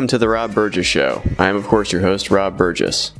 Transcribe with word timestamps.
Welcome 0.00 0.08
to 0.08 0.18
The 0.18 0.30
Rob 0.30 0.54
Burgess 0.54 0.86
Show. 0.86 1.22
I 1.38 1.48
am, 1.48 1.56
of 1.56 1.66
course, 1.66 1.92
your 1.92 2.00
host, 2.00 2.30
Rob 2.30 2.56
Burgess. 2.56 3.12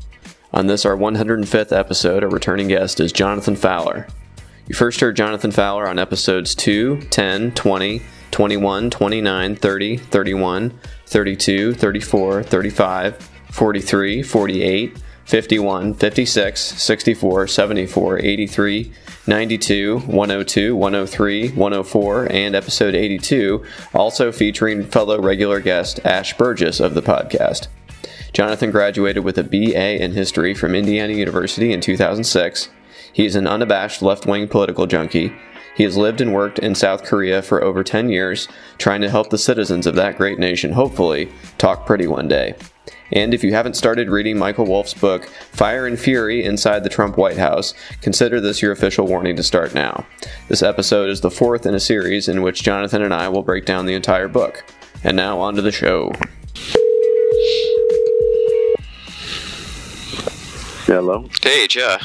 On 0.55 0.67
this, 0.67 0.87
our 0.87 0.97
105th 0.97 1.77
episode, 1.77 2.25
our 2.25 2.31
returning 2.31 2.69
guest 2.69 3.01
is 3.01 3.13
Jonathan 3.13 3.55
Fowler. 3.55 4.07
You 4.67 4.75
first 4.75 4.99
heard 4.99 5.15
Jonathan 5.15 5.51
Fowler 5.51 5.87
on 5.87 5.99
episodes 5.99 6.55
2, 6.55 7.03
10, 7.11 7.53
20, 7.53 8.01
21, 8.31 8.89
29, 8.89 9.57
30, 9.57 9.97
31, 9.99 10.81
32, 11.05 11.75
34, 11.75 12.43
35, 12.45 13.31
43, 13.51 14.23
48, 14.23 14.97
51, 15.31 15.95
56, 15.95 16.61
64, 16.61 17.47
74, 17.47 18.19
83, 18.19 18.93
92, 19.29 19.99
102, 20.01 20.75
103, 20.75 21.49
104, 21.51 22.33
and 22.33 22.57
episode 22.57 22.97
82, 22.97 23.65
also 23.95 24.33
featuring 24.33 24.83
fellow 24.83 25.21
regular 25.21 25.61
guest 25.61 26.01
Ash 26.05 26.37
Burgess 26.37 26.81
of 26.81 26.95
the 26.95 27.01
podcast. 27.01 27.69
Jonathan 28.33 28.73
graduated 28.73 29.23
with 29.23 29.39
a 29.39 29.45
BA 29.45 30.03
in 30.03 30.15
history 30.15 30.53
from 30.53 30.75
Indiana 30.75 31.13
University 31.13 31.73
in 31.73 31.81
2006. 31.81 32.69
He 33.13 33.25
is 33.25 33.37
an 33.37 33.47
unabashed 33.47 34.03
left 34.03 34.27
wing 34.27 34.49
political 34.49 34.89
junkie. 34.89 35.33
He 35.77 35.85
has 35.85 35.97
lived 35.97 36.21
and 36.21 36.35
worked 36.35 36.59
in 36.59 36.75
South 36.75 37.05
Korea 37.05 37.41
for 37.41 37.63
over 37.63 37.85
10 37.85 38.09
years, 38.09 38.49
trying 38.79 39.01
to 39.03 39.11
help 39.11 39.31
the 39.31 39.39
citizens 39.39 39.87
of 39.87 39.95
that 39.95 40.19
great 40.19 40.41
nation, 40.41 40.73
hopefully, 40.73 41.31
talk 41.57 41.87
pretty 41.87 42.09
one 42.09 42.27
day. 42.27 42.57
And 43.13 43.35
if 43.35 43.43
you 43.43 43.53
haven't 43.53 43.75
started 43.75 44.09
reading 44.09 44.39
Michael 44.39 44.67
Wolff's 44.67 44.95
book, 44.95 45.27
Fire 45.53 45.87
and 45.87 45.99
Fury 45.99 46.45
Inside 46.45 46.85
the 46.85 46.89
Trump 46.89 47.17
White 47.17 47.39
House, 47.39 47.75
consider 48.03 48.41
this 48.41 48.63
your 48.63 48.73
official 48.73 49.07
warning 49.07 49.37
to 49.37 49.43
start 49.43 49.75
now. 49.75 50.07
This 50.49 50.63
episode 50.63 51.11
is 51.11 51.21
the 51.21 51.31
fourth 51.31 51.67
in 51.67 51.75
a 51.75 51.81
series 51.81 52.29
in 52.29 52.43
which 52.43 52.63
Jonathan 52.63 53.03
and 53.03 53.15
I 53.15 53.29
will 53.29 53.43
break 53.43 53.65
down 53.65 53.87
the 53.87 53.95
entire 53.95 54.29
book. 54.29 54.65
And 55.03 55.17
now 55.17 55.41
on 55.41 55.55
to 55.57 55.63
the 55.63 55.73
show. 55.73 56.13
Hello. 60.87 61.29
Hey, 61.43 61.67
Joe. 61.69 61.97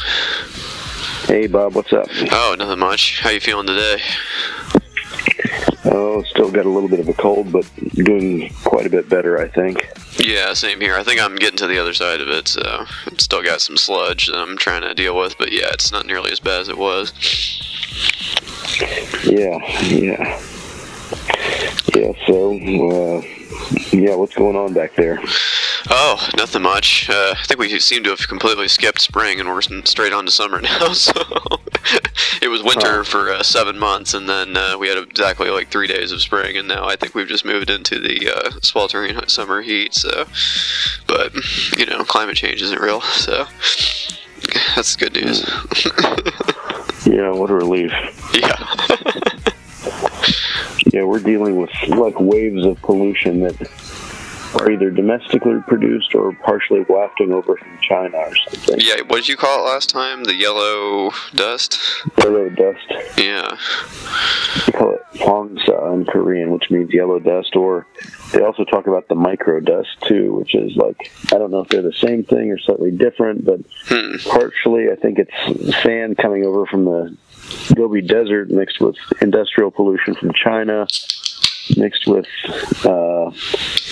Hey, 1.26 1.48
Bob. 1.48 1.76
What's 1.76 1.92
up? 1.92 2.08
Oh, 2.32 2.56
nothing 2.58 2.80
much. 2.80 3.20
How 3.22 3.32
you 3.32 3.40
feeling 3.40 3.68
today? 3.68 4.02
Oh, 5.86 6.24
still 6.24 6.52
got 6.52 6.66
a 6.66 6.70
little 6.70 6.90
bit 6.90 7.00
of 7.00 7.08
a 7.08 7.14
cold, 7.14 7.52
but 7.52 7.70
doing 7.94 8.50
quite 8.64 8.86
a 8.86 8.90
bit 8.90 9.08
better, 9.08 9.40
I 9.40 9.48
think. 9.48 9.88
Yeah, 10.18 10.54
same 10.54 10.82
here. 10.82 10.96
I 10.96 11.04
think 11.04 11.22
I'm 11.22 11.36
getting 11.36 11.58
to 11.58 11.68
the 11.68 11.78
other 11.78 11.94
side 11.94 12.22
of 12.22 12.28
it, 12.28 12.48
so 12.48 12.62
I've 13.08 13.22
still 13.22 13.44
got 13.44 13.62
some 13.62 13.78
sludge 13.78 14.28
that 14.28 14.36
I'm 14.36 14.58
trying 14.58 14.82
to 14.82 14.94
deal 14.94 15.18
with, 15.18 15.38
but 15.38 15.52
yeah, 15.52 15.70
it's 15.72 15.92
not 15.92 16.06
nearly 16.06 16.32
as 16.32 16.40
bad 16.40 16.62
as 16.62 16.70
it 16.70 16.78
was. 16.78 17.14
Yeah, 19.24 19.60
yeah. 19.84 20.42
Yeah, 21.94 22.12
so, 22.28 22.52
uh, 22.52 23.22
yeah, 23.92 24.16
what's 24.16 24.36
going 24.36 24.56
on 24.56 24.74
back 24.74 24.96
there? 24.96 25.20
Oh, 25.90 26.30
nothing 26.36 26.64
much. 26.64 27.10
Uh, 27.10 27.36
I 27.38 27.44
think 27.44 27.60
we 27.60 27.80
seem 27.80 28.04
to 28.04 28.10
have 28.10 28.28
completely 28.28 28.68
skipped 28.68 29.02
spring 29.02 29.40
and 29.40 29.48
we're 29.50 29.62
straight 29.62 30.14
on 30.14 30.26
to 30.26 30.32
summer 30.32 30.62
now. 30.62 30.94
So 30.94 31.14
it 32.42 32.50
was 32.50 32.64
winter 32.64 33.04
for 33.04 33.32
uh, 33.32 33.44
seven 33.44 33.78
months, 33.78 34.14
and 34.14 34.28
then 34.28 34.58
uh, 34.58 34.78
we 34.78 34.88
had 34.88 34.98
exactly 34.98 35.50
like 35.50 35.70
three 35.70 35.88
days 35.88 36.12
of 36.12 36.22
spring, 36.22 36.58
and 36.58 36.68
now 36.68 36.88
I 36.88 36.96
think 36.96 37.14
we've 37.14 37.28
just 37.28 37.46
moved 37.46 37.70
into 37.70 38.00
the 38.00 38.32
uh, 38.36 38.52
sweltering 38.62 39.16
summer 39.28 39.62
heat. 39.62 39.94
So, 39.94 40.26
but 41.08 41.34
you 41.78 41.86
know, 41.86 42.04
climate 42.04 42.36
change 42.36 42.62
isn't 42.62 42.82
real, 42.82 43.02
so 43.02 43.46
that's 44.76 44.96
good 44.96 45.14
news. 45.14 45.42
yeah, 47.06 47.30
what 47.32 47.50
a 47.50 47.56
relief. 47.56 47.92
Yeah. 48.34 48.56
yeah, 50.94 51.04
we're 51.04 51.20
dealing 51.20 51.58
with 51.58 51.72
like 51.90 52.20
waves 52.20 52.66
of 52.66 52.82
pollution 52.82 53.42
that 53.42 53.56
are 54.54 54.72
either 54.72 54.90
domestically 54.90 55.60
produced 55.68 56.16
or 56.16 56.34
partially 56.34 56.86
wafting 56.88 57.34
over 57.34 57.58
from 57.58 57.78
China 57.82 58.18
or 58.18 58.36
something. 58.36 58.80
Yeah, 58.80 59.02
what 59.08 59.18
did 59.18 59.28
you 59.28 59.38
call 59.38 59.66
it 59.66 59.70
last 59.70 59.90
time? 59.90 60.24
The 60.24 60.36
yellow 60.36 61.12
dust? 61.34 61.80
Yellow 62.20 62.50
dust. 62.50 62.86
Yeah. 63.18 63.58
They 64.66 64.72
call 64.72 64.92
it 64.92 65.04
Hwangsa 65.16 65.94
in 65.94 66.06
Korean, 66.06 66.52
which 66.52 66.70
means 66.70 66.94
yellow 66.94 67.20
dust, 67.20 67.56
or 67.56 67.88
they 68.32 68.42
also 68.42 68.64
talk 68.66 68.88
about 68.88 69.08
the 69.08 69.16
micro 69.16 69.60
dust 69.60 69.90
too, 70.02 70.34
which 70.34 70.56
is 70.56 70.76
like, 70.76 71.12
I 71.34 71.38
don't 71.38 71.52
know 71.52 71.62
if 71.62 71.70
they're 71.70 71.82
the 71.82 71.94
same 71.94 72.24
thing 72.24 72.52
or 72.52 72.60
slightly 72.60 72.92
different, 72.92 73.46
but 73.46 73.60
hmm. 73.88 74.18
partially 74.30 74.90
I 74.92 74.96
think 74.96 75.20
it's 75.20 75.84
sand 75.84 76.18
coming 76.18 76.46
over 76.46 76.66
from 76.66 76.86
the 76.86 77.18
Gobi 77.76 78.02
Desert 78.02 78.50
mixed 78.50 78.80
with 78.80 78.96
industrial 79.22 79.72
pollution 79.72 80.16
from 80.16 80.34
China 80.34 80.88
mixed 81.78 82.08
with 82.08 82.26
uh, 82.86 83.32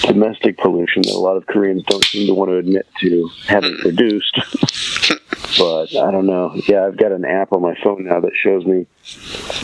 domestic 0.07 0.57
pollution 0.57 1.01
that 1.03 1.13
a 1.13 1.19
lot 1.19 1.37
of 1.37 1.45
Koreans 1.45 1.83
don't 1.83 2.03
seem 2.03 2.27
to 2.27 2.33
want 2.33 2.51
to 2.51 2.57
admit 2.57 2.87
to 3.01 3.29
having 3.47 3.77
produced. 3.77 4.35
but 5.57 5.95
I 5.95 6.11
don't 6.11 6.25
know. 6.25 6.53
Yeah, 6.67 6.85
I've 6.85 6.97
got 6.97 7.11
an 7.11 7.25
app 7.25 7.51
on 7.51 7.61
my 7.61 7.75
phone 7.83 8.05
now 8.05 8.19
that 8.19 8.33
shows 8.35 8.65
me 8.65 8.85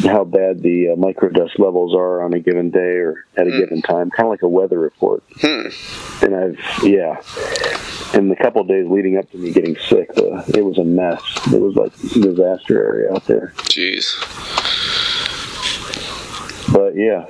how 0.09 0.23
bad 0.23 0.61
the 0.61 0.89
uh, 0.89 0.95
microdust 0.95 1.59
levels 1.59 1.95
are 1.95 2.21
on 2.21 2.33
a 2.33 2.39
given 2.39 2.69
day 2.69 2.97
or 2.97 3.25
at 3.37 3.47
a 3.47 3.49
mm. 3.49 3.59
given 3.59 3.81
time, 3.81 4.09
kind 4.11 4.27
of 4.27 4.31
like 4.31 4.41
a 4.41 4.47
weather 4.47 4.79
report. 4.79 5.23
Hmm. 5.41 5.67
And 6.23 6.35
I've, 6.35 6.59
yeah. 6.83 7.21
In 8.13 8.27
the 8.27 8.35
couple 8.35 8.63
days 8.63 8.87
leading 8.89 9.17
up 9.17 9.29
to 9.31 9.37
me 9.37 9.51
getting 9.51 9.75
sick, 9.77 10.09
uh, 10.17 10.43
it 10.47 10.65
was 10.65 10.77
a 10.79 10.83
mess. 10.83 11.21
It 11.53 11.61
was 11.61 11.75
like 11.75 11.93
a 12.15 12.19
disaster 12.19 12.83
area 12.83 13.13
out 13.13 13.25
there. 13.25 13.53
Jeez. 13.57 14.15
But 16.73 16.95
yeah, 16.95 17.25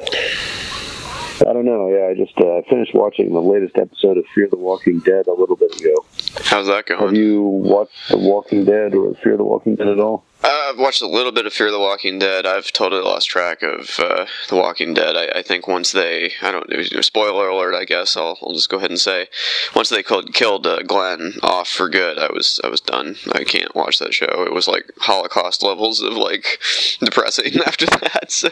I 1.48 1.54
don't 1.54 1.66
know. 1.66 1.90
Yeah, 1.90 2.08
I 2.08 2.16
just 2.16 2.38
uh, 2.38 2.62
finished 2.70 2.94
watching 2.94 3.34
the 3.34 3.42
latest 3.42 3.78
episode 3.78 4.18
of 4.18 4.26
Fear 4.36 4.50
the 4.50 4.58
Walking 4.58 5.00
Dead 5.00 5.28
a 5.28 5.34
little 5.34 5.56
bit 5.56 5.74
ago. 5.80 6.06
How's 6.44 6.68
that 6.68 6.86
going? 6.86 7.00
Have 7.00 7.16
you 7.16 7.42
watched 7.42 8.10
The 8.10 8.18
Walking 8.18 8.66
Dead 8.66 8.94
or 8.94 9.16
Fear 9.16 9.38
the 9.38 9.44
Walking 9.44 9.76
Dead 9.76 9.88
at 9.88 10.00
all? 10.00 10.26
Uh, 10.42 10.70
I've 10.70 10.80
watched 10.80 11.02
a 11.02 11.08
little 11.08 11.34
bit 11.34 11.46
of 11.46 11.52
Fear 11.52 11.70
the 11.70 11.80
Walking 11.80 12.18
Dead. 12.18 12.46
I've 12.46 12.72
totally 12.72 13.02
lost 13.02 13.28
track 13.28 13.62
of 13.62 14.00
uh, 14.00 14.26
The 14.48 14.56
Walking 14.56 14.94
Dead. 14.94 15.18
I, 15.18 15.40
I, 15.40 15.42
think 15.42 15.68
once 15.68 15.92
they, 15.92 16.32
I 16.42 16.52
don't 16.52 16.70
know, 16.70 17.02
spoiler 17.02 17.50
alert, 17.50 17.76
I 17.76 17.84
guess 17.84 18.16
I'll, 18.16 18.38
I'll 18.42 18.54
just 18.54 18.70
go 18.70 18.78
ahead 18.78 18.90
and 18.90 19.00
say, 19.00 19.28
once 19.76 19.90
they 19.90 20.02
killed, 20.02 20.34
killed 20.34 20.66
uh, 20.66 20.82
Glenn 20.84 21.34
off 21.44 21.68
for 21.68 21.90
good, 21.90 22.18
I 22.18 22.32
was 22.32 22.62
I 22.64 22.70
was 22.70 22.80
done. 22.80 23.18
I 23.34 23.44
can't 23.44 23.76
watch 23.76 24.00
that 24.00 24.14
show. 24.14 24.44
It 24.46 24.54
was 24.54 24.68
like 24.68 24.90
Holocaust 25.00 25.62
levels 25.62 26.02
of 26.02 26.14
like 26.14 26.60
depressing 27.02 27.60
after 27.66 27.86
that. 27.88 28.32
So 28.32 28.50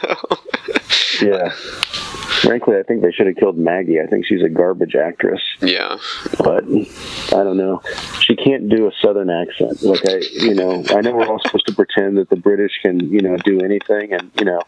yeah, 1.22 1.50
frankly, 2.42 2.78
I 2.78 2.84
think 2.84 3.02
they 3.02 3.12
should 3.12 3.28
have 3.28 3.38
killed 3.38 3.58
Maggie. 3.58 4.02
I 4.02 4.08
think 4.08 4.26
she's 4.26 4.44
a 4.44 4.50
garbage 4.50 4.96
actress. 4.96 5.42
Yeah, 5.62 5.98
but 6.40 6.66
I 6.66 7.44
don't 7.44 7.58
know. 7.58 7.82
She 8.20 8.36
can't 8.36 8.68
do 8.68 8.88
a 8.88 8.92
southern 9.02 9.30
accent. 9.30 9.82
Like 9.84 10.06
I, 10.06 10.18
you 10.34 10.54
know, 10.54 10.84
I 10.90 11.02
know 11.02 11.16
we're 11.16 11.28
all 11.28 11.40
supposed 11.40 11.68
to 11.68 11.77
pretend 11.78 12.18
that 12.18 12.30
the 12.30 12.36
British 12.36 12.74
can, 12.82 13.00
you 13.10 13.22
know, 13.22 13.38
do 13.38 13.62
anything. 13.62 14.12
And, 14.12 14.32
you 14.38 14.44
know, 14.46 14.62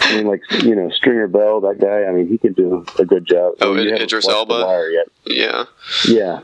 I 0.00 0.16
mean, 0.16 0.26
like, 0.26 0.42
you 0.62 0.74
know, 0.74 0.90
Stringer 0.90 1.28
Bell, 1.28 1.62
that 1.62 1.80
guy, 1.80 2.04
I 2.04 2.12
mean, 2.12 2.28
he 2.28 2.36
can 2.36 2.52
do 2.52 2.84
a 2.98 3.06
good 3.06 3.24
job. 3.26 3.54
Oh, 3.62 3.72
I 3.72 3.76
mean, 3.76 3.94
Idris 3.94 4.28
Elba? 4.28 4.90
Yet. 4.92 5.08
Yeah. 5.24 5.64
Yeah. 6.06 6.40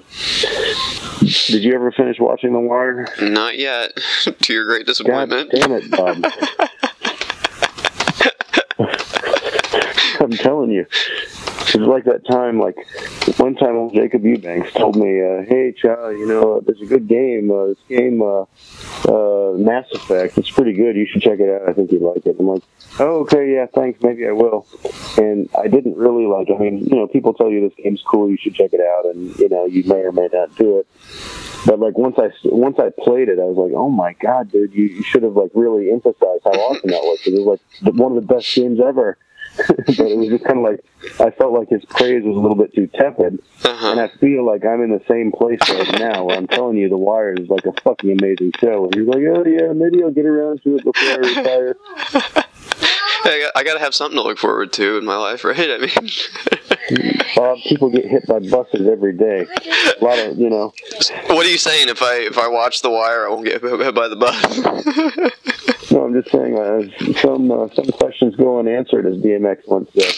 Did 1.20 1.62
you 1.62 1.74
ever 1.74 1.92
finish 1.92 2.18
watching 2.18 2.52
The 2.52 2.60
Wire? 2.60 3.06
Not 3.20 3.58
yet, 3.58 3.92
to 4.40 4.52
your 4.52 4.64
great 4.64 4.86
disappointment. 4.86 5.50
God 5.52 5.60
damn 5.60 5.72
it, 5.72 5.90
Bob. 5.90 6.24
I'm 10.20 10.30
telling 10.30 10.70
you. 10.70 10.86
It 11.74 11.80
was 11.80 11.88
like 11.88 12.04
that 12.04 12.24
time, 12.26 12.60
like 12.60 12.76
one 13.38 13.56
time 13.56 13.76
old 13.76 13.94
Jacob 13.94 14.24
Eubanks 14.24 14.72
told 14.74 14.96
me, 14.96 15.20
uh, 15.20 15.42
"Hey, 15.42 15.72
Chow, 15.76 16.08
you 16.10 16.26
know, 16.26 16.60
there's 16.60 16.80
a 16.80 16.86
good 16.86 17.08
game. 17.08 17.50
Uh, 17.50 17.66
this 17.66 17.78
game, 17.88 18.22
uh, 18.22 18.42
uh, 19.08 19.56
Mass 19.56 19.86
Effect. 19.92 20.38
It's 20.38 20.50
pretty 20.50 20.72
good. 20.72 20.94
You 20.94 21.06
should 21.06 21.22
check 21.22 21.40
it 21.40 21.50
out. 21.50 21.68
I 21.68 21.72
think 21.72 21.90
you'd 21.90 22.02
like 22.02 22.24
it." 22.26 22.36
I'm 22.38 22.46
like, 22.46 22.62
"Oh, 23.00 23.20
okay, 23.20 23.52
yeah, 23.52 23.66
thanks. 23.74 24.00
Maybe 24.02 24.26
I 24.26 24.32
will." 24.32 24.66
And 25.16 25.48
I 25.58 25.66
didn't 25.66 25.96
really 25.96 26.26
like. 26.26 26.48
I 26.54 26.58
mean, 26.62 26.78
you 26.78 26.96
know, 26.96 27.08
people 27.08 27.34
tell 27.34 27.50
you 27.50 27.60
this 27.68 27.76
game's 27.82 28.02
cool. 28.02 28.30
You 28.30 28.36
should 28.36 28.54
check 28.54 28.72
it 28.72 28.80
out, 28.80 29.06
and 29.06 29.36
you 29.38 29.48
know, 29.48 29.66
you 29.66 29.82
may 29.84 30.02
or 30.02 30.12
may 30.12 30.28
not 30.32 30.54
do 30.56 30.78
it. 30.78 30.86
But 31.66 31.80
like 31.80 31.96
once 31.98 32.16
I 32.18 32.30
once 32.44 32.78
I 32.78 32.90
played 32.90 33.28
it, 33.28 33.38
I 33.38 33.44
was 33.44 33.56
like, 33.56 33.72
"Oh 33.74 33.88
my 33.88 34.12
god, 34.20 34.52
dude! 34.52 34.74
You, 34.74 34.84
you 34.84 35.02
should 35.02 35.22
have 35.22 35.34
like 35.34 35.50
really 35.54 35.90
emphasized 35.90 36.44
how 36.44 36.50
awesome 36.50 36.90
that 36.90 37.02
was. 37.02 37.20
It 37.26 37.32
was 37.32 37.58
like 37.82 37.94
one 37.94 38.16
of 38.16 38.26
the 38.26 38.34
best 38.34 38.54
games 38.54 38.78
ever." 38.80 39.16
but 39.66 40.00
it 40.00 40.16
was 40.16 40.28
just 40.28 40.44
kind 40.44 40.58
of 40.58 40.64
like 40.64 40.84
I 41.20 41.30
felt 41.30 41.52
like 41.52 41.68
his 41.68 41.84
praise 41.84 42.24
was 42.24 42.36
a 42.36 42.40
little 42.40 42.56
bit 42.56 42.74
too 42.74 42.86
tepid, 42.88 43.40
uh-huh. 43.64 43.92
and 43.92 44.00
I 44.00 44.08
feel 44.18 44.44
like 44.44 44.64
I'm 44.64 44.82
in 44.82 44.90
the 44.90 45.02
same 45.08 45.32
place 45.32 45.60
right 45.68 45.98
now. 45.98 46.24
Where 46.24 46.36
I'm 46.36 46.46
telling 46.46 46.76
you, 46.76 46.88
The 46.88 46.96
Wire 46.96 47.34
is 47.34 47.48
like 47.48 47.66
a 47.66 47.72
fucking 47.82 48.10
amazing 48.10 48.52
show, 48.58 48.86
and 48.86 48.94
you're 48.94 49.06
like, 49.06 49.22
oh 49.22 49.44
yeah, 49.48 49.72
maybe 49.72 50.02
I'll 50.02 50.10
get 50.10 50.26
around 50.26 50.62
to 50.62 50.76
it 50.76 50.84
before 50.84 51.10
I 51.10 51.16
retire. 51.16 52.44
I 53.26 53.40
got, 53.40 53.52
I 53.56 53.64
got 53.64 53.74
to 53.74 53.80
have 53.80 53.94
something 53.94 54.16
to 54.16 54.22
look 54.22 54.36
forward 54.38 54.72
to 54.74 54.98
in 54.98 55.04
my 55.06 55.16
life, 55.16 55.44
right? 55.44 55.56
I 55.58 55.78
mean, 55.78 55.90
Bob, 57.36 57.58
people 57.66 57.88
get 57.88 58.04
hit 58.04 58.26
by 58.26 58.38
buses 58.38 58.86
every 58.86 59.14
day. 59.14 59.46
A 60.00 60.04
lot 60.04 60.18
of, 60.18 60.38
you 60.38 60.50
know. 60.50 60.74
What 61.28 61.46
are 61.46 61.50
you 61.50 61.56
saying? 61.56 61.88
If 61.88 62.02
I 62.02 62.16
if 62.16 62.36
I 62.36 62.48
watch 62.48 62.82
The 62.82 62.90
Wire, 62.90 63.26
I 63.26 63.30
won't 63.30 63.46
get 63.46 63.62
hit 63.62 63.94
by 63.94 64.08
the 64.08 64.16
bus. 64.16 65.90
no, 65.90 66.04
I'm 66.04 66.12
just 66.12 66.30
saying. 66.30 66.58
Uh, 66.58 66.82
some 67.20 67.50
uh, 67.50 67.68
some 67.74 67.86
questions 67.86 68.36
go 68.36 68.58
unanswered, 68.58 69.06
as 69.06 69.16
DMX 69.16 69.66
once 69.68 69.90
said. 69.96 70.12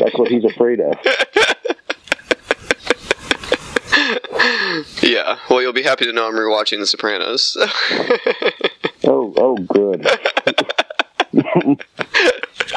That's 0.00 0.18
what 0.18 0.28
he's 0.28 0.44
afraid 0.44 0.80
of. 0.80 0.96
yeah. 5.02 5.38
Well, 5.48 5.62
you'll 5.62 5.72
be 5.72 5.84
happy 5.84 6.06
to 6.06 6.12
know 6.12 6.26
I'm 6.26 6.34
rewatching 6.34 6.80
The 6.80 6.86
Sopranos. 6.86 7.56
oh, 9.04 9.32
oh, 9.36 9.56
good. 9.58 10.06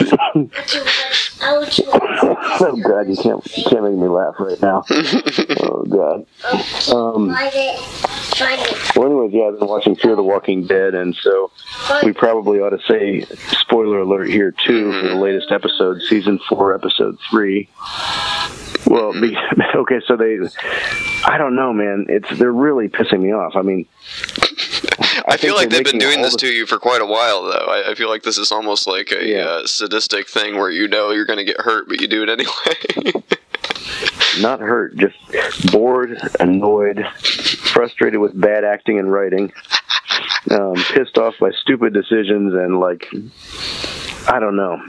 oh 1.42 2.80
God, 2.84 3.08
you 3.10 3.16
can't 3.16 3.58
you 3.58 3.64
can't 3.64 3.84
make 3.84 3.94
me 3.94 4.08
laugh 4.08 4.36
right 4.40 4.62
now. 4.62 4.84
oh 5.62 5.84
God. 5.84 6.26
Um, 6.94 7.28
well, 8.96 9.06
anyways, 9.06 9.34
yeah, 9.34 9.44
I've 9.46 9.60
been 9.60 9.68
watching 9.68 9.96
Fear 9.96 10.16
the 10.16 10.24
Walking 10.24 10.66
Dead, 10.66 10.96
and 10.96 11.16
so 11.16 11.52
we 12.04 12.14
probably 12.14 12.60
ought 12.60 12.72
to 12.72 12.80
say 12.88 13.22
spoiler 13.50 14.00
alert 14.00 14.30
here 14.30 14.52
too 14.52 14.92
for 15.02 15.08
the 15.10 15.16
latest 15.16 15.52
episode, 15.52 16.02
season 16.04 16.40
four, 16.50 16.74
episode 16.74 17.18
three. 17.30 17.70
Well, 18.88 19.14
be, 19.14 19.38
okay, 19.76 20.02
so 20.08 20.18
they, 20.18 20.38
I 21.26 21.38
don't 21.38 21.56
know, 21.56 21.74
man. 21.74 22.08
It's 22.10 22.30
they're 22.38 22.52
really 22.52 22.90
pissing 22.90 23.22
me 23.22 23.32
off. 23.34 23.56
I 23.56 23.62
mean, 23.62 23.86
I, 25.28 25.38
feel 25.38 25.56
like 25.56 25.70
they've 25.70 25.84
been 25.84 25.98
doing 25.98 26.22
this 26.22 26.34
the... 26.34 26.40
to 26.40 26.48
you 26.48 26.66
for 26.66 26.78
quite 26.78 27.02
a 27.02 27.06
while, 27.06 27.44
though. 27.44 27.66
I, 27.68 27.92
I 27.92 27.96
feel 27.96 28.10
like 28.10 28.24
this 28.24 28.38
is 28.38 28.52
almost 28.52 28.88
like 28.88 29.12
a 29.12 29.26
yeah. 29.26 29.44
uh, 29.44 29.68
sadistic 29.68 30.28
thing 30.28 30.58
where 30.58 30.70
you 30.70 30.88
know 30.88 31.12
you're 31.12 31.26
going 31.26 31.40
to 31.40 31.46
get 31.46 31.60
hurt, 31.62 31.88
but 31.88 32.02
you 32.02 32.08
do 32.08 32.24
it 32.24 32.30
anyway. 32.30 33.24
Not 34.42 34.60
hurt, 34.60 34.96
just 34.96 35.72
bored, 35.72 36.18
annoyed, 36.40 37.06
frustrated 37.18 38.20
with 38.20 38.40
bad 38.40 38.64
acting 38.64 39.00
and 39.00 39.12
writing, 39.12 39.52
um, 40.52 40.76
pissed 40.94 41.18
off 41.18 41.36
by 41.40 41.52
stupid 41.62 41.94
decisions, 41.94 42.54
and 42.54 42.80
like, 42.80 43.08
I 44.28 44.40
don't 44.40 44.56
know 44.56 44.80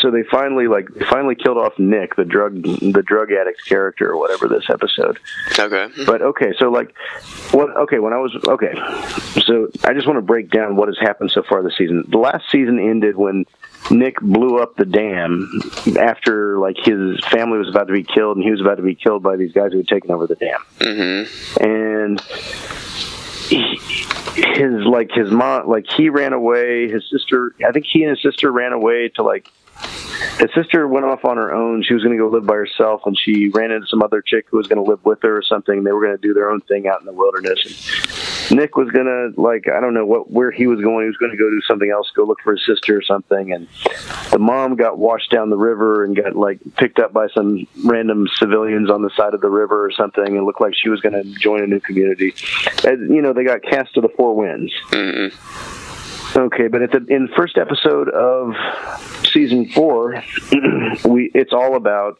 so 0.00 0.10
they 0.10 0.22
finally 0.24 0.68
like 0.68 0.88
they 0.88 1.04
finally 1.04 1.34
killed 1.34 1.58
off 1.58 1.78
Nick, 1.78 2.16
the 2.16 2.24
drug 2.24 2.62
the 2.62 3.02
drug 3.04 3.32
addict 3.32 3.64
character 3.66 4.10
or 4.10 4.18
whatever 4.18 4.48
this 4.48 4.64
episode. 4.70 5.18
Okay. 5.58 5.88
But 6.06 6.22
okay, 6.22 6.52
so 6.58 6.70
like 6.70 6.94
what 7.50 7.76
okay, 7.76 7.98
when 7.98 8.12
I 8.12 8.18
was 8.18 8.34
okay. 8.48 8.74
So 9.42 9.68
I 9.84 9.92
just 9.92 10.06
want 10.06 10.18
to 10.18 10.22
break 10.22 10.50
down 10.50 10.76
what 10.76 10.88
has 10.88 10.98
happened 11.00 11.30
so 11.30 11.42
far 11.42 11.62
this 11.62 11.76
season. 11.76 12.04
The 12.08 12.18
last 12.18 12.44
season 12.50 12.78
ended 12.78 13.16
when 13.16 13.44
Nick 13.90 14.20
blew 14.20 14.58
up 14.58 14.76
the 14.76 14.86
dam 14.86 15.48
after 15.98 16.58
like 16.58 16.76
his 16.78 17.22
family 17.26 17.58
was 17.58 17.68
about 17.68 17.88
to 17.88 17.92
be 17.92 18.04
killed 18.04 18.36
and 18.36 18.44
he 18.44 18.50
was 18.50 18.60
about 18.60 18.76
to 18.76 18.82
be 18.82 18.94
killed 18.94 19.22
by 19.22 19.36
these 19.36 19.52
guys 19.52 19.72
who 19.72 19.78
had 19.78 19.88
taken 19.88 20.10
over 20.10 20.26
the 20.26 20.36
dam. 20.36 20.60
Mm-hmm. 20.78 21.64
And 21.64 22.20
he, 23.48 23.78
his 24.34 24.84
like 24.84 25.10
his 25.12 25.30
mom 25.30 25.68
like 25.68 25.86
he 25.96 26.08
ran 26.08 26.32
away 26.32 26.88
his 26.88 27.04
sister 27.10 27.54
i 27.66 27.70
think 27.70 27.86
he 27.86 28.02
and 28.02 28.10
his 28.10 28.22
sister 28.22 28.50
ran 28.50 28.72
away 28.72 29.08
to 29.08 29.22
like 29.22 29.48
his 30.38 30.50
sister 30.54 30.88
went 30.88 31.06
off 31.06 31.24
on 31.24 31.36
her 31.36 31.54
own. 31.54 31.82
She 31.82 31.94
was 31.94 32.02
going 32.02 32.16
to 32.16 32.22
go 32.22 32.28
live 32.28 32.46
by 32.46 32.54
herself, 32.54 33.02
and 33.06 33.16
she 33.18 33.48
ran 33.48 33.70
into 33.70 33.86
some 33.86 34.02
other 34.02 34.20
chick 34.20 34.46
who 34.48 34.56
was 34.56 34.66
going 34.66 34.84
to 34.84 34.90
live 34.90 35.04
with 35.04 35.22
her 35.22 35.38
or 35.38 35.42
something. 35.42 35.84
They 35.84 35.92
were 35.92 36.00
going 36.00 36.16
to 36.16 36.22
do 36.22 36.34
their 36.34 36.50
own 36.50 36.60
thing 36.62 36.88
out 36.88 37.00
in 37.00 37.06
the 37.06 37.12
wilderness. 37.12 38.50
And 38.50 38.58
Nick 38.58 38.76
was 38.76 38.90
going 38.90 39.06
to 39.06 39.40
like 39.40 39.68
I 39.68 39.80
don't 39.80 39.94
know 39.94 40.04
what 40.04 40.30
where 40.30 40.50
he 40.50 40.66
was 40.66 40.80
going. 40.80 41.04
He 41.04 41.08
was 41.08 41.16
going 41.16 41.32
to 41.32 41.38
go 41.38 41.48
do 41.48 41.60
something 41.66 41.90
else, 41.90 42.10
go 42.14 42.24
look 42.24 42.40
for 42.42 42.52
his 42.52 42.66
sister 42.66 42.96
or 42.96 43.02
something. 43.02 43.52
And 43.52 43.68
the 44.30 44.38
mom 44.38 44.76
got 44.76 44.98
washed 44.98 45.30
down 45.30 45.50
the 45.50 45.56
river 45.56 46.04
and 46.04 46.16
got 46.16 46.36
like 46.36 46.58
picked 46.76 46.98
up 46.98 47.12
by 47.12 47.28
some 47.28 47.66
random 47.84 48.26
civilians 48.36 48.90
on 48.90 49.02
the 49.02 49.10
side 49.16 49.34
of 49.34 49.40
the 49.40 49.50
river 49.50 49.84
or 49.84 49.92
something. 49.92 50.36
And 50.36 50.44
looked 50.44 50.60
like 50.60 50.74
she 50.74 50.88
was 50.88 51.00
going 51.00 51.14
to 51.14 51.24
join 51.38 51.62
a 51.62 51.66
new 51.66 51.80
community. 51.80 52.34
And, 52.84 53.14
you 53.14 53.22
know, 53.22 53.32
they 53.32 53.44
got 53.44 53.62
cast 53.62 53.94
to 53.94 54.00
the 54.00 54.08
four 54.08 54.34
winds. 54.34 54.72
Mm-hmm. 54.90 55.73
Okay, 56.36 56.68
but 56.68 56.82
at 56.82 56.90
the 56.90 57.04
in 57.08 57.26
the 57.26 57.32
first 57.36 57.56
episode 57.56 58.08
of 58.08 58.54
season 59.26 59.68
four, 59.70 60.22
we 61.04 61.30
it's 61.32 61.52
all 61.52 61.76
about 61.76 62.18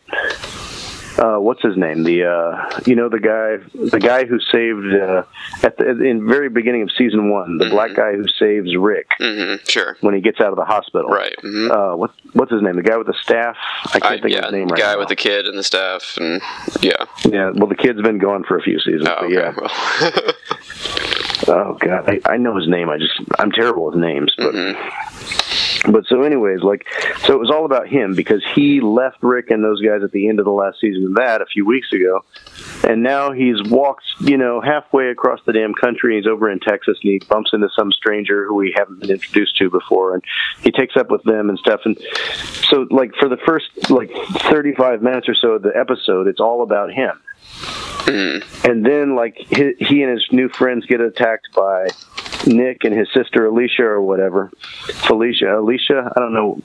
uh, 1.18 1.36
what's 1.36 1.62
his 1.62 1.76
name? 1.76 2.02
The 2.04 2.24
uh, 2.24 2.80
you 2.86 2.96
know 2.96 3.08
the 3.08 3.18
guy 3.18 3.56
the 3.74 4.00
guy 4.00 4.24
who 4.24 4.38
saved 4.40 4.94
uh, 4.94 5.24
at 5.62 5.78
the 5.78 6.04
in 6.04 6.28
very 6.28 6.48
beginning 6.48 6.82
of 6.82 6.90
season 6.96 7.30
one, 7.30 7.58
the 7.58 7.64
mm-hmm. 7.66 7.74
black 7.74 7.94
guy 7.94 8.12
who 8.12 8.26
saves 8.38 8.76
Rick. 8.76 9.08
Mm-hmm. 9.20 9.64
Sure. 9.68 9.96
When 10.00 10.14
he 10.14 10.20
gets 10.20 10.40
out 10.40 10.48
of 10.50 10.56
the 10.56 10.64
hospital. 10.64 11.10
Right. 11.10 11.34
Mm-hmm. 11.42 11.70
Uh, 11.70 11.96
what 11.96 12.12
what's 12.32 12.52
his 12.52 12.62
name? 12.62 12.76
The 12.76 12.82
guy 12.82 12.96
with 12.96 13.06
the 13.06 13.16
staff. 13.20 13.56
I 13.86 14.00
can't 14.00 14.04
I, 14.04 14.20
think 14.20 14.30
yeah, 14.30 14.38
of 14.38 14.44
his 14.44 14.52
name 14.52 14.68
right 14.68 14.80
guy 14.80 14.92
now. 14.94 14.98
with 14.98 15.08
the 15.08 15.16
kid 15.16 15.46
and 15.46 15.58
the 15.58 15.64
staff, 15.64 16.16
and 16.18 16.40
yeah. 16.80 17.04
Yeah. 17.24 17.50
Well, 17.50 17.68
the 17.68 17.76
kid's 17.76 18.02
been 18.02 18.18
gone 18.18 18.44
for 18.44 18.56
a 18.58 18.62
few 18.62 18.78
seasons. 18.80 19.08
Oh, 19.08 19.16
but 19.20 19.24
okay, 19.24 19.34
yeah. 19.34 19.54
Well. 19.56 21.10
Oh 21.48 21.76
God, 21.78 22.08
I, 22.08 22.20
I 22.32 22.36
know 22.36 22.56
his 22.56 22.68
name. 22.68 22.88
I 22.88 22.98
just 22.98 23.14
I'm 23.38 23.52
terrible 23.52 23.86
with 23.86 23.96
names, 23.96 24.34
but. 24.36 24.54
Mm-hmm. 24.54 25.14
But 25.86 26.06
so, 26.06 26.22
anyways, 26.22 26.62
like, 26.62 26.86
so 27.26 27.34
it 27.34 27.38
was 27.38 27.50
all 27.50 27.66
about 27.66 27.88
him 27.88 28.14
because 28.14 28.42
he 28.54 28.80
left 28.80 29.18
Rick 29.22 29.50
and 29.50 29.62
those 29.62 29.82
guys 29.82 30.02
at 30.02 30.12
the 30.12 30.28
end 30.28 30.38
of 30.38 30.46
the 30.46 30.50
last 30.50 30.80
season 30.80 31.04
of 31.08 31.14
that 31.16 31.42
a 31.42 31.46
few 31.46 31.66
weeks 31.66 31.92
ago, 31.92 32.24
and 32.84 33.02
now 33.02 33.32
he's 33.32 33.62
walked, 33.64 34.04
you 34.20 34.38
know, 34.38 34.62
halfway 34.62 35.08
across 35.08 35.40
the 35.44 35.52
damn 35.52 35.74
country. 35.74 36.16
He's 36.16 36.26
over 36.26 36.50
in 36.50 36.58
Texas 36.60 36.96
and 37.02 37.12
he 37.12 37.18
bumps 37.28 37.50
into 37.52 37.68
some 37.76 37.92
stranger 37.92 38.46
who 38.46 38.54
we 38.54 38.74
haven't 38.74 39.00
been 39.00 39.10
introduced 39.10 39.58
to 39.58 39.68
before, 39.68 40.14
and 40.14 40.24
he 40.62 40.70
takes 40.70 40.96
up 40.96 41.10
with 41.10 41.22
them 41.24 41.50
and 41.50 41.58
stuff. 41.58 41.82
And 41.84 41.98
so, 42.70 42.86
like, 42.90 43.14
for 43.16 43.28
the 43.28 43.38
first 43.46 43.90
like 43.90 44.10
35 44.50 45.02
minutes 45.02 45.28
or 45.28 45.34
so 45.34 45.52
of 45.52 45.62
the 45.62 45.76
episode, 45.76 46.28
it's 46.28 46.40
all 46.40 46.62
about 46.62 46.92
him 46.92 47.20
Mm. 47.64 48.64
And 48.64 48.84
then, 48.84 49.16
like, 49.16 49.36
he, 49.36 49.74
he 49.78 50.02
and 50.02 50.12
his 50.12 50.26
new 50.30 50.48
friends 50.48 50.86
get 50.86 51.00
attacked 51.00 51.52
by 51.54 51.88
Nick 52.46 52.84
and 52.84 52.94
his 52.94 53.08
sister 53.14 53.46
Alicia 53.46 53.82
or 53.82 54.02
whatever. 54.02 54.50
Felicia, 55.06 55.58
Alicia, 55.58 56.12
I 56.14 56.20
don't 56.20 56.34
know. 56.34 56.60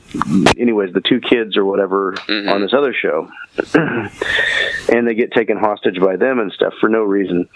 Anyways, 0.57 0.93
the 0.93 1.01
two 1.01 1.21
kids 1.21 1.55
or 1.57 1.65
whatever 1.65 2.13
mm-hmm. 2.13 2.49
on 2.49 2.61
this 2.61 2.73
other 2.73 2.93
show. 2.93 3.31
and 3.73 5.07
they 5.07 5.15
get 5.15 5.31
taken 5.31 5.57
hostage 5.57 5.99
by 5.99 6.15
them 6.15 6.39
and 6.39 6.51
stuff 6.51 6.73
for 6.79 6.89
no 6.89 7.03
reason. 7.03 7.47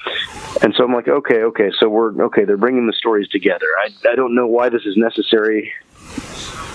And 0.61 0.73
so 0.75 0.83
I'm 0.83 0.93
like, 0.93 1.07
okay, 1.07 1.43
okay, 1.43 1.71
so 1.79 1.89
we're, 1.89 2.23
okay, 2.25 2.45
they're 2.45 2.57
bringing 2.57 2.87
the 2.87 2.93
stories 2.93 3.27
together. 3.29 3.67
I, 3.83 4.11
I 4.11 4.15
don't 4.15 4.35
know 4.35 4.47
why 4.47 4.69
this 4.69 4.85
is 4.85 4.95
necessary 4.97 5.73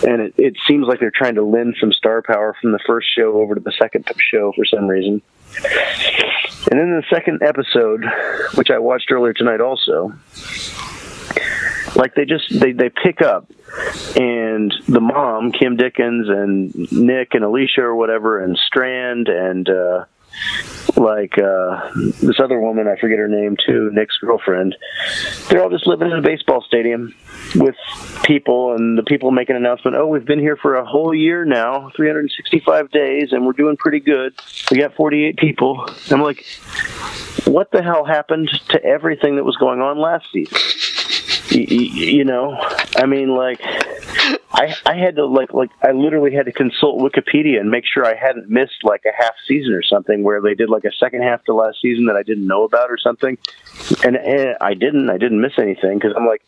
and 0.06 0.22
it, 0.22 0.34
it 0.36 0.56
seems 0.66 0.86
like 0.86 1.00
they're 1.00 1.10
trying 1.10 1.34
to 1.34 1.42
lend 1.42 1.76
some 1.80 1.92
star 1.92 2.22
power 2.22 2.54
from 2.60 2.72
the 2.72 2.78
first 2.86 3.08
show 3.14 3.40
over 3.40 3.54
to 3.54 3.60
the 3.60 3.72
second 3.72 4.08
show 4.18 4.52
for 4.54 4.64
some 4.64 4.86
reason. 4.86 5.22
And 6.70 6.78
then 6.78 6.90
the 6.90 7.04
second 7.10 7.42
episode, 7.42 8.04
which 8.54 8.70
I 8.70 8.78
watched 8.78 9.10
earlier 9.10 9.32
tonight, 9.32 9.60
also, 9.60 10.12
like 11.96 12.14
they 12.14 12.24
just 12.26 12.60
they 12.60 12.72
they 12.72 12.90
pick 12.90 13.22
up, 13.22 13.50
and 14.16 14.72
the 14.86 15.00
mom, 15.00 15.52
Kim 15.52 15.76
Dickens, 15.76 16.28
and 16.28 16.92
Nick 16.92 17.34
and 17.34 17.44
Alicia 17.44 17.80
or 17.82 17.96
whatever, 17.96 18.42
and 18.42 18.56
Strand 18.58 19.28
and. 19.28 19.68
uh 19.68 20.04
like 20.98 21.38
uh, 21.38 21.90
this 21.94 22.40
other 22.40 22.60
woman, 22.60 22.88
I 22.88 23.00
forget 23.00 23.18
her 23.18 23.28
name 23.28 23.56
too, 23.64 23.90
Nick's 23.92 24.16
girlfriend. 24.18 24.76
They're 25.48 25.62
all 25.62 25.70
just 25.70 25.86
living 25.86 26.10
in 26.10 26.18
a 26.18 26.22
baseball 26.22 26.62
stadium 26.62 27.14
with 27.54 27.76
people, 28.24 28.74
and 28.74 28.98
the 28.98 29.02
people 29.02 29.30
make 29.30 29.48
an 29.48 29.56
announcement. 29.56 29.96
Oh, 29.96 30.06
we've 30.06 30.24
been 30.24 30.40
here 30.40 30.56
for 30.56 30.74
a 30.74 30.84
whole 30.84 31.14
year 31.14 31.44
now, 31.44 31.90
365 31.96 32.90
days, 32.90 33.32
and 33.32 33.46
we're 33.46 33.52
doing 33.52 33.76
pretty 33.76 34.00
good. 34.00 34.34
We 34.70 34.78
got 34.78 34.94
48 34.94 35.36
people. 35.36 35.86
I'm 36.10 36.20
like, 36.20 36.44
what 37.44 37.70
the 37.70 37.82
hell 37.82 38.04
happened 38.04 38.50
to 38.70 38.84
everything 38.84 39.36
that 39.36 39.44
was 39.44 39.56
going 39.56 39.80
on 39.80 39.98
last 39.98 40.26
season? 40.32 40.58
you, 41.50 41.64
you 41.64 42.24
know, 42.24 42.56
I 42.96 43.06
mean, 43.06 43.34
like 43.34 43.60
I 44.52 44.74
I 44.86 44.96
had 44.96 45.16
to 45.16 45.26
like 45.26 45.52
like 45.52 45.70
I 45.82 45.92
literally 45.92 46.34
had 46.34 46.46
to 46.46 46.52
consult 46.52 47.00
Wikipedia 47.00 47.60
and 47.60 47.70
make 47.70 47.84
sure 47.86 48.04
I 48.04 48.14
hadn't 48.14 48.48
missed 48.48 48.82
like 48.82 49.02
a 49.04 49.12
half 49.16 49.34
season 49.46 49.72
or 49.72 49.82
something 49.82 50.22
where 50.22 50.40
they 50.40 50.54
did 50.54 50.68
like 50.70 50.84
a 50.84 50.92
second 50.92 51.22
half 51.22 51.44
to 51.44 51.54
last 51.54 51.78
season 51.80 52.06
that 52.06 52.16
I 52.16 52.22
didn't 52.22 52.46
know 52.46 52.64
about 52.64 52.90
or 52.90 52.98
something, 52.98 53.38
and, 54.04 54.16
and 54.16 54.56
I 54.60 54.74
didn't 54.74 55.10
I 55.10 55.18
didn't 55.18 55.40
miss 55.40 55.58
anything 55.58 55.98
because 55.98 56.14
I'm 56.16 56.26
like 56.26 56.42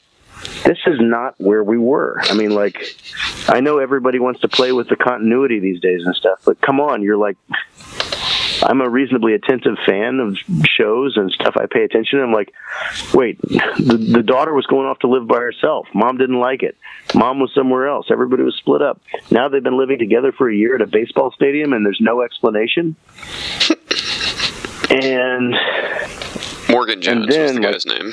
this 0.64 0.78
is 0.86 0.98
not 1.00 1.34
where 1.38 1.62
we 1.62 1.78
were. 1.78 2.20
I 2.22 2.34
mean, 2.34 2.54
like, 2.54 2.96
I 3.48 3.60
know 3.60 3.78
everybody 3.78 4.18
wants 4.18 4.40
to 4.40 4.48
play 4.48 4.72
with 4.72 4.88
the 4.88 4.96
continuity 4.96 5.58
these 5.58 5.80
days 5.80 6.02
and 6.04 6.14
stuff, 6.14 6.40
but 6.44 6.60
come 6.60 6.80
on, 6.80 7.02
you're 7.02 7.16
like, 7.16 7.36
I'm 8.62 8.80
a 8.80 8.88
reasonably 8.88 9.34
attentive 9.34 9.76
fan 9.86 10.20
of 10.20 10.36
shows 10.66 11.16
and 11.16 11.30
stuff. 11.32 11.56
I 11.56 11.66
pay 11.66 11.84
attention. 11.84 12.20
I'm 12.20 12.32
like, 12.32 12.52
wait, 13.14 13.40
the, 13.42 13.96
the 13.96 14.22
daughter 14.22 14.52
was 14.52 14.66
going 14.66 14.86
off 14.86 14.98
to 15.00 15.08
live 15.08 15.26
by 15.26 15.38
herself. 15.38 15.88
Mom 15.94 16.18
didn't 16.18 16.38
like 16.38 16.62
it. 16.62 16.76
Mom 17.14 17.40
was 17.40 17.52
somewhere 17.54 17.88
else. 17.88 18.08
Everybody 18.10 18.42
was 18.42 18.56
split 18.56 18.82
up. 18.82 19.00
Now 19.30 19.48
they've 19.48 19.62
been 19.62 19.78
living 19.78 19.98
together 19.98 20.32
for 20.32 20.50
a 20.50 20.54
year 20.54 20.74
at 20.74 20.82
a 20.82 20.86
baseball 20.86 21.32
stadium, 21.32 21.72
and 21.72 21.84
there's 21.84 22.00
no 22.00 22.22
explanation. 22.22 22.96
and 24.90 25.54
Morgan 26.68 27.00
Jones 27.00 27.24
and 27.24 27.28
then, 27.28 27.42
was 27.42 27.54
the 27.54 27.60
guy's 27.60 27.86
like, 27.86 28.02
name. 28.02 28.12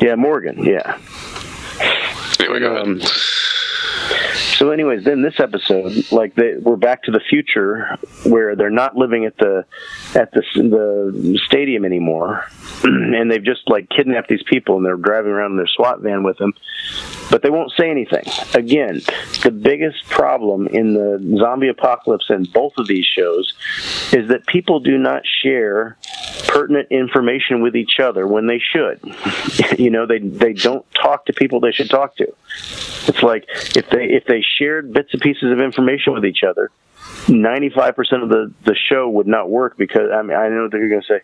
Yeah, 0.00 0.14
Morgan. 0.14 0.64
Yeah. 0.64 0.98
Anyway, 2.38 2.60
go 2.60 2.76
um, 2.76 3.00
ahead 3.00 3.10
so, 4.60 4.70
anyways, 4.70 5.04
then 5.04 5.22
this 5.22 5.40
episode, 5.40 6.12
like 6.12 6.34
they, 6.34 6.54
we're 6.56 6.76
back 6.76 7.04
to 7.04 7.10
the 7.10 7.20
future 7.20 7.96
where 8.24 8.54
they're 8.56 8.70
not 8.70 8.96
living 8.96 9.24
at 9.24 9.36
the 9.38 9.64
at 10.14 10.32
the 10.32 10.42
the 10.54 11.40
stadium 11.46 11.84
anymore, 11.84 12.44
and 12.84 13.30
they've 13.30 13.44
just 13.44 13.62
like 13.68 13.88
kidnapped 13.88 14.28
these 14.28 14.42
people 14.42 14.76
and 14.76 14.84
they're 14.84 14.96
driving 14.96 15.32
around 15.32 15.52
in 15.52 15.56
their 15.56 15.66
SWAT 15.66 16.00
van 16.00 16.22
with 16.22 16.38
them, 16.38 16.52
but 17.30 17.42
they 17.42 17.50
won't 17.50 17.72
say 17.78 17.90
anything. 17.90 18.24
Again, 18.54 19.00
the 19.42 19.50
biggest 19.50 20.04
problem 20.08 20.66
in 20.66 20.94
the 20.94 21.38
zombie 21.38 21.68
apocalypse 21.68 22.26
in 22.28 22.44
both 22.44 22.74
of 22.76 22.86
these 22.86 23.06
shows 23.06 23.54
is 24.12 24.28
that 24.28 24.46
people 24.46 24.80
do 24.80 24.98
not 24.98 25.22
share 25.42 25.96
pertinent 26.48 26.88
information 26.90 27.62
with 27.62 27.76
each 27.76 28.00
other 28.00 28.26
when 28.26 28.46
they 28.46 28.58
should. 28.58 29.00
you 29.78 29.90
know, 29.90 30.06
they 30.06 30.18
they 30.18 30.52
don't 30.52 30.84
talk 30.94 31.26
to 31.26 31.32
people 31.32 31.60
they 31.60 31.72
should 31.72 31.90
talk 31.90 32.16
to. 32.16 32.26
It's 33.06 33.22
like 33.22 33.44
if 33.76 33.88
they 33.90 34.04
if 34.04 34.24
they 34.26 34.44
shared 34.58 34.92
bits 34.92 35.10
and 35.12 35.22
pieces 35.22 35.52
of 35.52 35.60
information 35.60 36.12
with 36.12 36.24
each 36.24 36.42
other, 36.42 36.70
ninety 37.28 37.70
five 37.70 37.96
percent 37.96 38.22
of 38.22 38.28
the 38.28 38.52
the 38.64 38.74
show 38.74 39.08
would 39.08 39.26
not 39.26 39.50
work 39.50 39.76
because 39.76 40.10
I 40.12 40.22
mean 40.22 40.36
I 40.36 40.48
know 40.48 40.68
that 40.68 40.76
you're 40.76 40.88
going 40.88 41.02
to 41.02 41.06
say. 41.06 41.20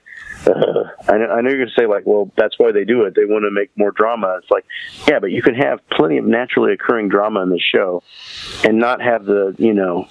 Uh, 0.46 0.84
I, 1.08 1.18
know, 1.18 1.26
I 1.26 1.40
know 1.40 1.48
you're 1.48 1.58
going 1.58 1.70
to 1.74 1.80
say 1.80 1.86
like, 1.86 2.06
well, 2.06 2.30
that's 2.36 2.56
why 2.58 2.70
they 2.70 2.84
do 2.84 3.02
it. 3.02 3.14
They 3.16 3.24
want 3.24 3.44
to 3.44 3.50
make 3.50 3.70
more 3.76 3.90
drama. 3.90 4.38
It's 4.40 4.50
like, 4.50 4.64
yeah, 5.08 5.18
but 5.18 5.32
you 5.32 5.42
can 5.42 5.54
have 5.54 5.80
plenty 5.88 6.18
of 6.18 6.24
naturally 6.24 6.72
occurring 6.72 7.08
drama 7.08 7.42
in 7.42 7.48
the 7.48 7.58
show, 7.58 8.04
and 8.62 8.78
not 8.78 9.02
have 9.02 9.24
the 9.24 9.56
you 9.58 9.74
know 9.74 10.08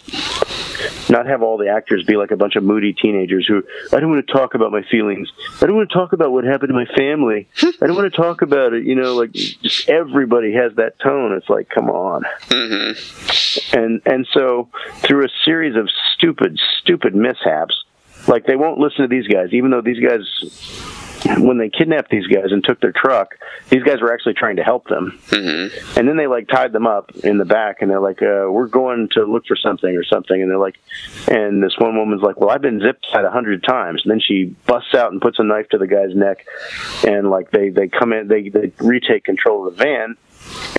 not 1.09 1.25
have 1.27 1.41
all 1.41 1.57
the 1.57 1.69
actors 1.69 2.03
be 2.03 2.17
like 2.17 2.31
a 2.31 2.35
bunch 2.35 2.55
of 2.55 2.63
moody 2.63 2.93
teenagers 2.93 3.45
who 3.47 3.63
I 3.93 3.99
don't 3.99 4.09
want 4.09 4.25
to 4.25 4.33
talk 4.33 4.55
about 4.55 4.71
my 4.71 4.83
feelings. 4.89 5.31
I 5.61 5.65
don't 5.65 5.75
want 5.75 5.89
to 5.89 5.93
talk 5.93 6.13
about 6.13 6.31
what 6.31 6.43
happened 6.43 6.69
to 6.69 6.73
my 6.73 6.85
family. 6.95 7.47
I 7.61 7.87
don't 7.87 7.95
want 7.95 8.11
to 8.11 8.21
talk 8.21 8.41
about 8.41 8.73
it. 8.73 8.85
You 8.85 8.95
know, 8.95 9.15
like 9.15 9.31
just 9.31 9.89
everybody 9.89 10.53
has 10.53 10.75
that 10.75 10.99
tone. 10.99 11.33
It's 11.33 11.49
like, 11.49 11.69
come 11.69 11.89
on. 11.89 12.23
Mm-hmm. 12.49 13.77
And 13.77 14.01
and 14.05 14.27
so 14.33 14.69
through 14.97 15.25
a 15.25 15.29
series 15.43 15.75
of 15.75 15.89
stupid, 16.15 16.59
stupid 16.81 17.15
mishaps, 17.15 17.83
like 18.27 18.45
they 18.45 18.55
won't 18.55 18.79
listen 18.79 19.01
to 19.03 19.07
these 19.07 19.27
guys, 19.27 19.49
even 19.53 19.71
though 19.71 19.81
these 19.81 19.99
guys 19.99 20.94
when 21.25 21.57
they 21.57 21.69
kidnapped 21.69 22.09
these 22.09 22.27
guys 22.27 22.51
and 22.51 22.63
took 22.63 22.79
their 22.81 22.91
truck, 22.91 23.35
these 23.69 23.83
guys 23.83 24.01
were 24.01 24.13
actually 24.13 24.33
trying 24.33 24.57
to 24.57 24.63
help 24.63 24.87
them. 24.87 25.19
Mm-hmm. 25.27 25.99
And 25.99 26.07
then 26.07 26.17
they 26.17 26.27
like 26.27 26.47
tied 26.47 26.71
them 26.71 26.87
up 26.87 27.11
in 27.23 27.37
the 27.37 27.45
back, 27.45 27.81
and 27.81 27.89
they're 27.89 27.99
like, 27.99 28.21
uh, 28.21 28.47
"We're 28.49 28.67
going 28.67 29.09
to 29.13 29.25
look 29.25 29.45
for 29.47 29.55
something 29.55 29.95
or 29.95 30.03
something." 30.03 30.41
And 30.41 30.49
they're 30.49 30.57
like, 30.57 30.79
and 31.27 31.63
this 31.63 31.75
one 31.77 31.97
woman's 31.97 32.21
like, 32.21 32.39
"Well, 32.39 32.49
I've 32.49 32.61
been 32.61 32.81
zip 32.81 32.99
tied 33.11 33.25
a 33.25 33.31
hundred 33.31 33.63
times." 33.63 34.01
And 34.03 34.11
then 34.11 34.19
she 34.19 34.55
busts 34.65 34.93
out 34.93 35.11
and 35.11 35.21
puts 35.21 35.39
a 35.39 35.43
knife 35.43 35.69
to 35.69 35.77
the 35.77 35.87
guy's 35.87 36.15
neck, 36.15 36.45
and 37.05 37.29
like 37.29 37.51
they 37.51 37.69
they 37.69 37.87
come 37.87 38.13
in, 38.13 38.27
they 38.27 38.49
they 38.49 38.71
retake 38.79 39.23
control 39.23 39.67
of 39.67 39.75
the 39.75 39.83
van, 39.83 40.15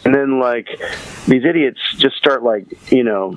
and 0.04 0.14
then 0.14 0.38
like 0.38 0.68
these 1.26 1.44
idiots 1.44 1.80
just 1.98 2.16
start 2.16 2.42
like 2.42 2.66
you 2.92 3.02
know 3.02 3.36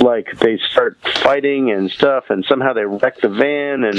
like 0.00 0.38
they 0.38 0.58
start 0.70 0.98
fighting 1.22 1.70
and 1.70 1.90
stuff 1.90 2.24
and 2.30 2.44
somehow 2.44 2.72
they 2.72 2.84
wreck 2.84 3.20
the 3.20 3.28
van 3.28 3.84
and 3.84 3.98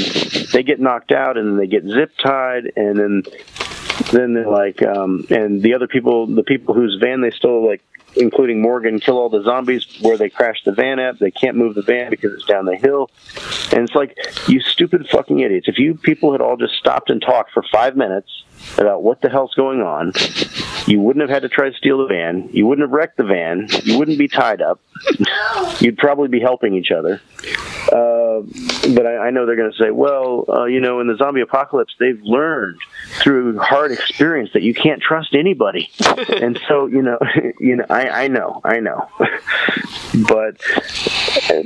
they 0.53 0.63
get 0.63 0.79
knocked 0.79 1.11
out 1.11 1.37
and 1.37 1.59
they 1.59 1.67
get 1.67 1.83
zip 1.83 2.11
tied 2.23 2.71
and 2.75 2.97
then 2.97 3.23
then 4.11 4.33
they're 4.33 4.49
like 4.49 4.81
um 4.83 5.25
and 5.29 5.61
the 5.61 5.73
other 5.73 5.87
people 5.87 6.27
the 6.27 6.43
people 6.43 6.73
whose 6.73 6.97
van 7.01 7.21
they 7.21 7.31
stole 7.31 7.67
like 7.67 7.81
including 8.17 8.61
Morgan, 8.61 8.99
kill 8.99 9.17
all 9.17 9.29
the 9.29 9.43
zombies 9.43 9.85
where 10.01 10.17
they 10.17 10.29
crashed 10.29 10.65
the 10.65 10.71
van 10.71 10.99
at. 10.99 11.19
They 11.19 11.31
can't 11.31 11.57
move 11.57 11.75
the 11.75 11.81
van 11.81 12.09
because 12.09 12.33
it's 12.33 12.45
down 12.45 12.65
the 12.65 12.75
hill. 12.75 13.09
And 13.73 13.83
it's 13.83 13.95
like, 13.95 14.17
you 14.47 14.61
stupid 14.61 15.07
fucking 15.09 15.39
idiots. 15.39 15.67
If 15.67 15.77
you 15.77 15.95
people 15.95 16.31
had 16.31 16.41
all 16.41 16.57
just 16.57 16.75
stopped 16.75 17.09
and 17.09 17.21
talked 17.21 17.51
for 17.51 17.63
five 17.71 17.95
minutes 17.95 18.43
about 18.77 19.03
what 19.03 19.21
the 19.21 19.29
hell's 19.29 19.53
going 19.53 19.81
on, 19.81 20.13
you 20.87 20.99
wouldn't 20.99 21.21
have 21.21 21.29
had 21.29 21.41
to 21.43 21.49
try 21.49 21.69
to 21.69 21.75
steal 21.75 21.99
the 21.99 22.07
van. 22.07 22.49
You 22.51 22.65
wouldn't 22.65 22.87
have 22.87 22.91
wrecked 22.91 23.17
the 23.17 23.23
van. 23.23 23.67
You 23.83 23.97
wouldn't 23.97 24.17
be 24.17 24.27
tied 24.27 24.61
up. 24.61 24.79
You'd 25.79 25.97
probably 25.97 26.27
be 26.27 26.39
helping 26.39 26.75
each 26.75 26.91
other. 26.91 27.21
Uh, 27.91 28.41
but 28.95 29.05
I, 29.05 29.27
I, 29.27 29.29
know 29.29 29.45
they're 29.45 29.55
going 29.55 29.71
to 29.71 29.77
say, 29.77 29.91
well, 29.91 30.45
uh, 30.49 30.65
you 30.65 30.79
know, 30.79 30.99
in 31.01 31.07
the 31.07 31.15
zombie 31.17 31.41
apocalypse, 31.41 31.93
they've 31.99 32.19
learned 32.23 32.79
through 33.21 33.59
hard 33.59 33.91
experience 33.91 34.51
that 34.53 34.63
you 34.63 34.73
can't 34.73 35.01
trust 35.01 35.35
anybody. 35.35 35.91
and 36.29 36.59
so, 36.67 36.87
you 36.87 37.01
know, 37.01 37.19
you 37.59 37.75
know, 37.75 37.85
I, 37.89 38.23
I 38.23 38.27
know, 38.27 38.61
I 38.63 38.79
know. 38.79 39.07
but, 40.27 40.59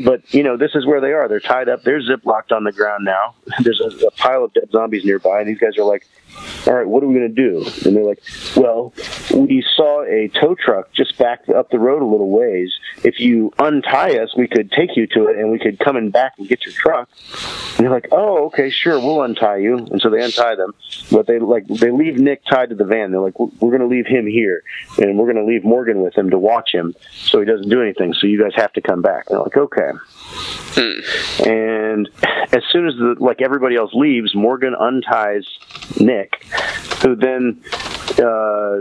but 0.04 0.34
you 0.34 0.44
know, 0.44 0.58
this 0.58 0.72
is 0.76 0.86
where 0.86 1.00
they 1.00 1.14
are. 1.14 1.28
They're 1.28 1.40
tied 1.40 1.70
up. 1.70 1.84
They're 1.84 2.02
ziplocked 2.02 2.52
on 2.52 2.66
the 2.66 2.74
ground 2.74 3.06
now. 3.06 3.36
There's 3.64 3.80
a, 3.80 4.08
a 4.08 4.12
pile 4.12 4.44
of 4.44 4.54
dead 4.54 4.70
zombies 4.72 5.06
nearby, 5.06 5.40
and 5.40 5.48
these 5.48 5.60
guys 5.60 5.78
are 5.78 5.86
like, 5.86 6.06
all 6.68 6.74
right, 6.74 6.88
what 6.88 7.04
are 7.04 7.08
we 7.08 7.16
going 7.16 7.34
to 7.34 7.34
do? 7.34 7.66
And 7.86 7.96
they're 7.96 8.06
like, 8.06 8.22
well, 8.56 8.94
we 9.34 9.64
saw 9.76 10.04
a 10.04 10.28
tow 10.28 10.56
truck 10.56 10.92
just 10.94 11.18
back 11.18 11.48
up 11.50 11.70
the 11.72 11.80
road 11.80 12.02
a 12.02 12.06
little 12.06 12.30
ways. 12.30 12.72
If 13.04 13.20
you 13.20 13.52
untie 13.58 14.18
us, 14.20 14.36
we 14.36 14.48
could 14.48 14.72
take 14.72 14.96
you 14.96 15.08
to 15.08 15.28
it 15.28 15.38
and 15.38 15.52
we 15.52 15.60
could 15.60 15.80
come 15.80 15.98
in 15.98 16.12
back 16.12 16.34
and 16.38 16.48
get 16.48 16.66
your 16.66 16.74
truck. 16.74 17.10
And 17.78 17.86
they're 17.86 17.94
like, 17.94 18.10
oh, 18.12 18.46
okay, 18.48 18.70
sure, 18.70 19.00
we'll 19.00 19.24
untie 19.24 19.58
you. 19.58 19.78
And 19.78 20.02
so 20.02 20.10
they 20.10 20.22
untie 20.22 20.56
them, 20.56 20.74
but 21.12 21.28
they 21.28 21.40
like 21.40 21.66
they 21.68 21.92
leave 21.92 22.18
Nick 22.20 22.44
tied 22.46 22.70
to 22.70 22.76
the 22.76 22.84
van. 22.84 23.12
They're 23.12 23.22
like, 23.22 23.40
we're 23.40 23.78
going 23.78 23.80
to 23.80 23.88
leave 23.88 24.06
him 24.06 24.28
here, 24.28 24.64
and 24.98 25.18
we're 25.18 25.32
going 25.32 25.44
to 25.44 25.46
leave 25.46 25.64
Morgan 25.64 26.02
with 26.02 26.16
him 26.16 26.30
to 26.32 26.38
watch 26.38 26.72
him, 26.74 26.94
so 27.12 27.40
he 27.40 27.46
doesn't 27.46 27.70
do 27.70 27.82
anything. 27.82 28.14
So 28.14 28.28
you 28.28 28.42
guys 28.42 28.52
have 28.56 28.74
to 28.74 28.82
come 28.82 29.02
back. 29.02 29.30
And 29.30 29.38
they're 29.38 29.44
like, 29.44 29.58
okay. 29.58 29.92
Hmm. 30.72 31.48
And 31.50 32.10
as 32.52 32.64
soon 32.72 32.88
as 32.88 32.96
the 32.96 33.16
like 33.20 33.42
everybody 33.42 33.76
else 33.76 33.92
leaves, 33.94 34.36
Morgan 34.36 34.76
unties 34.76 35.46
Nick, 36.00 36.44
who 37.02 37.16
then 37.16 37.62
uh, 38.18 38.80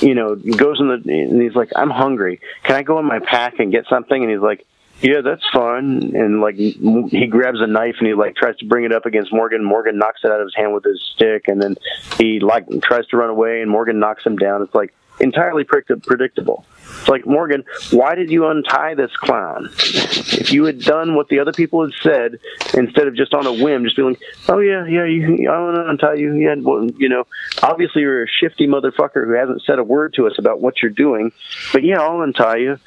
you 0.00 0.14
know 0.14 0.34
goes 0.36 0.80
in 0.80 0.88
the 0.88 1.00
and 1.06 1.42
he's 1.42 1.54
like, 1.54 1.70
"I'm 1.76 1.90
hungry. 1.90 2.40
Can 2.64 2.76
I 2.76 2.82
go 2.82 2.98
in 2.98 3.04
my 3.04 3.18
pack 3.18 3.58
and 3.58 3.72
get 3.72 3.86
something?" 3.88 4.22
And 4.22 4.30
he's 4.30 4.40
like, 4.40 4.66
yeah, 5.00 5.20
that's 5.20 5.44
fun. 5.52 6.12
And 6.14 6.40
like 6.40 6.56
he 6.56 7.26
grabs 7.28 7.60
a 7.60 7.66
knife 7.66 7.96
and 7.98 8.08
he 8.08 8.14
like 8.14 8.34
tries 8.34 8.56
to 8.58 8.66
bring 8.66 8.84
it 8.84 8.92
up 8.92 9.06
against 9.06 9.32
Morgan. 9.32 9.64
Morgan 9.64 9.96
knocks 9.98 10.20
it 10.24 10.30
out 10.30 10.40
of 10.40 10.46
his 10.46 10.54
hand 10.56 10.74
with 10.74 10.84
his 10.84 11.00
stick, 11.14 11.46
and 11.46 11.62
then 11.62 11.76
he 12.16 12.40
like 12.40 12.66
tries 12.82 13.06
to 13.08 13.16
run 13.16 13.30
away, 13.30 13.62
and 13.62 13.70
Morgan 13.70 14.00
knocks 14.00 14.24
him 14.24 14.36
down. 14.36 14.62
It's 14.62 14.74
like 14.74 14.92
entirely 15.20 15.64
predictable. 15.64 16.64
It's 17.00 17.08
like 17.08 17.26
Morgan, 17.26 17.64
why 17.90 18.14
did 18.14 18.30
you 18.30 18.46
untie 18.46 18.94
this 18.94 19.14
clown? 19.16 19.68
If 19.78 20.52
you 20.52 20.64
had 20.64 20.80
done 20.80 21.14
what 21.14 21.28
the 21.28 21.38
other 21.38 21.52
people 21.52 21.82
had 21.82 21.92
said 22.02 22.38
instead 22.74 23.06
of 23.08 23.14
just 23.14 23.34
on 23.34 23.46
a 23.46 23.52
whim, 23.52 23.84
just 23.84 23.96
being 23.96 24.08
like, 24.10 24.20
"Oh 24.48 24.58
yeah, 24.58 24.86
yeah, 24.86 25.04
you, 25.04 25.50
I 25.50 25.58
want 25.60 25.76
to 25.76 25.88
untie 25.88 26.14
you." 26.14 26.34
Yeah, 26.34 26.54
well, 26.58 26.88
you 26.96 27.08
know, 27.08 27.26
obviously 27.62 28.02
you're 28.02 28.24
a 28.24 28.28
shifty 28.28 28.66
motherfucker 28.66 29.26
who 29.26 29.32
hasn't 29.32 29.62
said 29.62 29.78
a 29.78 29.84
word 29.84 30.14
to 30.14 30.26
us 30.26 30.34
about 30.38 30.60
what 30.60 30.82
you're 30.82 30.90
doing, 30.90 31.32
but 31.72 31.82
yeah, 31.84 32.00
I'll 32.00 32.22
untie 32.22 32.56
you. 32.56 32.78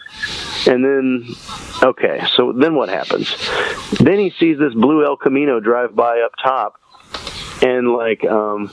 And 0.67 0.85
then, 0.85 1.35
okay, 1.81 2.23
so 2.35 2.53
then 2.53 2.75
what 2.75 2.89
happens? 2.89 3.35
Then 3.99 4.19
he 4.19 4.31
sees 4.39 4.59
this 4.59 4.73
blue 4.73 5.03
El 5.05 5.17
Camino 5.17 5.59
drive 5.59 5.95
by 5.95 6.21
up 6.21 6.33
top, 6.43 6.79
and 7.61 7.93
like, 7.93 8.23
um, 8.25 8.71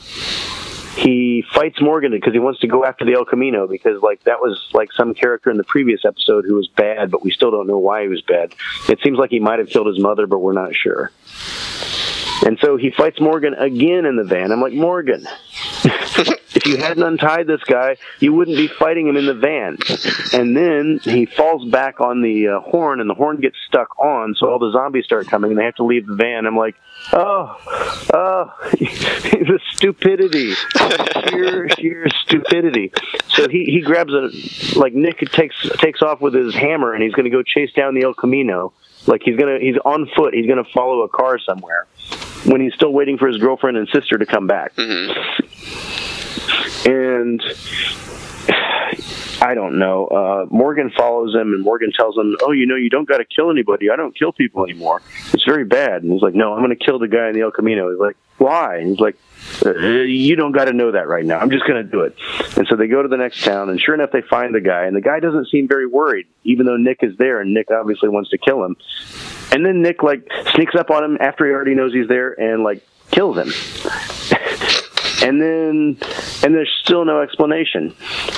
he 0.99 1.45
fights 1.55 1.81
Morgan 1.81 2.11
because 2.11 2.33
he 2.33 2.41
wants 2.41 2.59
to 2.61 2.67
go 2.67 2.85
after 2.85 3.05
the 3.05 3.13
El 3.13 3.25
Camino 3.25 3.69
because 3.69 4.03
like 4.03 4.25
that 4.25 4.41
was 4.41 4.69
like 4.73 4.93
some 4.93 5.15
character 5.15 5.49
in 5.49 5.57
the 5.57 5.65
previous 5.65 6.05
episode 6.05 6.45
who 6.45 6.57
was 6.57 6.67
bad, 6.67 7.11
but 7.13 7.23
we 7.23 7.31
still 7.31 7.53
don't 7.53 7.69
know 7.69 7.79
why 7.79 8.03
he 8.03 8.09
was 8.09 8.21
bad. 8.23 8.53
It 8.89 8.99
seems 9.03 9.17
like 9.17 9.31
he 9.31 9.39
might 9.39 9.61
have 9.61 9.69
killed 9.69 9.87
his 9.87 10.01
mother, 10.01 10.27
but 10.27 10.39
we're 10.39 10.55
not 10.55 10.75
sure. 10.75 11.13
And 12.45 12.59
so 12.61 12.77
he 12.77 12.91
fights 12.91 13.21
Morgan 13.21 13.55
again 13.55 14.07
in 14.07 14.17
the 14.17 14.25
van. 14.25 14.51
I'm 14.51 14.61
like, 14.61 14.73
Morgan, 14.73 15.25
if 15.85 16.67
you 16.67 16.77
hadn't 16.79 17.03
untied 17.03 17.47
this 17.47 17.63
guy, 17.63 17.97
you 18.19 18.33
wouldn't 18.33 18.57
be 18.57 18.67
fighting 18.67 19.07
him 19.07 19.17
in 19.17 19.27
the 19.27 19.35
van. 19.35 19.79
And 20.33 20.57
then 20.57 21.01
he 21.03 21.27
falls 21.27 21.69
back 21.71 22.01
on 22.01 22.23
the 22.23 22.49
uh, 22.49 22.61
horn, 22.61 23.01
and 23.01 23.09
the 23.09 23.15
horn 23.15 23.41
gets 23.41 23.57
stuck 23.67 23.99
on, 23.99 24.35
so 24.37 24.51
all 24.51 24.59
the 24.59 24.73
zombies 24.73 25.05
start 25.05 25.27
coming, 25.27 25.51
and 25.51 25.59
they 25.59 25.65
have 25.65 25.77
to 25.77 25.85
leave 25.85 26.07
the 26.07 26.15
van. 26.15 26.47
I'm 26.47 26.57
like, 26.57 26.77
oh, 27.13 27.57
oh, 28.15 28.53
the 28.73 29.61
stupidity, 29.73 30.55
sheer, 31.29 31.69
sheer 31.71 32.07
stupidity. 32.23 32.93
So 33.29 33.49
he, 33.49 33.65
he 33.65 33.81
grabs 33.81 34.13
a, 34.13 34.31
like 34.79 34.95
Nick 34.95 35.19
takes 35.33 35.57
takes 35.79 36.03
off 36.03 36.21
with 36.21 36.35
his 36.35 36.55
hammer, 36.55 36.95
and 36.95 37.03
he's 37.03 37.13
going 37.13 37.25
to 37.25 37.31
go 37.31 37.43
chase 37.43 37.73
down 37.73 37.95
the 37.95 38.03
El 38.03 38.15
Camino. 38.15 38.73
Like 39.07 39.23
he's 39.25 39.37
gonna, 39.37 39.59
he's 39.61 39.77
on 39.85 40.09
foot. 40.17 40.35
He's 40.35 40.47
gonna 40.47 40.65
follow 40.75 41.03
a 41.03 41.09
car 41.09 41.39
somewhere 41.39 41.87
when 42.45 42.61
he's 42.61 42.75
still 42.75 42.93
waiting 42.93 43.17
for 43.17 43.29
his 43.29 43.39
girlfriend 43.39 43.77
and 43.77 43.89
sister 43.89 44.19
to 44.19 44.27
come 44.27 44.47
back. 44.47 44.75
Mm-hmm 44.77 45.49
and 46.85 47.43
I 49.41 49.55
don't 49.55 49.79
know. 49.79 50.07
Uh, 50.07 50.47
Morgan 50.51 50.91
follows 50.97 51.35
him, 51.35 51.53
and 51.53 51.63
Morgan 51.63 51.93
tells 51.93 52.17
him, 52.17 52.37
"Oh, 52.43 52.53
you 52.53 52.67
know, 52.67 52.75
you 52.75 52.91
don't 52.91 53.09
got 53.09 53.19
to 53.19 53.25
kill 53.25 53.51
anybody. 53.51 53.91
I 53.91 53.97
don't 53.97 54.17
kill 54.17 54.33
people 54.33 54.65
anymore. 54.65 55.01
It's 55.33 55.45
very 55.45 55.65
bad." 55.65 56.03
And 56.03 56.13
he's 56.13 56.23
like, 56.23 56.35
"No, 56.35 56.55
I'm 56.55 56.65
going 56.65 56.77
to 56.77 56.85
kill 56.85 56.99
the 56.99 57.09
guy 57.09 57.29
in 57.29 57.35
the 57.35 57.43
El 57.43 57.51
Camino." 57.51 57.91
He's 57.91 58.01
like, 58.01 58.17
"Why?" 58.39 58.79
And 58.79 58.91
he's 58.91 59.01
like, 59.01 59.17
uh, 59.65 59.79
"You 59.79 60.35
don't 60.35 60.53
got 60.53 60.65
to 60.65 60.73
know 60.73 60.91
that 60.93 61.07
right 61.07 61.25
now. 61.25 61.39
I'm 61.39 61.51
just 61.51 61.67
going 61.67 61.85
to 61.85 61.89
do 61.89 62.01
it." 62.01 62.17
And 62.57 62.67
so 62.69 62.75
they 62.75 62.89
go 62.89 63.03
to 63.03 63.09
the 63.09 63.17
next 63.17 63.45
town, 63.45 63.71
and 63.71 63.81
sure 63.81 63.95
enough, 63.95 64.11
they 64.11 64.23
find 64.23 64.55
the 64.55 64.61
guy, 64.61 64.87
and 64.87 64.97
the 64.97 65.01
guy 65.01 65.21
doesn't 65.21 65.49
seem 65.51 65.69
very 65.69 65.87
worried, 65.87 66.27
even 66.45 66.67
though 66.67 66.77
Nick 66.77 66.99
is 67.03 67.17
there, 67.17 67.41
and 67.41 67.55
Nick 67.55 67.71
obviously 67.71 68.09
wants 68.09 68.31
to 68.31 68.39
kill 68.39 68.65
him. 68.65 68.77
And 69.53 69.65
then 69.65 69.83
Nick 69.83 70.03
like 70.03 70.29
sneaks 70.55 70.75
up 70.75 70.91
on 70.91 71.05
him 71.05 71.19
after 71.21 71.47
he 71.47 71.53
already 71.53 71.75
knows 71.75 71.93
he's 71.93 72.09
there, 72.09 72.33
and 72.33 72.65
like 72.65 72.85
kills 73.11 73.37
him. 73.37 73.53
and 75.23 75.41
then 75.41 75.97
and 76.43 76.55
there's 76.55 76.73
still 76.83 77.05
no 77.05 77.21
explanation 77.21 77.95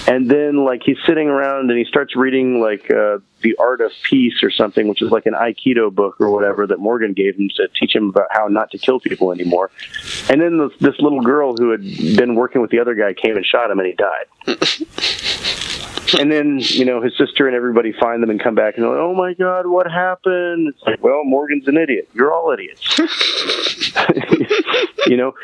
and 0.06 0.30
then 0.30 0.64
like 0.64 0.82
he's 0.84 0.98
sitting 1.06 1.28
around 1.28 1.70
and 1.70 1.78
he 1.78 1.84
starts 1.84 2.16
reading 2.16 2.60
like 2.60 2.90
uh, 2.90 3.18
the 3.42 3.54
art 3.58 3.80
of 3.80 3.92
peace 4.02 4.42
or 4.42 4.50
something, 4.50 4.88
which 4.88 5.02
is 5.02 5.10
like 5.10 5.26
an 5.26 5.34
Aikido 5.34 5.94
book 5.94 6.16
or 6.20 6.30
whatever 6.30 6.66
that 6.66 6.78
Morgan 6.78 7.12
gave 7.12 7.36
him 7.36 7.48
to 7.56 7.68
teach 7.78 7.94
him 7.94 8.08
about 8.08 8.28
how 8.30 8.48
not 8.48 8.70
to 8.72 8.78
kill 8.78 8.98
people 9.00 9.32
anymore. 9.32 9.70
And 10.28 10.40
then 10.40 10.58
this, 10.58 10.72
this 10.80 11.00
little 11.00 11.20
girl 11.20 11.56
who 11.56 11.70
had 11.70 11.82
been 11.82 12.34
working 12.34 12.60
with 12.60 12.70
the 12.70 12.80
other 12.80 12.94
guy 12.94 13.14
came 13.14 13.36
and 13.36 13.44
shot 13.44 13.70
him, 13.70 13.78
and 13.78 13.86
he 13.86 13.94
died. 13.94 14.26
and 16.18 16.32
then 16.32 16.58
you 16.60 16.84
know 16.84 17.00
his 17.00 17.16
sister 17.16 17.46
and 17.46 17.54
everybody 17.54 17.92
find 17.92 18.22
them 18.22 18.30
and 18.30 18.40
come 18.40 18.54
back 18.54 18.74
and 18.74 18.84
they're 18.84 18.90
like, 18.90 19.00
"Oh 19.00 19.14
my 19.14 19.34
God, 19.34 19.66
what 19.66 19.90
happened?" 19.90 20.68
It's 20.68 20.82
like, 20.82 21.02
well, 21.02 21.24
Morgan's 21.24 21.68
an 21.68 21.76
idiot. 21.76 22.08
You're 22.14 22.32
all 22.32 22.50
idiots. 22.50 22.98
you 25.06 25.16
know, 25.16 25.34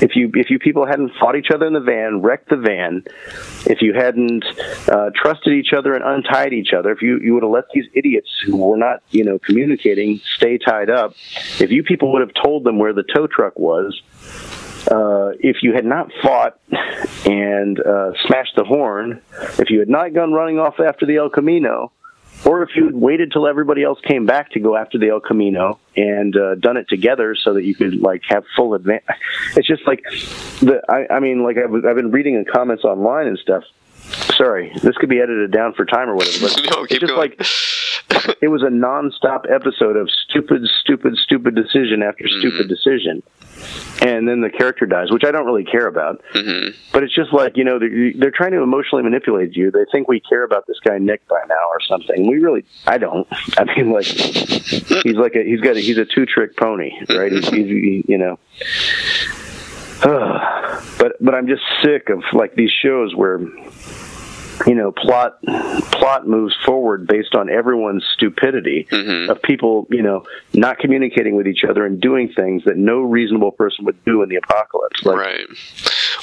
if 0.00 0.16
you 0.16 0.30
if 0.34 0.50
you 0.50 0.58
people 0.58 0.86
hadn't 0.86 1.12
fought 1.18 1.36
each 1.36 1.50
other 1.52 1.66
in 1.66 1.72
the 1.72 1.80
van, 1.80 2.22
wrecked 2.22 2.48
the 2.48 2.56
van, 2.56 3.04
if 3.66 3.82
you 3.82 3.92
hadn't 3.94 4.44
uh, 4.88 5.10
trusted 5.14 5.52
each 5.52 5.72
other 5.72 5.94
and 5.94 6.04
untied 6.04 6.52
each 6.52 6.72
other, 6.72 6.90
if 6.90 7.02
you 7.02 7.18
you 7.18 7.34
would 7.34 7.42
have 7.42 7.52
let 7.52 7.64
these 7.74 7.86
idiots 7.94 8.28
who 8.44 8.56
were 8.56 8.76
not 8.76 9.02
you 9.10 9.24
know 9.24 9.38
communicating 9.38 10.20
stay 10.36 10.58
tied 10.58 10.90
up, 10.90 11.12
if 11.58 11.70
you 11.70 11.82
people 11.82 12.12
would 12.12 12.20
have 12.20 12.34
told 12.42 12.64
them 12.64 12.78
where 12.78 12.92
the 12.92 13.02
tow 13.02 13.26
truck 13.26 13.58
was, 13.58 14.00
uh, 14.90 15.30
if 15.40 15.62
you 15.62 15.72
had 15.72 15.84
not 15.84 16.10
fought 16.22 16.58
and 17.26 17.78
uh, 17.80 18.12
smashed 18.26 18.56
the 18.56 18.64
horn, 18.64 19.20
if 19.58 19.70
you 19.70 19.78
had 19.78 19.88
not 19.88 20.14
gone 20.14 20.32
running 20.32 20.58
off 20.58 20.80
after 20.80 21.06
the 21.06 21.16
El 21.16 21.30
Camino, 21.30 21.92
or 22.44 22.62
if 22.62 22.70
you 22.74 22.86
had 22.86 22.94
waited 22.94 23.32
till 23.32 23.46
everybody 23.46 23.82
else 23.82 23.98
came 24.00 24.26
back 24.26 24.50
to 24.52 24.60
go 24.60 24.76
after 24.76 24.98
the 24.98 25.08
El 25.10 25.20
Camino 25.20 25.78
and 25.96 26.36
uh, 26.36 26.54
done 26.56 26.76
it 26.76 26.88
together 26.88 27.34
so 27.34 27.54
that 27.54 27.64
you 27.64 27.74
could 27.74 28.00
like 28.00 28.22
have 28.28 28.44
full 28.56 28.74
advance. 28.74 29.04
It's 29.56 29.66
just 29.66 29.86
like 29.86 30.02
the 30.60 30.80
I, 30.88 31.16
I 31.16 31.20
mean 31.20 31.42
like 31.42 31.56
I've, 31.58 31.72
I've 31.84 31.96
been 31.96 32.10
reading 32.10 32.34
in 32.34 32.44
comments 32.44 32.84
online 32.84 33.26
and 33.26 33.38
stuff. 33.38 33.64
Sorry, 34.36 34.72
this 34.82 34.96
could 34.96 35.08
be 35.08 35.20
edited 35.20 35.50
down 35.52 35.74
for 35.74 35.84
time 35.84 36.08
or 36.08 36.14
whatever. 36.16 36.48
But 36.48 36.70
No, 36.76 36.84
it's 36.84 36.98
just 36.98 37.06
going. 37.06 37.18
like 37.18 37.42
it 38.42 38.48
was 38.48 38.62
a 38.62 38.70
non-stop 38.70 39.46
episode 39.50 39.96
of 39.96 40.08
stupid, 40.10 40.62
stupid, 40.80 41.16
stupid 41.16 41.54
decision 41.54 42.02
after 42.02 42.28
stupid 42.28 42.68
decision, 42.68 43.22
and 44.02 44.28
then 44.28 44.40
the 44.40 44.50
character 44.50 44.86
dies, 44.86 45.10
which 45.10 45.24
I 45.24 45.30
don't 45.30 45.46
really 45.46 45.64
care 45.64 45.86
about. 45.86 46.22
hmm 46.32 46.68
But 46.92 47.02
it's 47.04 47.14
just 47.14 47.32
like 47.32 47.56
you 47.56 47.64
know 47.64 47.78
they're, 47.78 48.12
they're 48.16 48.30
trying 48.30 48.52
to 48.52 48.62
emotionally 48.62 49.02
manipulate 49.02 49.56
you. 49.56 49.70
They 49.70 49.84
think 49.92 50.08
we 50.08 50.20
care 50.20 50.44
about 50.44 50.66
this 50.66 50.78
guy 50.84 50.98
Nick 50.98 51.26
by 51.28 51.40
now 51.48 51.68
or 51.68 51.80
something. 51.88 52.28
We 52.28 52.38
really, 52.38 52.64
I 52.86 52.98
don't. 52.98 53.26
I 53.58 53.64
mean, 53.64 53.90
like 53.92 54.04
he's 54.06 55.16
like 55.16 55.34
a 55.34 55.44
he's 55.44 55.60
got 55.60 55.76
a, 55.76 55.80
he's 55.80 55.98
a 55.98 56.04
two 56.04 56.26
trick 56.26 56.56
pony, 56.56 56.92
right? 57.08 57.32
He's, 57.32 57.48
he's 57.48 57.66
he, 57.66 58.04
you 58.08 58.18
know. 58.18 58.38
but 60.02 61.16
but 61.20 61.34
I'm 61.34 61.46
just 61.46 61.62
sick 61.82 62.08
of 62.08 62.22
like 62.32 62.54
these 62.54 62.70
shows 62.70 63.14
where 63.14 63.38
you 64.66 64.74
know 64.74 64.92
plot 64.92 65.40
plot 65.92 66.26
moves 66.26 66.54
forward 66.64 67.06
based 67.06 67.34
on 67.34 67.48
everyone's 67.48 68.04
stupidity 68.14 68.86
hmm 68.90 69.30
of 69.30 69.40
people 69.42 69.86
you 69.90 70.02
know 70.02 70.24
not 70.54 70.78
communicating 70.78 71.36
with 71.36 71.46
each 71.46 71.64
other 71.68 71.84
and 71.86 72.00
doing 72.00 72.32
things 72.32 72.64
that 72.64 72.76
no 72.76 73.00
reasonable 73.00 73.52
person 73.52 73.84
would 73.84 74.02
do 74.04 74.22
in 74.22 74.28
the 74.28 74.36
apocalypse 74.36 75.04
like 75.04 75.16
right. 75.16 75.46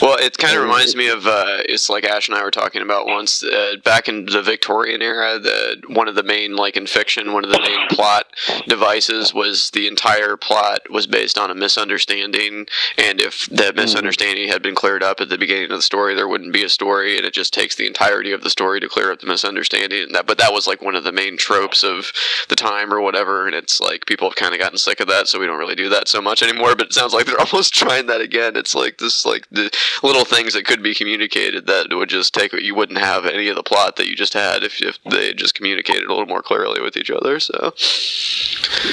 Well, 0.02 0.18
it 0.20 0.38
kind 0.38 0.56
of 0.56 0.64
reminds 0.64 0.96
me 0.96 1.08
of 1.10 1.26
uh, 1.28 1.64
it's 1.68 1.90
like 1.90 2.04
Ash 2.04 2.28
and 2.28 2.38
I 2.38 2.44
were 2.44 2.52
talking 2.52 2.82
about 2.82 3.06
once 3.08 3.44
uh, 3.44 3.76
back 3.84 4.08
in 4.08 4.26
the 4.26 4.42
Victorian 4.42 5.02
era. 5.02 5.40
The 5.40 5.82
one 5.88 6.08
of 6.08 6.16
the 6.16 6.24
main 6.24 6.56
like 6.56 6.78
in 6.78 6.88
fiction, 6.88 7.34
one 7.34 7.44
of 7.44 7.52
the 7.52 7.60
main 7.60 7.88
plot 7.90 8.26
devices 8.68 9.34
was 9.34 9.72
the 9.72 9.88
entire 9.88 10.38
plot 10.38 10.90
was 10.90 11.08
based 11.08 11.38
on 11.38 11.52
a 11.52 11.56
misunderstanding, 11.56 12.68
and 12.98 13.22
if 13.22 13.46
that 13.48 13.68
Mm-hmm. 13.78 13.84
misunderstanding 13.84 14.48
had 14.50 14.62
been 14.62 14.76
cleared 14.76 15.04
up 15.04 15.22
at 15.22 15.30
the 15.30 15.38
beginning 15.38 15.66
of 15.66 15.70
the 15.78 15.82
story, 15.82 16.16
there 16.16 16.28
wouldn't 16.28 16.54
be 16.54 16.64
a 16.64 16.70
story, 16.70 17.18
and 17.18 17.26
it 17.26 17.34
just 17.34 17.54
takes 17.54 17.76
the 17.76 17.86
entirety 17.86 18.32
of 18.32 18.42
the 18.44 18.50
story 18.50 18.80
to 18.80 18.88
clear 18.90 19.12
up 19.12 19.20
the 19.20 19.28
misunderstanding. 19.28 20.04
And 20.04 20.16
that, 20.16 20.26
but 20.26 20.38
that 20.40 20.52
was 20.54 20.68
like 20.68 20.82
one 20.82 20.96
of 20.96 21.04
the 21.04 21.12
main 21.12 21.38
tropes 21.38 21.84
of 21.84 22.12
the 22.50 22.56
time 22.56 22.92
or 22.94 23.02
whatever, 23.02 23.46
and 23.46 23.56
it's 23.56 23.80
like 23.80 24.06
people 24.06 24.30
have 24.30 24.36
kind 24.36 24.54
of 24.54 24.60
gotten 24.60 24.78
sick 24.78 25.00
of 25.00 25.08
that, 25.10 25.28
so 25.28 25.40
we 25.40 25.46
don't 25.46 25.60
really 25.60 25.76
do 25.76 25.90
that 25.90 26.08
so 26.08 26.22
much 26.22 26.42
anymore. 26.42 26.76
But 26.76 26.88
it 26.88 26.94
sounds 26.94 27.14
like 27.14 27.26
they're 27.26 27.40
almost 27.52 27.74
trying 27.74 28.08
that 28.08 28.22
again. 28.22 28.56
It's 28.56 28.74
like 28.74 28.98
this, 28.98 29.26
like 29.26 29.48
the 29.52 29.70
little 30.04 30.26
things 30.26 30.54
that 30.54 30.66
could 30.66 30.82
be 30.84 30.94
communicated 30.96 31.68
that 31.68 31.88
would 31.92 32.10
just 32.10 32.34
take 32.34 32.54
you 32.54 32.76
wouldn't 32.76 33.00
have 33.00 33.26
any 33.26 33.48
of 33.50 33.56
the 33.56 33.64
plot 33.64 33.96
that 33.98 34.08
you 34.08 34.16
just 34.16 34.34
had 34.34 34.64
if, 34.64 34.82
if 34.82 34.98
they 35.04 35.34
just 35.34 35.54
communicated 35.56 36.06
a 36.06 36.10
little 36.10 36.26
more 36.26 36.42
clearly 36.42 36.82
with 36.82 36.96
each 36.98 37.12
other. 37.12 37.40
So, 37.40 37.74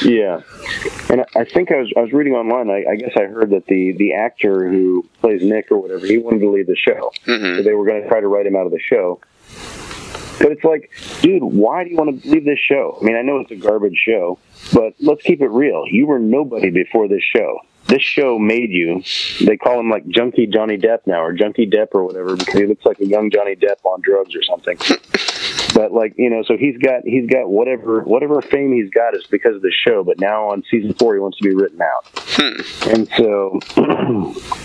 Yeah, 0.02 0.40
and 1.10 1.24
I- 1.36 1.44
think 1.44 1.70
I 1.70 1.76
was 1.76 1.92
I 1.96 2.00
was 2.00 2.12
reading 2.12 2.32
online. 2.34 2.70
I, 2.70 2.84
I 2.92 2.96
guess 2.96 3.12
I 3.16 3.24
heard 3.26 3.50
that 3.50 3.66
the 3.66 3.92
the 3.92 4.12
actor 4.14 4.68
who 4.68 5.06
plays 5.20 5.42
Nick 5.42 5.70
or 5.70 5.78
whatever 5.78 6.06
he 6.06 6.18
wanted 6.18 6.40
to 6.40 6.50
leave 6.50 6.66
the 6.66 6.76
show. 6.76 7.12
hmm 7.26 7.56
So 7.56 7.62
they 7.62 7.72
were 7.74 7.84
going 7.86 8.02
to 8.02 8.08
try 8.08 8.20
to 8.20 8.26
write 8.28 8.46
him 8.46 8.56
out 8.56 8.66
of 8.66 8.72
the 8.72 8.80
show. 8.80 9.20
But 10.40 10.50
it's 10.50 10.64
like, 10.64 10.90
dude, 11.22 11.42
why 11.44 11.84
do 11.84 11.90
you 11.90 11.96
want 11.96 12.22
to 12.22 12.28
leave 12.28 12.44
this 12.44 12.58
show? 12.58 12.98
I 13.00 13.04
mean, 13.04 13.14
I 13.16 13.22
know 13.22 13.38
it's 13.38 13.52
a 13.52 13.56
garbage 13.56 13.96
show, 14.04 14.38
but 14.72 14.94
let's 15.00 15.22
keep 15.22 15.40
it 15.40 15.48
real. 15.48 15.84
You 15.88 16.06
were 16.06 16.18
nobody 16.18 16.70
before 16.70 17.06
this 17.06 17.22
show. 17.22 17.60
This 17.86 18.02
show 18.02 18.38
made 18.38 18.70
you. 18.70 19.02
They 19.44 19.56
call 19.56 19.78
him 19.78 19.90
like 19.90 20.08
Junkie 20.08 20.46
Johnny 20.46 20.78
Depp 20.78 21.00
now, 21.06 21.22
or 21.22 21.32
Junkie 21.32 21.66
Depp 21.66 21.88
or 21.92 22.04
whatever, 22.04 22.34
because 22.36 22.54
he 22.54 22.66
looks 22.66 22.84
like 22.84 23.00
a 23.00 23.06
young 23.06 23.30
Johnny 23.30 23.56
Depp 23.56 23.84
on 23.84 24.00
drugs 24.00 24.34
or 24.34 24.42
something. 24.42 24.78
but 25.74 25.92
like 25.92 26.14
you 26.16 26.30
know, 26.30 26.42
so 26.42 26.56
he's 26.56 26.78
got 26.78 27.02
he's 27.04 27.28
got 27.28 27.50
whatever 27.50 28.00
whatever 28.00 28.40
fame 28.40 28.72
he's 28.72 28.90
got 28.90 29.14
is 29.14 29.26
because 29.26 29.56
of 29.56 29.62
the 29.62 29.72
show. 29.72 30.02
But 30.02 30.18
now 30.18 30.48
on 30.50 30.62
season 30.70 30.94
four, 30.94 31.14
he 31.14 31.20
wants 31.20 31.38
to 31.38 31.44
be 31.44 31.54
written 31.54 31.80
out, 31.82 32.06
hmm. 32.14 32.90
and 32.90 33.08
so. 33.16 33.60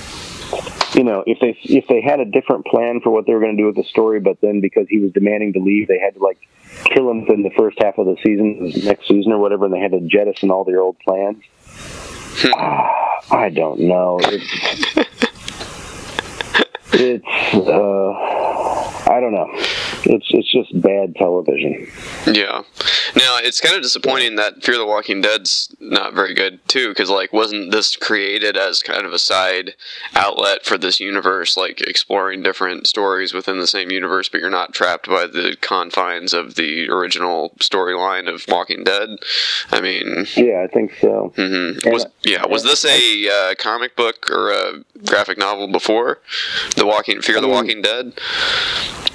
you 0.96 1.04
know, 1.04 1.24
if 1.28 1.40
they 1.40 1.58
if 1.64 1.88
they 1.88 2.02
had 2.02 2.20
a 2.20 2.26
different 2.26 2.66
plan 2.66 3.02
for 3.02 3.12
what 3.12 3.26
they 3.26 3.34
were 3.34 3.40
going 3.40 3.56
to 3.56 3.62
do 3.62 3.68
with 3.68 3.76
the 3.76 3.84
story, 3.84 4.20
but 4.20 4.42
then 4.42 4.62
because 4.62 4.88
he 4.90 5.00
was 5.00 5.12
demanding 5.12 5.54
to 5.54 5.60
leave, 5.60 5.88
they 5.88 6.00
had 6.00 6.16
to 6.16 6.20
like 6.20 6.40
kill 6.86 7.10
him 7.10 7.26
in 7.28 7.44
the 7.44 7.52
first 7.52 7.78
half 7.82 7.98
of 7.98 8.06
the 8.06 8.16
season, 8.24 8.72
next 8.84 9.08
season 9.08 9.32
or 9.32 9.38
whatever, 9.38 9.66
and 9.66 9.74
they 9.74 9.80
had 9.80 9.92
to 9.92 10.02
jettison 10.02 10.50
all 10.52 10.64
their 10.64 10.82
old 10.82 10.98
plans. 11.00 11.44
I 13.32 13.52
don't 13.54 13.82
know. 13.82 14.18
It's 14.24 14.96
it's 16.94 17.54
uh, 17.54 18.12
I 19.12 19.20
don't 19.20 19.34
know. 19.34 19.79
It's 20.06 20.28
it's 20.30 20.52
just 20.52 20.82
bad 20.82 21.16
television. 21.16 21.88
Yeah. 22.26 22.64
Now 23.16 23.38
it's 23.42 23.60
kind 23.60 23.76
of 23.76 23.82
disappointing 23.82 24.36
that 24.36 24.64
Fear 24.64 24.78
the 24.78 24.86
Walking 24.86 25.22
Dead's 25.22 25.74
not 25.80 26.14
very 26.14 26.34
good 26.34 26.66
too, 26.68 26.90
because 26.90 27.10
like 27.10 27.34
wasn't 27.34 27.72
this 27.72 27.96
created 27.96 28.56
as 28.56 28.82
kind 28.84 29.06
of 29.06 29.14
a 29.14 29.20
side 29.20 29.76
outlet 30.16 30.66
for 30.66 30.78
this 30.78 31.00
universe, 31.00 31.58
like 31.58 31.82
exploring 31.82 32.44
different 32.44 32.88
stories 32.88 33.34
within 33.34 33.60
the 33.60 33.68
same 33.68 33.92
universe, 33.92 34.30
but 34.30 34.40
you're 34.42 34.50
not 34.50 34.74
trapped 34.74 35.08
by 35.08 35.26
the 35.28 35.58
confines 35.62 36.34
of 36.34 36.56
the 36.56 36.88
original 36.90 37.52
storyline 37.60 38.32
of 38.34 38.46
Walking 38.48 38.84
Dead. 38.84 39.10
I 39.72 39.82
mean, 39.82 40.26
Yeah, 40.36 40.62
I 40.64 40.68
think 40.68 40.94
so. 41.02 41.34
Mm-hmm. 41.36 41.90
Was 41.92 42.06
yeah, 42.24 42.46
was 42.48 42.64
this 42.64 42.86
a 42.86 43.30
uh, 43.30 43.56
comic 43.58 43.96
book 43.96 44.30
or 44.30 44.52
a 44.52 44.84
graphic 45.06 45.38
novel 45.38 45.68
before 45.68 46.20
the 46.76 46.86
Walking 46.86 47.22
Fear 47.22 47.36
the 47.42 47.48
I 47.48 47.50
mean- 47.50 47.52
Walking 47.52 47.82
Dead? 47.82 48.14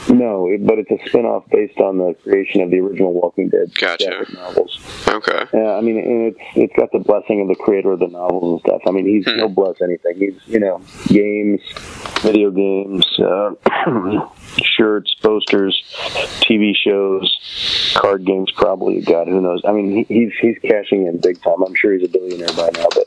No, 0.09 0.49
it, 0.49 0.67
but 0.67 0.79
it's 0.79 0.91
a 0.91 1.09
spin-off 1.09 1.45
based 1.51 1.79
on 1.79 1.99
the 1.99 2.15
creation 2.23 2.61
of 2.61 2.71
the 2.71 2.79
original 2.81 3.13
Walking 3.13 3.49
Dead 3.49 3.73
Gotcha. 3.79 4.27
novels. 4.35 4.79
Okay. 5.09 5.45
Yeah, 5.55 5.73
I 5.77 5.81
mean, 5.81 5.99
and 5.99 6.27
it's 6.27 6.39
it's 6.57 6.73
got 6.77 6.93
the 6.93 6.99
blessing 6.99 7.41
of 7.41 7.49
the 7.49 7.55
creator 7.55 7.93
of 7.93 8.01
the 8.01 8.09
novels 8.09 8.53
and 8.53 8.61
stuff. 8.61 8.83
I 8.87 8.91
mean, 8.91 9.07
he's 9.07 9.25
Hmm. 9.25 9.37
he'll 9.37 9.49
bless 9.49 9.81
anything. 9.83 10.17
He's 10.19 10.35
you 10.47 10.61
know, 10.61 10.81
games, 11.09 11.61
video 12.23 12.51
games, 12.51 13.05
uh, 13.19 13.55
shirts, 14.63 15.15
posters, 15.15 15.83
TV 16.41 16.75
shows, 16.77 17.95
card 17.97 18.25
games. 18.25 18.51
Probably, 18.53 19.01
God, 19.01 19.27
who 19.29 19.41
knows? 19.41 19.63
I 19.65 19.73
mean, 19.73 19.91
he, 19.91 20.15
he's 20.15 20.33
he's 20.41 20.59
cashing 20.59 21.07
in 21.07 21.19
big 21.21 21.41
time. 21.43 21.63
I'm 21.63 21.75
sure 21.75 21.93
he's 21.95 22.05
a 22.05 22.13
billionaire 22.13 22.49
by 22.57 22.71
now. 22.75 22.87
But 22.95 23.07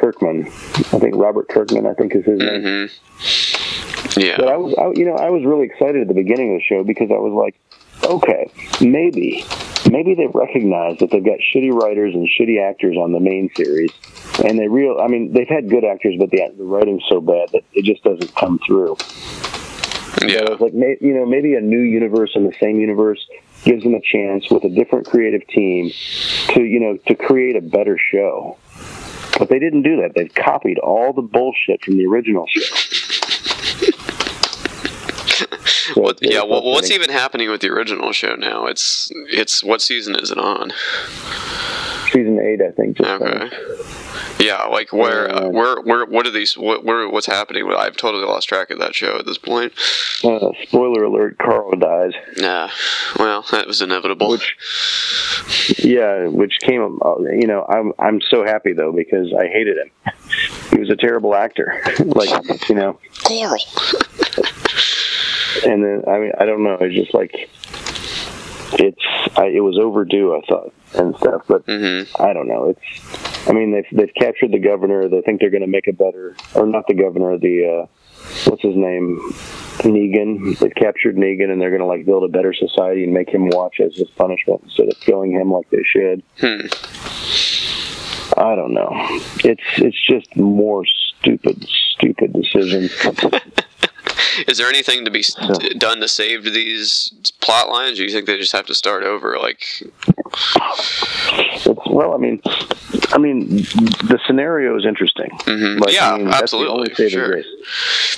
Kirkman, 0.00 0.46
I 0.46 0.98
think 0.98 1.14
Robert 1.16 1.48
Kirkman, 1.48 1.86
I 1.86 1.94
think 1.94 2.14
is 2.14 2.24
his 2.24 2.38
name. 2.38 2.62
hmm 2.62 4.20
Yeah. 4.20 4.36
But 4.38 4.48
I 4.48 4.56
was, 4.56 4.74
I, 4.78 4.98
you 4.98 5.04
know, 5.04 5.14
I 5.16 5.30
was 5.30 5.44
really 5.44 5.66
excited 5.66 6.02
at 6.02 6.08
the 6.08 6.14
beginning 6.14 6.54
of 6.54 6.60
the 6.60 6.64
show 6.64 6.84
because 6.84 7.10
I 7.10 7.18
was 7.18 7.32
like, 7.32 7.54
okay, 8.04 8.50
maybe, 8.80 9.44
maybe 9.90 10.14
they 10.14 10.26
recognize 10.26 10.98
that 10.98 11.10
they've 11.10 11.24
got 11.24 11.38
shitty 11.54 11.72
writers 11.72 12.14
and 12.14 12.28
shitty 12.28 12.60
actors 12.60 12.96
on 12.96 13.12
the 13.12 13.20
main 13.20 13.50
series, 13.54 13.92
and 14.44 14.58
they 14.58 14.68
real. 14.68 14.98
I 15.00 15.08
mean, 15.08 15.32
they've 15.32 15.48
had 15.48 15.68
good 15.68 15.84
actors, 15.84 16.16
but 16.18 16.30
the 16.30 16.52
the 16.56 16.64
writing's 16.64 17.04
so 17.08 17.20
bad 17.20 17.50
that 17.52 17.62
it 17.72 17.84
just 17.84 18.02
doesn't 18.02 18.34
come 18.34 18.58
through. 18.66 18.96
Yeah. 20.28 20.50
was 20.50 20.60
like, 20.60 20.72
you 20.72 21.14
know, 21.14 21.26
maybe 21.26 21.54
a 21.54 21.60
new 21.60 21.80
universe 21.80 22.32
in 22.34 22.44
the 22.46 22.54
same 22.60 22.80
universe 22.80 23.26
gives 23.64 23.82
them 23.82 23.94
a 23.94 24.00
chance 24.00 24.50
with 24.50 24.64
a 24.64 24.68
different 24.68 25.06
creative 25.06 25.46
team 25.48 25.90
to, 26.48 26.62
you 26.62 26.80
know, 26.80 26.96
to 27.06 27.14
create 27.14 27.56
a 27.56 27.60
better 27.60 27.96
show. 27.98 28.56
But 29.38 29.48
they 29.48 29.58
didn't 29.58 29.82
do 29.82 30.02
that. 30.02 30.12
They've 30.14 30.32
copied 30.32 30.78
all 30.78 31.12
the 31.12 31.22
bullshit 31.22 31.82
from 31.84 31.96
the 31.96 32.06
original 32.06 32.46
show. 32.48 32.76
So 35.94 36.00
What, 36.00 36.18
yeah, 36.22 36.42
well, 36.42 36.62
what's 36.62 36.90
even 36.90 37.10
happening 37.10 37.50
with 37.50 37.60
the 37.60 37.68
original 37.68 38.12
show 38.12 38.34
now? 38.36 38.66
It's 38.66 39.10
it's 39.30 39.64
what 39.64 39.82
season 39.82 40.14
is 40.14 40.30
it 40.30 40.38
on? 40.38 40.72
season 42.12 42.38
eight, 42.40 42.60
I 42.62 42.70
think. 42.70 43.00
Okay. 43.00 43.48
finished. 43.48 43.81
Yeah, 44.42 44.64
like 44.64 44.92
where, 44.92 45.30
uh, 45.30 45.44
Uh, 45.44 45.48
where, 45.50 45.80
where, 45.82 46.04
what 46.04 46.26
are 46.26 46.30
these? 46.30 46.56
What, 46.58 46.84
where, 46.84 47.08
what's 47.08 47.26
happening? 47.26 47.70
I've 47.76 47.96
totally 47.96 48.24
lost 48.24 48.48
track 48.48 48.70
of 48.70 48.78
that 48.80 48.92
show 48.94 49.16
at 49.18 49.24
this 49.24 49.38
point. 49.38 49.72
Uh, 50.24 50.50
spoiler 50.64 51.04
alert: 51.04 51.38
Carl 51.38 51.70
dies. 51.76 52.12
Nah, 52.38 52.68
well, 53.18 53.44
that 53.52 53.66
was 53.68 53.80
inevitable. 53.80 54.30
Which, 54.30 54.56
yeah, 55.78 56.26
which 56.26 56.58
came. 56.60 56.98
uh, 57.04 57.18
You 57.20 57.46
know, 57.46 57.64
I'm 57.68 57.92
I'm 58.00 58.20
so 58.20 58.44
happy 58.44 58.72
though 58.72 58.90
because 58.92 59.32
I 59.32 59.46
hated 59.46 59.76
him. 59.78 59.90
He 60.72 60.80
was 60.80 60.90
a 60.90 60.96
terrible 60.96 61.34
actor. 61.34 61.80
like 62.04 62.30
you 62.68 62.74
know, 62.74 62.98
Coral. 63.24 63.62
and 65.66 65.84
then 65.84 66.02
I 66.08 66.18
mean 66.18 66.32
I 66.38 66.44
don't 66.46 66.64
know. 66.64 66.78
It's 66.80 66.94
just 66.94 67.14
like 67.14 67.48
it's 68.74 69.36
I, 69.38 69.46
it 69.46 69.60
was 69.60 69.78
overdue. 69.78 70.34
I 70.34 70.40
thought 70.48 70.72
and 70.94 71.16
stuff, 71.16 71.42
but 71.46 71.62
hmm 71.66 72.02
I 72.20 72.32
don't 72.32 72.48
know. 72.48 72.70
It's 72.74 73.31
I 73.46 73.52
mean 73.52 73.72
they've 73.72 73.86
they've 73.92 74.14
captured 74.14 74.52
the 74.52 74.58
governor. 74.58 75.08
They 75.08 75.20
think 75.22 75.40
they're 75.40 75.50
going 75.50 75.62
to 75.62 75.66
make 75.66 75.86
it 75.86 75.98
better, 75.98 76.36
or 76.54 76.66
not 76.66 76.86
the 76.86 76.94
governor. 76.94 77.38
The 77.38 77.82
uh, 77.82 77.86
what's 78.48 78.62
his 78.62 78.76
name, 78.76 79.18
Negan. 79.80 80.58
They've 80.58 80.74
captured 80.74 81.16
Negan, 81.16 81.50
and 81.50 81.60
they're 81.60 81.70
going 81.70 81.80
to 81.80 81.86
like 81.86 82.06
build 82.06 82.24
a 82.24 82.28
better 82.28 82.52
society 82.54 83.04
and 83.04 83.12
make 83.12 83.28
him 83.28 83.48
watch 83.48 83.80
as 83.80 83.96
his 83.96 84.08
punishment 84.10 84.62
instead 84.64 84.88
of 84.88 84.98
killing 85.00 85.32
him 85.32 85.50
like 85.50 85.68
they 85.70 85.82
should. 85.84 86.22
Hmm. 86.38 86.66
I 88.38 88.54
don't 88.54 88.72
know. 88.72 88.90
It's 89.44 89.62
it's 89.76 90.06
just 90.06 90.36
more 90.36 90.84
stupid, 90.86 91.66
stupid 91.68 92.32
decisions. 92.32 92.92
Is 94.48 94.56
there 94.56 94.68
anything 94.68 95.04
to 95.04 95.10
be 95.10 95.22
done 95.76 96.00
to 96.00 96.08
save 96.08 96.44
these 96.44 97.12
plot 97.40 97.68
lines? 97.68 98.00
Or 98.00 98.04
you 98.04 98.10
think 98.10 98.26
they 98.26 98.38
just 98.38 98.52
have 98.52 98.66
to 98.66 98.74
start 98.74 99.02
over? 99.02 99.38
Like, 99.38 99.82
It's, 100.34 101.66
well, 101.86 102.14
I 102.14 102.18
mean, 102.18 102.40
I 103.12 103.18
mean, 103.18 103.48
the 103.56 104.18
scenario 104.26 104.76
is 104.76 104.84
interesting. 104.84 105.30
mhm. 105.30 105.80
Like, 105.80 105.94
yeah, 105.94 106.12
I 106.12 106.16
mean, 106.18 106.26
that's 106.26 106.38
the 106.38 106.42
absolutely, 106.42 106.72
only 106.72 106.94
saving 106.94 107.10
sure. 107.10 107.28
grace. 107.28 107.46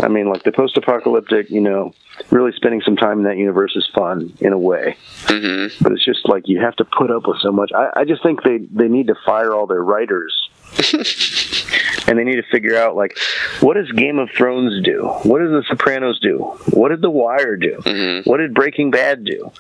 I 0.03 0.09
mean, 0.09 0.29
like 0.29 0.43
the 0.45 0.53
post-apocalyptic, 0.53 1.51
you 1.51 1.61
know, 1.61 1.95
really 2.31 2.53
spending 2.53 2.81
some 2.83 2.97
time 2.97 3.19
in 3.19 3.25
that 3.25 3.37
universe 3.37 3.75
is 3.77 3.89
fun 3.95 4.33
in 4.41 4.53
a 4.53 4.59
way, 4.59 4.97
hmm 5.27 5.67
but 5.81 5.93
it's 5.93 6.05
just 6.05 6.29
like 6.29 6.47
you 6.47 6.61
have 6.61 6.77
to 6.77 6.85
put 6.85 7.11
up 7.11 7.27
with 7.27 7.39
so 7.41 7.51
much. 7.53 7.71
I, 7.75 7.91
I 8.01 8.05
just 8.05 8.23
think 8.23 8.43
they 8.43 8.59
they 8.73 8.89
need 8.89 9.09
to 9.09 9.15
fire 9.27 9.53
all 9.53 9.67
their 9.67 9.83
writers. 9.83 10.49
and 12.09 12.19
they 12.19 12.25
need 12.25 12.37
to 12.37 12.43
figure 12.51 12.77
out 12.77 12.97
like 12.97 13.17
what 13.61 13.75
does 13.75 13.91
Game 13.93 14.19
of 14.19 14.31
Thrones 14.31 14.83
do? 14.85 15.07
What 15.23 15.39
does 15.41 15.51
The 15.51 15.65
Sopranos 15.69 16.21
do? 16.21 16.39
What 16.71 16.89
did 16.91 17.01
The 17.03 17.11
Wire 17.11 17.57
do? 17.57 17.81
hmm 17.85 18.29
What 18.29 18.39
did 18.39 18.55
Breaking 18.55 18.91
Bad 18.91 19.25
do? 19.25 19.51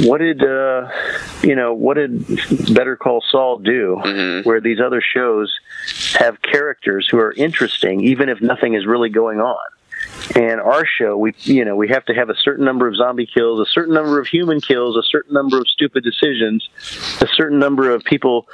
What 0.00 0.18
did 0.18 0.42
uh, 0.42 0.88
you 1.42 1.54
know? 1.54 1.72
What 1.74 1.94
did 1.94 2.26
Better 2.74 2.96
Call 2.96 3.22
Saul 3.30 3.58
do? 3.58 4.00
hmm 4.02 4.40
Where 4.48 4.60
these 4.60 4.80
other 4.80 5.00
shows 5.00 5.56
have 6.14 6.40
characters 6.42 7.06
who 7.10 7.18
are 7.18 7.32
interesting, 7.32 8.00
even 8.02 8.28
if 8.28 8.40
nothing 8.40 8.74
is 8.74 8.86
really 8.86 9.10
going 9.10 9.40
on. 9.40 9.64
And 10.34 10.60
our 10.60 10.86
show, 10.86 11.16
we 11.16 11.34
you 11.42 11.64
know 11.64 11.76
we 11.76 11.88
have 11.88 12.04
to 12.06 12.14
have 12.14 12.30
a 12.30 12.34
certain 12.34 12.64
number 12.64 12.88
of 12.88 12.96
zombie 12.96 13.26
kills, 13.26 13.60
a 13.60 13.70
certain 13.70 13.94
number 13.94 14.18
of 14.18 14.26
human 14.26 14.60
kills, 14.60 14.96
a 14.96 15.02
certain 15.02 15.34
number 15.34 15.58
of 15.58 15.68
stupid 15.68 16.02
decisions, 16.02 16.68
a 17.20 17.28
certain 17.34 17.58
number 17.58 17.90
of 17.90 18.02
people 18.04 18.46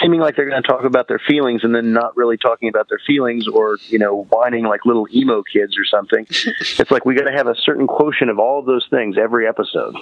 seeming 0.00 0.20
like 0.20 0.36
they're 0.36 0.48
going 0.48 0.62
to 0.62 0.66
talk 0.66 0.84
about 0.84 1.08
their 1.08 1.18
feelings 1.18 1.62
and 1.62 1.74
then 1.74 1.92
not 1.92 2.16
really 2.16 2.36
talking 2.36 2.68
about 2.68 2.88
their 2.88 3.00
feelings, 3.06 3.46
or 3.46 3.78
you 3.88 3.98
know 3.98 4.24
whining 4.30 4.64
like 4.64 4.84
little 4.86 5.06
emo 5.14 5.42
kids 5.42 5.76
or 5.78 5.84
something. 5.84 6.26
it's 6.30 6.90
like 6.90 7.04
we 7.04 7.14
got 7.14 7.30
to 7.30 7.36
have 7.36 7.46
a 7.46 7.54
certain 7.56 7.86
quotient 7.86 8.30
of 8.30 8.38
all 8.38 8.58
of 8.58 8.66
those 8.66 8.86
things 8.90 9.16
every 9.18 9.46
episode, 9.46 9.94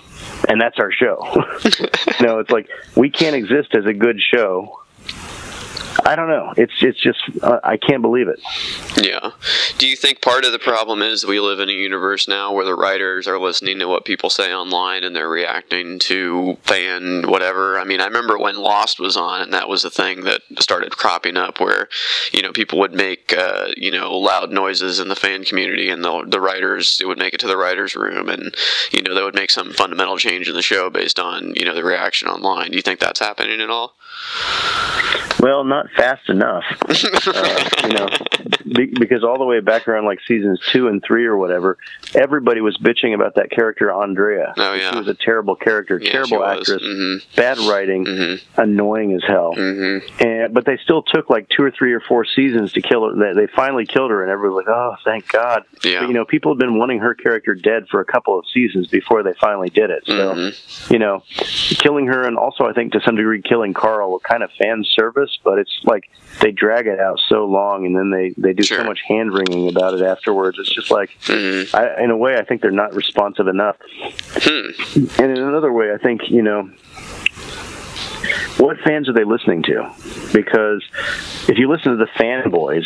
and 0.49 0.61
that's 0.61 0.79
our 0.79 0.93
show. 0.93 1.19
you 1.65 2.27
know, 2.27 2.39
it's 2.39 2.51
like 2.51 2.69
we 2.95 3.11
can't 3.11 3.35
exist 3.35 3.75
as 3.75 3.87
a 3.87 3.93
good 3.93 4.21
show. 4.21 4.81
I 6.05 6.17
don't 6.17 6.29
know. 6.29 6.55
It's 6.57 6.73
it's 6.81 6.99
just 6.99 7.19
uh, 7.43 7.61
I 7.65 7.77
can't 7.77 8.03
believe 8.03 8.29
it. 8.29 8.41
Yeah. 8.97 9.33
Do 9.79 9.87
you 9.87 9.97
think 9.97 10.23
part 10.23 10.45
of 10.45 10.53
the 10.53 10.59
problem 10.59 11.03
is 11.03 11.27
we 11.27 11.41
live 11.41 11.61
in 11.61 11.69
a 11.69 11.73
universe 11.73 12.27
now 12.27 12.53
where 12.53 12.65
the 12.65 12.75
writers 12.75 13.29
are 13.29 13.39
listening 13.39 13.79
to 13.81 13.87
what 13.87 14.05
people 14.05 14.31
say 14.31 14.53
online 14.55 15.05
and 15.05 15.15
they're 15.15 15.29
reacting 15.29 15.99
to 16.01 16.57
fan 16.63 17.29
whatever? 17.29 17.79
I 17.79 17.85
mean, 17.85 18.01
I 18.01 18.07
remember 18.07 18.39
when 18.39 18.57
Lost 18.57 18.99
was 19.01 19.17
on 19.17 19.43
and 19.43 19.53
that 19.53 19.69
was 19.69 19.85
a 19.85 19.91
thing 19.91 20.23
that 20.25 20.43
started 20.61 20.97
cropping 20.97 21.37
up 21.37 21.61
where, 21.61 21.89
you 22.33 22.43
know, 22.43 22.53
people 22.53 22.79
would 22.79 22.95
make, 22.95 23.35
uh, 23.37 23.69
you 23.77 23.91
know, 23.91 24.17
loud 24.17 24.51
noises 24.51 25.01
in 25.01 25.09
the 25.09 25.17
fan 25.17 25.45
community 25.45 25.91
and 25.91 26.05
the, 26.05 26.25
the 26.27 26.41
writers, 26.41 27.01
it 27.01 27.07
would 27.07 27.19
make 27.19 27.35
it 27.35 27.41
to 27.41 27.49
the 27.49 27.57
writer's 27.57 27.95
room 27.95 28.29
and, 28.29 28.55
you 28.93 29.03
know, 29.03 29.15
they 29.15 29.23
would 29.23 29.35
make 29.35 29.51
some 29.51 29.73
fundamental 29.73 30.17
change 30.17 30.49
in 30.49 30.55
the 30.55 30.63
show 30.63 30.91
based 30.91 31.19
on, 31.19 31.55
you 31.55 31.65
know, 31.65 31.75
the 31.75 31.85
reaction 31.85 32.29
online. 32.29 32.71
Do 32.71 32.77
you 32.77 32.83
think 32.83 33.01
that's 33.01 33.21
happening 33.21 33.61
at 33.61 33.71
all? 33.71 33.98
Well, 35.41 35.63
not 35.63 35.87
fast 35.97 36.29
enough. 36.29 36.65
uh, 36.89 37.65
you 37.87 37.95
know, 37.95 38.09
be, 38.75 38.87
because 38.87 39.23
all 39.23 39.39
the 39.39 39.45
way 39.45 39.61
back 39.61 39.87
around 39.87 40.05
like 40.05 40.19
seasons 40.27 40.59
two 40.73 40.89
and 40.89 41.01
three 41.01 41.27
or 41.27 41.37
whatever, 41.37 41.79
everybody 42.13 42.61
was 42.61 42.77
bitching 42.79 43.15
about 43.15 43.37
that 43.37 43.49
character 43.49 43.93
Andrea. 43.93 44.53
Oh, 44.57 44.75
yeah. 44.75 44.91
She 44.91 44.99
was 44.99 45.07
a 45.07 45.15
terrible 45.15 45.55
character, 45.55 46.01
Yeah, 46.03 46.11
terrible 46.11 46.45
actress, 46.45 46.83
Mm-hmm. 46.83 47.37
bad 47.37 47.59
writing, 47.59 48.05
Mm-hmm. 48.05 48.61
annoying 48.61 49.13
as 49.13 49.23
hell. 49.25 49.55
Mm-hmm. 49.57 50.23
And 50.27 50.53
but 50.55 50.65
they 50.65 50.77
still 50.83 51.03
took 51.05 51.31
like 51.31 51.49
two 51.57 51.63
or 51.63 51.71
three 51.71 51.93
or 51.93 52.01
four 52.01 52.25
seasons 52.25 52.73
to 52.73 52.83
kill 52.83 53.09
her. 53.09 53.15
They, 53.35 53.47
they 53.47 53.53
finally 53.55 53.87
killed 53.87 54.11
her, 54.11 54.23
and 54.25 54.33
everybody 54.33 54.55
was 54.57 54.65
like, 54.67 54.75
"Oh, 54.75 54.97
thank 55.05 55.29
God!" 55.31 55.63
Yeah. 55.85 56.01
But, 56.01 56.09
you 56.09 56.15
know, 56.15 56.25
people 56.25 56.53
had 56.53 56.59
been 56.59 56.79
wanting 56.79 56.99
her 56.99 57.15
character 57.15 57.55
dead 57.55 57.87
for 57.89 58.01
a 58.01 58.05
couple 58.05 58.37
of 58.39 58.45
seasons 58.53 58.89
before 58.89 59.23
they 59.23 59.35
finally 59.35 59.71
did 59.71 59.91
it. 59.91 60.03
So 60.07 60.35
Mhm. 60.35 60.91
you 60.91 60.99
know, 60.99 61.23
killing 61.79 62.07
her 62.09 62.25
and 62.27 62.37
also 62.37 62.65
I 62.65 62.73
think 62.73 62.93
to 62.95 63.01
some 63.03 63.15
degree 63.15 63.41
killing 63.41 63.73
Carl 63.73 64.08
kind 64.19 64.43
of 64.43 64.51
fan 64.53 64.85
service, 64.95 65.39
but 65.45 65.59
it's 65.59 65.81
like 65.85 66.05
they 66.41 66.51
drag 66.53 66.87
it 66.87 67.01
out 67.01 67.19
so 67.29 67.45
long 67.47 67.85
and 67.87 67.95
then 67.97 68.11
they 68.11 68.33
they 68.37 68.53
do 68.53 68.63
Sure. 68.63 68.79
so 68.79 68.85
much 68.85 69.01
hand 69.09 69.33
wringing 69.33 69.69
about 69.69 69.95
it 69.95 70.03
afterwards. 70.03 70.59
It's 70.59 70.73
just 70.75 70.91
like, 70.91 71.11
Mhm. 71.23 71.75
I, 71.75 72.03
in 72.05 72.11
a 72.11 72.17
way, 72.17 72.37
I 72.37 72.45
think 72.45 72.63
they're 72.63 72.71
not 72.71 72.95
responsive 72.95 73.49
enough, 73.49 73.77
Hmm. 74.43 74.71
and 75.23 75.37
in 75.37 75.43
another 75.45 75.73
way, 75.73 75.93
I 75.93 75.99
think 75.99 76.31
you 76.31 76.43
know. 76.43 76.71
What 78.59 78.77
fans 78.85 79.09
are 79.09 79.13
they 79.13 79.23
listening 79.25 79.63
to? 79.65 79.89
Because 80.33 80.83
if 81.49 81.59
you 81.59 81.69
listen 81.69 81.97
to 81.97 82.05
the 82.05 82.11
fanboys, 82.19 82.85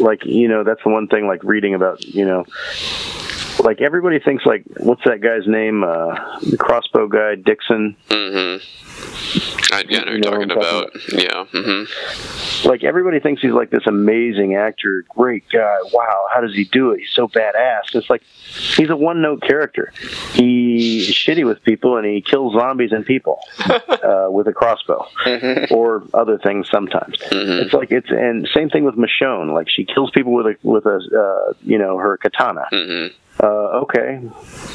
like 0.00 0.24
you 0.24 0.48
know, 0.48 0.64
that's 0.64 0.82
the 0.82 0.88
one 0.90 1.06
thing. 1.06 1.26
Like 1.26 1.44
reading 1.44 1.74
about, 1.74 2.02
you 2.04 2.24
know, 2.24 2.44
like 3.60 3.82
everybody 3.82 4.18
thinks 4.20 4.46
like, 4.46 4.62
what's 4.78 5.02
that 5.04 5.20
guy's 5.20 5.46
name? 5.46 5.84
Uh, 5.84 6.14
the 6.40 6.56
crossbow 6.56 7.08
guy, 7.08 7.34
Dixon. 7.34 7.94
Mm-hmm. 8.08 8.64
I, 9.72 9.84
yeah, 9.88 10.00
I 10.00 10.04
know 10.04 10.10
You 10.12 10.18
you're 10.18 10.20
talking 10.20 10.50
about. 10.50 10.90
Yeah. 11.12 11.44
Mm-hmm. 11.52 12.68
like 12.68 12.84
everybody 12.84 13.20
thinks 13.20 13.40
he's 13.42 13.52
like 13.52 13.70
this 13.70 13.86
amazing 13.86 14.54
actor, 14.54 15.04
great 15.08 15.44
guy. 15.50 15.76
Wow, 15.92 16.26
how 16.32 16.40
does 16.40 16.54
he 16.54 16.64
do 16.64 16.90
it? 16.92 17.00
He's 17.00 17.10
so 17.10 17.26
badass. 17.28 17.94
It's 17.94 18.10
like 18.10 18.22
he's 18.76 18.90
a 18.90 18.96
one 18.96 19.22
note 19.22 19.42
character. 19.42 19.92
He's 20.32 21.08
shitty 21.08 21.46
with 21.46 21.62
people 21.64 21.96
and 21.96 22.06
he 22.06 22.20
kills 22.20 22.52
zombies 22.54 22.92
and 22.92 23.04
people 23.06 23.40
uh, 23.60 24.26
with 24.30 24.46
a 24.48 24.52
crossbow 24.52 25.06
Mm-hmm. 25.24 25.74
or 25.74 26.04
other 26.14 26.38
things 26.38 26.68
sometimes. 26.70 27.16
Mhm. 27.30 27.62
It's 27.64 27.72
like 27.72 27.90
it's 27.90 28.10
and 28.10 28.46
same 28.54 28.68
thing 28.70 28.84
with 28.84 28.96
Michonne. 28.96 29.52
Like 29.54 29.68
she 29.70 29.84
kills 29.84 30.10
people 30.10 30.32
with 30.32 30.46
a 30.46 30.56
with 30.62 30.84
a 30.86 30.96
uh, 30.96 31.52
you 31.62 31.78
know 31.78 31.96
her 31.98 32.16
katana. 32.18 32.66
Mm-hmm. 32.72 33.14
Uh, 33.42 33.46
okay. 33.82 34.20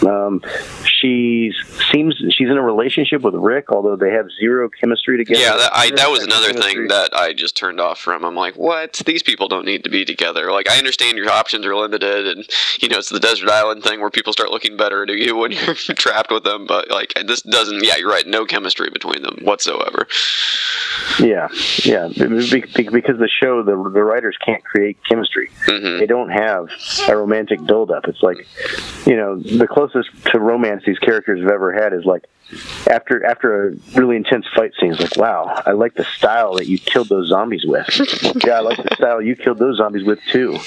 Um, 0.08 0.42
she 0.84 1.54
seems 1.92 2.16
she's 2.32 2.50
in 2.50 2.58
a 2.58 2.62
relationship 2.62 3.22
with 3.22 3.36
Rick, 3.36 3.72
although 3.72 3.96
they 3.96 4.12
have 4.18 4.28
zero 4.40 4.70
chemistry 4.70 5.18
together. 5.18 5.40
Yeah, 5.42 5.56
that, 5.58 5.72
I, 5.74 5.90
that 5.96 6.10
was 6.10 6.24
another 6.24 6.48
chemistry. 6.48 6.74
thing 6.74 6.88
that 6.90 7.10
I 7.14 7.34
just 7.34 7.56
turned 7.56 7.80
off 7.80 8.00
from. 8.00 8.26
I'm 8.26 8.36
like, 8.36 8.56
what? 8.56 9.02
These 9.06 9.24
people 9.24 9.48
don't 9.48 9.66
need 9.66 9.84
to 9.86 9.90
be 9.90 10.04
together. 10.06 10.52
Like, 10.52 10.70
I 10.70 10.78
understand 10.78 11.18
your 11.18 11.30
options 11.30 11.66
are 11.66 11.76
limited, 11.76 12.28
and 12.28 12.48
you 12.82 12.90
know 12.90 12.98
it's 12.98 13.10
the 13.10 13.20
desert 13.20 13.50
island 13.50 13.84
thing 13.84 14.00
where 14.02 14.10
people 14.10 14.34
start 14.34 14.52
looking 14.52 14.76
better 14.78 15.06
to 15.06 15.14
you 15.14 15.36
when 15.42 15.52
you're 15.52 15.76
trapped 15.76 16.32
with 16.32 16.44
them. 16.44 16.66
But 16.68 16.90
like, 16.90 17.14
this 17.26 17.42
doesn't. 17.42 17.84
Yeah, 17.84 17.96
you're 17.98 18.10
right. 18.10 18.28
No 18.28 18.46
chemistry 18.46 18.90
between 18.90 19.22
them 19.22 19.38
whatsoever. 19.44 20.08
Yeah, 21.20 21.48
yeah, 21.84 22.08
be- 22.10 22.28
be- 22.76 22.90
because 22.90 23.18
the 23.18 23.30
show, 23.30 23.64
the 23.64 23.72
the 23.90 24.04
writers 24.04 24.38
can't 24.44 24.64
create 24.64 24.98
chemistry. 25.08 25.50
hmm 25.66 26.00
They 26.00 26.06
don't 26.06 26.30
have 26.30 26.70
a 27.08 27.16
romantic 27.16 27.64
build-up. 27.66 28.06
It's 28.08 28.22
like, 28.22 28.48
you 29.06 29.16
know, 29.16 29.38
the 29.38 29.68
closest 29.68 30.10
to 30.32 30.40
romance 30.40 30.84
these 30.86 31.00
characters 31.00 31.42
have 31.42 31.52
ever 31.52 31.72
had 31.74 31.94
is 31.94 32.06
like 32.06 32.26
after 32.90 33.26
after 33.26 33.68
a 33.70 33.72
really 33.96 34.16
intense 34.16 34.46
fight 34.56 34.72
scene. 34.80 34.92
It's 34.94 35.02
like, 35.02 35.18
wow, 35.18 35.62
I 35.66 35.72
like 35.72 35.96
the 35.96 36.06
style 36.06 36.56
that 36.56 36.68
you 36.68 36.78
killed 36.78 37.10
those 37.10 37.30
zombies 37.30 37.66
with. 37.66 37.88
yeah, 38.46 38.54
I 38.58 38.60
like 38.62 38.78
the 38.78 38.96
style 38.96 39.22
you 39.22 39.36
killed 39.36 39.60
those 39.60 39.78
zombies 39.78 40.06
with 40.06 40.20
too. 40.32 40.54
You 40.54 40.60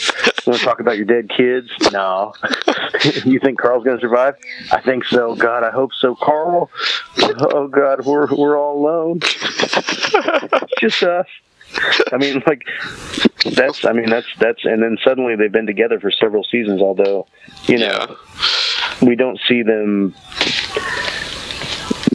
want 0.47 0.59
to 0.59 0.65
talk 0.65 0.81
about 0.81 0.97
your 0.97 1.07
dead 1.07 1.31
kids? 1.31 1.71
No. 1.93 2.35
you 3.25 3.39
think 3.41 3.59
Carl's 3.59 3.85
going 3.85 3.97
to 3.97 4.01
survive? 4.01 4.35
I 4.73 4.81
think 4.81 5.05
so. 5.05 5.35
God, 5.37 5.65
I 5.65 5.71
hope 5.71 5.93
so. 5.95 6.15
Carl. 6.15 6.71
Oh 7.19 7.69
God, 7.69 8.05
we're 8.05 8.27
we're 8.35 8.59
all 8.59 8.79
alone. 8.79 9.21
Just 10.79 11.03
us. 11.03 11.27
I 12.13 12.17
mean, 12.17 12.43
like 12.47 12.65
that's. 13.55 13.85
I 13.85 13.93
mean, 13.93 14.11
that's 14.11 14.27
that's. 14.39 14.65
And 14.65 14.83
then 14.83 14.99
suddenly 15.05 15.37
they've 15.37 15.53
been 15.53 15.67
together 15.67 16.01
for 16.01 16.11
several 16.11 16.45
seasons. 16.45 16.81
Although, 16.83 17.27
you 17.67 17.79
know, 17.79 18.17
Yeah. 19.01 19.07
we 19.07 19.15
don't 19.15 19.39
see 19.47 19.63
them 19.63 20.15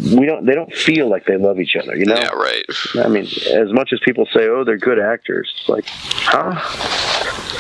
we 0.06 0.26
don't. 0.26 0.46
They 0.46 0.54
don't 0.54 0.74
feel 0.74 1.10
like 1.10 1.26
they 1.26 1.38
love 1.38 1.60
each 1.60 1.76
other. 1.76 1.96
You 1.96 2.06
know. 2.06 2.16
Yeah, 2.16 2.30
right. 2.30 2.66
I 3.04 3.08
mean, 3.08 3.26
as 3.26 3.72
much 3.74 3.92
as 3.94 4.00
people 4.06 4.26
say, 4.28 4.48
"Oh, 4.48 4.64
they're 4.64 4.78
good 4.78 5.00
actors," 5.00 5.52
it's 5.58 5.70
like, 5.70 5.86
huh? 5.88 6.54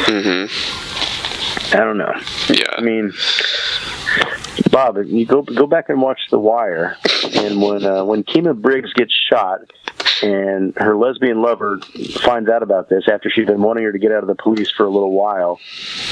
Mm-hmm. 0.06 1.76
I 1.76 1.80
don't 1.84 1.98
know. 1.98 2.14
Yeah. 2.50 2.72
I 2.78 2.82
mean, 2.82 3.12
Bob, 4.72 4.98
you 5.06 5.26
go 5.26 5.42
go 5.42 5.68
back 5.68 5.90
and 5.90 6.02
watch 6.02 6.20
The 6.32 6.40
Wire, 6.40 6.98
and 7.34 7.62
when 7.62 7.86
uh, 7.86 8.04
when 8.04 8.24
Kima 8.24 8.60
Briggs 8.60 8.92
gets 8.94 9.14
shot, 9.30 9.62
and 10.22 10.74
her 10.78 10.96
lesbian 10.96 11.42
lover 11.42 11.80
finds 12.22 12.50
out 12.50 12.64
about 12.64 12.90
this 12.90 13.08
after 13.08 13.30
she's 13.30 13.46
been 13.46 13.62
wanting 13.62 13.84
her 13.84 13.92
to 13.92 14.00
get 14.00 14.12
out 14.12 14.24
of 14.24 14.28
the 14.28 14.36
police 14.36 14.72
for 14.72 14.86
a 14.86 14.90
little 14.90 15.12
while 15.12 15.60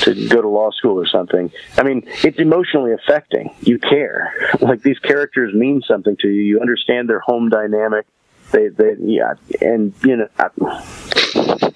to 0.01 0.27
go 0.27 0.41
to 0.41 0.47
law 0.47 0.71
school 0.71 0.99
or 0.99 1.07
something. 1.07 1.51
I 1.77 1.83
mean, 1.83 2.03
it's 2.23 2.39
emotionally 2.39 2.93
affecting. 2.93 3.53
You 3.61 3.79
care. 3.79 4.33
Like 4.63 4.81
these 4.81 4.99
characters 4.99 5.53
mean 5.53 5.81
something 5.85 6.15
to 6.21 6.27
you. 6.27 6.41
You 6.41 6.61
understand 6.61 7.09
their 7.09 7.19
home 7.19 7.49
dynamic. 7.49 8.05
They, 8.51 8.69
they, 8.69 8.95
yeah, 8.99 9.33
and 9.61 9.93
you 10.03 10.15
know, 10.15 10.27
I, 10.37 10.47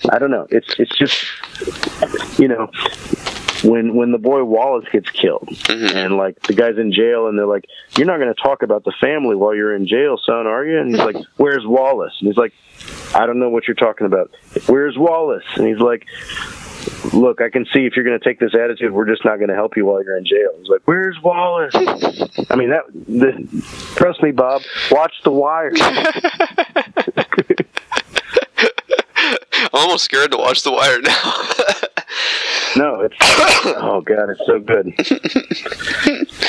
I 0.09 0.19
don't 0.19 0.31
know. 0.31 0.47
It's 0.49 0.73
it's 0.79 0.95
just, 0.97 1.25
you 2.39 2.47
know, 2.47 2.69
when 3.63 3.95
when 3.95 4.11
the 4.11 4.17
boy 4.17 4.43
Wallace 4.43 4.85
gets 4.91 5.09
killed 5.09 5.47
mm-hmm. 5.47 5.97
and 5.97 6.17
like 6.17 6.39
the 6.43 6.53
guy's 6.53 6.77
in 6.77 6.91
jail 6.91 7.27
and 7.27 7.37
they're 7.37 7.47
like, 7.47 7.65
You're 7.97 8.07
not 8.07 8.19
gonna 8.19 8.33
talk 8.33 8.63
about 8.63 8.83
the 8.83 8.93
family 8.99 9.35
while 9.35 9.55
you're 9.55 9.75
in 9.75 9.87
jail, 9.87 10.19
son, 10.23 10.47
are 10.47 10.65
you? 10.65 10.79
And 10.79 10.89
he's 10.89 11.03
like, 11.03 11.17
Where's 11.37 11.65
Wallace? 11.65 12.13
And 12.19 12.27
he's 12.27 12.37
like, 12.37 12.53
I 13.15 13.25
don't 13.25 13.39
know 13.39 13.49
what 13.49 13.67
you're 13.67 13.75
talking 13.75 14.07
about. 14.07 14.31
Where's 14.67 14.97
Wallace? 14.97 15.45
And 15.55 15.67
he's 15.67 15.79
like 15.79 16.05
Look, 17.13 17.41
I 17.41 17.49
can 17.49 17.65
see 17.65 17.85
if 17.85 17.95
you're 17.95 18.05
going 18.05 18.19
to 18.19 18.23
take 18.23 18.39
this 18.39 18.53
attitude, 18.53 18.91
we're 18.91 19.07
just 19.07 19.23
not 19.25 19.37
going 19.37 19.49
to 19.49 19.55
help 19.55 19.75
you 19.77 19.85
while 19.85 20.03
you're 20.03 20.17
in 20.17 20.25
jail. 20.25 20.51
He's 20.59 20.69
like, 20.69 20.81
"Where's 20.85 21.17
Wallace?" 21.21 21.73
I 21.75 22.55
mean, 22.55 22.69
that. 22.69 22.83
The, 23.07 23.65
trust 23.95 24.21
me, 24.23 24.31
Bob. 24.31 24.61
Watch 24.91 25.13
The 25.23 25.31
Wire. 25.31 25.71
I'm 29.59 29.69
almost 29.73 30.05
scared 30.05 30.31
to 30.31 30.37
watch 30.37 30.63
The 30.63 30.71
Wire 30.71 31.01
now. 31.01 31.43
no, 32.75 33.01
it's 33.01 33.15
oh 33.21 34.01
god, 34.01 34.29
it's 34.29 34.45
so 34.45 34.59
good. 34.59 34.93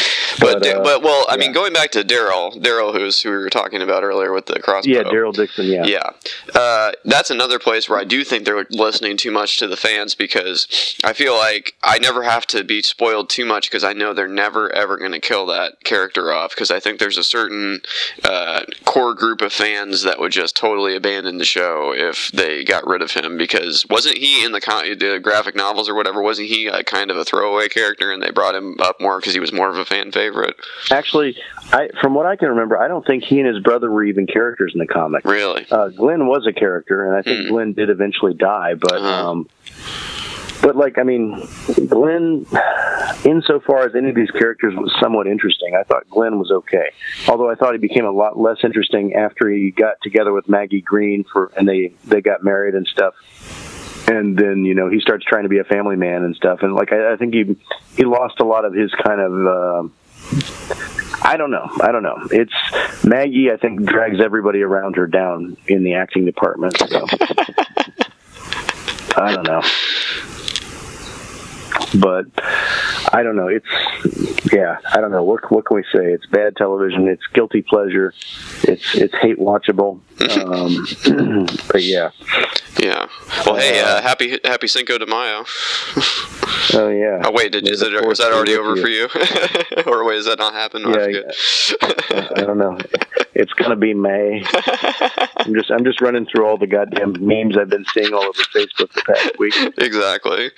but 0.40 0.59
But, 0.61 0.66
uh, 0.66 0.83
but 0.83 1.03
well, 1.03 1.27
I 1.29 1.37
mean, 1.37 1.53
going 1.53 1.72
back 1.72 1.90
to 1.92 2.03
Daryl, 2.03 2.53
Daryl, 2.62 2.92
who's 2.92 3.22
who 3.22 3.31
we 3.31 3.37
were 3.37 3.51
talking 3.51 3.83
about 3.83 4.03
earlier 4.03 4.33
with 4.33 4.46
the 4.46 4.61
crossbow. 4.61 4.90
Yeah, 4.90 5.03
Daryl 5.03 5.33
Dixon. 5.33 5.66
Yeah. 5.66 5.85
Yeah, 5.85 6.11
uh, 6.55 6.92
that's 7.05 7.31
another 7.31 7.59
place 7.59 7.88
where 7.88 7.98
I 7.98 8.05
do 8.05 8.24
think 8.24 8.44
they're 8.44 8.66
listening 8.70 9.16
too 9.16 9.31
much 9.31 9.59
to 9.59 9.66
the 9.66 9.77
fans 9.77 10.14
because 10.14 10.96
I 11.05 11.12
feel 11.12 11.35
like 11.37 11.74
I 11.83 11.98
never 11.98 12.22
have 12.22 12.46
to 12.48 12.64
be 12.64 12.83
spoiled 12.83 13.31
too 13.31 13.44
much 13.44 13.70
because 13.70 13.85
I 13.85 13.92
know 13.92 14.14
they're 14.14 14.29
never 14.29 14.72
ever 14.72 14.96
going 14.96 15.12
to 15.12 15.20
kill 15.20 15.46
that 15.46 15.83
character 15.85 16.33
off 16.33 16.51
because 16.51 16.70
I 16.70 16.81
think 16.81 16.98
there's 16.98 17.18
a 17.18 17.24
certain 17.24 17.81
uh, 18.24 18.64
core 18.85 19.14
group 19.14 19.40
of 19.40 19.53
fans 19.53 20.03
that 20.03 20.18
would 20.18 20.33
just 20.33 20.57
totally 20.57 20.96
abandon 20.96 21.38
the 21.38 21.44
show 21.44 21.92
if 21.94 22.31
they 22.33 22.64
got 22.64 22.87
rid 22.87 23.03
of 23.03 23.12
him 23.12 23.37
because 23.37 23.87
wasn't 23.88 24.18
he 24.18 24.44
in 24.44 24.53
the, 24.53 24.61
con- 24.61 24.98
the 24.98 25.20
graphic 25.22 25.57
novels 25.57 25.88
or 25.88 25.94
whatever? 25.94 26.22
Wasn't 26.22 26.48
he 26.48 26.66
a 26.66 26.83
kind 26.85 27.11
of 27.11 27.16
a 27.16 27.24
throwaway 27.24 27.68
character 27.68 28.12
and 28.12 28.22
they 28.22 28.31
brought 28.31 28.55
him 28.55 28.77
up 28.81 29.01
more 29.01 29.18
because 29.18 29.35
he 29.35 29.40
was 29.40 29.53
more 29.53 29.68
of 29.68 29.77
a 29.77 29.85
fan 29.85 30.12
favorite? 30.12 30.27
Actually, 30.90 31.36
I 31.72 31.88
from 32.00 32.14
what 32.14 32.26
I 32.26 32.36
can 32.36 32.48
remember, 32.48 32.78
I 32.78 32.88
don't 32.88 33.06
think 33.06 33.24
he 33.24 33.38
and 33.40 33.46
his 33.48 33.62
brother 33.62 33.90
were 33.90 34.04
even 34.04 34.26
characters 34.26 34.72
in 34.74 34.78
the 34.78 34.86
comic. 34.86 35.24
Really? 35.24 35.66
Uh, 35.70 35.88
Glenn 35.88 36.26
was 36.26 36.46
a 36.46 36.52
character, 36.52 37.06
and 37.06 37.16
I 37.16 37.22
think 37.22 37.46
Hmm. 37.46 37.52
Glenn 37.52 37.72
did 37.72 37.90
eventually 37.90 38.34
die. 38.34 38.74
But 38.74 38.94
Uh-huh. 38.94 39.30
um, 39.30 39.48
but 40.62 40.76
like 40.76 40.98
I 40.98 41.02
mean, 41.04 41.46
Glenn, 41.88 42.44
insofar 43.24 43.86
as 43.86 43.94
any 43.94 44.08
of 44.10 44.14
these 44.14 44.30
characters 44.30 44.74
was 44.76 44.92
somewhat 45.00 45.26
interesting, 45.26 45.74
I 45.78 45.82
thought 45.84 46.08
Glenn 46.10 46.38
was 46.38 46.50
okay. 46.50 46.90
Although 47.28 47.50
I 47.50 47.54
thought 47.54 47.72
he 47.72 47.78
became 47.78 48.04
a 48.04 48.10
lot 48.10 48.38
less 48.38 48.58
interesting 48.64 49.14
after 49.14 49.48
he 49.48 49.70
got 49.70 50.00
together 50.02 50.32
with 50.32 50.48
Maggie 50.48 50.80
Greene 50.80 51.24
for, 51.24 51.50
and 51.56 51.68
they 51.68 51.92
they 52.06 52.20
got 52.20 52.42
married 52.42 52.74
and 52.74 52.86
stuff. 52.86 53.14
And 54.08 54.38
then 54.38 54.64
you 54.64 54.74
know 54.74 54.88
he 54.88 55.00
starts 55.00 55.24
trying 55.24 55.42
to 55.42 55.48
be 55.50 55.58
a 55.58 55.64
family 55.64 55.96
man 55.96 56.22
and 56.24 56.34
stuff, 56.34 56.60
and 56.62 56.74
like 56.74 56.92
I, 56.92 57.12
I 57.12 57.16
think 57.16 57.34
he 57.34 57.56
he 57.96 58.04
lost 58.04 58.40
a 58.40 58.44
lot 58.44 58.64
of 58.64 58.72
his 58.74 58.92
kind 58.94 59.20
of. 59.20 59.32
Uh, 59.46 59.88
I 61.22 61.36
don't 61.36 61.50
know. 61.50 61.68
I 61.80 61.92
don't 61.92 62.02
know. 62.02 62.16
It's 62.30 62.52
Maggie. 63.04 63.50
I 63.50 63.56
think 63.56 63.84
drags 63.84 64.20
everybody 64.20 64.62
around 64.62 64.96
her 64.96 65.06
down 65.06 65.56
in 65.66 65.84
the 65.84 65.94
acting 65.94 66.24
department. 66.24 66.78
So 66.78 67.06
I 69.16 69.34
don't 69.34 69.46
know. 69.46 69.62
But 72.00 72.26
I 73.12 73.22
don't 73.22 73.36
know. 73.36 73.48
It's 73.48 74.52
yeah. 74.52 74.78
I 74.92 75.00
don't 75.00 75.10
know. 75.10 75.22
What 75.22 75.50
what 75.50 75.64
can 75.66 75.76
we 75.76 75.82
say? 75.84 76.12
It's 76.12 76.26
bad 76.26 76.56
television. 76.56 77.08
It's 77.08 77.26
guilty 77.28 77.62
pleasure. 77.62 78.12
It's 78.64 78.94
it's 78.94 79.14
hate 79.16 79.38
watchable. 79.38 80.00
Um, 80.28 81.46
but 81.68 81.82
yeah. 81.82 82.10
Yeah. 82.78 83.06
Well, 83.46 83.56
hey, 83.56 83.80
uh, 83.80 84.02
happy 84.02 84.38
happy 84.44 84.66
Cinco 84.66 84.98
de 84.98 85.06
Mayo. 85.06 85.44
Oh 86.74 86.88
yeah. 86.88 87.22
Oh 87.24 87.30
wait, 87.32 87.52
did, 87.52 87.68
is 87.68 87.82
it 87.82 87.92
is 87.92 88.18
that 88.18 88.32
already 88.32 88.54
over 88.56 88.76
for 88.76 88.88
you, 88.88 89.04
or 89.86 90.04
wait, 90.04 90.16
has 90.16 90.26
that 90.26 90.38
not 90.38 90.54
happened? 90.54 90.86
Oh, 90.86 90.92
I 90.92 91.08
Yeah. 91.08 92.28
I 92.36 92.40
don't 92.42 92.58
know. 92.58 92.78
It's 93.34 93.52
gonna 93.52 93.76
be 93.76 93.94
May. 93.94 94.42
I'm 95.36 95.54
just 95.54 95.70
I'm 95.70 95.84
just 95.84 96.00
running 96.00 96.26
through 96.26 96.46
all 96.46 96.58
the 96.58 96.66
goddamn 96.66 97.14
memes 97.20 97.56
I've 97.56 97.70
been 97.70 97.84
seeing 97.94 98.12
all 98.12 98.24
over 98.24 98.42
Facebook 98.54 98.92
the 98.92 99.02
past 99.06 99.38
week. 99.38 99.54
exactly. 99.78 100.50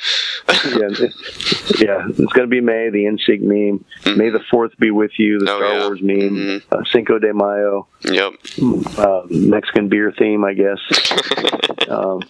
yeah, 0.64 1.86
yeah, 1.86 2.06
it's 2.08 2.32
going 2.40 2.48
to 2.48 2.55
be 2.55 2.61
May, 2.62 2.88
the 2.90 3.05
NSYNC 3.05 3.40
meme. 3.42 4.16
May 4.16 4.31
the 4.31 4.40
Fourth 4.50 4.72
be 4.79 4.90
with 4.90 5.11
you, 5.18 5.38
the 5.40 5.50
Oh, 5.53 5.59
Star 5.59 5.72
yeah. 5.74 5.87
Wars 5.87 6.00
meme, 6.03 6.18
Mhm. 6.18 6.62
uh, 6.72 6.85
Cinco 6.90 7.18
de 7.18 7.35
Mayo, 7.35 7.87
Yep. 8.03 8.33
uh, 8.98 9.22
Mexican 9.29 9.88
beer 9.88 10.12
theme, 10.16 10.42
I 10.44 10.55
guess. 10.55 10.79
um, 11.88 12.20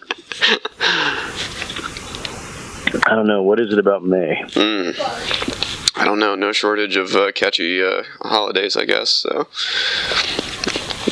I 3.05 3.15
don't 3.15 3.27
know. 3.27 3.41
What 3.43 3.59
is 3.61 3.71
it 3.71 3.79
about 3.79 4.03
May? 4.03 4.41
Mm. 4.49 5.97
I 5.97 6.03
don't 6.05 6.19
know. 6.19 6.35
No 6.35 6.51
shortage 6.51 6.97
of 6.97 7.15
uh, 7.15 7.31
catchy 7.31 7.81
uh, 7.81 8.03
holidays, 8.21 8.75
I 8.75 8.85
guess. 8.85 9.09
So. 9.09 9.47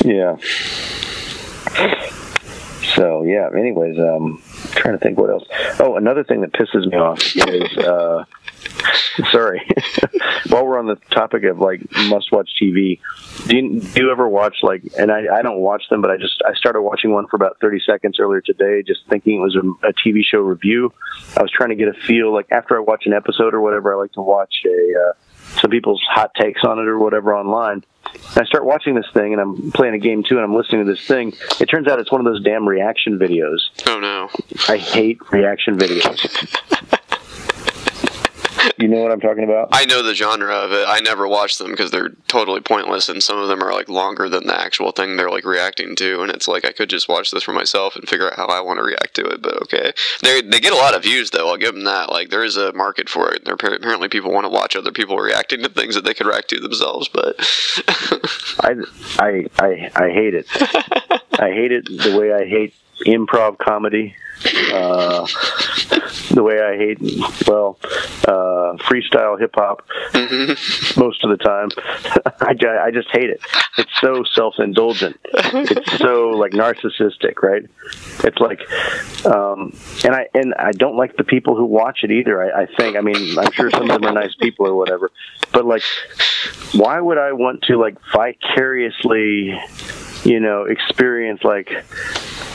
Yeah. 0.04 0.36
So 2.96 3.24
yeah. 3.24 3.50
Anyways, 3.58 3.98
um, 3.98 4.42
trying 4.72 4.98
to 4.98 5.00
think 5.00 5.18
what 5.18 5.30
else. 5.30 5.44
Oh, 5.80 5.96
another 5.96 6.24
thing 6.24 6.42
that 6.42 6.52
pisses 6.54 6.86
me 6.86 6.98
off 6.98 7.22
is. 7.36 7.78
Uh, 7.78 8.26
sorry. 9.32 9.68
While 10.50 10.66
we're 10.66 10.80
on 10.80 10.88
the 10.88 10.96
topic 11.12 11.44
of 11.44 11.60
like 11.60 11.82
must-watch 12.08 12.50
TV, 12.62 13.00
do 13.48 13.58
you, 13.58 13.80
do 13.80 14.04
you 14.04 14.12
ever 14.12 14.28
watch 14.28 14.58
like? 14.64 14.84
And 14.98 15.12
I, 15.12 15.26
I 15.32 15.42
don't 15.42 15.60
watch 15.60 15.84
them, 15.90 16.02
but 16.02 16.12
I 16.12 16.18
just 16.18 16.42
I 16.48 16.54
started 16.54 16.82
watching 16.82 17.12
one 17.12 17.28
for 17.28 17.36
about 17.36 17.58
thirty 17.60 17.80
seconds 17.80 18.20
earlier 18.20 18.42
today, 18.42 18.84
just 18.86 19.02
thinking 19.10 19.38
it 19.38 19.42
was 19.42 19.56
a, 19.56 19.88
a 19.88 19.94
TV 19.94 20.22
show 20.24 20.40
review. 20.40 20.94
I 21.38 21.42
was 21.42 21.52
trying 21.52 21.70
to 21.70 21.76
get 21.76 21.88
a 21.88 21.94
feel. 21.94 22.34
Like 22.34 22.48
after 22.52 22.78
I 22.78 22.80
watch 22.80 23.06
an 23.06 23.14
episode 23.14 23.54
or 23.54 23.62
whatever, 23.62 23.94
I 23.94 23.98
like 23.98 24.14
to 24.14 24.22
watch 24.22 24.54
a. 24.66 25.10
Uh, 25.10 25.14
some 25.62 25.72
people's 25.72 26.02
hot 26.08 26.32
takes 26.36 26.64
on 26.64 26.80
it 26.80 26.88
or 26.88 26.98
whatever 27.00 27.36
online. 27.36 27.84
And 28.14 28.38
I 28.38 28.46
start 28.46 28.66
watching 28.66 28.96
this 28.96 29.08
thing 29.14 29.34
and 29.34 29.42
I'm 29.42 29.72
playing 29.72 29.94
a 29.94 30.00
game 30.00 30.24
too 30.24 30.36
and 30.36 30.44
I'm 30.44 30.56
listening 30.56 30.86
to 30.86 30.92
this 30.92 31.06
thing. 31.06 31.34
It 31.60 31.66
turns 31.66 31.88
out 31.88 32.00
it's 32.00 32.12
one 32.12 32.22
of 32.22 32.26
those 32.26 32.44
damn 32.44 32.68
reaction 32.68 33.18
videos. 33.20 33.60
Oh 33.88 34.00
no. 34.00 34.30
I 34.68 34.78
hate 34.78 35.20
reaction 35.32 35.78
videos. 35.78 37.00
you 38.78 38.88
know 38.88 39.02
what 39.02 39.12
I'm 39.12 39.20
talking 39.20 39.44
about? 39.44 39.70
I 39.72 39.86
know 39.86 40.04
the 40.04 40.14
genre 40.16 40.54
of 40.54 40.72
it. 40.72 40.86
I 40.88 41.00
never 41.00 41.28
watch 41.28 41.58
them 41.58 41.72
because 41.72 41.92
they're 41.92 42.10
totally 42.28 42.62
pointless, 42.62 43.10
and 43.10 43.22
some 43.22 43.40
of 43.40 43.48
them 43.48 43.64
are 43.64 43.74
like 43.74 43.90
longer 43.90 44.30
than 44.30 44.48
the 44.48 44.60
actual 44.60 44.92
thing 44.92 45.16
they're 45.16 45.30
like 45.30 45.46
reacting 45.46 45.96
to. 45.98 46.22
And 46.22 46.32
it's 46.32 46.48
like 46.48 46.66
I 46.66 46.72
could 46.72 46.90
just 46.90 47.08
watch 47.08 47.32
this 47.32 47.44
for 47.44 47.54
myself 47.54 47.96
and 47.96 48.08
figure 48.08 48.28
out 48.28 48.38
how 48.38 48.48
I 48.48 48.62
want 48.62 48.78
to 48.78 48.84
react 48.84 49.16
to 49.16 49.26
it. 49.26 49.42
But 49.42 49.62
okay, 49.64 49.94
they 50.22 50.42
they 50.42 50.60
get 50.60 50.74
a 50.74 50.78
lot 50.78 50.96
of 50.96 51.04
views 51.04 51.32
though. 51.32 51.50
I'll 51.50 51.58
give 51.58 51.74
them 51.76 51.86
that. 51.86 52.10
Like 52.10 52.30
there 52.30 52.44
is 52.44 52.58
a 52.58 52.74
market 52.74 53.10
for 53.10 53.34
it. 53.34 53.46
There 53.46 53.54
apparently 53.54 54.10
people 54.10 54.32
want 54.32 54.46
to 54.46 54.50
watch 54.50 54.76
other 54.76 54.92
people 54.92 55.18
reacting 55.18 55.64
to 55.64 55.70
things 55.70 55.96
that 55.96 56.04
they 56.04 56.14
could 56.14 56.28
react 56.28 56.50
to 56.50 56.60
themselves. 56.60 57.08
But 57.08 57.36
I, 58.60 58.76
I, 59.20 59.46
I, 59.58 59.92
I 59.96 60.10
hate 60.10 60.34
it. 60.34 60.48
I 61.40 61.52
hate 61.52 61.72
it 61.72 61.86
the 61.86 62.18
way 62.18 62.34
I 62.34 62.46
hate 62.46 62.74
improv 63.06 63.58
comedy. 63.58 64.16
Uh, 64.72 65.26
the 66.34 66.44
way 66.44 66.60
I 66.62 66.78
hate, 66.78 67.00
well, 67.48 67.78
uh, 68.28 68.78
freestyle 68.88 69.40
hip 69.40 69.52
hop 69.56 69.86
most 70.98 71.24
of 71.24 71.30
the 71.30 71.38
time. 71.38 71.70
I, 72.42 72.56
I 72.86 72.92
just 72.92 73.10
hate 73.12 73.30
it. 73.30 73.42
It's 73.78 73.92
so 74.00 74.24
self 74.34 74.56
indulgent. 74.60 75.20
It's 75.24 75.98
so 75.98 76.30
like 76.30 76.52
narcissistic, 76.52 77.42
right? 77.42 77.64
It's 78.24 78.40
like, 78.40 78.62
um, 79.26 79.74
and 80.04 80.16
I 80.16 80.28
and 80.34 80.54
I 80.56 80.72
don't 80.72 80.96
like 80.98 81.18
the 81.18 81.24
people 81.24 81.56
who 81.56 81.66
watch 81.66 82.00
it 82.04 82.12
either. 82.12 82.44
I, 82.44 82.64
I 82.64 82.66
think. 82.66 82.98
I 82.98 83.02
mean, 83.02 83.38
I'm 83.38 83.52
sure 83.52 83.70
some 83.72 83.90
of 83.90 84.02
them 84.02 84.06
are 84.06 84.14
nice 84.14 84.36
people 84.36 84.68
or 84.68 84.76
whatever, 84.76 85.12
but 85.52 85.66
like, 85.66 85.84
why 86.74 87.00
would 87.00 87.18
I 87.18 87.34
want 87.34 87.64
to 87.64 87.78
like 87.78 87.98
vicariously, 88.14 89.60
you 90.24 90.40
know, 90.40 90.64
experience 90.64 91.44
like 91.44 91.72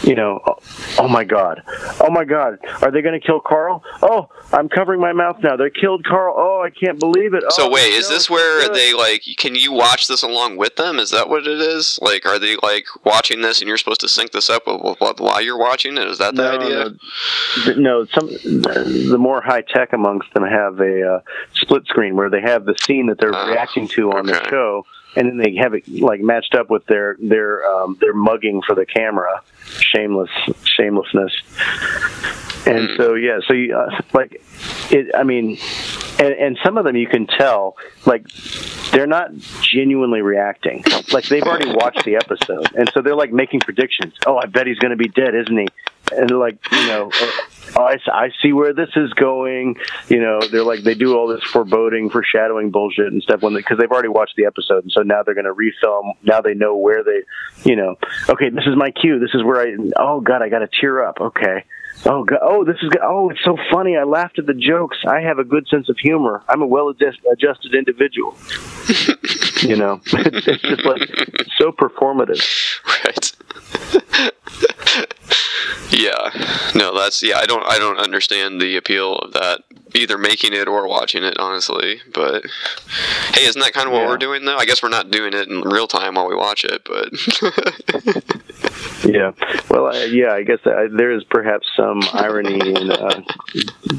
you 0.02 0.14
know, 0.14 0.40
oh, 0.46 0.58
oh 0.98 1.08
my 1.08 1.24
God, 1.24 1.62
oh 2.00 2.10
my 2.10 2.24
God, 2.24 2.58
are 2.82 2.90
they 2.90 3.00
going 3.00 3.18
to 3.18 3.26
kill 3.26 3.40
Carl? 3.40 3.82
Oh, 4.02 4.28
I'm 4.52 4.68
covering 4.68 5.00
my 5.00 5.12
mouth 5.12 5.42
now. 5.42 5.56
They 5.56 5.70
killed 5.70 6.04
Carl. 6.04 6.34
Oh, 6.36 6.62
I 6.62 6.70
can't 6.70 6.98
believe 6.98 7.34
it. 7.34 7.44
So 7.50 7.68
oh, 7.68 7.70
wait, 7.70 7.92
is 7.92 8.08
this 8.08 8.28
where 8.28 8.66
good. 8.66 8.74
they 8.74 8.92
like? 8.92 9.22
Can 9.38 9.54
you 9.54 9.72
watch 9.72 10.08
this 10.08 10.22
along 10.22 10.56
with 10.56 10.76
them? 10.76 10.98
Is 10.98 11.10
that 11.10 11.28
what 11.28 11.46
it 11.46 11.60
is? 11.60 11.98
Like, 12.02 12.26
are 12.26 12.38
they 12.38 12.56
like 12.62 12.86
watching 13.04 13.40
this 13.40 13.60
and 13.60 13.68
you're 13.68 13.78
supposed 13.78 14.00
to 14.00 14.08
sync 14.08 14.32
this 14.32 14.50
up 14.50 14.64
while 14.66 15.40
you're 15.40 15.58
watching 15.58 15.96
it? 15.96 16.06
Is 16.06 16.18
that 16.18 16.34
the 16.34 16.42
no, 16.42 16.58
idea? 16.58 17.74
No, 17.74 18.02
no, 18.02 18.04
some 18.06 18.26
the 18.26 19.16
more 19.18 19.40
high 19.40 19.62
tech 19.62 19.92
amongst 19.92 20.32
them 20.34 20.44
have 20.44 20.80
a 20.80 21.14
uh, 21.14 21.20
split 21.54 21.86
screen 21.86 22.16
where 22.16 22.28
they 22.28 22.40
have 22.40 22.64
the 22.64 22.74
scene 22.84 23.06
that 23.06 23.18
they're 23.18 23.34
Oh, 23.34 23.50
reacting 23.50 23.88
to 23.88 24.12
on 24.12 24.26
the 24.26 24.48
show, 24.48 24.86
and 25.16 25.28
then 25.28 25.36
they 25.38 25.54
have 25.56 25.74
it 25.74 25.86
like 25.88 26.20
matched 26.20 26.54
up 26.54 26.70
with 26.70 26.84
their 26.86 27.16
their 27.20 27.64
um, 27.64 27.96
their 28.00 28.14
mugging 28.14 28.62
for 28.66 28.74
the 28.74 28.86
camera, 28.86 29.42
shameless 29.78 30.30
shamelessness. 30.64 31.32
And 32.66 32.88
Hmm. 32.90 32.96
so 32.96 33.14
yeah, 33.14 33.40
so 33.46 33.52
you, 33.54 33.76
uh, 33.76 34.00
like 34.14 34.40
it. 34.90 35.14
I 35.14 35.22
mean, 35.22 35.58
and, 36.18 36.34
and 36.34 36.58
some 36.64 36.78
of 36.78 36.84
them 36.84 36.96
you 36.96 37.06
can 37.06 37.26
tell 37.26 37.76
like 38.06 38.26
they're 38.90 39.06
not 39.06 39.30
genuinely 39.60 40.22
reacting. 40.22 40.82
Like 41.12 41.26
they've 41.26 41.42
already 41.42 41.70
watched 41.74 42.04
the 42.04 42.16
episode, 42.16 42.74
and 42.74 42.90
so 42.94 43.02
they're 43.02 43.16
like 43.16 43.32
making 43.32 43.60
predictions. 43.60 44.14
Oh, 44.26 44.36
I 44.38 44.46
bet 44.46 44.66
he's 44.66 44.78
going 44.78 44.92
to 44.92 44.96
be 44.96 45.08
dead, 45.08 45.34
isn't 45.34 45.56
he? 45.58 45.68
And 46.16 46.30
like, 46.30 46.58
you 46.70 46.86
know, 46.86 47.10
oh, 47.76 47.82
I, 47.82 47.98
I 48.12 48.30
see 48.42 48.52
where 48.52 48.72
this 48.72 48.90
is 48.96 49.12
going. 49.14 49.76
You 50.08 50.20
know, 50.20 50.40
they're 50.40 50.64
like 50.64 50.82
they 50.82 50.94
do 50.94 51.16
all 51.16 51.26
this 51.26 51.42
foreboding, 51.44 52.10
foreshadowing 52.10 52.70
bullshit 52.70 53.12
and 53.12 53.22
stuff 53.22 53.42
when 53.42 53.54
because 53.54 53.78
they've 53.78 53.90
already 53.90 54.08
watched 54.08 54.36
the 54.36 54.46
episode, 54.46 54.84
and 54.84 54.92
so 54.92 55.02
now 55.02 55.22
they're 55.22 55.34
going 55.34 55.44
to 55.44 55.54
refilm. 55.54 56.12
Now 56.22 56.40
they 56.40 56.54
know 56.54 56.76
where 56.76 57.02
they, 57.02 57.22
you 57.64 57.76
know, 57.76 57.96
okay, 58.28 58.50
this 58.50 58.64
is 58.66 58.76
my 58.76 58.90
cue. 58.90 59.18
This 59.18 59.34
is 59.34 59.42
where 59.42 59.60
I. 59.60 59.76
Oh 59.96 60.20
God, 60.20 60.42
I 60.42 60.48
got 60.48 60.60
to 60.60 60.68
tear 60.80 61.04
up. 61.04 61.20
Okay. 61.20 61.64
Oh, 62.06 62.24
God. 62.24 62.40
oh, 62.42 62.64
this 62.64 62.76
is. 62.82 62.90
Oh, 63.02 63.30
it's 63.30 63.42
so 63.44 63.56
funny. 63.72 63.96
I 63.96 64.02
laughed 64.04 64.38
at 64.38 64.46
the 64.46 64.54
jokes. 64.54 64.98
I 65.06 65.20
have 65.20 65.38
a 65.38 65.44
good 65.44 65.66
sense 65.68 65.88
of 65.88 65.96
humor. 65.98 66.42
I'm 66.48 66.60
a 66.60 66.66
well-adjusted 66.66 67.74
individual. 67.74 68.36
you 69.62 69.76
know, 69.76 70.00
it's 70.06 70.62
just 70.62 70.84
like 70.84 71.08
so 71.58 71.72
performative. 71.72 72.42
right. 73.04 73.32
yeah. 75.90 76.30
No, 76.74 76.96
that's 76.96 77.22
yeah. 77.22 77.38
I 77.38 77.46
don't. 77.46 77.64
I 77.66 77.78
don't 77.78 77.98
understand 77.98 78.60
the 78.60 78.76
appeal 78.76 79.16
of 79.18 79.32
that. 79.32 79.62
Either 79.96 80.18
making 80.18 80.52
it 80.52 80.66
or 80.66 80.88
watching 80.88 81.22
it, 81.22 81.38
honestly. 81.38 82.00
But 82.12 82.44
hey, 83.32 83.44
isn't 83.46 83.60
that 83.62 83.72
kind 83.72 83.86
of 83.86 83.92
what 83.92 84.00
Yeah. 84.02 84.08
we're 84.08 84.16
doing 84.18 84.44
though? 84.44 84.56
I 84.56 84.64
guess 84.64 84.82
we're 84.82 84.88
not 84.88 85.10
doing 85.10 85.32
it 85.34 85.48
in 85.48 85.60
real 85.62 85.86
time 85.86 86.14
while 86.14 86.28
we 86.28 86.34
watch 86.34 86.64
it, 86.64 86.82
but 86.84 87.10
Yeah. 89.04 89.32
Well, 89.70 89.86
I, 89.94 90.04
yeah. 90.04 90.32
I 90.32 90.42
guess 90.42 90.58
I, 90.64 90.86
there 90.90 91.12
is 91.12 91.22
perhaps 91.24 91.66
some 91.76 92.00
irony 92.14 92.58
in 92.74 92.90
uh, 92.90 93.20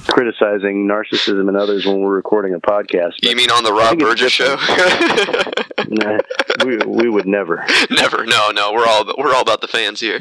criticizing 0.07 0.87
narcissism 0.87 1.47
in 1.47 1.55
others 1.55 1.85
when 1.85 1.99
we're 2.01 2.15
recording 2.15 2.53
a 2.55 2.59
podcast. 2.59 3.11
you 3.21 3.35
mean 3.35 3.51
on 3.51 3.63
the 3.63 3.71
Rob 3.71 3.99
Burgess 3.99 4.31
show? 4.31 4.57
Nah, 5.87 6.17
we 6.65 6.77
we 6.77 7.09
would 7.09 7.27
never. 7.27 7.63
Never. 7.91 8.25
No. 8.25 8.49
No. 8.49 8.73
We're 8.73 8.87
all 8.87 9.05
we're 9.19 9.35
all 9.35 9.41
about 9.41 9.61
the 9.61 9.67
fans 9.67 9.99
here. 9.99 10.19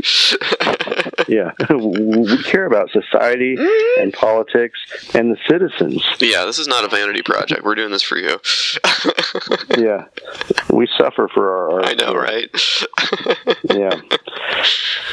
Yeah, 1.27 1.53
we 1.75 2.43
care 2.43 2.67
about 2.67 2.91
society 2.91 3.57
and 3.99 4.13
politics 4.13 4.79
and 5.15 5.33
the 5.33 5.39
citizens. 5.49 5.64
Yeah. 6.21 6.45
This 6.45 6.59
is 6.59 6.67
not 6.69 6.85
a 6.85 6.89
vanity 6.89 7.23
project. 7.23 7.63
We're 7.65 7.75
doing 7.75 7.91
this 7.91 8.03
for 8.03 8.17
you. 8.19 8.39
Yeah, 9.77 10.05
we 10.73 10.89
suffer 10.99 11.29
for 11.35 11.51
our. 11.51 11.71
our 11.81 11.85
I 11.85 11.95
know, 11.95 12.15
right? 12.15 12.49
Yeah, 13.71 14.01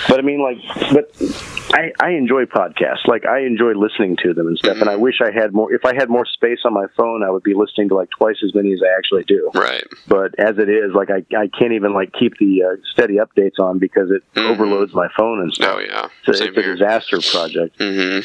but 0.08 0.20
I 0.20 0.22
mean, 0.22 0.42
like, 0.42 0.58
but 0.94 1.12
I 1.74 1.92
I 2.00 2.10
enjoy 2.12 2.46
podcasts. 2.46 3.08
Like, 3.08 3.26
I 3.26 3.40
enjoy 3.42 3.74
listening 3.74 4.18
to 4.24 4.34
them 4.34 4.48
and 4.48 4.58
stuff. 4.58 4.78
And 4.80 4.90
I 4.90 4.96
wish 4.96 5.16
I 5.22 5.32
had 5.32 5.54
more. 5.54 5.74
If 5.74 5.84
I 5.86 5.94
had 5.96 6.10
more 6.10 6.26
space 6.26 6.60
on 6.66 6.74
my 6.74 6.86
phone, 6.96 7.24
I 7.24 7.30
would 7.32 7.44
be 7.44 7.54
listening 7.54 7.90
to 7.90 7.96
like 7.96 8.10
twice 8.18 8.38
as 8.44 8.54
many 8.54 8.74
as 8.74 8.82
I 8.84 8.96
actually 8.98 9.24
do. 9.24 9.50
right. 9.56 9.84
But 10.08 10.38
as 10.40 10.58
it 10.58 10.70
is, 10.70 10.94
like, 10.94 11.10
I 11.10 11.24
I 11.36 11.48
can't 11.48 11.74
even 11.74 11.94
like 11.94 12.12
keep 12.14 12.38
the 12.38 12.64
uh, 12.64 12.76
steady 12.94 13.16
updates 13.16 13.60
on 13.60 13.80
because 13.80 14.12
it 14.12 14.24
Mhm. 14.36 14.50
overloads 14.52 14.94
my 14.94 15.08
phone 15.18 15.40
and 15.42 15.54
stuff. 15.54 15.76
Oh 15.78 15.80
yeah. 15.80 16.08
So 16.26 16.32
it's 16.32 16.42
a 16.42 16.52
disaster 16.52 17.20
project. 17.32 17.78
hmm 17.80 18.20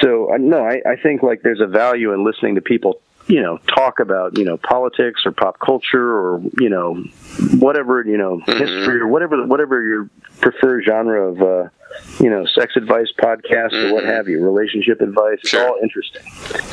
So 0.00 0.32
uh, 0.32 0.36
no, 0.38 0.64
I, 0.64 0.80
I 0.86 0.96
think 1.02 1.22
like 1.22 1.42
there's 1.42 1.60
a 1.60 1.66
value 1.66 2.12
in 2.12 2.24
listening 2.24 2.54
to 2.56 2.60
people, 2.60 3.00
you 3.26 3.42
know, 3.42 3.58
talk 3.74 4.00
about 4.00 4.38
you 4.38 4.44
know 4.44 4.56
politics 4.56 5.22
or 5.26 5.32
pop 5.32 5.58
culture 5.58 6.16
or 6.18 6.40
you 6.60 6.68
know 6.68 6.94
whatever 7.58 8.02
you 8.04 8.16
know 8.16 8.40
Mhm. 8.46 8.58
history 8.58 9.00
or 9.00 9.06
whatever 9.08 9.44
whatever 9.46 9.82
your 9.82 10.10
preferred 10.40 10.84
genre 10.84 11.28
of 11.32 11.42
uh, 11.42 11.68
you 12.20 12.30
know 12.30 12.44
sex 12.46 12.74
advice 12.76 13.08
podcast 13.18 13.72
or 13.72 13.94
what 13.94 14.04
Mhm. 14.04 14.14
have 14.16 14.28
you, 14.28 14.42
relationship 14.42 15.00
advice. 15.00 15.38
It's 15.42 15.54
all 15.54 15.78
interesting. 15.82 16.22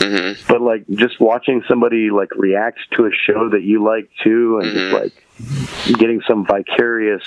hmm 0.01 0.31
But 0.47 0.61
like 0.61 0.85
just 0.95 1.19
watching 1.19 1.63
somebody 1.67 2.09
like 2.11 2.29
react 2.35 2.79
to 2.93 3.05
a 3.05 3.11
show 3.11 3.49
that 3.49 3.63
you 3.63 3.83
like 3.83 4.09
too, 4.23 4.59
and 4.61 4.71
Mhm. 4.71 4.73
just 4.73 4.93
like 5.03 5.97
getting 5.99 6.21
some 6.27 6.45
vicarious. 6.45 7.23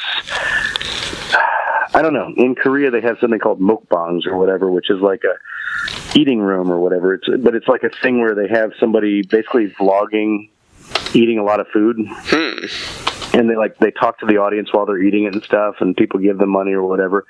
I 1.95 2.03
don't 2.03 2.13
know. 2.13 2.33
In 2.37 2.55
Korea, 2.55 2.91
they 2.91 3.01
have 3.01 3.19
something 3.19 3.41
called 3.41 3.61
mukbangs 3.61 4.27
or 4.27 4.37
whatever, 4.37 4.71
which 4.71 4.91
is 4.91 5.01
like 5.01 5.23
a 5.25 6.19
eating 6.19 6.41
room 6.41 6.71
or 6.71 6.79
whatever. 6.79 7.15
It's 7.15 7.29
but 7.41 7.55
it's 7.55 7.69
like 7.69 7.83
a 7.83 7.91
thing 8.03 8.21
where 8.21 8.35
they 8.35 8.49
have 8.49 8.73
somebody 8.79 9.23
basically 9.23 9.69
vlogging 9.71 10.49
eating 11.15 11.39
a 11.39 11.45
lot 11.45 11.61
of 11.61 11.69
food, 11.69 11.97
Hmm. 12.09 13.39
and 13.39 13.49
they 13.51 13.57
like 13.57 13.79
they 13.79 13.91
talk 13.91 14.19
to 14.21 14.27
the 14.27 14.37
audience 14.39 14.73
while 14.73 14.87
they're 14.87 14.99
eating 15.03 15.25
it 15.25 15.35
and 15.35 15.43
stuff, 15.43 15.77
and 15.81 15.97
people 15.97 16.21
give 16.21 16.39
them 16.39 16.51
money 16.51 16.73
or 16.73 16.83
whatever. 16.83 17.25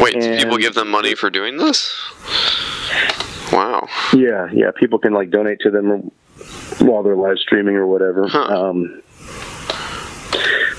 Wait, 0.00 0.14
And- 0.16 0.38
people 0.38 0.58
give 0.58 0.74
them 0.74 0.90
money 0.90 1.14
for 1.14 1.30
doing 1.30 1.56
this? 1.56 1.94
Wow. 3.52 3.88
Yeah, 4.12 4.48
yeah. 4.52 4.70
People 4.72 4.98
can 4.98 5.12
like 5.12 5.30
donate 5.30 5.60
to 5.60 5.70
them 5.70 6.10
while 6.80 7.02
they're 7.02 7.16
live 7.16 7.38
streaming 7.38 7.76
or 7.76 7.86
whatever. 7.86 8.26
Huh. 8.28 8.42
Um, 8.68 9.02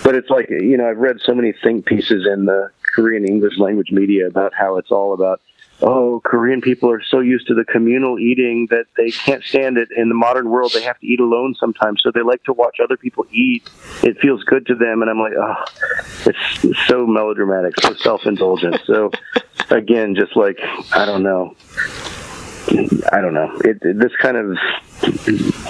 but 0.03 0.15
it's 0.15 0.30
like 0.30 0.49
you 0.49 0.77
know, 0.77 0.89
I've 0.89 0.97
read 0.97 1.17
so 1.25 1.34
many 1.34 1.53
think 1.63 1.86
pieces 1.86 2.27
in 2.32 2.45
the 2.45 2.69
Korean 2.93 3.25
English 3.25 3.58
language 3.58 3.91
media 3.91 4.27
about 4.27 4.53
how 4.53 4.77
it's 4.77 4.91
all 4.91 5.13
about. 5.13 5.41
Oh, 5.80 6.20
Korean 6.26 6.60
people 6.62 6.90
are 6.92 7.04
so 7.04 7.20
used 7.20 7.48
to 7.48 7.54
the 7.54 7.63
communal 7.63 8.18
eating 8.18 8.68
that 8.72 8.86
they 8.98 9.12
can't 9.12 9.44
stand 9.44 9.78
it. 9.78 9.90
In 9.96 10.10
the 10.10 10.16
modern 10.16 10.50
world, 10.50 10.72
they 10.74 10.82
have 10.82 11.00
to 11.00 11.06
eat 11.06 11.20
alone 11.20 11.54
sometimes, 11.60 12.02
so 12.02 12.10
they 12.12 12.22
like 12.24 12.44
to 12.46 12.54
watch 12.54 12.78
other 12.84 12.98
people 12.98 13.28
eat. 13.32 13.70
It 14.02 14.20
feels 14.20 14.44
good 14.44 14.66
to 14.68 14.76
them, 14.76 15.02
and 15.04 15.10
I'm 15.12 15.20
like, 15.20 15.34
oh, 15.40 15.56
it's, 16.26 16.88
so 16.88 17.06
melodramatic, 17.06 17.80
so 17.80 17.94
self-indulgent. 17.94 18.80
So, 18.88 19.12
again, 19.70 20.16
just 20.16 20.36
like 20.36 20.58
I 20.94 21.06
don't 21.06 21.22
know, 21.22 21.56
I 23.12 23.22
don't 23.22 23.36
know. 23.36 23.52
It, 23.63 23.78
it- 23.84 24.00
this 24.00 24.12
kind 24.20 24.36
of 24.38 24.58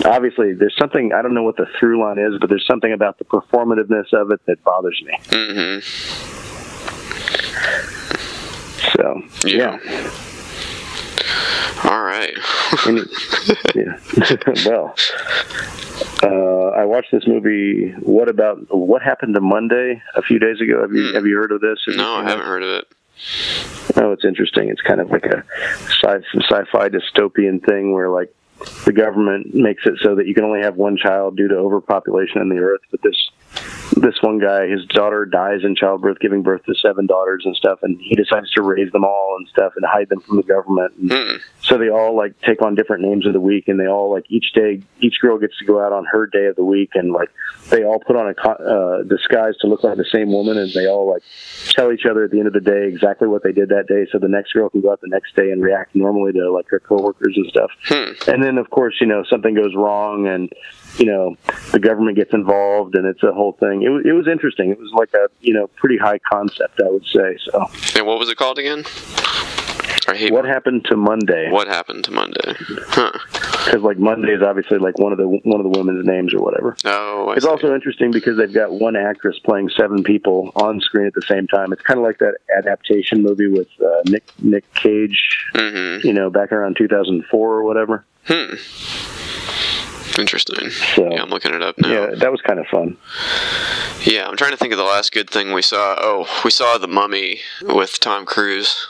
obviously 0.05 0.53
there's 0.53 0.75
something 0.79 1.11
I 1.13 1.21
don't 1.21 1.33
know 1.33 1.43
what 1.43 1.57
the 1.57 1.65
through 1.77 1.99
line 2.01 2.17
is, 2.17 2.39
but 2.39 2.47
there's 2.49 2.65
something 2.65 2.93
about 2.93 3.17
the 3.17 3.25
performativeness 3.25 4.13
of 4.13 4.31
it 4.31 4.39
that 4.45 4.63
bothers 4.63 5.01
me. 5.05 5.19
hmm 5.29 5.79
So 8.95 9.21
Yeah. 9.45 9.79
yeah, 9.83 10.11
All 11.83 12.01
right. 12.03 12.33
Yeah. 13.75 13.97
well, 14.65 14.95
uh, 16.23 16.69
I 16.75 16.85
watched 16.85 17.11
this 17.11 17.27
movie. 17.27 17.91
What 18.01 18.27
about 18.29 18.57
what 18.75 19.01
happened 19.01 19.35
to 19.35 19.41
Monday 19.41 20.01
a 20.15 20.21
few 20.21 20.39
days 20.39 20.59
ago? 20.61 20.81
Have 20.81 20.91
you 20.93 21.09
Hmm. 21.09 21.15
have 21.15 21.25
you 21.25 21.35
heard 21.37 21.51
of 21.51 21.61
this? 21.61 21.79
Have 21.85 21.95
no, 21.95 22.15
I 22.15 22.23
haven't 22.23 22.45
heard 22.45 22.63
of 22.63 22.69
it. 22.69 22.85
Oh, 23.97 24.11
it's 24.11 24.25
interesting. 24.25 24.69
It's 24.69 24.81
kind 24.81 24.99
of 25.01 25.09
like 25.11 25.25
a 25.25 25.43
sci- 26.03 26.23
sci-fi 26.49 26.89
dystopian 26.89 27.63
thing 27.65 27.93
where 27.93 28.09
like 28.09 28.33
the 28.85 28.93
government 28.93 29.53
makes 29.53 29.85
it 29.85 29.95
so 30.01 30.15
that 30.15 30.27
you 30.27 30.33
can 30.33 30.43
only 30.43 30.61
have 30.61 30.75
one 30.75 30.97
child 30.97 31.35
due 31.37 31.47
to 31.47 31.55
overpopulation 31.55 32.41
on 32.41 32.49
the 32.49 32.57
earth. 32.57 32.81
But 32.91 33.01
this 33.03 33.15
this 33.95 34.15
one 34.21 34.39
guy, 34.39 34.67
his 34.67 34.85
daughter 34.87 35.25
dies 35.25 35.61
in 35.63 35.75
childbirth, 35.75 36.19
giving 36.19 36.43
birth 36.43 36.63
to 36.65 36.75
seven 36.75 37.05
daughters 37.07 37.43
and 37.45 37.55
stuff, 37.55 37.79
and 37.81 37.99
he 37.99 38.15
decides 38.15 38.51
to 38.51 38.61
raise 38.61 38.91
them 38.91 39.03
all 39.03 39.35
and 39.39 39.47
stuff 39.47 39.73
and 39.75 39.85
hide 39.85 40.09
them 40.09 40.19
from 40.21 40.37
the 40.37 40.43
government. 40.43 40.93
And 40.97 41.11
Hmm. 41.11 41.35
so 41.61 41.77
they 41.77 41.89
all 41.89 42.15
like 42.15 42.39
take 42.41 42.61
on 42.61 42.75
different 42.75 43.01
names 43.03 43.25
of 43.25 43.33
the 43.33 43.39
week, 43.39 43.67
and 43.67 43.79
they 43.79 43.87
all 43.87 44.11
like 44.11 44.25
each 44.29 44.53
day, 44.53 44.81
each 45.01 45.19
girl 45.21 45.37
gets 45.37 45.57
to 45.59 45.65
go 45.65 45.83
out 45.83 45.93
on 45.93 46.05
her 46.05 46.27
day 46.27 46.45
of 46.45 46.55
the 46.55 46.63
week, 46.63 46.91
and 46.93 47.11
like 47.11 47.29
they 47.69 47.83
all 47.83 47.99
put 47.99 48.15
on 48.15 48.27
a 48.29 48.33
co- 48.35 48.51
uh, 48.51 49.03
disguise 49.03 49.55
to 49.61 49.67
look 49.67 49.83
like 49.83 49.97
the 49.97 50.05
same 50.11 50.31
woman, 50.31 50.57
and 50.57 50.71
they 50.73 50.87
all 50.87 51.09
like 51.11 51.23
tell 51.69 51.91
each 51.91 52.05
other 52.05 52.23
at 52.25 52.31
the 52.31 52.37
end 52.39 52.47
of 52.47 52.53
the 52.53 52.61
day 52.61 52.87
exactly 52.87 53.27
what 53.27 53.43
they 53.43 53.51
did 53.51 53.69
that 53.69 53.87
day, 53.87 54.05
so 54.11 54.19
the 54.19 54.27
next 54.27 54.53
girl 54.53 54.69
can 54.69 54.81
go 54.81 54.91
out 54.91 55.01
the 55.01 55.07
next 55.07 55.35
day 55.35 55.51
and 55.51 55.63
react 55.63 55.95
normally 55.95 56.31
to 56.33 56.51
like 56.51 56.67
her 56.69 56.79
coworkers 56.79 57.33
and 57.35 57.47
stuff. 57.47 57.71
Hmm. 57.85 58.11
And 58.29 58.43
then 58.43 58.57
of 58.57 58.69
course, 58.69 58.95
you 59.01 59.07
know, 59.07 59.23
something 59.29 59.55
goes 59.55 59.73
wrong, 59.75 60.27
and 60.27 60.51
you 60.97 61.05
know, 61.05 61.35
the 61.71 61.79
government 61.79 62.15
gets 62.17 62.33
involved, 62.33 62.95
and 62.95 63.05
it's 63.05 63.23
a 63.23 63.31
whole 63.31 63.53
thing. 63.53 63.83
It 63.83 63.89
was 63.89 64.03
it 64.05 64.13
was 64.13 64.27
interesting. 64.27 64.71
It 64.71 64.79
was 64.79 64.91
like 64.93 65.13
a 65.13 65.27
you 65.41 65.53
know 65.53 65.67
pretty 65.75 65.97
high 65.97 66.19
concept, 66.19 66.79
I 66.83 66.89
would 66.89 67.05
say. 67.05 67.37
So 67.45 67.65
And 67.95 68.07
what 68.07 68.19
was 68.19 68.29
it 68.29 68.37
called 68.37 68.57
again? 68.59 68.83
What 70.29 70.45
happened 70.45 70.85
to 70.85 70.95
Monday? 70.95 71.51
what 71.51 71.67
happened 71.67 72.05
to 72.05 72.11
Monday. 72.11 72.53
Huh. 72.87 73.11
Because 73.65 73.81
like 73.81 73.99
Monday 73.99 74.31
is 74.33 74.41
obviously 74.41 74.77
like 74.77 74.97
one 74.97 75.11
of 75.11 75.17
the 75.17 75.27
one 75.27 75.59
of 75.59 75.69
the 75.69 75.77
women's 75.77 76.05
names 76.07 76.33
or 76.33 76.39
whatever. 76.41 76.77
Oh, 76.85 77.27
I 77.29 77.33
It's 77.35 77.43
see. 77.43 77.51
also 77.51 77.75
interesting 77.75 78.11
because 78.11 78.37
they've 78.37 78.53
got 78.53 78.71
one 78.71 78.95
actress 78.95 79.37
playing 79.39 79.69
seven 79.77 80.03
people 80.05 80.53
on 80.55 80.79
screen 80.79 81.07
at 81.07 81.13
the 81.13 81.21
same 81.23 81.45
time. 81.47 81.73
It's 81.73 81.81
kind 81.81 81.99
of 81.99 82.05
like 82.05 82.19
that 82.19 82.35
adaptation 82.57 83.21
movie 83.21 83.47
with 83.49 83.67
uh, 83.85 84.01
Nick 84.05 84.23
Nick 84.41 84.73
Cage, 84.75 85.21
hmm 85.53 85.97
you 86.07 86.13
know, 86.13 86.29
back 86.29 86.53
around 86.53 86.77
2004 86.77 87.53
or 87.53 87.63
whatever. 87.63 88.05
Hmm. 88.27 88.53
Interesting. 90.17 90.69
So 90.69 91.11
Yeah, 91.11 91.21
I'm 91.21 91.29
looking 91.29 91.53
it 91.53 91.61
up 91.61 91.77
now. 91.77 91.89
yeah, 91.89 92.05
that 92.15 92.31
was 92.31 92.41
kind 92.41 92.59
of 92.59 92.67
fun. 92.67 92.97
Yeah, 94.03 94.27
I'm 94.27 94.37
trying 94.37 94.51
to 94.51 94.57
think 94.57 94.71
of 94.73 94.77
the 94.77 94.83
last 94.83 95.11
good 95.11 95.29
thing 95.29 95.53
we 95.53 95.61
saw. 95.61 95.95
Oh, 95.99 96.27
we 96.43 96.51
saw 96.51 96.77
The 96.77 96.87
Mummy 96.87 97.39
with 97.61 97.99
Tom 97.99 98.25
Cruise. 98.25 98.87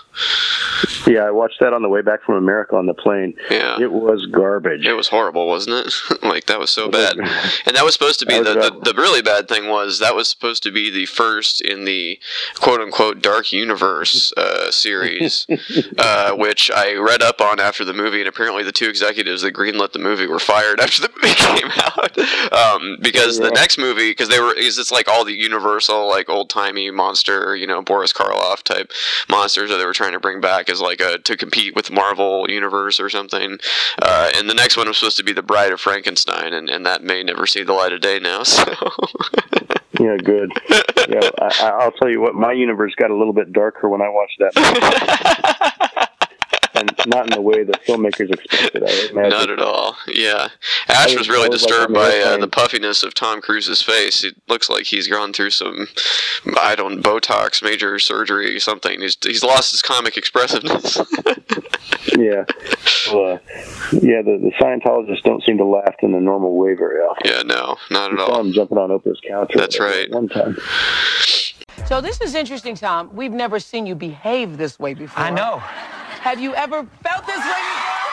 Yeah, 1.07 1.24
I 1.24 1.32
watched 1.32 1.59
that 1.59 1.74
on 1.74 1.82
the 1.82 1.89
way 1.89 2.01
back 2.01 2.24
from 2.24 2.36
America 2.36 2.76
on 2.76 2.86
the 2.86 2.93
plane. 2.93 3.36
Yeah. 3.49 3.80
It 3.80 3.91
was 3.91 4.26
garbage. 4.26 4.86
It 4.86 4.93
was 4.93 5.07
horrible, 5.07 5.47
wasn't 5.47 5.88
it? 5.88 5.93
like 6.24 6.45
that 6.45 6.59
was 6.59 6.70
so 6.70 6.89
bad. 6.89 7.18
And 7.65 7.76
that 7.76 7.84
was 7.84 7.93
supposed 7.93 8.20
to 8.20 8.26
be 8.26 8.38
the, 8.38 8.53
the 8.53 8.93
the 8.93 8.93
really 8.95 9.22
bad 9.22 9.49
thing 9.49 9.68
was 9.68 9.99
that 9.99 10.15
was 10.15 10.28
supposed 10.28 10.63
to 10.63 10.72
be 10.72 10.89
the 10.89 11.05
first 11.05 11.61
in 11.61 11.86
the 11.86 12.20
quote 12.55 12.80
unquote 12.80 13.22
dark 13.22 13.51
universe 13.51 14.32
uh, 14.38 14.72
series, 14.72 15.45
uh, 15.97 16.34
which 16.36 16.72
I 16.72 16.93
read 16.95 17.22
up 17.22 17.41
on 17.41 17.59
after 17.59 17.84
the 17.84 17.93
movie, 17.93 18.20
and 18.20 18.28
apparently 18.28 18.63
the 18.63 18.72
two 18.72 18.88
executives 18.88 19.41
that 19.41 19.53
greenlit 19.53 19.91
the 19.91 19.99
movie 19.99 20.28
were 20.28 20.39
fired 20.39 20.80
after 20.80 21.01
the 21.01 21.09
movie 21.22 21.36
came 21.36 21.72
out 21.78 22.18
um, 22.53 22.97
because 23.01 23.38
the 23.39 23.51
next 23.51 23.78
movie 23.78 24.11
because 24.11 24.30
they 24.30 24.39
were 24.39 24.53
because 24.55 24.78
it's 24.78 24.91
like 24.91 25.07
all 25.07 25.26
the 25.26 25.34
Universal 25.34 26.07
like 26.07 26.30
old 26.30 26.49
timey 26.49 26.89
monster 26.91 27.55
you 27.55 27.68
know 27.68 27.82
Boris 27.82 28.13
Karloff 28.13 28.63
type 28.63 28.91
monsters 29.30 29.70
that 29.70 29.78
they 29.78 29.86
were 29.86 29.93
trying 29.93 30.07
to 30.14 30.20
bring 30.20 30.41
back 30.41 30.70
as 30.70 30.82
like 30.82 30.99
a 31.01 31.18
to 31.20 31.38
compete 31.38 31.76
with 31.76 31.91
Marvel 31.91 32.49
Universe 32.49 32.99
or 32.99 33.10
something. 33.10 33.58
Uh, 34.01 34.32
and 34.36 34.49
the 34.49 34.53
next 34.53 34.78
one 34.78 34.88
was 34.88 34.97
supposed 34.97 35.18
to 35.18 35.24
be 35.24 35.34
the 35.34 35.41
Bride 35.43 35.72
of 35.72 35.80
Frankenstein, 35.82 36.53
and, 36.53 36.70
and 36.70 36.86
that 36.86 37.03
may 37.03 37.24
never 37.24 37.45
see 37.47 37.64
the 37.64 37.74
light 37.74 37.93
of 37.93 38.01
day 38.01 38.20
now. 38.20 38.43
So 39.97 40.03
Yeah, 40.03 40.18
good. 40.18 40.51
yeah, 41.10 41.30
I, 41.39 41.58
I- 41.62 41.78
I'll 41.82 41.91
tell 41.93 42.08
you 42.10 42.22
what, 42.22 42.36
my 42.36 42.51
universe 42.51 42.93
got 42.95 43.10
a 43.10 43.16
little 43.16 43.34
bit 43.34 43.51
darker 43.51 43.89
when 43.89 43.99
I 44.01 44.10
watched 44.10 44.38
that, 44.39 44.53
and 46.80 46.91
not 47.07 47.25
in 47.25 47.32
the 47.32 47.41
way 47.41 47.63
the 47.63 47.73
filmmakers 47.73 48.32
expected. 48.34 48.84
I 48.84 49.09
imagine. 49.11 49.30
not 49.30 49.49
at 49.49 49.59
all. 49.59 49.95
Yeah, 50.07 50.49
Ash 50.88 51.07
was 51.09 51.17
was- 51.19 51.30
really 51.30 51.45
I 51.45 51.49
was, 51.49 51.61
like, 51.63 51.69
disturbed 51.69 51.89
on 51.89 51.93
by 51.93 52.19
uh, 52.19 52.38
the 52.38 52.47
puffiness 52.47 53.03
of 53.03 53.13
Tom 53.13 53.41
Cruise's 53.41 53.82
face. 53.82 54.23
It 54.23 54.36
looks 54.47 54.69
like 54.69 54.86
he's 54.86 55.07
gone 55.07 55.34
through 55.34 55.49
some, 55.51 55.88
I 56.59 56.75
don't 56.75 57.01
Botox 57.01 57.61
major 57.63 57.99
surgery, 57.99 58.59
something. 58.59 59.01
He's 59.01 59.17
he's 59.21 59.43
lost 59.43 59.71
his 59.71 59.82
comic 59.82 60.17
expressiveness. 60.17 60.97
Yeah, 62.17 62.45
well, 63.11 63.34
uh, 63.34 63.38
yeah. 63.91 64.21
The, 64.21 64.39
the 64.41 64.51
Scientologists 64.59 65.21
don't 65.23 65.43
seem 65.43 65.57
to 65.57 65.65
laugh 65.65 65.95
in 66.01 66.13
the 66.13 66.19
normal 66.19 66.55
way 66.57 66.73
very 66.73 66.99
often. 67.01 67.30
yeah, 67.32 67.41
no, 67.43 67.78
not 67.91 68.11
I 68.11 68.13
at 68.13 68.19
saw 68.28 68.34
all. 68.34 68.39
him 68.41 68.53
jumping 68.53 68.78
on 68.78 68.89
Oprah's 68.89 69.19
couch. 69.28 69.51
That's 69.53 69.80
right. 69.80 70.09
One 70.11 70.28
time. 70.30 70.57
So 71.86 72.01
this 72.01 72.19
is 72.21 72.34
interesting, 72.34 72.75
Tom. 72.75 73.09
We've 73.13 73.32
never 73.32 73.59
seen 73.59 73.86
you 73.86 73.93
behave 73.93 74.57
this 74.57 74.80
way 74.80 74.93
before. 74.93 75.21
I 75.23 75.30
know. 75.30 75.61
Have 76.28 76.41
you 76.41 76.53
ever 76.55 76.86
felt 77.03 77.25
this 77.25 77.38
way 77.38 77.43
before? 77.45 78.03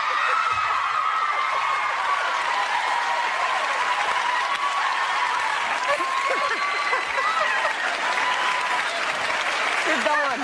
You're 9.89 10.05
gone. 10.07 10.41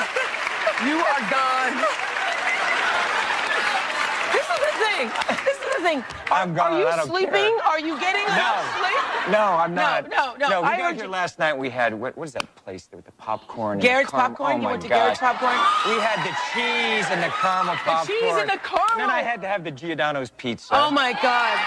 You 0.85 0.99
are 0.99 1.23
gone. 1.31 1.75
This 4.33 4.47
is 4.51 4.59
the 4.59 4.73
thing. 4.83 5.47
This 5.91 5.99
is 5.99 6.05
thing. 6.05 6.16
I'm 6.30 6.55
gone, 6.55 6.72
Are 6.72 6.78
you 6.80 6.86
I 6.86 6.97
don't 6.97 7.09
sleeping? 7.09 7.30
care. 7.32 7.62
Are 7.64 7.80
you 7.80 7.99
getting 7.99 8.22
enough 8.22 8.78
sleep? 8.78 9.32
No, 9.32 9.38
I'm 9.41 9.74
not. 9.74 10.09
no, 10.09 10.34
no, 10.38 10.49
No, 10.49 10.62
we 10.62 10.68
I 10.68 10.76
got 10.76 10.84
heard 10.86 10.95
here 10.97 11.05
you- 11.05 11.11
last 11.11 11.38
night. 11.38 11.57
We 11.57 11.68
had 11.70 11.95
what, 11.95 12.16
what 12.16 12.24
is 12.28 12.32
that 12.34 12.55
place 12.57 12.86
there 12.86 12.97
with 12.97 13.07
the 13.07 13.12
popcorn? 13.12 13.72
and 13.74 13.82
the 13.82 13.86
Garrett's 13.86 14.11
popcorn? 14.11 14.53
Oh 14.53 14.61
You 14.61 14.66
went 14.68 14.82
to 14.82 14.88
gosh. 14.88 14.99
Garrett's 14.99 15.20
popcorn? 15.20 15.53
We 15.95 16.01
had 16.01 16.18
the 16.24 16.34
cheese 16.53 17.07
and 17.11 17.22
the 17.22 17.28
caramel 17.28 17.74
popcorn. 17.76 18.07
The 18.07 18.26
cheese 18.26 18.36
and 18.41 18.51
the 18.51 18.57
caramel. 18.59 18.97
Then 18.99 19.11
I 19.11 19.22
had 19.22 19.41
to 19.43 19.49
have 19.49 19.64
the 19.64 19.70
Giordano's 19.70 20.30
pizza. 20.30 20.74
Oh 20.74 20.91
my 20.91 21.12
God. 21.20 21.59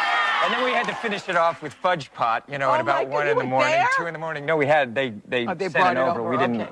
And 0.45 0.53
then 0.53 0.63
we 0.65 0.71
had 0.71 0.85
to 0.87 0.95
finish 0.95 1.29
it 1.29 1.37
off 1.37 1.61
with 1.61 1.73
fudge 1.73 2.11
pot. 2.13 2.43
You 2.49 2.57
know, 2.57 2.69
Oh 2.69 2.73
at 2.73 2.81
about 2.81 3.07
one 3.07 3.25
you 3.25 3.31
in 3.31 3.37
the 3.37 3.43
morning, 3.45 3.71
there? 3.71 3.87
two 3.97 4.07
in 4.07 4.13
the 4.13 4.19
morning. 4.19 4.45
No, 4.45 4.57
we 4.57 4.65
had 4.65 4.93
they 4.95 5.11
they, 5.27 5.47
Oh, 5.47 5.53
they 5.53 5.65
sent 5.69 5.75
brought 5.75 5.95
it 5.95 5.99
it 5.99 6.03
over. 6.03 6.19
over, 6.21 6.29
We 6.31 6.37
didn't. 6.37 6.61
okay. 6.61 6.71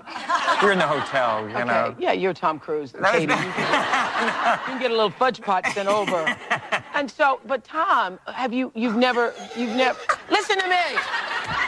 We 0.62 0.66
were 0.68 0.72
in 0.74 0.80
the 0.80 0.88
hotel. 0.88 1.48
You 1.48 1.56
Okay. 1.56 1.64
know. 1.66 1.96
Yeah, 1.98 2.12
you're 2.12 2.34
Tom 2.34 2.60
Cruise. 2.60 2.92
Katie. 3.12 3.22
You 3.22 3.28
can, 3.28 3.46
you 3.48 3.54
can 4.66 4.80
get 4.82 4.92
a 4.92 4.94
little 4.94 5.10
fudge 5.10 5.40
pot 5.42 5.66
sent 5.74 5.88
over. 5.88 6.26
And 6.94 7.10
so, 7.10 7.40
but 7.46 7.64
Tom, 7.64 8.20
have 8.28 8.54
you? 8.54 8.72
You've 8.76 8.96
never. 8.98 9.34
You've 9.56 9.76
never. 9.76 9.98
Listen 10.30 10.60
to 10.60 10.68
me. 10.68 11.00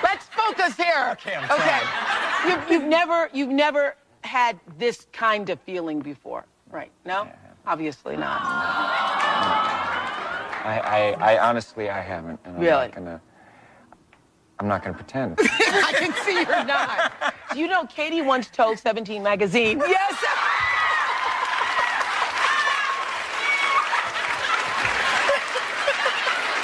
Let's 0.04 0.26
focus 0.28 0.76
here. 0.76 1.10
Okay, 1.14 1.36
I'm 1.36 1.50
Okay. 1.50 1.80
You've, 2.50 2.72
you've 2.72 2.84
never. 2.90 3.30
You've 3.34 3.50
never 3.50 3.96
had 4.22 4.60
this 4.78 5.08
kind 5.12 5.50
of 5.50 5.60
feeling 5.62 6.00
before, 6.00 6.46
right? 6.72 6.92
No. 7.06 7.28
Obviously 7.66 8.18
not. 8.18 8.42
I, 10.66 10.80
I, 11.20 11.34
I 11.36 11.50
honestly 11.50 11.90
I 11.90 12.02
haven't. 12.02 12.40
And 12.46 12.56
I'm 12.56 12.62
Really? 12.62 12.88
Not 12.88 12.96
gonna, 12.96 13.22
I'm 14.60 14.68
not 14.68 14.84
gonna 14.84 14.96
pretend. 14.96 15.38
I 15.40 15.94
can 15.98 16.14
see 16.26 16.36
you're 16.36 16.66
not. 16.66 17.34
Do 17.54 17.60
you 17.60 17.68
know 17.68 17.86
Katie 17.86 18.22
once 18.22 18.48
told 18.50 18.80
17 18.80 19.22
magazine? 19.24 19.80
Yes. 19.80 20.16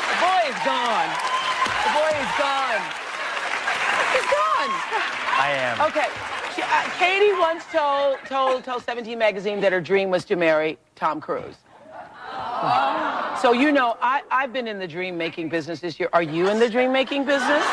the 0.08 0.16
boy 0.20 0.49
is 0.60 0.66
gone. 0.66 1.10
The 1.84 1.92
boy 1.96 2.12
is 2.20 2.34
gone. 2.38 2.84
He's 4.12 4.28
gone. 4.28 4.72
I 5.40 5.52
am. 5.56 5.82
Okay. 5.88 6.08
She, 6.56 6.62
uh, 6.62 6.90
Katie 6.98 7.34
once 7.40 7.64
told 7.72 8.18
told 8.26 8.64
told 8.64 8.84
17 8.84 9.18
magazine 9.18 9.62
that 9.62 9.72
her 9.72 9.80
dream 9.80 10.10
was 10.10 10.26
to 10.26 10.36
marry 10.36 10.78
Tom 10.96 11.22
Cruise. 11.22 11.56
So 13.42 13.54
you 13.54 13.72
know, 13.72 13.96
I, 14.02 14.22
I've 14.32 14.52
been 14.52 14.68
in 14.68 14.80
the 14.80 14.88
dream 14.88 15.18
making 15.18 15.48
business 15.50 15.80
this 15.80 15.98
year. 16.00 16.10
Are 16.12 16.24
you 16.24 16.50
in 16.50 16.60
the 16.60 16.70
dream 16.70 16.92
making 16.92 17.24
business? 17.24 17.64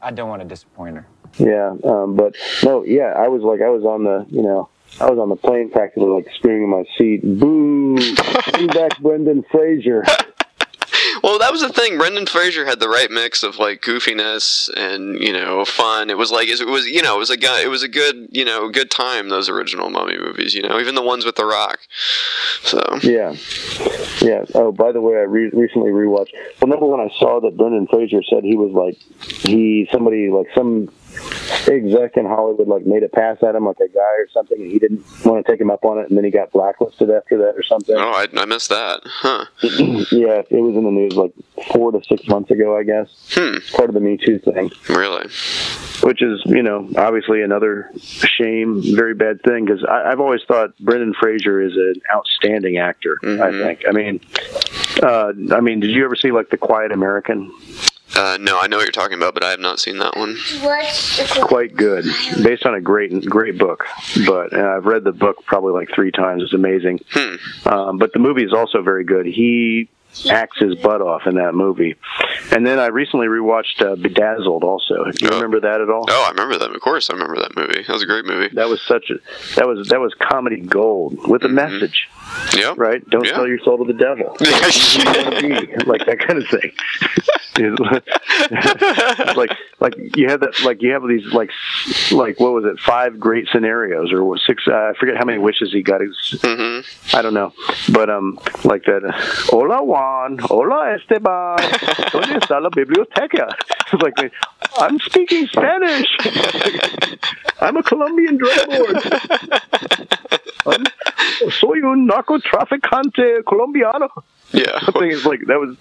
I 0.00 0.12
don't 0.14 0.28
want 0.28 0.42
to 0.42 0.48
disappoint 0.48 0.96
her. 0.96 1.06
Yeah, 1.38 1.74
um, 1.84 2.14
but 2.14 2.36
no, 2.62 2.84
yeah, 2.84 3.12
I 3.16 3.26
was 3.26 3.42
like, 3.42 3.60
I 3.60 3.68
was 3.68 3.84
on 3.84 4.04
the, 4.04 4.24
you 4.30 4.42
know, 4.42 4.68
I 5.00 5.10
was 5.10 5.18
on 5.18 5.28
the 5.28 5.36
plane 5.36 5.70
practically 5.70 6.08
like 6.08 6.28
screaming 6.34 6.64
in 6.64 6.70
my 6.70 6.84
seat, 6.96 7.22
"Boo! 7.22 7.96
Bring 8.52 8.66
back 8.68 8.98
Brendan 9.00 9.44
Fraser!" 9.50 10.04
Well, 11.22 11.38
that 11.38 11.50
was 11.50 11.60
the 11.62 11.68
thing. 11.68 11.98
Brendan 11.98 12.26
Fraser 12.26 12.64
had 12.64 12.80
the 12.80 12.88
right 12.88 13.10
mix 13.10 13.42
of 13.42 13.58
like 13.58 13.82
goofiness 13.82 14.70
and 14.76 15.20
you 15.20 15.32
know 15.32 15.64
fun. 15.64 16.10
It 16.10 16.18
was 16.18 16.30
like 16.30 16.48
it 16.48 16.66
was 16.66 16.86
you 16.86 17.02
know 17.02 17.16
it 17.16 17.18
was 17.18 17.30
a 17.30 17.36
guy. 17.36 17.62
It 17.62 17.68
was 17.68 17.82
a 17.82 17.88
good 17.88 18.28
you 18.30 18.44
know 18.44 18.68
good 18.68 18.90
time. 18.90 19.28
Those 19.28 19.48
original 19.48 19.90
Mummy 19.90 20.16
movies. 20.18 20.54
You 20.54 20.62
know 20.62 20.78
even 20.78 20.94
the 20.94 21.02
ones 21.02 21.24
with 21.24 21.36
The 21.36 21.44
Rock. 21.44 21.80
So 22.62 22.80
Yeah, 23.02 23.34
yeah. 24.20 24.44
Oh, 24.54 24.72
by 24.72 24.92
the 24.92 25.00
way, 25.00 25.16
I 25.16 25.22
re- 25.22 25.50
recently 25.52 25.90
rewatched. 25.90 26.32
Well, 26.60 26.68
number 26.68 26.86
one, 26.86 27.00
I 27.00 27.08
saw 27.18 27.40
that 27.40 27.56
Brendan 27.56 27.88
Fraser 27.88 28.22
said 28.22 28.44
he 28.44 28.56
was 28.56 28.72
like 28.72 28.96
he 29.42 29.88
somebody 29.92 30.30
like 30.30 30.46
some 30.54 30.88
exec 31.68 32.16
in 32.16 32.26
Hollywood 32.26 32.68
like 32.68 32.86
made 32.86 33.02
a 33.02 33.08
pass 33.08 33.38
at 33.42 33.54
him 33.54 33.64
like 33.66 33.80
a 33.80 33.88
guy 33.88 34.00
or 34.18 34.28
something, 34.32 34.60
and 34.60 34.70
he 34.70 34.78
didn't 34.78 35.04
want 35.24 35.44
to 35.44 35.50
take 35.52 35.60
him 35.60 35.70
up 35.70 35.84
on 35.84 35.98
it, 35.98 36.08
and 36.08 36.16
then 36.16 36.24
he 36.24 36.30
got 36.30 36.50
blacklisted 36.52 37.10
after 37.10 37.36
that 37.38 37.54
or 37.56 37.62
something. 37.62 37.96
oh, 37.96 38.00
I, 38.12 38.26
I 38.36 38.44
missed 38.44 38.68
that. 38.70 39.00
Huh. 39.04 39.44
yeah, 40.12 40.42
it 40.50 40.62
was 40.62 40.76
in 40.76 40.84
the 40.84 40.90
news 40.90 41.14
like 41.16 41.32
four 41.72 41.92
to 41.92 42.02
six 42.04 42.26
months 42.28 42.50
ago, 42.50 42.76
I 42.76 42.82
guess. 42.84 43.08
Hmm. 43.34 43.56
Part 43.76 43.88
of 43.90 43.94
the 43.94 44.00
Me 44.00 44.16
Too 44.16 44.38
thing. 44.38 44.70
Really. 44.88 45.28
which 46.02 46.22
is 46.22 46.40
you 46.46 46.62
know 46.62 46.88
obviously 46.96 47.42
another 47.42 47.90
shame, 48.00 48.80
very 48.94 49.14
bad 49.14 49.42
thing 49.42 49.64
because 49.64 49.84
I've 49.84 50.20
always 50.20 50.42
thought 50.46 50.76
Brendan 50.78 51.14
Fraser 51.20 51.60
is 51.60 51.72
an 51.76 51.94
outstanding 52.14 52.78
actor. 52.78 53.18
I 53.22 53.26
Mhm. 53.26 53.62
think. 53.66 53.84
I 53.88 53.92
mean, 53.92 54.20
uh, 55.02 55.32
I 55.54 55.60
mean, 55.60 55.80
did 55.80 55.90
you 55.90 56.04
ever 56.04 56.14
see 56.16 56.30
like 56.30 56.50
The 56.50 56.56
Quiet 56.56 56.92
American? 56.92 57.52
Uh, 58.16 58.36
no, 58.40 58.58
I 58.58 58.66
know 58.66 58.76
what 58.78 58.84
you're 58.84 58.90
talking 58.92 59.16
about, 59.16 59.34
but 59.34 59.44
I 59.44 59.50
have 59.50 59.60
not 59.60 59.78
seen 59.78 59.98
that 59.98 60.16
one. 60.16 60.36
Quite 61.42 61.76
good, 61.76 62.04
based 62.42 62.64
on 62.66 62.74
a 62.74 62.80
great 62.80 63.24
great 63.26 63.58
book. 63.58 63.84
But 64.26 64.52
uh, 64.52 64.74
I've 64.76 64.86
read 64.86 65.04
the 65.04 65.12
book 65.12 65.44
probably 65.44 65.72
like 65.72 65.90
three 65.94 66.10
times. 66.10 66.42
It's 66.42 66.54
amazing. 66.54 67.00
Hmm. 67.10 67.68
Um, 67.68 67.98
but 67.98 68.12
the 68.12 68.18
movie 68.18 68.44
is 68.44 68.52
also 68.52 68.82
very 68.82 69.04
good. 69.04 69.26
He 69.26 69.88
acts 70.30 70.58
his 70.58 70.74
butt 70.76 71.00
off 71.02 71.26
in 71.26 71.34
that 71.36 71.54
movie. 71.54 71.94
And 72.50 72.66
then 72.66 72.78
I 72.78 72.86
recently 72.86 73.26
rewatched 73.26 73.82
uh, 73.82 73.94
Bedazzled. 73.94 74.64
Also, 74.64 75.04
do 75.12 75.24
you 75.26 75.30
Oh. 75.30 75.34
remember 75.36 75.60
that 75.60 75.80
at 75.82 75.90
all? 75.90 76.06
Oh, 76.08 76.24
I 76.26 76.30
remember 76.30 76.56
that. 76.58 76.74
Of 76.74 76.80
course, 76.80 77.10
I 77.10 77.12
remember 77.12 77.36
that 77.42 77.54
movie. 77.54 77.82
That 77.86 77.92
was 77.92 78.02
a 78.02 78.06
great 78.06 78.24
movie. 78.24 78.48
That 78.54 78.68
was 78.68 78.80
such 78.82 79.10
a 79.10 79.16
that 79.56 79.68
was 79.68 79.88
that 79.88 80.00
was 80.00 80.14
comedy 80.14 80.60
gold 80.60 81.28
with 81.28 81.44
a 81.44 81.48
message, 81.48 82.08
Yep. 82.56 82.78
right? 82.78 83.08
Don't 83.10 83.24
Yeah. 83.26 83.34
sell 83.36 83.46
your 83.46 83.58
soul 83.60 83.78
to 83.78 83.84
the 83.92 83.98
devil. 83.98 84.36
Like 85.88 86.04
that 86.06 86.18
kind 86.18 86.38
of 86.38 86.46
thing. 86.48 86.72
Like 89.36 89.50
like 89.80 90.16
you 90.16 90.28
have 90.28 90.40
that 90.40 90.60
like 90.64 90.80
you 90.82 90.92
have 90.92 91.02
these 91.08 91.24
like 91.32 91.50
like 92.12 92.38
what 92.40 92.52
was 92.52 92.64
it 92.64 92.78
five 92.80 93.18
great 93.18 93.48
scenarios 93.50 94.12
or 94.12 94.24
what, 94.24 94.40
six 94.46 94.62
uh, 94.68 94.72
I 94.72 94.92
forget 94.98 95.16
how 95.16 95.24
many 95.24 95.38
wishes 95.38 95.72
he 95.72 95.82
got. 95.82 96.00
Was- 96.00 96.36
Mm-hmm. 96.42 97.16
I 97.16 97.22
don't 97.22 97.34
know, 97.34 97.52
but 97.92 98.10
um 98.10 98.38
like 98.64 98.84
that. 98.84 99.02
Uh, 99.04 99.12
Hola 99.50 99.82
Juan, 99.82 100.38
hola 100.38 100.94
Esteban, 100.94 101.56
donde 102.12 102.36
está 102.40 102.60
la 102.60 102.68
biblioteca? 102.70 103.48
Like 104.00 104.32
I'm 104.78 104.98
speaking 105.00 105.46
Spanish. 105.48 106.06
I'm 107.60 107.76
a 107.76 107.82
Colombian 107.82 108.36
drug 108.36 108.68
lord. 108.68 109.02
Um, 110.66 110.84
I'm, 111.42 111.50
soy 111.50 111.82
un 111.84 112.08
narcotraficante 112.08 113.44
colombiano. 113.44 114.08
Yeah. 114.52 114.80
Something 114.80 115.10
is 115.10 115.26
like 115.26 115.40
that 115.46 115.60
was 115.60 115.76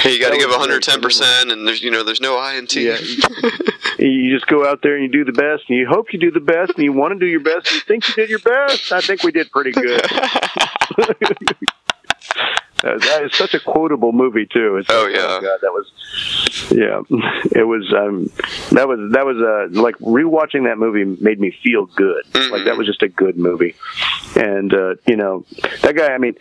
Hey, 0.00 0.14
you 0.14 0.20
got 0.20 0.30
to 0.30 0.38
give 0.38 0.50
110, 0.50 1.00
percent 1.00 1.52
and 1.52 1.66
there's 1.66 1.82
you 1.82 1.90
know 1.90 2.02
there's 2.02 2.20
no 2.20 2.36
I 2.36 2.54
in 2.54 2.66
T. 2.66 2.86
Yeah. 2.86 2.98
you 3.98 4.34
just 4.34 4.48
go 4.48 4.68
out 4.68 4.82
there 4.82 4.96
and 4.96 5.04
you 5.04 5.10
do 5.10 5.24
the 5.24 5.32
best, 5.32 5.64
and 5.68 5.78
you 5.78 5.86
hope 5.86 6.12
you 6.12 6.18
do 6.18 6.32
the 6.32 6.40
best, 6.40 6.72
and 6.74 6.84
you 6.84 6.92
want 6.92 7.12
to 7.12 7.18
do 7.18 7.26
your 7.26 7.40
best, 7.40 7.68
and 7.68 7.76
you 7.76 7.80
think 7.82 8.08
you 8.08 8.14
did 8.14 8.28
your 8.28 8.40
best. 8.40 8.90
I 8.90 9.00
think 9.00 9.22
we 9.22 9.30
did 9.30 9.50
pretty 9.50 9.70
good. 9.70 10.02
that, 12.82 13.00
that 13.00 13.24
is 13.24 13.34
such 13.36 13.54
a 13.54 13.60
quotable 13.60 14.12
movie 14.12 14.46
too. 14.46 14.76
It's 14.76 14.88
Oh, 14.90 15.04
like, 15.04 15.14
yeah. 15.14 15.40
God, 15.40 15.58
that 15.62 15.72
was 15.72 15.90
yeah, 16.70 17.02
it 17.60 17.64
was 17.66 17.92
um, 17.92 18.30
that 18.72 18.86
was 18.88 19.12
that 19.12 19.24
was 19.24 19.36
uh, 19.38 19.80
like 19.80 19.96
rewatching 19.98 20.64
that 20.64 20.78
movie 20.78 21.04
made 21.22 21.40
me 21.40 21.50
feel 21.62 21.86
good. 21.86 22.24
Like 22.50 22.64
that 22.64 22.76
was 22.76 22.86
just 22.86 23.02
a 23.02 23.08
good 23.08 23.36
movie, 23.38 23.74
and 24.36 24.72
uh, 24.72 24.94
you 25.06 25.16
know 25.16 25.44
that 25.82 25.94
guy. 25.96 26.08
I 26.12 26.18
mean, 26.18 26.34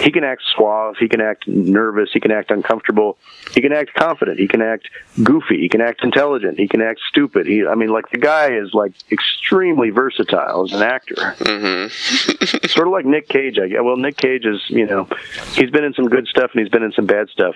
he 0.00 0.10
can 0.10 0.24
act 0.24 0.42
suave, 0.54 0.96
he 0.98 1.08
can 1.08 1.20
act 1.20 1.46
nervous, 1.46 2.10
he 2.12 2.20
can 2.20 2.30
act 2.30 2.50
uncomfortable, 2.50 3.18
he 3.52 3.60
can 3.60 3.72
act 3.72 3.94
confident, 3.94 4.38
he 4.38 4.48
can 4.48 4.62
act 4.62 4.88
goofy, 5.22 5.58
he 5.58 5.68
can 5.68 5.80
act 5.80 6.02
intelligent, 6.02 6.58
he 6.58 6.68
can 6.68 6.82
act 6.82 7.00
stupid. 7.08 7.46
He, 7.46 7.66
I 7.66 7.74
mean, 7.74 7.90
like 7.90 8.10
the 8.10 8.18
guy 8.18 8.52
is 8.56 8.74
like 8.74 8.92
extremely 9.10 9.90
versatile 9.90 10.64
as 10.64 10.72
an 10.72 10.82
actor. 10.82 11.14
Mm-hmm. 11.38 12.66
sort 12.68 12.86
of 12.86 12.92
like 12.92 13.06
Nick 13.06 13.28
Cage. 13.28 13.58
I 13.58 13.68
guess. 13.68 13.80
Well, 13.82 13.96
Nick 13.96 14.16
Cage 14.16 14.44
is, 14.44 14.62
you 14.68 14.86
know, 14.86 15.08
he's 15.52 15.70
been 15.70 15.84
in 15.84 15.94
some 15.94 16.08
good 16.08 16.26
stuff 16.26 16.50
and 16.52 16.60
he's 16.60 16.70
been 16.70 16.82
in 16.82 16.92
some 16.92 17.06
bad 17.06 17.28
stuff. 17.30 17.54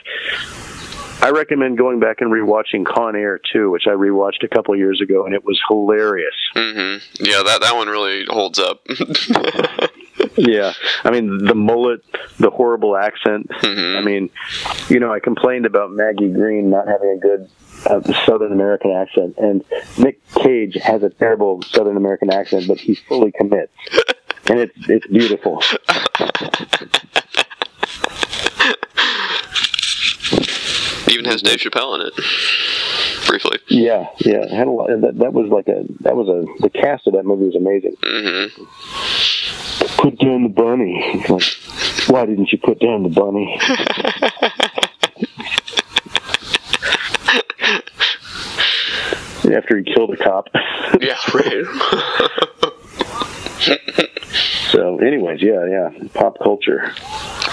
I 1.23 1.31
recommend 1.31 1.77
going 1.77 2.01
back 2.01 2.23
and 2.23 2.33
rewatching 2.33 2.87
Con 2.87 3.15
Air 3.15 3.39
too, 3.53 3.71
which 3.71 3.87
I 3.87 3.91
rewatched 3.91 4.43
a 4.43 4.49
couple 4.49 4.73
of 4.73 4.81
years 4.81 5.03
ago, 5.03 5.27
and 5.27 5.35
it 5.35 5.45
was 5.45 5.61
hilarious. 5.69 6.35
Mm-hmm. 6.57 7.25
Yeah, 7.25 7.43
that 7.43 7.61
that 7.61 7.77
one 7.77 7.89
really 7.89 8.25
holds 8.27 8.59
up. 8.59 8.87
Yeah, 10.37 10.73
I 11.05 11.11
mean 11.11 11.39
the 11.45 11.55
mullet, 11.55 12.01
the 12.39 12.51
horrible 12.51 12.97
accent. 12.97 13.49
Mhm. 13.49 13.99
I 13.99 14.03
mean, 14.03 14.31
you 14.89 15.01
know, 15.01 15.13
I 15.13 15.19
complained 15.21 15.67
about 15.67 15.91
Maggie 15.91 16.29
Greene 16.33 16.71
not 16.71 16.87
having 16.87 17.11
a 17.11 17.19
good 17.19 17.49
uh, 17.87 18.01
Southern 18.27 18.53
American 18.53 18.91
accent, 18.93 19.35
and 19.39 19.65
Nick 19.99 20.21
Cage 20.35 20.75
has 20.83 21.03
a 21.03 21.11
terrible 21.11 21.63
Southern 21.63 21.97
American 21.97 22.31
accent, 22.33 22.67
but 22.69 22.79
he 22.79 22.95
fully 22.95 23.33
commits, 23.33 23.73
and 24.49 24.61
it's 24.61 24.75
it's 24.89 25.07
beautiful. 25.07 25.63
Even 31.09 31.25
has 31.25 31.43
Dave 31.43 31.59
Chappelle 31.59 31.97
in 32.01 32.07
it. 32.07 32.15
Briefly. 33.27 33.59
Yeah, 33.69 34.07
yeah, 34.19 34.47
had 34.55 34.67
a 34.67 34.71
lot. 34.71 34.89
That, 34.89 35.19
that 35.19 35.33
was 35.33 35.49
like 35.51 35.69
a 35.69 35.85
that 36.01 36.17
was 36.17 36.29
a 36.29 36.45
the 36.63 36.71
cast 36.71 37.07
of 37.07 37.15
that 37.15 37.25
movie 37.25 37.47
was 37.47 37.55
amazing. 37.57 37.97
Mm-hmm. 38.03 38.63
Put 40.01 40.19
down 40.19 40.43
the 40.45 40.49
bunny. 40.49 41.23
Like, 41.29 41.43
why 42.09 42.25
didn't 42.27 42.51
you 42.53 42.59
put 42.59 42.81
down 42.81 43.03
the 43.03 43.09
bunny? 43.11 43.61
After 49.55 49.77
he 49.79 49.85
killed 49.85 50.13
a 50.15 50.17
cop. 50.17 50.49
Yeah, 51.01 51.17
right. 51.33 51.65
so, 54.71 54.99
anyways, 54.99 55.41
yeah, 55.41 55.65
yeah, 55.67 55.91
pop 56.13 56.37
culture. 56.43 56.83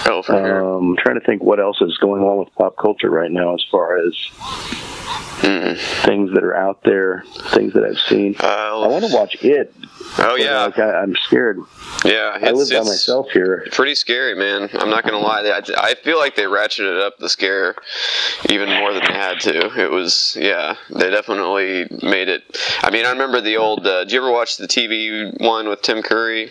oh, 0.06 0.22
for 0.26 0.32
sure. 0.32 0.76
Um, 0.76 0.96
trying 0.98 1.18
to 1.20 1.24
think 1.24 1.40
what 1.42 1.60
else 1.60 1.80
is 1.80 1.96
going 1.98 2.22
on 2.22 2.38
with 2.38 2.52
pop 2.54 2.76
culture 2.76 3.08
right 3.08 3.30
now 3.30 3.54
as 3.54 3.64
far 3.70 3.96
as 4.04 4.12
Mm. 5.38 5.78
things 6.04 6.32
that 6.34 6.42
are 6.42 6.54
out 6.56 6.82
there, 6.82 7.22
things 7.52 7.72
that 7.74 7.84
I've 7.84 7.98
seen. 7.98 8.34
I 8.40 8.70
Uh, 8.70 8.88
want 8.88 9.04
to 9.08 9.14
watch 9.14 9.36
it. 9.42 9.72
oh 10.18 10.34
yeah, 10.34 10.64
like, 10.64 10.78
I, 10.78 11.00
I'm 11.00 11.14
scared. 11.14 11.58
yeah. 12.04 12.36
I 12.42 12.50
live 12.50 12.68
by 12.68 12.78
myself 12.80 13.30
here. 13.30 13.64
pretty 13.70 13.94
scary, 13.94 14.34
man. 14.34 14.68
I'm 14.74 14.90
not 14.90 15.04
gonna 15.04 15.18
lie. 15.20 15.42
I, 15.48 15.62
I 15.90 15.94
feel 15.94 16.18
like 16.18 16.34
they 16.34 16.42
ratcheted 16.42 17.00
up 17.00 17.18
the 17.18 17.28
scare 17.28 17.76
even 18.50 18.68
more 18.68 18.92
than 18.92 19.04
they 19.06 19.12
had 19.12 19.40
to. 19.40 19.80
It 19.80 19.90
was, 19.90 20.36
yeah, 20.38 20.74
they 20.90 21.08
definitely 21.10 21.86
made 22.02 22.28
it. 22.28 22.42
I 22.82 22.90
mean, 22.90 23.06
I 23.06 23.10
remember 23.10 23.40
the 23.40 23.56
old. 23.58 23.86
Uh, 23.86 24.00
did 24.04 24.12
you 24.12 24.18
ever 24.20 24.32
watch 24.32 24.56
the 24.56 24.66
TV 24.66 25.40
one 25.40 25.68
with 25.68 25.82
Tim 25.82 26.02
Curry? 26.02 26.50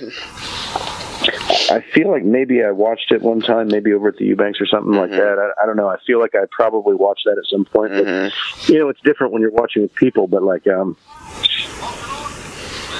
I 1.69 1.83
feel 1.93 2.09
like 2.09 2.23
maybe 2.23 2.63
I 2.63 2.71
watched 2.71 3.11
it 3.11 3.21
one 3.21 3.41
time, 3.41 3.67
maybe 3.67 3.93
over 3.93 4.07
at 4.09 4.15
the 4.17 4.25
Eubanks 4.25 4.61
or 4.61 4.65
something 4.65 4.93
like 4.93 5.11
Mhm. 5.11 5.17
that. 5.17 5.37
I, 5.57 5.63
I 5.63 5.65
don't 5.65 5.75
know. 5.75 5.87
I 5.89 5.97
feel 6.05 6.19
like 6.19 6.35
I 6.35 6.45
probably 6.51 6.95
watched 6.95 7.25
that 7.25 7.37
at 7.37 7.45
some 7.45 7.65
point. 7.65 7.91
But, 7.91 8.05
Mhm. 8.05 8.69
you 8.69 8.79
know, 8.79 8.89
it's 8.89 9.01
different 9.01 9.33
when 9.33 9.41
you're 9.41 9.51
watching 9.51 9.81
with 9.81 9.93
people, 9.95 10.27
but 10.27 10.43
like, 10.43 10.65
um, 10.67 10.95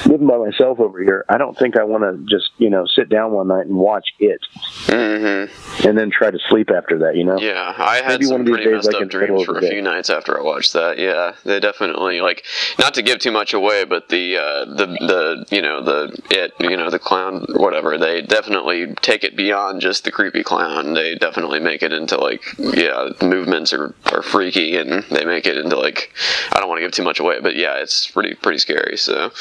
living 0.06 0.28
by 0.28 0.38
myself 0.38 0.80
over 0.80 1.02
here, 1.02 1.26
I 1.30 1.38
don't 1.38 1.58
think 1.58 1.78
I 1.78 1.84
want 1.84 2.04
to 2.04 2.18
just, 2.34 2.52
you 2.58 2.70
know, 2.70 2.86
sit 2.86 3.10
down 3.10 3.32
one 3.32 3.48
night 3.48 3.66
and 3.66 3.76
watch 3.76 4.08
it 4.20 4.40
Mm-hmm. 4.88 5.88
and 5.88 5.98
then 5.98 6.10
try 6.10 6.32
to 6.32 6.40
sleep 6.50 6.70
after 6.70 7.00
that, 7.00 7.16
you 7.16 7.24
know? 7.24 7.38
Yeah, 7.38 7.74
I 7.78 7.98
had 7.98 8.20
Maybe 8.20 8.28
one 8.28 8.42
of 8.42 8.46
these 8.46 8.56
pretty 8.56 8.72
days 8.72 8.86
messed 8.86 8.96
up 8.96 9.10
dreams 9.10 9.44
for 9.44 9.54
a 9.54 9.58
over 9.58 9.68
few 9.68 9.82
nights 9.82 10.10
after 10.10 10.40
I 10.40 10.42
watched 10.42 10.74
that. 10.74 10.98
Yeah, 10.98 11.34
they 11.44 11.60
definitely 11.60 12.22
like 12.22 12.46
not 12.80 12.94
to 12.96 13.02
give 13.02 13.20
too 13.20 13.32
much 13.32 13.54
away, 13.54 13.84
but 13.84 14.10
the 14.10 14.38
uh, 14.38 14.66
the 14.66 14.86
the 14.86 15.46
you 15.56 15.62
know 15.62 15.84
the 15.84 16.18
it 16.30 16.54
you 16.60 16.78
know 16.78 16.90
the 16.90 17.00
clown 17.00 17.46
whatever 17.56 17.98
they 17.98 18.22
definitely 18.22 18.94
take 19.02 19.24
it 19.24 19.36
beyond 19.36 19.82
just 19.82 20.04
the 20.04 20.12
creepy 20.12 20.44
clown. 20.44 20.94
They 20.94 21.16
definitely 21.16 21.60
make 21.60 21.84
it 21.84 21.92
into 21.92 22.18
like 22.18 22.42
yeah 22.60 23.10
movements 23.22 23.74
are, 23.74 23.94
are 24.12 24.22
freaky 24.22 24.78
and 24.78 25.04
they 25.12 25.26
make 25.26 25.46
it 25.46 25.58
into 25.58 25.78
like 25.78 26.14
I 26.54 26.60
don't 26.60 26.70
want 26.70 26.80
to 26.80 26.86
give 26.86 26.92
too 26.92 27.04
much 27.04 27.20
away, 27.20 27.40
but 27.42 27.56
yeah, 27.56 27.76
it's 27.76 28.08
pretty 28.10 28.36
pretty 28.36 28.60
scary. 28.60 28.98
So 28.98 29.32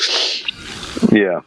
Yeah. 1.13 1.41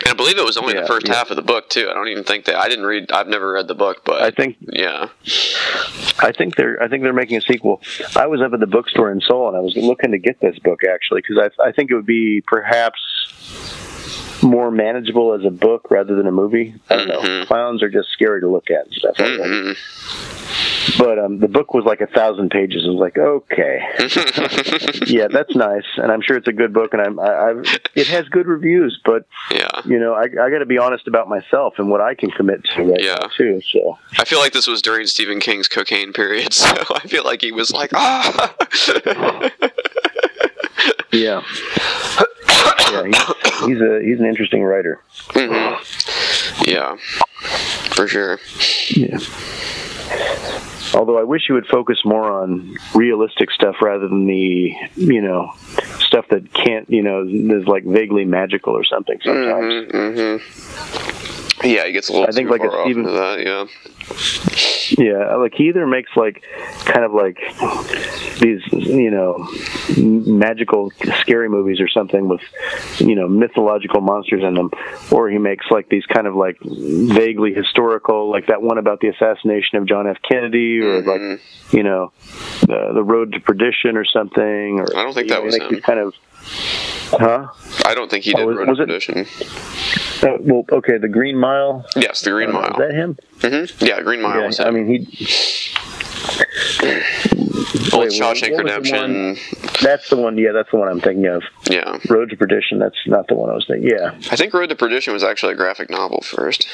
and 0.00 0.08
I 0.08 0.14
believe 0.14 0.38
it 0.38 0.44
was 0.44 0.56
only 0.56 0.74
Yeah, 0.74 0.82
the 0.82 0.86
first 0.86 1.08
yeah. 1.08 1.14
half 1.14 1.30
of 1.30 1.36
the 1.36 1.42
book 1.42 1.68
too. 1.68 1.88
I 1.90 1.94
don't 1.94 2.08
even 2.08 2.24
think 2.24 2.46
that 2.46 2.56
I 2.56 2.68
didn't 2.68 2.86
read. 2.86 3.10
I've 3.12 3.28
never 3.28 3.52
read 3.52 3.68
the 3.68 3.74
book, 3.74 4.02
but 4.04 4.22
I 4.22 4.30
think 4.30 4.56
yeah. 4.60 5.08
I 6.20 6.32
think 6.32 6.56
they're 6.56 6.82
I 6.82 6.88
think 6.88 7.02
they're 7.02 7.12
making 7.12 7.36
a 7.38 7.40
sequel. 7.42 7.80
I 8.16 8.26
was 8.26 8.40
up 8.42 8.52
at 8.52 8.60
the 8.60 8.66
bookstore 8.66 9.10
in 9.12 9.20
Seoul 9.20 9.48
and 9.48 9.56
I 9.56 9.60
was 9.60 9.76
looking 9.76 10.10
to 10.12 10.18
get 10.18 10.40
this 10.40 10.58
book 10.58 10.80
actually 10.88 11.22
because 11.22 11.50
I 11.60 11.68
I 11.68 11.72
think 11.72 11.90
it 11.90 11.94
would 11.94 12.06
be 12.06 12.42
perhaps 12.46 13.00
more 14.42 14.70
manageable 14.70 15.34
as 15.34 15.44
a 15.44 15.50
book 15.50 15.90
rather 15.90 16.14
than 16.14 16.26
a 16.26 16.32
movie. 16.32 16.74
I 16.90 16.96
don't 16.96 17.08
know. 17.08 17.20
Mhm. 17.20 17.46
Clowns 17.46 17.82
are 17.82 17.90
just 17.90 18.08
scary 18.10 18.40
to 18.40 18.48
look 18.48 18.70
at 18.70 18.84
and 18.86 18.94
stuff. 18.94 19.18
like 19.18 19.28
that. 19.38 19.46
Mhm. 19.46 19.76
But 20.98 21.18
um, 21.18 21.38
the 21.38 21.48
book 21.48 21.74
was 21.74 21.84
like 21.84 22.00
a 22.00 22.06
thousand 22.06 22.50
pages. 22.50 22.82
I 22.86 22.88
was 22.90 22.98
like, 22.98 23.18
okay, 23.18 23.80
yeah, 25.06 25.28
that's 25.28 25.54
nice, 25.54 25.84
and 25.96 26.10
I'm 26.10 26.22
sure 26.22 26.36
it's 26.36 26.48
a 26.48 26.52
good 26.52 26.72
book, 26.72 26.94
and 26.94 27.02
I'm 27.02 27.20
I, 27.20 27.50
I've 27.50 27.78
it 27.94 28.06
has 28.08 28.26
good 28.30 28.46
reviews. 28.46 28.98
But 29.04 29.26
yeah. 29.50 29.68
you 29.84 29.98
know, 29.98 30.14
I 30.14 30.22
I 30.24 30.50
got 30.50 30.58
to 30.60 30.66
be 30.66 30.78
honest 30.78 31.06
about 31.06 31.28
myself 31.28 31.74
and 31.78 31.90
what 31.90 32.00
I 32.00 32.14
can 32.14 32.30
commit 32.30 32.64
to 32.74 32.82
right 32.84 33.02
Yeah. 33.04 33.18
too. 33.36 33.60
So 33.70 33.98
I 34.18 34.24
feel 34.24 34.38
like 34.38 34.52
this 34.54 34.66
was 34.66 34.80
during 34.80 35.06
Stephen 35.06 35.40
King's 35.40 35.68
cocaine 35.68 36.12
period, 36.14 36.52
so 36.54 36.70
I 36.94 37.00
feel 37.06 37.22
like 37.24 37.42
he 37.42 37.52
was 37.52 37.70
like, 37.70 37.90
ah. 37.94 38.54
yeah, 41.12 41.42
yeah, 42.92 43.04
he's, 43.06 43.66
he's 43.66 43.80
a 43.80 44.00
he's 44.04 44.18
an 44.20 44.26
interesting 44.26 44.62
writer. 44.64 45.00
Mhm. 45.30 46.66
Yeah, 46.66 46.96
for 47.94 48.06
sure. 48.08 48.38
Yeah. 48.90 49.18
Although 50.94 51.18
I 51.18 51.22
wish 51.22 51.42
he 51.46 51.52
would 51.52 51.66
focus 51.66 51.98
more 52.04 52.30
on 52.32 52.74
realistic 52.94 53.50
stuff 53.50 53.76
rather 53.82 54.08
than 54.08 54.26
the, 54.26 54.74
you 54.96 55.20
know, 55.20 55.52
stuff 56.00 56.26
that 56.30 56.52
can't, 56.54 56.88
you 56.88 57.02
know, 57.02 57.24
is 57.28 57.66
like 57.66 57.84
vaguely 57.84 58.24
magical 58.24 58.72
or 58.74 58.84
something 58.84 59.18
sometimes. 59.22 59.90
hmm 59.92 60.36
Yeah, 61.66 61.84
he 61.84 61.92
gets 61.92 62.08
a 62.08 62.12
little 62.12 62.26
I 62.26 62.30
think 62.32 62.48
like 62.48 62.62
a 62.64 62.70
Stephen- 62.84 63.04
that. 63.04 63.40
Yeah. 63.44 63.66
Yeah, 64.98 65.36
like 65.36 65.54
he 65.54 65.68
either 65.68 65.86
makes 65.86 66.10
like 66.16 66.42
kind 66.84 67.04
of 67.04 67.12
like 67.12 67.36
these, 68.38 68.60
you 68.72 69.10
know, 69.10 69.46
magical, 69.98 70.90
scary 71.20 71.48
movies 71.48 71.80
or 71.80 71.88
something 71.88 72.28
with, 72.28 72.40
you 72.98 73.14
know, 73.14 73.28
mythological 73.28 74.00
monsters 74.00 74.42
in 74.42 74.54
them, 74.54 74.70
or 75.10 75.28
he 75.28 75.38
makes 75.38 75.66
like 75.70 75.88
these 75.88 76.06
kind 76.06 76.26
of 76.26 76.34
like 76.34 76.56
vaguely 76.62 77.52
historical, 77.52 78.30
like 78.30 78.46
that 78.46 78.62
one 78.62 78.78
about 78.78 79.00
the 79.00 79.08
assassination 79.08 79.78
of 79.78 79.86
John 79.86 80.06
F. 80.08 80.16
Kennedy, 80.28 80.78
or 80.80 81.02
Mhm. 81.02 81.06
like, 81.06 81.40
you 81.72 81.82
know, 81.82 82.12
the 82.62 82.92
the 82.94 83.02
Road 83.02 83.32
to 83.32 83.40
Perdition 83.40 83.96
or 83.96 84.04
something. 84.04 84.80
Or 84.80 84.86
I 84.96 85.02
don't 85.04 85.14
think 85.14 85.28
that 85.28 85.40
know, 85.40 85.44
was 85.44 85.56
him. 85.56 85.80
kind 85.80 85.98
of. 86.00 86.14
Huh? 87.10 87.48
I 87.84 87.94
don't 87.94 88.10
think 88.10 88.24
he 88.24 88.34
Oh, 88.34 88.38
did 88.38 88.46
was- 88.46 88.56
Road 88.56 88.68
was 88.90 89.08
Uh, 90.22 90.36
well, 90.40 90.64
okay, 90.72 90.98
the 90.98 91.08
Green 91.08 91.36
Mile. 91.36 91.86
Yes, 91.96 92.20
the 92.22 92.30
Green 92.30 92.50
Uh, 92.50 92.54
Mile. 92.54 92.70
Is 92.72 92.76
that 92.78 92.92
him? 92.92 93.16
Mm-hmm. 93.38 93.84
Yeah, 93.86 94.02
Green 94.02 94.20
Mile 94.20 94.50
Yeah, 94.50 94.64
I 94.66 94.70
mean 94.70 94.86
he. 94.86 95.06
Old 97.92 98.02
Wait, 98.04 98.12
Shawshank 98.12 98.50
was 98.50 98.56
the 98.56 98.56
Redemption. 98.64 99.36
That's 99.82 100.08
the 100.10 100.16
one. 100.16 100.36
Yeah, 100.38 100.52
that's 100.52 100.70
the 100.70 100.76
one 100.76 100.88
I'm 100.88 101.00
thinking 101.00 101.26
of. 101.26 101.42
Yeah. 101.70 101.98
Road 102.08 102.30
to 102.30 102.36
Perdition. 102.36 102.78
That's 102.78 102.96
not 103.06 103.28
the 103.28 103.34
one 103.34 103.50
I 103.50 103.54
was 103.54 103.66
thinking. 103.66 103.90
Yeah, 103.90 104.10
I 104.30 104.36
think 104.36 104.52
Road 104.52 104.68
to 104.68 104.76
Perdition 104.76 105.12
was 105.12 105.22
actually 105.24 105.52
a 105.52 105.56
graphic 105.56 105.90
novel 105.90 106.20
first. 106.22 106.66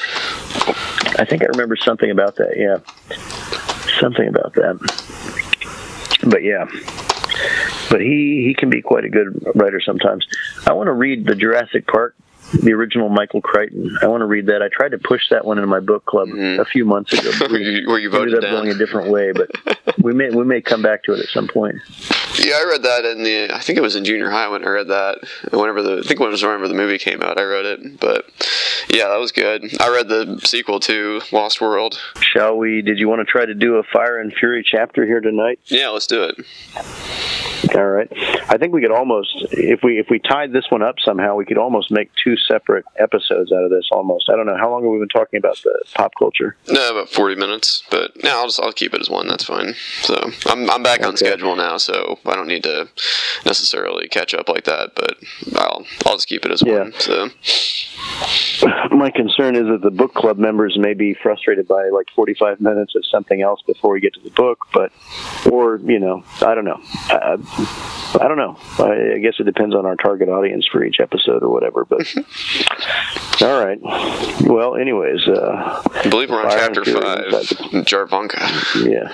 I 1.19 1.25
think 1.25 1.43
I 1.43 1.45
remember 1.45 1.75
something 1.77 2.09
about 2.11 2.35
that. 2.37 2.53
Yeah, 2.57 2.79
something 3.99 4.27
about 4.27 4.53
that. 4.53 4.77
But 6.27 6.43
yeah, 6.43 6.65
but 7.89 8.01
he 8.01 8.43
he 8.47 8.53
can 8.57 8.69
be 8.69 8.81
quite 8.81 9.05
a 9.05 9.09
good 9.09 9.45
writer 9.55 9.79
sometimes. 9.81 10.25
I 10.67 10.73
want 10.73 10.87
to 10.87 10.93
read 10.93 11.25
the 11.25 11.35
Jurassic 11.35 11.87
Park, 11.87 12.15
the 12.61 12.73
original 12.73 13.09
Michael 13.09 13.41
Crichton. 13.41 13.97
I 14.01 14.07
want 14.07 14.21
to 14.21 14.25
read 14.25 14.47
that. 14.47 14.61
I 14.61 14.69
tried 14.69 14.89
to 14.91 14.97
push 14.97 15.29
that 15.29 15.45
one 15.45 15.57
into 15.57 15.67
my 15.67 15.79
book 15.79 16.05
club 16.05 16.29
Mhm. 16.29 16.59
a 16.59 16.65
few 16.65 16.85
months 16.85 17.13
ago. 17.13 17.31
Were 17.47 17.53
we 17.53 17.63
you, 17.81 17.87
were 17.89 17.99
you 17.99 18.09
ended 18.13 18.31
voted 18.33 18.45
up 18.45 18.51
going 18.51 18.69
a 18.69 18.75
different 18.75 19.09
way, 19.11 19.31
but 19.31 19.49
we 20.01 20.13
may 20.13 20.29
we 20.29 20.43
may 20.45 20.61
come 20.61 20.81
back 20.81 21.03
to 21.03 21.13
it 21.13 21.19
at 21.19 21.27
some 21.29 21.47
point. 21.47 21.75
Yeah, 22.37 22.55
I 22.61 22.65
read 22.69 22.83
that 22.83 23.05
in 23.05 23.23
the. 23.23 23.49
I 23.55 23.59
think 23.59 23.77
it 23.77 23.81
was 23.81 23.95
in 23.95 24.03
junior 24.03 24.29
high 24.29 24.49
when 24.49 24.63
I 24.65 24.69
read 24.69 24.87
that. 24.89 25.19
Whenever 25.51 25.81
the, 25.81 25.99
I 25.99 26.01
think 26.07 26.19
it 26.19 26.27
was 26.27 26.43
whenever 26.43 26.67
the 26.67 26.73
movie 26.73 26.97
came 26.97 27.21
out, 27.21 27.39
I 27.39 27.43
read 27.43 27.65
it. 27.65 27.99
But 27.99 28.25
yeah, 28.89 29.07
that 29.09 29.19
was 29.19 29.31
good. 29.31 29.63
I 29.81 29.89
read 29.89 30.07
the 30.09 30.39
sequel 30.43 30.79
to 30.81 31.21
Lost 31.31 31.61
World. 31.61 31.99
Shall 32.19 32.57
we? 32.57 32.81
Did 32.81 32.99
you 32.99 33.07
want 33.07 33.19
to 33.19 33.25
try 33.25 33.45
to 33.45 33.53
do 33.53 33.75
a 33.75 33.83
Fire 33.83 34.19
and 34.19 34.33
Fury 34.33 34.63
chapter 34.69 35.05
here 35.05 35.21
tonight? 35.21 35.59
Yeah, 35.65 35.89
let's 35.89 36.07
do 36.07 36.23
it. 36.23 36.35
All 37.75 37.85
right. 37.87 38.07
I 38.47 38.57
think 38.57 38.73
we 38.73 38.81
could 38.81 38.91
almost, 38.91 39.35
if 39.51 39.81
we 39.83 39.97
if 39.97 40.07
we 40.09 40.19
tied 40.19 40.53
this 40.53 40.65
one 40.69 40.83
up 40.83 40.95
somehow, 41.03 41.35
we 41.35 41.45
could 41.45 41.57
almost 41.57 41.89
make 41.89 42.11
two 42.23 42.37
separate 42.37 42.85
episodes 42.97 43.51
out 43.51 43.63
of 43.63 43.69
this. 43.71 43.87
Almost. 43.91 44.29
I 44.29 44.35
don't 44.35 44.45
know 44.45 44.55
how 44.57 44.69
long 44.69 44.83
have 44.83 44.91
we 44.91 44.99
been 44.99 45.09
talking 45.09 45.37
about 45.39 45.57
the 45.63 45.83
pop 45.95 46.13
culture. 46.17 46.55
No, 46.69 46.91
about 46.91 47.09
forty 47.09 47.35
minutes. 47.35 47.83
But 47.89 48.11
no, 48.23 48.29
I'll 48.37 48.45
just 48.45 48.61
I'll 48.61 48.71
keep 48.71 48.93
it 48.93 49.01
as 49.01 49.09
one. 49.09 49.27
That's 49.27 49.45
fine. 49.45 49.73
So 50.01 50.29
I'm 50.47 50.69
I'm 50.69 50.83
back 50.83 51.05
on 51.05 51.17
schedule 51.17 51.55
now, 51.55 51.77
so 51.77 52.19
I 52.25 52.35
don't 52.35 52.47
need 52.47 52.63
to 52.63 52.87
necessarily 53.45 54.07
catch 54.09 54.33
up 54.35 54.47
like 54.47 54.65
that. 54.65 54.93
But 54.95 55.17
I'll 55.55 55.85
I'll 56.05 56.15
just 56.17 56.27
keep 56.27 56.45
it 56.45 56.51
as 56.51 56.61
Yeah. 56.65 56.79
one. 56.79 56.93
So 56.99 57.29
My 58.91 59.11
concern 59.11 59.55
is 59.55 59.63
that 59.67 59.81
the 59.81 59.91
book 59.91 60.13
club 60.13 60.37
members 60.37 60.77
may 60.79 60.93
be 60.93 61.13
frustrated 61.13 61.67
by 61.67 61.89
like 61.89 62.07
45 62.15 62.61
minutes 62.61 62.95
of 62.95 63.03
something 63.05 63.41
else 63.41 63.61
before 63.65 63.91
we 63.91 63.99
get 63.99 64.13
to 64.15 64.19
the 64.21 64.29
book, 64.31 64.65
but 64.73 64.91
or 65.51 65.77
you 65.83 65.99
know, 65.99 66.23
I 66.41 66.55
don't 66.55 66.65
know. 66.65 66.79
I, 67.09 67.37
I 68.21 68.27
don't 68.27 68.37
know. 68.37 68.57
I, 68.79 69.15
I 69.15 69.17
guess 69.19 69.33
it 69.39 69.43
depends 69.43 69.75
on 69.75 69.85
our 69.85 69.95
target 69.95 70.29
audience 70.29 70.65
for 70.71 70.83
each 70.83 70.99
episode 70.99 71.43
or 71.43 71.49
whatever. 71.49 71.85
But 71.85 72.07
all 73.41 73.63
right. 73.63 73.79
Well, 74.43 74.75
anyways, 74.75 75.27
uh, 75.27 75.83
I 75.93 76.09
believe 76.09 76.29
we're 76.29 76.43
on 76.45 76.51
chapter 76.51 76.85
five. 76.85 77.25
inside 77.25 77.85
Jarvanka. 77.85 78.39
yeah, 78.89 79.09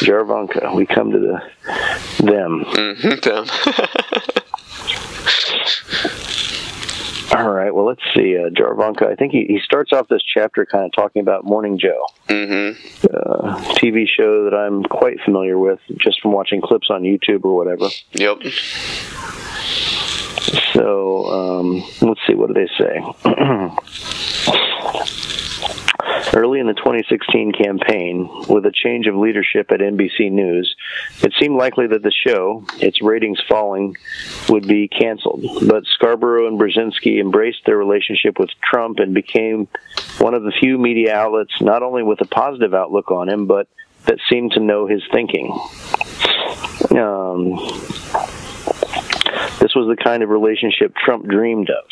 Jarvanka. 0.00 0.74
We 0.74 0.86
come 0.86 1.12
to 1.12 1.18
the 1.18 1.42
them. 2.24 2.64
Mhm, 2.64 3.20
them. 3.22 3.46
All 7.34 7.50
right. 7.50 7.74
Well, 7.74 7.86
let's 7.86 8.02
see. 8.14 8.36
Uh, 8.36 8.50
Jarvanka. 8.50 9.06
I 9.10 9.14
think 9.14 9.32
he, 9.32 9.46
he 9.48 9.58
starts 9.64 9.92
off 9.92 10.08
this 10.08 10.22
chapter 10.22 10.66
kind 10.66 10.84
of 10.84 10.92
talking 10.92 11.22
about 11.22 11.44
Morning 11.44 11.78
Joe. 11.78 12.04
hmm 12.28 12.72
uh, 13.04 13.56
TV 13.74 14.06
show 14.06 14.44
that 14.44 14.54
I'm 14.54 14.82
quite 14.84 15.18
familiar 15.24 15.58
with 15.58 15.80
just 15.98 16.20
from 16.20 16.32
watching 16.32 16.60
clips 16.60 16.88
on 16.90 17.02
YouTube 17.02 17.44
or 17.44 17.56
whatever. 17.56 17.88
Yep. 18.12 18.42
So 20.74 21.24
um, 21.26 21.82
let's 22.00 22.20
see, 22.26 22.34
what 22.34 22.48
do 22.48 22.54
they 22.54 22.68
say? 22.78 23.00
Early 26.34 26.60
in 26.60 26.66
the 26.66 26.74
2016 26.74 27.52
campaign, 27.52 28.28
with 28.48 28.64
a 28.64 28.72
change 28.72 29.06
of 29.06 29.16
leadership 29.16 29.70
at 29.70 29.80
NBC 29.80 30.30
News, 30.30 30.74
it 31.22 31.34
seemed 31.38 31.56
likely 31.56 31.86
that 31.88 32.02
the 32.02 32.12
show, 32.12 32.64
its 32.78 33.02
ratings 33.02 33.40
falling, 33.48 33.96
would 34.48 34.66
be 34.66 34.88
canceled. 34.88 35.44
But 35.68 35.84
Scarborough 35.94 36.46
and 36.46 36.58
Brzezinski 36.58 37.20
embraced 37.20 37.66
their 37.66 37.76
relationship 37.76 38.38
with 38.38 38.50
Trump 38.62 38.98
and 38.98 39.12
became 39.12 39.68
one 40.18 40.34
of 40.34 40.42
the 40.42 40.52
few 40.52 40.78
media 40.78 41.14
outlets 41.14 41.60
not 41.60 41.82
only 41.82 42.02
with 42.02 42.20
a 42.20 42.26
positive 42.26 42.72
outlook 42.72 43.10
on 43.10 43.28
him, 43.28 43.46
but 43.46 43.68
that 44.06 44.18
seemed 44.30 44.52
to 44.52 44.60
know 44.60 44.86
his 44.86 45.02
thinking. 45.12 45.50
Um, 46.90 47.56
this 49.60 49.74
was 49.74 49.86
the 49.88 49.96
kind 50.02 50.22
of 50.22 50.28
relationship 50.28 50.94
Trump 50.96 51.26
dreamed 51.26 51.70
of. 51.70 51.84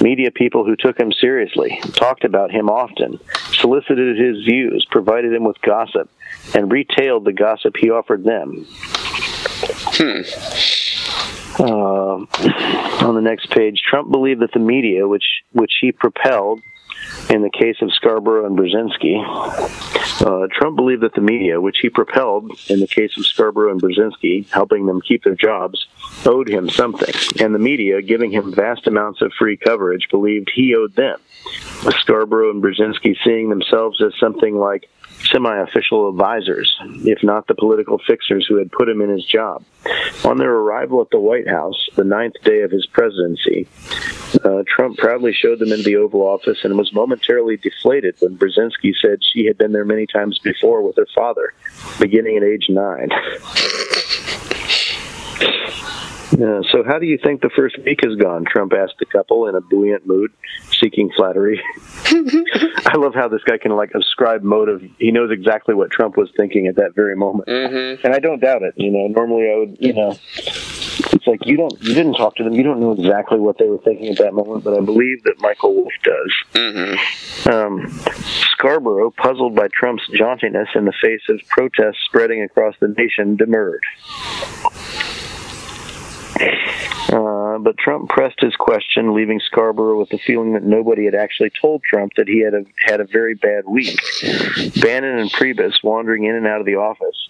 Media 0.00 0.30
people 0.30 0.64
who 0.64 0.76
took 0.76 0.98
him 0.98 1.12
seriously, 1.12 1.78
talked 1.92 2.24
about 2.24 2.50
him 2.50 2.68
often, 2.68 3.18
solicited 3.52 4.18
his 4.18 4.44
views, 4.44 4.86
provided 4.90 5.32
him 5.32 5.44
with 5.44 5.60
gossip, 5.62 6.10
and 6.54 6.72
retailed 6.72 7.24
the 7.24 7.32
gossip 7.32 7.76
he 7.76 7.90
offered 7.90 8.24
them. 8.24 8.66
Hmm. 9.92 10.22
Uh, 11.58 12.24
on 13.04 13.14
the 13.14 13.20
next 13.20 13.50
page, 13.50 13.82
Trump 13.88 14.10
believed 14.10 14.40
that 14.40 14.52
the 14.52 14.60
media, 14.60 15.06
which 15.06 15.24
which 15.52 15.72
he 15.80 15.92
propelled 15.92 16.60
in 17.28 17.42
the 17.42 17.50
case 17.50 17.76
of 17.82 17.92
Scarborough 17.92 18.46
and 18.46 18.58
Brzezinski, 18.58 19.16
uh, 20.22 20.46
Trump 20.52 20.76
believed 20.76 21.02
that 21.02 21.14
the 21.14 21.20
media, 21.20 21.60
which 21.60 21.78
he 21.80 21.88
propelled 21.88 22.50
in 22.68 22.80
the 22.80 22.86
case 22.86 23.16
of 23.16 23.26
Scarborough 23.26 23.72
and 23.72 23.80
Brzezinski, 23.80 24.48
helping 24.50 24.86
them 24.86 25.00
keep 25.00 25.24
their 25.24 25.34
jobs, 25.34 25.86
owed 26.24 26.48
him 26.48 26.68
something. 26.68 27.14
And 27.42 27.54
the 27.54 27.58
media, 27.58 28.02
giving 28.02 28.30
him 28.30 28.54
vast 28.54 28.86
amounts 28.86 29.22
of 29.22 29.32
free 29.38 29.56
coverage, 29.56 30.08
believed 30.10 30.50
he 30.54 30.74
owed 30.74 30.94
them. 30.94 31.18
With 31.84 31.94
Scarborough 31.96 32.50
and 32.50 32.62
Brzezinski 32.62 33.16
seeing 33.24 33.48
themselves 33.48 34.02
as 34.02 34.12
something 34.20 34.56
like 34.56 34.88
semi-official 35.26 36.08
advisors, 36.08 36.76
if 37.04 37.22
not 37.22 37.46
the 37.46 37.54
political 37.54 37.98
fixers 38.06 38.46
who 38.46 38.56
had 38.56 38.70
put 38.72 38.88
him 38.88 39.00
in 39.00 39.10
his 39.10 39.24
job. 39.24 39.64
On 40.24 40.38
their 40.38 40.52
arrival 40.52 41.00
at 41.00 41.10
the 41.10 41.18
White 41.18 41.48
House, 41.48 41.88
the 41.96 42.04
ninth 42.04 42.34
day 42.44 42.62
of 42.62 42.70
his 42.70 42.86
presidency, 42.86 43.66
uh, 44.44 44.62
Trump 44.66 44.98
proudly 44.98 45.32
showed 45.32 45.58
them 45.58 45.72
into 45.72 45.84
the 45.84 45.96
Oval 45.96 46.22
Office 46.22 46.58
and 46.64 46.76
was 46.76 46.92
momentarily 46.92 47.56
deflated 47.56 48.16
when 48.20 48.36
Brzezinski 48.36 48.94
said 49.00 49.20
she 49.22 49.46
had 49.46 49.58
been 49.58 49.72
there 49.72 49.84
many 49.84 50.06
times 50.06 50.38
before 50.38 50.82
with 50.82 50.96
her 50.96 51.08
father, 51.14 51.54
beginning 51.98 52.36
at 52.36 52.42
age 52.42 52.66
nine. 52.68 53.10
Uh, 56.32 56.62
so, 56.70 56.84
how 56.86 56.98
do 56.98 57.06
you 57.06 57.18
think 57.22 57.40
the 57.40 57.50
first 57.50 57.76
week 57.84 58.00
has 58.04 58.14
gone? 58.16 58.44
Trump 58.44 58.72
asked 58.72 58.94
the 58.98 59.06
couple 59.06 59.48
in 59.48 59.54
a 59.56 59.60
buoyant 59.60 60.06
mood, 60.06 60.30
seeking 60.70 61.10
flattery. 61.16 61.60
I 62.06 62.96
love 62.96 63.14
how 63.14 63.28
this 63.28 63.42
guy 63.44 63.58
can 63.58 63.72
like 63.72 63.90
ascribe 63.94 64.42
motive. 64.42 64.82
He 64.98 65.10
knows 65.10 65.30
exactly 65.32 65.74
what 65.74 65.90
Trump 65.90 66.16
was 66.16 66.30
thinking 66.36 66.66
at 66.68 66.76
that 66.76 66.94
very 66.94 67.16
moment, 67.16 67.48
Mm-hmm. 67.48 68.06
and 68.06 68.14
I 68.14 68.18
don't 68.20 68.40
doubt 68.40 68.62
it. 68.62 68.74
You 68.76 68.90
know, 68.90 69.06
normally 69.08 69.50
I 69.52 69.56
would, 69.58 69.76
you 69.80 69.92
know, 69.92 70.10
it's 70.36 71.26
like 71.26 71.44
you 71.46 71.56
don't, 71.56 71.72
you 71.82 71.94
didn't 71.94 72.14
talk 72.14 72.36
to 72.36 72.44
them, 72.44 72.52
you 72.54 72.62
don't 72.62 72.80
know 72.80 72.92
exactly 72.92 73.38
what 73.38 73.58
they 73.58 73.66
were 73.66 73.78
thinking 73.78 74.08
at 74.08 74.18
that 74.18 74.32
moment, 74.32 74.62
but 74.64 74.74
I 74.76 74.80
believe 74.80 75.22
that 75.24 75.34
Michael 75.40 75.74
Wolff 75.74 75.92
does. 76.04 76.32
Mm-hmm. 76.54 77.50
Um, 77.50 77.88
Scarborough, 78.52 79.10
puzzled 79.10 79.54
by 79.56 79.68
Trump's 79.68 80.08
jauntiness 80.10 80.74
in 80.76 80.84
the 80.84 80.92
face 81.02 81.22
of 81.28 81.40
protests 81.48 81.98
spreading 82.04 82.42
across 82.42 82.74
the 82.80 82.88
nation, 82.88 83.36
demurred. 83.36 83.82
Uh, 86.40 87.58
but 87.58 87.76
Trump 87.78 88.08
pressed 88.08 88.40
his 88.40 88.54
question, 88.56 89.14
leaving 89.14 89.40
Scarborough 89.40 89.98
with 89.98 90.10
the 90.10 90.18
feeling 90.18 90.52
that 90.52 90.62
nobody 90.62 91.04
had 91.04 91.14
actually 91.14 91.50
told 91.60 91.82
Trump 91.82 92.12
that 92.16 92.28
he 92.28 92.40
had 92.40 92.54
a, 92.54 92.64
had 92.86 93.00
a 93.00 93.04
very 93.04 93.34
bad 93.34 93.64
week. 93.66 93.98
Bannon 94.80 95.18
and 95.18 95.32
Priebus, 95.32 95.82
wandering 95.82 96.24
in 96.24 96.34
and 96.34 96.46
out 96.46 96.60
of 96.60 96.66
the 96.66 96.76
office, 96.76 97.28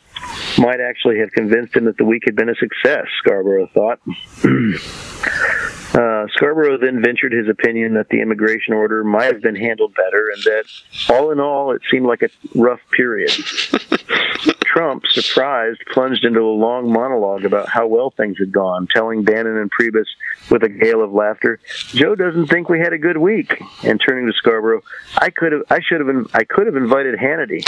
might 0.58 0.80
actually 0.80 1.18
have 1.18 1.30
convinced 1.32 1.74
him 1.74 1.84
that 1.84 1.96
the 1.96 2.04
week 2.04 2.22
had 2.24 2.36
been 2.36 2.48
a 2.48 2.54
success, 2.54 3.06
Scarborough 3.18 3.68
thought. 3.74 4.00
Uh, 5.92 6.28
Scarborough 6.34 6.78
then 6.78 7.02
ventured 7.02 7.32
his 7.32 7.48
opinion 7.48 7.94
that 7.94 8.08
the 8.10 8.20
immigration 8.20 8.74
order 8.74 9.02
might 9.02 9.24
have 9.24 9.42
been 9.42 9.56
handled 9.56 9.92
better 9.94 10.30
and 10.32 10.42
that, 10.44 10.64
all 11.08 11.32
in 11.32 11.40
all, 11.40 11.72
it 11.72 11.82
seemed 11.90 12.06
like 12.06 12.22
a 12.22 12.28
rough 12.54 12.78
period. 12.92 13.30
Trump, 14.72 15.02
surprised, 15.08 15.80
plunged 15.92 16.24
into 16.24 16.40
a 16.40 16.54
long 16.54 16.92
monologue 16.92 17.44
about 17.44 17.68
how 17.68 17.88
well 17.88 18.10
things 18.10 18.38
had 18.38 18.52
gone, 18.52 18.86
telling 18.94 19.24
Bannon 19.24 19.56
and 19.56 19.68
Priebus 19.68 20.06
with 20.48 20.62
a 20.62 20.68
gale 20.68 21.02
of 21.02 21.12
laughter, 21.12 21.58
"Joe 21.88 22.14
doesn't 22.14 22.46
think 22.46 22.68
we 22.68 22.78
had 22.78 22.92
a 22.92 22.98
good 22.98 23.16
week." 23.16 23.60
And 23.82 24.00
turning 24.00 24.26
to 24.26 24.32
Scarborough, 24.32 24.82
"I 25.18 25.30
could 25.30 25.50
have, 25.50 25.62
I 25.70 25.80
should 25.80 26.00
have, 26.00 26.30
I 26.34 26.44
could 26.44 26.66
have 26.66 26.76
invited 26.76 27.18
Hannity." 27.18 27.64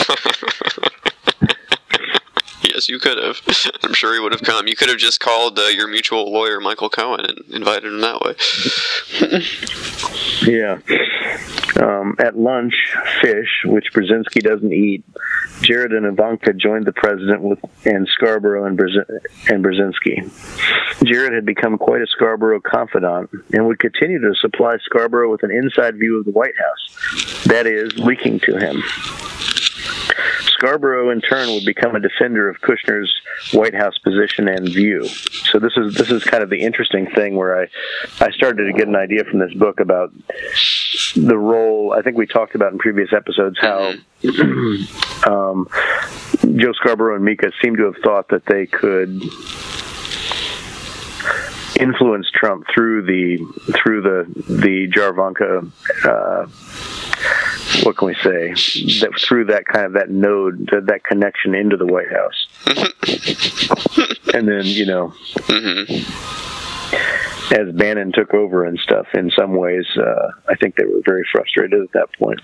Yes, 2.73 2.89
you 2.89 2.99
could 2.99 3.19
have. 3.19 3.41
I'm 3.83 3.93
sure 3.93 4.15
he 4.15 4.21
would 4.21 4.33
have 4.33 4.43
come. 4.43 4.67
You 4.67 4.77
could 4.77 4.89
have 4.89 4.99
just 4.99 5.21
called 5.21 5.59
uh, 5.59 5.65
your 5.65 5.89
mutual 5.89 6.33
lawyer, 6.33 6.61
Michael 6.61 6.89
Cohen, 6.89 7.27
and 7.27 7.39
invited 7.51 7.93
him 7.93 8.01
that 8.01 8.21
way. 8.21 8.35
Yeah. 10.43 10.79
Um, 11.81 12.17
at 12.19 12.37
lunch, 12.37 12.75
fish, 13.21 13.63
which 13.65 13.93
Brzezinski 13.93 14.43
doesn't 14.43 14.73
eat, 14.73 15.05
Jared 15.61 15.93
and 15.93 16.05
Ivanka 16.05 16.53
joined 16.53 16.85
the 16.85 16.93
president 16.93 17.43
with 17.43 17.61
and 17.85 18.09
Scarborough 18.09 18.67
and, 18.67 18.77
Brze- 18.77 19.07
and 19.49 19.65
Brzezinski. 19.65 21.05
Jared 21.05 21.33
had 21.33 21.47
become 21.47 21.79
quite 21.79 22.03
a 22.03 22.07
Scarborough 22.09 22.61
confidant 22.61 23.31
and 23.53 23.67
would 23.67 23.79
continue 23.79 24.19
to 24.21 24.35
supply 24.35 24.77
Scarborough 24.85 25.31
with 25.31 25.45
an 25.45 25.53
inside 25.53 25.97
view 25.97 26.19
of 26.19 26.25
the 26.25 26.33
White 26.33 26.55
House, 26.59 27.45
that 27.45 27.67
is, 27.67 27.97
leaking 27.99 28.41
to 28.41 28.59
him. 28.59 28.83
Scarborough, 30.63 31.11
in 31.11 31.21
turn, 31.21 31.53
would 31.53 31.65
become 31.65 31.97
a 31.97 32.01
defender 32.01 32.49
of 32.49 32.61
Kushner's 32.61 33.13
White 33.53 33.75
House 33.75 33.99
position 33.99 34.47
and 34.47 34.69
view. 34.69 35.09
So 35.09 35.59
this 35.59 35.73
is 35.77 35.95
this 35.95 36.09
is 36.11 36.23
kind 36.23 36.41
of 36.41 36.51
the 36.51 36.61
interesting 36.61 37.11
thing 37.11 37.35
where 37.35 37.63
I 37.63 37.67
I 38.21 38.31
started 38.31 38.67
to 38.67 38.73
get 38.73 38.87
an 38.87 38.95
idea 38.95 39.25
from 39.25 39.41
this 39.41 39.53
book 39.55 39.81
about 39.81 40.13
the 41.17 41.37
role. 41.37 41.93
I 41.99 42.03
think 42.03 42.17
we 42.17 42.29
talked 42.29 42.55
about 42.55 42.73
in 42.73 42.79
previous 42.79 43.13
episodes 43.13 43.59
how 43.61 43.95
um, 45.27 45.69
Joe 46.57 46.73
Scarborough 46.75 47.17
and 47.17 47.25
Mika 47.25 47.51
seem 47.61 47.75
to 47.77 47.87
have 47.87 47.97
thought 48.05 48.29
that 48.29 48.47
they 48.47 48.67
could 48.67 49.21
influence 51.81 52.31
Trump 52.33 52.67
through 52.73 53.03
the 53.03 53.39
through 53.73 54.03
the 54.03 54.43
the 54.49 54.89
Jarvanka. 54.95 55.69
Uh, 56.05 56.47
what 57.83 57.97
can 57.97 58.09
we 58.09 58.15
say? 58.15 58.51
That 59.01 59.13
through 59.19 59.47
that 59.47 59.65
kind 59.67 59.87
of 59.87 59.93
that 59.95 60.11
node, 60.11 60.69
that, 60.73 60.87
that 60.87 61.05
connection 61.05 61.55
into 61.55 61.77
the 61.77 61.87
White 61.87 62.11
House, 62.11 62.47
and 64.35 64.49
then 64.49 64.65
you 64.65 64.87
know, 64.87 65.13
as 67.53 67.73
Bannon 67.75 68.13
took 68.13 68.35
over 68.35 68.65
and 68.65 68.79
stuff, 68.79 69.07
in 69.15 69.31
some 69.31 69.55
ways, 69.57 69.87
uh, 69.97 70.31
I 70.49 70.55
think 70.57 70.77
they 70.77 70.85
were 70.85 71.03
very 71.05 71.25
frustrated 71.33 71.83
at 71.83 71.93
that 71.93 72.13
point. 72.19 72.41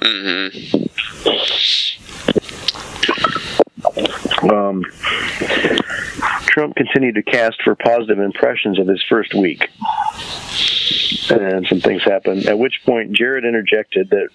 Um, 4.51 4.85
Trump 6.47 6.76
continued 6.76 7.14
to 7.16 7.22
cast 7.22 7.62
for 7.62 7.74
positive 7.74 8.18
impressions 8.18 8.79
of 8.79 8.87
his 8.87 9.03
first 9.09 9.35
week. 9.35 9.68
And 11.31 11.66
some 11.66 11.81
things 11.81 12.03
happened, 12.03 12.47
at 12.47 12.59
which 12.59 12.81
point 12.85 13.12
Jared 13.12 13.45
interjected 13.45 14.11
that 14.11 14.29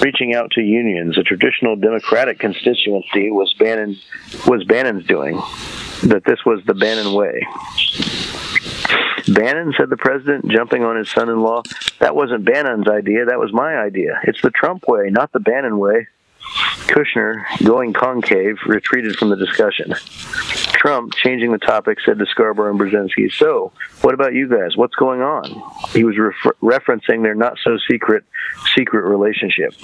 reaching 0.00 0.34
out 0.34 0.50
to 0.52 0.60
unions, 0.60 1.18
a 1.18 1.22
traditional 1.22 1.76
Democratic 1.76 2.38
constituency, 2.38 3.30
was 3.30 3.52
Bannon 3.58 3.98
was 4.46 4.64
Bannon's 4.64 5.06
doing. 5.06 5.36
That 6.04 6.22
this 6.24 6.44
was 6.44 6.62
the 6.66 6.74
Bannon 6.74 7.12
way. 7.12 7.46
Bannon, 9.28 9.72
said 9.76 9.90
the 9.90 9.96
president, 9.96 10.48
jumping 10.50 10.82
on 10.84 10.96
his 10.96 11.10
son 11.10 11.28
in 11.28 11.40
law, 11.40 11.62
that 12.00 12.16
wasn't 12.16 12.44
Bannon's 12.44 12.88
idea, 12.88 13.26
that 13.26 13.38
was 13.38 13.52
my 13.52 13.76
idea. 13.76 14.18
It's 14.24 14.40
the 14.42 14.50
Trump 14.50 14.88
way, 14.88 15.10
not 15.10 15.32
the 15.32 15.40
Bannon 15.40 15.78
way. 15.78 16.08
Kushner, 16.88 17.44
going 17.64 17.92
concave, 17.92 18.58
retreated 18.66 19.16
from 19.16 19.30
the 19.30 19.36
discussion. 19.36 19.94
Trump, 20.80 21.14
changing 21.14 21.52
the 21.52 21.58
topic, 21.58 21.98
said 22.06 22.18
to 22.18 22.26
Scarborough 22.26 22.70
and 22.70 22.80
Brzezinski, 22.80 23.30
So, 23.34 23.70
what 24.00 24.14
about 24.14 24.32
you 24.32 24.48
guys? 24.48 24.78
What's 24.78 24.94
going 24.94 25.20
on? 25.20 25.44
He 25.90 26.04
was 26.04 26.16
refer- 26.16 26.56
referencing 26.62 27.22
their 27.22 27.34
not 27.34 27.58
so 27.62 27.76
secret, 27.88 28.24
secret 28.74 29.02
relationship. 29.02 29.74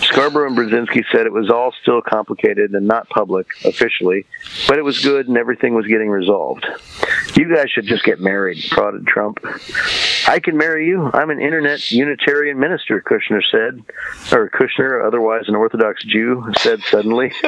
Scarborough 0.00 0.48
and 0.48 0.56
Brzezinski 0.56 1.04
said 1.12 1.26
it 1.26 1.32
was 1.32 1.50
all 1.50 1.74
still 1.82 2.00
complicated 2.00 2.72
and 2.72 2.88
not 2.88 3.10
public 3.10 3.48
officially, 3.66 4.24
but 4.66 4.78
it 4.78 4.82
was 4.82 5.04
good 5.04 5.28
and 5.28 5.36
everything 5.36 5.74
was 5.74 5.86
getting 5.86 6.08
resolved. 6.08 6.66
You 7.36 7.54
guys 7.54 7.70
should 7.70 7.86
just 7.86 8.02
get 8.02 8.20
married, 8.20 8.64
prodded 8.70 9.06
Trump. 9.06 9.38
I 10.26 10.40
can 10.42 10.56
marry 10.56 10.88
you. 10.88 11.10
I'm 11.12 11.28
an 11.28 11.40
internet 11.40 11.90
Unitarian 11.90 12.58
minister, 12.58 13.02
Kushner 13.02 13.42
said. 13.50 13.84
Or 14.32 14.48
Kushner, 14.48 15.06
otherwise 15.06 15.44
an 15.46 15.56
Orthodox 15.56 16.02
Jew, 16.04 16.42
said 16.58 16.80
suddenly. 16.84 17.32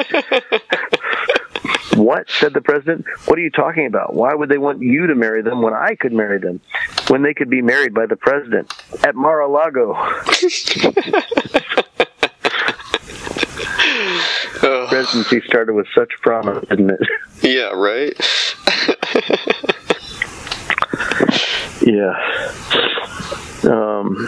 What? 1.95 2.29
said 2.29 2.53
the 2.53 2.61
president. 2.61 3.05
What 3.25 3.37
are 3.37 3.41
you 3.41 3.49
talking 3.49 3.85
about? 3.85 4.13
Why 4.13 4.33
would 4.33 4.49
they 4.49 4.57
want 4.57 4.81
you 4.81 5.07
to 5.07 5.15
marry 5.15 5.41
them 5.41 5.61
when 5.61 5.73
I 5.73 5.95
could 5.95 6.13
marry 6.13 6.39
them? 6.39 6.61
When 7.07 7.21
they 7.21 7.33
could 7.33 7.49
be 7.49 7.61
married 7.61 7.93
by 7.93 8.05
the 8.05 8.15
president 8.15 8.73
at 9.03 9.15
Mar 9.15 9.41
a 9.41 9.47
Lago. 9.47 9.93
Oh, 14.65 14.85
Presidency 14.89 15.41
started 15.47 15.73
with 15.73 15.87
such 15.95 16.11
promise, 16.21 16.65
didn't 16.69 16.91
it? 16.91 16.99
yeah, 17.41 17.69
right. 17.69 18.13
Yeah. 21.85 22.13
Um, 23.63 24.27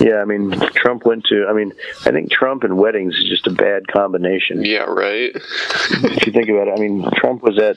yeah, 0.00 0.20
I 0.20 0.24
mean, 0.24 0.50
Trump 0.74 1.04
went 1.04 1.24
to, 1.26 1.46
I 1.48 1.52
mean, 1.52 1.72
I 2.06 2.10
think 2.12 2.30
Trump 2.30 2.64
and 2.64 2.76
weddings 2.78 3.14
is 3.16 3.24
just 3.28 3.46
a 3.46 3.50
bad 3.50 3.86
combination. 3.88 4.64
yeah, 4.64 4.80
right. 4.84 5.30
If 5.34 6.26
you 6.26 6.32
think 6.32 6.48
about 6.48 6.68
it, 6.68 6.74
I 6.76 6.80
mean, 6.80 7.08
Trump 7.16 7.42
was 7.42 7.58
at, 7.58 7.76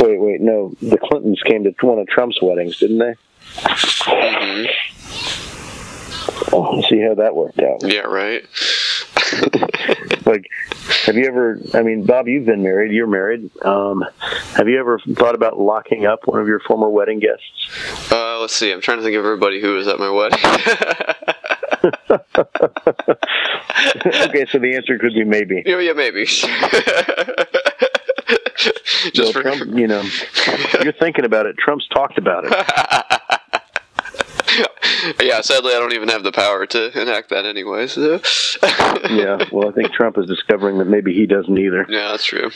wait, 0.00 0.20
wait, 0.20 0.40
no, 0.40 0.74
the 0.80 0.98
Clintons 0.98 1.42
came 1.42 1.64
to 1.64 1.72
one 1.80 1.98
of 1.98 2.06
Trump's 2.08 2.38
weddings, 2.42 2.78
didn't 2.78 2.98
they? 2.98 3.14
hmm 3.56 4.64
Oh, 6.52 6.80
see 6.88 7.00
how 7.00 7.14
that 7.14 7.34
worked 7.34 7.58
out. 7.60 7.82
Yeah, 7.82 8.00
right. 8.00 8.44
Like, 10.26 10.44
have 11.08 11.16
you 11.16 11.26
ever, 11.26 11.58
I 11.72 11.80
mean, 11.80 12.04
Bob, 12.04 12.28
you've 12.28 12.44
been 12.44 12.62
married, 12.62 12.92
you're 12.92 13.06
married. 13.06 13.50
Um, 13.64 14.04
have 14.54 14.68
you 14.68 14.78
ever 14.78 14.98
thought 14.98 15.34
about 15.34 15.58
locking 15.58 16.04
up 16.04 16.26
one 16.26 16.38
of 16.38 16.46
your 16.46 16.60
former 16.60 16.90
wedding 16.90 17.18
guests? 17.18 18.12
Uh, 18.12 18.38
let's 18.40 18.54
see. 18.54 18.70
I'm 18.70 18.82
trying 18.82 18.98
to 18.98 19.04
think 19.04 19.16
of 19.16 19.24
everybody 19.24 19.58
who 19.58 19.72
was 19.72 19.88
at 19.88 19.98
my 19.98 20.10
wedding. 20.10 20.38
okay, 24.28 24.44
so 24.52 24.58
the 24.58 24.74
answer 24.76 24.98
could 24.98 25.14
be 25.14 25.24
maybe. 25.24 25.62
yeah, 25.64 25.78
yeah, 25.78 25.94
maybe. 25.94 26.26
Well, 28.98 29.10
Just 29.14 29.32
for, 29.32 29.42
Trump, 29.42 29.78
you 29.78 29.86
know, 29.86 30.02
you're 30.82 30.92
thinking 30.92 31.24
about 31.24 31.46
it. 31.46 31.56
Trump's 31.56 31.86
talked 31.88 32.18
about 32.18 32.44
it. 32.46 32.52
yeah, 35.20 35.40
sadly, 35.40 35.72
I 35.74 35.78
don't 35.78 35.92
even 35.92 36.08
have 36.08 36.22
the 36.22 36.32
power 36.32 36.66
to 36.66 37.00
enact 37.00 37.30
that 37.30 37.44
anyway. 37.44 37.86
So. 37.86 38.20
Yeah, 39.08 39.44
well, 39.52 39.68
I 39.68 39.72
think 39.72 39.92
Trump 39.92 40.18
is 40.18 40.26
discovering 40.26 40.78
that 40.78 40.84
maybe 40.86 41.14
he 41.14 41.26
doesn't 41.26 41.56
either. 41.56 41.86
Yeah, 41.88 42.10
that's 42.10 42.24
true. 42.24 42.50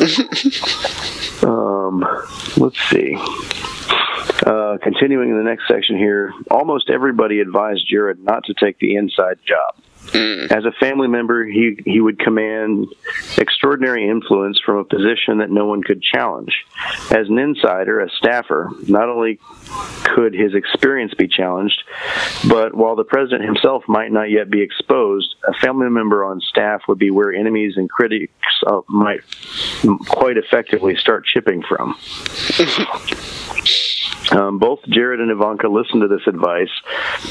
Um, 1.42 2.04
let's 2.56 2.78
see. 2.90 3.16
Uh, 4.44 4.78
continuing 4.82 5.30
in 5.30 5.36
the 5.36 5.44
next 5.44 5.68
section 5.68 5.96
here, 5.96 6.32
almost 6.50 6.90
everybody 6.90 7.40
advised 7.40 7.86
Jared 7.88 8.22
not 8.22 8.44
to 8.44 8.54
take 8.54 8.78
the 8.78 8.96
inside 8.96 9.38
job. 9.44 9.76
Mm. 10.12 10.50
As 10.50 10.64
a 10.64 10.72
family 10.72 11.08
member, 11.08 11.44
he, 11.44 11.78
he 11.84 12.00
would 12.00 12.18
command 12.18 12.86
extraordinary 13.36 14.08
influence 14.08 14.60
from 14.64 14.76
a 14.78 14.84
position 14.84 15.38
that 15.38 15.50
no 15.50 15.66
one 15.66 15.82
could 15.82 16.02
challenge. 16.02 16.64
As 17.10 17.28
an 17.28 17.38
insider, 17.38 18.00
a 18.00 18.10
staffer, 18.10 18.70
not 18.86 19.08
only 19.08 19.38
could 20.04 20.34
his 20.34 20.54
experience 20.54 21.14
be 21.14 21.28
challenged, 21.28 21.82
but 22.48 22.74
while 22.74 22.96
the 22.96 23.04
president 23.04 23.44
himself 23.44 23.84
might 23.88 24.10
not 24.10 24.30
yet 24.30 24.50
be 24.50 24.62
exposed, 24.62 25.34
a 25.46 25.52
family 25.54 25.88
member 25.90 26.24
on 26.24 26.40
staff 26.40 26.82
would 26.88 26.98
be 26.98 27.10
where 27.10 27.32
enemies 27.32 27.74
and 27.76 27.90
critics 27.90 28.32
uh, 28.66 28.80
might 28.88 29.20
quite 30.08 30.36
effectively 30.36 30.96
start 30.96 31.24
chipping 31.26 31.62
from. 31.62 31.96
Um, 34.30 34.58
both 34.58 34.80
Jared 34.88 35.20
and 35.20 35.30
Ivanka 35.30 35.68
listened 35.68 36.02
to 36.02 36.08
this 36.08 36.26
advice. 36.26 36.70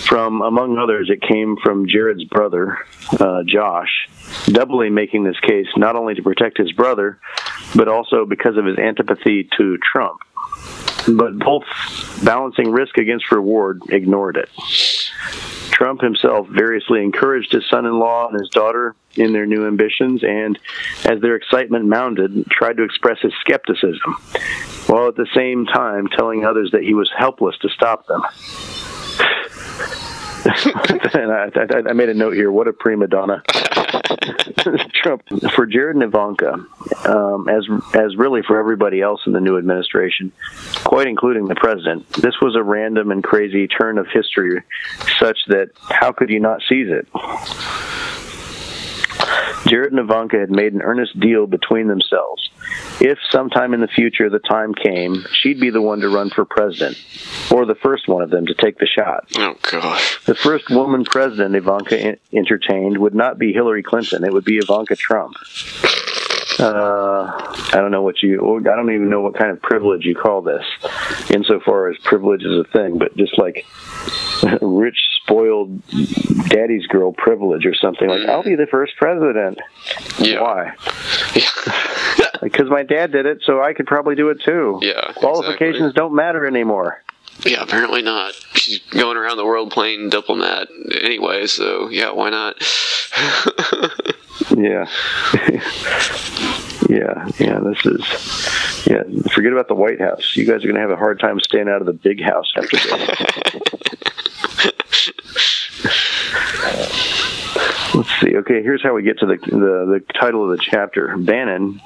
From, 0.08 0.42
among 0.42 0.78
others, 0.78 1.10
it 1.12 1.22
came 1.22 1.58
from 1.64 1.88
Jared's 1.88 2.24
brother, 2.24 2.80
uh, 3.20 3.44
Josh, 3.46 4.10
doubly 4.48 4.90
making 4.90 5.24
this 5.24 5.40
case 5.42 5.68
not 5.78 5.96
only 5.96 6.16
to 6.16 6.24
protect 6.24 6.58
his 6.58 6.72
brother, 6.72 7.20
but 7.76 7.88
also 7.88 8.26
because 8.26 8.58
of 8.58 8.66
his 8.66 8.78
antipathy 8.80 9.48
to 9.58 9.78
Trump. 9.78 10.22
But 11.08 11.38
both 11.40 11.64
balancing 12.24 12.72
risk 12.72 12.98
against 12.98 13.32
reward 13.32 13.82
ignored 13.90 14.38
it. 14.38 14.50
Trump 15.78 16.02
himself 16.02 16.48
variously 16.48 17.04
encouraged 17.04 17.52
his 17.52 17.64
son 17.70 17.86
in 17.86 18.00
law 18.00 18.28
and 18.28 18.40
his 18.40 18.50
daughter 18.50 18.96
in 19.16 19.32
their 19.32 19.46
new 19.46 19.68
ambitions, 19.68 20.24
and 20.24 20.58
as 21.06 21.22
their 21.22 21.36
excitement 21.36 21.86
mounted, 21.86 22.46
tried 22.50 22.78
to 22.78 22.84
express 22.84 23.20
his 23.22 23.34
skepticism, 23.42 24.16
while 24.88 25.08
at 25.08 25.16
the 25.16 25.28
same 25.36 25.68
time 25.68 26.08
telling 26.08 26.44
others 26.44 26.72
that 26.72 26.82
he 26.82 26.96
was 26.96 27.12
helpless 27.16 27.56
to 27.60 27.70
stop 27.70 28.08
them. 28.08 28.24
and 31.14 31.32
I, 31.32 31.50
I, 31.56 31.90
I 31.90 31.94
made 31.94 32.10
a 32.10 32.14
note 32.14 32.34
here. 32.34 32.52
What 32.52 32.68
a 32.68 32.74
prima 32.74 33.08
donna! 33.08 33.44
Trump 34.94 35.24
for 35.54 35.66
Jared 35.66 35.96
and 35.96 36.04
Ivanka, 36.04 36.54
um, 37.06 37.50
as 37.50 37.68
as 37.94 38.16
really 38.16 38.42
for 38.42 38.60
everybody 38.60 39.02
else 39.02 39.22
in 39.26 39.34
the 39.34 39.42
new 39.42 39.58
administration, 39.58 40.32
quite 40.84 41.08
including 41.08 41.48
the 41.48 41.56
president. 41.56 42.08
This 42.14 42.40
was 42.42 42.56
a 42.56 42.64
random 42.64 43.12
and 43.12 43.24
crazy 43.24 43.68
turn 43.68 43.98
of 43.98 44.08
history, 44.08 44.62
such 45.20 45.40
that 45.48 45.70
how 45.90 46.12
could 46.12 46.30
you 46.30 46.40
not 46.40 46.62
seize 46.68 46.90
it? 46.90 47.08
Jared 49.68 49.92
and 49.92 50.00
Ivanka 50.00 50.40
had 50.40 50.52
made 50.52 50.74
an 50.74 50.82
earnest 50.82 51.20
deal 51.20 51.46
between 51.46 51.88
themselves. 51.88 52.50
If 53.00 53.20
sometime 53.30 53.74
in 53.74 53.82
the 53.82 53.88
future 53.88 54.30
the 54.30 54.40
time 54.40 54.74
came, 54.74 55.24
she'd 55.32 55.60
be 55.60 55.70
the 55.70 55.82
one 55.82 56.00
to 56.00 56.10
run 56.10 56.30
for 56.30 56.46
president, 56.46 56.98
or 57.52 57.66
the 57.66 57.76
first 57.76 58.08
one 58.08 58.24
of 58.24 58.30
them 58.32 58.48
to 58.48 58.56
take 58.56 58.80
the 58.80 58.88
shot. 58.88 59.26
Oh 59.38 59.56
god. 59.72 60.02
The 60.26 60.36
first 60.36 60.70
woman 60.70 61.06
president 61.06 61.56
Ivanka 61.56 62.00
en- 62.00 62.18
entertained 62.34 62.98
would 62.98 63.14
not 63.14 63.38
be 63.38 63.54
Hillary 63.54 63.84
Clinton; 63.84 64.24
it 64.24 64.34
would 64.34 64.46
be 64.46 64.58
Ivanka 64.58 64.96
Trump. 64.96 65.36
Uh, 66.60 67.32
I 67.74 67.76
don't 67.76 67.92
know 67.92 68.02
what 68.02 68.22
you. 68.24 68.58
I 68.60 68.76
don't 68.76 68.92
even 68.92 69.10
know 69.10 69.22
what 69.22 69.36
kind 69.36 69.52
of 69.52 69.62
privilege 69.62 70.06
you 70.06 70.16
call 70.16 70.42
this, 70.42 70.64
insofar 71.30 71.90
as 71.90 71.98
privilege 72.04 72.44
is 72.44 72.60
a 72.60 72.64
thing. 72.72 72.98
But 72.98 73.16
just 73.16 73.38
like 73.38 73.66
rich 74.62 74.98
spoiled 75.22 75.82
daddy's 76.50 76.88
girl 76.88 77.12
privilege 77.12 77.66
or 77.66 77.76
something 77.76 78.08
like 78.08 78.28
I'll 78.28 78.44
be 78.44 78.56
the 78.56 78.68
first 78.68 78.94
president. 78.98 79.60
Yeah. 80.20 80.42
Why? 80.42 80.74
Because 82.40 82.70
my 82.70 82.84
dad 82.84 83.12
did 83.12 83.26
it, 83.26 83.40
so 83.46 83.64
I 83.64 83.74
could 83.74 83.88
probably 83.88 84.14
do 84.14 84.30
it 84.30 84.40
too. 84.46 84.80
Yeah, 84.82 85.12
Qualifications 85.16 85.94
don't 85.94 86.16
matter 86.16 86.46
anymore. 86.46 87.02
Yeah, 87.46 87.62
apparently 87.62 88.02
not. 88.02 88.34
She's 88.54 88.80
going 88.90 89.18
around 89.18 89.38
the 89.38 89.46
world 89.46 89.72
playing 89.72 90.10
diplomat 90.10 90.70
anyway, 91.02 91.48
so 91.48 91.90
yeah, 91.90 92.12
why 92.12 92.30
not? 92.30 92.56
Yeah. 94.56 94.88
yeah, 96.90 97.28
yeah, 97.40 97.60
this 97.60 97.86
is 97.86 98.88
yeah, 98.88 99.04
forget 99.34 99.52
about 99.52 99.68
the 99.68 99.76
White 99.76 100.00
House. 100.00 100.36
You 100.36 100.46
guys 100.46 100.64
are 100.64 100.68
going 100.68 100.76
to 100.76 100.82
have 100.82 100.90
a 100.92 100.96
hard 100.96 101.20
time 101.20 101.40
staying 101.40 101.68
out 101.68 101.82
of 101.82 101.86
the 101.86 101.94
big 101.94 102.22
house 102.22 102.52
after 102.56 102.78
this. 102.78 102.94
Let's 107.94 108.10
see. 108.20 108.36
Okay, 108.38 108.62
here's 108.62 108.84
how 108.84 108.94
we 108.94 109.04
get 109.04 109.20
to 109.20 109.26
the, 109.26 109.38
the 109.38 110.00
the 110.00 110.14
title 110.14 110.44
of 110.44 110.58
the 110.58 110.64
chapter. 110.64 111.16
Bannon, 111.18 111.82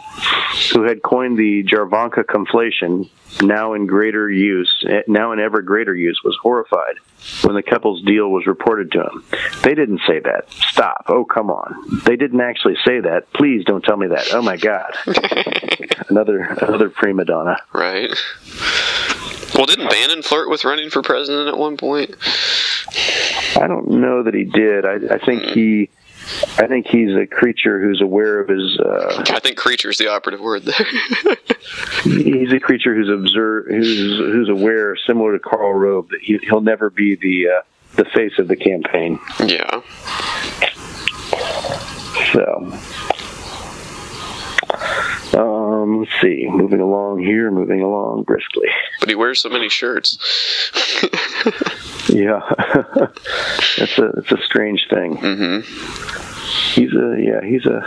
who 0.73 0.83
had 0.83 1.01
coined 1.03 1.37
the 1.37 1.63
Jarvanka 1.63 2.23
conflation, 2.23 3.09
now 3.41 3.73
in 3.73 3.85
greater 3.87 4.29
use, 4.29 4.85
now 5.07 5.31
in 5.31 5.39
ever 5.39 5.61
greater 5.61 5.95
use, 5.95 6.19
was 6.23 6.37
horrified 6.41 6.95
when 7.43 7.55
the 7.55 7.63
couple's 7.63 8.01
deal 8.03 8.29
was 8.29 8.47
reported 8.47 8.91
to 8.91 9.01
him. 9.03 9.23
They 9.63 9.75
didn't 9.75 10.01
say 10.07 10.19
that. 10.19 10.51
Stop. 10.51 11.05
Oh, 11.07 11.23
come 11.23 11.49
on. 11.49 12.01
They 12.03 12.15
didn't 12.15 12.41
actually 12.41 12.75
say 12.85 12.99
that. 13.01 13.31
Please 13.33 13.63
don't 13.65 13.83
tell 13.83 13.97
me 13.97 14.07
that. 14.07 14.33
Oh 14.33 14.41
my 14.41 14.57
God. 14.57 14.93
another 16.09 16.39
another 16.39 16.89
prima 16.89 17.25
donna. 17.25 17.57
Right. 17.73 18.11
Well, 19.55 19.65
didn't 19.65 19.89
Bannon 19.89 20.23
flirt 20.23 20.49
with 20.49 20.65
running 20.65 20.89
for 20.89 21.01
president 21.01 21.47
at 21.47 21.57
one 21.57 21.77
point? 21.77 22.15
I 23.57 23.67
don't 23.67 23.89
know 23.89 24.23
that 24.23 24.33
he 24.33 24.43
did. 24.43 24.85
I, 24.85 25.15
I 25.15 25.17
think 25.19 25.43
he. 25.43 25.89
I 26.57 26.67
think 26.67 26.85
he's 26.87 27.15
a 27.15 27.25
creature 27.25 27.81
who's 27.81 27.99
aware 27.99 28.39
of 28.39 28.47
his. 28.47 28.79
Uh, 28.79 29.23
I 29.29 29.39
think 29.39 29.57
"creature" 29.57 29.89
is 29.89 29.97
the 29.97 30.07
operative 30.07 30.39
word 30.39 30.63
there. 30.63 30.75
he's 32.03 32.53
a 32.53 32.59
creature 32.59 32.93
who's 32.93 33.09
observe, 33.09 33.65
who's 33.67 34.17
who's 34.17 34.49
aware, 34.49 34.95
similar 34.95 35.33
to 35.33 35.39
Karl 35.39 35.73
Rove, 35.73 36.09
that 36.09 36.19
he, 36.21 36.37
he'll 36.43 36.61
never 36.61 36.89
be 36.89 37.15
the 37.15 37.49
uh, 37.49 37.61
the 37.95 38.05
face 38.05 38.37
of 38.37 38.47
the 38.47 38.55
campaign. 38.55 39.19
Yeah. 39.39 39.81
So, 42.33 42.71
um, 45.33 45.99
let's 45.99 46.11
see. 46.21 46.47
Moving 46.49 46.81
along 46.81 47.19
here, 47.19 47.51
moving 47.51 47.81
along 47.81 48.23
briskly. 48.23 48.67
But 48.99 49.09
he 49.09 49.15
wears 49.15 49.41
so 49.41 49.49
many 49.49 49.69
shirts. 49.69 50.17
yeah, 52.09 52.41
that's 53.77 53.97
a 53.97 54.09
it's 54.17 54.31
a 54.31 54.41
strange 54.43 54.87
thing. 54.89 55.17
Mm-hmm. 55.17 56.79
He's 56.79 56.93
a 56.93 57.17
yeah, 57.19 57.47
he's 57.47 57.65
a 57.65 57.81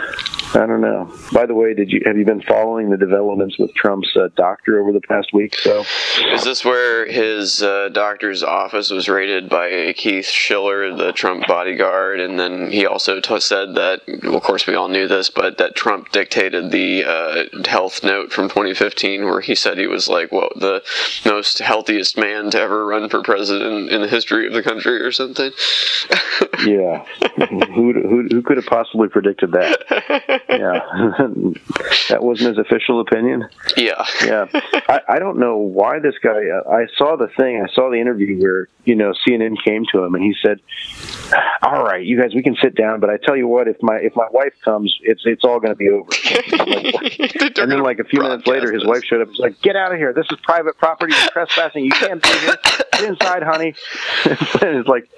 I 0.55 0.65
don't 0.65 0.79
know. 0.79 1.13
By 1.33 1.45
the 1.45 1.53
way, 1.53 1.73
did 1.73 1.91
you 1.91 2.01
have 2.05 2.17
you 2.17 2.23
been 2.23 2.41
following 2.41 2.89
the 2.89 2.95
developments 2.95 3.59
with 3.59 3.73
Trump's 3.73 4.15
uh, 4.15 4.29
doctor 4.37 4.79
over 4.79 4.93
the 4.93 5.01
past 5.01 5.33
week? 5.33 5.55
So, 5.55 5.83
is 6.31 6.45
this 6.45 6.63
where 6.63 7.05
his 7.05 7.61
uh, 7.61 7.89
doctor's 7.89 8.41
office 8.41 8.89
was 8.89 9.09
raided 9.09 9.49
by 9.49 9.93
Keith 9.97 10.27
Schiller, 10.27 10.95
the 10.95 11.11
Trump 11.11 11.45
bodyguard, 11.45 12.21
and 12.21 12.39
then 12.39 12.71
he 12.71 12.85
also 12.85 13.19
t- 13.19 13.39
said 13.41 13.75
that, 13.75 14.01
well, 14.23 14.37
of 14.37 14.43
course, 14.43 14.65
we 14.65 14.75
all 14.75 14.87
knew 14.87 15.09
this, 15.09 15.29
but 15.29 15.57
that 15.57 15.75
Trump 15.75 16.13
dictated 16.13 16.71
the 16.71 17.03
uh, 17.03 17.43
health 17.67 18.01
note 18.01 18.31
from 18.31 18.47
2015, 18.47 19.25
where 19.25 19.41
he 19.41 19.55
said 19.55 19.77
he 19.77 19.87
was 19.87 20.07
like, 20.07 20.31
well, 20.31 20.49
the 20.55 20.81
most 21.25 21.59
healthiest 21.59 22.17
man 22.17 22.49
to 22.51 22.59
ever 22.59 22.85
run 22.85 23.09
for 23.09 23.21
president 23.21 23.89
in 23.89 24.01
the 24.01 24.07
history 24.07 24.47
of 24.47 24.53
the 24.53 24.63
country, 24.63 25.01
or 25.01 25.11
something. 25.11 25.51
yeah, 26.65 27.03
who, 27.49 27.91
who 27.93 28.27
who 28.31 28.41
could 28.41 28.55
have 28.55 28.65
possibly 28.65 29.09
predicted 29.09 29.51
that? 29.51 30.41
yeah, 30.49 30.79
that 32.09 32.19
wasn't 32.21 32.57
his 32.57 32.65
official 32.65 33.01
opinion. 33.01 33.47
Yeah, 33.77 34.05
yeah. 34.23 34.45
I, 34.87 35.01
I 35.09 35.19
don't 35.19 35.39
know 35.39 35.57
why 35.57 35.99
this 35.99 36.15
guy. 36.21 36.41
Uh, 36.49 36.69
I 36.69 36.85
saw 36.97 37.15
the 37.15 37.27
thing. 37.37 37.63
I 37.63 37.73
saw 37.73 37.89
the 37.89 37.99
interview 37.99 38.39
where 38.39 38.67
you 38.83 38.95
know 38.95 39.13
CNN 39.27 39.55
came 39.63 39.83
to 39.91 40.03
him 40.03 40.15
and 40.15 40.23
he 40.23 40.35
said, 40.41 40.59
"All 41.61 41.83
right, 41.83 42.05
you 42.05 42.19
guys, 42.19 42.33
we 42.33 42.43
can 42.43 42.55
sit 42.61 42.75
down, 42.75 42.99
but 42.99 43.09
I 43.09 43.17
tell 43.17 43.35
you 43.35 43.47
what, 43.47 43.67
if 43.67 43.77
my 43.81 43.95
if 43.95 44.15
my 44.15 44.27
wife 44.31 44.53
comes, 44.63 44.95
it's 45.01 45.23
it's 45.25 45.43
all 45.43 45.59
going 45.59 45.73
to 45.73 45.77
be 45.77 45.89
over." 45.89 46.09
like, 46.09 47.19
and 47.57 47.71
then, 47.71 47.81
like 47.81 47.99
a 47.99 48.05
few 48.05 48.21
minutes 48.21 48.47
later, 48.47 48.71
his 48.71 48.85
wife 48.85 49.03
showed 49.03 49.21
up. 49.21 49.29
He's 49.29 49.39
like, 49.39 49.61
"Get 49.61 49.75
out 49.75 49.91
of 49.91 49.97
here! 49.97 50.13
This 50.13 50.27
is 50.31 50.37
private 50.43 50.77
property. 50.77 51.13
You're 51.17 51.29
trespassing. 51.29 51.85
You 51.85 51.91
can't 51.91 52.21
be 52.21 52.29
here. 52.29 52.55
Get 52.63 53.03
inside, 53.03 53.43
honey." 53.43 53.73
and 54.25 54.37
it's 54.79 54.87
like 54.87 55.09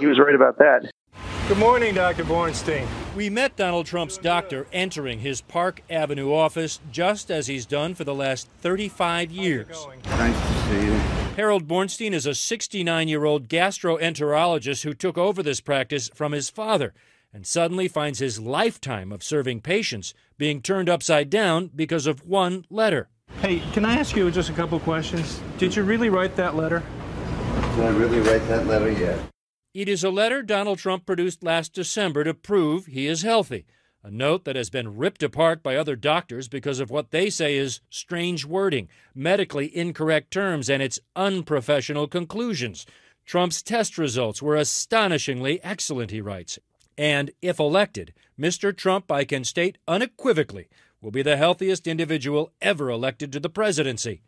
he 0.00 0.06
was 0.06 0.18
right 0.18 0.34
about 0.34 0.58
that. 0.58 0.90
Good 1.48 1.56
morning, 1.56 1.94
Dr. 1.94 2.24
Bornstein. 2.24 2.86
We 3.16 3.30
met 3.30 3.56
Donald 3.56 3.86
Trump's 3.86 4.18
doctor 4.18 4.66
entering 4.70 5.20
his 5.20 5.40
Park 5.40 5.80
Avenue 5.88 6.30
office 6.30 6.78
just 6.92 7.30
as 7.30 7.46
he's 7.46 7.64
done 7.64 7.94
for 7.94 8.04
the 8.04 8.14
last 8.14 8.48
35 8.60 9.30
years. 9.30 9.86
Nice 10.04 10.38
to 10.38 10.62
see 10.68 10.84
you. 10.84 10.92
Harold 11.36 11.66
Bornstein 11.66 12.12
is 12.12 12.26
a 12.26 12.34
69 12.34 13.08
year 13.08 13.24
old 13.24 13.48
gastroenterologist 13.48 14.82
who 14.84 14.92
took 14.92 15.16
over 15.16 15.42
this 15.42 15.62
practice 15.62 16.10
from 16.14 16.32
his 16.32 16.50
father 16.50 16.92
and 17.32 17.46
suddenly 17.46 17.88
finds 17.88 18.18
his 18.18 18.38
lifetime 18.38 19.10
of 19.10 19.22
serving 19.22 19.62
patients 19.62 20.12
being 20.36 20.60
turned 20.60 20.90
upside 20.90 21.30
down 21.30 21.70
because 21.74 22.06
of 22.06 22.26
one 22.26 22.66
letter. 22.68 23.08
Hey, 23.40 23.60
can 23.72 23.86
I 23.86 23.94
ask 23.94 24.14
you 24.14 24.30
just 24.30 24.50
a 24.50 24.52
couple 24.52 24.78
questions? 24.80 25.40
Did 25.56 25.74
you 25.74 25.82
really 25.82 26.10
write 26.10 26.36
that 26.36 26.56
letter? 26.56 26.82
Did 27.74 27.86
I 27.86 27.88
really 27.96 28.20
write 28.20 28.46
that 28.48 28.66
letter 28.66 28.92
yet? 28.92 29.18
It 29.78 29.88
is 29.88 30.02
a 30.02 30.10
letter 30.10 30.42
Donald 30.42 30.80
Trump 30.80 31.06
produced 31.06 31.44
last 31.44 31.72
December 31.72 32.24
to 32.24 32.34
prove 32.34 32.86
he 32.86 33.06
is 33.06 33.22
healthy. 33.22 33.64
A 34.02 34.10
note 34.10 34.44
that 34.44 34.56
has 34.56 34.70
been 34.70 34.96
ripped 34.96 35.22
apart 35.22 35.62
by 35.62 35.76
other 35.76 35.94
doctors 35.94 36.48
because 36.48 36.80
of 36.80 36.90
what 36.90 37.12
they 37.12 37.30
say 37.30 37.56
is 37.56 37.80
strange 37.88 38.44
wording, 38.44 38.88
medically 39.14 39.70
incorrect 39.76 40.32
terms, 40.32 40.68
and 40.68 40.82
its 40.82 40.98
unprofessional 41.14 42.08
conclusions. 42.08 42.86
Trump's 43.24 43.62
test 43.62 43.98
results 43.98 44.42
were 44.42 44.56
astonishingly 44.56 45.62
excellent, 45.62 46.10
he 46.10 46.20
writes. 46.20 46.58
And 46.96 47.30
if 47.40 47.60
elected, 47.60 48.12
Mr. 48.36 48.76
Trump, 48.76 49.12
I 49.12 49.24
can 49.24 49.44
state 49.44 49.78
unequivocally, 49.86 50.66
will 51.00 51.12
be 51.12 51.22
the 51.22 51.36
healthiest 51.36 51.86
individual 51.86 52.50
ever 52.60 52.90
elected 52.90 53.30
to 53.30 53.38
the 53.38 53.48
presidency. 53.48 54.22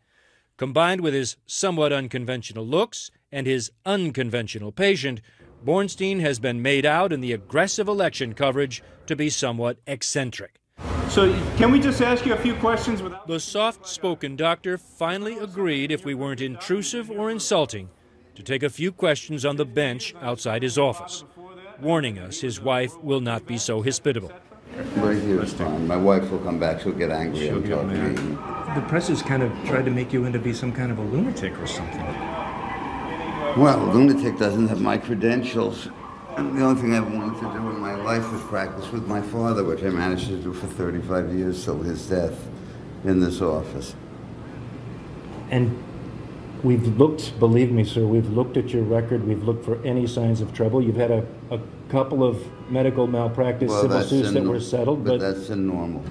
Combined 0.61 1.01
with 1.01 1.15
his 1.15 1.39
somewhat 1.47 1.91
unconventional 1.93 2.67
looks 2.67 3.11
and 3.33 3.47
his 3.47 3.73
unconventional 3.87 4.71
patient, 4.71 5.23
Bornstein 5.65 6.21
has 6.21 6.39
been 6.39 6.63
made 6.63 6.87
out 6.87 7.13
in 7.13 7.21
the 7.21 7.33
aggressive 7.33 7.87
election 7.87 8.33
coverage 8.33 8.83
to 9.07 9.15
be 9.15 9.29
somewhat 9.29 9.79
eccentric. 9.87 10.55
So, 11.11 11.33
can 11.57 11.71
we 11.71 11.81
just 11.81 12.01
ask 12.01 12.25
you 12.25 12.33
a 12.33 12.39
few 12.39 12.55
questions 12.55 13.03
without. 13.03 13.27
The 13.27 13.41
soft 13.41 13.87
spoken 13.87 14.37
doctor 14.37 14.79
finally 14.79 15.37
agreed, 15.39 15.91
if 15.91 16.05
we 16.05 16.15
weren't 16.15 16.41
intrusive 16.41 17.11
or 17.11 17.31
insulting, 17.31 17.91
to 18.37 18.43
take 18.43 18.63
a 18.63 18.71
few 18.71 18.91
questions 18.91 19.45
on 19.45 19.57
the 19.57 19.67
bench 19.67 20.15
outside 20.23 20.63
his 20.63 20.79
office, 20.79 21.25
warning 21.81 22.19
us 22.19 22.41
his 22.41 22.61
wife 22.61 22.97
will 23.03 23.21
not 23.21 23.47
be 23.47 23.59
so 23.59 23.83
hospitable. 23.83 24.33
Right 24.97 25.21
here 25.21 25.43
is 25.43 25.53
fine. 25.53 25.87
My 25.87 25.97
wife 25.97 26.31
will 26.31 26.39
come 26.39 26.59
back. 26.59 26.81
She'll 26.81 26.93
get 26.93 27.11
angry 27.11 27.49
and 27.49 27.69
talk 27.69 27.81
to 27.81 27.87
me. 27.87 28.15
The 28.75 28.87
press 28.89 29.09
has 29.09 29.21
kind 29.21 29.43
of 29.43 29.53
tried 29.67 29.85
to 29.85 29.91
make 29.91 30.13
you 30.13 30.25
into 30.25 30.39
be 30.39 30.55
some 30.55 30.73
kind 30.73 30.91
of 30.91 30.99
a 30.99 31.03
lunatic 31.03 31.59
or 31.59 31.67
something. 31.67 32.30
Well, 33.57 33.79
lunatic 33.93 34.39
doesn't 34.39 34.69
have 34.69 34.81
my 34.81 34.97
credentials. 34.97 35.89
And 36.37 36.57
the 36.57 36.65
only 36.65 36.81
thing 36.81 36.93
I 36.93 36.97
have 36.97 37.13
wanted 37.13 37.35
to 37.41 37.53
do 37.59 37.69
in 37.71 37.81
my 37.81 37.95
life 37.97 38.31
was 38.33 38.41
practice 38.43 38.91
with 38.93 39.09
my 39.09 39.21
father, 39.21 39.65
which 39.65 39.83
I 39.83 39.89
managed 39.89 40.29
to 40.29 40.37
do 40.37 40.53
for 40.53 40.69
35 40.69 41.35
years 41.35 41.65
till 41.65 41.81
his 41.83 42.09
death 42.09 42.47
in 43.05 43.19
this 43.19 43.41
office. 43.41 43.95
And 45.51 45.83
we've 46.63 46.87
looked, 46.97 47.39
believe 47.41 47.73
me, 47.73 47.83
sir, 47.83 48.07
we've 48.07 48.31
looked 48.31 48.57
at 48.57 48.69
your 48.69 48.85
record. 48.85 49.27
We've 49.27 49.43
looked 49.43 49.65
for 49.65 49.85
any 49.85 50.07
signs 50.07 50.41
of 50.41 50.55
trouble. 50.55 50.81
You've 50.81 50.97
had 50.97 51.11
a, 51.11 51.27
a 51.51 51.61
couple 51.89 52.23
of 52.23 52.41
medical 52.71 53.09
malpractice 53.09 53.71
Well, 53.71 53.83
civil 53.83 54.03
suits 54.03 54.33
that 54.33 54.45
were 54.45 54.61
settled, 54.61 55.05
but 55.05 55.19
but 55.19 55.35
that's 55.35 55.51
a 55.51 55.57
normal. 55.57 56.05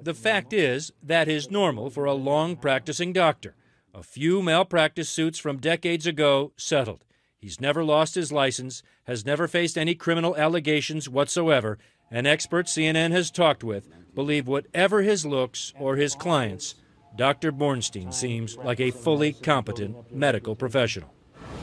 The 0.00 0.14
fact 0.14 0.52
is, 0.52 0.92
that 1.02 1.28
is 1.28 1.50
normal 1.50 1.90
for 1.90 2.04
a 2.04 2.14
long 2.14 2.54
practicing 2.54 3.12
doctor. 3.12 3.56
A 3.96 4.02
few 4.02 4.42
malpractice 4.42 5.08
suits 5.08 5.38
from 5.38 5.56
decades 5.56 6.06
ago 6.06 6.52
settled. 6.58 7.02
He's 7.38 7.62
never 7.62 7.82
lost 7.82 8.14
his 8.14 8.30
license, 8.30 8.82
has 9.04 9.24
never 9.24 9.48
faced 9.48 9.78
any 9.78 9.94
criminal 9.94 10.36
allegations 10.36 11.08
whatsoever, 11.08 11.78
and 12.10 12.26
experts 12.26 12.74
CNN 12.74 13.12
has 13.12 13.30
talked 13.30 13.64
with 13.64 13.88
believe 14.14 14.46
whatever 14.46 15.00
his 15.00 15.24
looks 15.24 15.72
or 15.80 15.96
his 15.96 16.14
clients, 16.14 16.74
Dr. 17.16 17.50
Bornstein 17.50 18.12
seems 18.12 18.58
like 18.58 18.80
a 18.80 18.90
fully 18.90 19.32
competent 19.32 20.14
medical 20.14 20.54
professional. 20.54 21.14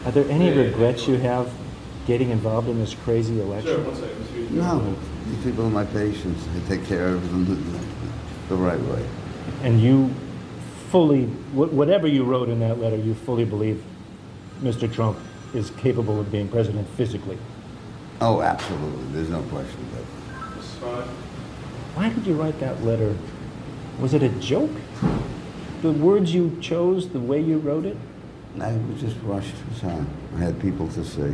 are 0.03 0.11
there 0.11 0.27
any 0.27 0.49
regrets 0.49 1.07
you 1.07 1.17
have 1.17 1.53
getting 2.07 2.31
involved 2.31 2.67
in 2.67 2.79
this 2.79 2.95
crazy 2.95 3.39
election? 3.41 3.83
No, 4.49 4.95
these 5.27 5.43
people 5.43 5.67
are 5.67 5.69
my 5.69 5.85
patients. 5.85 6.47
I 6.55 6.67
take 6.67 6.83
care 6.87 7.09
of 7.09 7.29
them 7.29 7.45
the, 7.45 8.55
the 8.55 8.55
right 8.55 8.79
way. 8.79 9.05
And 9.61 9.79
you 9.79 10.09
fully, 10.93 11.23
whatever 11.55 12.05
you 12.05 12.23
wrote 12.23 12.49
in 12.49 12.59
that 12.59 12.77
letter, 12.77 12.95
you 12.95 13.15
fully 13.15 13.43
believe 13.43 13.83
Mr. 14.61 14.93
Trump 14.93 15.17
is 15.55 15.71
capable 15.71 16.19
of 16.19 16.31
being 16.31 16.47
president 16.47 16.87
physically. 16.89 17.35
Oh, 18.21 18.43
absolutely. 18.43 19.03
There's 19.05 19.29
no 19.29 19.41
question 19.49 19.79
about 19.91 20.05
that. 20.81 21.07
Why 21.95 22.09
did 22.09 22.27
you 22.27 22.35
write 22.35 22.59
that 22.59 22.83
letter? 22.83 23.15
Was 23.99 24.13
it 24.13 24.21
a 24.21 24.29
joke? 24.39 24.69
The 25.81 25.91
words 25.91 26.31
you 26.31 26.55
chose, 26.61 27.09
the 27.09 27.19
way 27.19 27.41
you 27.41 27.57
wrote 27.57 27.87
it? 27.87 27.97
I 28.61 28.73
was 28.73 29.01
just 29.01 29.17
rushed 29.23 29.55
for 29.55 29.79
time. 29.81 30.07
I 30.35 30.41
had 30.41 30.61
people 30.61 30.87
to 30.89 31.03
see. 31.03 31.33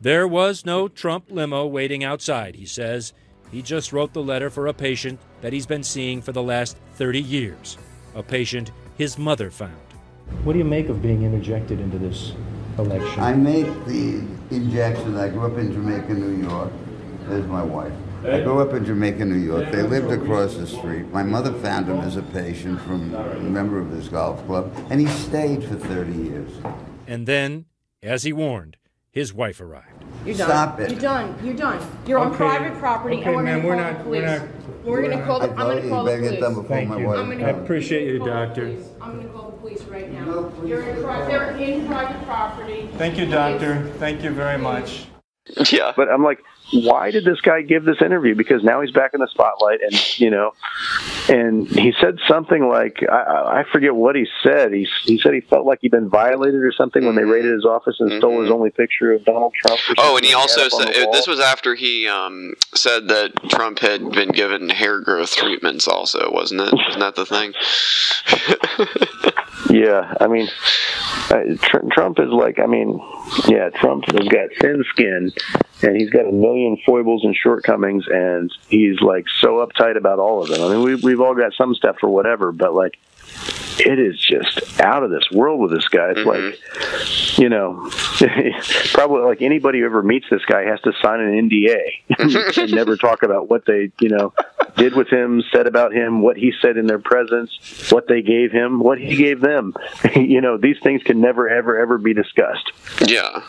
There 0.00 0.26
was 0.26 0.66
no 0.66 0.88
Trump 0.88 1.26
limo 1.30 1.64
waiting 1.64 2.02
outside, 2.02 2.56
he 2.56 2.66
says. 2.66 3.12
He 3.52 3.62
just 3.62 3.92
wrote 3.92 4.14
the 4.14 4.22
letter 4.22 4.50
for 4.50 4.66
a 4.66 4.74
patient 4.74 5.20
that 5.42 5.52
he's 5.52 5.64
been 5.64 5.84
seeing 5.84 6.20
for 6.20 6.32
the 6.32 6.42
last 6.42 6.76
30 6.94 7.20
years, 7.22 7.78
a 8.14 8.22
patient 8.22 8.70
his 8.96 9.18
mother 9.18 9.50
found. 9.50 9.76
What 10.44 10.52
do 10.52 10.58
you 10.58 10.64
make 10.64 10.88
of 10.88 11.02
being 11.02 11.22
interjected 11.22 11.80
into 11.80 11.98
this 11.98 12.32
election? 12.78 13.20
I 13.20 13.34
made 13.34 13.66
the 13.86 14.26
injection. 14.50 15.16
I 15.16 15.28
grew 15.28 15.46
up 15.46 15.58
in 15.58 15.72
Jamaica, 15.72 16.14
New 16.14 16.48
York. 16.48 16.72
There's 17.28 17.46
my 17.46 17.62
wife. 17.62 17.92
I 18.24 18.40
grew 18.40 18.60
up 18.60 18.72
in 18.72 18.86
Jamaica, 18.86 19.24
New 19.24 19.36
York. 19.36 19.70
They 19.70 19.82
lived 19.82 20.10
across 20.10 20.56
the 20.56 20.66
street. 20.66 21.06
My 21.12 21.22
mother 21.22 21.52
found 21.52 21.88
him 21.88 22.00
as 22.00 22.16
a 22.16 22.22
patient 22.22 22.80
from 22.80 23.14
a 23.14 23.34
member 23.40 23.78
of 23.78 23.90
this 23.90 24.08
golf 24.08 24.44
club, 24.46 24.74
and 24.88 24.98
he 24.98 25.06
stayed 25.06 25.62
for 25.62 25.74
30 25.74 26.12
years. 26.12 26.50
And 27.06 27.26
then, 27.26 27.66
as 28.02 28.22
he 28.22 28.32
warned, 28.32 28.78
his 29.14 29.32
wife 29.32 29.60
arrived. 29.60 29.86
You're 30.26 30.36
done. 30.36 30.48
Stop 30.48 30.80
it. 30.80 30.90
You're 30.90 31.00
done. 31.00 31.36
You're 31.44 31.54
done. 31.54 31.80
You're 32.06 32.18
on 32.18 32.28
Okay. 32.28 32.36
private 32.38 32.78
property, 32.80 33.16
Okay, 33.18 33.26
and 33.26 33.36
we're 33.36 33.42
ma'am, 33.44 33.62
gonna 33.62 33.68
we're 33.68 33.74
call 33.76 33.92
not- 33.92 34.02
the 34.04 34.10
we're 34.10 34.20
police. 34.26 34.40
not- 34.40 34.48
We're 34.84 35.02
gonna 35.02 35.24
call 35.24 35.38
the. 35.38 35.44
I 35.46 35.50
I'm 35.50 35.56
told 35.56 35.68
gonna 35.68 35.80
you, 35.82 35.88
call 35.88 35.98
you 35.98 36.04
the 36.04 36.10
better 36.10 36.30
get 36.32 36.40
done 36.40 36.52
police. 36.54 36.62
before 36.64 36.76
Thank 36.76 36.88
my 36.90 36.98
you. 36.98 37.06
wife 37.06 37.18
I'm 37.18 37.30
gonna 37.30 37.44
I 37.46 37.50
appreciate 37.50 38.06
you, 38.08 38.18
call 38.18 38.26
the 38.26 38.32
doctor. 38.32 38.60
police. 38.66 38.88
I'm 39.00 39.16
gonna 39.16 39.28
call 39.28 39.50
the 39.50 39.56
police 39.58 39.82
right 39.84 40.12
now. 40.12 40.24
No, 40.24 40.42
please. 40.44 40.68
You're 40.68 40.80
in 40.82 41.02
pri- 41.02 41.26
they're 41.26 41.50
in 41.56 41.86
private 41.86 42.26
property. 42.26 42.90
Thank 42.98 43.16
you, 43.18 43.26
doctor. 43.26 43.86
Thank 43.98 44.22
you 44.24 44.30
very 44.30 44.58
much. 44.58 45.06
Yeah. 45.72 45.92
But 45.96 46.08
I'm 46.10 46.24
like, 46.24 46.38
why 46.72 47.10
did 47.12 47.24
this 47.24 47.40
guy 47.40 47.62
give 47.62 47.84
this 47.84 48.02
interview? 48.02 48.34
Because 48.34 48.64
now 48.64 48.80
he's 48.80 48.90
back 48.90 49.12
in 49.14 49.20
the 49.20 49.28
spotlight, 49.28 49.80
and 49.82 50.18
you 50.18 50.30
know, 50.30 50.52
and 51.28 51.66
he 51.68 51.92
said 52.00 52.18
something 52.28 52.68
like, 52.68 52.98
I, 53.10 53.60
I 53.60 53.64
forget 53.72 53.94
what 53.94 54.16
he 54.16 54.26
said. 54.42 54.72
He 54.72 54.86
he 55.02 55.18
said 55.18 55.34
he 55.34 55.40
felt 55.40 55.66
like 55.66 55.78
he'd 55.82 55.90
been 55.90 56.08
violated 56.08 56.62
or 56.62 56.72
something 56.72 57.04
when 57.04 57.14
they 57.14 57.24
raided 57.24 57.52
his 57.52 57.64
office 57.64 57.96
and 58.00 58.12
stole 58.18 58.42
his 58.42 58.50
only 58.50 58.70
picture 58.70 59.12
of 59.12 59.24
Donald 59.24 59.54
Trump. 59.54 59.80
or 59.90 59.94
Oh, 59.98 60.16
and 60.16 60.24
he 60.24 60.32
something 60.32 60.42
also 60.42 60.60
had 60.60 60.66
up 60.72 60.88
on 60.88 60.94
said 60.94 61.12
this 61.12 61.26
was 61.26 61.40
after 61.40 61.74
he 61.74 62.06
um, 62.08 62.54
said 62.74 63.08
that 63.08 63.32
Trump 63.50 63.78
had 63.80 64.10
been 64.12 64.30
given 64.30 64.68
hair 64.68 65.00
growth 65.00 65.34
treatments. 65.34 65.88
Also, 65.88 66.30
wasn't 66.32 66.60
it? 66.60 66.72
Wasn't 66.72 67.00
that 67.00 67.16
the 67.16 67.26
thing? 67.26 67.54
Yeah, 69.70 70.14
I 70.20 70.28
mean, 70.28 70.48
uh, 71.30 71.40
tr- 71.60 71.88
Trump 71.90 72.20
is 72.20 72.28
like, 72.28 72.60
I 72.60 72.66
mean, 72.66 73.00
yeah, 73.48 73.70
Trump 73.70 74.04
has 74.06 74.28
got 74.28 74.50
thin 74.60 74.84
skin, 74.90 75.32
and 75.84 75.96
he's 75.96 76.10
got 76.10 76.26
a 76.26 76.32
million 76.32 76.78
foibles 76.84 77.24
and 77.24 77.36
shortcomings, 77.36 78.04
and 78.08 78.52
he's 78.68 79.00
like 79.00 79.26
so 79.40 79.64
uptight 79.64 79.96
about 79.96 80.18
all 80.18 80.42
of 80.42 80.48
them. 80.48 80.62
I 80.62 80.74
mean, 80.74 80.82
we, 80.82 80.94
we've 80.96 81.20
all 81.20 81.34
got 81.34 81.52
some 81.54 81.74
stuff 81.74 81.96
or 82.02 82.08
whatever, 82.08 82.52
but 82.52 82.74
like, 82.74 82.98
it 83.78 83.98
is 83.98 84.18
just 84.18 84.80
out 84.80 85.02
of 85.02 85.10
this 85.10 85.28
world 85.30 85.60
with 85.60 85.72
this 85.72 85.88
guy. 85.88 86.10
It's 86.10 86.20
mm-hmm. 86.20 86.28
like, 86.28 87.38
you 87.38 87.48
know, 87.48 87.90
probably 88.92 89.22
like 89.22 89.42
anybody 89.42 89.80
who 89.80 89.86
ever 89.86 90.02
meets 90.02 90.26
this 90.30 90.44
guy 90.44 90.62
has 90.64 90.80
to 90.82 90.92
sign 91.02 91.20
an 91.20 91.48
NDA 91.50 92.58
and 92.62 92.72
never 92.72 92.96
talk 92.96 93.22
about 93.22 93.50
what 93.50 93.66
they, 93.66 93.90
you 94.00 94.08
know, 94.08 94.32
did 94.76 94.94
with 94.94 95.08
him, 95.08 95.42
said 95.52 95.66
about 95.66 95.92
him, 95.92 96.22
what 96.22 96.36
he 96.36 96.52
said 96.60 96.76
in 96.76 96.86
their 96.86 96.98
presence, 96.98 97.90
what 97.90 98.08
they 98.08 98.22
gave 98.22 98.52
him, 98.52 98.80
what 98.80 98.98
he 98.98 99.16
gave 99.16 99.40
them. 99.40 99.74
you 100.16 100.40
know, 100.40 100.56
these 100.56 100.78
things 100.82 101.02
can 101.02 101.20
never, 101.20 101.48
ever, 101.48 101.78
ever 101.78 101.98
be 101.98 102.14
discussed. 102.14 102.72
Yeah. 103.06 103.42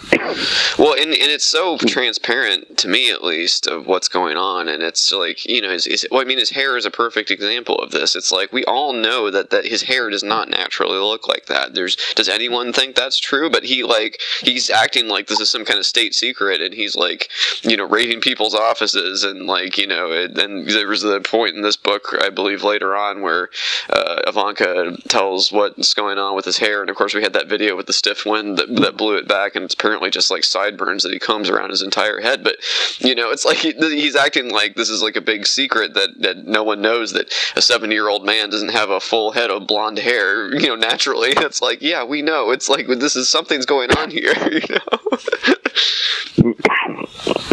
Well, 0.77 0.93
and, 0.93 1.11
and 1.11 1.31
it's 1.31 1.45
so 1.45 1.77
transparent 1.77 2.77
to 2.79 2.87
me, 2.87 3.11
at 3.11 3.23
least, 3.23 3.67
of 3.67 3.87
what's 3.87 4.07
going 4.07 4.37
on, 4.37 4.67
and 4.67 4.83
it's 4.83 5.11
like 5.11 5.45
you 5.45 5.61
know, 5.61 5.71
his, 5.71 5.85
his 5.85 6.05
well, 6.11 6.21
I 6.21 6.25
mean, 6.25 6.37
his 6.37 6.49
hair 6.49 6.77
is 6.77 6.85
a 6.85 6.91
perfect 6.91 7.31
example 7.31 7.75
of 7.77 7.91
this. 7.91 8.15
It's 8.15 8.31
like 8.31 8.51
we 8.51 8.63
all 8.65 8.93
know 8.93 9.31
that 9.31 9.49
that 9.51 9.65
his 9.65 9.83
hair 9.83 10.09
does 10.09 10.23
not 10.23 10.49
naturally 10.49 10.97
look 10.97 11.27
like 11.27 11.45
that. 11.47 11.73
There's 11.73 11.95
does 12.15 12.29
anyone 12.29 12.73
think 12.73 12.95
that's 12.95 13.19
true? 13.19 13.49
But 13.49 13.63
he 13.63 13.83
like 13.83 14.19
he's 14.41 14.69
acting 14.69 15.07
like 15.07 15.27
this 15.27 15.39
is 15.39 15.49
some 15.49 15.65
kind 15.65 15.79
of 15.79 15.85
state 15.85 16.13
secret, 16.13 16.61
and 16.61 16.73
he's 16.73 16.95
like 16.95 17.29
you 17.63 17.77
know 17.77 17.85
raiding 17.85 18.21
people's 18.21 18.55
offices, 18.55 19.23
and 19.23 19.47
like 19.47 19.77
you 19.77 19.87
know, 19.87 20.11
it, 20.11 20.37
and 20.37 20.67
there 20.67 20.87
was 20.87 21.01
the 21.01 21.14
point 21.21 21.55
in 21.55 21.61
this 21.61 21.75
book, 21.75 22.15
I 22.21 22.29
believe, 22.29 22.63
later 22.63 22.95
on 22.95 23.21
where 23.21 23.49
uh, 23.89 24.21
Ivanka 24.27 24.97
tells 25.07 25.51
what's 25.51 25.93
going 25.93 26.17
on 26.17 26.35
with 26.35 26.45
his 26.45 26.57
hair, 26.57 26.81
and 26.81 26.89
of 26.89 26.95
course 26.95 27.13
we 27.13 27.21
had 27.21 27.33
that 27.33 27.47
video 27.47 27.75
with 27.75 27.87
the 27.87 27.93
stiff 27.93 28.25
wind 28.25 28.57
that, 28.57 28.73
that 28.77 28.97
blew 28.97 29.15
it 29.15 29.27
back, 29.27 29.55
and 29.55 29.65
it's 29.65 29.73
apparently 29.73 30.09
just 30.09 30.31
like 30.31 30.43
sideburns 30.43 31.03
that 31.03 31.13
he 31.13 31.19
combs 31.19 31.49
around 31.49 31.69
his 31.69 31.81
entire 31.81 32.21
head. 32.21 32.43
But 32.43 32.57
you 32.99 33.15
know, 33.15 33.31
it's 33.31 33.45
like 33.45 33.57
he, 33.57 33.71
he's 33.71 34.15
acting 34.15 34.51
like 34.51 34.75
this 34.75 34.89
is 34.89 35.01
like 35.01 35.15
a 35.15 35.21
big 35.21 35.45
secret 35.47 35.93
that 35.93 36.21
that 36.21 36.45
no 36.45 36.63
one 36.63 36.81
knows 36.81 37.13
that 37.13 37.33
a 37.55 37.61
seventy-year-old 37.61 38.25
man 38.25 38.49
doesn't 38.49 38.69
have 38.69 38.89
a 38.89 38.99
full 38.99 39.31
head 39.31 39.49
of 39.49 39.67
blonde 39.67 39.99
hair, 39.99 40.53
you 40.53 40.67
know, 40.67 40.75
naturally. 40.75 41.33
It's 41.45 41.61
like, 41.61 41.81
yeah, 41.81 42.03
we 42.03 42.23
know. 42.23 42.49
It's 42.49 42.67
like 42.69 42.87
this 42.87 43.15
is 43.15 43.29
something's 43.29 43.67
going 43.67 43.91
on 43.91 44.09
here, 44.09 44.33
you 44.51 44.61
know. 44.69 45.05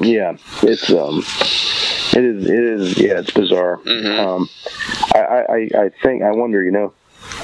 Yeah, 0.02 0.36
it's 0.62 0.90
um, 0.90 1.22
it 2.14 2.24
is, 2.24 2.44
it 2.46 2.64
is, 2.64 2.98
yeah, 2.98 3.18
it's 3.18 3.30
bizarre. 3.30 3.80
Um, 3.86 4.48
I, 5.14 5.18
I, 5.18 5.68
I 5.84 5.90
think, 6.02 6.22
I 6.22 6.32
wonder, 6.32 6.62
you 6.62 6.70
know, 6.70 6.92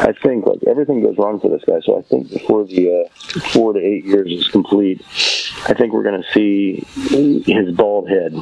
I 0.00 0.12
think 0.12 0.46
like 0.46 0.62
everything 0.66 1.02
goes 1.02 1.16
wrong 1.18 1.40
for 1.40 1.48
this 1.48 1.62
guy. 1.64 1.80
So 1.80 1.98
I 1.98 2.02
think 2.02 2.30
before 2.30 2.64
the 2.64 3.04
uh, 3.04 3.40
four 3.52 3.72
to 3.72 3.78
eight 3.78 4.04
years 4.04 4.30
is 4.30 4.48
complete, 4.48 5.00
I 5.68 5.74
think 5.74 5.92
we're 5.92 6.02
going 6.02 6.22
to 6.22 6.32
see 6.32 6.84
his 7.46 7.74
bald 7.74 8.08
head 8.08 8.34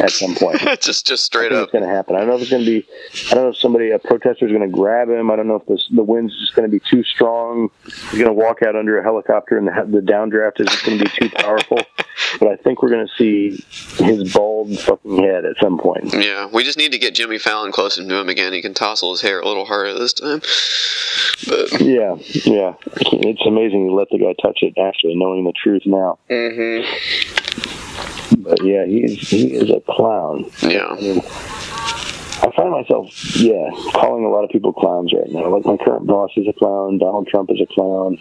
at 0.00 0.10
some 0.10 0.34
point. 0.34 0.62
It's 0.62 0.86
just 0.90 1.06
just 1.06 1.24
straight 1.24 1.52
up. 1.52 1.64
it's 1.64 1.72
going 1.72 1.84
to 1.84 1.90
happen. 1.90 2.16
I 2.16 2.20
don't 2.20 2.28
know 2.28 2.36
if 2.36 2.42
it's 2.42 2.50
going 2.50 2.64
to 2.64 2.70
be. 2.70 2.86
I 3.30 3.34
don't 3.34 3.44
know 3.44 3.50
if 3.50 3.56
somebody, 3.56 3.90
a 3.90 3.98
protester, 3.98 4.46
is 4.46 4.52
going 4.52 4.68
to 4.68 4.74
grab 4.74 5.08
him. 5.08 5.30
I 5.30 5.36
don't 5.36 5.48
know 5.48 5.56
if 5.56 5.66
this, 5.66 5.86
the 5.90 6.02
wind's 6.02 6.38
just 6.38 6.54
going 6.54 6.70
to 6.70 6.72
be 6.72 6.82
too 6.90 7.04
strong. 7.04 7.70
He's 7.84 8.12
going 8.12 8.26
to 8.26 8.32
walk 8.32 8.62
out 8.62 8.76
under 8.76 8.98
a 8.98 9.02
helicopter, 9.02 9.58
and 9.58 9.68
the, 9.68 10.00
the 10.00 10.06
downdraft 10.06 10.60
is 10.60 10.66
just 10.68 10.84
going 10.84 10.98
to 10.98 11.04
be 11.04 11.10
too 11.10 11.30
powerful. 11.30 11.78
But 12.38 12.48
I 12.48 12.56
think 12.56 12.82
we're 12.82 12.90
going 12.90 13.06
to 13.06 13.12
see 13.16 13.64
his 14.04 14.32
bald 14.32 14.78
fucking 14.78 15.18
head 15.22 15.44
at 15.44 15.56
some 15.60 15.78
point. 15.78 16.12
Yeah, 16.14 16.46
we 16.52 16.62
just 16.64 16.78
need 16.78 16.92
to 16.92 16.98
get 16.98 17.14
Jimmy 17.14 17.38
Fallon 17.38 17.72
close 17.72 17.96
to 17.96 18.02
him 18.02 18.28
again. 18.28 18.52
He 18.52 18.62
can 18.62 18.74
tousle 18.74 19.10
his 19.12 19.20
hair 19.20 19.40
a 19.40 19.46
little 19.46 19.64
harder 19.66 19.94
this 19.98 20.12
time. 20.12 20.40
But 21.48 21.80
Yeah, 21.80 22.16
yeah. 22.44 22.74
It's 23.12 23.46
amazing 23.46 23.86
you 23.86 23.94
let 23.94 24.08
the 24.10 24.18
guy 24.18 24.34
touch 24.42 24.58
it. 24.62 24.74
Actually, 24.78 25.16
knowing 25.16 25.44
the 25.44 25.52
truth 25.52 25.82
now. 25.86 26.18
hmm 26.28 26.82
But 28.42 28.62
yeah, 28.64 28.84
he's 28.86 29.28
he 29.28 29.54
is 29.54 29.70
a 29.70 29.80
clown. 29.80 30.44
yeah, 30.62 30.86
I 30.86 30.94
mean, 31.00 31.20
I 32.42 32.50
find 32.56 32.70
myself, 32.70 33.36
yeah, 33.36 33.68
calling 33.92 34.24
a 34.24 34.28
lot 34.28 34.44
of 34.44 34.50
people 34.50 34.72
clowns 34.72 35.12
right 35.12 35.28
now. 35.30 35.48
Like 35.54 35.64
my 35.66 35.76
current 35.76 36.06
boss 36.06 36.30
is 36.36 36.46
a 36.48 36.52
clown. 36.52 36.98
Donald 36.98 37.28
Trump 37.28 37.50
is 37.50 37.60
a 37.60 37.66
clown. 37.66 38.18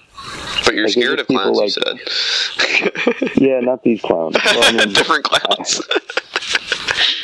but 0.65 0.73
you're 0.75 0.83
Like, 0.85 0.91
scared 0.93 1.19
of 1.19 1.27
people 1.27 1.53
clowns. 1.53 1.77
you 1.77 1.81
like- 1.85 2.09
said 2.09 3.31
Yeah, 3.41 3.59
not 3.61 3.83
these 3.83 4.01
clowns. 4.01 4.35
Well, 4.45 4.63
I 4.63 4.71
mean, 4.71 4.93
different 4.93 5.23
clowns. 5.25 5.81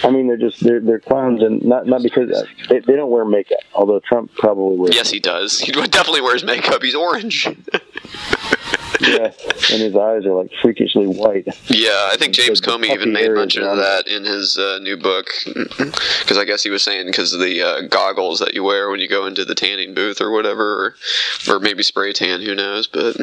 I 0.04 0.10
mean, 0.12 0.28
they're 0.28 0.38
just 0.38 0.64
they're 0.64 0.80
they're 0.82 1.00
clowns, 1.00 1.41
and 1.41 1.64
not 1.64 1.88
not 1.88 2.04
because 2.04 2.30
uh, 2.32 2.46
they, 2.70 2.80
they 2.80 2.96
don't 2.96 3.10
wear 3.10 3.26
makeup. 3.26 3.60
Although 3.74 4.00
Trump 4.00 4.32
probably 4.36 4.78
wears. 4.78 4.96
yes, 4.96 5.10
he 5.10 5.20
does. 5.20 5.60
He 5.66 5.72
definitely 5.72 6.22
wears 6.22 6.43
makeup. 6.43 6.82
He's 6.84 6.96
orange. 6.96 7.48
Yeah, 9.02 9.26
and 9.72 9.82
his 9.82 9.96
eyes 9.96 10.26
are 10.26 10.34
like 10.34 10.52
freakishly 10.62 11.06
white. 11.06 11.48
Yeah, 11.70 12.10
I 12.12 12.16
think 12.18 12.34
James 12.34 12.62
Comey 12.62 12.92
even 12.94 13.12
made 13.12 13.30
mention 13.32 13.64
of 13.64 13.78
that 13.78 14.08
in 14.08 14.24
his 14.24 14.58
uh, 14.58 14.80
new 14.82 14.96
book. 14.96 15.28
Because 15.46 16.38
I 16.38 16.46
guess 16.46 16.64
he 16.64 16.70
was 16.70 16.82
saying 16.84 17.08
because 17.08 17.34
of 17.34 17.40
the 17.42 17.62
uh, 17.62 17.82
goggles 17.82 18.40
that 18.40 18.54
you 18.54 18.64
wear 18.64 18.90
when 18.90 19.00
you 19.02 19.08
go 19.10 19.26
into 19.26 19.44
the 19.44 19.56
tanning 19.56 19.94
booth 19.94 20.22
or 20.22 20.32
whatever, 20.32 20.96
or, 21.48 21.56
or 21.56 21.60
maybe 21.60 21.84
spray 21.84 22.14
tan, 22.14 22.42
who 22.42 22.56
knows? 22.56 22.88
But 22.88 23.18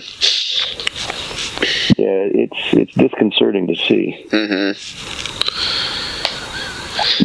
Yeah, 1.96 2.28
it's 2.34 2.60
it's 2.72 2.94
disconcerting 2.94 3.66
to 3.68 3.74
see. 3.76 4.26
hmm 4.30 4.72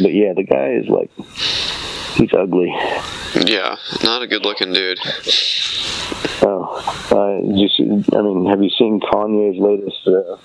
But 0.02 0.12
yeah, 0.14 0.32
the 0.34 0.44
guy 0.44 0.70
is 0.72 0.88
like 0.88 1.10
he's 2.16 2.32
ugly. 2.32 2.74
Yeah, 3.46 3.76
not 4.02 4.22
a 4.22 4.26
good 4.26 4.44
looking 4.44 4.72
dude. 4.72 4.98
Oh, 6.40 7.08
uh, 7.10 7.46
you 7.46 7.68
see, 7.68 7.84
I 8.16 8.22
mean, 8.22 8.46
have 8.46 8.62
you 8.62 8.70
seen 8.70 9.00
Kanye's 9.00 9.58
latest 9.58 10.06
uh, 10.06 10.36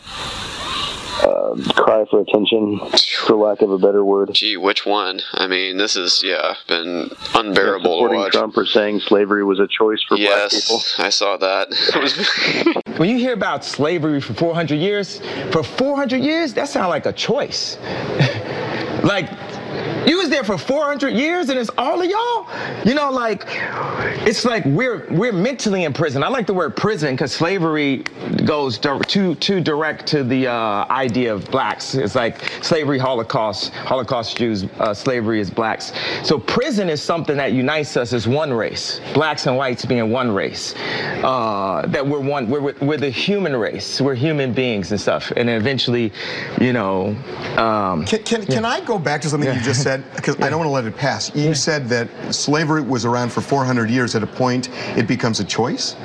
uh, 1.27 1.55
cry 1.73 2.05
for 2.09 2.21
attention, 2.21 2.79
for 3.25 3.35
lack 3.35 3.61
of 3.61 3.71
a 3.71 3.77
better 3.77 4.03
word? 4.03 4.31
Gee, 4.33 4.57
which 4.57 4.85
one? 4.85 5.21
I 5.33 5.47
mean, 5.47 5.77
this 5.77 5.95
is 5.95 6.21
yeah, 6.23 6.55
been 6.67 7.09
unbearable 7.35 7.83
to 7.83 7.95
Supporting 7.95 8.19
watch. 8.19 8.33
Trump 8.33 8.57
or 8.57 8.65
saying 8.65 9.01
slavery 9.01 9.43
was 9.43 9.59
a 9.59 9.67
choice 9.67 10.01
for 10.07 10.17
black 10.17 10.49
people. 10.51 10.77
Yes, 10.77 10.95
I 10.97 11.09
saw 11.09 11.37
that. 11.37 12.81
When 12.97 13.09
you 13.09 13.17
hear 13.17 13.33
about 13.33 13.65
slavery 13.65 14.21
for 14.21 14.35
400 14.35 14.75
years, 14.75 15.19
for 15.51 15.63
400 15.63 16.21
years, 16.21 16.53
that 16.53 16.67
sounds 16.69 16.89
like 16.89 17.07
a 17.07 17.11
choice. 17.11 17.77
like, 19.03 19.31
You 20.07 20.17
was 20.17 20.29
there 20.29 20.43
for 20.43 20.57
400 20.57 21.13
years 21.13 21.49
and 21.49 21.57
it's 21.57 21.69
all 21.77 22.01
of 22.01 22.09
y'all? 22.09 22.47
You 22.85 22.93
know, 22.93 23.09
like, 23.11 23.45
it's 24.27 24.45
like 24.45 24.65
we're 24.65 25.07
we're 25.11 25.31
mentally 25.31 25.85
in 25.85 25.93
prison. 25.93 26.23
I 26.23 26.27
like 26.27 26.47
the 26.47 26.53
word 26.53 26.75
prison 26.75 27.15
because 27.15 27.31
slavery 27.31 28.03
goes 28.45 28.77
too 28.77 29.35
too 29.35 29.61
direct 29.61 30.05
to 30.07 30.23
the 30.23 30.47
uh, 30.47 30.85
idea 30.89 31.33
of 31.33 31.49
blacks. 31.51 31.95
It's 31.95 32.15
like 32.15 32.41
slavery, 32.61 32.99
Holocaust, 32.99 33.71
Holocaust 33.73 34.37
Jews, 34.37 34.65
uh, 34.79 34.93
slavery 34.93 35.39
is 35.39 35.49
blacks. 35.49 35.93
So 36.23 36.39
prison 36.39 36.89
is 36.89 37.01
something 37.01 37.37
that 37.37 37.53
unites 37.53 37.95
us 37.97 38.13
as 38.13 38.27
one 38.27 38.53
race, 38.53 38.99
blacks 39.13 39.47
and 39.47 39.55
whites 39.57 39.85
being 39.85 40.11
one 40.11 40.31
race. 40.31 40.75
Uh, 41.23 41.83
that 41.87 42.05
we're 42.05 42.19
one, 42.19 42.49
we're, 42.49 42.73
we're 42.81 42.97
the 42.97 43.09
human 43.09 43.55
race. 43.55 44.01
We're 44.01 44.15
human 44.15 44.53
beings 44.53 44.91
and 44.91 44.99
stuff. 44.99 45.31
And 45.35 45.49
eventually, 45.49 46.11
you 46.59 46.73
know. 46.73 47.15
Um, 47.57 48.05
Can, 48.05 48.23
can, 48.23 48.45
can 48.45 48.65
I 48.65 48.81
go 48.81 48.97
back 48.99 49.21
to 49.21 49.29
something 49.29 49.53
you 49.53 49.61
just 49.61 49.72
said? 49.73 50.03
Because 50.15 50.35
I 50.41 50.49
don't 50.49 50.59
want 50.59 50.67
to 50.67 50.73
let 50.73 50.85
it 50.85 50.95
pass. 50.95 51.35
You 51.35 51.53
said 51.53 51.87
that 51.89 52.09
slavery 52.33 52.81
was 52.81 53.05
around 53.05 53.31
for 53.31 53.41
400 53.41 53.89
years. 53.89 54.15
At 54.15 54.23
a 54.23 54.27
point, 54.27 54.69
it 54.97 55.07
becomes 55.07 55.39
a 55.39 55.43
choice. 55.43 55.95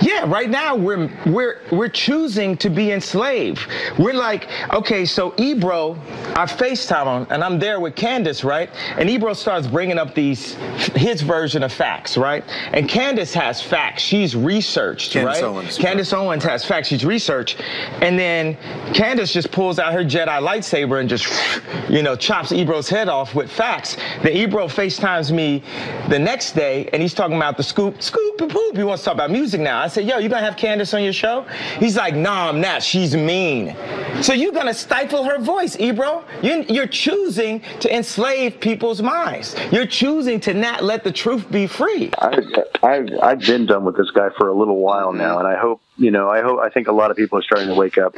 Yeah, 0.00 0.24
right 0.26 0.48
now 0.48 0.76
we're 0.76 1.10
we're 1.26 1.60
we're 1.72 1.88
choosing 1.88 2.56
to 2.58 2.70
be 2.70 2.92
enslaved. 2.92 3.66
We're 3.98 4.14
like, 4.14 4.48
okay, 4.72 5.04
so 5.04 5.34
Ebro, 5.38 5.94
I 6.36 6.46
FaceTime 6.46 7.22
him, 7.22 7.26
and 7.30 7.42
I'm 7.42 7.58
there 7.58 7.80
with 7.80 7.96
Candace, 7.96 8.44
right? 8.44 8.70
And 8.96 9.08
Ebro 9.08 9.32
starts 9.34 9.66
bringing 9.66 9.98
up 9.98 10.14
these 10.14 10.54
his 10.94 11.22
version 11.22 11.62
of 11.62 11.72
facts, 11.72 12.16
right? 12.16 12.44
And 12.72 12.88
Candace 12.88 13.34
has 13.34 13.62
facts. 13.62 14.02
She's 14.02 14.36
researched, 14.36 15.12
Candace 15.12 15.42
right? 15.42 15.44
Owens. 15.44 15.78
Candace 15.78 16.12
Owens 16.12 16.44
has 16.44 16.64
facts. 16.64 16.88
She's 16.88 17.04
researched, 17.04 17.60
and 18.00 18.18
then 18.18 18.56
Candace 18.94 19.32
just 19.32 19.50
pulls 19.52 19.78
out 19.78 19.92
her 19.92 20.04
Jedi 20.04 20.26
lightsaber 20.40 21.00
and 21.00 21.08
just, 21.08 21.26
you 21.88 22.02
know, 22.02 22.16
chops 22.16 22.52
Ebro's 22.52 22.88
head 22.88 22.97
off 23.06 23.34
with 23.34 23.50
facts. 23.50 23.96
Then 24.22 24.32
Ebro 24.32 24.66
FaceTimes 24.66 25.30
me 25.30 25.62
the 26.08 26.18
next 26.18 26.52
day, 26.52 26.88
and 26.92 27.00
he's 27.00 27.14
talking 27.14 27.36
about 27.36 27.56
the 27.56 27.62
scoop, 27.62 28.02
scoop 28.02 28.40
and 28.40 28.50
poop. 28.50 28.76
He 28.76 28.82
wants 28.82 29.02
to 29.02 29.10
talk 29.10 29.14
about 29.14 29.30
music 29.30 29.60
now. 29.60 29.80
I 29.80 29.88
said, 29.88 30.06
yo, 30.06 30.18
you 30.18 30.28
gonna 30.28 30.44
have 30.44 30.56
Candace 30.56 30.94
on 30.94 31.04
your 31.04 31.12
show? 31.12 31.46
He's 31.78 31.96
like, 31.96 32.14
nah, 32.14 32.48
I'm 32.48 32.60
not. 32.60 32.82
She's 32.82 33.14
mean. 33.14 33.76
So 34.22 34.32
you're 34.32 34.52
gonna 34.52 34.74
stifle 34.74 35.22
her 35.24 35.38
voice, 35.38 35.76
Ebro. 35.78 36.24
You're, 36.42 36.88
choosing 36.88 37.60
to 37.80 37.94
enslave 37.94 38.60
people's 38.60 39.02
minds. 39.02 39.54
You're 39.70 39.86
choosing 39.86 40.40
to 40.40 40.54
not 40.54 40.82
let 40.82 41.04
the 41.04 41.12
truth 41.12 41.50
be 41.50 41.66
free. 41.66 42.10
I, 42.18 42.40
I've 42.82 43.08
I've 43.22 43.40
been 43.40 43.66
done 43.66 43.84
with 43.84 43.96
this 43.96 44.10
guy 44.10 44.30
for 44.38 44.48
a 44.48 44.54
little 44.54 44.78
while 44.78 45.12
now, 45.12 45.38
and 45.38 45.46
I 45.46 45.56
hope 45.56 45.82
you 45.98 46.10
know. 46.10 46.30
I 46.30 46.42
hope 46.42 46.60
I 46.60 46.70
think 46.70 46.88
a 46.88 46.92
lot 46.92 47.10
of 47.10 47.16
people 47.16 47.38
are 47.38 47.42
starting 47.42 47.68
to 47.68 47.74
wake 47.74 47.98
up. 47.98 48.14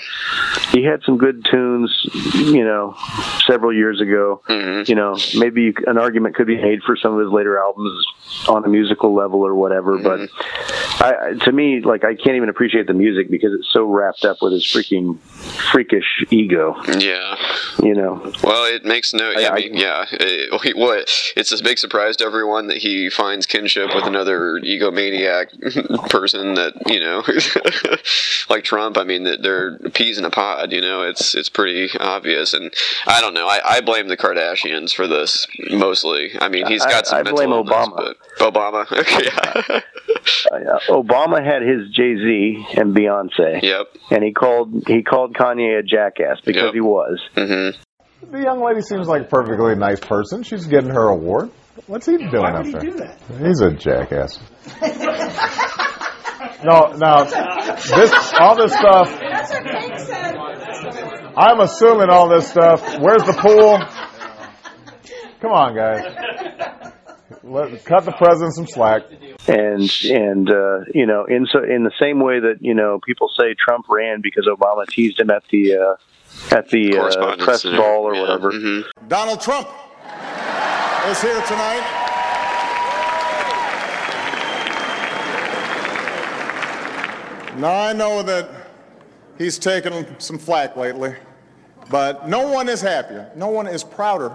He 0.70 0.85
had 0.85 1.03
some 1.03 1.18
good 1.18 1.45
tunes, 1.51 1.91
you 2.35 2.64
know, 2.64 2.97
several 3.47 3.72
years 3.72 4.01
ago. 4.01 4.43
Mm-hmm. 4.49 4.91
You 4.91 4.95
know, 4.95 5.18
maybe 5.37 5.62
you, 5.62 5.74
an 5.87 5.99
argument 5.99 6.37
could 6.37 6.47
be 6.47 6.57
made 6.57 6.83
for 6.83 6.97
some 6.97 7.14
of 7.14 7.20
his 7.20 7.31
later 7.33 7.59
albums 7.59 8.07
on 8.49 8.64
a 8.64 8.68
musical 8.68 9.14
level 9.14 9.45
or 9.45 9.55
whatever. 9.55 9.99
But 9.99 10.20
mm-hmm. 10.20 11.03
I, 11.03 11.45
to 11.45 11.53
me, 11.53 11.81
like 11.81 12.05
I 12.05 12.14
can't 12.14 12.37
even 12.37 12.49
appreciate 12.49 12.87
the 12.87 12.95
music 12.95 13.31
because 13.31 13.53
it's 13.53 13.72
so 13.72 13.85
wrapped 13.85 14.24
up 14.24 14.39
with 14.41 14.53
his 14.53 14.64
freaking 14.64 15.18
freakish 15.72 16.24
ego. 16.31 16.76
Yeah. 16.99 17.37
You 17.83 17.95
know. 17.95 18.33
Well, 18.45 18.64
it 18.72 18.85
makes 18.85 19.12
no. 19.14 19.31
I, 19.31 19.49
I- 19.49 19.55
mean, 19.57 19.74
yeah. 19.74 20.05
It, 20.11 20.76
what? 20.76 21.11
It's 21.37 21.53
a 21.53 21.62
big 21.62 21.78
surprise 21.78 22.16
to 22.16 22.24
everyone 22.24 22.68
that 22.68 22.78
he 22.78 23.11
finds 23.11 23.47
kinship 23.47 23.95
with 23.95 24.05
another 24.05 24.61
egomaniac 24.61 26.11
person 26.11 26.55
that 26.55 26.74
you 26.87 27.01
know, 27.01 27.22
like 28.51 28.64
Trump. 28.64 28.97
I 28.99 29.05
mean, 29.05 29.25
they're 29.25 29.79
peas 29.95 30.18
in 30.18 30.25
a 30.25 30.31
pod. 30.31 30.73
You 30.73 30.81
know, 30.81 31.03
it's 31.03 31.35
it's 31.35 31.49
pretty 31.49 31.89
obvious. 31.99 32.55
And 32.55 32.73
I 33.07 33.21
don't 33.21 33.35
know. 33.35 33.47
I, 33.47 33.61
I 33.77 33.81
blame 33.81 34.09
the 34.09 34.16
Kardashians 34.16 34.93
for 34.95 35.07
this 35.07 35.47
mostly. 35.71 36.31
I 36.41 36.49
mean, 36.49 36.66
he's 36.66 36.85
got 36.85 37.07
I- 37.07 37.09
some 37.09 37.18
I 37.18 37.23
mental 37.23 37.37
blame 37.37 37.51
illness, 37.53 37.73
Obama. 37.73 38.14
but 38.39 38.55
Obama. 38.55 38.87
Okay. 39.01 39.25
Yeah. 39.25 39.81
Uh, 40.53 40.79
Obama 40.91 41.43
had 41.45 41.62
his 41.62 41.91
Jay 41.93 42.14
Z 42.16 42.66
and 42.77 42.95
Beyonce. 42.95 43.62
Yep. 43.62 43.87
And 44.11 44.23
he 44.25 44.33
called 44.33 44.85
he 44.87 45.03
called 45.03 45.35
Kanye 45.35 45.79
a 45.79 45.83
jackass 45.83 46.41
because 46.45 46.64
Yep. 46.64 46.75
he 46.75 46.81
was. 46.81 47.21
Mm-hmm. 47.37 47.81
The 48.33 48.43
young 48.43 48.62
lady 48.62 48.83
seems 48.83 49.09
like 49.09 49.23
a 49.23 49.25
perfectly 49.25 49.75
nice 49.77 50.01
person. 50.01 50.43
She's 50.43 50.66
getting 50.66 50.91
her 50.91 51.09
award. 51.09 51.51
What's 51.87 52.05
he 52.07 52.18
doing 52.18 52.31
Why 52.33 52.51
up 52.53 52.57
would 52.59 52.66
he 52.66 52.73
there? 52.73 52.81
do 52.83 52.91
that? 52.99 53.18
He's 53.47 53.61
a 53.61 53.71
jackass. 53.71 54.39
No, 56.65 56.93
no. 56.97 57.25
This, 57.25 58.33
all 58.39 58.57
this 58.57 58.73
stuff. 58.73 59.09
That's 59.19 59.51
what 59.51 59.67
Hank 59.67 59.99
said. 59.99 60.37
I'm 61.37 61.61
assuming 61.61 62.11
all 62.11 62.29
this 62.29 62.49
stuff. 62.49 62.83
Where's 62.99 63.23
the 63.25 63.33
pool? 63.33 63.79
Come 65.41 65.53
on, 65.53 65.75
guys. 65.75 66.05
Let, 67.43 67.85
cut 67.85 68.05
the 68.05 68.13
president 68.13 68.55
some 68.55 68.67
slack. 68.67 69.03
And 69.49 69.91
and 70.05 70.51
uh, 70.51 70.85
you 70.93 71.07
know, 71.07 71.25
in 71.27 71.47
so 71.51 71.61
in 71.65 71.85
the 71.85 71.93
same 71.99 72.21
way 72.23 72.41
that 72.41 72.57
you 72.61 72.75
know 72.75 73.01
people 73.05 73.31
say 73.39 73.55
Trump 73.59 73.87
ran 73.89 74.21
because 74.23 74.47
Obama 74.47 74.87
teased 74.87 75.19
him 75.19 75.31
at 75.31 75.43
the 75.51 75.77
uh, 75.77 76.55
at 76.55 76.69
the 76.69 76.99
uh, 76.99 77.37
press 77.43 77.63
ball 77.63 78.05
or 78.07 78.15
Yeah. 78.15 78.21
whatever. 78.21 78.51
Mm-hmm. 78.53 79.09
Donald 79.09 79.41
Trump 79.41 79.69
is 81.07 81.23
here 81.23 81.41
tonight. 81.47 82.10
Now, 87.61 87.79
I 87.79 87.93
know 87.93 88.23
that 88.23 88.49
he's 89.37 89.59
taken 89.59 90.19
some 90.19 90.39
flack 90.39 90.77
lately, 90.77 91.15
but 91.91 92.27
no 92.27 92.51
one 92.51 92.71
is 92.71 92.81
happier, 92.81 93.31
no 93.37 93.49
one 93.49 93.67
is 93.67 93.85
prouder 93.85 94.33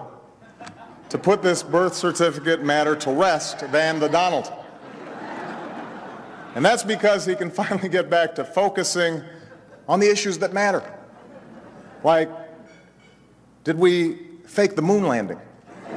to 1.10 1.18
put 1.18 1.42
this 1.42 1.64
birth 1.64 1.96
certificate 1.96 2.64
matter 2.64 2.96
to 2.98 3.12
rest 3.12 3.72
than 3.72 4.00
the 4.00 4.08
Donald. 4.10 4.54
And 6.54 6.64
that's 6.64 6.84
because 6.84 7.26
he 7.26 7.34
can 7.34 7.50
finally 7.62 7.90
get 7.90 8.12
back 8.12 8.36
to 8.36 8.46
focusing 8.46 9.24
on 9.90 10.00
the 10.00 10.08
issues 10.08 10.38
that 10.38 10.54
matter. 10.54 10.84
Like, 12.04 12.30
did 13.64 13.80
we 13.80 14.20
fake 14.46 14.76
the 14.76 14.84
moon 14.84 15.08
landing? 15.08 15.38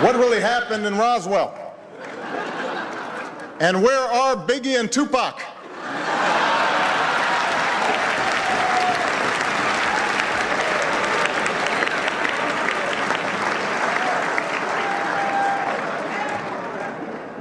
what 0.00 0.16
really 0.16 0.40
happened 0.40 0.86
in 0.86 0.96
Roswell? 0.96 1.61
And 3.60 3.82
where 3.82 4.00
are 4.00 4.36
Biggie 4.36 4.78
and 4.78 4.90
Tupac? 4.90 5.40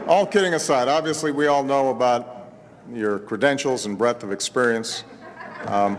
All 0.07 0.27
kidding 0.27 0.53
aside, 0.53 0.89
obviously 0.89 1.31
we 1.31 1.47
all 1.47 1.63
know 1.63 1.89
about 1.89 2.51
your 2.91 3.17
credentials 3.19 3.85
and 3.85 3.97
breadth 3.97 4.23
of 4.23 4.31
experience. 4.31 5.05
Um, 5.67 5.97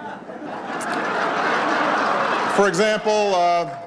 for 2.55 2.69
example, 2.69 3.35
uh, 3.35 3.79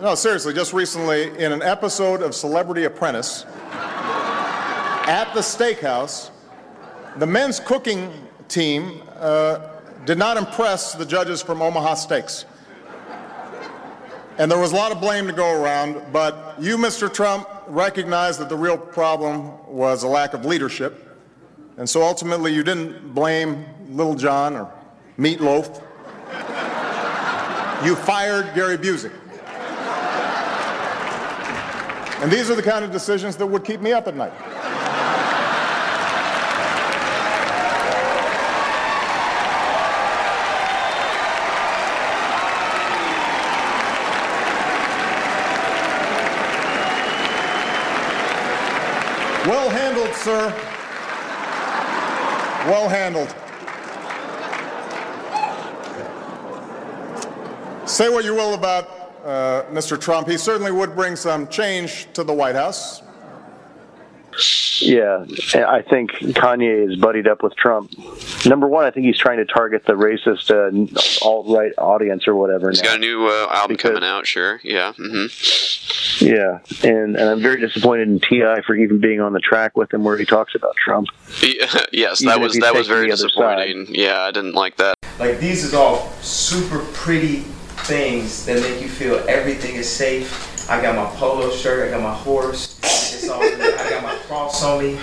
no, 0.00 0.14
seriously, 0.14 0.54
just 0.54 0.72
recently 0.72 1.36
in 1.38 1.52
an 1.52 1.62
episode 1.62 2.22
of 2.22 2.34
Celebrity 2.34 2.84
Apprentice 2.84 3.44
at 5.06 5.32
the 5.34 5.40
steakhouse, 5.40 6.30
the 7.16 7.26
men's 7.26 7.60
cooking 7.60 8.12
team 8.48 9.02
uh, 9.16 9.58
did 10.04 10.18
not 10.18 10.36
impress 10.36 10.94
the 10.94 11.06
judges 11.06 11.40
from 11.40 11.62
Omaha 11.62 11.94
Steaks. 11.94 12.44
And 14.38 14.50
there 14.50 14.58
was 14.58 14.72
a 14.72 14.76
lot 14.76 14.92
of 14.92 15.00
blame 15.00 15.26
to 15.26 15.32
go 15.32 15.62
around, 15.62 16.12
but 16.12 16.56
you, 16.60 16.76
Mr. 16.76 17.12
Trump, 17.12 17.48
recognized 17.68 18.38
that 18.40 18.48
the 18.48 18.56
real 18.56 18.76
problem 18.76 19.52
was 19.66 20.02
a 20.02 20.08
lack 20.08 20.34
of 20.34 20.44
leadership. 20.44 21.02
And 21.78 21.88
so 21.88 22.02
ultimately, 22.02 22.52
you 22.52 22.62
didn't 22.62 23.14
blame 23.14 23.64
Little 23.88 24.14
John 24.14 24.56
or 24.56 24.70
Meatloaf. 25.18 25.82
You 27.84 27.94
fired 27.94 28.54
Gary 28.54 28.76
Busey. 28.76 29.12
And 32.22 32.32
these 32.32 32.50
are 32.50 32.54
the 32.54 32.62
kind 32.62 32.84
of 32.84 32.90
decisions 32.90 33.36
that 33.36 33.46
would 33.46 33.62
keep 33.64 33.80
me 33.80 33.92
up 33.92 34.08
at 34.08 34.16
night. 34.16 34.32
Well 49.46 49.68
handled, 49.68 50.12
sir. 50.26 50.48
Well 52.68 52.88
handled. 52.88 53.28
Say 57.88 58.08
what 58.08 58.24
you 58.24 58.34
will 58.34 58.54
about 58.54 58.88
uh, 59.24 59.62
Mr. 59.70 60.00
Trump. 60.00 60.26
He 60.28 60.36
certainly 60.36 60.72
would 60.72 60.96
bring 60.96 61.14
some 61.14 61.46
change 61.46 62.08
to 62.14 62.24
the 62.24 62.32
White 62.32 62.56
House. 62.56 63.02
Yeah, 64.80 65.24
I 65.54 65.80
think 65.88 66.10
Kanye 66.10 66.90
is 66.90 66.96
buddied 66.98 67.28
up 67.28 67.44
with 67.44 67.54
Trump. 67.54 67.92
Number 68.44 68.66
one, 68.66 68.84
I 68.84 68.90
think 68.90 69.06
he's 69.06 69.18
trying 69.18 69.38
to 69.38 69.46
target 69.46 69.84
the 69.86 69.92
racist 69.94 70.50
uh, 70.50 71.24
alt 71.26 71.46
right 71.56 71.72
audience 71.78 72.26
or 72.26 72.34
whatever. 72.34 72.68
He's 72.70 72.82
now. 72.82 72.88
got 72.88 72.96
a 72.96 73.00
new 73.00 73.26
uh, 73.28 73.46
album 73.52 73.76
Because- 73.76 73.92
coming 73.92 74.02
out. 74.04 74.26
Sure. 74.26 74.60
Yeah. 74.64 74.92
hmm 74.98 75.26
Yeah, 76.20 76.60
and 76.82 77.16
and 77.16 77.28
I'm 77.28 77.40
very 77.40 77.60
disappointed 77.60 78.08
in 78.08 78.20
T.I. 78.20 78.62
for 78.62 78.74
even 78.74 79.00
being 79.00 79.20
on 79.20 79.32
the 79.32 79.40
track 79.40 79.76
with 79.76 79.92
him 79.92 80.04
where 80.04 80.16
he 80.16 80.24
talks 80.24 80.54
about 80.54 80.74
Trump. 80.76 81.08
yes, 81.92 82.22
Even 82.22 82.32
that 82.32 82.40
was 82.40 82.58
that 82.58 82.74
was 82.74 82.86
very 82.86 83.08
disappointing. 83.08 83.86
Yeah, 83.90 84.22
I 84.22 84.30
didn't 84.30 84.54
like 84.54 84.76
that. 84.76 84.94
Like 85.18 85.38
these 85.38 85.64
is 85.64 85.74
all 85.74 86.10
super 86.22 86.78
pretty 86.92 87.44
things 87.86 88.46
that 88.46 88.60
make 88.60 88.80
you 88.80 88.88
feel 88.88 89.24
everything 89.28 89.76
is 89.76 89.90
safe. 89.90 90.70
I 90.70 90.82
got 90.82 90.96
my 90.96 91.08
polo 91.16 91.50
shirt, 91.54 91.88
I 91.88 91.90
got 91.92 92.02
my 92.02 92.14
horse, 92.14 92.80
it's 92.82 93.28
all. 93.28 93.42
I 93.42 93.90
got 93.90 94.02
my 94.02 94.16
cross 94.26 94.64
on 94.64 94.82
me. 94.82 94.98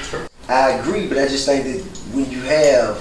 I 0.49 0.72
agree, 0.72 1.07
but 1.07 1.18
I 1.18 1.27
just 1.27 1.45
think 1.45 1.64
that 1.64 1.81
when 2.14 2.30
you 2.30 2.41
have 2.41 2.98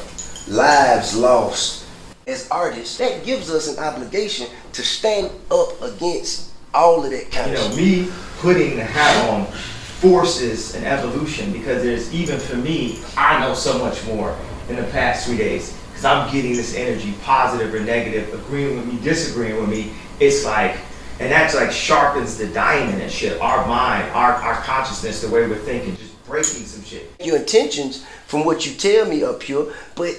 lives 0.49 1.17
lost 1.17 1.87
as 2.27 2.49
artists, 2.51 2.99
that 2.99 3.25
gives 3.25 3.51
us 3.51 3.77
an 3.77 3.83
obligation 3.83 4.47
to 4.75 4.83
stand 4.83 5.31
up 5.51 5.83
against 5.83 6.52
all 6.75 7.05
of 7.05 7.11
that 7.11 7.31
kind 7.31 7.51
You 7.51 7.57
of 7.59 7.71
know, 7.71 7.77
shit. 7.77 8.07
me 8.07 8.13
putting 8.39 8.77
the 8.77 8.85
hat 8.85 9.29
on 9.31 9.47
forces 10.01 10.75
an 10.75 10.85
evolution 10.85 11.53
because 11.53 11.83
there's 11.83 12.13
even 12.13 12.39
for 12.39 12.57
me, 12.57 13.01
I 13.17 13.41
know 13.41 13.55
so 13.55 13.79
much 13.79 14.05
more 14.07 14.37
in 14.69 14.77
the 14.77 14.83
past 14.85 15.27
three 15.27 15.37
days 15.37 15.77
because 15.89 16.05
I'm 16.05 16.33
getting 16.33 16.55
this 16.55 16.75
energy, 16.75 17.15
positive 17.23 17.73
or 17.73 17.81
negative, 17.81 18.33
agreeing 18.35 18.77
with 18.77 18.87
me, 18.87 18.99
disagreeing 19.03 19.61
with 19.61 19.69
me. 19.69 19.93
It's 20.19 20.45
like, 20.45 20.77
and 21.21 21.31
that's 21.31 21.55
like 21.55 21.71
sharpens 21.71 22.37
the 22.37 22.49
diamond 22.49 23.01
and 23.01 23.11
shit. 23.13 23.41
Our 23.41 23.67
mind, 23.69 24.11
our, 24.13 24.33
our 24.33 24.55
consciousness, 24.63 25.21
the 25.23 25.29
way 25.31 25.47
we're 25.47 25.57
thinking, 25.57 25.97
just 25.97 26.25
breaking 26.25 26.65
some 26.65 26.83
shit. 26.83 27.09
Your 27.23 27.37
intentions 27.37 28.05
from 28.27 28.45
what 28.45 28.67
you 28.67 28.75
tell 28.75 29.07
me 29.07 29.23
up 29.23 29.43
here, 29.43 29.67
but 29.95 30.17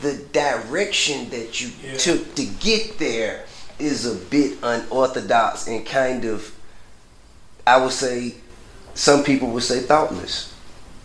the 0.00 0.16
direction 0.32 1.28
that 1.30 1.60
you 1.60 1.70
took 1.98 2.34
to 2.36 2.44
get 2.60 2.98
there 2.98 3.44
is 3.78 4.06
a 4.06 4.14
bit 4.14 4.58
unorthodox 4.62 5.66
and 5.68 5.84
kind 5.86 6.24
of, 6.24 6.52
I 7.66 7.76
would 7.82 7.92
say, 7.92 8.34
some 8.94 9.22
people 9.22 9.48
would 9.50 9.62
say 9.62 9.80
thoughtless. 9.80 10.54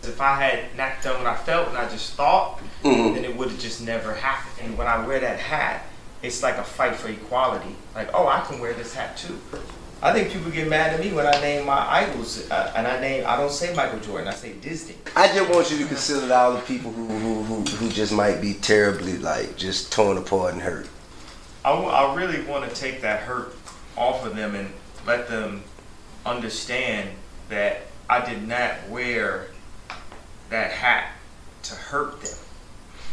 If 0.04 0.20
I 0.20 0.36
had 0.42 0.76
not 0.78 1.02
done 1.02 1.24
what 1.24 1.28
I 1.28 1.36
felt 1.36 1.70
and 1.70 1.78
I 1.78 1.88
just 1.90 2.14
thought, 2.14 2.60
Mhm. 2.84 3.16
then 3.16 3.26
it 3.26 3.38
would 3.38 3.50
have 3.52 3.60
just 3.60 3.82
never 3.82 4.14
happened. 4.14 4.68
And 4.68 4.78
when 4.78 4.88
I 4.88 5.06
wear 5.06 5.20
that 5.20 5.40
hat, 5.40 5.86
it's 6.22 6.42
like 6.44 6.58
a 6.58 6.64
fight 6.64 6.96
for 6.96 7.10
equality. 7.10 7.76
Like, 7.96 8.10
oh, 8.14 8.28
I 8.28 8.42
can 8.42 8.60
wear 8.60 8.74
this 8.74 8.94
hat 8.94 9.18
too. 9.18 9.40
I 10.02 10.12
think 10.12 10.32
people 10.34 10.52
get 10.52 10.68
mad 10.68 10.94
at 10.94 11.00
me 11.00 11.14
when 11.14 11.26
I 11.26 11.40
name 11.40 11.66
my 11.66 11.80
idols, 11.90 12.50
uh, 12.52 12.74
and 12.76 12.86
I 12.86 13.00
name 13.00 13.24
I 13.26 13.38
don't 13.38 13.52
say 13.52 13.74
Michael 13.74 14.00
Jordan, 14.00 14.28
I 14.28 14.34
say 14.34 14.52
Disney. 14.54 14.96
I 15.16 15.28
just 15.30 15.50
want 15.50 15.72
you 15.72 15.78
to 15.78 15.86
consider 15.86 16.34
all 16.34 16.54
the 16.54 16.60
people 16.60 16.92
who, 16.92 17.08
who, 17.08 17.44
who, 17.44 17.62
who 17.64 17.90
just 17.90 18.12
might 18.12 18.42
be 18.42 18.56
terribly 18.56 19.18
like 19.18 19.56
just 19.56 19.94
torn 19.94 20.18
apart 20.18 20.54
and 20.54 20.62
hurt. 20.62 20.88
I, 21.66 21.70
w- 21.72 21.90
I 21.90 22.14
really 22.16 22.44
want 22.46 22.70
to 22.70 22.76
take 22.76 23.02
that 23.02 23.22
hurt 23.22 23.56
off 23.96 24.26
of 24.26 24.36
them 24.36 24.56
and 24.56 24.70
let 25.06 25.28
them 25.28 25.64
understand 26.26 27.10
that 27.50 27.82
I 28.10 28.26
did 28.26 28.48
not 28.48 28.90
wear 28.90 29.48
that 30.50 30.72
hat 30.72 31.12
to 31.64 31.76
hurt 31.76 32.22
them. 32.22 32.38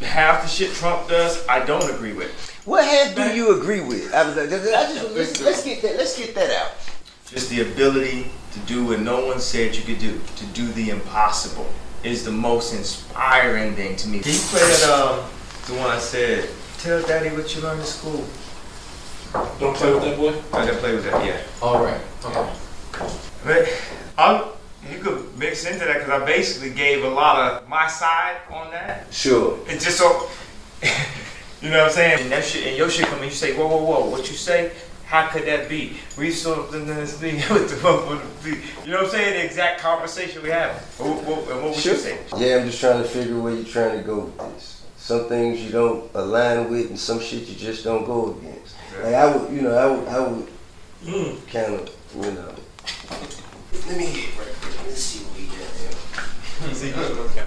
Half 0.01 0.43
the 0.43 0.49
shit 0.49 0.73
Trump 0.73 1.09
does, 1.09 1.47
I 1.47 1.65
don't 1.65 1.89
agree 1.95 2.13
with. 2.13 2.33
What 2.65 2.85
hat 2.85 3.15
do 3.15 3.35
you 3.35 3.61
agree 3.61 3.81
with? 3.81 4.13
I, 4.15 4.27
was 4.27 4.37
like, 4.37 4.47
I 4.47 4.51
just, 4.95 5.15
let's, 5.15 5.41
let's 5.43 5.65
get 5.65 5.83
that. 5.83 5.97
Let's 5.97 6.19
get 6.19 6.35
that 6.35 6.51
out. 6.63 6.73
Just 7.27 7.51
the 7.51 7.61
ability 7.63 8.31
to 8.53 8.59
do 8.61 8.87
what 8.87 9.01
no 9.01 9.27
one 9.27 9.39
said 9.39 9.77
you 9.77 9.83
could 9.83 10.01
do, 10.01 10.21
to 10.37 10.47
do 10.47 10.67
the 10.73 10.91
impossible, 10.91 11.71
is 12.03 12.25
the 12.25 12.33
most 12.33 12.75
inspiring 12.75 13.75
thing 13.75 13.95
to 13.97 14.09
me. 14.09 14.21
Can 14.21 14.33
you 14.33 14.39
play 14.39 14.61
that, 14.61 14.91
um, 14.91 15.31
the 15.67 15.75
one 15.75 15.91
I 15.91 15.99
said, 15.99 16.49
tell 16.81 17.03
daddy 17.03 17.29
what 17.37 17.55
you 17.55 17.61
learned 17.61 17.81
in 17.81 17.87
school? 17.87 18.25
Don't 19.61 19.77
play 19.77 19.93
with 19.93 20.03
that 20.03 20.17
boy? 20.17 20.35
I 20.57 20.65
gotta 20.65 20.79
play 20.79 20.95
with 20.95 21.05
that, 21.05 21.25
yeah. 21.25 21.41
All 21.61 21.85
right. 21.85 22.01
Okay. 22.25 22.53
But 23.45 23.83
I'm, 24.17 24.45
you 24.91 24.99
could 24.99 25.39
mix 25.39 25.67
into 25.67 25.85
that 25.85 25.99
because 25.99 26.23
I 26.23 26.25
basically 26.25 26.71
gave 26.71 27.05
a 27.05 27.09
lot 27.09 27.37
of 27.39 27.69
my 27.69 27.87
side 27.87 28.39
on 28.51 28.71
that. 28.71 29.13
Sure. 29.13 29.59
It's 29.67 29.85
just 29.85 29.99
so, 29.99 30.29
you 31.61 31.69
know 31.69 31.79
what 31.79 31.89
I'm 31.89 31.93
saying? 31.93 32.23
And 32.23 32.33
that 32.33 32.45
shit, 32.45 32.67
and 32.67 32.77
your 32.77 32.89
shit 32.89 33.07
come 33.07 33.19
in, 33.19 33.27
you 33.27 33.31
say, 33.31 33.55
whoa, 33.55 33.69
whoa, 33.69 33.85
whoa, 33.85 34.09
what 34.09 34.31
you 34.31 34.37
say? 34.37 34.73
How 35.05 35.29
could 35.29 35.45
that 35.47 35.69
be? 35.69 35.97
We 36.17 36.31
saw 36.31 36.55
something 36.55 36.87
this 36.87 37.19
thing 37.19 37.37
with 37.51 37.69
the 37.69 37.77
fuck 37.77 38.09
would 38.09 38.21
it 38.21 38.45
be? 38.45 38.51
You 38.85 38.93
know 38.93 38.99
what 38.99 39.07
I'm 39.07 39.11
saying? 39.11 39.35
The 39.35 39.45
exact 39.45 39.81
conversation 39.81 40.43
we 40.43 40.49
have. 40.49 40.77
What, 40.99 41.25
what, 41.25 41.39
and 41.51 41.63
what 41.63 41.75
would 41.75 41.85
you 41.85 41.97
say? 41.97 42.19
Yeah, 42.39 42.57
I'm 42.57 42.67
just 42.67 42.81
trying 42.81 43.03
to 43.03 43.09
figure 43.09 43.39
where 43.39 43.55
you're 43.55 43.65
trying 43.65 43.99
to 43.99 44.05
go 44.05 44.21
with 44.21 44.39
this. 44.39 44.80
Some 45.11 45.25
things 45.25 45.61
you 45.61 45.73
don't 45.73 46.09
align 46.15 46.71
with, 46.71 46.89
and 46.89 46.97
some 46.97 47.19
shit 47.19 47.49
you 47.49 47.57
just 47.57 47.83
don't 47.83 48.05
go 48.05 48.31
against. 48.31 48.77
Like 49.03 49.15
I 49.15 49.35
would, 49.35 49.53
you 49.53 49.63
know, 49.63 49.75
I 49.75 49.87
would, 49.87 50.07
I 50.07 50.21
would 50.21 50.47
mm. 51.03 51.49
kind 51.49 51.75
of, 51.75 51.91
you 52.15 52.31
know. 52.31 52.55
Let 53.89 53.99
me 53.99 54.07
hit 54.07 54.39
right 54.39 54.55
quick. 54.61 54.87
Let's 54.87 55.01
see 55.01 55.25
what 55.25 55.37
we 55.37 55.47
got 55.47 55.67
here. 56.79 57.47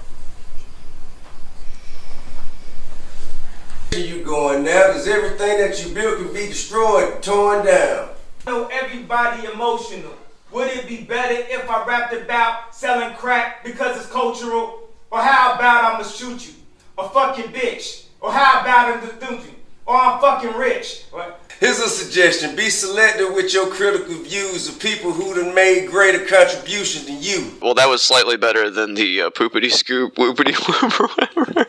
Where 3.92 4.06
you 4.06 4.22
going 4.22 4.62
now? 4.62 4.88
Because 4.88 5.08
everything 5.08 5.56
that 5.56 5.82
you 5.82 5.94
built 5.94 6.18
can 6.18 6.34
be 6.34 6.48
destroyed, 6.48 7.22
torn 7.22 7.64
down. 7.64 8.10
know 8.46 8.66
everybody 8.66 9.46
emotional. 9.46 10.12
Would 10.52 10.68
it 10.68 10.86
be 10.86 11.04
better 11.04 11.46
if 11.48 11.66
I 11.70 11.86
rapped 11.86 12.12
about 12.12 12.74
selling 12.74 13.16
crack 13.16 13.64
because 13.64 13.96
it's 13.96 14.12
cultural? 14.12 14.90
Or 15.10 15.22
how 15.22 15.54
about 15.54 15.94
I'ma 15.94 16.02
shoot 16.02 16.46
you? 16.46 16.52
Or 16.96 17.08
fucking 17.08 17.52
bitch? 17.52 18.04
Or 18.20 18.32
how 18.32 18.60
about 18.60 19.02
I'm? 19.20 19.54
Or 19.86 19.96
I'm 19.96 20.20
fucking 20.20 20.54
rich? 20.54 21.04
What? 21.10 21.40
Here's 21.60 21.78
a 21.78 21.88
suggestion. 21.88 22.56
Be 22.56 22.68
selective 22.70 23.32
with 23.34 23.52
your 23.54 23.68
critical 23.68 24.14
views 24.14 24.68
of 24.68 24.78
people 24.80 25.12
who 25.12 25.34
done 25.34 25.54
made 25.54 25.88
greater 25.88 26.24
contribution 26.24 27.06
than 27.06 27.22
you. 27.22 27.52
Well, 27.62 27.74
that 27.74 27.88
was 27.88 28.02
slightly 28.02 28.36
better 28.36 28.70
than 28.70 28.94
the 28.94 29.22
uh, 29.22 29.30
poopity 29.30 29.70
scoop, 29.70 30.16
whoopity 30.16 30.54
whoop, 30.66 31.00
or 31.00 31.08
whatever. 31.08 31.66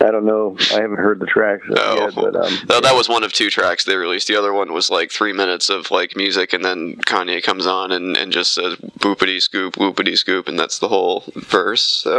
I 0.00 0.10
don't 0.10 0.24
know. 0.24 0.56
I 0.72 0.80
haven't 0.80 0.96
heard 0.96 1.20
the 1.20 1.26
tracks 1.26 1.64
yet, 1.68 2.14
but 2.14 2.34
um, 2.34 2.52
No, 2.68 2.80
that 2.80 2.94
was 2.94 3.08
one 3.08 3.22
of 3.24 3.32
two 3.32 3.50
tracks 3.50 3.84
they 3.84 3.96
released. 3.96 4.26
The 4.28 4.36
other 4.36 4.52
one 4.52 4.72
was 4.72 4.90
like 4.90 5.10
three 5.10 5.32
minutes 5.32 5.68
of 5.68 5.90
like 5.90 6.16
music, 6.16 6.52
and 6.52 6.64
then 6.64 6.96
Kanye 7.06 7.42
comes 7.42 7.66
on 7.66 7.92
and, 7.92 8.16
and 8.16 8.32
just 8.32 8.54
says 8.54 8.74
boopity 8.98 9.40
scoop, 9.40 9.74
whoopity 9.74 10.16
scoop, 10.16 10.48
and 10.48 10.58
that's 10.58 10.78
the 10.78 10.88
whole 10.88 11.24
verse. 11.34 11.82
So 11.82 12.18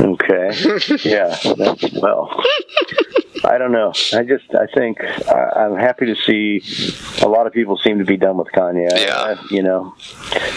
okay, 0.00 0.50
yeah. 1.08 1.36
That, 1.56 1.90
well, 2.02 2.42
I 3.44 3.58
don't 3.58 3.72
know. 3.72 3.92
I 4.12 4.22
just 4.22 4.54
I 4.54 4.66
think 4.66 5.02
I, 5.02 5.64
I'm 5.64 5.76
happy 5.76 6.06
to 6.06 6.14
see 6.14 6.62
a 7.22 7.28
lot 7.28 7.46
of 7.46 7.52
people 7.52 7.76
seem 7.78 7.98
to 7.98 8.04
be 8.04 8.16
done 8.16 8.36
with 8.36 8.48
Kanye. 8.48 8.90
Yeah, 8.92 9.42
you 9.50 9.62
know, 9.62 9.94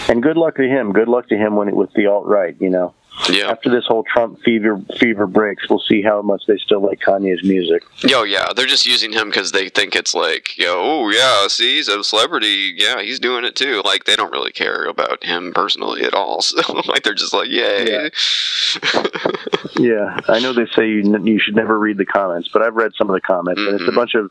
and 0.08 0.22
good 0.22 0.36
luck 0.36 0.56
to 0.56 0.62
him. 0.62 0.92
Good 0.92 1.08
luck 1.08 1.28
to 1.28 1.36
him 1.36 1.56
when 1.56 1.68
it 1.68 1.76
with 1.76 1.92
the 1.94 2.06
alt 2.06 2.26
right. 2.26 2.56
You 2.60 2.70
know. 2.70 2.94
Yeah. 3.30 3.48
After 3.50 3.70
this 3.70 3.84
whole 3.86 4.02
Trump 4.12 4.40
fever 4.42 4.80
fever 4.98 5.26
breaks, 5.28 5.68
we'll 5.70 5.78
see 5.88 6.02
how 6.02 6.20
much 6.20 6.42
they 6.48 6.56
still 6.58 6.80
like 6.80 7.00
Kanye's 7.00 7.44
music. 7.44 7.84
Yo, 8.00 8.24
yeah, 8.24 8.52
they're 8.54 8.66
just 8.66 8.86
using 8.86 9.12
him 9.12 9.28
because 9.30 9.52
they 9.52 9.68
think 9.68 9.94
it's 9.94 10.14
like, 10.14 10.58
yo, 10.58 10.74
oh 10.76 11.10
yeah, 11.10 11.46
see, 11.46 11.76
he's 11.76 11.86
a 11.88 12.02
celebrity. 12.02 12.74
Yeah, 12.76 13.02
he's 13.02 13.20
doing 13.20 13.44
it 13.44 13.54
too. 13.54 13.82
Like 13.84 14.04
they 14.04 14.16
don't 14.16 14.32
really 14.32 14.50
care 14.52 14.84
about 14.84 15.22
him 15.24 15.52
personally 15.54 16.02
at 16.04 16.12
all. 16.14 16.42
So 16.54 16.60
like 16.88 17.02
they're 17.04 17.14
just 17.14 17.32
like, 17.32 17.48
yay. 17.48 18.10
Yeah, 19.78 20.20
I 20.28 20.38
know 20.40 20.52
they 20.52 20.66
say 20.66 20.88
you, 20.88 21.14
n- 21.14 21.26
you 21.26 21.38
should 21.40 21.56
never 21.56 21.78
read 21.78 21.98
the 21.98 22.04
comments, 22.06 22.48
but 22.52 22.62
I've 22.62 22.74
read 22.74 22.92
some 22.96 23.08
of 23.10 23.14
the 23.14 23.20
comments, 23.20 23.60
and 23.60 23.80
it's 23.80 23.88
a 23.88 23.92
bunch 23.92 24.14
of 24.14 24.30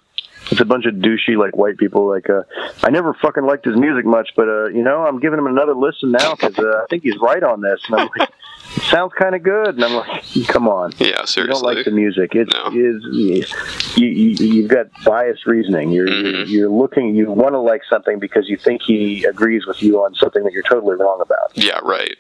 it's 0.51 0.59
a 0.61 0.65
bunch 0.65 0.85
of 0.85 0.95
douchey 0.95 1.37
like 1.37 1.55
white 1.55 1.77
people. 1.77 2.07
Like, 2.07 2.29
uh, 2.29 2.43
I 2.83 2.89
never 2.89 3.13
fucking 3.15 3.43
liked 3.45 3.65
his 3.65 3.75
music 3.77 4.05
much, 4.05 4.29
but 4.35 4.47
uh, 4.47 4.65
you 4.67 4.83
know, 4.83 5.05
I'm 5.05 5.19
giving 5.19 5.39
him 5.39 5.47
another 5.47 5.73
listen 5.75 6.11
now 6.11 6.35
because 6.35 6.57
uh, 6.59 6.81
I 6.83 6.85
think 6.89 7.03
he's 7.03 7.17
right 7.17 7.41
on 7.43 7.61
this. 7.61 7.81
And 7.87 7.99
I'm 8.01 8.09
like, 8.17 8.29
it 8.75 8.83
sounds 8.83 9.13
kind 9.13 9.35
of 9.35 9.43
good, 9.43 9.75
and 9.75 9.83
I'm 9.83 9.93
like, 9.93 10.23
come 10.47 10.67
on, 10.67 10.93
yeah, 10.97 11.25
seriously. 11.25 11.41
you 11.41 11.47
don't 11.47 11.61
like 11.63 11.85
the 11.85 11.91
music. 11.91 12.31
It's 12.33 12.53
is 12.73 13.97
you, 13.97 14.07
you 14.07 14.47
you've 14.53 14.69
got 14.69 14.87
biased 15.03 15.45
reasoning. 15.45 15.91
You're 15.91 16.09
you're, 16.09 16.43
you're 16.45 16.69
looking 16.69 17.15
you 17.15 17.31
want 17.31 17.53
to 17.53 17.59
like 17.59 17.81
something 17.89 18.19
because 18.19 18.49
you 18.49 18.57
think 18.57 18.81
he 18.81 19.23
agrees 19.25 19.65
with 19.65 19.81
you 19.81 20.03
on 20.03 20.15
something 20.15 20.43
that 20.43 20.53
you're 20.53 20.63
totally 20.63 20.95
wrong 20.95 21.21
about. 21.21 21.51
Yeah, 21.55 21.79
right. 21.83 22.15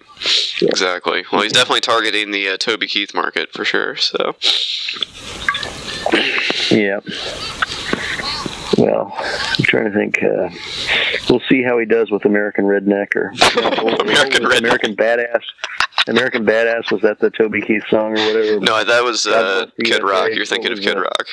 Exactly. 0.61 1.25
Well, 1.31 1.41
he's 1.41 1.51
definitely 1.51 1.81
targeting 1.81 2.31
the 2.31 2.49
uh, 2.49 2.57
Toby 2.57 2.87
Keith 2.87 3.13
market 3.13 3.51
for 3.51 3.65
sure. 3.65 3.95
So 3.95 4.35
Yeah. 6.71 6.99
Well, 8.77 9.13
I'm 9.17 9.63
trying 9.63 9.85
to 9.85 9.97
think. 9.97 10.21
Uh, 10.23 10.49
we'll 11.29 11.41
see 11.49 11.63
how 11.63 11.77
he 11.77 11.85
does 11.85 12.09
with 12.11 12.25
American 12.25 12.65
Redneck 12.65 13.15
or 13.15 13.27
American 14.01 14.43
Redneck. 14.43 14.59
American 14.59 14.95
Badass. 14.95 15.41
American 16.07 16.45
Badass 16.45 16.91
was 16.91 17.01
that 17.01 17.19
the 17.19 17.29
Toby 17.29 17.61
Keith 17.61 17.83
song 17.89 18.17
or 18.17 18.25
whatever? 18.25 18.59
no, 18.59 18.83
that 18.83 19.03
was 19.03 19.25
uh, 19.25 19.31
God 19.31 19.53
bless 19.65 19.71
the 19.77 19.83
Kid. 19.83 20.03
Rock. 20.03 20.29
You're 20.33 20.45
thinking 20.45 20.71
of 20.71 20.79
Kid 20.79 20.97
Rock. 20.97 21.27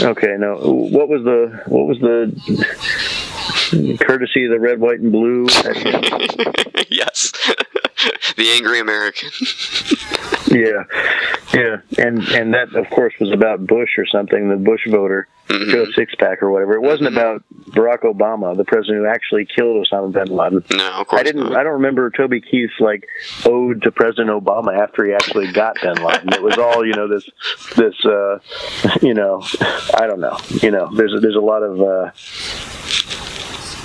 Okay, 0.00 0.36
no. 0.38 0.56
What 0.56 1.08
was 1.08 1.22
the 1.24 1.62
what 1.66 1.86
was 1.86 1.98
the 2.00 2.32
courtesy 4.00 4.44
of 4.44 4.50
the 4.50 4.60
red, 4.60 4.80
white, 4.80 5.00
and 5.00 5.12
blue? 5.12 5.44
yes. 6.90 7.32
the 8.36 8.50
angry 8.50 8.80
American. 8.80 9.30
Yeah, 10.48 10.84
yeah, 11.54 11.80
and 12.04 12.22
and 12.28 12.54
that 12.54 12.74
of 12.74 12.88
course 12.90 13.14
was 13.20 13.30
about 13.32 13.66
Bush 13.66 13.98
or 13.98 14.06
something, 14.06 14.48
the 14.48 14.56
Bush 14.56 14.86
voter, 14.88 15.28
Mm-hmm. 15.48 15.70
Joe 15.70 15.86
Sixpack 15.96 16.42
or 16.42 16.50
whatever. 16.50 16.74
It 16.74 16.82
wasn't 16.82 17.08
about 17.08 17.42
Barack 17.70 18.00
Obama, 18.00 18.56
the 18.56 18.64
president 18.64 18.98
who 18.98 19.06
actually 19.06 19.46
killed 19.46 19.86
Osama 19.86 20.12
bin 20.12 20.34
Laden. 20.34 20.64
No, 20.72 20.90
of 21.00 21.06
course 21.06 21.20
I 21.20 21.22
didn't. 21.22 21.44
not. 21.44 21.56
I 21.56 21.62
don't 21.62 21.74
remember 21.74 22.10
Toby 22.10 22.40
Keith's 22.40 22.80
like 22.80 23.06
ode 23.44 23.82
to 23.82 23.92
President 23.92 24.30
Obama 24.30 24.76
after 24.76 25.04
he 25.04 25.12
actually 25.12 25.52
got 25.52 25.76
bin 25.80 26.02
Laden. 26.02 26.32
It 26.32 26.42
was 26.42 26.58
all 26.58 26.84
you 26.84 26.94
know 26.94 27.06
this 27.08 27.28
this 27.76 27.94
uh, 28.04 28.38
you 29.02 29.14
know 29.14 29.42
I 29.94 30.06
don't 30.06 30.20
know 30.20 30.36
you 30.62 30.70
know 30.70 30.90
there's 30.94 31.14
a, 31.14 31.20
there's 31.20 31.36
a 31.36 31.40
lot 31.40 31.62
of. 31.62 31.80
Uh, 31.80 32.10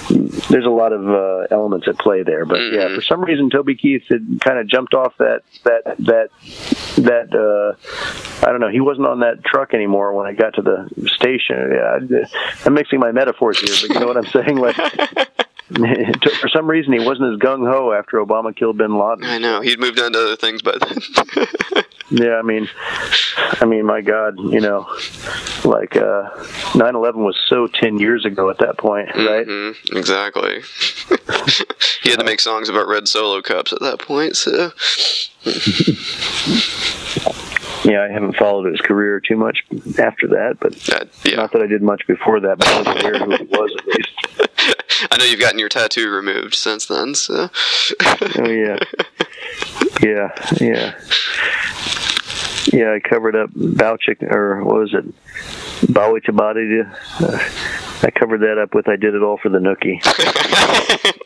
there's 0.10 0.66
a 0.66 0.70
lot 0.70 0.94
of 0.94 1.08
uh, 1.08 1.48
elements 1.52 1.88
at 1.88 1.98
play 1.98 2.24
there, 2.24 2.46
but 2.46 2.58
Mm-hmm. 2.58 2.76
yeah, 2.76 2.96
for 2.96 3.02
some 3.02 3.22
reason 3.22 3.50
Toby 3.50 3.76
Keith 3.76 4.04
had 4.10 4.40
kind 4.42 4.60
of 4.60 4.68
jumped 4.68 4.94
off 4.94 5.14
that 5.18 5.42
that 5.64 5.96
that 6.00 6.30
that 6.98 7.34
uh, 7.34 8.46
I 8.46 8.52
don't 8.52 8.60
know. 8.60 8.70
He 8.70 8.80
wasn't 8.80 9.08
on 9.08 9.20
that 9.22 9.44
truck 9.44 9.74
anymore 9.74 10.14
when 10.14 10.28
I 10.28 10.34
got 10.34 10.56
to 10.56 10.62
the 10.62 10.90
station. 11.08 11.72
Yeah, 11.72 12.26
I'm 12.66 12.74
mixing 12.74 13.00
my 13.00 13.12
metaphors 13.12 13.60
here, 13.60 13.76
but 13.88 13.94
you 13.96 14.00
know 14.00 14.08
what 14.08 14.18
I'm 14.18 14.26
saying. 14.28 14.58
Like 14.58 14.76
for 16.42 16.50
some 16.50 16.68
reason, 16.70 16.94
he 16.94 17.00
wasn't 17.00 17.34
as 17.34 17.40
gung 17.40 17.70
ho 17.72 17.94
after 17.94 18.18
Obama 18.18 18.56
killed 18.56 18.78
Bin 18.78 18.98
Laden. 18.98 19.24
I 19.24 19.38
know 19.38 19.62
he'd 19.62 19.80
moved 19.80 20.00
on 20.00 20.12
to 20.14 20.20
other 20.20 20.36
things 20.36 20.62
by 20.62 20.74
then. 20.80 20.98
Yeah, 22.12 22.36
I 22.36 22.42
mean, 22.42 22.68
I 23.62 23.66
mean, 23.66 23.86
my 23.86 24.02
God, 24.02 24.38
you 24.38 24.60
know, 24.60 24.82
like 25.64 25.96
uh, 25.96 26.30
9/11 26.74 27.16
was 27.16 27.38
so 27.48 27.68
10 27.68 28.00
years 28.00 28.26
ago 28.26 28.50
at 28.50 28.58
that 28.58 28.78
point, 28.78 29.08
right? 29.16 29.48
Mhm, 29.48 29.96
exactly. 29.96 30.62
he 32.04 32.10
had 32.10 32.20
to 32.20 32.26
make 32.26 32.42
songs 32.42 32.68
about 32.68 32.88
red 32.90 33.08
solo 33.08 33.42
cups 33.42 33.72
at 33.72 33.80
that 33.80 34.00
point, 34.00 34.36
so 34.36 34.72
Yeah, 37.84 38.04
I 38.04 38.10
haven't 38.12 38.36
followed 38.36 38.70
his 38.70 38.80
career 38.82 39.20
too 39.20 39.38
much 39.38 39.64
after 39.98 40.28
that, 40.28 40.58
but 40.60 40.74
not 41.38 41.52
that 41.54 41.62
I 41.64 41.68
did 41.68 41.82
much 41.82 42.06
before 42.08 42.40
that, 42.42 42.58
but 42.60 42.68
I 42.68 42.78
was 42.80 42.88
aware 43.02 43.20
who 43.20 43.36
he 43.38 43.44
was 43.46 43.76
at 43.78 43.88
least. 43.88 45.08
I 45.12 45.18
know 45.18 45.26
you've 45.26 45.40
gotten 45.40 45.58
your 45.60 45.70
tattoo 45.70 46.10
removed 46.12 46.54
since 46.56 46.86
then. 46.86 47.16
So 47.16 47.50
Oh 48.38 48.50
yeah, 48.50 48.78
yeah, 50.04 50.30
yeah, 50.60 50.94
yeah. 52.68 52.94
I 52.94 53.00
covered 53.00 53.36
up 53.36 53.50
Bauchik, 53.52 54.24
or 54.24 54.64
what 54.64 54.76
was 54.76 54.94
it, 54.94 55.06
Tabati. 55.88 56.86
Uh, 57.20 57.50
I 58.04 58.12
covered 58.12 58.42
that 58.42 58.58
up 58.58 58.74
with 58.74 58.88
"I 58.88 58.96
did 58.96 59.16
it 59.16 59.22
all 59.22 59.38
for 59.38 59.50
the 59.50 59.60
nookie." 59.60 60.00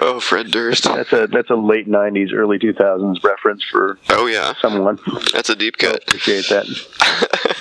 oh, 0.00 0.20
Fred 0.20 0.50
Durst. 0.50 0.84
That's 0.84 1.12
a 1.12 1.26
that's 1.26 1.50
a 1.50 1.54
late 1.54 1.88
'90s, 1.88 2.32
early 2.32 2.58
2000s 2.58 3.22
reference 3.22 3.62
for 3.64 3.98
oh 4.10 4.26
yeah 4.26 4.54
someone. 4.60 4.98
That's 5.32 5.50
a 5.50 5.56
deep 5.56 5.76
cut. 5.76 6.02
Appreciate 6.02 6.48
that. 6.48 6.66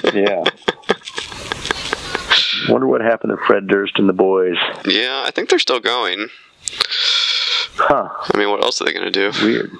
yeah. 0.14 0.44
Wonder 2.72 2.88
what 2.88 3.02
happened 3.02 3.32
to 3.32 3.38
Fred 3.46 3.68
Durst 3.68 3.98
and 3.98 4.08
the 4.08 4.14
boys. 4.14 4.58
yeah, 4.86 5.24
I 5.26 5.32
think 5.32 5.50
they're 5.50 5.60
still 5.60 5.80
going. 5.80 6.28
Huh. 7.76 8.10
I 8.34 8.38
mean, 8.38 8.50
what 8.50 8.64
else 8.64 8.82
are 8.82 8.86
they 8.86 8.94
gonna 8.94 9.12
do? 9.12 9.32
Weird. 9.42 9.72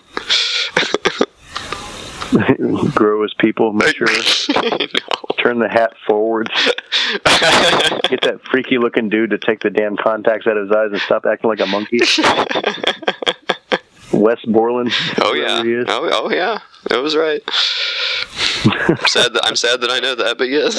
Grow 2.96 3.24
as 3.24 3.34
people, 3.40 3.74
mature. 3.74 4.08
Turn 5.38 5.60
the 5.60 5.70
hat 5.70 5.94
forwards. 6.08 6.52
Get 8.10 8.22
that 8.22 8.40
freaky 8.52 8.78
looking 8.78 9.10
dude 9.10 9.32
to 9.32 9.38
take 9.38 9.62
the 9.62 9.70
damn 9.70 9.98
contacts 9.98 10.46
out 10.48 10.58
of 10.58 10.68
his 10.68 10.76
eyes 10.76 10.92
and 10.92 11.02
stop 11.02 11.26
acting 11.26 11.50
like 11.50 11.60
a 11.60 11.66
monkey. 11.66 12.00
Wes 14.12 14.40
Borland. 14.46 14.92
Oh 15.22 15.34
yeah. 15.34 15.64
Oh, 15.88 16.10
oh 16.12 16.30
yeah. 16.32 16.60
That 16.90 17.02
was 17.02 17.16
right. 17.16 17.42
I'm 18.66 19.08
sad 19.08 19.34
that 19.34 19.42
I'm 19.44 19.56
sad 19.56 19.82
that 19.82 19.90
I 19.90 20.00
know 20.00 20.16
that, 20.16 20.38
but 20.38 20.50
yes. 20.50 20.76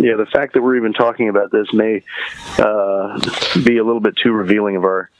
Yeah, 0.00 0.16
the 0.16 0.26
fact 0.30 0.54
that 0.54 0.62
we're 0.62 0.76
even 0.76 0.92
talking 0.92 1.28
about 1.28 1.52
this 1.52 1.72
may 1.72 2.02
uh, 2.58 3.18
be 3.64 3.78
a 3.78 3.84
little 3.84 4.00
bit 4.00 4.16
too 4.16 4.32
revealing 4.32 4.76
of 4.76 4.84
our. 4.84 5.10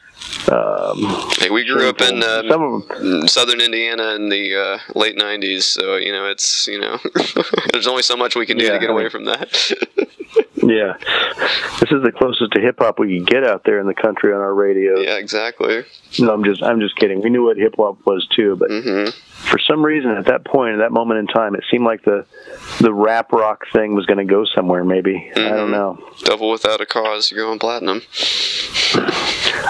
Um, 0.50 0.98
Hey, 1.38 1.50
we 1.50 1.64
grew 1.64 1.88
up 1.88 2.00
in 2.00 2.22
um, 2.22 2.84
Some 2.88 3.28
southern 3.28 3.60
Indiana 3.60 4.14
in 4.14 4.28
the 4.28 4.54
uh, 4.56 4.78
late 4.98 5.16
'90s, 5.16 5.62
so 5.62 5.96
you 5.96 6.12
know 6.12 6.26
it's 6.26 6.66
you 6.66 6.80
know 6.80 6.98
there's 7.72 7.86
only 7.86 8.02
so 8.02 8.16
much 8.16 8.34
we 8.36 8.46
can 8.46 8.56
do 8.58 8.64
Yeah, 8.64 8.72
to 8.72 8.78
get 8.78 8.88
I 8.90 8.92
away 8.92 9.02
mean- 9.04 9.10
from 9.10 9.24
that. 9.26 9.72
yeah, 10.68 10.94
this 11.80 11.90
is 11.90 12.02
the 12.02 12.12
closest 12.14 12.52
to 12.52 12.60
hip 12.60 12.76
hop 12.78 12.98
we 12.98 13.18
could 13.18 13.26
get 13.28 13.44
out 13.44 13.64
there 13.64 13.78
in 13.80 13.86
the 13.86 13.94
country 13.94 14.32
on 14.32 14.40
our 14.40 14.54
radio. 14.54 14.98
yeah, 15.00 15.16
exactly. 15.16 15.84
No, 16.18 16.32
I'm 16.32 16.44
just 16.44 16.62
I'm 16.62 16.80
just 16.80 16.96
kidding. 16.96 17.22
We 17.22 17.30
knew 17.30 17.44
what 17.44 17.56
hip 17.56 17.74
hop 17.76 17.98
was 18.06 18.26
too, 18.34 18.56
but 18.56 18.70
Mm-hmm. 18.70 19.10
for 19.50 19.58
some 19.58 19.84
reason 19.84 20.10
at 20.12 20.26
that 20.26 20.44
point, 20.44 20.74
at 20.74 20.78
that 20.78 20.92
moment 20.92 21.20
in 21.20 21.26
time, 21.26 21.54
it 21.54 21.64
seemed 21.70 21.84
like 21.84 22.02
the 22.04 22.24
the 22.80 22.92
rap 22.92 23.32
rock 23.32 23.64
thing 23.72 23.94
was 23.94 24.06
going 24.06 24.18
to 24.18 24.24
go 24.24 24.44
somewhere. 24.54 24.84
Maybe 24.84 25.30
I 25.34 25.40
don't 25.50 25.70
know. 25.70 25.98
Devil 26.24 26.50
without 26.50 26.80
a 26.80 26.86
cause, 26.86 27.30
you're 27.30 27.44
going 27.44 27.58
platinum. 27.58 28.02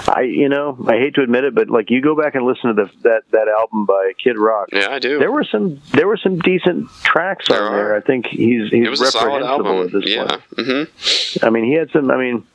I 0.07 0.21
you 0.21 0.49
know 0.49 0.77
I 0.87 0.93
hate 0.97 1.15
to 1.15 1.21
admit 1.21 1.43
it, 1.43 1.53
but 1.55 1.69
like 1.69 1.89
you 1.89 2.01
go 2.01 2.15
back 2.15 2.35
and 2.35 2.45
listen 2.45 2.73
to 2.75 2.85
the, 2.85 2.91
that 3.03 3.23
that 3.31 3.47
album 3.47 3.85
by 3.85 4.13
Kid 4.21 4.37
Rock. 4.37 4.69
Yeah, 4.71 4.87
I 4.89 4.99
do. 4.99 5.19
There 5.19 5.31
were 5.31 5.43
some 5.43 5.81
there 5.91 6.07
were 6.07 6.17
some 6.17 6.39
decent 6.39 6.89
tracks 7.03 7.49
on 7.49 7.73
there. 7.73 7.95
I 7.95 8.01
think 8.01 8.25
he's 8.27 8.69
he's 8.71 8.85
It 8.87 8.89
was 8.89 9.01
a 9.01 9.11
solid 9.11 9.41
reprehensible 9.41 9.67
album. 9.69 9.85
at 9.87 9.91
this 9.91 10.09
Yeah. 10.09 10.25
point. 10.27 10.41
Mm-hmm. 10.57 10.88
I 11.43 11.49
mean, 11.49 11.63
he 11.65 11.73
had 11.73 11.89
some. 11.91 12.09
I 12.11 12.17
mean, 12.17 12.45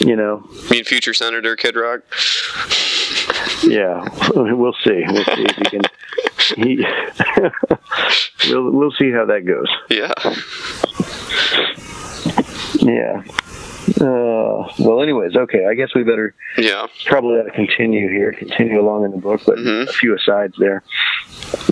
you 0.00 0.16
know, 0.16 0.48
You 0.64 0.68
mean 0.70 0.84
future 0.84 1.14
Senator 1.14 1.56
Kid 1.56 1.76
Rock? 1.76 2.00
yeah. 3.64 4.06
We'll 4.34 4.74
see. 4.84 5.04
We'll 5.08 5.24
see 5.24 5.44
if 5.48 5.56
he 5.56 5.64
can. 5.64 5.82
He, 6.56 6.86
we'll 8.52 8.70
we'll 8.70 8.92
see 8.92 9.10
how 9.10 9.24
that 9.26 9.44
goes. 9.46 9.68
Yeah. 9.90 10.12
Yeah. 12.82 13.22
Uh, 14.00 14.66
well, 14.80 15.00
anyways, 15.02 15.36
okay. 15.36 15.66
I 15.66 15.74
guess 15.74 15.94
we 15.94 16.02
better 16.02 16.34
Yeah. 16.58 16.86
probably 17.06 17.38
ought 17.38 17.44
to 17.44 17.50
continue 17.52 18.08
here, 18.08 18.32
continue 18.32 18.80
along 18.80 19.04
in 19.04 19.10
the 19.12 19.16
book, 19.18 19.42
but 19.46 19.56
Mm-hmm. 19.58 19.88
a 19.88 19.92
few 19.92 20.14
asides 20.16 20.54
there. 20.58 20.82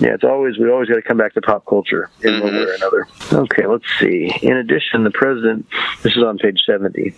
Yeah, 0.01 0.13
it's 0.13 0.23
always 0.23 0.57
we 0.57 0.69
always 0.71 0.87
got 0.87 0.95
to 0.95 1.01
come 1.01 1.17
back 1.17 1.33
to 1.33 1.41
pop 1.41 1.65
culture 1.65 2.09
in 2.21 2.39
one 2.41 2.53
way 2.53 2.61
or 2.61 2.73
another. 2.73 3.07
Okay, 3.33 3.65
let's 3.67 3.83
see. 3.99 4.31
In 4.41 4.55
addition, 4.55 5.03
the 5.03 5.11
president. 5.11 5.65
This 6.03 6.15
is 6.15 6.23
on 6.23 6.37
page 6.37 6.61
seventy. 6.65 7.13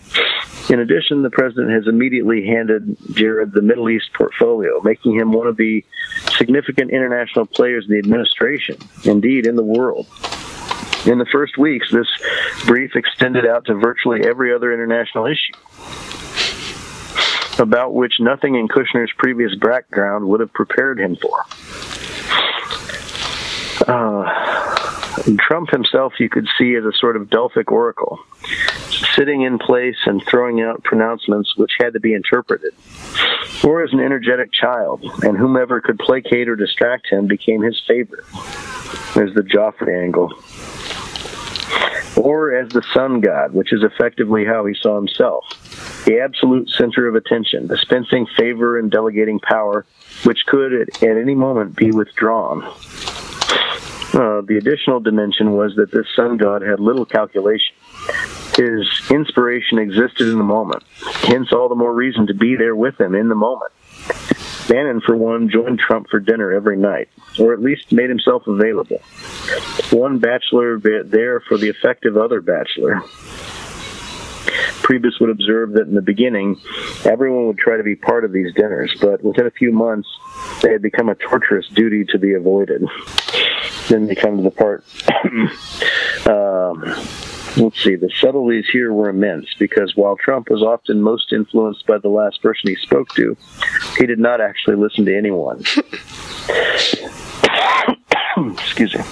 In 0.70 0.80
addition, 0.80 1.22
the 1.22 1.30
president 1.30 1.70
has 1.70 1.86
immediately 1.86 2.44
handed 2.46 2.96
Jared 3.12 3.52
the 3.52 3.62
Middle 3.62 3.88
East 3.90 4.10
portfolio, 4.14 4.80
making 4.82 5.14
him 5.14 5.32
one 5.32 5.46
of 5.46 5.56
the 5.56 5.84
significant 6.36 6.90
international 6.90 7.46
players 7.46 7.84
in 7.86 7.92
the 7.92 7.98
administration, 7.98 8.76
indeed 9.04 9.46
in 9.46 9.54
the 9.56 9.62
world. 9.64 10.06
In 11.08 11.16
the 11.16 11.26
first 11.32 11.56
weeks, 11.56 11.90
this 11.90 12.06
brief 12.66 12.94
extended 12.94 13.46
out 13.46 13.64
to 13.64 13.74
virtually 13.74 14.26
every 14.26 14.54
other 14.54 14.74
international 14.74 15.24
issue, 15.24 15.54
about 17.58 17.94
which 17.94 18.20
nothing 18.20 18.56
in 18.56 18.68
Kushner's 18.68 19.10
previous 19.16 19.54
background 19.54 20.28
would 20.28 20.40
have 20.40 20.52
prepared 20.52 21.00
him 21.00 21.16
for. 21.16 21.44
Uh, 23.88 25.24
Trump 25.38 25.70
himself, 25.70 26.12
you 26.18 26.28
could 26.28 26.46
see 26.58 26.74
as 26.74 26.84
a 26.84 26.92
sort 26.92 27.16
of 27.16 27.30
Delphic 27.30 27.72
oracle, 27.72 28.18
sitting 29.16 29.40
in 29.40 29.58
place 29.58 29.96
and 30.04 30.22
throwing 30.26 30.60
out 30.60 30.84
pronouncements 30.84 31.56
which 31.56 31.72
had 31.80 31.94
to 31.94 32.00
be 32.00 32.12
interpreted, 32.12 32.74
or 33.64 33.82
as 33.82 33.94
an 33.94 34.00
energetic 34.00 34.52
child, 34.52 35.02
and 35.22 35.38
whomever 35.38 35.80
could 35.80 35.98
placate 35.98 36.50
or 36.50 36.54
distract 36.54 37.06
him 37.10 37.26
became 37.26 37.62
his 37.62 37.80
favorite. 37.88 38.26
There's 39.14 39.32
the 39.32 39.40
Joffrey 39.40 40.02
angle 40.02 40.34
or 42.16 42.54
as 42.54 42.68
the 42.70 42.82
sun 42.94 43.20
god, 43.20 43.52
which 43.52 43.72
is 43.72 43.82
effectively 43.82 44.44
how 44.44 44.64
he 44.66 44.74
saw 44.74 44.96
himself. 44.96 45.44
The 46.04 46.20
absolute 46.20 46.68
center 46.70 47.06
of 47.06 47.14
attention, 47.14 47.66
dispensing 47.66 48.26
favor 48.36 48.78
and 48.78 48.90
delegating 48.90 49.40
power, 49.40 49.86
which 50.24 50.44
could 50.46 50.72
at, 50.72 51.02
at 51.02 51.16
any 51.16 51.34
moment 51.34 51.76
be 51.76 51.90
withdrawn. 51.90 52.62
Uh, 54.14 54.40
the 54.40 54.56
additional 54.58 55.00
dimension 55.00 55.52
was 55.52 55.76
that 55.76 55.90
this 55.92 56.06
sun 56.16 56.38
god 56.38 56.62
had 56.62 56.80
little 56.80 57.04
calculation. 57.04 57.74
His 58.56 58.88
inspiration 59.10 59.78
existed 59.78 60.28
in 60.28 60.38
the 60.38 60.44
moment, 60.44 60.82
hence 61.22 61.52
all 61.52 61.68
the 61.68 61.74
more 61.74 61.94
reason 61.94 62.26
to 62.26 62.34
be 62.34 62.56
there 62.56 62.74
with 62.74 63.00
him 63.00 63.14
in 63.14 63.28
the 63.28 63.34
moment. 63.34 63.70
Bannon, 64.68 65.00
for 65.00 65.16
one, 65.16 65.48
joined 65.48 65.78
Trump 65.78 66.08
for 66.10 66.20
dinner 66.20 66.52
every 66.52 66.76
night, 66.76 67.08
or 67.38 67.52
at 67.54 67.60
least 67.60 67.90
made 67.90 68.10
himself 68.10 68.46
available. 68.46 68.98
One 69.90 70.18
bachelor 70.18 70.78
there 70.78 71.40
for 71.40 71.56
the 71.56 71.68
effective 71.68 72.16
other 72.16 72.40
bachelor. 72.40 73.00
Priebus 74.82 75.20
would 75.20 75.30
observe 75.30 75.72
that 75.72 75.86
in 75.86 75.94
the 75.94 76.02
beginning, 76.02 76.60
everyone 77.04 77.46
would 77.46 77.58
try 77.58 77.76
to 77.76 77.82
be 77.82 77.96
part 77.96 78.24
of 78.24 78.32
these 78.32 78.54
dinners, 78.54 78.94
but 79.00 79.22
within 79.22 79.46
a 79.46 79.50
few 79.50 79.72
months, 79.72 80.08
they 80.62 80.70
had 80.70 80.82
become 80.82 81.08
a 81.08 81.14
torturous 81.14 81.66
duty 81.68 82.04
to 82.06 82.18
be 82.18 82.34
avoided. 82.34 82.82
Then 83.88 84.06
they 84.06 84.14
come 84.14 84.36
to 84.36 84.42
the 84.42 84.50
part 84.50 84.84
um, 86.26 86.84
let's 87.58 87.82
see, 87.82 87.96
the 87.96 88.10
subtleties 88.20 88.66
here 88.70 88.92
were 88.92 89.08
immense 89.08 89.54
because 89.58 89.96
while 89.96 90.16
Trump 90.16 90.48
was 90.50 90.62
often 90.62 91.00
most 91.02 91.32
influenced 91.32 91.86
by 91.86 91.98
the 91.98 92.08
last 92.08 92.40
person 92.42 92.70
he 92.70 92.76
spoke 92.76 93.08
to, 93.14 93.36
he 93.98 94.06
did 94.06 94.18
not 94.18 94.40
actually 94.40 94.76
listen 94.76 95.04
to 95.04 95.16
anyone. 95.16 95.58
Excuse 98.36 98.94
me. 98.94 99.02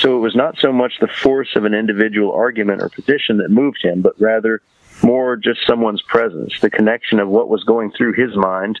So 0.00 0.16
it 0.16 0.20
was 0.20 0.34
not 0.34 0.56
so 0.58 0.72
much 0.72 0.94
the 1.00 1.08
force 1.08 1.54
of 1.56 1.64
an 1.66 1.74
individual 1.74 2.32
argument 2.32 2.80
or 2.82 2.88
position 2.88 3.36
that 3.38 3.50
moved 3.50 3.82
him, 3.82 4.00
but 4.00 4.18
rather 4.18 4.62
more 5.02 5.36
just 5.36 5.66
someone's 5.66 6.02
presence, 6.02 6.58
the 6.60 6.70
connection 6.70 7.20
of 7.20 7.28
what 7.28 7.48
was 7.48 7.64
going 7.64 7.90
through 7.92 8.14
his 8.14 8.34
mind. 8.36 8.80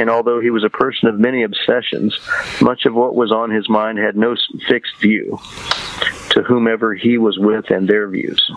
And 0.00 0.10
although 0.10 0.40
he 0.40 0.50
was 0.50 0.64
a 0.64 0.70
person 0.70 1.08
of 1.08 1.18
many 1.18 1.42
obsessions, 1.42 2.18
much 2.60 2.86
of 2.86 2.94
what 2.94 3.14
was 3.14 3.30
on 3.30 3.50
his 3.50 3.68
mind 3.68 3.98
had 3.98 4.16
no 4.16 4.34
fixed 4.68 4.96
view 5.00 5.38
to 6.30 6.42
whomever 6.42 6.94
he 6.94 7.18
was 7.18 7.38
with 7.38 7.70
and 7.70 7.86
their 7.88 8.08
views. 8.08 8.50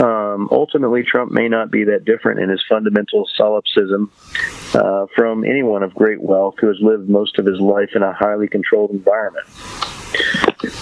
Um, 0.00 0.48
ultimately, 0.50 1.04
Trump 1.04 1.30
may 1.30 1.48
not 1.48 1.70
be 1.70 1.84
that 1.84 2.04
different 2.04 2.40
in 2.40 2.48
his 2.48 2.62
fundamental 2.68 3.28
solipsism 3.36 4.10
uh, 4.74 5.06
from 5.14 5.44
anyone 5.44 5.82
of 5.82 5.94
great 5.94 6.20
wealth 6.20 6.56
who 6.60 6.66
has 6.66 6.76
lived 6.80 7.08
most 7.08 7.38
of 7.38 7.46
his 7.46 7.60
life 7.60 7.90
in 7.94 8.02
a 8.02 8.12
highly 8.12 8.48
controlled 8.48 8.90
environment. 8.90 9.46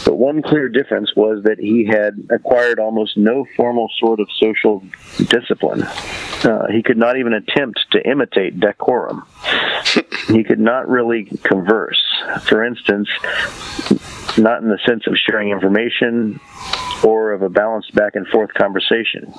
But 0.04 0.16
one 0.16 0.42
clear 0.42 0.68
difference 0.68 1.14
was 1.16 1.44
that 1.44 1.59
he 1.59 1.86
had 1.86 2.28
acquired 2.30 2.78
almost 2.78 3.16
no 3.16 3.46
formal 3.56 3.88
sort 3.98 4.20
of 4.20 4.28
social 4.38 4.82
discipline. 5.16 5.82
Uh, 5.82 6.66
he 6.70 6.82
could 6.82 6.98
not 6.98 7.16
even 7.16 7.32
attempt 7.32 7.80
to 7.92 8.09
imitate 8.09 8.60
decorum. 8.60 9.24
he 10.28 10.44
could 10.44 10.60
not 10.60 10.88
really 10.88 11.24
converse. 11.42 12.02
For 12.42 12.64
instance, 12.64 13.09
not 14.38 14.62
in 14.62 14.68
the 14.68 14.78
sense 14.86 15.06
of 15.06 15.14
sharing 15.16 15.50
information 15.50 16.40
or 17.04 17.32
of 17.32 17.42
a 17.42 17.48
balanced 17.48 17.94
back 17.94 18.14
and 18.14 18.26
forth 18.28 18.52
conversation. 18.54 19.32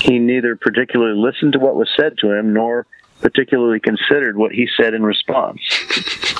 He 0.00 0.18
neither 0.18 0.56
particularly 0.56 1.18
listened 1.18 1.52
to 1.54 1.58
what 1.58 1.76
was 1.76 1.88
said 1.98 2.18
to 2.18 2.32
him 2.32 2.52
nor 2.52 2.86
particularly 3.20 3.80
considered 3.80 4.36
what 4.36 4.52
he 4.52 4.68
said 4.76 4.94
in 4.94 5.02
response. 5.02 5.60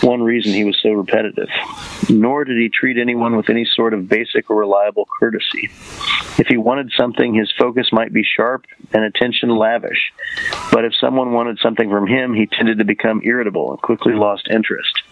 One 0.02 0.22
reason 0.22 0.52
he 0.52 0.64
was 0.64 0.78
so 0.82 0.92
repetitive. 0.92 1.48
Nor 2.08 2.44
did 2.44 2.56
he 2.56 2.68
treat 2.68 2.98
anyone 2.98 3.36
with 3.36 3.50
any 3.50 3.64
sort 3.64 3.94
of 3.94 4.08
basic 4.08 4.50
or 4.50 4.56
reliable 4.56 5.06
courtesy. 5.18 5.70
If 6.38 6.46
he 6.46 6.56
wanted 6.56 6.92
something, 6.96 7.34
his 7.34 7.52
focus 7.58 7.88
might 7.92 8.12
be 8.12 8.22
sharp 8.22 8.66
and 8.92 9.04
attention 9.04 9.50
lavish. 9.50 10.12
But 10.70 10.84
if 10.84 10.94
someone 10.94 11.32
wanted 11.32 11.58
something 11.58 11.90
from 11.90 12.06
him, 12.06 12.32
he 12.32 12.46
tended 12.46 12.78
to 12.78 12.84
become 12.84 13.22
irritable 13.24 13.72
and 13.72 13.82
quickly 13.82 14.14
lost 14.14 14.46
interest. 14.48 15.02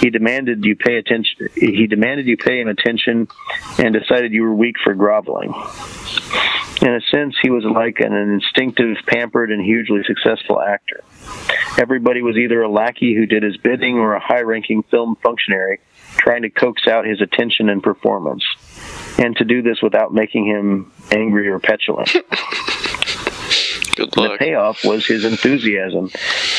He 0.00 0.10
demanded 0.10 0.64
you 0.64 0.74
pay 0.74 0.96
attention. 0.96 1.48
He 1.54 1.86
demanded 1.86 2.26
you 2.26 2.36
pay 2.36 2.60
him 2.60 2.68
attention, 2.68 3.28
and 3.78 3.94
decided 3.94 4.32
you 4.32 4.42
were 4.42 4.54
weak 4.54 4.76
for 4.82 4.94
groveling. 4.94 5.54
In 6.82 6.94
a 6.94 7.00
sense, 7.12 7.36
he 7.40 7.50
was 7.50 7.64
like 7.64 8.00
an 8.00 8.12
instinctive, 8.12 8.96
pampered, 9.06 9.52
and 9.52 9.64
hugely 9.64 10.02
successful 10.04 10.60
actor. 10.60 11.04
Everybody 11.78 12.22
was 12.22 12.36
either 12.36 12.60
a 12.62 12.68
lackey 12.68 13.14
who 13.14 13.26
did 13.26 13.44
his 13.44 13.56
bidding 13.56 13.98
or 13.98 14.14
a 14.14 14.20
high-ranking 14.20 14.82
film 14.84 15.16
functionary 15.22 15.80
trying 16.16 16.42
to 16.42 16.50
coax 16.50 16.86
out 16.88 17.06
his 17.06 17.20
attention 17.20 17.68
and 17.68 17.82
performance, 17.82 18.44
and 19.18 19.36
to 19.36 19.44
do 19.44 19.62
this 19.62 19.80
without 19.80 20.12
making 20.12 20.46
him 20.46 20.92
angry 21.12 21.48
or 21.48 21.58
petulant. 21.58 22.12
Good 23.94 24.16
luck. 24.16 24.32
The 24.32 24.36
payoff 24.38 24.84
was 24.84 25.06
his 25.06 25.24
enthusiasm, 25.24 26.10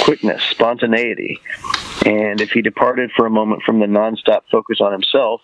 quickness, 0.01 0.41
spontaneity, 0.43 1.41
and 2.05 2.41
if 2.41 2.49
he 2.53 2.61
departed 2.61 3.11
for 3.15 3.25
a 3.25 3.29
moment 3.29 3.63
from 3.63 3.79
the 3.79 3.85
nonstop 3.85 4.41
focus 4.51 4.79
on 4.81 4.91
himself, 4.91 5.41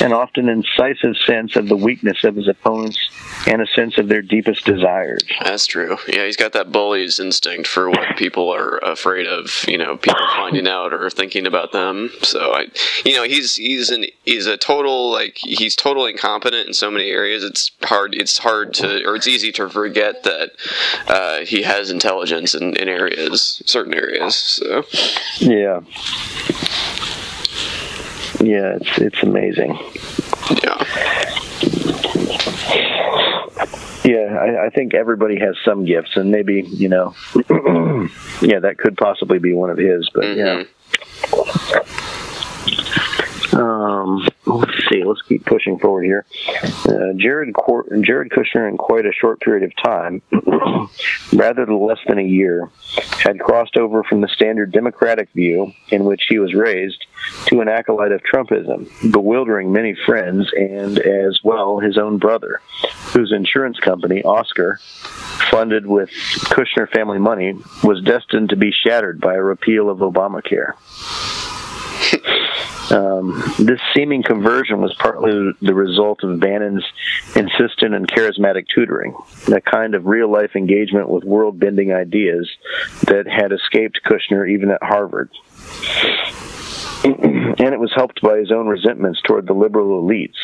an 0.00 0.12
often 0.12 0.48
incisive 0.48 1.16
sense 1.16 1.56
of 1.56 1.68
the 1.68 1.76
weakness 1.76 2.24
of 2.24 2.36
his 2.36 2.48
opponents 2.48 2.98
and 3.46 3.60
a 3.60 3.66
sense 3.66 3.98
of 3.98 4.08
their 4.08 4.22
deepest 4.22 4.64
desires. 4.64 5.24
That's 5.42 5.66
true. 5.66 5.96
Yeah, 6.08 6.24
he's 6.26 6.36
got 6.36 6.52
that 6.52 6.72
bully's 6.72 7.20
instinct 7.20 7.66
for 7.66 7.90
what 7.90 8.16
people 8.16 8.52
are 8.52 8.78
afraid 8.78 9.26
of. 9.26 9.64
You 9.68 9.78
know, 9.78 9.96
people 9.96 10.20
finding 10.36 10.68
out 10.68 10.92
or 10.92 11.10
thinking 11.10 11.46
about 11.46 11.72
them. 11.72 12.10
So 12.22 12.52
I, 12.52 12.66
you 13.04 13.14
know, 13.14 13.24
he's 13.24 13.56
he's 13.56 13.90
an 13.90 14.04
he's 14.24 14.46
a 14.46 14.56
total 14.56 15.10
like 15.10 15.36
he's 15.36 15.76
totally 15.76 16.12
incompetent 16.12 16.68
in 16.68 16.74
so 16.74 16.90
many 16.90 17.10
areas. 17.10 17.44
It's 17.44 17.70
hard. 17.82 18.14
It's 18.14 18.38
hard 18.38 18.74
to 18.74 19.04
or 19.04 19.16
it's 19.16 19.26
easy 19.26 19.52
to 19.52 19.68
forget 19.68 20.22
that 20.24 20.50
uh, 21.08 21.40
he 21.44 21.62
has 21.62 21.90
intelligence 21.90 22.54
in, 22.54 22.76
in 22.76 22.88
areas, 22.88 23.62
certain 23.66 23.94
areas. 23.94 24.34
So 24.36 24.84
Yeah. 25.38 25.80
Yeah, 28.40 28.78
it's 28.80 28.98
it's 28.98 29.22
amazing. 29.22 29.78
Yeah. 30.62 30.82
Yeah, 34.02 34.38
I, 34.38 34.66
I 34.66 34.70
think 34.70 34.94
everybody 34.94 35.38
has 35.38 35.56
some 35.64 35.84
gifts, 35.84 36.16
and 36.16 36.30
maybe 36.30 36.62
you 36.62 36.88
know, 36.88 37.14
yeah, 38.40 38.60
that 38.60 38.76
could 38.78 38.96
possibly 38.96 39.38
be 39.38 39.52
one 39.52 39.68
of 39.68 39.76
his. 39.76 40.08
But 40.14 40.36
yeah. 40.36 40.64
Mm-hmm. 40.64 40.70
Um, 43.52 44.26
let's 44.46 44.72
see. 44.90 45.02
Let's 45.04 45.22
keep 45.22 45.44
pushing 45.44 45.78
forward 45.78 46.04
here. 46.04 46.24
Uh, 46.86 47.12
Jared 47.16 47.54
Jared 48.02 48.30
Kushner, 48.30 48.68
in 48.68 48.76
quite 48.76 49.06
a 49.06 49.12
short 49.12 49.40
period 49.40 49.64
of 49.64 49.76
time, 49.82 50.22
rather 51.32 51.66
than 51.66 51.80
less 51.80 51.98
than 52.06 52.18
a 52.18 52.22
year, 52.22 52.70
had 53.10 53.40
crossed 53.40 53.76
over 53.76 54.02
from 54.04 54.20
the 54.20 54.28
standard 54.28 54.72
Democratic 54.72 55.30
view 55.32 55.72
in 55.90 56.04
which 56.04 56.22
he 56.28 56.38
was 56.38 56.54
raised 56.54 57.04
to 57.46 57.60
an 57.60 57.68
acolyte 57.68 58.12
of 58.12 58.22
Trumpism, 58.22 58.88
bewildering 59.12 59.72
many 59.72 59.94
friends 60.06 60.50
and, 60.56 60.98
as 60.98 61.40
well, 61.42 61.78
his 61.78 61.98
own 61.98 62.18
brother, 62.18 62.60
whose 63.12 63.32
insurance 63.32 63.78
company, 63.80 64.22
Oscar, 64.22 64.78
funded 65.50 65.86
with 65.86 66.10
Kushner 66.10 66.88
family 66.90 67.18
money, 67.18 67.54
was 67.82 68.02
destined 68.02 68.50
to 68.50 68.56
be 68.56 68.72
shattered 68.72 69.20
by 69.20 69.34
a 69.34 69.42
repeal 69.42 69.90
of 69.90 69.98
Obamacare. 69.98 70.74
Um, 72.90 73.40
this 73.56 73.78
seeming 73.94 74.24
conversion 74.24 74.80
was 74.80 74.92
partly 74.98 75.52
the 75.62 75.74
result 75.74 76.24
of 76.24 76.40
Bannon's 76.40 76.84
insistent 77.36 77.94
and 77.94 78.08
charismatic 78.08 78.66
tutoring, 78.74 79.14
a 79.54 79.60
kind 79.60 79.94
of 79.94 80.06
real 80.06 80.28
life 80.28 80.56
engagement 80.56 81.08
with 81.08 81.22
world 81.22 81.60
bending 81.60 81.92
ideas 81.92 82.50
that 83.02 83.28
had 83.28 83.52
escaped 83.52 84.00
Kushner 84.04 84.50
even 84.50 84.70
at 84.72 84.82
Harvard. 84.82 85.30
and 87.04 87.74
it 87.74 87.78
was 87.78 87.92
helped 87.94 88.20
by 88.22 88.38
his 88.38 88.50
own 88.50 88.66
resentments 88.66 89.20
toward 89.22 89.46
the 89.46 89.52
liberal 89.52 90.02
elites, 90.02 90.34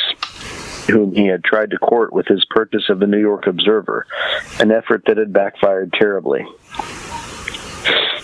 whom 0.89 1.15
he 1.15 1.27
had 1.27 1.43
tried 1.43 1.71
to 1.71 1.79
court 1.79 2.13
with 2.13 2.27
his 2.29 2.45
purchase 2.49 2.89
of 2.89 3.01
the 3.01 3.09
New 3.09 3.21
York 3.21 3.49
Observer, 3.49 4.07
an 4.61 4.71
effort 4.71 5.03
that 5.07 5.17
had 5.17 5.33
backfired 5.33 5.93
terribly. 5.93 6.47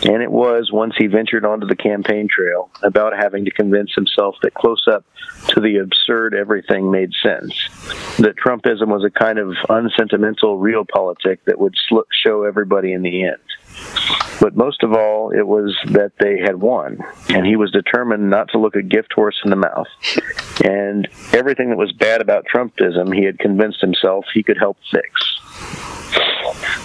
And 0.05 0.23
it 0.23 0.31
was, 0.31 0.71
once 0.73 0.95
he 0.99 1.07
ventured 1.07 1.45
onto 1.45 1.67
the 1.67 1.77
campaign 1.77 2.29
trail, 2.29 2.71
about 2.83 3.17
having 3.17 3.45
to 3.45 3.51
convince 3.53 3.95
himself 3.95 4.35
that 4.43 4.55
close 4.55 4.85
up 4.89 5.05
to 5.49 5.61
the 5.61 5.77
absurd 5.77 6.35
everything 6.35 6.91
made 6.91 7.13
sense. 7.23 7.55
That 8.19 8.35
Trumpism 8.37 8.89
was 8.89 9.05
a 9.05 9.11
kind 9.11 9.39
of 9.39 9.55
unsentimental 9.69 10.59
real 10.59 10.85
realpolitik 10.85 11.39
that 11.47 11.59
would 11.59 11.75
sl- 11.89 12.01
show 12.13 12.45
everybody 12.45 12.93
in 12.93 13.03
the 13.03 13.25
end. 13.25 13.37
But 14.41 14.57
most 14.57 14.83
of 14.83 14.93
all, 14.93 15.31
it 15.31 15.47
was 15.47 15.77
that 15.93 16.13
they 16.19 16.39
had 16.39 16.61
won, 16.61 16.99
and 17.29 17.47
he 17.47 17.57
was 17.57 17.71
determined 17.71 18.29
not 18.29 18.49
to 18.51 18.59
look 18.59 18.75
a 18.75 18.83
gift 18.83 19.13
horse 19.13 19.41
in 19.45 19.51
the 19.51 19.57
mouth. 19.57 19.87
And 20.65 21.09
everything 21.33 21.71
that 21.71 21.79
was 21.79 21.93
bad 21.93 22.21
about 22.21 22.45
Trumpism, 22.53 23.15
he 23.15 23.25
had 23.25 23.39
convinced 23.39 23.81
himself 23.81 24.25
he 24.35 24.43
could 24.43 24.59
help 24.59 24.77
fix. 24.91 26.02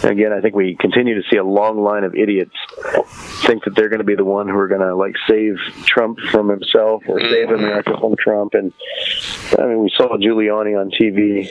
Again, 0.03 0.31
I 0.31 0.41
think 0.41 0.55
we 0.55 0.75
continue 0.79 1.21
to 1.21 1.27
see 1.29 1.37
a 1.37 1.43
long 1.43 1.83
line 1.83 2.03
of 2.03 2.15
idiots 2.15 2.55
think 3.45 3.63
that 3.63 3.75
they're 3.75 3.89
going 3.89 3.99
to 3.99 4.05
be 4.05 4.15
the 4.15 4.25
one 4.25 4.47
who 4.47 4.57
are 4.57 4.67
going 4.67 4.81
to 4.81 4.95
like 4.95 5.15
save 5.27 5.57
Trump 5.85 6.19
from 6.31 6.49
himself 6.49 7.03
or 7.07 7.19
save 7.19 7.47
mm-hmm. 7.47 7.63
America 7.63 7.93
from 7.99 8.15
Trump. 8.17 8.53
And 8.53 8.73
I 9.57 9.65
mean, 9.65 9.83
we 9.83 9.91
saw 9.95 10.17
Giuliani 10.17 10.79
on 10.79 10.91
TV 10.91 11.49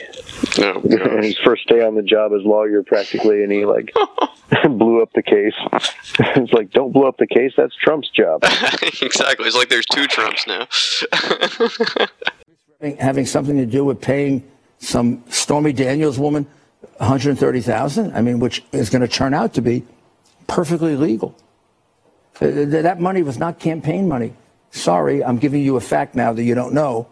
in 0.58 1.00
oh, 1.00 1.22
his 1.22 1.38
first 1.38 1.68
day 1.68 1.82
on 1.82 1.94
the 1.94 2.02
job 2.02 2.32
as 2.32 2.44
lawyer, 2.44 2.82
practically, 2.82 3.42
and 3.42 3.52
he 3.52 3.64
like 3.64 3.92
blew 4.64 5.02
up 5.02 5.12
the 5.14 5.22
case. 5.22 5.54
it's 6.36 6.52
like, 6.52 6.70
don't 6.70 6.92
blow 6.92 7.06
up 7.06 7.16
the 7.18 7.26
case. 7.26 7.52
That's 7.56 7.74
Trump's 7.76 8.10
job. 8.10 8.44
exactly. 8.44 9.46
It's 9.46 9.56
like 9.56 9.68
there's 9.68 9.86
two 9.86 10.06
Trumps 10.06 10.46
now. 10.46 10.66
having, 12.80 12.96
having 12.98 13.26
something 13.26 13.56
to 13.56 13.66
do 13.66 13.84
with 13.84 14.00
paying 14.00 14.44
some 14.78 15.24
Stormy 15.30 15.72
Daniels 15.72 16.18
woman 16.18 16.46
130,000, 16.98 18.14
I 18.14 18.22
mean, 18.22 18.38
which 18.38 18.64
is 18.72 18.90
going 18.90 19.02
to 19.02 19.08
turn 19.08 19.34
out 19.34 19.54
to 19.54 19.60
be 19.60 19.84
perfectly 20.46 20.96
legal. 20.96 21.36
Uh, 22.40 22.64
That 22.66 23.00
money 23.00 23.22
was 23.22 23.38
not 23.38 23.58
campaign 23.58 24.08
money. 24.08 24.34
Sorry, 24.70 25.24
I'm 25.24 25.38
giving 25.38 25.62
you 25.62 25.76
a 25.76 25.80
fact 25.80 26.14
now 26.14 26.32
that 26.32 26.42
you 26.42 26.54
don't 26.54 26.74
know. 26.74 27.08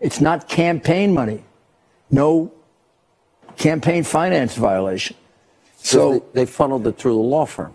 It's 0.00 0.20
not 0.20 0.48
campaign 0.48 1.14
money. 1.14 1.42
No 2.10 2.52
campaign 3.56 4.04
finance 4.04 4.54
violation. 4.54 5.16
So 5.76 6.24
they, 6.34 6.44
they 6.44 6.46
funneled 6.46 6.86
it 6.86 6.98
through 6.98 7.14
the 7.14 7.20
law 7.20 7.46
firm. 7.46 7.74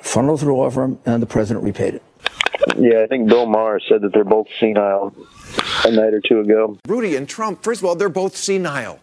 Funneled 0.00 0.40
through 0.40 0.52
the 0.52 0.58
law 0.58 0.70
firm, 0.70 0.98
and 1.04 1.22
the 1.22 1.26
president 1.26 1.64
repaid 1.64 1.94
it. 1.94 2.02
Yeah, 2.76 3.02
I 3.02 3.06
think 3.06 3.28
Bill 3.28 3.46
Maher 3.46 3.80
said 3.88 4.00
that 4.02 4.12
they're 4.12 4.24
both 4.24 4.46
senile 4.58 5.14
a 5.84 5.90
night 5.90 6.14
or 6.14 6.20
two 6.20 6.40
ago. 6.40 6.78
Rudy 6.86 7.16
and 7.16 7.28
Trump, 7.28 7.62
first 7.62 7.80
of 7.80 7.84
all, 7.84 7.94
they're 7.94 8.08
both 8.08 8.36
senile. 8.36 8.98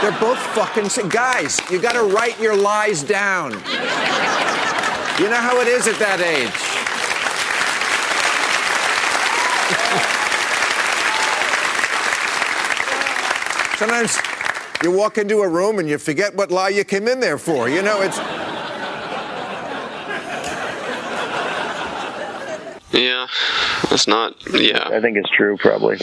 They're 0.00 0.18
both 0.20 0.38
fucking 0.54 0.88
sen- 0.88 1.08
guys. 1.08 1.60
You 1.70 1.78
got 1.80 1.92
to 1.92 2.02
write 2.02 2.40
your 2.40 2.56
lies 2.56 3.02
down. 3.02 3.52
You 3.52 5.28
know 5.28 5.36
how 5.36 5.60
it 5.60 5.68
is 5.68 5.86
at 5.86 5.98
that 5.98 6.20
age. 6.20 6.50
Sometimes 13.78 14.16
you 14.82 14.90
walk 14.92 15.18
into 15.18 15.40
a 15.40 15.48
room 15.48 15.78
and 15.78 15.88
you 15.88 15.98
forget 15.98 16.34
what 16.36 16.50
lie 16.50 16.68
you 16.68 16.84
came 16.84 17.08
in 17.08 17.20
there 17.20 17.38
for. 17.38 17.68
You 17.68 17.82
know, 17.82 18.00
it's. 18.02 18.18
Yeah, 22.92 23.26
that's 23.88 24.06
not. 24.06 24.36
Yeah, 24.52 24.88
I 24.92 25.00
think 25.00 25.16
it's 25.16 25.30
true, 25.30 25.56
probably. 25.56 25.98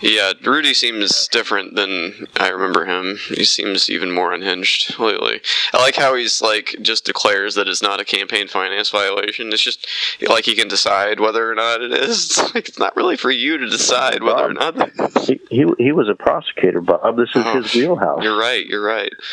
Yeah, 0.00 0.32
Rudy 0.44 0.74
seems 0.74 1.28
different 1.28 1.76
than 1.76 2.26
I 2.36 2.48
remember 2.48 2.84
him. 2.84 3.18
He 3.28 3.44
seems 3.44 3.88
even 3.88 4.10
more 4.10 4.32
unhinged 4.32 4.98
lately. 4.98 5.40
I 5.72 5.78
like 5.78 5.94
how 5.94 6.16
he's 6.16 6.42
like 6.42 6.74
just 6.82 7.04
declares 7.04 7.54
that 7.54 7.68
it's 7.68 7.82
not 7.82 8.00
a 8.00 8.04
campaign 8.04 8.48
finance 8.48 8.90
violation. 8.90 9.52
It's 9.52 9.62
just 9.62 9.86
like 10.20 10.44
he 10.44 10.56
can 10.56 10.66
decide 10.66 11.20
whether 11.20 11.50
or 11.50 11.54
not 11.54 11.80
it 11.80 11.92
is. 11.92 12.02
It's 12.32 12.54
like 12.54 12.68
it's 12.68 12.78
not 12.78 12.96
really 12.96 13.16
for 13.16 13.30
you 13.30 13.58
to 13.58 13.68
decide 13.68 14.22
whether 14.22 14.48
or 14.48 14.54
not. 14.54 14.74
He, 15.22 15.40
he 15.50 15.66
he 15.78 15.92
was 15.92 16.08
a 16.08 16.14
prosecutor, 16.14 16.80
Bob. 16.80 17.16
This 17.16 17.30
is 17.34 17.44
his 17.54 17.76
oh, 17.76 17.78
wheelhouse. 17.78 18.22
You're 18.22 18.38
right. 18.38 18.64
You're 18.66 18.84
right. 18.84 19.12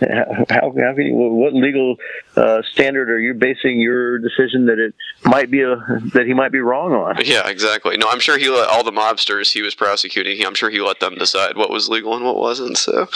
how, 0.00 0.72
how 0.76 0.94
can 0.94 1.06
you, 1.06 1.14
what 1.14 1.52
legal 1.52 1.96
uh, 2.36 2.62
standard 2.72 3.10
are 3.10 3.18
you 3.18 3.34
basing 3.34 3.80
your 3.80 4.18
decision 4.18 4.66
that 4.66 4.78
it 4.78 4.94
might 5.24 5.50
be 5.50 5.62
a 5.62 5.76
that 6.12 6.24
he 6.26 6.34
might 6.34 6.52
be 6.52 6.58
wrong 6.58 6.92
on? 6.92 7.16
Yeah, 7.24 7.48
exactly. 7.48 7.96
No, 7.96 8.08
I'm 8.08 8.20
sure 8.20 8.38
he 8.38 8.48
let 8.48 8.68
all 8.68 8.84
the 8.84 8.90
mobsters 8.90 9.52
he 9.52 9.62
was 9.62 9.74
prosecuting. 9.74 10.44
I'm 10.44 10.54
sure 10.54 10.70
he 10.70 10.80
let 10.80 11.00
them 11.00 11.14
decide 11.14 11.56
what 11.56 11.70
was 11.70 11.88
legal 11.88 12.14
and 12.14 12.24
what 12.24 12.36
wasn't. 12.36 12.76
So. 12.76 13.08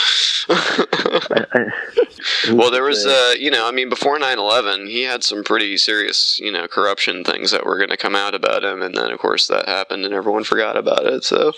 well, 2.52 2.70
there 2.70 2.84
was, 2.84 3.06
uh, 3.06 3.34
you 3.38 3.50
know, 3.50 3.68
I 3.68 3.72
mean, 3.72 3.88
before 3.88 4.18
9/11, 4.18 4.88
he 4.88 5.02
had 5.02 5.22
some 5.22 5.44
pretty 5.44 5.76
serious, 5.76 6.38
you 6.38 6.52
know, 6.52 6.68
corruption 6.68 7.24
things 7.24 7.50
that 7.50 7.66
were 7.66 7.76
going 7.76 7.90
to 7.90 7.96
come 7.96 8.14
out 8.14 8.34
about 8.34 8.64
him, 8.64 8.82
and 8.82 8.94
then 8.94 9.10
of 9.10 9.18
course 9.18 9.46
that 9.48 9.68
happened, 9.68 10.04
and 10.04 10.14
everyone 10.14 10.44
forgot 10.44 10.76
about 10.76 11.06
it. 11.06 11.24
So. 11.24 11.52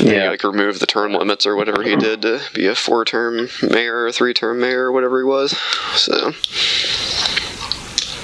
Yeah, 0.00 0.30
like 0.30 0.42
remove 0.42 0.80
the 0.80 0.86
term 0.86 1.12
limits 1.12 1.46
or 1.46 1.56
whatever 1.56 1.82
he 1.82 1.96
did 1.96 2.22
to 2.22 2.40
be 2.54 2.66
a 2.66 2.74
four-term 2.74 3.48
mayor 3.62 4.04
or 4.04 4.12
three-term 4.12 4.60
mayor 4.60 4.86
or 4.86 4.92
whatever 4.92 5.18
he 5.20 5.24
was. 5.24 5.56
So. 5.94 6.32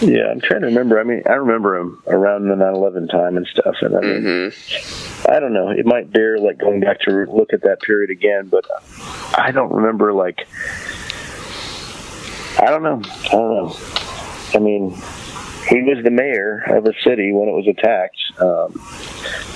Yeah, 0.00 0.30
I'm 0.30 0.40
trying 0.40 0.60
to 0.60 0.68
remember. 0.68 1.00
I 1.00 1.02
mean, 1.02 1.22
I 1.26 1.32
remember 1.32 1.76
him 1.76 2.00
around 2.06 2.48
the 2.48 2.54
9/11 2.54 3.10
time 3.10 3.36
and 3.36 3.46
stuff, 3.46 3.74
and 3.80 3.96
I 3.96 4.00
mean, 4.00 4.22
Mm-hmm. 4.22 5.30
I 5.30 5.40
don't 5.40 5.52
know. 5.52 5.70
It 5.70 5.84
might 5.84 6.12
bear 6.12 6.38
like 6.38 6.58
going 6.58 6.80
back 6.80 7.00
to 7.00 7.26
look 7.26 7.52
at 7.52 7.62
that 7.62 7.80
period 7.80 8.10
again, 8.10 8.48
but 8.48 8.64
I 9.36 9.50
don't 9.52 9.72
remember 9.72 10.12
like. 10.12 10.46
I 12.60 12.66
don't 12.66 12.82
know. 12.82 13.02
I 13.04 13.30
don't 13.30 13.54
know. 13.54 13.76
I 14.54 14.58
mean, 14.58 14.96
he 15.69 15.82
was 15.82 16.03
the 16.03 16.11
mayor 16.11 16.62
of 16.69 16.86
a 16.86 16.93
city 17.05 17.32
when 17.32 17.49
it 17.49 17.53
was 17.53 17.66
attacked, 17.69 18.19
um, 18.40 18.81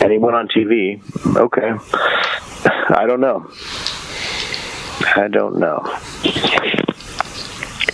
and 0.01 0.13
he 0.13 0.19
went 0.19 0.37
on 0.37 0.49
TV. 0.49 1.01
Okay, 1.37 1.73
I 2.95 3.07
don't 3.07 3.21
know. 3.21 3.51
I 5.17 5.29
don't 5.29 5.59
know. 5.59 5.81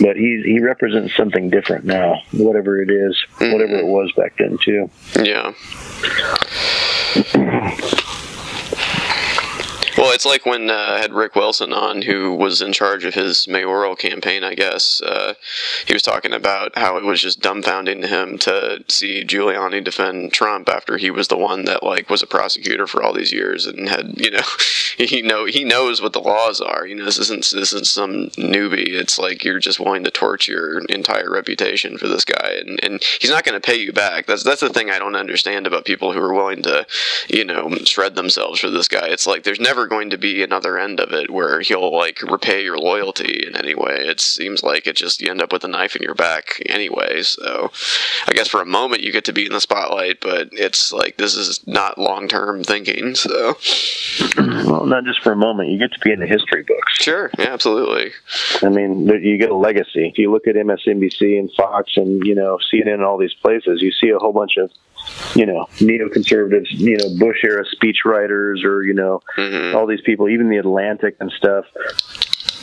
But 0.01 0.17
he's 0.17 0.45
he 0.45 0.61
represents 0.61 1.17
something 1.17 1.51
different 1.51 1.85
now, 1.85 2.23
whatever 2.33 2.81
it 2.81 2.91
is, 2.91 3.17
whatever 3.39 3.79
it 3.79 3.87
was 3.87 4.13
back 4.17 4.37
then 4.39 4.59
too. 4.65 4.91
Yeah. 5.21 5.53
Well, 9.99 10.13
it's 10.13 10.25
like 10.25 10.47
when 10.47 10.71
uh, 10.71 10.75
I 10.75 11.01
had 11.01 11.13
Rick 11.13 11.35
Wilson 11.35 11.73
on, 11.73 12.03
who 12.03 12.33
was 12.33 12.63
in 12.63 12.73
charge 12.73 13.05
of 13.05 13.15
his 13.15 13.49
mayoral 13.49 13.97
campaign, 13.97 14.45
I 14.45 14.55
guess. 14.55 15.03
Uh, 15.03 15.35
he 15.89 15.93
was 15.93 16.05
talking 16.05 16.33
about 16.33 16.79
how 16.79 16.97
it 16.99 17.03
was 17.03 17.21
just 17.21 17.41
dumbfounding 17.41 18.03
to 18.03 18.07
him 18.07 18.39
to 18.39 18.85
see 18.87 19.25
Giuliani 19.25 19.83
defend 19.83 20.33
Trump 20.33 20.69
after 20.69 20.99
he 20.99 21.11
was 21.11 21.27
the 21.27 21.37
one 21.37 21.65
that 21.65 21.83
like 21.83 22.09
was 22.09 22.23
a 22.23 22.29
prosecutor 22.29 22.87
for 22.87 23.03
all 23.03 23.13
these 23.13 23.33
years 23.33 23.67
and 23.67 23.89
had, 23.89 24.21
you 24.21 24.31
know, 24.31 24.43
he 24.97 25.21
know 25.21 25.47
he 25.47 25.65
knows 25.65 26.01
what 26.01 26.13
the 26.13 26.21
laws 26.21 26.61
are. 26.61 26.87
You 26.87 26.95
know, 26.95 27.05
this 27.05 27.19
isn't 27.19 27.51
this 27.51 27.73
isn't 27.73 27.87
some 27.89 28.29
newbie. 28.37 28.91
It's 28.91 29.19
like 29.19 29.43
you're 29.43 29.59
just 29.59 29.81
willing 29.81 30.05
to 30.05 30.13
torch 30.13 30.47
your 30.47 30.79
entire 30.85 31.29
reputation 31.29 31.99
for 31.99 32.07
this 32.07 32.25
guy, 32.25 32.53
and, 32.65 32.79
and 32.85 33.03
he's 33.21 33.31
not 33.31 33.43
going 33.43 33.61
to 33.61 33.67
pay 33.67 33.81
you 33.81 33.93
back. 33.93 34.27
That's 34.27 34.45
that's 34.45 34.61
the 34.61 34.69
thing 34.69 34.91
I 34.91 35.01
don't 35.01 35.17
understand 35.17 35.67
about 35.67 35.85
people 35.85 36.13
who 36.13 36.21
are 36.21 36.35
willing 36.35 36.63
to, 36.63 36.87
you 37.29 37.45
know, 37.45 37.69
shred 37.85 38.15
themselves 38.15 38.61
for 38.61 38.71
this 38.71 38.87
guy. 38.87 39.09
It's 39.09 39.27
like 39.27 39.43
there's 39.43 39.59
never 39.59 39.88
going 39.89 40.11
to 40.11 40.19
be 40.19 40.43
another 40.43 40.79
end 40.79 41.01
of 41.01 41.13
it 41.13 41.31
where 41.31 41.61
he'll 41.61 41.95
like 41.95 42.23
repay 42.23 42.63
your 42.63 42.79
loyalty 42.79 43.45
in 43.47 43.57
any 43.57 43.75
way. 43.75 43.97
It 44.07 44.21
seems 44.21 44.63
like 44.63 44.87
it 44.87 44.97
just 44.97 45.21
you 45.21 45.31
end 45.31 45.43
up 45.43 45.53
with 45.53 45.65
a 45.65 45.69
knife 45.69 45.97
in 45.97 46.03
your 46.03 46.15
back 46.15 46.63
anyway. 46.67 47.23
So 47.23 47.71
I 48.27 48.33
guess 48.33 48.49
for 48.49 48.61
a 48.61 48.67
moment 48.67 49.03
you 49.03 49.13
get 49.13 49.25
to 49.27 49.33
be 49.33 49.47
in 49.47 49.53
the 49.53 49.61
spotlight, 49.61 50.21
but 50.21 50.49
it's 50.53 50.93
like 50.93 51.17
this 51.17 51.35
is 51.35 51.67
not 51.67 51.99
long 51.99 52.29
term 52.29 52.63
thinking. 52.65 53.15
So 53.15 53.57
Well, 54.37 54.87
not 54.87 55.05
just 55.05 55.23
for 55.23 55.33
a 55.33 55.37
moment. 55.37 55.71
You 55.71 55.79
get 55.79 55.93
to 55.93 56.01
be 56.01 56.13
in 56.13 56.21
the 56.21 56.27
history 56.27 56.63
books. 56.63 56.93
sure, 56.95 57.31
yeah, 57.39 57.47
absolutely. 57.53 58.13
I 58.63 58.69
mean, 58.69 59.07
you 59.09 59.39
get 59.39 59.51
a 59.51 59.57
legacy. 59.57 60.07
If 60.09 60.19
you 60.19 60.31
look 60.31 60.47
at 60.47 60.55
MSNBC 60.55 61.39
and 61.39 61.51
Fox 61.53 61.97
and 61.97 62.25
you 62.27 62.35
know 62.35 62.59
CNN 62.73 62.95
and 62.95 63.03
all 63.05 63.19
these 63.19 63.35
places, 63.35 63.83
you 63.83 63.93
see 63.93 64.11
a 64.11 64.19
whole 64.19 64.33
bunch 64.33 64.57
of 64.57 64.71
you 65.35 65.47
know 65.47 65.67
neoconservatives, 65.77 66.71
you 66.71 66.97
know 66.97 67.19
Bush 67.19 67.39
era 67.45 67.65
speechwriters, 67.65 68.65
or 68.65 68.83
you 68.83 68.95
know 68.95 69.21
all 69.75 69.87
these 69.87 70.03
people, 70.03 70.29
even 70.29 70.49
the 70.49 70.59
Atlantic 70.59 71.17
and 71.21 71.31
stuff. 71.33 71.65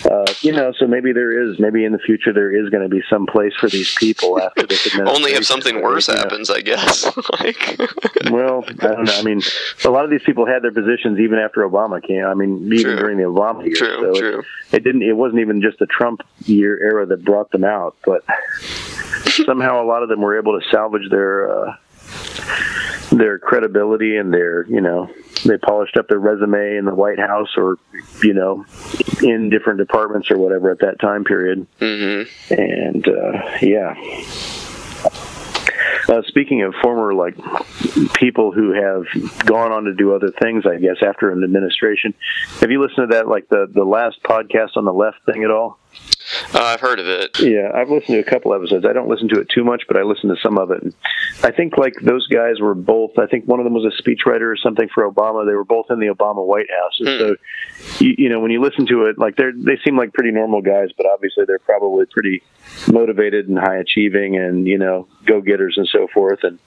Uh, 0.05 0.26
you 0.41 0.51
know, 0.51 0.72
so 0.77 0.85
maybe 0.85 1.13
there 1.13 1.49
is, 1.49 1.57
maybe 1.57 1.84
in 1.84 1.91
the 1.91 1.97
future 1.99 2.31
there 2.31 2.51
is 2.51 2.69
going 2.69 2.84
to 2.84 2.89
be 2.89 3.01
some 3.09 3.26
place 3.26 3.53
for 3.59 3.67
these 3.69 3.95
people 3.95 4.39
after 4.39 4.67
this 4.67 4.85
administration. 4.85 5.07
Only 5.26 5.31
if 5.31 5.45
something 5.45 5.81
worse 5.81 6.07
You 6.07 6.15
know, 6.15 6.19
happens, 6.19 6.49
I 6.51 6.61
guess. 6.61 7.05
like, 7.39 7.77
well, 8.30 8.63
I 8.67 8.88
don't 8.88 9.05
know. 9.05 9.17
I 9.17 9.23
mean, 9.23 9.41
a 9.84 9.89
lot 9.89 10.03
of 10.03 10.11
these 10.11 10.22
people 10.23 10.45
had 10.45 10.61
their 10.61 10.72
positions 10.72 11.19
even 11.19 11.39
after 11.39 11.67
Obama 11.67 12.05
came. 12.05 12.23
I 12.23 12.35
mean, 12.35 12.72
even 12.72 12.97
during 12.97 13.17
the 13.17 13.23
Obama 13.23 13.65
years. 13.65 13.80
True, 13.80 14.13
so 14.13 14.19
true. 14.19 14.39
It, 14.39 14.77
it 14.77 14.84
didn't. 14.84 15.01
It 15.01 15.13
wasn't 15.13 15.39
even 15.39 15.61
just 15.61 15.80
the 15.80 15.88
Trump 15.88 16.22
year 16.43 16.80
era 16.84 17.05
that 17.07 17.23
brought 17.23 17.49
them 17.51 17.63
out, 17.63 17.95
but 18.05 18.23
somehow 19.45 19.81
a 19.81 19.85
lot 19.85 20.03
of 20.03 20.09
them 20.09 20.22
were 20.22 20.38
able 20.38 20.59
to 20.59 20.65
salvage 20.69 21.09
their 21.09 21.49
uh, 21.49 21.76
their 23.11 23.39
credibility 23.39 24.17
and 24.17 24.33
their, 24.33 24.65
you 24.67 24.81
know, 24.81 25.09
they 25.45 25.57
polished 25.57 25.97
up 25.97 26.07
their 26.07 26.19
resume 26.19 26.77
in 26.77 26.85
the 26.85 26.95
White 26.95 27.19
House 27.19 27.49
or, 27.57 27.77
you 28.23 28.33
know, 28.33 28.65
in 29.21 29.49
different 29.49 29.79
departments 29.79 30.31
or 30.31 30.37
whatever 30.37 30.71
at 30.71 30.79
that 30.79 30.99
time 30.99 31.23
period. 31.23 31.67
Mm-hmm. 31.79 32.53
And 32.53 33.07
uh, 33.07 33.57
yeah. 33.61 33.95
Uh, 36.07 36.21
speaking 36.27 36.61
of 36.61 36.73
former 36.83 37.15
like 37.15 37.35
people 38.13 38.51
who 38.51 38.73
have 38.73 39.05
gone 39.45 39.71
on 39.71 39.85
to 39.85 39.93
do 39.93 40.13
other 40.13 40.29
things, 40.29 40.63
I 40.65 40.77
guess 40.77 40.97
after 41.01 41.31
an 41.31 41.43
administration, 41.43 42.13
have 42.59 42.69
you 42.69 42.79
listened 42.79 43.09
to 43.09 43.15
that 43.15 43.27
like 43.27 43.49
the 43.49 43.67
the 43.73 43.83
last 43.83 44.21
podcast 44.23 44.77
on 44.77 44.85
the 44.85 44.93
left 44.93 45.17
thing 45.25 45.43
at 45.43 45.49
all? 45.49 45.79
Uh, 46.53 46.60
I've 46.64 46.80
heard 46.81 46.99
of 46.99 47.07
it. 47.07 47.39
Yeah, 47.39 47.72
I've 47.73 47.89
listened 47.89 48.15
to 48.15 48.19
a 48.19 48.23
couple 48.23 48.53
episodes. 48.53 48.85
I 48.85 48.93
don't 48.93 49.07
listen 49.07 49.27
to 49.30 49.39
it 49.39 49.49
too 49.49 49.64
much, 49.64 49.84
but 49.88 49.97
I 49.97 50.03
listen 50.03 50.30
to 50.30 50.35
some 50.41 50.57
of 50.57 50.72
it. 50.72 50.81
And 50.84 50.93
I 51.43 51.52
think 51.52 51.77
like 51.77 51.93
those 52.02 52.27
guys 52.27 52.60
were 52.60 52.76
both. 52.76 53.18
I 53.18 53.27
think 53.27 53.45
one 53.45 53.60
of 53.60 53.64
them 53.64 53.73
was 53.73 53.85
a 53.85 54.02
speechwriter 54.02 54.52
or 54.52 54.57
something 54.57 54.89
for 54.93 55.10
Obama. 55.10 55.45
They 55.45 55.53
were 55.53 55.65
both 55.65 55.88
in 55.89 55.99
the 55.99 56.07
Obama 56.07 56.45
White 56.45 56.68
House. 56.69 56.99
And 56.99 57.07
So, 57.19 58.03
you, 58.03 58.15
you 58.18 58.30
know, 58.30 58.39
when 58.39 58.52
you 58.52 58.61
listen 58.61 58.85
to 58.88 59.06
it, 59.06 59.18
like 59.18 59.35
they're 59.35 59.53
they 59.56 59.77
seem 59.84 59.97
like 59.97 60.14
pretty 60.14 60.31
normal 60.31 60.61
guys, 60.61 60.89
but 60.97 61.06
obviously 61.06 61.45
they're 61.45 61.60
probably 61.60 62.06
pretty 62.06 62.41
motivated 62.91 63.47
and 63.47 63.57
high 63.57 63.77
achieving 63.77 64.37
and 64.37 64.67
you 64.67 64.77
know 64.77 65.07
go 65.25 65.41
getters 65.41 65.75
and 65.77 65.87
so 65.87 66.07
forth. 66.13 66.39
And 66.43 66.59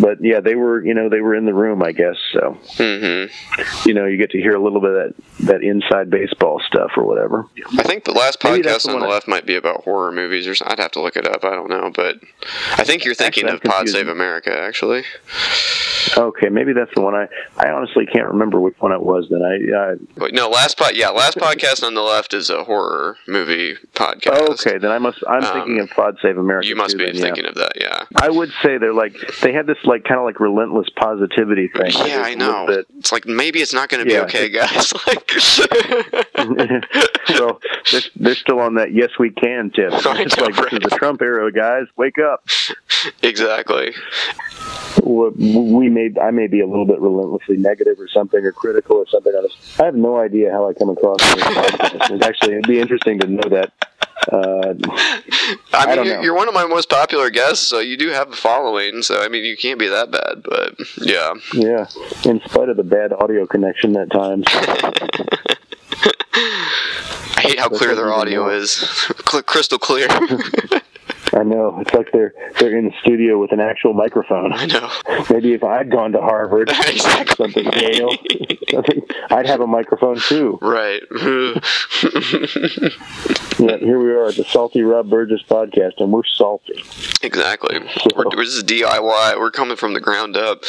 but 0.00 0.18
yeah, 0.22 0.40
they 0.40 0.54
were 0.54 0.84
you 0.84 0.94
know 0.94 1.08
they 1.08 1.20
were 1.20 1.34
in 1.34 1.44
the 1.44 1.54
room, 1.54 1.82
I 1.82 1.92
guess. 1.92 2.16
So 2.32 2.58
Mm-hmm. 2.78 3.88
you 3.88 3.94
know 3.94 4.06
you 4.06 4.16
get 4.16 4.30
to 4.30 4.38
hear 4.38 4.54
a 4.54 4.62
little 4.62 4.80
bit 4.80 4.90
of 4.90 4.96
that 4.96 5.46
that 5.46 5.62
inside 5.62 6.10
baseball 6.10 6.60
stuff 6.66 6.92
or 6.96 7.04
whatever. 7.04 7.46
I 7.78 7.82
think 7.82 8.04
the 8.04 8.12
last 8.12 8.40
podcast 8.40 8.84
the 8.86 8.92
on 8.94 9.00
the 9.00 9.06
I- 9.06 9.10
left 9.10 9.28
might 9.28 9.46
be 9.46 9.56
about 9.56 9.84
horror 9.84 10.12
movies 10.12 10.46
or 10.46 10.54
something. 10.54 10.72
I'd 10.78 10.82
have 10.82 10.92
to 10.92 11.00
look 11.00 11.16
it 11.16 11.26
up. 11.26 11.44
I 11.44 11.50
don't 11.50 11.68
know, 11.70 11.90
but 11.94 12.16
I 12.76 12.84
think 12.84 13.04
you're 13.04 13.14
thinking 13.14 13.44
Actually, 13.44 13.56
of 13.56 13.62
Pod. 13.62 13.88
Save 13.88 14.08
America, 14.08 14.56
actually. 14.58 15.04
Okay, 16.18 16.48
maybe 16.48 16.72
that's 16.72 16.90
the 16.94 17.00
one. 17.00 17.14
I 17.14 17.28
I 17.56 17.70
honestly 17.70 18.06
can't 18.06 18.28
remember 18.28 18.60
which 18.60 18.74
one 18.80 18.92
it 18.92 19.02
was. 19.02 19.28
Then 19.30 19.40
I. 19.42 19.92
Uh, 19.92 19.94
But 20.16 20.32
no, 20.34 20.48
last 20.48 20.76
pod, 20.76 20.92
yeah, 20.96 21.10
last 21.10 21.38
podcast 21.38 21.82
on 21.84 21.94
the 21.94 22.02
left 22.02 22.34
is 22.34 22.50
a 22.50 22.64
horror 22.64 23.16
movie 23.28 23.76
podcast. 23.94 24.48
okay, 24.50 24.78
then 24.78 24.90
I 24.90 24.98
must. 24.98 25.22
I'm 25.32 25.44
Um, 25.44 25.52
thinking 25.52 25.80
of 25.80 25.90
Pod 25.90 26.18
Save 26.22 26.36
America. 26.38 26.66
You 26.68 26.76
must 26.76 26.92
too, 26.92 26.98
be 26.98 27.06
then, 27.06 27.14
yeah. 27.16 27.22
thinking 27.22 27.46
of 27.46 27.54
that, 27.56 27.72
yeah. 27.80 28.04
Yeah. 28.10 28.18
I 28.22 28.30
would 28.30 28.50
say 28.62 28.78
they're 28.78 28.92
like 28.94 29.14
they 29.42 29.52
have 29.52 29.66
this 29.66 29.78
like 29.84 30.04
kind 30.04 30.18
of 30.18 30.24
like 30.24 30.40
relentless 30.40 30.88
positivity 30.96 31.68
thing. 31.68 31.90
Yeah, 32.06 32.22
I 32.24 32.34
know. 32.34 32.66
It's 32.98 33.12
like 33.12 33.26
maybe 33.26 33.60
it's 33.60 33.72
not 33.74 33.88
going 33.88 34.04
to 34.04 34.08
be 34.08 34.18
okay, 34.20 34.48
guys. 34.48 34.92
like, 35.06 35.30
well, 37.28 37.60
they're, 37.90 38.00
they're 38.16 38.34
still 38.34 38.60
on 38.60 38.74
that 38.76 38.92
yes 38.92 39.10
we 39.18 39.30
can 39.30 39.70
tip. 39.70 39.92
It's 40.22 40.36
like 40.38 40.54
this 40.56 40.72
is 40.72 40.78
the 40.80 40.94
Trump 40.98 41.20
era, 41.22 41.50
guys. 41.52 41.86
Wake 41.96 42.18
up. 42.18 42.44
exactly. 43.22 43.92
We 45.04 45.88
may 45.88 46.10
I 46.20 46.30
may 46.30 46.46
be 46.46 46.60
a 46.60 46.66
little 46.66 46.86
bit 46.86 47.00
relentlessly 47.00 47.56
negative 47.56 47.98
or 47.98 48.08
something 48.08 48.44
or 48.44 48.52
critical 48.52 48.96
or 48.98 49.06
something. 49.08 49.32
I 49.80 49.84
have 49.84 49.94
no 49.94 50.18
idea 50.18 50.50
how 50.52 50.68
I 50.68 50.74
come 50.74 50.90
across 50.90 51.20
in 51.32 51.38
this 51.38 51.46
podcast. 51.48 52.22
Actually, 52.22 52.52
it'd 52.52 52.66
be 52.68 52.78
interesting 52.80 53.18
to 53.20 53.26
know 53.26 53.48
that. 53.50 53.72
Uh, 54.30 54.74
I 55.72 55.86
mean, 55.86 55.96
don't 55.96 56.06
you're, 56.06 56.16
know. 56.16 56.22
you're 56.22 56.34
one 56.34 56.48
of 56.48 56.54
my 56.54 56.66
most 56.66 56.88
popular 56.88 57.30
guests, 57.30 57.66
so 57.66 57.80
you 57.80 57.96
do 57.96 58.08
have 58.08 58.32
a 58.32 58.36
following. 58.36 59.02
So 59.02 59.22
I 59.22 59.28
mean, 59.28 59.44
you 59.44 59.56
can't 59.56 59.78
be 59.78 59.88
that 59.88 60.10
bad. 60.10 60.42
But 60.42 60.74
yeah, 60.98 61.34
yeah, 61.54 61.86
in 62.24 62.40
spite 62.44 62.68
of 62.68 62.76
the 62.76 62.84
bad 62.84 63.12
audio 63.12 63.46
connection 63.46 63.96
at 63.96 64.10
times. 64.10 64.44
I 67.34 67.46
hate 67.46 67.58
how 67.58 67.68
clear 67.68 67.96
their 67.96 68.12
audio 68.12 68.48
is, 68.48 68.76
crystal 69.24 69.78
clear. 69.78 70.08
I 71.34 71.42
know 71.44 71.78
it's 71.80 71.92
like 71.94 72.12
they're 72.12 72.34
they're 72.58 72.76
in 72.76 72.86
the 72.86 72.92
studio 73.00 73.38
with 73.40 73.52
an 73.52 73.60
actual 73.60 73.94
microphone. 73.94 74.52
I 74.52 74.66
know. 74.66 74.90
Maybe 75.30 75.54
if 75.54 75.64
I'd 75.64 75.90
gone 75.90 76.12
to 76.12 76.20
Harvard, 76.20 76.70
something, 77.36 77.64
Yale, 77.72 78.10
something, 78.70 79.02
I'd 79.30 79.46
have 79.46 79.60
a 79.60 79.66
microphone 79.66 80.18
too. 80.20 80.58
Right. 80.60 81.02
Yeah, 83.58 83.76
here 83.76 84.00
we 84.00 84.10
are 84.10 84.26
at 84.26 84.34
the 84.36 84.44
Salty 84.44 84.82
Rob 84.82 85.08
Burgess 85.08 85.42
podcast, 85.48 85.92
and 85.98 86.10
we're 86.10 86.24
salty. 86.24 86.82
exactly. 87.22 87.78
We're, 88.16 88.24
we're 88.34 88.44
just 88.44 88.66
DIY. 88.66 89.38
We're 89.38 89.50
coming 89.52 89.76
from 89.76 89.92
the 89.92 90.00
ground 90.00 90.36
up. 90.36 90.64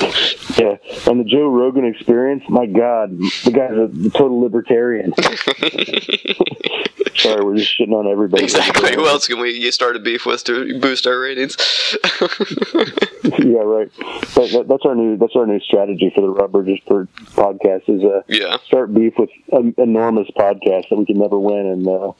Yeah, 0.56 0.76
and 1.08 1.18
the 1.18 1.24
Joe 1.24 1.48
Rogan 1.48 1.84
experience. 1.84 2.44
My 2.48 2.66
God, 2.66 3.10
the 3.18 3.50
guy's 3.52 3.72
a 4.06 4.10
total 4.10 4.40
libertarian. 4.40 5.12
Sorry, 7.16 7.44
we're 7.44 7.56
just 7.56 7.76
shitting 7.76 7.92
on 7.92 8.06
everybody. 8.06 8.44
exactly. 8.44 8.94
Who 8.94 9.06
else 9.06 9.26
can 9.26 9.40
we 9.40 9.50
you 9.58 9.72
start 9.72 9.96
a 9.96 9.98
beef 9.98 10.26
with 10.26 10.44
to 10.44 10.78
boost 10.78 11.06
our 11.08 11.18
ratings? 11.18 11.56
yeah, 12.20 13.62
right. 13.62 13.90
That, 14.36 14.50
that, 14.52 14.66
that's 14.68 14.84
our 14.84 14.94
new 14.94 15.16
that's 15.16 15.34
our 15.34 15.46
new 15.46 15.58
strategy 15.60 16.12
for 16.14 16.20
the 16.20 16.28
Rob 16.28 16.52
Burgess 16.52 16.78
per 16.86 17.06
podcast 17.34 17.88
is 17.88 18.04
uh 18.04 18.22
Yeah. 18.28 18.58
start 18.66 18.92
beef 18.94 19.14
with 19.18 19.30
an 19.52 19.74
enormous 19.78 20.28
podcast 20.36 20.88
that 20.90 20.96
we 20.96 21.06
can 21.06 21.18
never 21.18 21.38
win 21.38 21.66
and 21.66 21.88
uh, 21.88 22.12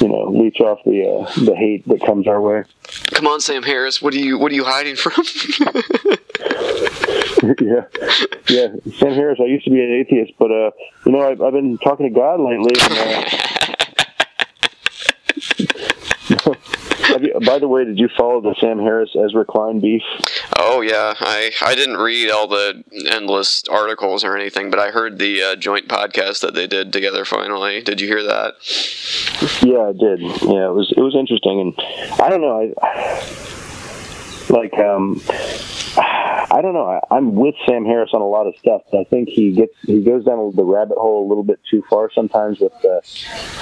you 0.00 0.08
know 0.08 0.30
leech 0.30 0.60
off 0.60 0.78
the 0.86 1.04
uh, 1.08 1.30
the 1.44 1.54
hate 1.56 1.86
that 1.88 2.00
comes 2.06 2.26
our 2.26 2.40
way. 2.40 2.64
Come 3.12 3.26
on, 3.26 3.40
Sam 3.42 3.62
Harris. 3.62 4.00
What 4.00 4.14
are 4.14 4.18
you 4.18 4.38
What 4.38 4.50
are 4.52 4.54
you 4.54 4.64
hiding 4.64 4.96
from? 4.96 5.12
yeah, 7.60 7.86
yeah. 8.48 8.68
Sam 8.98 9.14
Harris. 9.14 9.38
I 9.40 9.44
used 9.46 9.64
to 9.64 9.70
be 9.70 9.80
an 9.80 9.92
atheist, 9.92 10.32
but 10.38 10.50
uh, 10.50 10.70
you 11.06 11.12
know, 11.12 11.28
I've, 11.28 11.40
I've 11.40 11.52
been 11.52 11.78
talking 11.78 12.08
to 12.08 12.14
God 12.14 12.40
lately. 12.40 12.74
And, 12.80 12.98
uh, 12.98 13.24
you, 17.22 17.38
by 17.44 17.58
the 17.58 17.68
way, 17.68 17.84
did 17.84 17.98
you 17.98 18.08
follow 18.16 18.40
the 18.40 18.54
Sam 18.60 18.78
Harris 18.78 19.14
Ezra 19.14 19.44
Klein 19.44 19.80
beef? 19.80 20.02
Oh 20.58 20.80
yeah, 20.80 21.14
I 21.20 21.52
I 21.60 21.74
didn't 21.74 21.96
read 21.96 22.30
all 22.30 22.46
the 22.46 22.82
endless 23.10 23.64
articles 23.68 24.24
or 24.24 24.36
anything, 24.36 24.70
but 24.70 24.78
I 24.78 24.90
heard 24.90 25.18
the 25.18 25.42
uh, 25.42 25.56
joint 25.56 25.88
podcast 25.88 26.40
that 26.40 26.54
they 26.54 26.66
did 26.66 26.92
together. 26.92 27.24
Finally, 27.24 27.82
did 27.82 28.00
you 28.00 28.08
hear 28.08 28.22
that? 28.24 28.54
Yeah, 29.62 29.88
I 29.88 29.92
did. 29.92 30.20
Yeah, 30.20 30.68
it 30.68 30.74
was 30.74 30.92
it 30.96 31.00
was 31.00 31.14
interesting, 31.14 31.60
and 31.60 32.20
I 32.20 32.28
don't 32.28 32.40
know. 32.40 32.72
I 32.82 33.61
like 34.50 34.74
um, 34.78 35.20
I 35.96 36.60
don't 36.60 36.74
know. 36.74 36.86
I, 36.86 37.14
I'm 37.14 37.34
with 37.34 37.54
Sam 37.66 37.84
Harris 37.84 38.10
on 38.12 38.20
a 38.20 38.28
lot 38.28 38.46
of 38.46 38.54
stuff, 38.58 38.82
but 38.90 39.00
I 39.00 39.04
think 39.04 39.28
he 39.28 39.52
gets 39.52 39.74
he 39.86 40.02
goes 40.02 40.24
down 40.24 40.52
the 40.54 40.64
rabbit 40.64 40.98
hole 40.98 41.26
a 41.26 41.28
little 41.28 41.44
bit 41.44 41.60
too 41.70 41.82
far 41.88 42.10
sometimes. 42.12 42.60
With 42.60 42.72
the, 42.82 43.02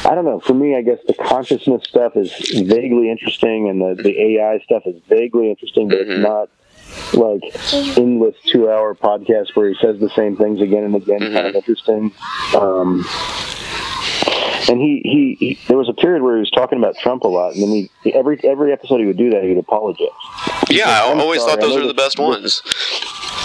I 0.08 0.14
don't 0.14 0.24
know. 0.24 0.40
For 0.40 0.54
me, 0.54 0.76
I 0.76 0.82
guess 0.82 0.98
the 1.06 1.14
consciousness 1.14 1.84
stuff 1.84 2.16
is 2.16 2.32
vaguely 2.66 3.10
interesting, 3.10 3.68
and 3.68 3.80
the 3.80 4.02
the 4.02 4.36
AI 4.36 4.58
stuff 4.60 4.82
is 4.86 5.00
vaguely 5.08 5.50
interesting, 5.50 5.88
but 5.88 5.98
it's 5.98 6.22
not 6.22 6.50
like 7.14 7.42
endless 7.96 8.36
two 8.46 8.70
hour 8.70 8.94
podcast 8.94 9.54
where 9.54 9.68
he 9.68 9.76
says 9.80 10.00
the 10.00 10.10
same 10.10 10.36
things 10.36 10.60
again 10.60 10.84
and 10.84 10.94
again. 10.94 11.20
Kind 11.20 11.46
of 11.46 11.54
interesting. 11.54 12.12
Um, 12.56 13.04
and 14.68 14.80
he, 14.80 15.00
he, 15.04 15.36
he, 15.38 15.58
there 15.68 15.76
was 15.76 15.88
a 15.88 15.92
period 15.92 16.22
where 16.22 16.36
he 16.36 16.40
was 16.40 16.50
talking 16.50 16.78
about 16.78 16.96
Trump 16.98 17.24
a 17.24 17.28
lot, 17.28 17.54
and 17.54 17.62
then 17.62 17.70
he 17.70 17.90
every 18.12 18.40
every 18.44 18.72
episode 18.72 19.00
he 19.00 19.06
would 19.06 19.16
do 19.16 19.30
that, 19.30 19.42
he'd 19.42 19.58
apologize. 19.58 20.08
Yeah, 20.68 20.88
I 20.88 21.00
always 21.00 21.40
sorry, 21.40 21.52
thought 21.52 21.60
those 21.60 21.76
were 21.76 21.86
the 21.86 21.94
best 21.94 22.18
ones. 22.18 22.62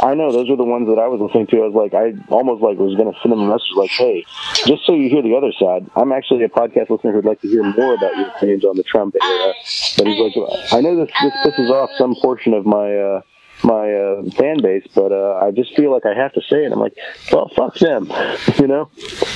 I 0.01 0.13
know 0.13 0.31
those 0.31 0.49
are 0.49 0.57
the 0.57 0.65
ones 0.65 0.87
that 0.87 0.99
I 0.99 1.07
was 1.07 1.21
listening 1.21 1.47
to. 1.47 1.57
I 1.63 1.67
was 1.67 1.73
like, 1.73 1.93
I 1.93 2.13
almost 2.29 2.61
like 2.61 2.77
was 2.77 2.95
going 2.95 3.11
to 3.11 3.19
send 3.21 3.33
him 3.33 3.39
a 3.41 3.47
message 3.47 3.71
like, 3.75 3.89
"Hey, 3.91 4.25
just 4.65 4.85
so 4.85 4.93
you 4.93 5.09
hear 5.09 5.21
the 5.21 5.35
other 5.35 5.51
side, 5.57 5.89
I'm 5.95 6.11
actually 6.11 6.43
a 6.43 6.49
podcast 6.49 6.89
listener 6.89 7.13
who'd 7.13 7.25
like 7.25 7.41
to 7.41 7.47
hear 7.47 7.63
more 7.63 7.93
about 7.95 8.15
your 8.17 8.27
opinions 8.27 8.65
on 8.65 8.75
the 8.75 8.83
Trump 8.83 9.15
era." 9.15 9.53
But 9.97 10.07
he's 10.07 10.19
like, 10.19 10.35
"I 10.73 10.81
know 10.81 10.95
this 10.95 11.11
this 11.23 11.33
pisses 11.45 11.71
off 11.71 11.89
some 11.97 12.15
portion 12.21 12.53
of 12.53 12.65
my 12.65 12.95
uh, 12.95 13.21
my 13.63 13.93
uh, 13.93 14.23
fan 14.31 14.61
base, 14.61 14.85
but 14.93 15.11
uh, 15.11 15.39
I 15.41 15.51
just 15.51 15.75
feel 15.75 15.91
like 15.91 16.05
I 16.05 16.13
have 16.13 16.33
to 16.33 16.41
say 16.41 16.65
it." 16.65 16.71
I'm 16.71 16.79
like, 16.79 16.97
"Well, 17.31 17.49
fuck 17.55 17.77
them," 17.79 18.05
you 18.59 18.67
know. 18.67 18.89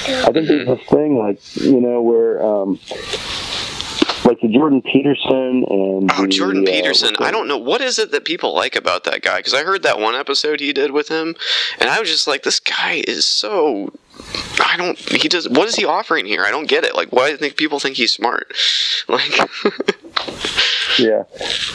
I 0.07 0.31
think 0.31 0.47
there's 0.47 0.67
this 0.67 0.87
thing 0.89 1.17
like 1.17 1.39
you 1.55 1.79
know 1.79 2.01
where. 2.01 2.43
Um, 2.43 2.79
like 4.25 4.41
the 4.41 4.49
Jordan 4.49 4.81
Peterson 4.81 5.65
and 5.67 6.11
Oh, 6.13 6.21
the, 6.23 6.27
Jordan 6.27 6.63
uh, 6.67 6.71
Peterson. 6.71 7.15
I 7.19 7.31
don't 7.31 7.47
know 7.47 7.57
what 7.57 7.81
is 7.81 7.97
it 7.97 8.11
that 8.11 8.25
people 8.25 8.53
like 8.53 8.75
about 8.75 9.03
that 9.05 9.21
guy 9.21 9.37
because 9.37 9.53
I 9.53 9.63
heard 9.63 9.81
that 9.83 9.99
one 9.99 10.13
episode 10.13 10.59
he 10.59 10.71
did 10.71 10.91
with 10.91 11.07
him, 11.07 11.35
and 11.79 11.89
I 11.89 11.99
was 11.99 12.09
just 12.09 12.27
like, 12.27 12.43
this 12.43 12.59
guy 12.59 13.03
is 13.07 13.25
so. 13.25 13.91
I 14.59 14.75
don't. 14.77 14.97
He 14.97 15.27
does. 15.27 15.47
What 15.49 15.67
is 15.67 15.75
he 15.75 15.85
offering 15.85 16.25
here? 16.25 16.43
I 16.43 16.51
don't 16.51 16.67
get 16.67 16.83
it. 16.83 16.95
Like, 16.95 17.11
why 17.11 17.31
do 17.31 17.37
think 17.37 17.55
people 17.55 17.79
think 17.79 17.97
he's 17.97 18.11
smart? 18.11 18.53
Like, 19.07 19.31
Yeah, 20.99 21.23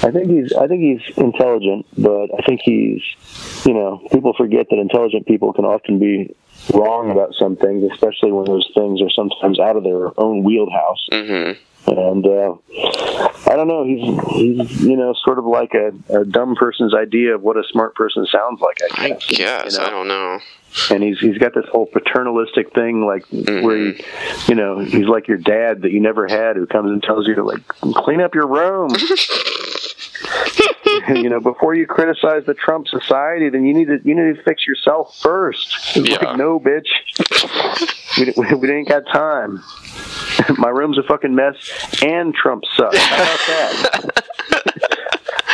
I 0.02 0.10
think 0.10 0.30
he's. 0.30 0.52
I 0.52 0.68
think 0.68 0.82
he's 0.82 1.16
intelligent, 1.16 1.86
but 1.96 2.28
I 2.38 2.42
think 2.46 2.60
he's. 2.62 3.02
You 3.64 3.74
know, 3.74 4.06
people 4.12 4.34
forget 4.34 4.66
that 4.70 4.78
intelligent 4.78 5.26
people 5.26 5.52
can 5.52 5.64
often 5.64 5.98
be 5.98 6.34
wrong 6.72 7.10
about 7.10 7.34
some 7.34 7.56
things, 7.56 7.90
especially 7.92 8.32
when 8.32 8.44
those 8.44 8.70
things 8.74 9.00
are 9.02 9.10
sometimes 9.10 9.58
out 9.58 9.76
of 9.76 9.84
their 9.84 10.18
own 10.20 10.44
wheelhouse. 10.44 11.06
Mm-hmm. 11.10 11.60
And 11.86 12.26
uh, 12.26 12.54
I 13.46 13.56
don't 13.56 13.68
know. 13.68 13.84
He's 13.84 14.32
he's 14.32 14.82
you 14.82 14.96
know 14.96 15.14
sort 15.24 15.38
of 15.38 15.44
like 15.44 15.74
a, 15.74 15.92
a 16.20 16.24
dumb 16.24 16.54
person's 16.56 16.94
idea 16.94 17.34
of 17.34 17.42
what 17.42 17.56
a 17.58 17.64
smart 17.70 17.94
person 17.94 18.26
sounds 18.26 18.60
like. 18.60 18.78
I 18.92 19.08
guess. 19.10 19.38
yes, 19.38 19.78
I 19.78 19.90
don't 19.90 20.08
know. 20.08 20.38
and 20.90 21.02
he's 21.02 21.18
he's 21.20 21.36
got 21.38 21.54
this 21.54 21.66
whole 21.70 21.86
paternalistic 21.86 22.72
thing 22.72 23.04
like 23.04 23.24
where 23.30 23.76
he 23.92 24.04
you 24.48 24.54
know 24.54 24.78
he's 24.78 25.06
like 25.06 25.28
your 25.28 25.36
dad 25.38 25.82
that 25.82 25.92
you 25.92 26.00
never 26.00 26.26
had 26.26 26.56
who 26.56 26.66
comes 26.66 26.90
and 26.90 27.02
tells 27.02 27.28
you 27.28 27.34
to 27.34 27.44
like 27.44 27.66
clean 27.68 28.20
up 28.20 28.34
your 28.34 28.46
room 28.48 28.88
you 31.08 31.28
know 31.28 31.40
before 31.40 31.74
you 31.74 31.86
criticize 31.86 32.44
the 32.46 32.54
trump 32.54 32.88
society 32.88 33.48
then 33.48 33.64
you 33.64 33.74
need 33.74 33.86
to 33.86 33.98
you 34.04 34.14
need 34.14 34.36
to 34.36 34.42
fix 34.42 34.66
yourself 34.66 35.18
first 35.20 35.96
It's 35.96 36.22
like 36.22 36.36
no 36.36 36.60
bitch 36.60 36.88
we, 38.18 38.32
we, 38.36 38.54
we 38.54 38.72
ain't 38.72 38.88
got 38.88 39.06
time 39.12 39.62
my 40.58 40.68
room's 40.68 40.98
a 40.98 41.02
fucking 41.02 41.34
mess 41.34 41.56
and 42.02 42.34
trump 42.34 42.64
sucks 42.76 42.96
how 42.98 43.16
about 43.16 43.38
that 43.46 44.24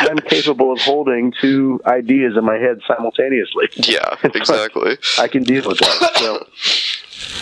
I'm 0.09 0.17
capable 0.17 0.71
of 0.71 0.79
holding 0.79 1.31
two 1.39 1.79
ideas 1.85 2.35
in 2.35 2.43
my 2.43 2.57
head 2.57 2.79
simultaneously. 2.87 3.69
Yeah, 3.75 4.15
exactly. 4.23 4.97
I 5.19 5.27
can 5.27 5.43
deal 5.43 5.67
with 5.67 5.77
that. 5.77 6.11
So, 6.15 6.47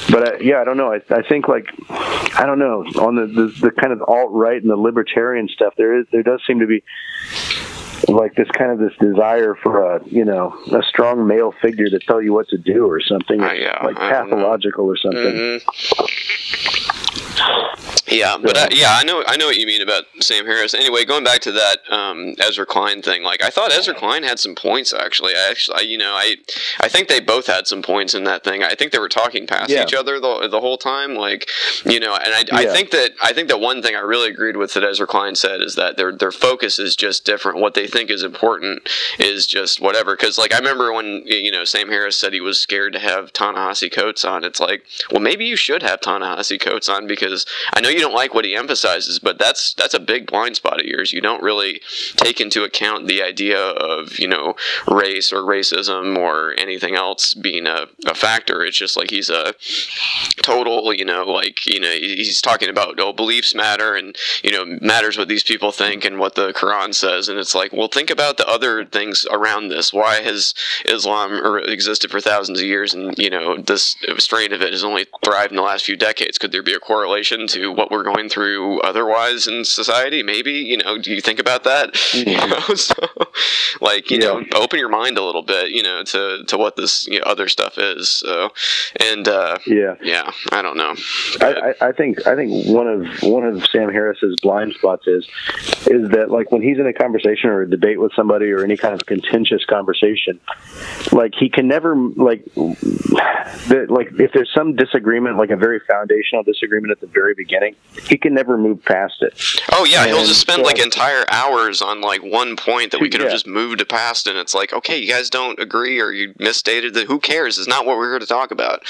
but 0.09 0.27
uh, 0.27 0.37
yeah, 0.39 0.61
I 0.61 0.63
don't 0.63 0.77
know. 0.77 0.93
I, 0.93 1.01
I 1.13 1.21
think 1.27 1.47
like 1.47 1.65
I 1.89 2.45
don't 2.45 2.59
know 2.59 2.83
on 3.01 3.15
the, 3.15 3.27
the 3.27 3.47
the 3.61 3.71
kind 3.71 3.93
of 3.93 4.01
alt 4.07 4.31
right 4.31 4.61
and 4.61 4.69
the 4.69 4.75
libertarian 4.77 5.47
stuff. 5.47 5.73
There 5.77 5.99
is 5.99 6.05
there 6.11 6.23
does 6.23 6.41
seem 6.45 6.59
to 6.59 6.67
be 6.67 6.83
like 8.07 8.35
this 8.35 8.49
kind 8.57 8.71
of 8.71 8.79
this 8.79 8.93
desire 8.99 9.55
for 9.55 9.95
a 9.95 10.05
you 10.07 10.25
know 10.25 10.57
a 10.71 10.81
strong 10.83 11.27
male 11.27 11.53
figure 11.61 11.89
to 11.89 11.99
tell 11.99 12.21
you 12.21 12.33
what 12.33 12.47
to 12.49 12.57
do 12.57 12.87
or 12.87 13.01
something 13.01 13.39
like 13.83 13.97
I 13.97 14.11
don't 14.11 14.29
know. 14.29 14.35
pathological 14.37 14.85
or 14.85 14.97
something. 14.97 15.61
Yeah, 18.09 18.37
but 18.41 18.57
uh, 18.57 18.67
yeah, 18.71 18.87
I 18.91 19.03
know 19.03 19.23
I 19.27 19.37
know 19.37 19.45
what 19.47 19.57
you 19.57 19.65
mean 19.67 19.81
about 19.81 20.05
Sam 20.19 20.45
Harris. 20.45 20.73
Anyway, 20.73 21.05
going 21.05 21.23
back 21.23 21.39
to 21.41 21.51
that 21.51 21.77
um, 21.91 22.33
Ezra 22.39 22.65
Klein 22.65 23.01
thing, 23.01 23.23
like 23.23 23.43
I 23.43 23.49
thought 23.49 23.71
Ezra 23.71 23.93
Klein 23.93 24.23
had 24.23 24.39
some 24.39 24.55
points 24.55 24.93
actually. 24.93 25.33
I 25.35 25.47
actually, 25.49 25.77
I, 25.77 25.81
you 25.81 25.97
know, 25.97 26.13
I 26.13 26.35
I 26.81 26.87
think 26.89 27.07
they 27.07 27.19
both 27.19 27.45
had 27.47 27.67
some 27.67 27.81
points 27.81 28.13
in 28.13 28.23
that 28.23 28.43
thing. 28.43 28.63
I 28.63 28.73
think 28.75 28.91
they 28.91 28.99
were 28.99 29.09
talking 29.09 29.45
past 29.45 29.69
Yeah. 29.69 29.83
each 29.83 29.93
other 29.93 30.19
the, 30.19 30.47
the 30.49 30.59
whole 30.59 30.77
time, 30.77 31.15
like 31.15 31.49
you 31.85 31.99
know. 31.99 32.15
And 32.15 32.33
I, 32.33 32.43
I 32.59 32.61
Yeah. 32.63 32.73
think 32.73 32.91
that 32.91 33.11
I 33.21 33.31
think 33.33 33.47
that 33.49 33.59
one 33.59 33.81
thing 33.81 33.95
I 33.95 33.99
really 33.99 34.29
agreed 34.29 34.57
with 34.57 34.73
that 34.73 34.83
Ezra 34.83 35.05
Klein 35.07 35.35
said 35.35 35.61
is 35.61 35.75
that 35.75 35.97
their 35.97 36.11
their 36.11 36.31
focus 36.31 36.79
is 36.79 36.95
just 36.95 37.25
different. 37.25 37.59
What 37.59 37.73
they 37.75 37.85
think 37.87 38.09
is 38.09 38.23
important 38.23 38.89
is 39.19 39.45
just 39.45 39.81
whatever. 39.81 40.15
Because 40.15 40.37
like 40.37 40.53
I 40.53 40.57
remember 40.57 40.91
when 40.93 41.23
you 41.25 41.51
know 41.51 41.63
Sam 41.63 41.89
Harris 41.89 42.15
said 42.15 42.33
he 42.33 42.41
was 42.41 42.59
scared 42.59 42.93
to 42.93 42.99
have 42.99 43.31
Ta-Nehisi 43.33 43.91
Coates 43.91 44.25
on. 44.25 44.43
It's 44.43 44.59
like, 44.59 44.83
well, 45.11 45.21
maybe 45.21 45.45
you 45.45 45.55
should 45.55 45.83
have 45.83 46.01
Ta-Nehisi 46.01 46.59
Coates 46.59 46.89
on 46.89 47.05
because 47.05 47.45
I 47.73 47.81
know 47.81 47.89
you 47.89 47.98
you 47.99 48.05
don't 48.05 48.15
like 48.15 48.33
what 48.33 48.45
he 48.45 48.55
emphasizes, 48.55 49.19
but 49.19 49.37
that's 49.37 49.73
that's 49.73 49.93
a 49.93 49.99
big 49.99 50.25
blind 50.25 50.55
spot 50.55 50.79
of 50.79 50.85
yours. 50.85 51.11
You 51.11 51.19
don't 51.19 51.43
really 51.43 51.81
take 52.15 52.39
into 52.39 52.63
account 52.63 53.07
the 53.07 53.21
idea 53.21 53.59
of 53.59 54.17
you 54.17 54.27
know 54.27 54.55
race 54.87 55.33
or 55.33 55.41
racism 55.41 56.17
or 56.17 56.55
anything 56.57 56.95
else 56.95 57.33
being 57.33 57.67
a, 57.67 57.87
a 58.07 58.15
factor. 58.15 58.63
It's 58.63 58.77
just 58.77 58.95
like 58.95 59.09
he's 59.09 59.29
a 59.29 59.53
total, 60.41 60.93
you 60.93 61.03
know, 61.03 61.25
like 61.25 61.65
you 61.65 61.81
know 61.81 61.91
he's 61.91 62.41
talking 62.41 62.69
about 62.69 62.97
oh 63.01 63.11
beliefs 63.11 63.53
matter 63.53 63.95
and 63.95 64.15
you 64.43 64.51
know 64.51 64.63
matters 64.79 65.17
what 65.17 65.27
these 65.27 65.43
people 65.43 65.73
think 65.73 66.05
and 66.05 66.19
what 66.19 66.35
the 66.35 66.53
Quran 66.53 66.95
says, 66.95 67.27
and 67.27 67.37
it's 67.37 67.53
like 67.53 67.73
well 67.73 67.89
think 67.89 68.09
about 68.09 68.37
the 68.37 68.47
other 68.47 68.85
things 68.85 69.27
around 69.29 69.67
this. 69.67 69.91
Why 69.91 70.21
has 70.21 70.53
Islam 70.85 71.57
existed 71.65 72.11
for 72.11 72.21
thousands 72.21 72.61
of 72.61 72.65
years, 72.65 72.93
and 72.93 73.17
you 73.17 73.29
know 73.29 73.57
this 73.57 73.97
strain 74.19 74.53
of 74.53 74.61
it 74.61 74.71
has 74.71 74.85
only 74.85 75.05
thrived 75.25 75.51
in 75.51 75.57
the 75.57 75.63
last 75.63 75.83
few 75.83 75.97
decades? 75.97 76.37
Could 76.37 76.53
there 76.53 76.63
be 76.63 76.73
a 76.73 76.79
correlation 76.79 77.45
to 77.47 77.73
what 77.73 77.88
we're 77.91 78.03
going 78.03 78.29
through 78.29 78.79
otherwise 78.81 79.47
in 79.47 79.65
society? 79.65 80.23
Maybe 80.23 80.53
you 80.53 80.77
know. 80.77 80.97
Do 80.97 81.11
you 81.13 81.21
think 81.21 81.39
about 81.39 81.63
that? 81.63 81.95
You 82.29 82.35
know, 82.47 82.59
so 82.75 82.93
like 83.81 84.11
you 84.11 84.17
know, 84.19 84.43
open 84.53 84.77
your 84.79 84.89
mind 84.89 85.17
a 85.17 85.23
little 85.23 85.41
bit, 85.41 85.71
you 85.71 85.81
know, 85.83 86.03
to 86.03 86.43
to 86.45 86.57
what 86.57 86.75
this 86.75 87.07
you 87.07 87.19
know, 87.19 87.25
other 87.25 87.47
stuff 87.47 87.77
is. 87.77 88.09
So, 88.09 88.49
and 88.99 89.27
uh, 89.27 89.57
Yeah. 89.65 89.95
yeah, 90.01 90.31
I 90.51 90.61
don't 90.61 90.77
know. 90.77 90.95
I, 91.41 91.73
I, 91.81 91.87
I 91.89 91.91
think 91.93 92.27
I 92.27 92.35
think 92.35 92.67
one 92.67 92.87
of 92.87 93.07
one 93.23 93.45
of 93.45 93.65
Sam 93.67 93.89
Harris's 93.89 94.35
blind 94.41 94.73
spots 94.73 95.07
is 95.07 95.25
is 95.87 96.09
that 96.11 96.27
like 96.29 96.51
when 96.51 96.61
he's 96.61 96.77
in 96.77 96.87
a 96.87 96.93
conversation 96.93 97.49
or 97.49 97.61
a 97.61 97.69
debate 97.69 97.99
with 97.99 98.11
somebody 98.15 98.51
or 98.51 98.63
any 98.63 98.77
kind 98.77 98.93
of 98.93 99.05
contentious 99.05 99.63
conversation, 99.65 100.39
like 101.11 101.33
he 101.39 101.49
can 101.49 101.67
never 101.67 101.95
like 101.95 102.43
that 102.55 103.87
like 103.89 104.09
if 104.19 104.31
there's 104.33 104.51
some 104.53 104.75
disagreement, 104.75 105.37
like 105.37 105.49
a 105.51 105.57
very 105.57 105.79
foundational 105.79 106.43
disagreement 106.43 106.91
at 106.91 106.99
the 106.99 107.07
very 107.07 107.33
beginning, 107.33 107.75
he 108.07 108.17
can 108.17 108.33
never 108.33 108.57
move 108.57 108.83
past 108.85 109.15
it. 109.21 109.33
Oh 109.73 109.83
yeah, 109.83 110.05
he'll 110.05 110.25
just 110.25 110.39
spend 110.39 110.59
so- 110.61 110.65
like 110.65 110.79
entire 110.79 111.25
hours 111.29 111.81
on 111.81 112.01
like 112.01 112.21
one 112.23 112.55
point 112.55 112.91
that 112.91 113.01
we 113.01 113.09
could 113.09 113.19
have 113.19 113.29
Yeah. 113.29 113.35
just 113.35 113.47
moved 113.47 113.87
past, 113.89 114.27
and 114.27 114.37
it's 114.37 114.53
like, 114.53 114.71
okay, 114.71 114.97
you 114.97 115.07
guys 115.11 115.29
don't 115.29 115.59
agree 115.59 115.99
or 115.99 116.11
you 116.11 116.33
misstated 116.39 116.93
that. 116.93 117.07
Who 117.07 117.19
cares? 117.19 117.57
It's 117.57 117.67
not 117.67 117.85
what 117.85 117.97
we're 117.97 118.11
here 118.11 118.19
to 118.19 118.25
talk 118.25 118.51
about, 118.51 118.83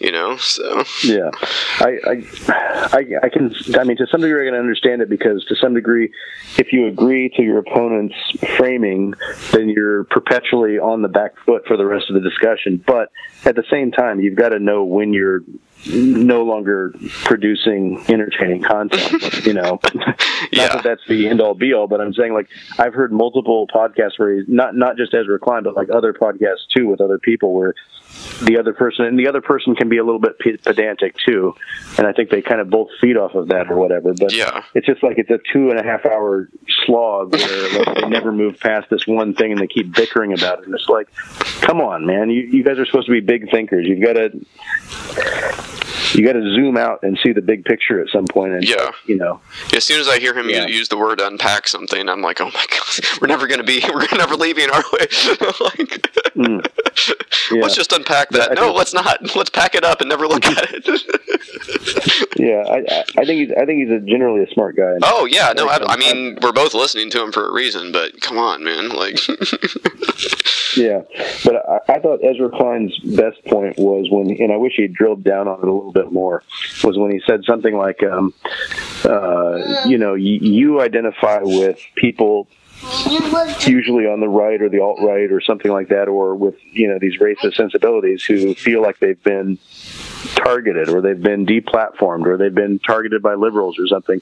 you 0.00 0.10
know. 0.10 0.36
So 0.38 0.84
Yeah, 1.04 1.30
I, 1.80 1.98
I, 2.06 2.22
I, 2.92 3.04
I 3.24 3.28
can. 3.28 3.54
I 3.78 3.84
mean, 3.84 3.96
to 3.98 4.06
some 4.10 4.20
degree, 4.22 4.46
I 4.48 4.50
can 4.50 4.58
understand 4.58 5.02
it 5.02 5.08
because, 5.08 5.44
to 5.46 5.54
some 5.56 5.74
degree, 5.74 6.10
if 6.58 6.72
you 6.72 6.86
agree 6.86 7.28
to 7.36 7.42
your 7.42 7.58
opponent's 7.58 8.16
framing, 8.56 9.14
then 9.52 9.68
you're 9.68 10.04
perpetually 10.04 10.78
on 10.78 11.02
the 11.02 11.08
back 11.08 11.36
foot 11.44 11.66
for 11.66 11.76
the 11.76 11.84
rest 11.86 12.08
of 12.08 12.14
the 12.14 12.20
discussion. 12.28 12.82
But 12.84 13.12
at 13.44 13.54
the 13.54 13.64
same 13.70 13.92
time, 13.92 14.18
you've 14.20 14.34
got 14.36 14.48
to 14.50 14.58
know 14.58 14.82
when 14.84 15.12
you're 15.12 15.42
no 15.88 16.42
longer 16.42 16.94
producing 17.24 18.02
entertaining 18.08 18.62
content. 18.62 19.46
You 19.46 19.54
know, 19.54 19.80
not 19.94 20.16
that 20.52 20.80
that's 20.82 21.06
the 21.08 21.28
end 21.28 21.40
all 21.40 21.54
be 21.54 21.72
all, 21.72 21.86
but 21.86 22.00
I'm 22.00 22.12
saying 22.14 22.32
like 22.32 22.48
I've 22.78 22.94
heard 22.94 23.12
multiple 23.12 23.66
podcasts 23.68 24.18
where 24.18 24.36
he's 24.36 24.48
not 24.48 24.74
not 24.74 24.96
just 24.96 25.14
Ezra 25.14 25.38
Klein, 25.38 25.62
but 25.62 25.74
like 25.74 25.88
other 25.90 26.12
podcasts 26.12 26.66
too 26.74 26.86
with 26.86 27.00
other 27.00 27.18
people 27.18 27.54
where 27.54 27.74
the 28.42 28.58
other 28.58 28.72
person 28.72 29.04
and 29.06 29.18
the 29.18 29.28
other 29.28 29.40
person 29.40 29.74
can 29.74 29.88
be 29.88 29.98
a 29.98 30.04
little 30.04 30.20
bit 30.20 30.38
pedantic 30.38 31.14
too, 31.26 31.54
and 31.98 32.06
I 32.06 32.12
think 32.12 32.30
they 32.30 32.42
kind 32.42 32.60
of 32.60 32.68
both 32.68 32.88
feed 33.00 33.16
off 33.16 33.34
of 33.34 33.48
that 33.48 33.70
or 33.70 33.76
whatever. 33.76 34.12
But 34.12 34.32
yeah. 34.32 34.62
it's 34.74 34.86
just 34.86 35.02
like 35.02 35.18
it's 35.18 35.30
a 35.30 35.38
two 35.52 35.70
and 35.70 35.78
a 35.78 35.82
half 35.82 36.04
hour 36.04 36.48
slog 36.84 37.32
where 37.32 37.84
like, 37.84 37.94
they 37.96 38.08
never 38.08 38.32
move 38.32 38.58
past 38.60 38.90
this 38.90 39.06
one 39.06 39.34
thing 39.34 39.52
and 39.52 39.60
they 39.60 39.66
keep 39.66 39.94
bickering 39.94 40.32
about 40.32 40.60
it. 40.60 40.66
And 40.66 40.74
it's 40.74 40.88
like, 40.88 41.08
come 41.60 41.80
on, 41.80 42.06
man, 42.06 42.30
you 42.30 42.42
you 42.42 42.62
guys 42.62 42.78
are 42.78 42.86
supposed 42.86 43.06
to 43.06 43.12
be 43.12 43.20
big 43.20 43.50
thinkers. 43.50 43.86
You've 43.86 44.02
got 44.02 44.14
to 44.14 44.30
you 46.16 46.24
got 46.24 46.32
to 46.32 46.54
zoom 46.54 46.76
out 46.76 47.00
and 47.02 47.18
see 47.22 47.32
the 47.32 47.42
big 47.42 47.64
picture 47.64 48.00
at 48.00 48.08
some 48.08 48.24
point. 48.26 48.52
And 48.52 48.64
Yeah. 48.68 48.90
you 49.06 49.16
know, 49.16 49.40
as 49.74 49.84
soon 49.84 50.00
as 50.00 50.08
I 50.08 50.18
hear 50.18 50.34
him 50.34 50.48
Yeah. 50.48 50.66
use, 50.66 50.76
use 50.76 50.88
the 50.88 50.96
word 50.96 51.20
unpack 51.20 51.68
something, 51.68 52.08
I'm 52.08 52.22
like, 52.22 52.40
oh 52.40 52.46
my 52.46 52.64
god, 52.70 53.04
we're 53.20 53.28
never 53.28 53.46
gonna 53.46 53.62
be, 53.64 53.80
we're 53.94 54.06
never 54.16 54.34
leaving, 54.36 54.70
are 54.70 54.84
we? 54.92 54.98
like, 55.60 56.02
mm. 56.36 56.66
let's 57.60 57.74
just 57.74 57.92
unpack 57.92 58.30
that. 58.30 58.54
No, 58.54 58.72
let's 58.72 58.94
not. 58.94 59.34
Let's 59.36 59.50
pack 59.50 59.74
it 59.74 59.84
up 59.84 60.00
and 60.00 60.08
never 60.08 60.26
look 60.26 60.44
at 60.46 60.68
it. 60.72 60.86
yeah, 62.36 62.64
I 62.68 62.76
I- 62.78 63.04
I 63.18 63.24
think 63.24 63.48
he's 63.48 63.50
I 63.56 63.64
think 63.66 63.80
he's 63.82 63.90
a 63.90 64.00
generally 64.00 64.42
a 64.42 64.50
smart 64.52 64.76
guy. 64.76 64.94
oh 65.02 65.26
yeah, 65.26 65.52
no, 65.56 65.68
I, 65.68 65.78
I 65.94 65.96
mean, 65.96 66.38
we're 66.42 66.52
both 66.52 66.74
listening 66.74 67.10
to 67.10 67.22
him 67.22 67.32
for 67.32 67.46
a 67.48 67.52
reason, 67.52 67.92
but 67.92 68.20
come 68.20 68.38
on, 68.38 68.64
man, 68.64 68.88
like. 68.90 69.18
Yeah, 70.76 71.02
but 71.44 71.56
I, 71.56 71.94
I 71.94 71.98
thought 72.00 72.20
Ezra 72.22 72.50
Klein's 72.50 72.98
best 72.98 73.42
point 73.46 73.78
was 73.78 74.08
when, 74.10 74.30
and 74.30 74.52
I 74.52 74.56
wish 74.56 74.74
he 74.76 74.82
had 74.82 74.92
drilled 74.92 75.24
down 75.24 75.48
on 75.48 75.58
it 75.60 75.66
a 75.66 75.72
little 75.72 75.92
bit 75.92 76.05
more, 76.12 76.42
was 76.84 76.98
when 76.98 77.10
he 77.10 77.20
said 77.26 77.44
something 77.44 77.76
like, 77.76 78.02
um, 78.02 78.34
uh, 79.04 79.84
you 79.86 79.98
know, 79.98 80.14
you, 80.14 80.38
you 80.40 80.80
identify 80.80 81.40
with 81.42 81.78
people 81.94 82.48
usually 83.66 84.06
on 84.06 84.20
the 84.20 84.28
right 84.28 84.60
or 84.60 84.68
the 84.68 84.80
alt 84.80 84.98
right 85.00 85.30
or 85.32 85.40
something 85.40 85.72
like 85.72 85.88
that, 85.88 86.08
or 86.08 86.34
with 86.34 86.54
you 86.72 86.88
know 86.88 86.98
these 86.98 87.18
racist 87.18 87.54
sensibilities 87.54 88.24
who 88.24 88.54
feel 88.54 88.82
like 88.82 88.98
they've 88.98 89.22
been 89.22 89.58
targeted 90.34 90.88
or 90.88 91.00
they've 91.00 91.20
been 91.20 91.46
deplatformed 91.46 92.26
or 92.26 92.36
they've 92.36 92.54
been 92.54 92.78
targeted 92.78 93.22
by 93.22 93.34
liberals 93.34 93.78
or 93.78 93.86
something. 93.86 94.20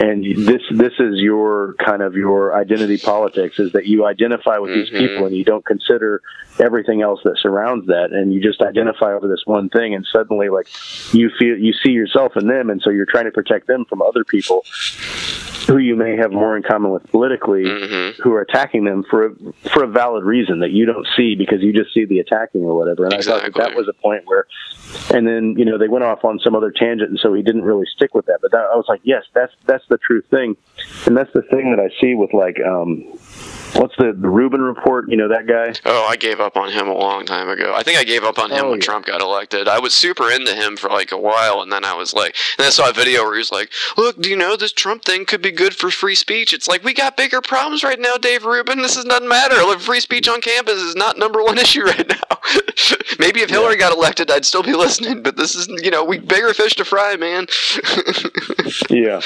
And 0.00 0.24
this 0.46 0.62
this 0.70 0.92
is 0.98 1.18
your 1.18 1.74
kind 1.74 2.02
of 2.02 2.14
your 2.14 2.54
identity 2.54 2.98
politics 2.98 3.58
is 3.58 3.72
that 3.72 3.86
you 3.86 4.06
identify 4.06 4.58
with 4.58 4.72
these 4.72 4.88
mm-hmm. 4.88 4.98
people 4.98 5.26
and 5.26 5.36
you 5.36 5.44
don't 5.44 5.64
consider 5.64 6.22
everything 6.58 7.02
else 7.02 7.20
that 7.24 7.36
surrounds 7.38 7.86
that 7.86 8.12
and 8.12 8.32
you 8.32 8.40
just 8.40 8.60
identify 8.60 9.12
over 9.12 9.28
this 9.28 9.42
one 9.46 9.68
thing 9.70 9.94
and 9.94 10.06
suddenly 10.12 10.48
like 10.48 10.68
you 11.12 11.30
feel 11.38 11.56
you 11.56 11.72
see 11.72 11.92
yourself 11.92 12.36
in 12.36 12.46
them 12.46 12.68
and 12.68 12.82
so 12.82 12.90
you're 12.90 13.06
trying 13.06 13.24
to 13.24 13.30
protect 13.30 13.66
them 13.66 13.84
from 13.86 14.02
other 14.02 14.24
people 14.24 14.62
who 15.66 15.78
you 15.78 15.96
may 15.96 16.16
have 16.16 16.32
more 16.32 16.56
in 16.56 16.62
common 16.62 16.90
with 16.90 17.04
politically 17.10 17.64
who 18.22 18.32
are 18.32 18.40
attacking 18.40 18.84
them 18.84 19.04
for 19.08 19.26
a, 19.26 19.34
for 19.70 19.84
a 19.84 19.86
valid 19.86 20.24
reason 20.24 20.60
that 20.60 20.70
you 20.70 20.86
don't 20.86 21.06
see 21.16 21.34
because 21.34 21.62
you 21.62 21.72
just 21.72 21.92
see 21.94 22.04
the 22.04 22.18
attacking 22.18 22.62
or 22.62 22.76
whatever. 22.76 23.04
And 23.04 23.14
I 23.14 23.20
thought 23.20 23.42
that, 23.42 23.54
that 23.54 23.74
was 23.74 23.88
a 23.88 23.92
point 23.92 24.22
where 24.26 24.46
and 25.14 25.26
then 25.26 25.54
you 25.56 25.64
know 25.64 25.78
they 25.78 25.88
went 25.88 26.04
off 26.04 26.24
on 26.24 26.38
some 26.40 26.54
other 26.54 26.70
tangent 26.70 27.10
and 27.10 27.18
so 27.18 27.32
he 27.32 27.42
didn't 27.42 27.62
really 27.62 27.86
stick 27.94 28.14
with 28.14 28.26
that. 28.26 28.38
But 28.42 28.52
that, 28.52 28.68
I 28.72 28.76
was 28.76 28.86
like 28.88 29.00
yes 29.04 29.24
that's 29.34 29.52
that's 29.66 29.86
the 29.88 29.98
true 29.98 30.22
thing. 30.22 30.56
And 31.06 31.16
that's 31.16 31.32
the 31.32 31.42
thing 31.42 31.74
that 31.74 31.80
I 31.80 31.88
see 32.00 32.14
with 32.14 32.32
like 32.32 32.58
um 32.60 33.04
what's 33.74 33.96
the 33.96 34.12
the 34.18 34.28
Rubin 34.28 34.60
report 34.60 35.08
you 35.08 35.16
know 35.16 35.28
that 35.28 35.46
guy 35.46 35.74
Oh, 35.84 36.06
I 36.08 36.16
gave 36.16 36.40
up 36.40 36.56
on 36.56 36.70
him 36.70 36.88
a 36.88 36.94
long 36.94 37.24
time 37.26 37.48
ago. 37.48 37.72
I 37.74 37.82
think 37.82 37.98
I 37.98 38.04
gave 38.04 38.24
up 38.24 38.38
on 38.38 38.50
him 38.50 38.66
Oh, 38.66 38.70
when 38.70 38.78
yeah. 38.80 38.84
Trump 38.84 39.06
got 39.06 39.20
elected. 39.20 39.68
I 39.68 39.78
was 39.78 39.94
super 39.94 40.30
into 40.30 40.54
him 40.54 40.76
for 40.76 40.88
like 40.90 41.12
a 41.12 41.16
while, 41.18 41.60
and 41.62 41.72
then 41.72 41.84
I 41.84 41.94
was 41.94 42.12
like, 42.14 42.36
and 42.58 42.66
I 42.66 42.70
saw 42.70 42.90
a 42.90 42.92
video 42.92 43.22
where 43.24 43.34
he 43.34 43.38
was 43.38 43.52
like, 43.52 43.70
"Look, 43.96 44.20
do 44.20 44.28
you 44.30 44.36
know 44.36 44.56
this 44.56 44.72
Trump 44.72 45.04
thing 45.04 45.24
could 45.24 45.42
be 45.42 45.50
good 45.50 45.74
for 45.74 45.90
free 45.90 46.14
speech?" 46.14 46.52
It's 46.52 46.68
like 46.68 46.84
we 46.84 46.92
got 46.94 47.16
bigger 47.16 47.40
problems 47.40 47.82
right 47.82 47.98
now, 47.98 48.16
Dave 48.16 48.44
Rubin. 48.44 48.82
This 48.82 48.96
is 48.96 49.04
doesn't 49.04 49.28
matter. 49.28 49.56
Like, 49.64 49.80
free 49.80 50.00
speech 50.00 50.28
on 50.28 50.40
campus 50.40 50.74
is 50.80 50.94
not 50.96 51.16
number 51.18 51.42
one 51.42 51.58
issue 51.66 51.82
right 51.84 52.08
now. 52.08 52.38
Maybe 53.18 53.40
if 53.40 53.50
Hillary 53.50 53.76
got 53.76 53.92
elected, 53.92 54.30
I'd 54.30 54.44
still 54.44 54.62
be 54.62 54.74
listening, 54.84 55.22
but 55.22 55.36
this 55.36 55.54
is 55.54 55.68
you 55.82 55.90
know 55.90 56.04
we 56.04 56.18
bigger 56.18 56.52
fish 56.54 56.74
to 56.76 56.84
fry, 56.84 57.16
man. 57.16 57.46
yeah 58.90 59.20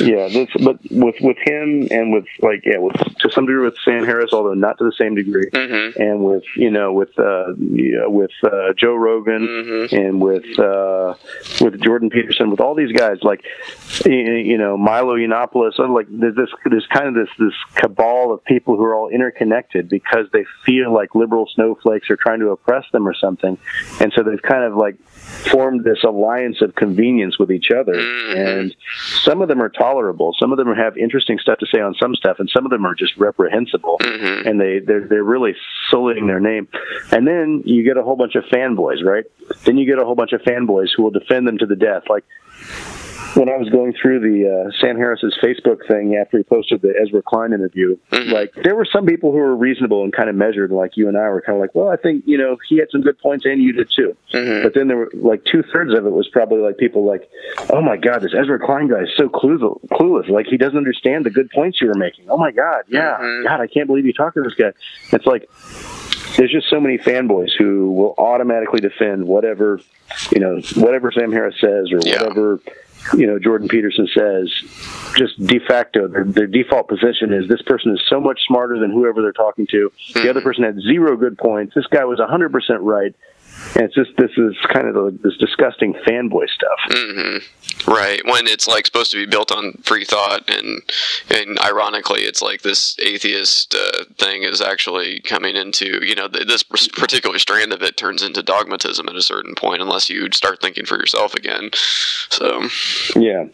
yeah 0.00 0.28
this 0.28 0.48
but 0.62 0.78
with 0.90 1.14
with 1.20 1.36
him 1.44 1.88
and 1.90 2.12
with 2.12 2.26
like 2.40 2.62
yeah 2.64 2.78
with 2.78 2.94
to 3.18 3.30
some 3.30 3.46
degree 3.46 3.64
with 3.64 3.76
Sam 3.84 4.04
Harris 4.04 4.32
although 4.32 4.54
not 4.54 4.78
to 4.78 4.84
the 4.84 4.92
same 4.98 5.14
degree. 5.14 5.48
And 5.96 6.24
with 6.24 6.44
you 6.56 6.70
know 6.70 6.92
with 6.92 7.16
uh 7.18 7.52
with 7.56 8.30
uh 8.42 8.72
Joe 8.76 8.94
Rogan 8.94 9.88
and 9.92 10.20
with 10.20 10.58
uh 10.58 11.14
with 11.60 11.80
Jordan 11.82 12.10
Peterson 12.10 12.50
with 12.50 12.60
all 12.60 12.74
these 12.74 12.92
guys 12.92 13.18
like 13.22 13.44
you 14.04 14.58
know 14.58 14.76
Milo 14.76 15.16
Yiannopoulos 15.16 15.78
like 15.94 16.06
there's 16.10 16.36
this 16.36 16.50
there's 16.64 16.86
kind 16.86 17.08
of 17.08 17.14
this 17.14 17.28
this 17.38 17.54
cabal 17.74 18.32
of 18.32 18.44
people 18.44 18.76
who 18.76 18.84
are 18.84 18.94
all 18.94 19.08
interconnected 19.08 19.88
because 19.88 20.26
they 20.32 20.44
feel 20.64 20.92
like 20.92 21.14
liberal 21.14 21.48
snowflakes 21.54 22.10
are 22.10 22.16
trying 22.16 22.40
to 22.40 22.50
oppress 22.50 22.84
them 22.92 23.06
or 23.06 23.14
something. 23.14 23.58
And 24.00 24.12
so 24.14 24.22
they've 24.22 24.42
kind 24.42 24.64
of 24.64 24.76
like 24.76 24.96
formed 25.50 25.84
this 25.84 26.02
alliance 26.04 26.60
of 26.62 26.74
convenience 26.74 27.38
with 27.38 27.50
each 27.50 27.70
other. 27.70 27.94
Mm-hmm. 27.94 28.38
And 28.38 28.76
some 29.22 29.42
of 29.42 29.48
them 29.48 29.62
are 29.62 29.68
tolerable. 29.68 30.34
Some 30.38 30.52
of 30.52 30.58
them 30.58 30.74
have 30.74 30.96
interesting 30.96 31.38
stuff 31.38 31.58
to 31.58 31.66
say 31.66 31.80
on 31.80 31.94
some 31.94 32.14
stuff 32.14 32.36
and 32.38 32.48
some 32.50 32.64
of 32.64 32.70
them 32.70 32.86
are 32.86 32.94
just 32.94 33.16
reprehensible. 33.16 33.98
Mm-hmm. 34.00 34.48
And 34.48 34.60
they 34.60 34.78
they're, 34.80 35.06
they're 35.06 35.24
really 35.24 35.54
sullying 35.90 36.26
their 36.26 36.40
name. 36.40 36.68
And 37.12 37.26
then 37.26 37.62
you 37.64 37.84
get 37.84 37.96
a 37.96 38.02
whole 38.02 38.16
bunch 38.16 38.34
of 38.34 38.44
fanboys 38.44 39.04
right? 39.04 39.24
Then 39.64 39.76
you 39.76 39.86
get 39.86 39.98
a 39.98 40.04
whole 40.04 40.14
bunch 40.14 40.32
of 40.32 40.40
fanboys 40.42 40.88
who 40.96 41.02
will 41.02 41.10
defend 41.10 41.46
them 41.46 41.58
to 41.58 41.66
the 41.66 41.76
death. 41.76 42.04
Like 42.08 42.24
when 43.34 43.48
I 43.48 43.56
was 43.56 43.68
going 43.68 43.94
through 44.00 44.20
the 44.20 44.48
uh, 44.48 44.70
Sam 44.80 44.96
Harris's 44.96 45.36
Facebook 45.42 45.86
thing 45.88 46.16
after 46.16 46.38
he 46.38 46.44
posted 46.44 46.82
the 46.82 46.94
Ezra 47.00 47.22
Klein 47.22 47.52
interview, 47.52 47.96
mm-hmm. 48.10 48.30
like 48.30 48.52
there 48.62 48.74
were 48.74 48.86
some 48.90 49.06
people 49.06 49.32
who 49.32 49.38
were 49.38 49.56
reasonable 49.56 50.04
and 50.04 50.12
kind 50.12 50.28
of 50.28 50.36
measured, 50.36 50.70
like 50.70 50.96
you 50.96 51.08
and 51.08 51.16
I 51.16 51.28
were 51.28 51.40
kind 51.40 51.56
of 51.56 51.60
like, 51.60 51.74
well, 51.74 51.88
I 51.88 51.96
think 51.96 52.24
you 52.26 52.38
know 52.38 52.56
he 52.68 52.78
had 52.78 52.88
some 52.90 53.02
good 53.02 53.18
points 53.18 53.44
and 53.44 53.62
you 53.62 53.72
did 53.72 53.90
too. 53.94 54.16
Mm-hmm. 54.32 54.62
But 54.62 54.74
then 54.74 54.88
there 54.88 54.96
were 54.96 55.10
like 55.14 55.44
two 55.50 55.62
thirds 55.72 55.92
of 55.94 56.06
it 56.06 56.10
was 56.10 56.28
probably 56.28 56.60
like 56.60 56.78
people 56.78 57.04
like, 57.04 57.28
oh 57.70 57.82
my 57.82 57.96
god, 57.96 58.22
this 58.22 58.34
Ezra 58.34 58.58
Klein 58.58 58.88
guy 58.88 59.02
is 59.02 59.10
so 59.16 59.28
clueless, 59.28 59.80
clueless, 59.90 60.28
like 60.28 60.46
he 60.46 60.56
doesn't 60.56 60.78
understand 60.78 61.26
the 61.26 61.30
good 61.30 61.50
points 61.50 61.80
you 61.80 61.88
were 61.88 61.94
making. 61.94 62.28
Oh 62.28 62.36
my 62.36 62.52
god, 62.52 62.84
yeah, 62.88 63.18
mm-hmm. 63.20 63.46
God, 63.46 63.60
I 63.60 63.66
can't 63.66 63.86
believe 63.86 64.06
you 64.06 64.12
talked 64.12 64.36
to 64.36 64.42
this 64.42 64.54
guy. 64.54 64.72
It's 65.12 65.26
like 65.26 65.48
there's 66.36 66.50
just 66.50 66.68
so 66.68 66.80
many 66.80 66.98
fanboys 66.98 67.50
who 67.56 67.90
will 67.92 68.14
automatically 68.18 68.80
defend 68.80 69.26
whatever 69.26 69.80
you 70.32 70.40
know 70.40 70.60
whatever 70.76 71.10
Sam 71.12 71.32
Harris 71.32 71.56
says 71.60 71.92
or 71.92 71.98
whatever 71.98 72.60
you 73.12 73.26
know 73.26 73.38
Jordan 73.38 73.68
Peterson 73.68 74.08
says, 74.14 74.50
just 75.16 75.44
de 75.44 75.58
facto 75.60 76.08
their, 76.08 76.24
their 76.24 76.46
default 76.46 76.88
position 76.88 77.32
is 77.32 77.48
this 77.48 77.62
person 77.62 77.92
is 77.92 78.02
so 78.08 78.20
much 78.20 78.40
smarter 78.46 78.78
than 78.78 78.90
whoever 78.90 79.22
they're 79.22 79.32
talking 79.32 79.66
to. 79.68 79.92
The 80.12 80.20
mm-hmm. 80.20 80.28
other 80.30 80.40
person 80.40 80.64
had 80.64 80.80
zero 80.80 81.16
good 81.16 81.38
points. 81.38 81.74
This 81.74 81.86
guy 81.86 82.04
was 82.04 82.18
100% 82.18 82.50
right. 82.80 83.14
And 83.76 83.84
it's 83.84 83.94
just 83.94 84.16
this 84.16 84.30
is 84.36 84.56
kind 84.72 84.88
of 84.88 84.94
the, 84.94 85.18
this 85.22 85.36
disgusting 85.38 85.94
fanboy 86.06 86.48
stuff. 86.48 86.78
hmm 86.90 87.38
Right. 87.86 88.24
When 88.24 88.46
it's 88.46 88.66
like 88.66 88.86
supposed 88.86 89.10
to 89.12 89.18
be 89.18 89.26
built 89.26 89.52
on 89.52 89.72
free 89.82 90.04
thought, 90.04 90.48
and 90.48 90.82
and 91.28 91.58
ironically, 91.60 92.22
it's 92.22 92.40
like 92.40 92.62
this 92.62 92.98
atheist 93.00 93.74
uh, 93.74 94.04
thing 94.16 94.42
is 94.42 94.60
actually 94.60 95.20
coming 95.20 95.56
into 95.56 96.04
you 96.04 96.14
know 96.14 96.28
th- 96.28 96.46
this 96.46 96.62
particular 96.62 97.38
strand 97.38 97.72
of 97.72 97.82
it 97.82 97.96
turns 97.96 98.22
into 98.22 98.42
dogmatism 98.42 99.08
at 99.08 99.16
a 99.16 99.22
certain 99.22 99.54
point, 99.54 99.82
unless 99.82 100.08
you 100.08 100.28
start 100.32 100.60
thinking 100.60 100.86
for 100.86 100.96
yourself 100.96 101.34
again. 101.34 101.70
So 102.30 102.68
Yeah, 103.16 103.46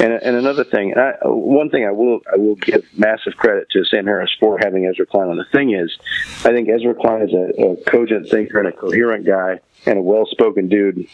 and 0.00 0.12
and 0.12 0.36
another 0.36 0.64
thing, 0.64 0.94
I, 0.96 1.14
one 1.24 1.70
thing 1.70 1.86
I 1.86 1.92
will 1.92 2.20
I 2.32 2.36
will 2.36 2.56
give 2.56 2.84
massive 2.96 3.36
credit 3.36 3.68
to 3.70 3.84
Sam 3.84 4.04
Harris 4.04 4.34
for 4.38 4.58
having 4.58 4.86
Ezra 4.86 5.06
Klein 5.06 5.28
on. 5.28 5.36
The 5.36 5.44
thing 5.52 5.72
is, 5.72 5.96
I 6.44 6.52
think 6.52 6.68
Ezra 6.68 6.94
Klein 6.94 7.22
is 7.22 7.32
a, 7.32 7.62
a 7.62 7.76
cogent 7.90 8.28
thinker 8.28 8.58
and 8.58 8.68
a 8.68 8.72
coherent 8.72 9.26
guy 9.26 9.49
and 9.86 9.98
a 9.98 10.02
well-spoken 10.02 10.68
dude, 10.68 11.06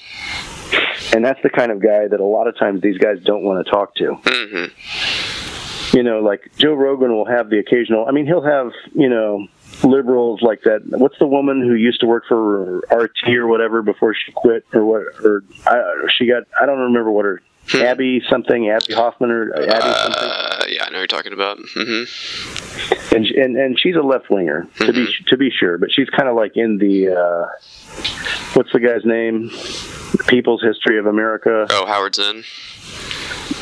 and 1.15 1.25
that's 1.25 1.41
the 1.43 1.51
kind 1.51 1.71
of 1.73 1.81
guy 1.81 2.09
that 2.09 2.21
a 2.21 2.25
lot 2.25 2.47
of 2.47 2.59
times 2.59 2.81
these 2.83 2.99
guys 2.99 3.19
don't 3.25 3.45
want 3.45 3.65
to 3.65 3.71
talk 3.71 3.95
to. 3.97 4.05
Mm-hmm. 4.23 5.97
You 5.97 6.03
know, 6.03 6.21
like 6.21 6.51
Joe 6.59 6.75
Rogan 6.75 7.13
will 7.13 7.27
have 7.27 7.49
the 7.49 7.59
occasional. 7.59 8.07
I 8.07 8.11
mean, 8.11 8.27
he'll 8.27 8.43
have 8.43 8.73
you 8.95 9.09
know 9.09 9.47
liberals 9.85 10.43
like 10.43 10.63
that. 10.63 10.81
What's 10.87 11.19
the 11.19 11.27
woman 11.27 11.61
who 11.61 11.75
used 11.75 12.01
to 12.01 12.07
work 12.07 12.25
for 12.29 12.79
RT 12.91 13.29
or 13.29 13.47
whatever 13.47 13.83
before 13.83 14.15
she 14.15 14.33
quit 14.33 14.65
or 14.73 14.85
what? 14.85 15.03
Or 15.25 15.43
I, 15.67 16.07
she 16.17 16.27
got. 16.27 16.45
I 16.61 16.67
don't 16.67 16.79
remember 16.79 17.11
what 17.11 17.25
her. 17.25 17.41
Abby 17.75 18.23
something, 18.31 18.69
Abby 18.71 18.95
Hoffman 18.95 19.31
or 19.31 19.53
Abby 19.55 19.71
something. 19.71 20.29
uh, 20.31 20.65
yeah, 20.69 20.85
I 20.87 20.91
know 20.91 20.99
you're 20.99 21.07
talking 21.07 21.33
about. 21.33 21.59
hmm 21.75 22.05
and 23.15 23.25
and 23.27 23.57
and 23.57 23.79
she's 23.81 23.97
a 23.97 24.03
left 24.03 24.31
winger 24.31 24.67
to 24.79 24.93
be 24.93 25.07
to 25.29 25.37
be 25.37 25.51
sure, 25.51 25.79
but 25.79 25.91
she's 25.93 26.09
kind 26.11 26.29
of 26.29 26.37
like 26.37 26.53
in 26.57 26.79
the 26.79 27.09
uh, 27.09 27.47
what's 28.55 28.71
the 28.73 28.81
guy's 28.81 29.05
name? 29.05 29.51
People's 30.29 30.63
History 30.63 30.99
of 30.99 31.07
America. 31.07 31.67
Oh, 31.71 31.87
Howard 31.87 32.15
Zinn. 32.15 32.45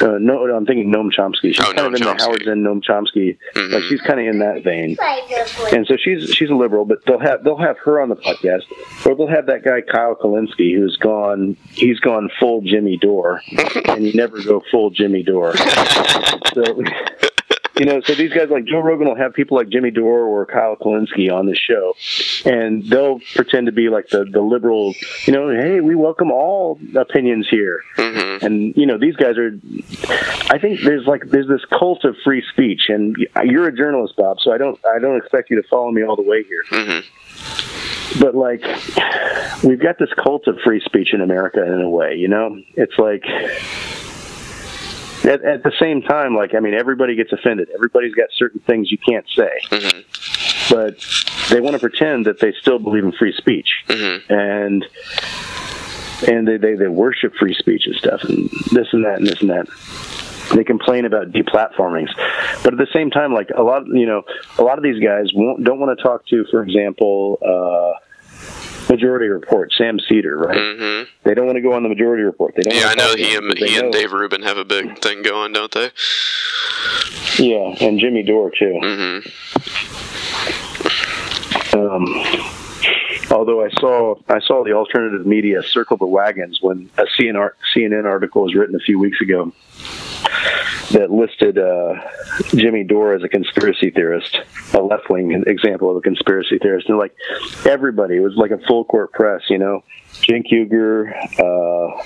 Uh, 0.01 0.19
no, 0.19 0.45
I'm 0.55 0.67
thinking 0.67 0.93
Noam 0.93 1.11
Chomsky. 1.17 1.55
She's 1.55 1.61
Oh, 1.61 1.73
kind 1.73 1.87
of 1.87 1.95
in 1.95 2.01
Chomsky. 2.01 2.19
the 2.19 2.25
Howard 2.25 2.43
Zinn, 2.45 2.63
Noam 2.65 2.83
Chomsky. 2.83 3.37
Mhm. 3.55 3.73
Like 3.73 3.83
she's 3.85 4.01
kind 4.01 4.21
of 4.21 4.27
in 4.27 4.39
that 4.41 4.63
vein. 4.65 4.97
And 5.73 5.87
so 5.87 5.97
she's 5.97 6.31
she's 6.35 6.51
a 6.51 6.55
liberal, 6.55 6.85
but 6.85 7.05
they'll 7.07 7.19
have 7.21 7.45
they'll 7.45 7.57
have 7.59 7.79
her 7.79 8.01
on 8.01 8.09
the 8.09 8.17
podcast, 8.17 8.63
or 9.07 9.15
they'll 9.15 9.27
have 9.29 9.47
that 9.47 9.63
guy 9.65 9.81
Kyle 9.83 10.15
Kulinski 10.17 10.75
who's 10.75 10.97
gone 10.97 11.57
he's 11.73 12.01
gone 12.01 12.29
full 12.41 12.61
Jimmy 12.63 12.97
Dore, 12.97 13.41
and 13.89 14.05
you 14.05 14.13
never 14.15 14.43
go 14.43 14.63
full 14.71 14.91
Jimmy 14.91 15.23
Dore. 15.23 15.55
so 16.55 16.83
you 17.77 17.85
know, 17.87 18.01
so 18.03 18.15
these 18.15 18.33
guys 18.33 18.51
like 18.51 18.65
Joe 18.67 18.81
Rogan 18.81 19.09
will 19.09 19.17
have 19.17 19.35
people 19.35 19.57
like 19.57 19.69
Jimmy 19.69 19.91
Dore 19.91 20.21
or 20.21 20.47
Kyle 20.47 20.77
Kulinski 20.77 21.33
on 21.33 21.47
the 21.47 21.55
show, 21.57 21.95
and 22.45 22.85
they'll 22.85 23.21
pretend 23.35 23.67
to 23.67 23.73
be 23.73 23.89
like 23.89 24.09
the 24.09 24.25
the 24.25 24.41
liberal, 24.41 24.95
you 25.27 25.33
know, 25.33 25.49
hey, 25.51 25.81
we 25.81 25.95
welcome 25.95 26.31
all 26.31 26.79
opinions 26.95 27.49
here, 27.49 27.83
Mm-hmm. 27.97 28.47
and 28.47 28.77
you 28.77 28.87
know, 28.87 28.99
these 28.99 29.17
guys 29.17 29.37
are. 29.39 29.51
I 30.53 30.59
think 30.59 30.81
there's 30.83 31.07
like 31.07 31.25
there's 31.31 31.49
this 31.49 31.65
cult 31.77 32.05
of 32.05 32.17
free 32.25 32.45
speech, 32.53 32.83
and 32.89 33.17
you're 33.45 33.67
a 33.69 33.77
journalist, 33.77 34.15
Bob, 34.17 34.39
so 34.41 34.53
I 34.53 34.59
don't 34.59 34.79
I 34.87 34.99
don't 34.99 35.17
expect 35.17 35.51
you 35.51 35.61
to 35.61 35.69
follow 35.69 35.91
me 35.91 36.03
all 36.05 36.17
the 36.17 36.23
way 36.23 36.45
here. 36.45 36.65
Mm-hmm. 36.71 38.21
But 38.21 38.37
like, 38.37 38.63
we've 39.65 39.81
got 39.81 39.99
this 39.99 40.11
cult 40.23 40.47
of 40.47 40.59
free 40.65 40.81
speech 40.85 41.13
in 41.13 41.21
America 41.21 41.65
in 41.65 41.81
a 41.81 41.91
way, 41.91 42.15
you 42.15 42.29
know. 42.29 42.61
It's 42.77 42.97
like 42.99 43.25
at, 45.25 45.43
at 45.45 45.63
the 45.63 45.73
same 45.81 46.03
time, 46.03 46.35
like 46.35 46.55
I 46.55 46.61
mean, 46.61 46.75
everybody 46.75 47.15
gets 47.17 47.33
offended. 47.33 47.69
Everybody's 47.75 48.15
got 48.15 48.29
certain 48.37 48.61
things 48.61 48.91
you 48.91 48.99
can't 48.99 49.27
say, 49.35 49.51
Mm-hmm. 49.71 50.75
but 50.75 50.99
they 51.51 51.61
want 51.61 51.75
to 51.75 51.81
pretend 51.81 52.27
that 52.27 52.41
they 52.41 52.53
still 52.61 52.79
believe 52.79 53.05
in 53.05 53.13
free 53.13 53.33
speech, 53.37 53.69
Mm-hmm. 53.89 54.33
and 54.33 54.87
and 56.29 56.49
they, 56.49 56.57
they 56.57 56.75
they 56.75 56.89
worship 56.89 57.35
free 57.35 57.55
speech 57.55 57.83
and 57.87 57.95
stuff, 57.97 58.23
and 58.25 58.49
this 58.73 58.89
and 58.93 59.05
that 59.05 59.19
and 59.19 59.27
this 59.27 59.41
and 59.41 59.51
that. 59.51 59.67
They 60.55 60.63
complain 60.63 61.05
about 61.07 61.33
deplatformings, 61.33 62.11
but 62.63 62.75
at 62.75 62.79
the 62.79 62.87
same 62.93 63.11
time, 63.11 63.33
like 63.33 63.49
a 63.57 63.63
lot, 63.63 63.87
you 63.87 64.07
know, 64.07 64.23
a 64.59 64.63
lot 64.63 64.77
of 64.79 64.85
these 64.85 65.03
guys 65.03 65.31
won't, 65.35 65.65
don't 65.65 65.81
want 65.81 65.97
to 65.99 66.03
talk 66.03 66.27
to, 66.29 66.45
for 66.51 66.63
example, 66.63 67.39
uh, 67.43 67.99
Majority 68.89 69.27
Report, 69.27 69.73
Sam 69.77 69.99
Seder, 70.01 70.37
right? 70.37 70.57
Mm-hmm. 70.57 71.11
They 71.25 71.35
don't 71.35 71.47
want 71.47 71.57
to 71.57 71.63
go 71.63 71.73
on 71.73 71.83
the 71.83 71.89
Majority 71.89 72.23
Report. 72.23 72.55
They 72.55 72.63
don't. 72.63 72.75
Yeah, 72.75 72.87
I 72.89 72.95
know 72.95 73.15
he 73.15 73.35
and 73.35 73.53
he 73.57 73.67
they 73.67 73.79
and 73.79 73.93
Dave 73.93 74.13
Rubin 74.13 74.43
have 74.43 74.59
a 74.59 74.65
big 74.65 74.99
thing 74.99 75.23
going, 75.23 75.53
don't 75.53 75.73
they? 75.73 75.91
Yeah, 77.39 77.75
and 77.81 77.99
Jimmy 77.99 78.23
Dore 78.23 78.51
too. 78.51 78.81
Mm-hmm. 78.83 79.29
Um, 81.77 82.07
although 83.31 83.65
I 83.65 83.71
saw 83.81 84.15
I 84.29 84.41
saw 84.41 84.63
the 84.65 84.73
alternative 84.73 85.27
media 85.27 85.63
circle 85.63 85.97
the 85.97 86.07
wagons 86.07 86.59
when 86.61 86.91
a 86.99 87.05
CNN, 87.19 87.51
CNN 87.75 88.05
article 88.05 88.43
was 88.45 88.55
written 88.55 88.75
a 88.77 88.81
few 88.81 88.99
weeks 88.99 89.21
ago 89.21 89.53
that 90.93 91.11
listed 91.11 91.59
uh, 91.59 91.95
Jimmy 92.49 92.85
Dore 92.85 93.15
as 93.15 93.23
a 93.23 93.29
conspiracy 93.29 93.91
theorist, 93.91 94.41
a 94.73 94.83
left 94.83 95.09
wing 95.11 95.45
example 95.47 95.91
of 95.91 95.97
a 95.97 96.01
conspiracy 96.01 96.59
theorist, 96.59 96.89
and 96.89 96.99
like 96.99 97.15
everybody 97.67 98.17
it 98.17 98.21
was 98.21 98.37
like 98.37 98.51
a 98.51 98.59
full 98.67 98.85
court 98.85 99.13
press, 99.13 99.43
you 99.49 99.59
know, 99.59 99.83
Cenk 100.13 100.47
Uygur, 100.53 101.13
uh, 101.39 102.03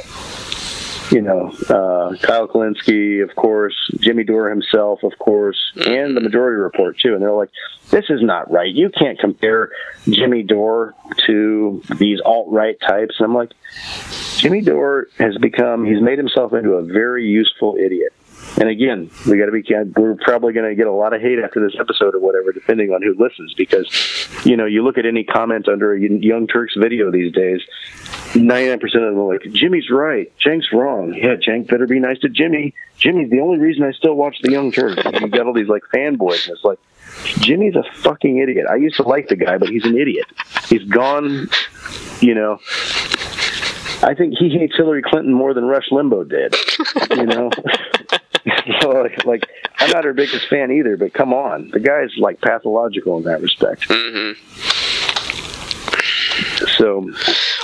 you 1.15 1.23
know, 1.23 1.49
uh, 1.71 2.17
Kyle 2.19 2.47
Kulinski, 2.49 3.23
of 3.23 3.35
course, 3.35 3.75
Jimmy 4.01 4.25
Dore 4.25 4.51
himself, 4.51 5.03
of 5.03 5.19
course, 5.19 5.59
and 5.77 6.17
the 6.17 6.21
Majority 6.21 6.57
Report 6.57 6.99
too. 6.99 7.15
And 7.15 7.23
they're 7.23 7.33
like, 7.33 7.51
"This 7.91 8.05
is 8.11 8.23
not 8.23 8.51
right. 8.51 8.73
You 8.73 8.91
can't 8.91 9.19
compare 9.19 9.71
Jimmy 10.09 10.43
Dore 10.43 10.95
to 11.27 11.83
these 11.99 12.21
alt 12.25 12.49
right 12.51 12.77
types." 12.81 13.17
And 13.19 13.27
I'm 13.27 13.35
like, 13.35 13.53
Jimmy 14.39 14.61
Dore 14.61 15.09
has 15.19 15.37
become, 15.39 15.85
he's 15.85 16.01
made 16.01 16.17
himself 16.17 16.53
into 16.53 16.75
a 16.75 16.83
very 16.83 17.27
useful 17.27 17.77
idiot. 17.77 18.13
And 18.57 18.69
again, 18.69 19.11
we 19.27 19.39
got 19.39 19.47
to 19.47 19.53
be, 19.53 19.63
we're 20.01 20.17
probably 20.17 20.53
going 20.53 20.69
to 20.69 20.75
get 20.75 20.87
a 20.87 20.93
lot 20.93 21.13
of 21.13 21.21
hate 21.21 21.39
after 21.39 21.61
this 21.61 21.79
episode 21.79 22.15
or 22.15 22.21
whatever, 22.21 22.53
depending 22.53 22.91
on 22.91 23.03
who 23.03 23.15
listens, 23.23 23.55
because, 23.55 23.87
you 24.45 24.57
know, 24.57 24.67
you 24.67 24.83
look 24.83 24.99
at 24.99 25.07
any 25.07 25.23
comment 25.23 25.69
under 25.69 25.95
a 25.95 26.01
Young 26.01 26.47
Turks 26.47 26.75
video 26.77 27.11
these 27.13 27.33
days, 27.33 27.61
99% 28.33 28.83
of 28.83 28.93
them 28.93 29.19
are 29.19 29.33
like, 29.33 29.43
Jimmy's 29.53 29.91
right, 29.91 30.33
Cenk's 30.45 30.73
wrong. 30.73 31.15
Yeah, 31.15 31.37
Cenk 31.37 31.69
better 31.69 31.87
be 31.87 32.01
nice 32.01 32.19
to 32.21 32.29
Jimmy. 32.29 32.75
Jimmy's 32.97 33.31
the 33.31 33.41
only 33.41 33.59
reason 33.59 33.85
I 33.85 33.93
still 33.93 34.15
watch 34.15 34.39
the 34.43 34.51
Young 34.51 34.73
Turks. 34.73 35.03
You 35.05 35.29
got 35.29 35.47
all 35.47 35.53
these 35.53 35.69
like 35.69 35.83
fanboys, 35.95 36.49
and 36.49 36.57
it's 36.57 36.65
like, 36.65 36.79
Jimmy's 37.41 37.77
a 37.77 37.85
fucking 38.03 38.39
idiot. 38.39 38.67
I 38.71 38.77
used 38.77 38.97
to 38.97 39.03
like 39.03 39.29
the 39.29 39.37
guy, 39.37 39.59
but 39.59 39.69
he's 39.69 39.85
an 39.85 39.97
idiot. 39.97 40.27
He's 40.69 40.85
gone, 40.85 41.49
you 42.21 42.35
know. 42.35 42.59
I 44.03 44.15
think 44.15 44.35
he 44.39 44.49
hates 44.49 44.77
Hillary 44.77 45.03
Clinton 45.03 45.33
more 45.33 45.55
than 45.55 45.65
Rush 45.65 45.89
Limbaugh 45.91 46.29
did. 46.29 46.55
You 47.17 47.27
know, 47.27 47.51
so 48.81 48.91
like, 48.91 49.25
like 49.25 49.49
I'm 49.79 49.91
not 49.91 50.05
her 50.05 50.13
biggest 50.13 50.49
fan 50.49 50.71
either. 50.71 50.97
But 50.97 51.13
come 51.13 51.33
on, 51.33 51.71
the 51.71 51.81
guy's 51.81 52.17
like 52.19 52.41
pathological 52.41 53.19
in 53.19 53.25
that 53.25 53.41
respect. 53.41 53.89
Mm-hmm. 53.89 54.39
So, 56.77 57.11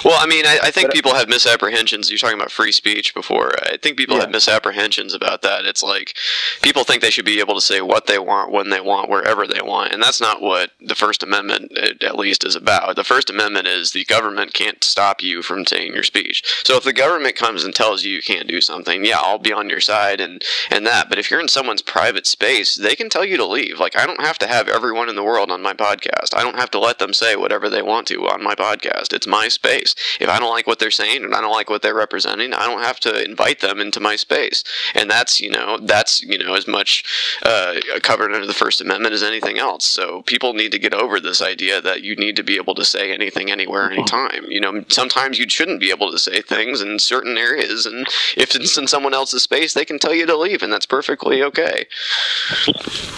Well, 0.04 0.18
I 0.20 0.26
mean, 0.26 0.44
I, 0.44 0.58
I 0.64 0.70
think 0.70 0.90
uh, 0.90 0.92
people 0.92 1.14
have 1.14 1.28
misapprehensions. 1.28 2.10
You're 2.10 2.18
talking 2.18 2.38
about 2.38 2.52
free 2.52 2.72
speech 2.72 3.14
before. 3.14 3.52
I 3.64 3.78
think 3.78 3.96
people 3.96 4.20
have 4.20 4.30
misapprehensions 4.30 5.14
about 5.14 5.40
that. 5.42 5.64
It's 5.64 5.82
like 5.82 6.14
people 6.60 6.84
think 6.84 7.00
they 7.00 7.10
should 7.10 7.24
be 7.24 7.40
able 7.40 7.54
to 7.54 7.60
say 7.60 7.80
what 7.80 8.06
they 8.06 8.18
want, 8.18 8.52
when 8.52 8.68
they 8.68 8.80
want, 8.80 9.08
wherever 9.08 9.46
they 9.46 9.62
want, 9.62 9.92
and 9.92 10.02
that's 10.02 10.20
not 10.20 10.42
what 10.42 10.72
the 10.80 10.94
First 10.94 11.22
Amendment, 11.22 11.76
at 11.78 12.02
at 12.02 12.18
least, 12.18 12.44
is 12.44 12.54
about. 12.54 12.96
The 12.96 13.04
First 13.04 13.30
Amendment 13.30 13.66
is 13.66 13.92
the 13.92 14.04
government 14.04 14.52
can't 14.52 14.84
stop 14.84 15.22
you 15.22 15.40
from 15.40 15.66
saying 15.66 15.94
your 15.94 16.02
speech. 16.02 16.42
So 16.64 16.76
if 16.76 16.84
the 16.84 16.92
government 16.92 17.36
comes 17.36 17.64
and 17.64 17.74
tells 17.74 18.04
you 18.04 18.14
you 18.14 18.22
can't 18.22 18.46
do 18.46 18.60
something, 18.60 19.04
yeah, 19.04 19.18
I'll 19.18 19.38
be 19.38 19.52
on 19.52 19.70
your 19.70 19.80
side 19.80 20.20
and 20.20 20.42
and 20.70 20.86
that. 20.86 21.08
But 21.08 21.18
if 21.18 21.30
you're 21.30 21.40
in 21.40 21.48
someone's 21.48 21.82
private 21.82 22.26
space, 22.26 22.76
they 22.76 22.94
can 22.94 23.08
tell 23.08 23.24
you 23.24 23.38
to 23.38 23.46
leave. 23.46 23.80
Like 23.80 23.98
I 23.98 24.04
don't 24.04 24.20
have 24.20 24.38
to 24.38 24.46
have 24.46 24.68
everyone 24.68 25.08
in 25.08 25.16
the 25.16 25.24
world 25.24 25.50
on 25.50 25.62
my 25.62 25.72
podcast. 25.72 26.36
I 26.36 26.42
don't 26.42 26.58
have 26.58 26.70
to 26.72 26.78
let 26.78 26.98
them 26.98 27.14
say 27.14 27.36
whatever 27.36 27.70
they 27.70 27.82
want 27.82 28.06
to 28.08 28.28
on 28.28 28.42
my 28.42 28.54
podcast. 28.54 29.14
It's 29.14 29.26
my 29.26 29.48
space. 29.48 29.93
If 30.20 30.28
I 30.28 30.38
don't 30.38 30.50
like 30.50 30.66
what 30.66 30.78
they're 30.78 30.90
saying 30.90 31.24
and 31.24 31.34
I 31.34 31.40
don't 31.40 31.52
like 31.52 31.70
what 31.70 31.82
they're 31.82 31.94
representing, 31.94 32.52
I 32.52 32.66
don't 32.66 32.82
have 32.82 33.00
to 33.00 33.24
invite 33.24 33.60
them 33.60 33.80
into 33.80 34.00
my 34.00 34.16
space. 34.16 34.64
And 34.94 35.10
that's 35.10 35.40
you 35.40 35.50
know 35.50 35.78
that's 35.82 36.22
you 36.22 36.38
know 36.38 36.54
as 36.54 36.66
much 36.66 37.04
uh, 37.42 37.80
covered 38.02 38.32
under 38.32 38.46
the 38.46 38.54
First 38.54 38.80
Amendment 38.80 39.14
as 39.14 39.22
anything 39.22 39.58
else. 39.58 39.84
So 39.84 40.22
people 40.22 40.54
need 40.54 40.72
to 40.72 40.78
get 40.78 40.94
over 40.94 41.20
this 41.20 41.42
idea 41.42 41.80
that 41.80 42.02
you 42.02 42.16
need 42.16 42.36
to 42.36 42.42
be 42.42 42.56
able 42.56 42.74
to 42.74 42.84
say 42.84 43.12
anything, 43.12 43.50
anywhere, 43.50 43.90
anytime. 43.90 44.44
You 44.48 44.60
know, 44.60 44.84
sometimes 44.88 45.38
you 45.38 45.48
shouldn't 45.48 45.80
be 45.80 45.90
able 45.90 46.10
to 46.10 46.18
say 46.18 46.40
things 46.40 46.80
in 46.80 46.98
certain 46.98 47.36
areas, 47.38 47.86
and 47.86 48.06
if 48.36 48.54
it's 48.54 48.76
in 48.76 48.86
someone 48.86 49.14
else's 49.14 49.42
space, 49.42 49.74
they 49.74 49.84
can 49.84 49.98
tell 49.98 50.14
you 50.14 50.26
to 50.26 50.36
leave, 50.36 50.62
and 50.62 50.72
that's 50.72 50.86
perfectly 50.86 51.42
okay. 51.42 51.86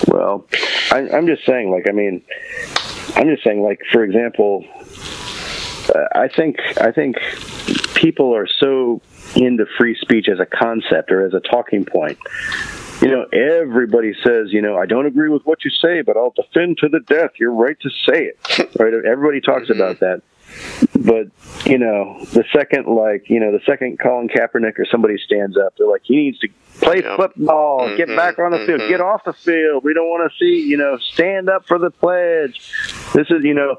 well, 0.09 0.47
I, 0.90 1.09
I'm 1.12 1.27
just 1.27 1.44
saying, 1.44 1.70
like, 1.70 1.89
I 1.89 1.93
mean, 1.93 2.23
I'm 3.16 3.28
just 3.28 3.44
saying, 3.44 3.62
like, 3.62 3.81
for 3.93 4.05
example, 4.05 4.65
uh, 5.94 6.08
I 6.14 6.28
think 6.28 6.58
I 6.78 6.92
think 6.92 7.16
people 7.94 8.34
are 8.34 8.46
so 8.46 9.00
into 9.34 9.66
free 9.78 9.96
speech 10.00 10.28
as 10.28 10.38
a 10.40 10.46
concept 10.46 11.10
or 11.10 11.26
as 11.26 11.34
a 11.34 11.40
talking 11.40 11.84
point. 11.84 12.18
You 13.02 13.08
know, 13.08 13.26
everybody 13.32 14.14
says, 14.24 14.52
you 14.52 14.62
know, 14.62 14.78
I 14.78 14.86
don't 14.86 15.04
agree 15.04 15.28
with 15.28 15.44
what 15.44 15.64
you 15.64 15.70
say, 15.70 16.00
but 16.00 16.16
I'll 16.16 16.32
defend 16.34 16.78
to 16.78 16.88
the 16.88 17.00
death 17.00 17.32
your 17.38 17.52
right 17.52 17.78
to 17.80 17.90
say 17.90 18.30
it. 18.32 18.38
right? 18.78 18.94
Everybody 18.94 19.40
talks 19.40 19.68
about 19.68 20.00
that. 20.00 20.22
But, 20.94 21.26
you 21.66 21.76
know, 21.76 22.24
the 22.32 22.44
second, 22.54 22.86
like, 22.86 23.28
you 23.28 23.40
know, 23.40 23.52
the 23.52 23.60
second 23.66 23.98
Colin 23.98 24.28
Kaepernick 24.28 24.78
or 24.78 24.86
somebody 24.90 25.18
stands 25.18 25.56
up, 25.58 25.74
they're 25.76 25.88
like, 25.88 26.02
he 26.04 26.16
needs 26.16 26.38
to 26.38 26.48
play 26.80 27.02
football, 27.02 27.94
get 27.96 28.08
back 28.08 28.38
on 28.38 28.52
the 28.52 28.64
field, 28.64 28.80
get 28.88 29.00
off 29.00 29.24
the 29.24 29.32
field. 29.34 29.84
We 29.84 29.92
don't 29.92 30.08
want 30.08 30.30
to 30.30 30.38
see, 30.38 30.66
you 30.66 30.76
know, 30.76 30.98
stand 30.98 31.50
up 31.50 31.66
for 31.66 31.78
the 31.78 31.90
pledge. 31.90 32.72
This 33.12 33.26
is, 33.30 33.44
you 33.44 33.54
know, 33.54 33.76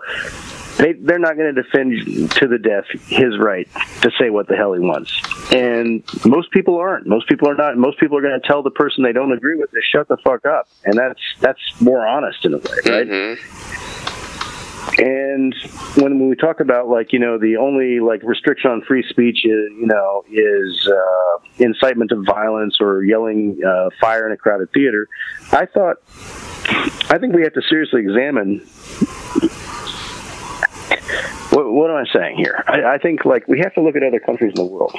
they 0.77 0.93
they're 0.93 1.19
not 1.19 1.35
going 1.35 1.53
to 1.53 1.61
defend 1.61 2.31
to 2.31 2.47
the 2.47 2.57
death 2.57 2.85
his 3.07 3.37
right 3.39 3.67
to 4.01 4.11
say 4.19 4.29
what 4.29 4.47
the 4.47 4.55
hell 4.55 4.73
he 4.73 4.79
wants. 4.79 5.11
And 5.51 6.03
most 6.25 6.51
people 6.51 6.77
aren't. 6.77 7.07
Most 7.07 7.27
people 7.27 7.49
are 7.49 7.55
not. 7.55 7.77
Most 7.77 7.99
people 7.99 8.17
are 8.17 8.21
going 8.21 8.39
to 8.39 8.47
tell 8.47 8.63
the 8.63 8.71
person 8.71 9.03
they 9.03 9.13
don't 9.13 9.31
agree 9.31 9.55
with 9.55 9.71
to 9.71 9.81
shut 9.81 10.07
the 10.07 10.17
fuck 10.17 10.45
up, 10.45 10.67
and 10.85 10.97
that's 10.97 11.21
that's 11.39 11.59
more 11.81 12.05
honest 12.05 12.45
in 12.45 12.53
a 12.53 12.57
way, 12.57 12.77
right? 12.85 13.37
And 14.99 15.53
when 15.97 16.29
we 16.29 16.35
talk 16.35 16.59
about 16.59 16.87
like 16.87 17.11
you 17.11 17.19
know 17.19 17.37
the 17.37 17.57
only 17.57 17.99
like 17.99 18.21
restriction 18.23 18.71
on 18.71 18.81
free 18.81 19.03
speech 19.09 19.45
is 19.45 19.71
you 19.79 19.87
know 19.87 20.23
is 20.29 20.87
uh, 20.87 21.39
incitement 21.59 22.11
of 22.11 22.25
violence 22.25 22.77
or 22.79 23.03
yelling 23.03 23.59
uh, 23.65 23.89
fire 23.99 24.25
in 24.27 24.31
a 24.31 24.37
crowded 24.37 24.71
theater, 24.73 25.07
I 25.51 25.65
thought 25.65 25.97
I 27.09 27.17
think 27.19 27.33
we 27.33 27.43
have 27.43 27.53
to 27.53 27.61
seriously 27.67 28.01
examine 28.01 28.65
what, 31.51 31.72
what 31.72 31.89
am 31.89 31.97
I 31.97 32.05
saying 32.14 32.38
here? 32.38 32.64
I, 32.68 32.95
I 32.95 32.97
think 32.97 33.26
like 33.26 33.47
we 33.47 33.59
have 33.59 33.73
to 33.76 33.81
look 33.81 33.95
at 33.95 34.03
other 34.03 34.19
countries 34.19 34.53
in 34.55 34.55
the 34.55 34.65
world. 34.65 34.93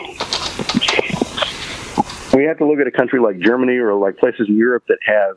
We 2.35 2.45
have 2.45 2.59
to 2.59 2.67
look 2.67 2.79
at 2.79 2.87
a 2.87 2.91
country 2.91 3.21
like 3.21 3.39
Germany 3.39 3.77
or 3.79 3.95
like 3.95 4.19
places 4.19 4.49
in 4.49 4.57
Europe 4.57 4.85
that 4.89 4.99
have 5.05 5.37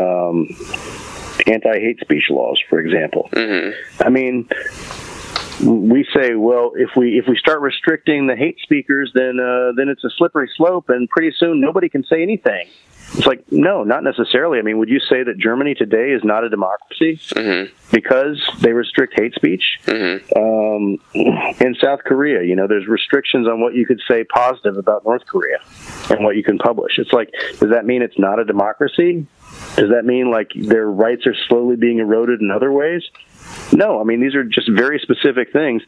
um, 0.00 0.48
anti-hate 1.46 2.00
speech 2.00 2.30
laws, 2.30 2.58
for 2.70 2.78
example. 2.78 3.28
I 4.00 4.08
mean, 4.08 4.48
we 5.60 6.06
say, 6.14 6.34
well, 6.34 6.72
if 6.76 6.90
we 6.96 7.18
if 7.18 7.26
we 7.28 7.36
start 7.36 7.60
restricting 7.60 8.26
the 8.26 8.36
hate 8.36 8.58
speakers, 8.60 9.10
then 9.14 9.38
uh, 9.40 9.72
then 9.76 9.88
it's 9.88 10.04
a 10.04 10.10
slippery 10.16 10.50
slope, 10.56 10.88
and 10.88 11.08
pretty 11.08 11.34
soon 11.38 11.60
nobody 11.60 11.88
can 11.88 12.04
say 12.04 12.22
anything. 12.22 12.68
It's 13.14 13.26
like 13.26 13.50
no, 13.50 13.84
not 13.84 14.04
necessarily. 14.04 14.58
I 14.58 14.62
mean, 14.62 14.78
would 14.78 14.90
you 14.90 15.00
say 15.00 15.22
that 15.22 15.38
Germany 15.38 15.74
today 15.74 16.10
is 16.10 16.22
not 16.24 16.44
a 16.44 16.50
democracy 16.50 17.18
because 17.90 18.38
they 18.60 18.72
restrict 18.72 19.14
hate 19.18 19.34
speech? 19.34 19.64
Um, 20.36 20.98
in 21.14 21.74
South 21.80 22.00
Korea, 22.04 22.42
you 22.42 22.54
know, 22.54 22.66
there's 22.66 22.86
restrictions 22.86 23.48
on 23.48 23.60
what 23.60 23.74
you 23.74 23.86
could 23.86 24.00
say 24.06 24.24
positive 24.24 24.76
about 24.76 25.04
North 25.04 25.24
Korea 25.26 25.58
and 26.10 26.22
what 26.22 26.36
you 26.36 26.44
can 26.44 26.58
publish. 26.58 26.98
It's 26.98 27.12
like, 27.12 27.32
does 27.58 27.70
that 27.70 27.86
mean 27.86 28.02
it's 28.02 28.18
not 28.18 28.38
a 28.38 28.44
democracy? 28.44 29.26
Does 29.76 29.90
that 29.90 30.04
mean 30.04 30.30
like 30.30 30.52
their 30.54 30.86
rights 30.86 31.26
are 31.26 31.34
slowly 31.48 31.76
being 31.76 31.98
eroded 31.98 32.40
in 32.42 32.50
other 32.50 32.70
ways? 32.70 33.02
No, 33.72 34.00
I 34.00 34.04
mean 34.04 34.20
these 34.20 34.34
are 34.34 34.44
just 34.44 34.70
very 34.70 34.98
specific 34.98 35.52
things, 35.52 35.82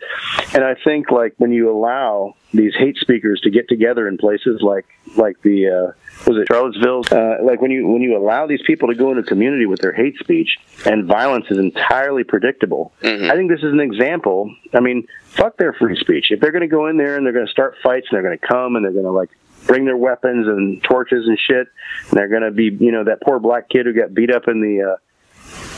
and 0.54 0.64
I 0.64 0.74
think 0.74 1.10
like 1.10 1.34
when 1.38 1.52
you 1.52 1.70
allow 1.70 2.34
these 2.52 2.74
hate 2.74 2.96
speakers 2.96 3.40
to 3.42 3.50
get 3.50 3.68
together 3.68 4.08
in 4.08 4.18
places 4.18 4.60
like 4.60 4.86
like 5.16 5.40
the 5.42 5.68
uh, 5.68 5.92
was 6.26 6.38
it 6.38 6.48
Charlottesville? 6.48 7.04
Uh, 7.10 7.42
like 7.42 7.60
when 7.60 7.70
you 7.70 7.86
when 7.86 8.02
you 8.02 8.16
allow 8.16 8.46
these 8.46 8.62
people 8.66 8.88
to 8.88 8.94
go 8.94 9.10
into 9.10 9.22
a 9.22 9.24
community 9.24 9.66
with 9.66 9.80
their 9.80 9.92
hate 9.92 10.18
speech 10.18 10.58
and 10.84 11.06
violence 11.06 11.46
is 11.50 11.58
entirely 11.58 12.24
predictable. 12.24 12.92
I 13.30 13.34
think 13.36 13.50
this 13.50 13.62
is 13.62 13.72
an 13.72 13.80
example. 13.80 14.54
I 14.74 14.80
mean, 14.80 15.06
fuck 15.30 15.56
their 15.56 15.72
free 15.72 15.98
speech. 15.98 16.30
If 16.30 16.40
they're 16.40 16.52
going 16.52 16.62
to 16.62 16.68
go 16.68 16.88
in 16.88 16.96
there 16.96 17.16
and 17.16 17.24
they're 17.24 17.32
going 17.32 17.46
to 17.46 17.52
start 17.52 17.76
fights 17.82 18.08
and 18.10 18.16
they're 18.16 18.22
going 18.22 18.38
to 18.38 18.46
come 18.46 18.76
and 18.76 18.84
they're 18.84 18.92
going 18.92 19.04
to 19.04 19.10
like 19.10 19.30
bring 19.66 19.84
their 19.84 19.96
weapons 19.96 20.46
and 20.46 20.82
torches 20.82 21.26
and 21.26 21.38
shit, 21.38 21.68
and 22.08 22.18
they're 22.18 22.28
going 22.28 22.42
to 22.42 22.50
be 22.50 22.64
you 22.64 22.92
know 22.92 23.04
that 23.04 23.20
poor 23.22 23.38
black 23.38 23.68
kid 23.68 23.86
who 23.86 23.92
got 23.92 24.14
beat 24.14 24.30
up 24.30 24.48
in 24.48 24.60
the. 24.60 24.92
Uh, 24.92 24.96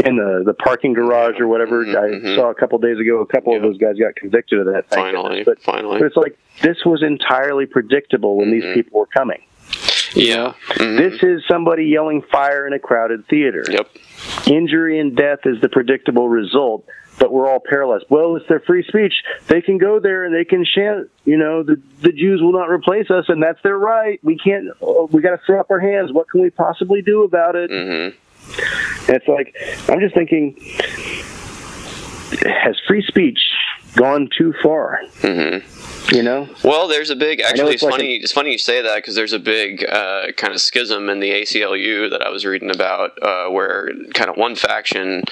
in 0.04 0.16
the 0.16 0.42
the 0.44 0.54
parking 0.54 0.92
garage 0.92 1.38
or 1.40 1.46
whatever. 1.46 1.84
Mm-hmm, 1.84 1.96
I 1.96 2.16
mm-hmm. 2.16 2.36
saw 2.36 2.50
a 2.50 2.54
couple 2.54 2.78
days 2.78 2.98
ago. 2.98 3.20
A 3.20 3.26
couple 3.26 3.56
of 3.56 3.62
those 3.62 3.78
guys 3.78 3.96
got 3.98 4.16
convicted 4.16 4.60
of 4.60 4.66
that. 4.72 4.88
Finally, 4.90 5.44
but 5.44 5.60
finally. 5.62 5.98
but 5.98 6.06
it's 6.06 6.16
like 6.16 6.38
this 6.60 6.78
was 6.84 7.02
entirely 7.02 7.66
predictable 7.66 8.36
when 8.36 8.50
these 8.50 8.64
mm-hmm. 8.64 8.74
people 8.74 9.00
were 9.00 9.06
coming. 9.06 9.42
Yeah. 10.14 10.54
This 10.78 11.22
is 11.22 11.42
somebody 11.48 11.86
yelling 11.86 12.22
fire 12.22 12.66
in 12.66 12.72
a 12.72 12.78
crowded 12.78 13.26
theater. 13.28 13.64
Yep. 13.68 13.88
Injury 14.46 14.98
and 15.00 15.16
death 15.16 15.40
is 15.44 15.60
the 15.60 15.68
predictable 15.68 16.28
result, 16.28 16.84
but 17.18 17.32
we're 17.32 17.48
all 17.48 17.60
paralyzed. 17.60 18.04
Well, 18.08 18.36
it's 18.36 18.46
their 18.48 18.60
free 18.60 18.84
speech. 18.86 19.14
They 19.46 19.60
can 19.60 19.78
go 19.78 20.00
there 20.00 20.24
and 20.24 20.34
they 20.34 20.44
can 20.44 20.64
chant, 20.64 21.10
you 21.24 21.36
know, 21.36 21.62
the, 21.62 21.80
the 22.00 22.12
Jews 22.12 22.40
will 22.42 22.52
not 22.52 22.68
replace 22.68 23.10
us, 23.10 23.26
and 23.28 23.42
that's 23.42 23.62
their 23.62 23.78
right. 23.78 24.20
We 24.22 24.36
can't, 24.36 24.68
we 25.12 25.22
got 25.22 25.30
to 25.30 25.40
throw 25.46 25.60
up 25.60 25.70
our 25.70 25.80
hands. 25.80 26.12
What 26.12 26.28
can 26.28 26.42
we 26.42 26.50
possibly 26.50 27.02
do 27.02 27.22
about 27.22 27.56
it? 27.56 27.70
Mm-hmm. 27.70 28.18
And 29.08 29.16
it's 29.16 29.28
like, 29.28 29.54
I'm 29.88 30.00
just 30.00 30.14
thinking, 30.14 30.56
has 32.46 32.76
free 32.86 33.02
speech 33.06 33.40
gone 33.94 34.28
too 34.36 34.54
far? 34.62 35.00
Mm-hmm. 35.20 35.81
You 36.12 36.22
know? 36.22 36.48
Well, 36.62 36.89
there's 36.89 37.10
a 37.10 37.16
big. 37.16 37.40
Actually, 37.40 37.74
it's 37.74 37.82
it's, 37.82 37.82
like 37.84 37.93
funny. 37.93 38.14
it's 38.16 38.32
funny 38.32 38.52
you 38.52 38.59
say 38.59 38.82
that 38.82 38.97
because 38.97 39.14
there's 39.14 39.32
a 39.32 39.39
big 39.39 39.84
uh, 39.89 40.32
kind 40.36 40.52
of 40.52 40.60
schism 40.60 41.09
in 41.09 41.20
the 41.20 41.30
ACLU 41.30 42.10
that 42.10 42.22
I 42.22 42.28
was 42.28 42.44
reading 42.44 42.70
about, 42.70 43.12
uh, 43.22 43.48
where 43.48 43.90
kind 44.14 44.28
of 44.28 44.36
one 44.36 44.55
faction, 44.55 45.22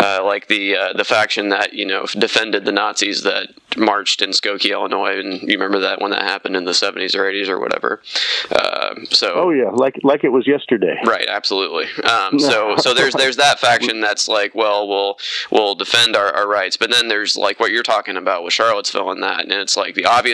uh, 0.00 0.22
like 0.24 0.48
the 0.48 0.76
uh, 0.76 0.92
the 0.92 1.04
faction 1.04 1.48
that 1.50 1.72
you 1.72 1.86
know 1.86 2.06
defended 2.18 2.64
the 2.64 2.72
Nazis 2.72 3.22
that 3.22 3.48
marched 3.76 4.22
in 4.22 4.30
Skokie, 4.30 4.72
Illinois, 4.72 5.18
and 5.18 5.42
you 5.42 5.58
remember 5.58 5.80
that 5.80 6.00
when 6.00 6.10
that 6.10 6.22
happened 6.22 6.56
in 6.56 6.64
the 6.64 6.72
70s 6.72 7.14
or 7.14 7.24
80s 7.24 7.48
or 7.48 7.60
whatever. 7.60 8.02
Uh, 8.50 8.94
so. 9.10 9.32
Oh 9.34 9.50
yeah, 9.50 9.70
like 9.70 9.98
like 10.02 10.24
it 10.24 10.30
was 10.30 10.46
yesterday. 10.46 10.98
Right, 11.04 11.26
absolutely. 11.28 11.86
Um, 12.04 12.38
so 12.38 12.76
so 12.78 12.94
there's 12.94 13.14
there's 13.14 13.36
that 13.36 13.58
faction 13.58 14.00
that's 14.00 14.28
like, 14.28 14.54
well, 14.54 14.88
we'll 14.88 15.18
we'll 15.50 15.74
defend 15.74 16.16
our, 16.16 16.34
our 16.34 16.48
rights, 16.48 16.76
but 16.76 16.90
then 16.90 17.08
there's 17.08 17.36
like 17.36 17.60
what 17.60 17.70
you're 17.70 17.82
talking 17.82 18.16
about 18.16 18.44
with 18.44 18.52
Charlottesville 18.52 19.10
and 19.10 19.22
that, 19.22 19.40
and 19.40 19.52
it's 19.52 19.76
like 19.76 19.94
the 19.94 20.06
obvious 20.06 20.25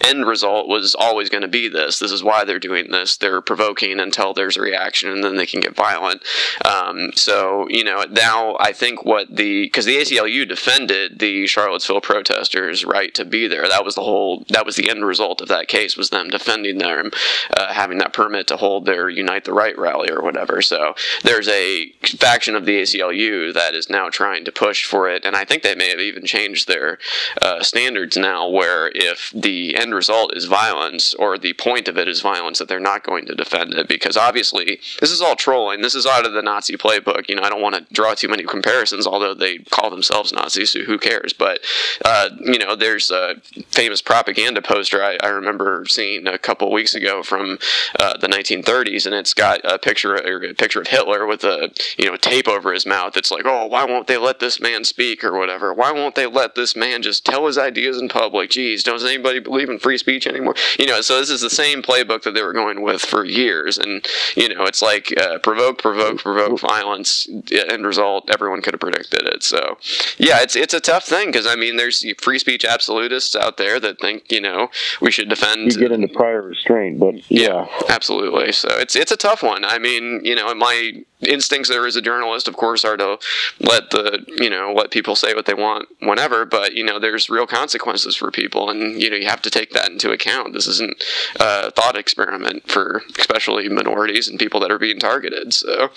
end 0.00 0.26
result 0.26 0.68
was 0.68 0.94
always 0.94 1.28
going 1.28 1.42
to 1.42 1.48
be 1.48 1.68
this. 1.68 1.98
This 1.98 2.12
is 2.12 2.22
why 2.22 2.44
they're 2.44 2.58
doing 2.58 2.90
this. 2.90 3.16
They're 3.16 3.40
provoking 3.40 4.00
until 4.00 4.32
there's 4.32 4.56
a 4.56 4.62
reaction, 4.62 5.10
and 5.10 5.22
then 5.22 5.36
they 5.36 5.46
can 5.46 5.60
get 5.60 5.74
violent. 5.74 6.22
Um, 6.64 7.10
so 7.14 7.66
you 7.68 7.84
know 7.84 8.04
now 8.10 8.56
I 8.60 8.72
think 8.72 9.04
what 9.04 9.34
the 9.34 9.64
because 9.64 9.84
the 9.84 9.96
ACLU 9.96 10.48
defended 10.48 11.18
the 11.18 11.46
Charlottesville 11.46 12.00
protesters' 12.00 12.84
right 12.84 13.14
to 13.14 13.24
be 13.24 13.46
there. 13.46 13.68
That 13.68 13.84
was 13.84 13.94
the 13.94 14.02
whole. 14.02 14.44
That 14.50 14.66
was 14.66 14.76
the 14.76 14.90
end 14.90 15.04
result 15.04 15.40
of 15.40 15.48
that 15.48 15.68
case 15.68 15.96
was 15.96 16.10
them 16.10 16.28
defending 16.28 16.78
them, 16.78 17.10
uh, 17.56 17.72
having 17.72 17.98
that 17.98 18.12
permit 18.12 18.46
to 18.48 18.56
hold 18.56 18.86
their 18.86 19.08
Unite 19.08 19.44
the 19.44 19.52
Right 19.52 19.76
rally 19.78 20.10
or 20.10 20.22
whatever. 20.22 20.62
So 20.62 20.94
there's 21.22 21.48
a 21.48 21.92
faction 22.18 22.54
of 22.54 22.66
the 22.66 22.82
ACLU 22.82 23.52
that 23.54 23.74
is 23.74 23.90
now 23.90 24.08
trying 24.08 24.44
to 24.44 24.52
push 24.52 24.84
for 24.84 25.08
it, 25.08 25.24
and 25.24 25.36
I 25.36 25.44
think 25.44 25.62
they 25.62 25.74
may 25.74 25.90
have 25.90 26.00
even 26.00 26.24
changed 26.24 26.68
their 26.68 26.98
uh, 27.40 27.62
standards 27.62 28.16
now, 28.16 28.48
where 28.48 28.90
if 28.94 29.25
the 29.34 29.76
end 29.76 29.94
result 29.94 30.34
is 30.36 30.44
violence 30.44 31.14
or 31.14 31.38
the 31.38 31.52
point 31.54 31.88
of 31.88 31.98
it 31.98 32.08
is 32.08 32.20
violence, 32.20 32.58
that 32.58 32.68
they're 32.68 32.80
not 32.80 33.04
going 33.04 33.26
to 33.26 33.34
defend 33.34 33.74
it 33.74 33.88
because 33.88 34.16
obviously 34.16 34.80
this 35.00 35.10
is 35.10 35.20
all 35.20 35.36
trolling. 35.36 35.80
This 35.82 35.94
is 35.94 36.06
out 36.06 36.26
of 36.26 36.32
the 36.32 36.42
Nazi 36.42 36.76
playbook. 36.76 37.28
You 37.28 37.36
know, 37.36 37.42
I 37.42 37.50
don't 37.50 37.62
want 37.62 37.74
to 37.74 37.94
draw 37.94 38.14
too 38.14 38.28
many 38.28 38.44
comparisons, 38.44 39.06
although 39.06 39.34
they 39.34 39.58
call 39.58 39.90
themselves 39.90 40.32
Nazis, 40.32 40.70
so 40.70 40.80
who 40.80 40.98
cares? 40.98 41.32
But 41.32 41.60
uh, 42.04 42.30
you 42.40 42.58
know, 42.58 42.76
there's 42.76 43.10
a 43.10 43.36
famous 43.70 44.02
propaganda 44.02 44.62
poster 44.62 45.02
I, 45.02 45.18
I 45.22 45.28
remember 45.28 45.84
seeing 45.88 46.26
a 46.26 46.38
couple 46.38 46.70
weeks 46.72 46.94
ago 46.94 47.22
from 47.22 47.58
uh, 47.98 48.16
the 48.18 48.28
1930s, 48.28 49.06
and 49.06 49.14
it's 49.14 49.34
got 49.34 49.60
a 49.64 49.78
picture 49.78 50.14
a 50.14 50.54
picture 50.54 50.80
of 50.80 50.88
Hitler 50.88 51.26
with 51.26 51.44
a 51.44 51.70
you 51.98 52.06
know 52.06 52.16
tape 52.16 52.48
over 52.48 52.72
his 52.72 52.86
mouth. 52.86 53.16
It's 53.16 53.30
like, 53.30 53.44
oh, 53.46 53.66
why 53.66 53.84
won't 53.84 54.06
they 54.06 54.16
let 54.16 54.40
this 54.40 54.60
man 54.60 54.84
speak 54.84 55.24
or 55.24 55.36
whatever? 55.36 55.72
Why 55.72 55.92
won't 55.92 56.14
they 56.14 56.26
let 56.26 56.54
this 56.54 56.76
man 56.76 57.02
just 57.02 57.24
tell 57.24 57.46
his 57.46 57.58
ideas 57.58 58.00
in 58.00 58.08
public? 58.08 58.50
Geez, 58.50 58.82
does 58.82 59.04
anybody 59.16 59.40
believe 59.40 59.68
in 59.68 59.78
free 59.78 59.98
speech 59.98 60.26
anymore? 60.26 60.54
You 60.78 60.86
know, 60.86 61.00
so 61.00 61.18
this 61.18 61.30
is 61.30 61.40
the 61.40 61.50
same 61.50 61.82
playbook 61.82 62.22
that 62.22 62.34
they 62.34 62.42
were 62.42 62.52
going 62.52 62.82
with 62.82 63.02
for 63.02 63.24
years, 63.24 63.78
and 63.78 64.06
you 64.36 64.54
know, 64.54 64.64
it's 64.64 64.82
like 64.82 65.12
uh, 65.18 65.38
provoke, 65.38 65.78
provoke, 65.78 66.18
provoke 66.18 66.60
violence. 66.60 67.28
End 67.50 67.86
result, 67.86 68.30
everyone 68.32 68.62
could 68.62 68.74
have 68.74 68.80
predicted 68.80 69.22
it. 69.22 69.42
So, 69.42 69.78
yeah, 70.18 70.42
it's 70.42 70.56
it's 70.56 70.74
a 70.74 70.80
tough 70.80 71.04
thing 71.04 71.28
because 71.28 71.46
I 71.46 71.56
mean, 71.56 71.76
there's 71.76 72.04
free 72.20 72.38
speech 72.38 72.64
absolutists 72.64 73.34
out 73.34 73.56
there 73.56 73.80
that 73.80 74.00
think 74.00 74.30
you 74.30 74.40
know 74.40 74.68
we 75.00 75.10
should 75.10 75.28
defend. 75.28 75.72
You 75.72 75.80
get 75.80 75.92
into 75.92 76.08
prior 76.08 76.42
restraint, 76.42 76.98
but 76.98 77.30
Yeah, 77.30 77.66
absolutely. 77.88 78.52
So 78.52 78.68
it's 78.72 78.94
it's 78.94 79.12
a 79.12 79.16
tough 79.16 79.42
one. 79.42 79.64
I 79.64 79.78
mean, 79.78 80.20
you 80.24 80.34
know, 80.34 80.54
my 80.54 81.04
instincts 81.20 81.68
there 81.68 81.86
as 81.86 81.96
a 81.96 82.02
journalist, 82.02 82.46
of 82.48 82.56
course, 82.56 82.84
are 82.84 82.96
to 82.96 83.18
let 83.60 83.90
the 83.90 84.24
you 84.38 84.50
know 84.50 84.72
let 84.74 84.90
people 84.90 85.16
say 85.16 85.34
what 85.34 85.46
they 85.46 85.54
want 85.54 85.88
whenever. 86.00 86.44
But 86.44 86.74
you 86.74 86.84
know, 86.84 86.98
there's 86.98 87.30
real 87.30 87.46
consequences 87.46 88.16
for 88.16 88.30
people, 88.30 88.70
and 88.70 88.95
you 88.98 89.10
know 89.10 89.16
you 89.16 89.26
have 89.26 89.42
to 89.42 89.50
take 89.50 89.70
that 89.70 89.90
into 89.90 90.10
account. 90.10 90.52
This 90.52 90.66
isn't 90.66 91.02
a 91.40 91.70
thought 91.70 91.96
experiment 91.96 92.68
for 92.68 93.02
especially 93.18 93.68
minorities 93.68 94.28
and 94.28 94.38
people 94.38 94.60
that 94.60 94.70
are 94.70 94.78
being 94.78 94.98
targeted. 94.98 95.52
So 95.54 95.90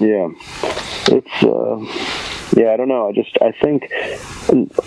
Yeah, 0.00 0.30
it's 1.08 1.42
uh, 1.42 2.43
Yeah, 2.56 2.72
I 2.72 2.76
don't 2.76 2.88
know. 2.88 3.08
I 3.08 3.12
just 3.12 3.36
I 3.40 3.52
think 3.52 3.90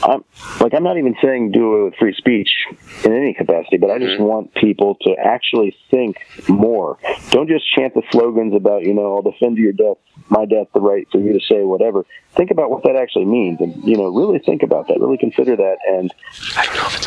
I'm 0.04 0.24
like 0.62 0.74
I'm 0.74 0.84
not 0.84 0.98
even 0.98 1.16
saying 1.22 1.52
do 1.52 1.82
it 1.82 1.84
with 1.86 1.96
free 1.96 2.14
speech 2.14 2.50
in 3.04 3.14
any 3.14 3.34
capacity, 3.34 3.78
but 3.78 3.90
I 3.90 4.00
just 4.00 4.20
want 4.20 4.54
people 4.54 4.96
to 5.02 5.16
actually 5.18 5.76
think 5.90 6.18
more. 6.48 6.98
Don't 7.30 7.48
just 7.48 7.66
chant 7.74 7.94
the 7.94 8.04
slogans 8.12 8.54
about 8.54 8.84
you 8.84 8.94
know 8.94 9.16
I'll 9.16 9.22
defend 9.22 9.58
your 9.58 9.74
death, 9.74 9.98
my 10.30 10.46
death, 10.46 10.68
the 10.74 10.82
right 10.82 11.08
for 11.12 11.20
you 11.20 11.34
to 11.34 11.40
say 11.46 11.64
whatever. 11.64 12.06
Think 12.36 12.52
about 12.52 12.70
what 12.70 12.84
that 12.84 12.96
actually 12.96 13.26
means, 13.26 13.60
and 13.60 13.84
you 13.84 13.98
know 13.98 14.10
really 14.10 14.40
think 14.40 14.64
about 14.64 14.88
that. 14.88 15.00
Really 15.00 15.18
consider 15.18 15.56
that, 15.56 15.78
and 15.88 16.14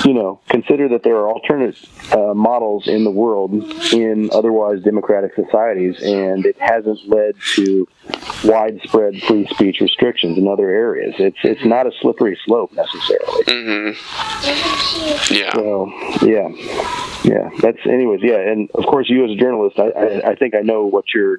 you 0.05 0.15
know 0.15 0.41
consider 0.49 0.89
that 0.89 1.03
there 1.05 1.17
are 1.17 1.29
alternate 1.29 1.77
uh, 2.13 2.35
models 2.35 2.89
in 2.89 3.05
the 3.05 3.11
world 3.11 3.53
in 3.93 4.31
otherwise 4.33 4.83
democratic 4.83 5.35
societies, 5.35 5.97
and 6.03 6.45
it 6.45 6.61
hasn't 6.61 7.09
led 7.09 7.35
to 7.55 7.87
widespread 8.45 9.23
free 9.23 9.47
speech 9.49 9.81
restrictions 9.81 10.39
in 10.41 10.49
other 10.49 10.71
areas. 10.71 11.15
It's 11.19 11.37
it's 11.45 11.65
not 11.65 11.87
a 11.87 11.93
slippery 12.01 12.39
slope 12.45 12.73
necessarily. 12.73 13.45
Mm-hmm. 13.45 15.35
Yeah. 15.35 15.53
So 15.55 15.93
yeah, 16.27 16.49
yeah. 17.25 17.51
That's 17.61 17.79
anyways. 17.87 18.21
Yeah, 18.23 18.39
and 18.39 18.71
of 18.73 18.87
course, 18.87 19.09
you 19.09 19.25
as 19.25 19.31
a 19.33 19.37
journalist, 19.37 19.79
I 19.79 19.91
I, 19.91 20.31
I 20.31 20.35
think 20.35 20.55
I 20.55 20.63
know 20.63 20.87
what 20.87 21.05
your 21.15 21.39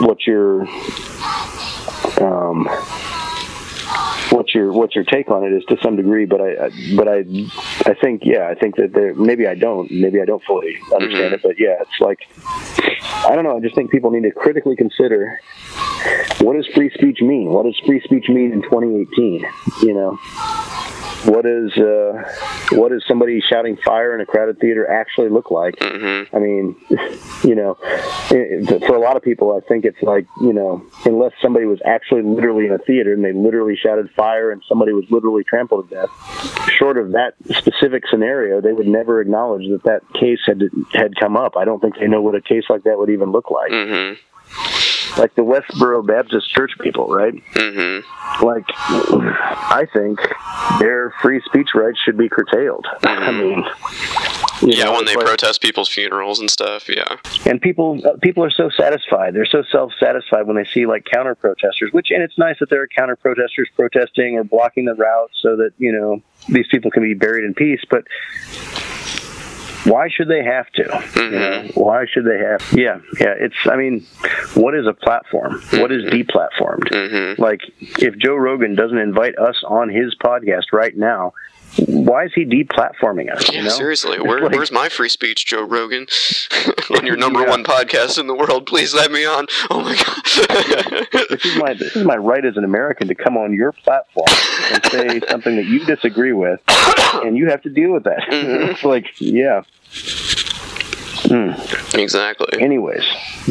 what 0.00 0.26
your 0.26 0.62
um 2.20 2.68
what 4.34 4.54
your 4.54 4.72
what 4.72 4.94
your 4.94 5.04
take 5.04 5.30
on 5.30 5.44
it 5.44 5.52
is 5.52 5.64
to 5.66 5.76
some 5.82 5.96
degree, 5.96 6.24
but 6.24 6.40
I, 6.40 6.66
I 6.66 6.70
but 6.96 7.08
I 7.08 7.18
I 7.86 7.94
think 7.94 8.22
yeah 8.24 8.48
I 8.48 8.54
think 8.54 8.76
that 8.76 8.92
there 8.92 9.14
maybe 9.14 9.46
I 9.46 9.54
don't 9.54 9.90
maybe 9.90 10.20
I 10.20 10.24
don't 10.24 10.42
fully 10.44 10.76
understand 10.92 11.26
mm-hmm. 11.26 11.34
it, 11.34 11.42
but 11.42 11.58
yeah 11.58 11.76
it's 11.80 12.00
like 12.00 12.26
I 13.30 13.34
don't 13.34 13.44
know 13.44 13.56
I 13.56 13.60
just 13.60 13.74
think 13.74 13.90
people 13.90 14.10
need 14.10 14.24
to 14.24 14.32
critically 14.32 14.76
consider 14.76 15.40
what 16.40 16.54
does 16.56 16.66
free 16.74 16.90
speech 16.90 17.20
mean? 17.22 17.48
What 17.50 17.64
does 17.64 17.78
free 17.86 18.00
speech 18.02 18.28
mean 18.28 18.52
in 18.52 18.62
2018? 18.62 19.46
You 19.82 19.94
know, 19.94 20.18
what 21.26 21.46
is 21.46 21.72
uh, 21.76 22.22
what 22.72 22.90
does 22.90 23.04
somebody 23.06 23.40
shouting 23.40 23.76
fire 23.84 24.14
in 24.14 24.20
a 24.20 24.26
crowded 24.26 24.58
theater 24.60 24.88
actually 24.90 25.28
look 25.28 25.50
like? 25.50 25.74
I 26.32 26.38
mean, 26.38 26.76
you 27.44 27.54
know, 27.54 27.76
it, 28.30 28.84
for 28.86 28.96
a 28.96 29.00
lot 29.00 29.16
of 29.16 29.22
people, 29.22 29.56
I 29.56 29.66
think 29.66 29.84
it's 29.84 30.02
like 30.02 30.26
you 30.40 30.52
know, 30.52 30.84
unless 31.04 31.32
somebody 31.40 31.66
was 31.66 31.80
actually 31.84 32.22
literally 32.22 32.66
in 32.66 32.72
a 32.72 32.78
theater 32.78 33.12
and 33.12 33.24
they 33.24 33.32
literally 33.32 33.76
shouted 33.76 34.10
fire 34.16 34.50
and 34.50 34.62
somebody 34.68 34.92
was 34.92 35.04
literally 35.10 35.44
trampled 35.44 35.88
to 35.88 35.94
death, 35.94 36.70
short 36.70 36.98
of 36.98 37.12
that 37.12 37.34
specific 37.50 38.04
scenario, 38.10 38.60
they 38.60 38.72
would 38.72 38.88
never 38.88 39.20
acknowledge 39.20 39.68
that 39.68 39.82
that 39.84 40.00
case 40.18 40.40
had 40.46 40.62
had 40.92 41.14
come 41.16 41.36
up. 41.36 41.56
I 41.56 41.64
don't 41.64 41.80
think 41.80 41.98
they 41.98 42.08
know 42.08 42.22
what 42.22 42.34
a 42.34 42.40
case 42.40 42.64
like 42.68 42.84
that 42.84 42.98
would 42.98 43.10
even 43.10 43.32
look 43.32 43.50
like 43.50 43.70
like 45.18 45.34
the 45.34 45.42
Westboro 45.42 46.06
Baptist 46.06 46.50
Church 46.50 46.72
people, 46.80 47.08
right? 47.08 47.34
Mm-hmm. 47.54 48.44
Like, 48.44 48.64
I 48.68 49.86
think 49.92 50.18
their 50.80 51.12
free 51.22 51.40
speech 51.44 51.68
rights 51.74 51.98
should 52.04 52.16
be 52.18 52.28
curtailed. 52.28 52.86
I 53.02 53.30
mean, 53.30 53.64
yeah, 54.62 54.84
know, 54.84 54.92
when 54.94 55.04
they 55.04 55.14
like- 55.14 55.26
protest 55.26 55.60
people's 55.60 55.88
funerals 55.88 56.40
and 56.40 56.50
stuff. 56.50 56.88
Yeah. 56.88 57.16
and 57.46 57.60
people 57.60 58.00
uh, 58.04 58.16
people 58.22 58.44
are 58.44 58.50
so 58.50 58.70
satisfied. 58.70 59.34
They're 59.34 59.46
so 59.46 59.62
self 59.70 59.92
satisfied 60.00 60.46
when 60.46 60.56
they 60.56 60.64
see 60.64 60.86
like 60.86 61.04
counter 61.04 61.34
protesters. 61.34 61.92
Which 61.92 62.10
and 62.10 62.22
it's 62.22 62.38
nice 62.38 62.56
that 62.60 62.70
there 62.70 62.82
are 62.82 62.88
counter 62.88 63.16
protesters 63.16 63.68
protesting 63.76 64.36
or 64.36 64.44
blocking 64.44 64.84
the 64.84 64.94
route 64.94 65.30
so 65.40 65.56
that 65.56 65.72
you 65.78 65.92
know 65.92 66.22
these 66.48 66.66
people 66.70 66.90
can 66.90 67.02
be 67.02 67.14
buried 67.14 67.44
in 67.44 67.54
peace. 67.54 67.82
But 67.88 68.04
why 69.84 70.08
should 70.08 70.28
they 70.28 70.42
have 70.42 70.70
to? 70.72 70.82
You 70.82 71.30
know, 71.30 71.38
mm-hmm. 71.38 71.80
why 71.80 72.06
should 72.10 72.24
they 72.24 72.38
have? 72.38 72.62
Yeah, 72.72 73.00
yeah. 73.20 73.34
It's. 73.38 73.54
I 73.66 73.76
mean, 73.76 74.06
what 74.54 74.74
is 74.74 74.86
a 74.86 74.92
platform? 74.92 75.60
What 75.72 75.92
is 75.92 76.04
mm-hmm. 76.04 76.16
deplatformed? 76.16 76.88
Mm-hmm. 76.90 77.42
Like, 77.42 77.60
if 77.98 78.16
Joe 78.18 78.36
Rogan 78.36 78.74
doesn't 78.74 78.98
invite 78.98 79.38
us 79.38 79.62
on 79.66 79.88
his 79.88 80.14
podcast 80.14 80.72
right 80.72 80.96
now, 80.96 81.32
why 81.76 82.24
is 82.24 82.32
he 82.34 82.44
deplatforming 82.44 83.34
us? 83.34 83.50
Yeah, 83.50 83.58
you 83.58 83.64
know? 83.64 83.70
seriously. 83.70 84.18
Where, 84.20 84.40
Like- 84.40 84.52
where's 84.52 84.72
my 84.72 84.88
free 84.88 85.08
speech, 85.08 85.46
Joe 85.46 85.62
Rogan? 85.62 86.06
on 86.96 87.06
your 87.06 87.16
number 87.16 87.44
one 87.44 87.64
podcast 87.64 88.18
in 88.18 88.26
the 88.26 88.34
world, 88.34 88.66
please 88.66 88.94
let 88.94 89.10
me 89.10 89.24
on. 89.24 89.46
Oh 89.70 89.80
my 89.80 89.94
god. 89.94 91.06
this 91.30 91.44
is 91.44 91.56
my 91.56 91.74
this 91.74 91.96
is 91.96 92.04
my 92.04 92.16
right 92.16 92.44
as 92.44 92.56
an 92.56 92.64
American 92.64 93.08
to 93.08 93.14
come 93.14 93.36
on 93.36 93.52
your 93.52 93.72
platform 93.72 94.28
and 94.72 94.84
say 94.86 95.20
something 95.28 95.56
that 95.56 95.66
you 95.66 95.84
disagree 95.84 96.32
with, 96.32 96.60
and 96.68 97.36
you 97.36 97.48
have 97.48 97.62
to 97.62 97.70
deal 97.70 97.92
with 97.92 98.04
that. 98.04 98.24
it's 98.28 98.80
mm-hmm. 98.80 98.86
like, 98.86 99.20
yeah. 99.20 99.62
Hmm. 101.34 101.98
Exactly. 101.98 102.60
Anyways, 102.62 103.04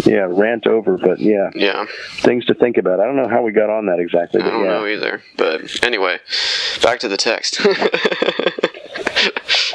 yeah, 0.06 0.26
rant 0.30 0.68
over, 0.68 0.98
but 0.98 1.20
yeah, 1.20 1.50
Yeah. 1.54 1.86
things 2.22 2.46
to 2.46 2.54
think 2.54 2.78
about. 2.78 3.02
I 3.02 3.06
don't 3.06 3.18
know 3.18 3.28
how 3.28 3.42
we 3.42 3.52
got 3.52 3.70
on 3.70 3.88
that 3.88 4.00
exactly, 4.00 4.42
I 4.42 4.50
don't 4.50 4.64
yeah. 4.64 4.70
know 4.70 4.86
either. 4.88 5.22
But 5.36 5.84
anyway, 5.84 6.20
back 6.82 7.00
to 7.00 7.08
the 7.10 7.18
text. 7.18 7.60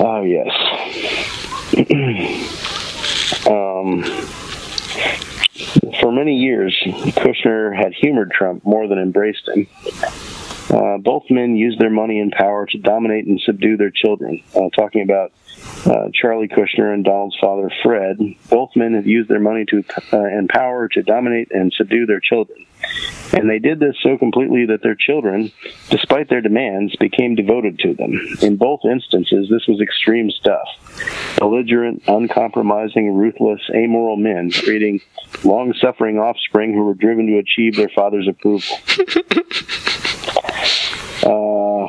Oh 0.00 0.22
yes. 0.22 0.46
um, 3.48 4.04
for 6.00 6.12
many 6.12 6.36
years, 6.36 6.80
Kushner 6.84 7.74
had 7.76 7.94
humored 7.94 8.30
Trump 8.30 8.64
more 8.64 8.86
than 8.86 8.98
embraced 8.98 9.48
him. 9.48 9.66
Uh, 10.70 10.98
both 10.98 11.24
men 11.30 11.56
used 11.56 11.78
their 11.78 11.90
money 11.90 12.20
and 12.20 12.30
power 12.32 12.66
to 12.66 12.78
dominate 12.78 13.26
and 13.26 13.40
subdue 13.40 13.76
their 13.76 13.90
children. 13.90 14.42
Uh, 14.54 14.68
talking 14.76 15.02
about 15.02 15.32
uh, 15.86 16.08
Charlie 16.12 16.48
Kushner 16.48 16.92
and 16.92 17.04
Donald's 17.04 17.36
father, 17.40 17.70
Fred, 17.82 18.18
both 18.50 18.70
men 18.76 18.94
have 18.94 19.06
used 19.06 19.28
their 19.28 19.40
money 19.40 19.64
to 19.66 19.84
uh, 20.12 20.18
and 20.18 20.48
power 20.48 20.88
to 20.88 21.02
dominate 21.02 21.50
and 21.52 21.72
subdue 21.72 22.06
their 22.06 22.20
children. 22.20 22.66
And 23.32 23.48
they 23.48 23.58
did 23.58 23.78
this 23.78 23.94
so 24.02 24.16
completely 24.16 24.66
that 24.66 24.82
their 24.82 24.94
children, 24.94 25.52
despite 25.90 26.28
their 26.28 26.40
demands, 26.40 26.96
became 26.96 27.34
devoted 27.34 27.78
to 27.80 27.94
them. 27.94 28.18
In 28.40 28.56
both 28.56 28.80
instances, 28.84 29.48
this 29.50 29.66
was 29.66 29.80
extreme 29.80 30.30
stuff. 30.30 30.66
Belligerent, 31.38 32.02
uncompromising, 32.08 33.14
ruthless, 33.14 33.60
amoral 33.74 34.16
men 34.16 34.50
creating 34.50 35.00
long 35.44 35.74
suffering 35.80 36.18
offspring 36.18 36.72
who 36.72 36.84
were 36.84 36.94
driven 36.94 37.26
to 37.26 37.38
achieve 37.38 37.76
their 37.76 37.90
father's 37.90 38.28
approval. 38.28 38.78
Uh, 41.20 41.88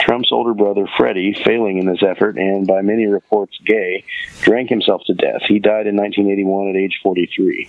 Trump's 0.00 0.32
older 0.32 0.54
brother, 0.54 0.86
Freddie, 0.98 1.40
failing 1.44 1.78
in 1.78 1.86
this 1.86 2.02
effort 2.02 2.36
and 2.36 2.66
by 2.66 2.82
many 2.82 3.06
reports 3.06 3.56
gay, 3.64 4.04
drank 4.40 4.68
himself 4.68 5.02
to 5.06 5.14
death. 5.14 5.42
He 5.46 5.60
died 5.60 5.86
in 5.86 5.96
1981 5.96 6.70
at 6.70 6.76
age 6.76 6.98
43. 7.02 7.68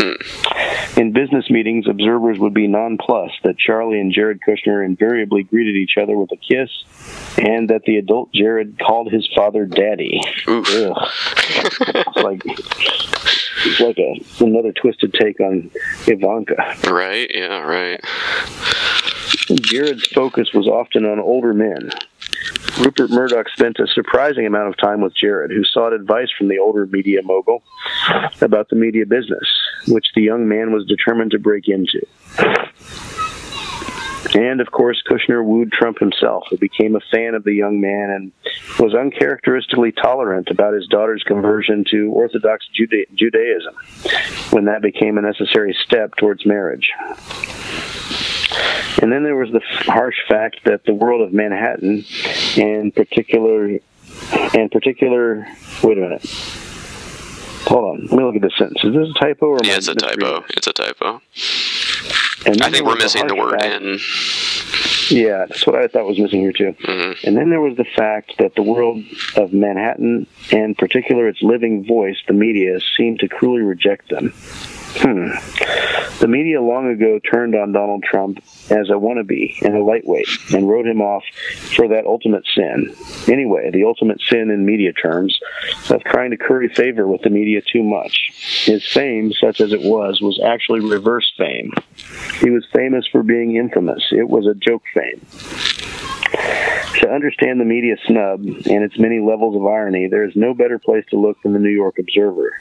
Hmm. 0.00 1.00
In 1.00 1.12
business 1.12 1.48
meetings, 1.50 1.86
observers 1.88 2.38
would 2.38 2.54
be 2.54 2.66
nonplussed 2.66 3.40
that 3.44 3.58
Charlie 3.58 4.00
and 4.00 4.12
Jared 4.12 4.40
Kushner 4.46 4.84
invariably 4.84 5.42
greeted 5.42 5.76
each 5.76 5.96
other 6.00 6.16
with 6.16 6.30
a 6.32 6.36
kiss, 6.36 6.70
and 7.38 7.70
that 7.70 7.82
the 7.84 7.98
adult 7.98 8.32
Jared 8.32 8.78
called 8.78 9.12
his 9.12 9.28
father 9.34 9.64
Daddy. 9.66 10.20
It's 10.46 12.16
like 12.16 12.42
it's 12.44 13.80
like 13.80 13.98
a, 13.98 14.44
another 14.44 14.72
twisted 14.72 15.14
take 15.14 15.40
on 15.40 15.70
Ivanka. 16.06 16.56
right? 16.90 17.30
Yeah, 17.34 17.60
right. 17.62 18.00
Jared's 19.60 20.06
focus 20.08 20.52
was 20.52 20.66
often 20.66 21.04
on 21.04 21.18
older 21.18 21.54
men. 21.54 21.90
Rupert 22.78 23.10
Murdoch 23.10 23.48
spent 23.50 23.78
a 23.78 23.86
surprising 23.88 24.46
amount 24.46 24.68
of 24.68 24.76
time 24.76 25.00
with 25.00 25.14
Jared, 25.14 25.50
who 25.50 25.64
sought 25.64 25.92
advice 25.92 26.28
from 26.36 26.48
the 26.48 26.58
older 26.58 26.86
media 26.86 27.20
mogul 27.22 27.62
about 28.40 28.68
the 28.68 28.76
media 28.76 29.04
business, 29.04 29.48
which 29.88 30.06
the 30.14 30.22
young 30.22 30.48
man 30.48 30.72
was 30.72 30.86
determined 30.86 31.32
to 31.32 31.38
break 31.38 31.68
into. 31.68 32.00
And 34.34 34.60
of 34.60 34.70
course, 34.70 35.02
Kushner 35.08 35.44
wooed 35.44 35.72
Trump 35.72 35.98
himself, 35.98 36.44
who 36.50 36.58
became 36.58 36.94
a 36.94 37.00
fan 37.10 37.34
of 37.34 37.44
the 37.44 37.54
young 37.54 37.80
man 37.80 38.10
and 38.10 38.32
was 38.78 38.94
uncharacteristically 38.94 39.92
tolerant 39.92 40.48
about 40.50 40.74
his 40.74 40.86
daughter's 40.86 41.22
conversion 41.22 41.84
to 41.90 42.10
Orthodox 42.10 42.66
Juda- 42.78 43.06
Judaism 43.14 43.74
when 44.50 44.66
that 44.66 44.82
became 44.82 45.18
a 45.18 45.22
necessary 45.22 45.76
step 45.84 46.14
towards 46.16 46.44
marriage. 46.44 46.92
And 49.00 49.12
then 49.12 49.22
there 49.22 49.36
was 49.36 49.50
the 49.52 49.60
harsh 49.90 50.16
fact 50.28 50.64
that 50.64 50.84
the 50.84 50.94
world 50.94 51.22
of 51.22 51.32
Manhattan, 51.32 52.04
and 52.56 52.94
particular, 52.94 53.78
and 54.54 54.70
particular, 54.70 55.46
wait 55.82 55.98
a 55.98 56.00
minute. 56.00 56.26
Hold 57.66 57.84
on, 57.84 58.06
let 58.06 58.12
me 58.12 58.24
look 58.24 58.36
at 58.36 58.42
this 58.42 58.56
sentence. 58.56 58.82
Is 58.82 58.94
this 58.94 59.10
a 59.10 59.18
typo 59.18 59.46
or 59.46 59.58
Yeah, 59.62 59.76
it's 59.76 59.88
a 59.88 59.94
typo. 59.94 60.44
It's 60.50 60.66
a 60.66 60.72
typo. 60.72 61.20
And 62.46 62.62
I 62.62 62.70
think 62.70 62.86
we're 62.86 62.96
missing 62.96 63.26
the 63.26 63.34
harsh 63.34 63.52
word 63.52 63.60
fact- 63.60 63.82
in. 63.82 63.98
Yeah, 65.10 65.46
that's 65.46 65.66
what 65.66 65.74
I 65.74 65.88
thought 65.88 66.06
was 66.06 66.18
missing 66.18 66.40
here 66.40 66.52
too. 66.52 66.74
Mm-hmm. 66.82 67.26
And 67.26 67.36
then 67.36 67.48
there 67.50 67.60
was 67.60 67.76
the 67.76 67.84
fact 67.84 68.34
that 68.38 68.54
the 68.54 68.62
world 68.62 69.02
of 69.36 69.52
Manhattan, 69.52 70.26
and 70.52 70.76
particular 70.76 71.28
its 71.28 71.42
living 71.42 71.86
voice, 71.86 72.18
the 72.26 72.34
media, 72.34 72.78
seemed 72.96 73.20
to 73.20 73.28
cruelly 73.28 73.62
reject 73.62 74.10
them. 74.10 74.34
Hmm. 75.00 75.28
The 76.18 76.26
media 76.26 76.60
long 76.60 76.90
ago 76.90 77.20
turned 77.20 77.54
on 77.54 77.70
Donald 77.70 78.02
Trump 78.02 78.38
as 78.70 78.90
a 78.90 78.98
wannabe 78.98 79.62
and 79.62 79.76
a 79.76 79.84
lightweight 79.84 80.26
and 80.52 80.68
wrote 80.68 80.86
him 80.86 81.00
off 81.00 81.22
for 81.76 81.86
that 81.86 82.06
ultimate 82.06 82.44
sin. 82.52 82.92
Anyway, 83.28 83.70
the 83.70 83.84
ultimate 83.84 84.20
sin 84.28 84.50
in 84.50 84.66
media 84.66 84.92
terms 84.92 85.38
of 85.90 86.02
trying 86.02 86.32
to 86.32 86.36
curry 86.36 86.68
favor 86.68 87.06
with 87.06 87.22
the 87.22 87.30
media 87.30 87.62
too 87.72 87.84
much. 87.84 88.32
His 88.64 88.84
fame, 88.84 89.32
such 89.32 89.60
as 89.60 89.72
it 89.72 89.82
was, 89.82 90.20
was 90.20 90.40
actually 90.44 90.80
reverse 90.80 91.32
fame. 91.38 91.72
He 92.40 92.50
was 92.50 92.66
famous 92.72 93.06
for 93.06 93.22
being 93.22 93.54
infamous. 93.54 94.02
It 94.10 94.28
was 94.28 94.46
a 94.46 94.54
joke 94.54 94.82
fame. 94.92 95.24
To 97.00 97.08
understand 97.08 97.60
the 97.60 97.64
media 97.64 97.94
snub 98.06 98.40
and 98.40 98.82
its 98.82 98.98
many 98.98 99.20
levels 99.20 99.54
of 99.54 99.64
irony, 99.64 100.08
there 100.08 100.24
is 100.24 100.34
no 100.34 100.52
better 100.52 100.80
place 100.80 101.04
to 101.10 101.16
look 101.16 101.40
than 101.42 101.52
the 101.52 101.60
New 101.60 101.68
York 101.68 102.00
Observer. 102.00 102.60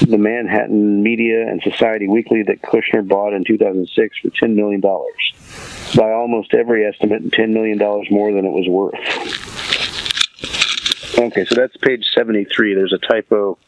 The 0.00 0.18
Manhattan 0.18 1.02
Media 1.02 1.48
and 1.48 1.62
Society 1.62 2.08
Weekly 2.08 2.42
that 2.44 2.62
Kushner 2.62 3.06
bought 3.06 3.32
in 3.32 3.44
2006 3.44 4.18
for 4.18 4.28
$10 4.28 4.54
million. 4.54 4.80
By 4.80 6.12
almost 6.12 6.54
every 6.54 6.86
estimate, 6.86 7.30
$10 7.30 7.50
million 7.50 7.78
more 8.10 8.32
than 8.32 8.44
it 8.44 8.50
was 8.50 8.68
worth. 8.68 8.94
Okay, 11.18 11.44
so 11.44 11.54
that's 11.54 11.76
page 11.76 12.06
73. 12.14 12.74
There's 12.74 12.92
a 12.92 12.98
typo 12.98 13.58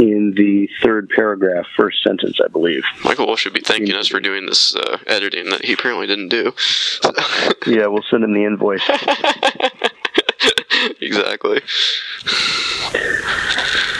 in 0.00 0.32
the 0.36 0.68
third 0.82 1.08
paragraph, 1.08 1.66
first 1.76 2.02
sentence, 2.02 2.38
I 2.44 2.48
believe. 2.48 2.82
Michael 3.04 3.26
Wolff 3.26 3.40
should 3.40 3.52
be 3.52 3.60
thanking 3.60 3.94
us 3.94 4.08
for 4.08 4.20
doing 4.20 4.46
this 4.46 4.76
uh, 4.76 4.98
editing 5.06 5.50
that 5.50 5.64
he 5.64 5.72
apparently 5.72 6.06
didn't 6.06 6.28
do. 6.28 6.52
yeah, 7.66 7.86
we'll 7.86 8.04
send 8.10 8.24
him 8.24 8.34
the 8.34 8.44
invoice. 8.44 8.82
exactly. 11.00 11.60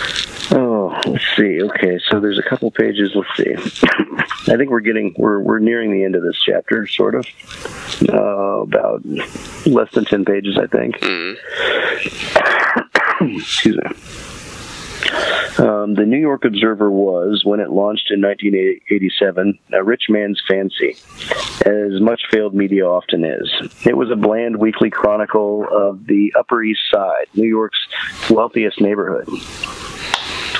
Oh, 0.91 0.99
let's 1.07 1.25
see. 1.37 1.61
Okay, 1.63 1.99
so 2.09 2.19
there's 2.19 2.39
a 2.39 2.43
couple 2.43 2.71
pages. 2.71 3.15
Let's 3.15 3.29
see. 3.37 3.55
I 4.51 4.57
think 4.57 4.71
we're 4.71 4.81
getting 4.81 5.15
we're 5.19 5.39
we're 5.39 5.59
nearing 5.59 5.93
the 5.93 6.03
end 6.03 6.15
of 6.15 6.23
this 6.23 6.41
chapter, 6.43 6.87
sort 6.87 7.15
of. 7.15 7.27
Uh, 8.09 8.63
about 8.63 9.05
less 9.67 9.93
than 9.93 10.07
ten 10.07 10.25
pages, 10.25 10.57
I 10.57 10.67
think. 10.67 10.97
Excuse 13.21 13.77
me. 13.77 13.83
Um, 15.59 15.95
the 15.95 16.07
New 16.07 16.19
York 16.19 16.45
Observer 16.45 16.91
was, 16.91 17.43
when 17.45 17.61
it 17.61 17.71
launched 17.71 18.11
in 18.11 18.21
1987, 18.23 19.59
a 19.73 19.83
rich 19.83 20.05
man's 20.09 20.41
fancy, 20.49 20.97
as 21.67 22.01
much 22.01 22.23
failed 22.31 22.55
media 22.55 22.87
often 22.87 23.25
is. 23.25 23.51
It 23.85 23.97
was 23.97 24.11
a 24.11 24.17
bland 24.17 24.57
weekly 24.57 24.91
chronicle 24.91 25.67
of 25.71 26.07
the 26.07 26.33
Upper 26.39 26.63
East 26.63 26.81
Side, 26.93 27.27
New 27.35 27.49
York's 27.49 27.79
wealthiest 28.31 28.81
neighborhood. 28.81 29.29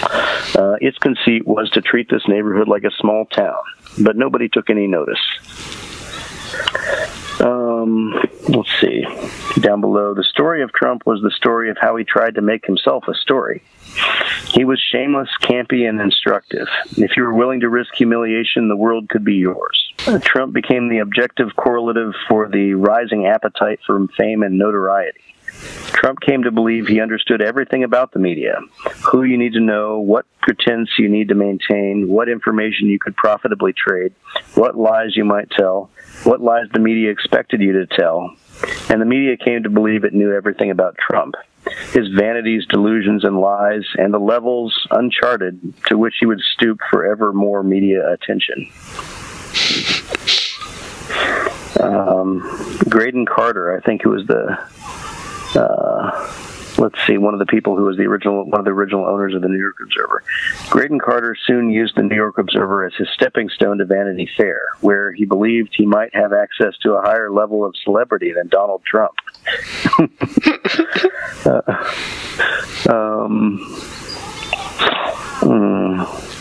Uh, 0.03 0.77
its 0.81 0.99
conceit 0.99 1.47
was 1.47 1.71
to 1.71 1.81
treat 1.81 2.09
this 2.11 2.27
neighborhood 2.29 2.69
like 2.69 2.85
a 2.85 2.91
small 2.99 3.27
town, 3.27 3.57
but 4.03 4.17
nobody 4.17 4.49
took 4.49 4.71
any 4.71 4.87
notice. 4.87 5.21
Um, 7.41 8.15
let's 8.49 8.81
see. 8.81 9.05
Down 9.61 9.81
below, 9.81 10.15
the 10.15 10.25
story 10.25 10.63
of 10.63 10.73
Trump 10.73 11.07
was 11.07 11.21
the 11.23 11.31
story 11.31 11.71
of 11.71 11.77
how 11.81 11.97
he 11.97 12.05
tried 12.05 12.35
to 12.35 12.43
make 12.43 12.67
himself 12.67 13.05
a 13.09 13.15
story. 13.15 13.63
He 14.49 14.65
was 14.65 14.81
shameless, 14.81 15.29
campy, 15.43 15.89
and 15.89 16.01
instructive. 16.01 16.67
If 16.97 17.17
you 17.17 17.23
were 17.23 17.35
willing 17.35 17.61
to 17.61 17.69
risk 17.69 17.95
humiliation, 17.95 18.69
the 18.69 18.77
world 18.77 19.09
could 19.09 19.25
be 19.25 19.35
yours. 19.35 19.93
Trump 20.23 20.53
became 20.53 20.89
the 20.89 20.99
objective 20.99 21.55
correlative 21.57 22.15
for 22.29 22.49
the 22.49 22.75
rising 22.75 23.27
appetite 23.27 23.81
for 23.87 24.07
fame 24.17 24.43
and 24.43 24.59
notoriety. 24.59 25.21
Trump 25.93 26.21
came 26.21 26.43
to 26.45 26.51
believe 26.51 26.87
he 26.87 27.01
understood 27.01 27.43
everything 27.43 27.83
about 27.83 28.13
the 28.13 28.19
media 28.19 28.61
who 29.11 29.25
you 29.25 29.37
need 29.37 29.55
to 29.55 29.61
know, 29.61 29.99
what 29.99 30.27
pretense 30.41 30.91
you 30.99 31.09
need 31.09 31.29
to 31.29 31.35
maintain, 31.35 32.09
what 32.09 32.29
information 32.29 32.89
you 32.89 32.99
could 32.99 33.17
profitably 33.17 33.73
trade, 33.73 34.15
what 34.55 34.77
lies 34.77 35.17
you 35.17 35.25
might 35.25 35.51
tell, 35.51 35.91
what 36.25 36.41
lies 36.41 36.67
the 36.73 36.79
media 36.79 37.11
expected 37.11 37.61
you 37.61 37.73
to 37.73 37.87
tell. 37.87 38.35
And 38.91 39.01
the 39.01 39.07
media 39.07 39.37
came 39.37 39.63
to 39.65 39.71
believe 39.71 40.05
it 40.05 40.15
knew 40.15 40.33
everything 40.33 40.71
about 40.71 40.97
Trump 40.99 41.35
his 41.93 42.09
vanities, 42.09 42.65
delusions, 42.67 43.25
and 43.25 43.41
lies, 43.41 43.85
and 43.97 44.13
the 44.13 44.19
levels 44.19 44.75
uncharted 44.91 45.75
to 45.87 45.99
which 45.99 46.15
he 46.21 46.27
would 46.27 46.41
stoop 46.55 46.79
for 46.91 47.05
ever 47.07 47.33
more 47.33 47.63
media 47.63 48.11
attention. 48.13 48.71
Um, 51.81 52.41
Graydon 52.89 53.27
Carter, 53.27 53.77
I 53.77 53.81
think, 53.81 54.03
who 54.03 54.11
was 54.11 54.27
the 54.27 54.59
uh, 55.57 56.11
let's 56.79 56.99
see, 57.07 57.19
one 57.19 57.35
of 57.35 57.41
the 57.41 57.47
people 57.47 57.77
who 57.77 57.85
was 57.85 57.97
the 57.97 58.05
original, 58.05 58.45
one 58.45 58.61
of 58.61 58.65
the 58.65 58.71
original 58.71 59.07
owners 59.07 59.35
of 59.35 59.43
the 59.43 59.49
New 59.49 59.59
York 59.59 59.77
Observer. 59.83 60.23
Graydon 60.71 60.99
Carter 61.01 61.37
soon 61.47 61.71
used 61.71 61.97
the 61.97 62.03
New 62.03 62.15
York 62.15 62.39
Observer 62.39 62.87
as 62.87 62.95
his 62.95 63.09
stepping 63.15 63.49
stone 63.49 63.79
to 63.79 63.85
Vanity 63.85 64.29
Fair, 64.37 64.61
where 64.81 65.13
he 65.13 65.25
believed 65.25 65.75
he 65.77 65.87
might 65.87 66.15
have 66.15 66.33
access 66.33 66.77
to 66.83 66.93
a 66.93 67.03
higher 67.03 67.31
level 67.31 67.65
of 67.65 67.75
celebrity 67.85 68.33
than 68.33 68.49
Donald 68.49 68.83
Trump. 68.85 69.15
uh, 71.45 71.63
um, 72.89 73.59
hmm. 75.41 76.38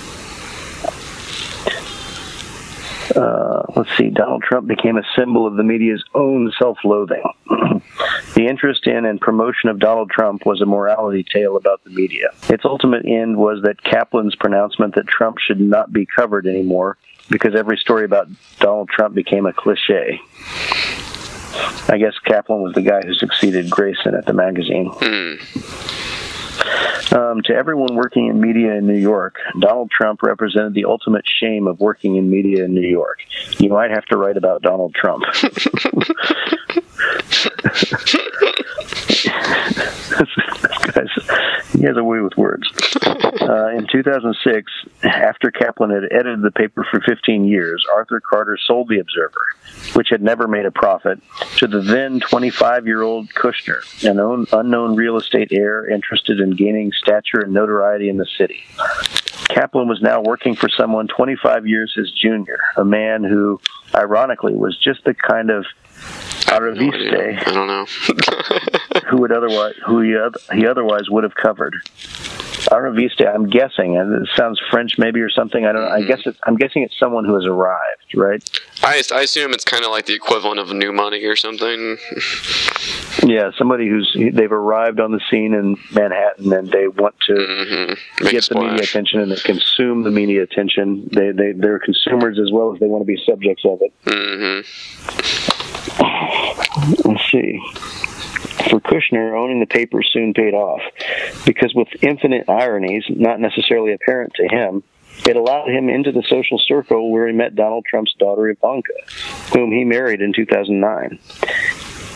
Uh, 3.15 3.63
let's 3.75 3.95
see, 3.97 4.09
Donald 4.09 4.43
Trump 4.43 4.67
became 4.67 4.97
a 4.97 5.03
symbol 5.15 5.47
of 5.47 5.55
the 5.55 5.63
media's 5.63 6.03
own 6.13 6.51
self 6.59 6.77
loathing. 6.83 7.23
the 8.35 8.47
interest 8.47 8.87
in 8.87 9.05
and 9.05 9.19
promotion 9.19 9.69
of 9.69 9.79
Donald 9.79 10.09
Trump 10.09 10.45
was 10.45 10.61
a 10.61 10.65
morality 10.65 11.23
tale 11.23 11.57
about 11.57 11.83
the 11.83 11.89
media. 11.89 12.29
Its 12.49 12.65
ultimate 12.65 13.05
end 13.05 13.37
was 13.37 13.61
that 13.63 13.81
Kaplan's 13.83 14.35
pronouncement 14.35 14.95
that 14.95 15.07
Trump 15.07 15.37
should 15.39 15.59
not 15.59 15.91
be 15.93 16.05
covered 16.05 16.47
anymore 16.47 16.97
because 17.29 17.55
every 17.55 17.77
story 17.77 18.05
about 18.05 18.27
Donald 18.59 18.89
Trump 18.89 19.15
became 19.15 19.45
a 19.45 19.53
cliche. 19.53 20.19
I 21.89 21.97
guess 21.97 22.17
Kaplan 22.25 22.61
was 22.61 22.73
the 22.73 22.81
guy 22.81 23.01
who 23.01 23.13
succeeded 23.13 23.69
Grayson 23.69 24.15
at 24.15 24.25
the 24.25 24.33
magazine. 24.33 24.91
Um, 27.11 27.41
to 27.43 27.53
everyone 27.53 27.95
working 27.95 28.27
in 28.27 28.41
media 28.41 28.73
in 28.75 28.85
New 28.85 28.97
York, 28.97 29.37
Donald 29.59 29.89
Trump 29.91 30.21
represented 30.23 30.73
the 30.73 30.85
ultimate 30.85 31.25
shame 31.25 31.67
of 31.67 31.79
working 31.79 32.15
in 32.17 32.29
media 32.29 32.65
in 32.65 32.73
New 32.73 32.87
York. 32.87 33.19
You 33.59 33.69
might 33.69 33.91
have 33.91 34.05
to 34.05 34.17
write 34.17 34.37
about 34.37 34.61
Donald 34.61 34.93
Trump. 34.93 35.23
he 41.73 41.83
has 41.83 41.97
a 41.97 42.03
way 42.03 42.19
with 42.19 42.35
words. 42.37 42.69
Uh, 43.05 43.69
in 43.69 43.87
2006, 43.91 44.71
after 45.03 45.51
Kaplan 45.51 45.91
had 45.91 46.03
edited 46.11 46.41
the 46.41 46.51
paper 46.51 46.85
for 46.89 46.99
15 47.01 47.45
years, 47.45 47.85
Arthur 47.93 48.19
Carter 48.19 48.57
sold 48.65 48.89
the 48.89 48.99
Observer, 48.99 49.45
which 49.93 50.09
had 50.09 50.21
never 50.21 50.47
made 50.47 50.65
a 50.65 50.71
profit, 50.71 51.19
to 51.57 51.67
the 51.67 51.81
then 51.81 52.19
25 52.19 52.87
year 52.87 53.01
old 53.01 53.29
Kushner, 53.29 53.81
an 54.03 54.19
un- 54.19 54.47
unknown 54.51 54.95
real 54.95 55.17
estate 55.17 55.49
heir 55.51 55.87
interested 55.89 56.39
in 56.39 56.51
gaining 56.51 56.91
stature 56.91 57.41
and 57.41 57.53
notoriety 57.53 58.09
in 58.09 58.17
the 58.17 58.27
city. 58.37 58.63
Kaplan 59.49 59.87
was 59.87 60.01
now 60.01 60.21
working 60.21 60.55
for 60.55 60.69
someone 60.69 61.07
25 61.07 61.67
years 61.67 61.93
his 61.95 62.11
junior, 62.11 62.59
a 62.75 62.83
man 62.83 63.23
who, 63.23 63.59
ironically, 63.95 64.55
was 64.55 64.77
just 64.77 65.03
the 65.03 65.13
kind 65.13 65.49
of 65.49 65.65
arriviste 66.47 67.47
I 67.47 67.51
don't 67.51 67.67
know. 67.67 67.85
who 69.09 69.17
would 69.17 69.31
otherwise 69.31 69.75
who 69.85 70.01
he, 70.01 70.15
he 70.53 70.65
otherwise 70.67 71.09
would 71.09 71.23
have 71.23 71.35
covered. 71.35 71.75
arriviste, 72.71 73.25
I'm 73.27 73.49
guessing, 73.49 73.97
and 73.97 74.23
it 74.23 74.29
sounds 74.35 74.59
French 74.69 74.97
maybe 74.97 75.21
or 75.21 75.29
something. 75.29 75.65
I 75.65 75.71
don't 75.71 75.81
know. 75.81 75.89
I 75.89 76.03
guess 76.03 76.21
it's, 76.25 76.37
I'm 76.45 76.55
guessing 76.55 76.83
it's 76.83 76.97
someone 76.99 77.25
who 77.25 77.35
has 77.35 77.45
arrived, 77.45 78.15
right? 78.15 78.61
I, 78.83 79.01
I 79.13 79.21
assume 79.21 79.53
it's 79.53 79.63
kind 79.63 79.83
of 79.83 79.91
like 79.91 80.05
the 80.05 80.13
equivalent 80.13 80.59
of 80.59 80.71
new 80.71 80.91
money 80.91 81.23
or 81.25 81.35
something. 81.35 81.97
Yeah, 83.25 83.49
somebody 83.57 83.87
who's 83.89 84.15
they've 84.15 84.51
arrived 84.51 84.99
on 84.99 85.11
the 85.11 85.19
scene 85.29 85.53
in 85.53 85.75
Manhattan 85.91 86.53
and 86.53 86.69
they 86.69 86.87
want 86.87 87.15
to 87.27 87.95
Make 88.21 88.31
get 88.31 88.45
the 88.45 88.55
media 88.55 88.83
attention 88.83 89.19
and 89.19 89.31
they 89.31 89.37
consume 89.37 90.03
the 90.03 90.11
media 90.11 90.43
attention. 90.43 91.09
They 91.11 91.31
they 91.31 91.51
they're 91.53 91.79
consumers 91.79 92.37
as 92.39 92.51
well 92.51 92.73
as 92.73 92.79
they 92.79 92.85
want 92.85 93.01
to 93.01 93.05
be 93.05 93.21
subjects 93.25 93.65
of 93.65 93.81
it. 93.81 93.91
Mm-hmm. 94.05 95.56
Let's 97.05 97.31
see. 97.31 97.61
For 98.69 98.79
Kushner, 98.81 99.37
owning 99.37 99.59
the 99.59 99.65
paper 99.67 100.01
soon 100.03 100.33
paid 100.33 100.53
off 100.53 100.81
because, 101.45 101.73
with 101.73 101.87
infinite 102.01 102.49
ironies, 102.49 103.05
not 103.09 103.39
necessarily 103.39 103.93
apparent 103.93 104.33
to 104.35 104.47
him, 104.47 104.83
it 105.27 105.35
allowed 105.35 105.69
him 105.69 105.89
into 105.89 106.11
the 106.11 106.23
social 106.23 106.59
circle 106.59 107.11
where 107.11 107.27
he 107.27 107.33
met 107.33 107.55
Donald 107.55 107.85
Trump's 107.85 108.13
daughter 108.19 108.49
Ivanka, 108.49 108.93
whom 109.53 109.71
he 109.71 109.83
married 109.83 110.21
in 110.21 110.33
2009. 110.33 111.19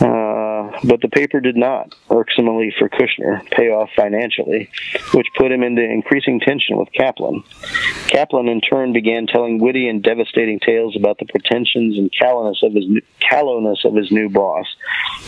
Uh, 0.02 0.72
but 0.84 1.00
the 1.02 1.10
paper 1.10 1.40
did 1.40 1.56
not, 1.56 1.94
irksomely 2.10 2.74
for 2.78 2.90
Kushner, 2.90 3.48
pay 3.52 3.70
off 3.70 3.90
financially, 3.96 4.70
which 5.14 5.28
put 5.38 5.52
him 5.52 5.62
into 5.62 5.84
increasing 5.84 6.40
tension 6.40 6.78
with 6.78 6.92
Kaplan. 6.92 7.44
Kaplan, 8.08 8.48
in 8.48 8.62
turn, 8.62 8.94
began 8.94 9.28
telling 9.28 9.60
witty 9.60 9.88
and 9.88 10.02
devastating 10.02 10.60
tales 10.60 10.96
about 10.96 11.20
the 11.20 11.26
pretensions 11.26 11.98
and 11.98 12.12
callousness 12.12 12.64
of 12.64 12.74
his 12.74 12.86
callowness 13.20 13.86
of 13.86 13.96
his 13.96 14.12
new 14.12 14.28
boss, 14.30 14.66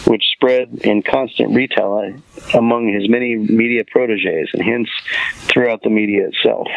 which 0.08 0.24
spread 0.34 0.70
in 0.84 1.04
constant 1.04 1.56
retelling 1.56 2.24
among 2.56 2.92
his 2.92 3.08
many 3.08 3.36
media 3.36 3.84
proteges 3.86 4.50
and 4.54 4.64
hence 4.64 4.90
throughout 5.48 5.84
the 5.84 5.90
media 5.90 6.30
itself. 6.30 6.68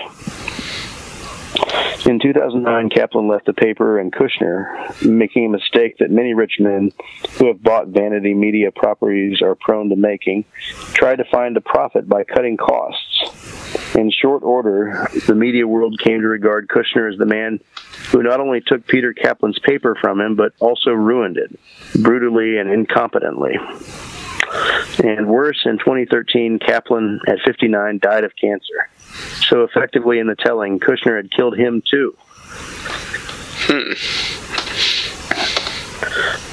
In 2.06 2.20
2009, 2.20 2.90
Kaplan 2.90 3.26
left 3.26 3.46
the 3.46 3.52
paper 3.52 3.98
and 3.98 4.12
Kushner, 4.12 5.04
making 5.04 5.46
a 5.46 5.48
mistake 5.48 5.98
that 5.98 6.10
many 6.10 6.34
rich 6.34 6.58
men 6.60 6.92
who 7.32 7.48
have 7.48 7.62
bought 7.62 7.88
vanity 7.88 8.32
media 8.32 8.70
properties 8.70 9.42
are 9.42 9.56
prone 9.56 9.88
to 9.88 9.96
making, 9.96 10.44
tried 10.92 11.16
to 11.16 11.24
find 11.24 11.56
a 11.56 11.60
profit 11.60 12.08
by 12.08 12.22
cutting 12.22 12.56
costs. 12.56 13.94
In 13.96 14.10
short 14.10 14.44
order, 14.44 15.08
the 15.26 15.34
media 15.34 15.66
world 15.66 15.98
came 15.98 16.20
to 16.20 16.28
regard 16.28 16.68
Kushner 16.68 17.12
as 17.12 17.18
the 17.18 17.26
man 17.26 17.58
who 18.10 18.22
not 18.22 18.40
only 18.40 18.60
took 18.60 18.86
Peter 18.86 19.12
Kaplan's 19.12 19.58
paper 19.58 19.96
from 20.00 20.20
him, 20.20 20.36
but 20.36 20.52
also 20.60 20.90
ruined 20.90 21.38
it, 21.38 21.58
brutally 22.00 22.58
and 22.58 22.70
incompetently. 22.70 23.56
And 25.04 25.28
worse, 25.28 25.62
in 25.64 25.78
2013, 25.78 26.58
Kaplan, 26.58 27.20
at 27.28 27.38
59, 27.44 27.98
died 27.98 28.24
of 28.24 28.34
cancer. 28.36 28.88
So 29.48 29.62
effectively, 29.62 30.18
in 30.18 30.26
the 30.26 30.34
telling, 30.34 30.80
Kushner 30.80 31.16
had 31.16 31.30
killed 31.30 31.56
him 31.56 31.82
too. 31.88 32.16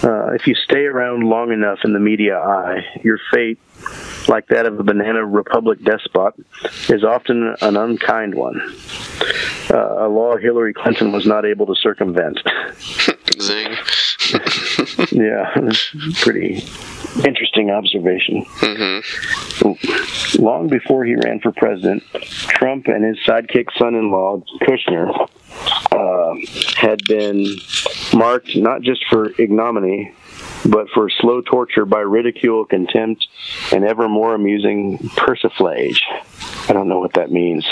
Uh, 0.03 0.34
if 0.34 0.47
you 0.47 0.55
stay 0.55 0.85
around 0.85 1.23
long 1.23 1.51
enough 1.51 1.80
in 1.85 1.93
the 1.93 1.99
media 1.99 2.38
eye, 2.38 2.85
your 3.03 3.19
fate, 3.31 3.60
like 4.27 4.47
that 4.47 4.65
of 4.65 4.77
a 4.80 4.84
banana 4.84 5.26
republic 5.26 5.80
despot, 5.84 6.34
is 6.89 7.03
often 7.03 7.55
an 7.61 7.77
unkind 7.77 8.35
one. 8.35 8.60
Uh, 9.72 10.05
a 10.05 10.10
law 10.10 10.35
Hillary 10.35 10.73
Clinton 10.73 11.14
was 11.14 11.26
not 11.26 11.45
able 11.45 11.65
to 11.68 11.76
circumvent. 11.76 12.39
Zing. 13.41 13.76
yeah, 15.11 15.53
pretty 16.22 16.64
interesting 17.26 17.69
observation. 17.72 18.43
Mm-hmm. 18.45 20.41
Long 20.43 20.68
before 20.68 21.05
he 21.05 21.15
ran 21.15 21.39
for 21.39 21.51
president, 21.51 22.03
Trump 22.11 22.88
and 22.88 23.03
his 23.03 23.18
sidekick 23.26 23.68
son-in-law 23.77 24.41
Kushner 24.61 25.30
uh, 25.91 26.35
had 26.76 27.01
been 27.07 27.45
marked 28.14 28.55
not 28.55 28.81
just 28.81 29.05
for 29.10 29.30
ignominy, 29.39 30.14
but 30.65 30.89
for 30.89 31.10
slow 31.10 31.41
torture 31.41 31.85
by 31.85 31.99
ridicule, 31.99 32.65
contempt, 32.65 33.27
and 33.72 33.84
ever 33.84 34.10
more 34.10 34.34
amusing 34.34 34.97
persiflage. 35.15 36.01
I 36.69 36.73
don't 36.73 36.88
know 36.88 36.99
what 36.99 37.14
that 37.14 37.31
means. 37.31 37.65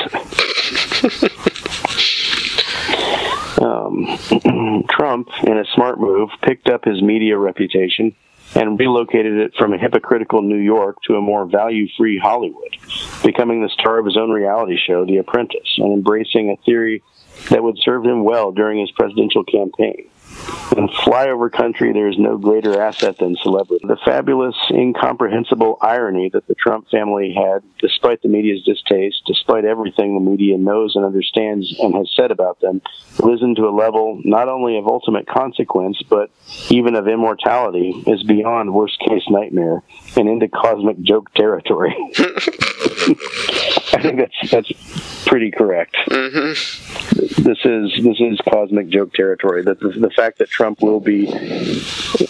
um, 3.61 4.83
Trump, 4.89 5.29
in 5.43 5.57
a 5.57 5.65
smart 5.75 5.99
move, 5.99 6.29
picked 6.41 6.69
up 6.69 6.85
his 6.85 7.01
media 7.01 7.37
reputation 7.37 8.15
and 8.55 8.77
relocated 8.79 9.37
it 9.37 9.53
from 9.57 9.73
a 9.73 9.77
hypocritical 9.77 10.41
New 10.41 10.57
York 10.57 10.97
to 11.07 11.15
a 11.15 11.21
more 11.21 11.45
value 11.45 11.87
free 11.97 12.17
Hollywood, 12.17 12.75
becoming 13.23 13.61
the 13.61 13.69
star 13.69 13.97
of 13.97 14.05
his 14.05 14.17
own 14.17 14.29
reality 14.29 14.77
show, 14.77 15.05
The 15.05 15.17
Apprentice, 15.17 15.77
and 15.77 15.93
embracing 15.93 16.51
a 16.51 16.61
theory 16.65 17.01
that 17.49 17.63
would 17.63 17.77
serve 17.81 18.05
him 18.05 18.23
well 18.23 18.51
during 18.51 18.79
his 18.79 18.91
presidential 18.91 19.43
campaign. 19.43 20.10
In 20.77 20.88
flyover 20.88 21.51
country, 21.51 21.91
there 21.91 22.07
is 22.07 22.18
no 22.18 22.38
greater 22.38 22.81
asset 22.81 23.18
than 23.18 23.35
celebrity. 23.43 23.85
The 23.85 23.97
fabulous, 24.05 24.55
incomprehensible 24.72 25.77
irony 25.81 26.30
that 26.30 26.47
the 26.47 26.55
Trump 26.55 26.88
family 26.89 27.34
had, 27.34 27.61
despite 27.80 28.22
the 28.22 28.30
media's 28.30 28.63
distaste, 28.63 29.22
despite 29.27 29.65
everything 29.65 30.15
the 30.15 30.22
media 30.22 30.57
knows 30.57 30.95
and 30.95 31.03
understands 31.03 31.77
and 31.80 31.93
has 31.93 32.09
said 32.15 32.31
about 32.31 32.61
them, 32.61 32.81
risen 33.19 33.53
to 33.55 33.68
a 33.68 33.76
level 33.76 34.22
not 34.23 34.47
only 34.47 34.77
of 34.77 34.88
ultimate 34.88 35.27
consequence, 35.27 36.01
but 36.09 36.31
even 36.69 36.95
of 36.95 37.07
immortality, 37.07 37.89
is 38.07 38.23
beyond 38.23 38.73
worst 38.73 38.97
case 38.99 39.23
nightmare 39.30 39.84
and 40.15 40.30
into 40.30 40.47
cosmic 40.47 41.01
joke 41.01 41.34
territory. 41.34 41.95
I 43.93 44.01
think 44.01 44.18
that's 44.18 44.51
that's 44.51 45.26
pretty 45.26 45.51
correct. 45.51 45.95
Mm-hmm. 46.07 47.43
This 47.43 47.59
is 47.65 48.03
this 48.03 48.19
is 48.19 48.39
cosmic 48.49 48.89
joke 48.89 49.13
territory. 49.13 49.63
That 49.63 49.80
the, 49.80 49.89
the 49.89 50.09
fact 50.09 50.39
that 50.39 50.49
Trump 50.49 50.81
will 50.81 50.99
be 50.99 51.27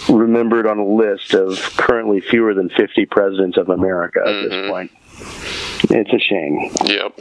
remembered 0.10 0.68
on 0.68 0.80
a 0.80 0.86
list 0.86 1.34
of 1.34 1.58
currently 1.78 2.22
fewer 2.22 2.54
than 2.54 2.70
50 2.70 3.06
presidents 3.08 3.58
of 3.58 3.70
America 3.70 4.20
at 4.26 4.50
this 4.50 4.70
point. 4.70 4.92
It's 5.90 6.14
a 6.14 6.20
shame. 6.20 6.72
Yep. 6.86 7.14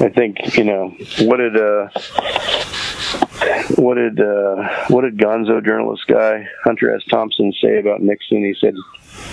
I 0.00 0.08
think 0.14 0.56
you 0.56 0.64
know 0.64 0.94
what 1.20 1.38
did 1.38 1.56
uh, 1.56 1.88
what 3.76 3.94
did 3.94 4.20
uh, 4.20 4.86
what 4.88 5.02
did 5.02 5.16
Gonzo 5.16 5.64
journalist 5.64 6.06
guy 6.06 6.46
Hunter 6.64 6.94
S. 6.94 7.02
Thompson 7.10 7.52
say 7.60 7.78
about 7.78 8.00
Nixon? 8.00 8.44
He 8.44 8.54
said 8.60 8.74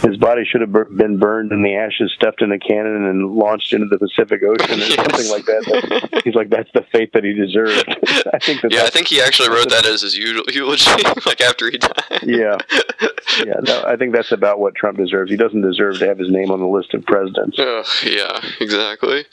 his 0.02 0.18
body 0.18 0.44
should 0.46 0.62
have 0.62 0.72
been 0.96 1.18
burned 1.18 1.52
and 1.52 1.64
the 1.66 1.76
ashes 1.76 2.12
stuffed 2.16 2.42
in 2.42 2.52
a 2.52 2.60
cannon 2.60 3.06
and 3.06 3.32
launched 3.34 3.74
into 3.74 3.88
the 3.88 3.98
Pacific 3.98 4.42
Ocean 4.44 4.80
or 4.80 4.86
something 4.86 5.30
like 5.30 5.46
that. 5.46 5.64
That- 6.12 6.22
He's 6.24 6.36
like 6.36 6.50
that's 6.50 6.70
the 6.74 6.82
fate 6.92 7.12
that 7.14 7.24
he 7.24 7.34
deserved. 7.34 7.86
I 8.34 8.40
think 8.40 8.62
that 8.62 8.72
Yeah, 8.72 8.84
I 8.84 8.90
think 8.90 9.08
he 9.08 9.22
actually 9.22 9.50
wrote 9.50 9.70
that 9.70 9.86
as 9.86 10.02
his 10.02 10.18
eulogy, 10.18 10.62
like 11.26 11.42
after 11.42 11.70
he 11.72 11.78
died. 11.78 11.94
yeah, 12.24 12.58
yeah. 13.46 13.60
No, 13.64 13.84
I 13.86 13.96
think 13.96 14.14
that's 14.14 14.32
about 14.32 14.60
what 14.60 14.76
Trump 14.76 14.98
deserves. 14.98 15.30
He 15.32 15.38
doesn't 15.38 15.62
deserve 15.62 16.00
to 16.00 16.08
have 16.08 16.18
his 16.18 16.30
name 16.32 16.52
on 16.52 16.60
the 16.60 16.68
list 16.68 16.94
of 16.94 17.04
presidents. 17.06 17.58
Ugh, 17.60 17.86
yeah, 18.04 18.40
exactly. 18.60 19.26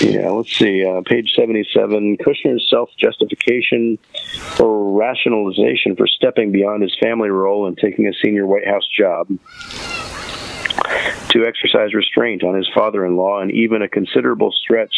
Yeah, 0.00 0.30
let's 0.30 0.56
see. 0.56 0.84
Uh, 0.84 1.02
page 1.04 1.32
77 1.34 2.18
Kushner's 2.18 2.68
self 2.70 2.90
justification 2.98 3.98
or 4.60 4.96
rationalization 4.96 5.96
for 5.96 6.06
stepping 6.06 6.52
beyond 6.52 6.82
his 6.82 6.96
family 7.00 7.30
role 7.30 7.66
and 7.66 7.76
taking 7.76 8.06
a 8.06 8.12
senior 8.22 8.46
White 8.46 8.66
House 8.66 8.86
job 8.96 9.28
to 11.30 11.46
exercise 11.46 11.94
restraint 11.94 12.44
on 12.44 12.54
his 12.54 12.68
father 12.74 13.04
in 13.04 13.16
law 13.16 13.40
and 13.40 13.50
even 13.50 13.82
a 13.82 13.88
considerable 13.88 14.52
stretch. 14.52 14.94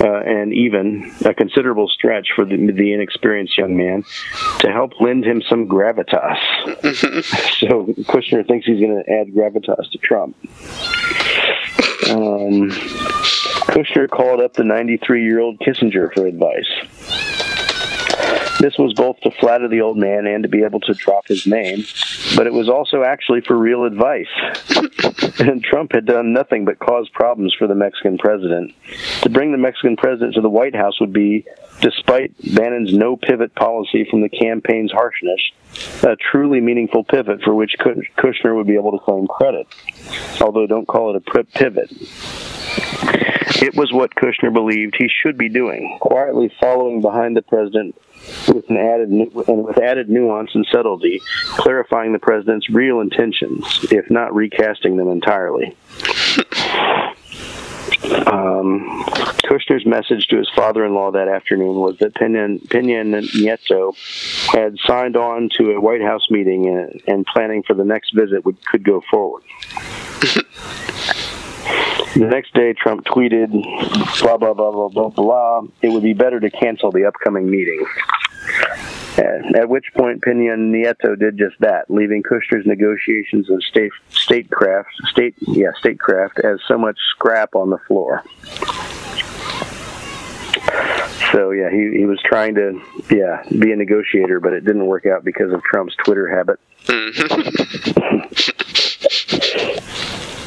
Uh, 0.00 0.20
and 0.20 0.52
even 0.52 1.12
a 1.24 1.34
considerable 1.34 1.88
stretch 1.88 2.28
for 2.34 2.44
the, 2.44 2.56
the 2.56 2.92
inexperienced 2.92 3.56
young 3.58 3.76
man 3.76 4.04
to 4.58 4.70
help 4.70 5.00
lend 5.00 5.24
him 5.24 5.42
some 5.48 5.68
gravitas. 5.68 6.36
so 7.58 7.84
Kushner 8.04 8.46
thinks 8.46 8.66
he's 8.66 8.80
going 8.80 9.02
to 9.02 9.12
add 9.12 9.28
gravitas 9.34 9.90
to 9.90 9.98
Trump. 9.98 10.36
Um, 12.08 12.70
Kushner 13.66 14.08
called 14.08 14.40
up 14.40 14.54
the 14.54 14.64
93 14.64 15.24
year 15.24 15.40
old 15.40 15.58
Kissinger 15.58 16.12
for 16.12 16.26
advice. 16.26 17.43
This 18.64 18.78
was 18.78 18.94
both 18.94 19.20
to 19.20 19.30
flatter 19.30 19.68
the 19.68 19.82
old 19.82 19.98
man 19.98 20.26
and 20.26 20.42
to 20.42 20.48
be 20.48 20.62
able 20.62 20.80
to 20.80 20.94
drop 20.94 21.28
his 21.28 21.46
name, 21.46 21.84
but 22.34 22.46
it 22.46 22.52
was 22.54 22.66
also 22.66 23.02
actually 23.02 23.42
for 23.42 23.58
real 23.58 23.84
advice. 23.84 24.30
and 25.38 25.62
Trump 25.62 25.92
had 25.92 26.06
done 26.06 26.32
nothing 26.32 26.64
but 26.64 26.78
cause 26.78 27.06
problems 27.10 27.54
for 27.58 27.66
the 27.66 27.74
Mexican 27.74 28.16
president. 28.16 28.72
To 29.20 29.28
bring 29.28 29.52
the 29.52 29.58
Mexican 29.58 29.98
president 29.98 30.36
to 30.36 30.40
the 30.40 30.48
White 30.48 30.74
House 30.74 30.98
would 30.98 31.12
be, 31.12 31.44
despite 31.82 32.32
Bannon's 32.54 32.94
no 32.94 33.18
pivot 33.18 33.54
policy 33.54 34.06
from 34.10 34.22
the 34.22 34.30
campaign's 34.30 34.92
harshness, 34.92 35.42
a 36.02 36.16
truly 36.16 36.62
meaningful 36.62 37.04
pivot 37.04 37.42
for 37.42 37.54
which 37.54 37.76
Kushner 37.78 38.56
would 38.56 38.66
be 38.66 38.76
able 38.76 38.92
to 38.92 39.04
claim 39.04 39.26
credit. 39.26 39.66
Although 40.40 40.66
don't 40.66 40.88
call 40.88 41.14
it 41.14 41.22
a 41.22 41.44
pivot. 41.44 41.90
It 43.62 43.74
was 43.76 43.92
what 43.92 44.14
Kushner 44.14 44.54
believed 44.54 44.96
he 44.98 45.10
should 45.22 45.36
be 45.36 45.50
doing, 45.50 45.98
quietly 46.00 46.50
following 46.58 47.02
behind 47.02 47.36
the 47.36 47.42
president 47.42 47.94
with 48.48 48.68
an 48.68 48.76
added 48.76 49.08
and 49.08 49.64
with 49.64 49.78
added 49.78 50.08
nuance 50.08 50.54
and 50.54 50.66
subtlety, 50.70 51.20
clarifying 51.46 52.12
the 52.12 52.18
president's 52.18 52.68
real 52.70 53.00
intentions, 53.00 53.64
if 53.90 54.10
not 54.10 54.34
recasting 54.34 54.96
them 54.96 55.08
entirely. 55.08 55.76
Um, 58.26 59.04
Kushner's 59.44 59.86
message 59.86 60.26
to 60.28 60.36
his 60.36 60.50
father-in-law 60.54 61.12
that 61.12 61.28
afternoon 61.28 61.76
was 61.76 61.98
that 61.98 62.14
Pena, 62.14 62.48
Nieto 62.48 63.94
had 64.52 64.76
signed 64.78 65.16
on 65.16 65.48
to 65.56 65.72
a 65.72 65.80
White 65.80 66.02
House 66.02 66.30
meeting 66.30 66.66
and, 66.66 67.02
and 67.06 67.26
planning 67.26 67.62
for 67.62 67.74
the 67.74 67.84
next 67.84 68.14
visit 68.14 68.44
would 68.44 68.64
could 68.66 68.84
go 68.84 69.02
forward. 69.10 69.42
The 72.14 72.26
next 72.26 72.54
day, 72.54 72.72
Trump 72.72 73.04
tweeted, 73.04 73.50
blah, 74.20 74.36
blah, 74.36 74.54
blah, 74.54 74.70
blah, 74.70 74.88
blah, 74.88 75.08
blah. 75.08 75.62
It 75.82 75.88
would 75.88 76.02
be 76.02 76.12
better 76.12 76.38
to 76.38 76.50
cancel 76.50 76.92
the 76.92 77.06
upcoming 77.06 77.50
meeting. 77.50 77.84
Uh, 79.18 79.58
At 79.58 79.68
which 79.68 79.86
point, 79.96 80.22
Pena 80.22 80.56
Nieto 80.56 81.18
did 81.18 81.38
just 81.38 81.58
that, 81.60 81.90
leaving 81.90 82.22
Kushner's 82.22 82.66
negotiations 82.66 83.48
of 83.48 83.62
state 83.62 83.92
statecraft, 84.10 84.90
state 85.06 85.34
yeah, 85.40 85.70
statecraft 85.78 86.40
as 86.40 86.58
so 86.66 86.76
much 86.76 86.98
scrap 87.10 87.54
on 87.54 87.70
the 87.70 87.78
floor. 87.78 88.22
So 91.32 91.52
yeah, 91.52 91.70
he, 91.70 91.98
he 91.98 92.06
was 92.06 92.20
trying 92.24 92.54
to 92.56 92.80
yeah 93.10 93.42
be 93.50 93.72
a 93.72 93.76
negotiator, 93.76 94.40
but 94.40 94.52
it 94.52 94.64
didn't 94.64 94.86
work 94.86 95.06
out 95.06 95.24
because 95.24 95.52
of 95.52 95.62
Trump's 95.62 95.94
Twitter 95.96 96.28
habit. 96.28 96.58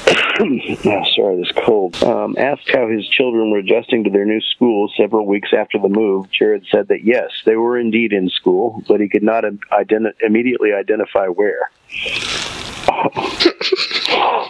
oh, 0.40 1.04
sorry, 1.16 1.38
this 1.38 1.52
cold. 1.66 2.02
Um, 2.04 2.36
asked 2.38 2.70
how 2.72 2.88
his 2.88 3.08
children 3.10 3.52
were 3.52 3.58
adjusting 3.58 4.04
to 4.06 4.10
their 4.10 4.26
new 4.26 4.40
school 4.42 4.90
several 4.96 5.26
weeks 5.26 5.50
after 5.58 5.78
the 5.78 5.90
move, 5.90 6.32
Jared 6.32 6.66
said 6.72 6.88
that 6.88 7.04
yes, 7.04 7.30
they 7.46 7.56
were 7.56 7.78
indeed 7.78 8.14
in 8.14 8.30
school, 8.30 8.84
but 8.88 9.02
he 9.02 9.10
could 9.10 9.24
not 9.24 9.44
identi- 9.44 10.14
immediately 10.22 10.74
identify 10.74 11.28
where. 11.28 11.70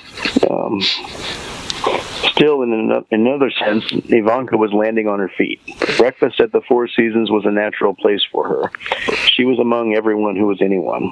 Um, 0.50 0.82
still, 2.32 2.62
in 2.62 2.72
in 3.12 3.28
another 3.28 3.52
sense, 3.52 3.84
Ivanka 4.10 4.58
was 4.58 4.72
landing 4.72 5.08
on 5.08 5.20
her 5.20 5.32
feet. 5.38 5.60
Breakfast 5.98 6.40
at 6.40 6.52
the 6.52 6.62
Four 6.62 6.88
Seasons 6.88 7.30
was 7.30 7.46
a 7.46 7.52
natural 7.52 7.96
place 7.96 8.24
for 8.32 8.48
her. 8.48 8.72
She 9.28 9.44
was 9.44 9.60
among 9.60 9.96
everyone 9.96 10.36
who 10.36 10.46
was 10.46 10.62
anyone. 10.62 11.12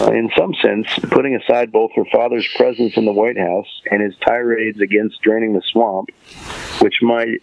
Uh, 0.00 0.12
in 0.12 0.30
some 0.36 0.54
sense, 0.54 0.86
putting 1.10 1.34
aside 1.36 1.72
both 1.72 1.90
her 1.94 2.04
father's 2.12 2.46
presence 2.56 2.96
in 2.96 3.04
the 3.04 3.12
White 3.12 3.38
House 3.38 3.66
and 3.90 4.02
his 4.02 4.14
tirades 4.16 4.80
against 4.80 5.20
draining 5.22 5.54
the 5.54 5.62
swamp, 5.62 6.10
which 6.80 7.00
might 7.02 7.42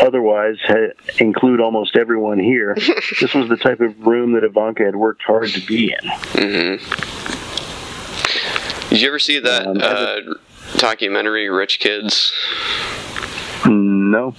otherwise 0.00 0.56
ha- 0.62 0.92
include 1.18 1.60
almost 1.60 1.96
everyone 1.96 2.38
here, 2.38 2.74
this 3.20 3.34
was 3.34 3.48
the 3.48 3.56
type 3.56 3.80
of 3.80 4.06
room 4.06 4.32
that 4.32 4.44
Ivanka 4.44 4.84
had 4.84 4.96
worked 4.96 5.22
hard 5.22 5.48
to 5.50 5.60
be 5.66 5.92
in. 5.92 6.10
Mm-hmm. 6.32 6.84
Did 8.90 9.00
you 9.00 9.08
ever 9.08 9.18
see 9.18 9.40
that 9.40 9.66
uh, 9.66 10.20
documentary, 10.78 11.48
Rich 11.48 11.80
Kids? 11.80 12.32
No. 13.66 14.34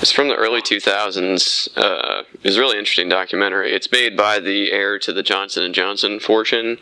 It's 0.00 0.12
from 0.12 0.28
the 0.28 0.34
early 0.34 0.60
2000s. 0.60 1.68
Uh, 1.76 2.24
it's 2.42 2.56
a 2.56 2.60
really 2.60 2.78
interesting 2.78 3.08
documentary. 3.08 3.72
It's 3.72 3.90
made 3.90 4.16
by 4.16 4.40
the 4.40 4.72
heir 4.72 4.98
to 4.98 5.12
the 5.12 5.22
Johnson 5.22 5.64
and 5.64 5.74
Johnson 5.74 6.20
fortune. 6.20 6.78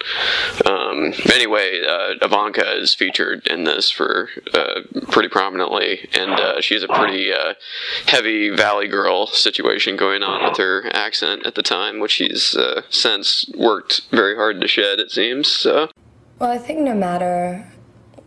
Um, 0.67 1.13
anyway, 1.33 1.83
uh, 1.87 2.15
Ivanka 2.21 2.79
is 2.81 2.95
featured 2.95 3.47
in 3.47 3.65
this 3.65 3.91
for 3.91 4.29
uh, 4.55 4.81
pretty 5.11 5.29
prominently, 5.29 6.09
and 6.15 6.33
uh, 6.33 6.61
she 6.61 6.75
has 6.75 6.83
a 6.83 6.89
pretty 6.89 7.33
uh, 7.33 7.55
heavy 8.07 8.49
Valley 8.49 8.89
Girl 8.89 9.27
situation 9.27 9.97
going 9.97 10.23
on 10.23 10.49
with 10.49 10.59
her 10.59 10.91
accent 10.95 11.47
at 11.47 11.55
the 11.55 11.63
time, 11.63 12.01
which 12.01 12.13
she's 12.13 12.57
uh, 12.57 12.83
since 12.91 13.49
worked 13.57 14.03
very 14.11 14.35
hard 14.35 14.61
to 14.61 14.69
shed. 14.69 14.99
It 14.99 15.11
seems. 15.11 15.49
So. 15.49 15.91
Well, 16.39 16.51
I 16.51 16.59
think 16.59 16.81
no 16.81 16.95
matter 16.95 17.73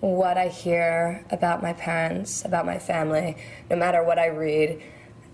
what 0.06 0.38
I 0.38 0.50
hear 0.50 1.26
about 1.32 1.64
my 1.64 1.74
parents, 1.74 2.46
about 2.46 2.64
my 2.64 2.78
family, 2.78 3.38
no 3.72 3.76
matter 3.76 4.04
what 4.04 4.20
I 4.20 4.28
read, 4.28 4.80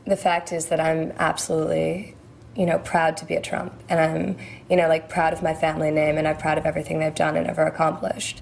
the 0.06 0.16
fact 0.16 0.54
is 0.54 0.68
that 0.68 0.80
I'm 0.80 1.12
absolutely, 1.18 2.16
you 2.56 2.66
know, 2.66 2.80
proud 2.80 3.18
to 3.18 3.26
be 3.26 3.36
a 3.36 3.42
Trump. 3.42 3.74
And 3.90 4.00
I'm, 4.00 4.38
you 4.70 4.78
know, 4.78 4.88
like 4.88 5.10
proud 5.10 5.34
of 5.34 5.44
my 5.44 5.54
family 5.54 5.92
name 5.92 6.18
and 6.18 6.26
I'm 6.26 6.38
proud 6.38 6.58
of 6.58 6.66
everything 6.66 7.00
they've 7.00 7.14
done 7.14 7.36
and 7.36 7.48
ever 7.48 7.64
accomplished. 7.64 8.42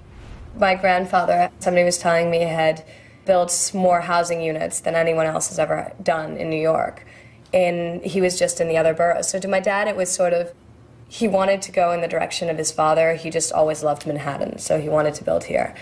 My 0.56 0.76
grandfather, 0.76 1.50
somebody 1.58 1.84
was 1.84 1.98
telling 1.98 2.30
me, 2.30 2.42
had 2.42 2.84
built 3.26 3.72
more 3.74 4.00
housing 4.00 4.40
units 4.40 4.78
than 4.78 4.94
anyone 4.94 5.26
else 5.26 5.48
has 5.48 5.58
ever 5.58 5.92
done 6.00 6.36
in 6.36 6.48
New 6.48 6.60
York. 6.60 7.04
And 7.52 8.04
he 8.04 8.20
was 8.20 8.38
just 8.38 8.60
in 8.60 8.68
the 8.68 8.76
other 8.76 8.94
boroughs. 8.94 9.28
So 9.28 9.40
to 9.40 9.48
my 9.48 9.58
dad, 9.58 9.88
it 9.88 9.96
was 9.96 10.10
sort 10.12 10.32
of, 10.32 10.52
he 11.08 11.26
wanted 11.26 11.60
to 11.62 11.72
go 11.72 11.90
in 11.90 12.02
the 12.02 12.08
direction 12.08 12.48
of 12.48 12.56
his 12.56 12.70
father. 12.70 13.14
He 13.14 13.30
just 13.30 13.52
always 13.52 13.82
loved 13.82 14.06
Manhattan, 14.06 14.58
so 14.58 14.80
he 14.80 14.88
wanted 14.88 15.14
to 15.14 15.24
build 15.24 15.42
here 15.42 15.74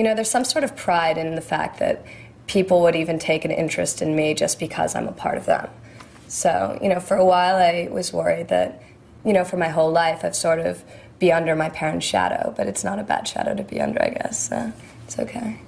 you 0.00 0.04
know, 0.04 0.14
there's 0.14 0.30
some 0.30 0.46
sort 0.46 0.64
of 0.64 0.74
pride 0.76 1.18
in 1.18 1.34
the 1.34 1.42
fact 1.42 1.78
that 1.78 2.02
people 2.46 2.80
would 2.80 2.96
even 2.96 3.18
take 3.18 3.44
an 3.44 3.50
interest 3.50 4.00
in 4.00 4.16
me 4.16 4.32
just 4.32 4.58
because 4.58 4.94
I'm 4.94 5.06
a 5.06 5.12
part 5.12 5.36
of 5.36 5.44
them. 5.44 5.68
So, 6.26 6.78
you 6.80 6.88
know, 6.88 7.00
for 7.00 7.18
a 7.18 7.24
while 7.24 7.56
I 7.56 7.86
was 7.92 8.10
worried 8.10 8.48
that, 8.48 8.82
you 9.26 9.34
know, 9.34 9.44
for 9.44 9.58
my 9.58 9.68
whole 9.68 9.92
life 9.92 10.24
I've 10.24 10.34
sort 10.34 10.58
of 10.58 10.82
be 11.18 11.30
under 11.30 11.54
my 11.54 11.68
parents' 11.68 12.06
shadow, 12.06 12.54
but 12.56 12.66
it's 12.66 12.82
not 12.82 12.98
a 12.98 13.02
bad 13.02 13.28
shadow 13.28 13.54
to 13.54 13.62
be 13.62 13.78
under, 13.78 14.02
I 14.02 14.08
guess. 14.08 14.48
So 14.48 14.72
it's 15.04 15.18
okay. 15.18 15.60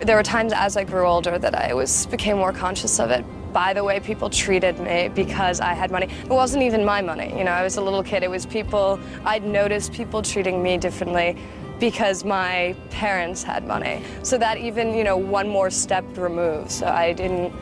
There 0.00 0.16
were 0.16 0.22
times 0.22 0.54
as 0.54 0.78
I 0.78 0.84
grew 0.84 1.06
older 1.06 1.38
that 1.38 1.54
I 1.54 1.74
was 1.74 2.06
became 2.06 2.38
more 2.38 2.54
conscious 2.54 2.98
of 2.98 3.10
it 3.10 3.26
by 3.52 3.74
the 3.74 3.84
way 3.84 4.00
people 4.00 4.30
treated 4.30 4.80
me 4.80 5.10
because 5.14 5.60
I 5.60 5.74
had 5.74 5.90
money. 5.90 6.06
It 6.06 6.30
wasn't 6.30 6.62
even 6.62 6.82
my 6.82 7.02
money. 7.02 7.36
You 7.36 7.44
know, 7.44 7.52
I 7.52 7.62
was 7.62 7.76
a 7.76 7.82
little 7.82 8.02
kid. 8.02 8.22
It 8.22 8.30
was 8.30 8.46
people 8.46 8.98
I'd 9.26 9.44
noticed 9.44 9.92
people 9.92 10.22
treating 10.22 10.62
me 10.62 10.78
differently 10.78 11.36
because 11.82 12.24
my 12.24 12.76
parents 12.90 13.42
had 13.42 13.66
money. 13.66 14.04
So 14.22 14.38
that 14.38 14.56
even, 14.56 14.94
you 14.94 15.02
know, 15.02 15.16
one 15.16 15.48
more 15.48 15.68
step 15.68 16.04
removed. 16.16 16.70
So 16.70 16.86
I 16.86 17.12
didn't, 17.12 17.52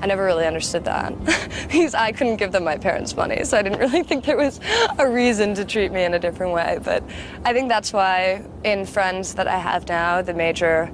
I 0.00 0.06
never 0.06 0.24
really 0.24 0.46
understood 0.46 0.84
that 0.84 1.12
because 1.62 1.92
I 1.92 2.12
couldn't 2.12 2.36
give 2.36 2.52
them 2.52 2.62
my 2.62 2.76
parents' 2.76 3.16
money. 3.16 3.42
So 3.42 3.58
I 3.58 3.62
didn't 3.62 3.80
really 3.80 4.04
think 4.04 4.24
there 4.24 4.36
was 4.36 4.60
a 5.00 5.10
reason 5.10 5.52
to 5.56 5.64
treat 5.64 5.90
me 5.90 6.04
in 6.04 6.14
a 6.14 6.18
different 6.20 6.52
way. 6.52 6.78
But 6.80 7.02
I 7.44 7.52
think 7.52 7.68
that's 7.68 7.92
why 7.92 8.44
in 8.62 8.86
friends 8.86 9.34
that 9.34 9.48
I 9.48 9.58
have 9.58 9.88
now, 9.88 10.22
the 10.22 10.32
major 10.32 10.88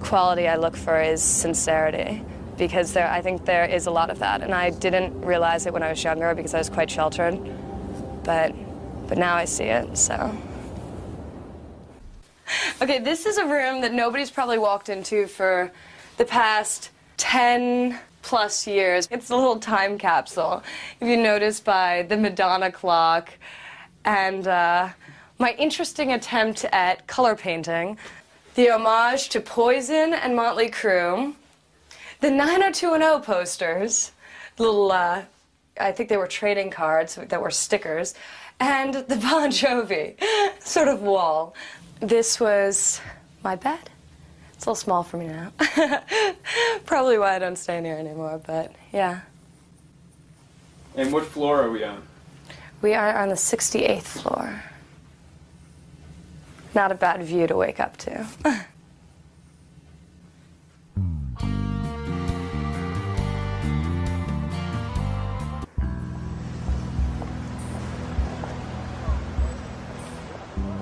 quality 0.00 0.46
I 0.46 0.56
look 0.56 0.76
for 0.76 1.00
is 1.00 1.22
sincerity. 1.22 2.22
Because 2.58 2.92
there, 2.92 3.08
I 3.10 3.22
think 3.22 3.46
there 3.46 3.64
is 3.64 3.86
a 3.86 3.90
lot 3.90 4.10
of 4.10 4.18
that, 4.18 4.42
and 4.42 4.54
I 4.54 4.68
didn't 4.68 5.22
realize 5.22 5.64
it 5.64 5.72
when 5.72 5.82
I 5.82 5.88
was 5.88 6.04
younger 6.04 6.34
because 6.34 6.52
I 6.52 6.58
was 6.58 6.68
quite 6.68 6.90
sheltered, 6.90 7.40
but, 8.24 8.54
but 9.08 9.16
now 9.16 9.36
I 9.36 9.46
see 9.46 9.64
it. 9.64 9.96
So. 9.96 10.36
Okay, 12.82 12.98
this 12.98 13.26
is 13.26 13.38
a 13.38 13.46
room 13.46 13.80
that 13.82 13.92
nobody's 13.92 14.30
probably 14.30 14.58
walked 14.58 14.88
into 14.88 15.26
for 15.26 15.70
the 16.16 16.24
past 16.24 16.90
10 17.16 17.98
plus 18.22 18.66
years. 18.66 19.08
It's 19.10 19.30
a 19.30 19.36
little 19.36 19.58
time 19.58 19.98
capsule, 19.98 20.62
if 21.00 21.08
you 21.08 21.16
notice 21.16 21.60
by 21.60 22.02
the 22.08 22.16
Madonna 22.16 22.72
clock 22.72 23.30
and 24.04 24.46
uh, 24.46 24.88
my 25.38 25.52
interesting 25.52 26.12
attempt 26.12 26.64
at 26.66 27.06
color 27.06 27.34
painting, 27.34 27.96
the 28.54 28.70
homage 28.70 29.28
to 29.30 29.40
Poison 29.40 30.14
and 30.14 30.36
Motley 30.36 30.70
Crue, 30.70 31.34
the 32.20 32.30
90210 32.30 33.22
posters, 33.22 34.12
little, 34.58 34.92
uh, 34.92 35.22
I 35.80 35.92
think 35.92 36.08
they 36.08 36.16
were 36.16 36.26
trading 36.26 36.70
cards 36.70 37.16
that 37.16 37.40
were 37.40 37.50
stickers, 37.50 38.14
and 38.60 38.94
the 38.94 39.16
Bon 39.16 39.50
Jovi 39.50 40.16
sort 40.60 40.88
of 40.88 41.02
wall. 41.02 41.54
This 42.04 42.38
was 42.38 43.00
my 43.42 43.56
bed. 43.56 43.88
It's 44.52 44.66
a 44.66 44.68
little 44.68 44.74
small 44.74 45.02
for 45.02 45.16
me 45.16 45.26
now. 45.26 45.52
Probably 46.84 47.16
why 47.16 47.34
I 47.34 47.38
don't 47.38 47.56
stay 47.56 47.78
in 47.78 47.84
here 47.86 47.96
anymore, 47.96 48.42
but 48.46 48.72
yeah. 48.92 49.20
And 50.96 51.10
what 51.14 51.24
floor 51.24 51.62
are 51.62 51.70
we 51.70 51.82
on? 51.82 52.02
We 52.82 52.92
are 52.92 53.16
on 53.16 53.30
the 53.30 53.36
68th 53.36 54.02
floor. 54.02 54.62
Not 56.74 56.92
a 56.92 56.94
bad 56.94 57.22
view 57.22 57.46
to 57.46 57.56
wake 57.56 57.80
up 57.80 57.96
to. 57.98 58.26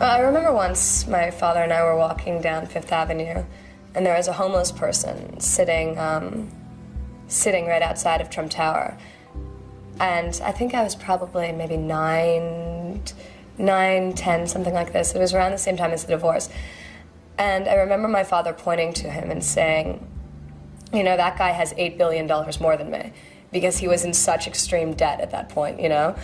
I 0.02 0.20
remember 0.20 0.52
once 0.52 1.06
my 1.06 1.30
father 1.30 1.60
and 1.60 1.72
I 1.72 1.84
were 1.84 1.96
walking 1.96 2.40
down 2.40 2.66
Fifth 2.66 2.90
Avenue, 2.90 3.44
and 3.94 4.04
there 4.04 4.16
was 4.16 4.26
a 4.26 4.32
homeless 4.32 4.72
person 4.72 5.38
sitting, 5.38 5.96
um, 5.96 6.50
sitting 7.28 7.66
right 7.66 7.82
outside 7.82 8.20
of 8.20 8.28
Trump 8.28 8.50
Tower. 8.50 8.98
And 10.00 10.40
I 10.42 10.50
think 10.50 10.74
I 10.74 10.82
was 10.82 10.96
probably 10.96 11.52
maybe 11.52 11.76
nine, 11.76 13.02
nine, 13.58 14.12
ten, 14.14 14.48
something 14.48 14.74
like 14.74 14.92
this. 14.92 15.14
It 15.14 15.20
was 15.20 15.34
around 15.34 15.52
the 15.52 15.58
same 15.58 15.76
time 15.76 15.92
as 15.92 16.04
the 16.04 16.12
divorce. 16.14 16.48
And 17.38 17.68
I 17.68 17.74
remember 17.74 18.08
my 18.08 18.24
father 18.24 18.52
pointing 18.52 18.92
to 18.94 19.10
him 19.10 19.30
and 19.30 19.44
saying, 19.44 20.04
you 20.92 21.04
know, 21.04 21.16
that 21.16 21.38
guy 21.38 21.50
has 21.50 21.72
$8 21.74 21.96
billion 21.96 22.26
more 22.60 22.76
than 22.76 22.90
me 22.90 23.12
because 23.52 23.78
he 23.78 23.86
was 23.86 24.04
in 24.04 24.14
such 24.14 24.48
extreme 24.48 24.94
debt 24.94 25.20
at 25.20 25.30
that 25.30 25.48
point, 25.48 25.80
you 25.80 25.88
know? 25.88 26.16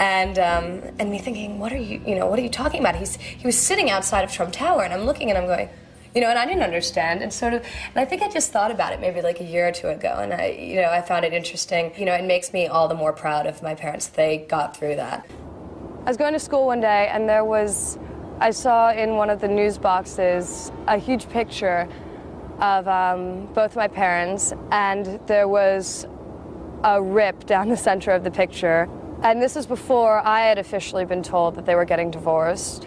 And, 0.00 0.38
um, 0.38 0.82
and 0.98 1.10
me 1.10 1.18
thinking, 1.18 1.58
what 1.58 1.72
are 1.72 1.76
you, 1.76 2.02
you 2.06 2.14
know, 2.14 2.26
what 2.26 2.38
are 2.38 2.42
you 2.42 2.48
talking 2.48 2.80
about? 2.80 2.96
He's, 2.96 3.16
he 3.16 3.46
was 3.46 3.56
sitting 3.56 3.90
outside 3.90 4.24
of 4.24 4.32
Trump 4.32 4.52
Tower 4.52 4.82
and 4.82 4.92
I'm 4.94 5.02
looking 5.02 5.28
and 5.28 5.38
I'm 5.38 5.46
going, 5.46 5.68
you 6.14 6.22
know, 6.22 6.28
and 6.28 6.38
I 6.38 6.46
didn't 6.46 6.62
understand. 6.62 7.22
And 7.22 7.32
sort 7.32 7.52
of, 7.52 7.62
and 7.62 7.96
I 7.96 8.06
think 8.06 8.22
I 8.22 8.28
just 8.28 8.50
thought 8.50 8.70
about 8.70 8.94
it 8.94 9.00
maybe 9.00 9.20
like 9.20 9.40
a 9.40 9.44
year 9.44 9.68
or 9.68 9.72
two 9.72 9.88
ago. 9.88 10.16
And 10.18 10.32
I, 10.32 10.46
you 10.46 10.76
know, 10.76 10.88
I 10.88 11.02
found 11.02 11.24
it 11.26 11.34
interesting. 11.34 11.92
You 11.96 12.06
know, 12.06 12.14
it 12.14 12.24
makes 12.24 12.52
me 12.52 12.66
all 12.66 12.88
the 12.88 12.94
more 12.94 13.12
proud 13.12 13.46
of 13.46 13.62
my 13.62 13.74
parents 13.74 14.08
they 14.08 14.38
got 14.48 14.76
through 14.76 14.96
that. 14.96 15.26
I 16.06 16.08
was 16.08 16.16
going 16.16 16.32
to 16.32 16.40
school 16.40 16.64
one 16.64 16.80
day 16.80 17.10
and 17.12 17.28
there 17.28 17.44
was, 17.44 17.98
I 18.40 18.52
saw 18.52 18.90
in 18.92 19.16
one 19.16 19.28
of 19.28 19.42
the 19.42 19.48
news 19.48 19.76
boxes 19.76 20.72
a 20.86 20.96
huge 20.96 21.28
picture 21.28 21.86
of 22.58 22.88
um, 22.88 23.52
both 23.52 23.76
my 23.76 23.88
parents, 23.88 24.52
and 24.70 25.20
there 25.26 25.48
was 25.48 26.06
a 26.84 27.02
rip 27.02 27.46
down 27.46 27.68
the 27.68 27.76
center 27.76 28.12
of 28.12 28.24
the 28.24 28.30
picture. 28.30 28.88
And 29.22 29.42
this 29.42 29.54
is 29.54 29.66
before 29.66 30.26
I 30.26 30.46
had 30.46 30.56
officially 30.56 31.04
been 31.04 31.22
told 31.22 31.54
that 31.56 31.66
they 31.66 31.74
were 31.74 31.84
getting 31.84 32.10
divorced. 32.10 32.86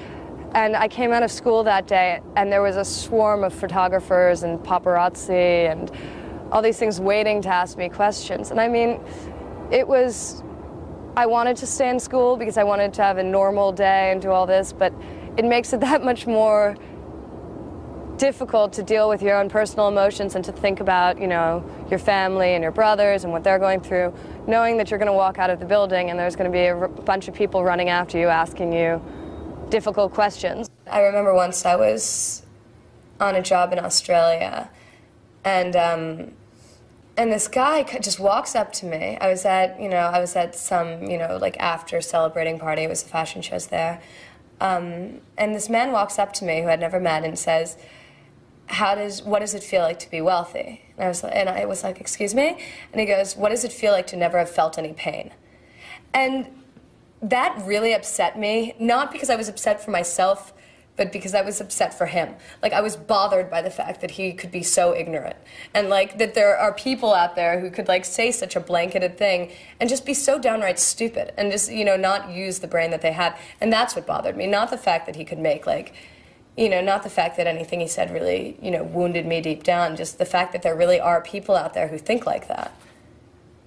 And 0.56 0.76
I 0.76 0.88
came 0.88 1.12
out 1.12 1.22
of 1.22 1.32
school 1.32 1.64
that 1.64 1.86
day, 1.86 2.22
and 2.36 2.52
there 2.52 2.64
was 2.64 2.76
a 2.76 2.84
swarm 2.84 3.44
of 3.44 3.54
photographers 3.54 4.42
and 4.42 4.58
paparazzi 4.60 5.72
and 5.72 5.92
all 6.52 6.64
these 6.64 6.80
things 6.80 7.00
waiting 7.00 7.40
to 7.44 7.50
ask 7.50 7.78
me 7.78 7.88
questions. 7.88 8.50
And 8.50 8.60
I 8.60 8.68
mean, 8.68 9.00
it 9.72 9.88
was, 9.88 10.42
I 11.16 11.28
wanted 11.28 11.56
to 11.58 11.68
stay 11.68 11.90
in 11.90 12.00
school 12.00 12.36
because 12.36 12.58
I 12.58 12.64
wanted 12.64 12.96
to 12.96 13.04
have 13.04 13.20
a 13.20 13.24
normal 13.24 13.72
day 13.72 14.12
and 14.12 14.20
do 14.20 14.32
all 14.32 14.48
this, 14.48 14.74
but 14.74 14.92
it 15.38 15.46
makes 15.46 15.72
it 15.72 15.80
that 15.82 16.04
much 16.04 16.26
more 16.26 16.76
difficult 18.18 18.74
to 18.74 18.84
deal 18.84 19.10
with 19.10 19.22
your 19.22 19.40
own 19.40 19.50
personal 19.50 19.88
emotions 19.88 20.36
and 20.36 20.46
to 20.46 20.52
think 20.52 20.80
about, 20.80 21.20
you 21.20 21.28
know, 21.28 21.64
your 21.90 22.00
family 22.00 22.54
and 22.54 22.62
your 22.62 22.72
brothers 22.72 23.24
and 23.24 23.34
what 23.34 23.44
they're 23.44 23.60
going 23.60 23.82
through, 23.82 24.14
knowing 24.48 24.78
that 24.78 24.90
you're 24.92 25.00
going 25.00 25.08
to 25.08 25.14
walk 25.14 25.40
out 25.40 25.50
of 25.50 25.60
the 25.60 25.66
building 25.66 26.10
and 26.10 26.20
there's 26.20 26.36
going 26.36 26.52
to 26.52 26.56
be 26.56 26.66
a 26.68 26.88
bunch 27.02 27.28
of 27.28 27.34
people 27.34 27.64
running 27.64 27.90
after 27.90 28.18
you 28.18 28.28
asking 28.28 28.74
you 28.74 29.02
difficult 29.70 30.14
questions. 30.14 30.70
I 30.90 31.02
remember 31.02 31.34
once 31.34 31.66
I 31.66 31.76
was 31.76 32.44
on 33.20 33.36
a 33.36 33.42
job 33.42 33.74
in 33.74 33.80
Australia, 33.80 34.70
and 35.44 35.76
um, 35.76 36.32
and 37.18 37.32
this 37.32 37.48
guy 37.48 37.84
just 38.00 38.20
walks 38.20 38.56
up 38.56 38.72
to 38.74 38.86
me. 38.86 39.18
I 39.20 39.30
was 39.30 39.46
at 39.46 39.82
you 39.82 39.90
know 39.90 39.98
I 39.98 40.20
was 40.20 40.36
at 40.36 40.56
some 40.56 41.04
you 41.04 41.18
know 41.18 41.38
like 41.42 41.58
after 41.60 42.02
celebrating 42.02 42.60
party. 42.60 42.84
It 42.84 42.90
was 42.90 43.02
a 43.04 43.08
fashion 43.08 43.42
shows 43.42 43.68
there, 43.68 44.02
um, 44.62 45.22
and 45.38 45.56
this 45.56 45.70
man 45.70 45.92
walks 45.92 46.20
up 46.20 46.34
to 46.34 46.46
me 46.46 46.62
who 46.62 46.70
I'd 46.70 46.80
never 46.80 47.00
met 47.00 47.24
and 47.24 47.38
says, 47.38 47.78
"How 48.68 48.96
does 48.96 49.24
what 49.24 49.40
does 49.40 49.54
it 49.54 49.64
feel 49.64 49.82
like 49.82 50.00
to 50.00 50.10
be 50.10 50.22
wealthy?" 50.22 50.82
And 50.98 51.06
I 51.06 51.08
was 51.08 51.24
and 51.24 51.50
I 51.50 51.66
was 51.66 51.84
like, 51.84 52.00
"Excuse 52.00 52.34
me," 52.34 52.58
and 52.92 53.00
he 53.00 53.06
goes, 53.06 53.36
"What 53.36 53.50
does 53.50 53.64
it 53.64 53.72
feel 53.72 53.92
like 53.92 54.08
to 54.08 54.16
never 54.16 54.38
have 54.38 54.50
felt 54.50 54.78
any 54.78 54.94
pain?" 54.94 55.32
And 56.14 56.48
that 57.22 57.58
really 57.66 57.94
upset 57.94 58.38
me, 58.38 58.76
not 58.80 59.12
because 59.12 59.30
I 59.30 59.36
was 59.36 59.48
upset 59.48 59.82
for 59.82 59.92
myself, 59.92 60.54
but 60.96 61.12
because 61.12 61.34
I 61.34 61.42
was 61.42 61.60
upset 61.60 61.94
for 61.98 62.06
him. 62.06 62.36
Like 62.62 62.74
I 62.74 62.82
was 62.82 62.96
bothered 62.96 63.50
by 63.50 63.62
the 63.62 63.72
fact 63.72 64.02
that 64.02 64.12
he 64.12 64.34
could 64.34 64.52
be 64.52 64.62
so 64.62 64.96
ignorant. 64.96 65.38
And 65.74 65.90
like 65.90 66.18
that 66.20 66.34
there 66.34 66.56
are 66.58 66.74
people 66.74 67.14
out 67.14 67.36
there 67.36 67.60
who 67.60 67.72
could 67.72 67.88
like 67.88 68.06
say 68.06 68.32
such 68.32 68.56
a 68.56 68.60
blanketed 68.60 69.18
thing 69.18 69.52
and 69.80 69.90
just 69.90 70.06
be 70.06 70.14
so 70.14 70.38
downright 70.38 70.78
stupid 70.78 71.34
and 71.38 71.52
just, 71.52 71.72
you 71.72 71.84
know, 71.86 71.96
not 71.96 72.30
use 72.30 72.60
the 72.60 72.68
brain 72.68 72.92
that 72.92 73.02
they 73.02 73.14
have. 73.14 73.40
And 73.60 73.74
that's 73.74 73.96
what 73.96 74.06
bothered 74.06 74.38
me, 74.38 74.46
not 74.46 74.70
the 74.70 74.78
fact 74.78 75.06
that 75.08 75.16
he 75.16 75.26
could 75.26 75.40
make 75.40 75.66
like 75.66 75.94
you 76.56 76.70
know, 76.70 76.82
not 76.82 77.04
the 77.04 77.10
fact 77.10 77.38
that 77.38 77.48
anything 77.48 77.80
he 77.80 77.88
said 77.88 78.14
really, 78.14 78.58
you 78.62 78.70
know, 78.70 78.84
wounded 78.84 79.26
me 79.26 79.42
deep 79.42 79.64
down, 79.64 79.96
just 79.96 80.18
the 80.20 80.26
fact 80.26 80.54
that 80.54 80.62
there 80.62 80.76
really 80.76 81.00
are 81.00 81.22
people 81.22 81.56
out 81.56 81.74
there 81.74 81.88
who 81.88 81.98
think 81.98 82.26
like 82.26 82.48
that. 82.48 82.76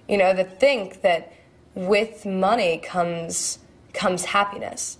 You 0.08 0.16
know, 0.18 0.32
that 0.34 0.60
think 0.60 1.02
that 1.02 1.32
with 1.74 2.24
money 2.24 2.78
comes 2.78 3.58
comes 3.92 4.26
happiness. 4.26 4.98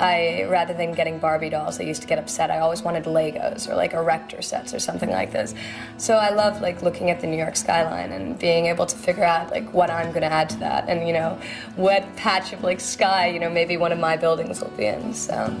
I 0.00 0.46
rather 0.48 0.72
than 0.72 0.92
getting 0.92 1.18
Barbie 1.18 1.50
dolls, 1.50 1.78
I 1.78 1.82
used 1.82 2.00
to 2.02 2.08
get 2.08 2.18
upset. 2.18 2.50
I 2.50 2.58
always 2.58 2.82
wanted 2.82 3.04
Legos 3.04 3.68
or 3.68 3.76
like 3.76 3.92
erector 3.92 4.40
sets 4.40 4.72
or 4.72 4.78
something 4.78 5.10
like 5.10 5.30
this. 5.30 5.54
So 5.98 6.14
I 6.14 6.30
love 6.30 6.62
like 6.62 6.82
looking 6.82 7.10
at 7.10 7.20
the 7.20 7.26
New 7.26 7.36
York 7.36 7.54
skyline 7.54 8.10
and 8.10 8.38
being 8.38 8.66
able 8.66 8.86
to 8.86 8.96
figure 8.96 9.24
out 9.24 9.50
like 9.50 9.72
what 9.74 9.90
I'm 9.90 10.08
going 10.08 10.22
to 10.22 10.32
add 10.32 10.48
to 10.50 10.56
that, 10.60 10.88
and 10.88 11.06
you 11.06 11.12
know, 11.12 11.38
what 11.76 12.16
patch 12.16 12.52
of 12.52 12.64
like 12.64 12.80
sky, 12.80 13.28
you 13.28 13.38
know, 13.38 13.50
maybe 13.50 13.76
one 13.76 13.92
of 13.92 13.98
my 13.98 14.16
buildings 14.16 14.60
will 14.60 14.70
be 14.70 14.86
in. 14.86 15.12
So 15.12 15.54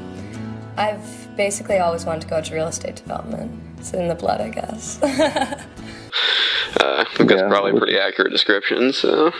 I've 0.76 1.36
basically 1.36 1.78
always 1.78 2.04
wanted 2.04 2.22
to 2.22 2.28
go 2.28 2.38
into 2.38 2.54
real 2.54 2.68
estate 2.68 2.96
development. 2.96 3.52
It's 3.78 3.92
in 3.92 4.08
the 4.08 4.14
blood, 4.14 4.40
I 4.40 4.48
guess. 4.50 4.98
Uh, 6.80 7.04
I 7.04 7.16
think 7.16 7.28
that's 7.28 7.42
probably 7.42 7.72
a 7.72 7.74
pretty 7.74 7.98
accurate 7.98 8.30
description. 8.30 8.92
So, 8.92 9.32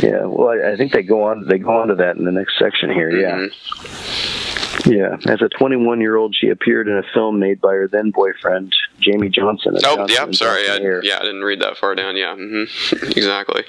Yeah, 0.00 0.26
well, 0.26 0.50
I, 0.50 0.72
I 0.72 0.76
think 0.76 0.92
they 0.92 1.02
go 1.02 1.24
on. 1.24 1.46
They 1.48 1.58
go 1.58 1.70
on 1.70 1.88
to 1.88 1.96
that 1.96 2.16
in 2.16 2.24
the 2.24 2.30
next 2.30 2.56
section 2.56 2.90
here. 2.90 3.10
Yeah. 3.10 3.46
Yeah. 4.86 5.16
As 5.26 5.42
a 5.42 5.48
21 5.48 6.00
year 6.00 6.16
old, 6.16 6.34
she 6.34 6.48
appeared 6.48 6.88
in 6.88 6.96
a 6.96 7.02
film 7.14 7.38
made 7.38 7.60
by 7.60 7.72
her 7.72 7.88
then 7.88 8.10
boyfriend, 8.10 8.74
Jamie 9.00 9.28
Johnson. 9.28 9.76
oh 9.84 10.06
Johnson 10.06 10.28
yeah, 10.30 10.32
sorry, 10.32 10.68
I, 10.68 11.00
yeah, 11.02 11.18
I 11.18 11.22
didn't 11.22 11.42
read 11.42 11.60
that 11.60 11.76
far 11.76 11.94
down. 11.94 12.16
Yeah, 12.16 12.34
hmm 12.34 12.64
exactly. 12.92 13.64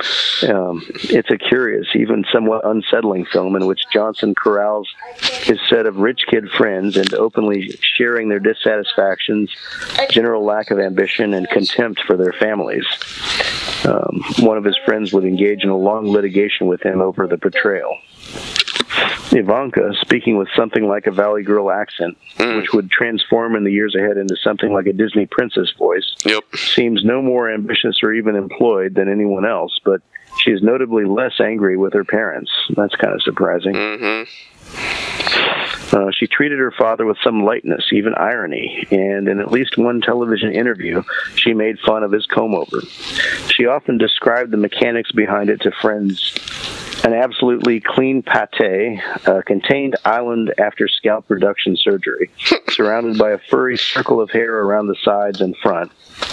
Um, 0.47 0.83
it's 1.03 1.29
a 1.29 1.37
curious, 1.37 1.87
even 1.95 2.25
somewhat 2.31 2.65
unsettling 2.65 3.25
film 3.25 3.55
in 3.55 3.65
which 3.65 3.81
Johnson 3.93 4.35
corrals 4.35 4.89
his 5.19 5.59
set 5.69 5.85
of 5.85 5.97
rich 5.97 6.21
kid 6.29 6.49
friends 6.57 6.97
into 6.97 7.17
openly 7.17 7.71
sharing 7.81 8.29
their 8.29 8.39
dissatisfactions, 8.39 9.51
general 10.09 10.43
lack 10.43 10.71
of 10.71 10.79
ambition, 10.79 11.33
and 11.33 11.49
contempt 11.49 12.01
for 12.05 12.17
their 12.17 12.33
families. 12.33 12.85
Um, 13.85 14.21
one 14.39 14.57
of 14.57 14.63
his 14.63 14.77
friends 14.85 15.13
would 15.13 15.23
engage 15.23 15.63
in 15.63 15.69
a 15.69 15.77
long 15.77 16.09
litigation 16.09 16.67
with 16.67 16.81
him 16.81 17.01
over 17.01 17.27
the 17.27 17.37
portrayal. 17.37 17.97
Ivanka, 19.31 19.91
speaking 20.01 20.37
with 20.37 20.47
something 20.55 20.87
like 20.87 21.05
a 21.05 21.11
Valley 21.11 21.43
Girl 21.43 21.69
accent, 21.71 22.17
which 22.57 22.73
would 22.73 22.89
transform 22.89 23.55
in 23.55 23.63
the 23.63 23.71
years 23.71 23.95
ahead 23.95 24.17
into 24.17 24.35
something 24.43 24.73
like 24.73 24.87
a 24.87 24.93
Disney 24.93 25.25
princess 25.27 25.71
voice, 25.77 26.15
seems 26.55 27.03
no 27.03 27.21
more 27.21 27.51
ambitious 27.51 27.99
or 28.01 28.13
even 28.13 28.35
employed 28.35 28.95
than 28.95 29.07
anyone 29.07 29.45
else, 29.45 29.79
but 29.85 30.01
she 30.39 30.51
is 30.51 30.61
notably 30.63 31.05
less 31.05 31.39
angry 31.39 31.77
with 31.77 31.93
her 31.93 32.03
parents. 32.03 32.51
That's 32.75 32.95
kind 32.95 33.13
of 33.13 33.21
surprising. 33.21 33.75
Uh, 35.91 36.11
she 36.11 36.27
treated 36.27 36.59
her 36.59 36.71
father 36.71 37.05
with 37.05 37.17
some 37.23 37.43
lightness, 37.43 37.83
even 37.91 38.13
irony, 38.15 38.85
and 38.91 39.27
in 39.27 39.39
at 39.39 39.51
least 39.51 39.77
one 39.77 40.01
television 40.01 40.53
interview, 40.53 41.01
she 41.35 41.53
made 41.53 41.79
fun 41.79 42.03
of 42.03 42.11
his 42.11 42.25
comb 42.27 42.53
over. 42.53 42.81
She 43.47 43.65
often 43.65 43.97
described 43.97 44.51
the 44.51 44.57
mechanics 44.57 45.11
behind 45.11 45.49
it 45.49 45.61
to 45.61 45.71
friends 45.81 46.33
an 47.03 47.13
absolutely 47.13 47.79
clean 47.79 48.21
pate, 48.23 48.99
a 49.25 49.43
contained 49.43 49.95
island 50.05 50.53
after 50.57 50.87
scalp 50.87 51.25
reduction 51.29 51.75
surgery, 51.77 52.29
surrounded 52.69 53.17
by 53.17 53.31
a 53.31 53.37
furry 53.37 53.77
circle 53.77 54.21
of 54.21 54.29
hair 54.29 54.61
around 54.61 54.87
the 54.87 54.95
sides 55.03 55.41
and 55.41 55.55
front, 55.57 55.91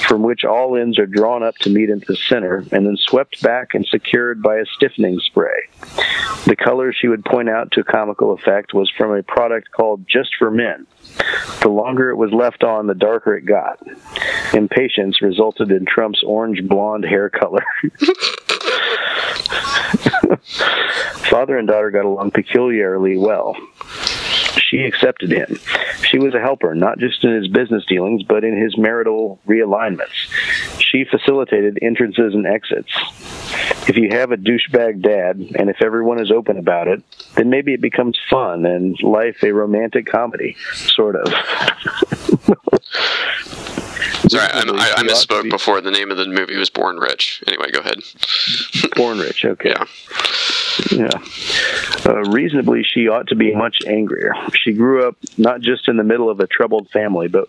from 0.09 0.23
which 0.23 0.45
all 0.45 0.77
ends 0.77 0.99
are 0.99 1.07
drawn 1.07 1.43
up 1.43 1.57
to 1.57 1.71
meet 1.71 1.91
at 1.91 2.07
the 2.07 2.17
center 2.17 2.65
and 2.73 2.87
then 2.87 2.97
swept 2.97 3.43
back 3.43 3.75
and 3.75 3.87
secured 3.87 4.43
by 4.43 4.57
a 4.57 4.67
stiffening 4.67 5.19
spray. 5.21 5.69
The 6.47 6.57
color 6.57 6.93
she 6.93 7.09
would 7.09 7.25
point 7.25 7.49
out 7.49 7.73
to 7.73 7.85
comical 7.85 8.33
effect 8.33 8.75
was 8.75 8.91
from 8.97 9.13
a 9.13 9.23
product 9.23 9.73
called 9.73 10.07
Just 10.09 10.31
for 10.39 10.51
Men. 10.51 10.87
The 11.63 11.69
longer 11.69 12.11
it 12.11 12.17
was 12.17 12.33
left 12.33 12.63
on, 12.65 12.87
the 12.87 12.95
darker 12.95 13.37
it 13.37 13.45
got. 13.45 13.81
Impatience 14.55 15.21
resulted 15.21 15.71
in 15.71 15.85
Trump's 15.85 16.23
orange 16.25 16.63
blonde 16.69 17.05
hair 17.05 17.29
color. 17.29 17.65
Father 21.29 21.59
and 21.59 21.67
daughter 21.67 21.91
got 21.91 22.05
along 22.05 22.31
peculiarly 22.31 23.17
well. 23.19 23.57
She 24.57 24.79
accepted 24.79 25.31
him. 25.31 25.59
She 26.03 26.19
was 26.19 26.35
a 26.35 26.41
helper, 26.41 26.75
not 26.75 26.99
just 26.99 27.23
in 27.25 27.35
his 27.35 27.49
business 27.49 27.85
dealings, 27.87 28.23
but 28.23 28.45
in 28.45 28.57
his 28.57 28.77
marital 28.77 29.39
realignments. 29.47 30.15
She 30.79 31.05
facilitated 31.05 31.79
entrances 31.83 32.35
and 32.35 32.47
exits. 32.47 32.91
If 33.89 33.97
you 33.97 34.09
have 34.11 34.33
a 34.33 34.37
douchebag 34.37 35.03
dad, 35.03 35.39
and 35.57 35.71
if 35.71 35.81
everyone 35.81 36.21
is 36.21 36.31
open 36.31 36.59
about 36.59 36.89
it, 36.89 37.03
then 37.37 37.51
maybe 37.51 37.73
it 37.75 37.81
becomes 37.81 38.19
fun 38.29 38.67
and 38.67 39.01
life 39.03 39.43
a 39.43 39.53
romantic 39.53 40.07
comedy, 40.07 40.57
sort 40.73 41.17
of. 41.17 41.29
Sorry, 44.29 44.49
I, 44.53 44.59
I, 44.59 44.95
I 44.97 45.03
misspoke 45.05 45.49
before. 45.51 45.81
The 45.81 45.93
name 45.93 46.11
of 46.11 46.17
the 46.17 46.27
movie 46.27 46.57
was 46.57 46.69
Born 46.69 46.97
Rich. 46.97 47.45
Anyway, 47.47 47.71
go 47.71 47.81
ahead. 47.81 48.01
Born 48.97 49.19
Rich, 49.19 49.45
okay. 49.45 49.75
Yeah. 49.77 49.85
Yeah. 50.91 51.11
Uh, 52.05 52.23
reasonably, 52.31 52.85
she 52.85 53.09
ought 53.09 53.29
to 53.29 53.35
be 53.35 53.55
much 53.55 53.79
angrier. 53.87 54.35
She 54.53 54.73
grew 54.73 55.09
up 55.09 55.17
not 55.37 55.61
just 55.61 55.89
in 55.89 55.97
the 55.97 56.05
middle 56.05 56.31
of 56.31 56.41
a 56.41 56.47
troubled 56.47 56.89
family, 56.91 57.29
but 57.29 57.49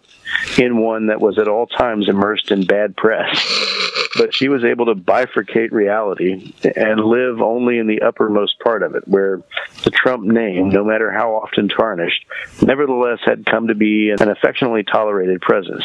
in 0.57 0.77
one 0.77 1.07
that 1.07 1.21
was 1.21 1.37
at 1.37 1.47
all 1.47 1.67
times 1.67 2.09
immersed 2.09 2.51
in 2.51 2.65
bad 2.65 2.95
press. 2.95 3.45
But 4.17 4.33
she 4.33 4.49
was 4.49 4.63
able 4.63 4.87
to 4.87 4.95
bifurcate 4.95 5.71
reality 5.71 6.53
and 6.75 6.99
live 7.01 7.41
only 7.41 7.77
in 7.77 7.87
the 7.87 8.01
uppermost 8.01 8.59
part 8.59 8.81
of 8.81 8.95
it, 8.95 9.07
where 9.07 9.41
the 9.83 9.91
Trump 9.91 10.23
name, 10.23 10.69
no 10.69 10.83
matter 10.83 11.11
how 11.11 11.35
often 11.35 11.69
tarnished, 11.69 12.25
nevertheless 12.61 13.19
had 13.23 13.45
come 13.45 13.67
to 13.67 13.75
be 13.75 14.09
an 14.09 14.29
affectionately 14.29 14.83
tolerated 14.83 15.41
presence. 15.41 15.83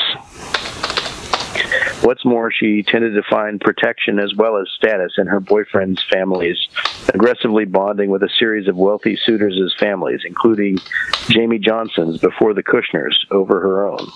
What's 2.03 2.25
more, 2.25 2.51
she 2.51 2.83
tended 2.83 3.15
to 3.15 3.23
find 3.23 3.61
protection 3.61 4.19
as 4.19 4.35
well 4.35 4.57
as 4.57 4.69
status 4.77 5.13
in 5.19 5.27
her 5.29 5.41
boyfriend's 5.41 6.05
families, 6.13 6.57
aggressively 7.15 7.65
bonding 7.65 8.11
with 8.11 8.23
a 8.23 8.31
series 8.39 8.69
of 8.69 8.77
wealthy 8.77 9.17
suitors 9.25 9.57
families, 9.79 10.23
including 10.25 10.79
Jamie 11.29 11.59
Johnson's 11.59 12.19
before 12.19 12.55
the 12.55 12.63
Kushners 12.63 13.15
over 13.31 13.61
her 13.61 13.89
own. 13.89 14.09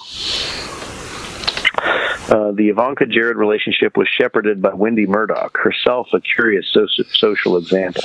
Uh, 2.29 2.51
the 2.53 2.71
Ivanka 2.71 3.07
Jared 3.07 3.37
relationship 3.37 3.97
was 3.97 4.09
shepherded 4.09 4.61
by 4.61 4.71
Wendi 4.71 5.07
Murdoch, 5.07 5.57
herself 5.57 6.09
a 6.13 6.21
curious 6.21 6.67
so- 6.73 6.87
social 7.13 7.57
example. 7.57 8.03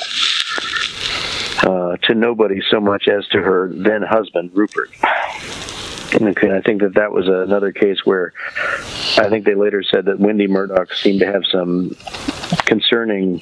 Uh, 1.63 1.97
to 1.97 2.13
nobody 2.13 2.61
so 2.69 2.79
much 2.79 3.07
as 3.07 3.25
to 3.27 3.39
her 3.39 3.71
then 3.73 4.01
husband, 4.01 4.51
Rupert. 4.53 4.91
Okay, 6.13 6.51
I 6.51 6.61
think 6.61 6.81
that 6.81 6.95
that 6.95 7.11
was 7.11 7.27
another 7.27 7.71
case 7.71 8.05
where 8.05 8.33
I 9.17 9.29
think 9.29 9.45
they 9.45 9.55
later 9.55 9.81
said 9.81 10.05
that 10.05 10.17
Wendi 10.17 10.49
Murdoch 10.49 10.93
seemed 10.93 11.21
to 11.21 11.25
have 11.25 11.43
some 11.49 11.95
concerning 12.65 13.41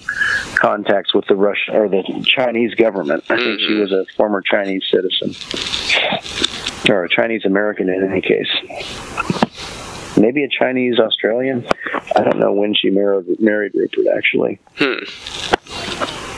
contacts 0.56 1.14
with 1.14 1.26
the 1.26 1.36
Russian 1.36 1.76
or 1.76 1.90
the 1.90 2.04
Chinese 2.26 2.76
government. 2.76 3.24
I 3.30 3.38
think 3.38 3.60
she 3.60 3.70
mm-hmm. 3.70 3.82
was 3.82 3.92
a 3.92 4.06
former 4.16 4.42
Chinese 4.42 4.84
citizen 4.90 5.36
or 6.90 7.06
a 7.06 7.10
Chinese 7.10 7.46
American 7.46 7.90
in 7.90 8.04
any 8.10 8.22
case. 8.22 8.50
Maybe 10.18 10.44
a 10.44 10.50
Chinese 10.50 11.00
Australian. 11.00 11.66
I 12.16 12.24
don't 12.24 12.40
know 12.40 12.54
when 12.54 12.76
she 12.76 12.90
married 12.90 13.40
married 13.40 13.74
Rupert 13.74 14.06
actually. 14.16 14.60
Hmm. 14.78 16.29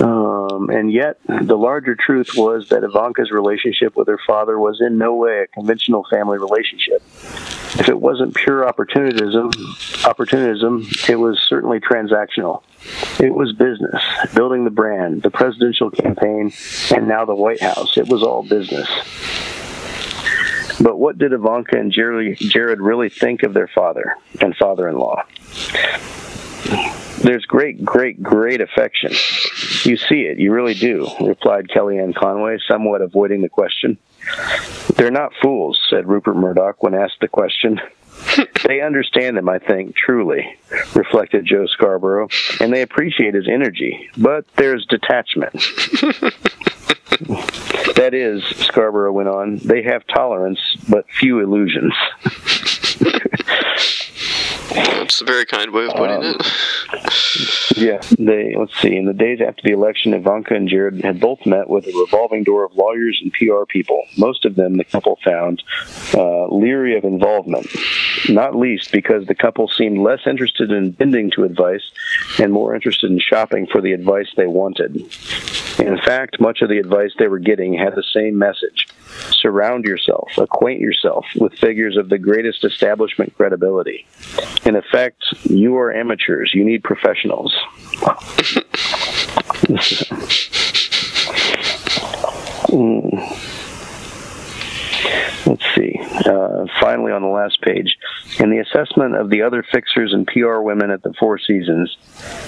Um, 0.00 0.70
and 0.70 0.92
yet, 0.92 1.18
the 1.26 1.56
larger 1.56 1.94
truth 1.94 2.30
was 2.36 2.68
that 2.70 2.82
Ivanka's 2.82 3.30
relationship 3.30 3.96
with 3.96 4.08
her 4.08 4.18
father 4.26 4.58
was 4.58 4.80
in 4.80 4.98
no 4.98 5.14
way 5.14 5.42
a 5.42 5.46
conventional 5.46 6.04
family 6.10 6.38
relationship. 6.38 7.02
If 7.76 7.88
it 7.88 8.00
wasn't 8.00 8.34
pure 8.34 8.66
opportunism, 8.66 9.50
opportunism, 10.04 10.86
it 11.08 11.16
was 11.16 11.40
certainly 11.40 11.80
transactional. 11.80 12.62
It 13.20 13.34
was 13.34 13.52
business, 13.52 14.02
building 14.34 14.64
the 14.64 14.70
brand, 14.70 15.22
the 15.22 15.30
presidential 15.30 15.90
campaign, 15.90 16.52
and 16.94 17.08
now 17.08 17.24
the 17.24 17.34
White 17.34 17.60
House. 17.60 17.96
It 17.96 18.08
was 18.08 18.22
all 18.22 18.42
business. 18.42 18.88
But 20.80 20.98
what 20.98 21.18
did 21.18 21.32
Ivanka 21.32 21.78
and 21.78 21.92
Jared, 21.92 22.38
Jared 22.38 22.80
really 22.80 23.08
think 23.08 23.42
of 23.42 23.54
their 23.54 23.68
father 23.68 24.16
and 24.40 24.56
father-in-law? 24.56 25.24
There's 27.22 27.44
great, 27.46 27.84
great, 27.84 28.22
great 28.22 28.60
affection. 28.60 29.10
You 29.84 29.96
see 29.96 30.22
it, 30.22 30.38
you 30.38 30.52
really 30.52 30.74
do, 30.74 31.08
replied 31.20 31.68
Kellyanne 31.68 32.14
Conway, 32.14 32.58
somewhat 32.68 33.00
avoiding 33.00 33.42
the 33.42 33.48
question. 33.48 33.98
They're 34.96 35.10
not 35.10 35.32
fools, 35.42 35.78
said 35.90 36.08
Rupert 36.08 36.36
Murdoch 36.36 36.82
when 36.82 36.94
asked 36.94 37.20
the 37.20 37.28
question. 37.28 37.80
They 38.66 38.80
understand 38.80 39.36
him, 39.38 39.48
I 39.48 39.58
think, 39.58 39.96
truly, 39.96 40.56
reflected 40.94 41.44
Joe 41.46 41.66
Scarborough, 41.66 42.28
and 42.60 42.72
they 42.72 42.82
appreciate 42.82 43.34
his 43.34 43.48
energy, 43.48 44.10
but 44.16 44.44
there's 44.56 44.86
detachment. 44.86 45.52
that 47.96 48.10
is, 48.12 48.42
Scarborough 48.66 49.12
went 49.12 49.28
on, 49.28 49.58
they 49.58 49.82
have 49.82 50.06
tolerance, 50.06 50.60
but 50.88 51.08
few 51.10 51.40
illusions. 51.40 51.94
That's 54.74 55.20
a 55.20 55.24
very 55.24 55.44
kind 55.46 55.72
way 55.72 55.84
of 55.86 55.92
putting 55.94 56.16
Um, 56.16 56.24
it. 56.24 57.76
Yeah, 57.76 58.00
they 58.18 58.54
let's 58.56 58.74
see. 58.80 58.96
In 58.96 59.04
the 59.04 59.12
days 59.12 59.40
after 59.46 59.60
the 59.64 59.72
election, 59.72 60.14
Ivanka 60.14 60.54
and 60.54 60.68
Jared 60.68 61.02
had 61.04 61.20
both 61.20 61.44
met 61.44 61.68
with 61.68 61.86
a 61.86 61.92
revolving 61.98 62.44
door 62.44 62.64
of 62.64 62.74
lawyers 62.76 63.20
and 63.22 63.32
PR 63.32 63.64
people. 63.68 64.02
Most 64.16 64.44
of 64.44 64.54
them, 64.54 64.76
the 64.76 64.84
couple 64.84 65.18
found 65.24 65.62
uh, 66.14 66.46
leery 66.48 66.96
of 66.96 67.04
involvement, 67.04 67.66
not 68.28 68.56
least 68.56 68.92
because 68.92 69.26
the 69.26 69.34
couple 69.34 69.68
seemed 69.68 69.98
less 69.98 70.20
interested 70.26 70.70
in 70.70 70.92
bending 70.92 71.30
to 71.32 71.44
advice 71.44 71.90
and 72.38 72.52
more 72.52 72.74
interested 72.74 73.10
in 73.10 73.18
shopping 73.18 73.66
for 73.66 73.80
the 73.80 73.92
advice 73.92 74.32
they 74.36 74.46
wanted. 74.46 74.96
In 75.78 75.98
fact, 75.98 76.40
much 76.40 76.62
of 76.62 76.68
the 76.68 76.78
advice 76.78 77.12
they 77.18 77.28
were 77.28 77.38
getting 77.38 77.74
had 77.74 77.94
the 77.94 78.02
same 78.02 78.38
message: 78.38 78.88
surround 79.30 79.84
yourself, 79.84 80.30
acquaint 80.38 80.80
yourself 80.80 81.26
with 81.36 81.52
figures 81.54 81.96
of 81.96 82.08
the 82.08 82.18
greatest 82.18 82.64
establishment 82.64 83.34
credibility. 83.36 84.06
In 84.64 84.76
effect, 84.76 85.24
you 85.44 85.76
are 85.76 85.92
amateurs. 85.92 86.52
You 86.54 86.64
need 86.64 86.84
professionals. 86.84 87.54
Mm. 92.74 93.53
Let's 95.46 95.64
see. 95.74 95.98
Uh, 96.26 96.66
finally, 96.80 97.12
on 97.12 97.22
the 97.22 97.28
last 97.28 97.60
page, 97.60 97.96
in 98.38 98.50
the 98.50 98.58
assessment 98.58 99.14
of 99.16 99.30
the 99.30 99.42
other 99.42 99.62
fixers 99.62 100.12
and 100.12 100.26
PR 100.26 100.58
women 100.60 100.90
at 100.90 101.02
the 101.02 101.12
Four 101.18 101.38
Seasons, 101.38 101.96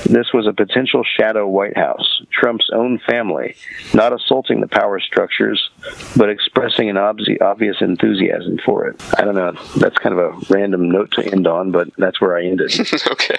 this 0.05 0.33
was 0.33 0.47
a 0.47 0.53
potential 0.53 1.05
shadow 1.05 1.47
White 1.47 1.77
House, 1.77 2.23
Trump's 2.33 2.69
own 2.73 2.99
family, 3.07 3.57
not 3.95 4.13
assaulting 4.13 4.61
the 4.61 4.69
power 4.69 5.01
structures, 5.01 5.71
but 6.17 6.31
expressing 6.31 6.89
an 6.89 6.97
obvi- 6.97 7.41
obvious 7.41 7.77
enthusiasm 7.81 8.59
for 8.65 8.87
it. 8.87 9.01
I 9.19 9.25
don't 9.25 9.35
know. 9.35 9.53
That's 9.77 9.97
kind 9.99 10.19
of 10.19 10.19
a 10.19 10.55
random 10.55 10.91
note 10.91 11.11
to 11.13 11.25
end 11.25 11.47
on, 11.47 11.71
but 11.73 11.89
that's 11.99 12.21
where 12.21 12.37
I 12.37 12.45
ended. 12.45 12.73
okay. 13.11 13.37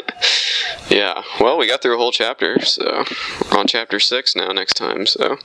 yeah. 0.90 1.22
Well, 1.40 1.58
we 1.58 1.66
got 1.66 1.82
through 1.82 1.94
a 1.94 1.98
whole 1.98 2.12
chapter, 2.12 2.60
so 2.64 3.04
we're 3.50 3.58
on 3.58 3.66
chapter 3.66 4.00
six 4.00 4.34
now. 4.36 4.48
Next 4.52 4.74
time, 4.74 5.06
so 5.06 5.36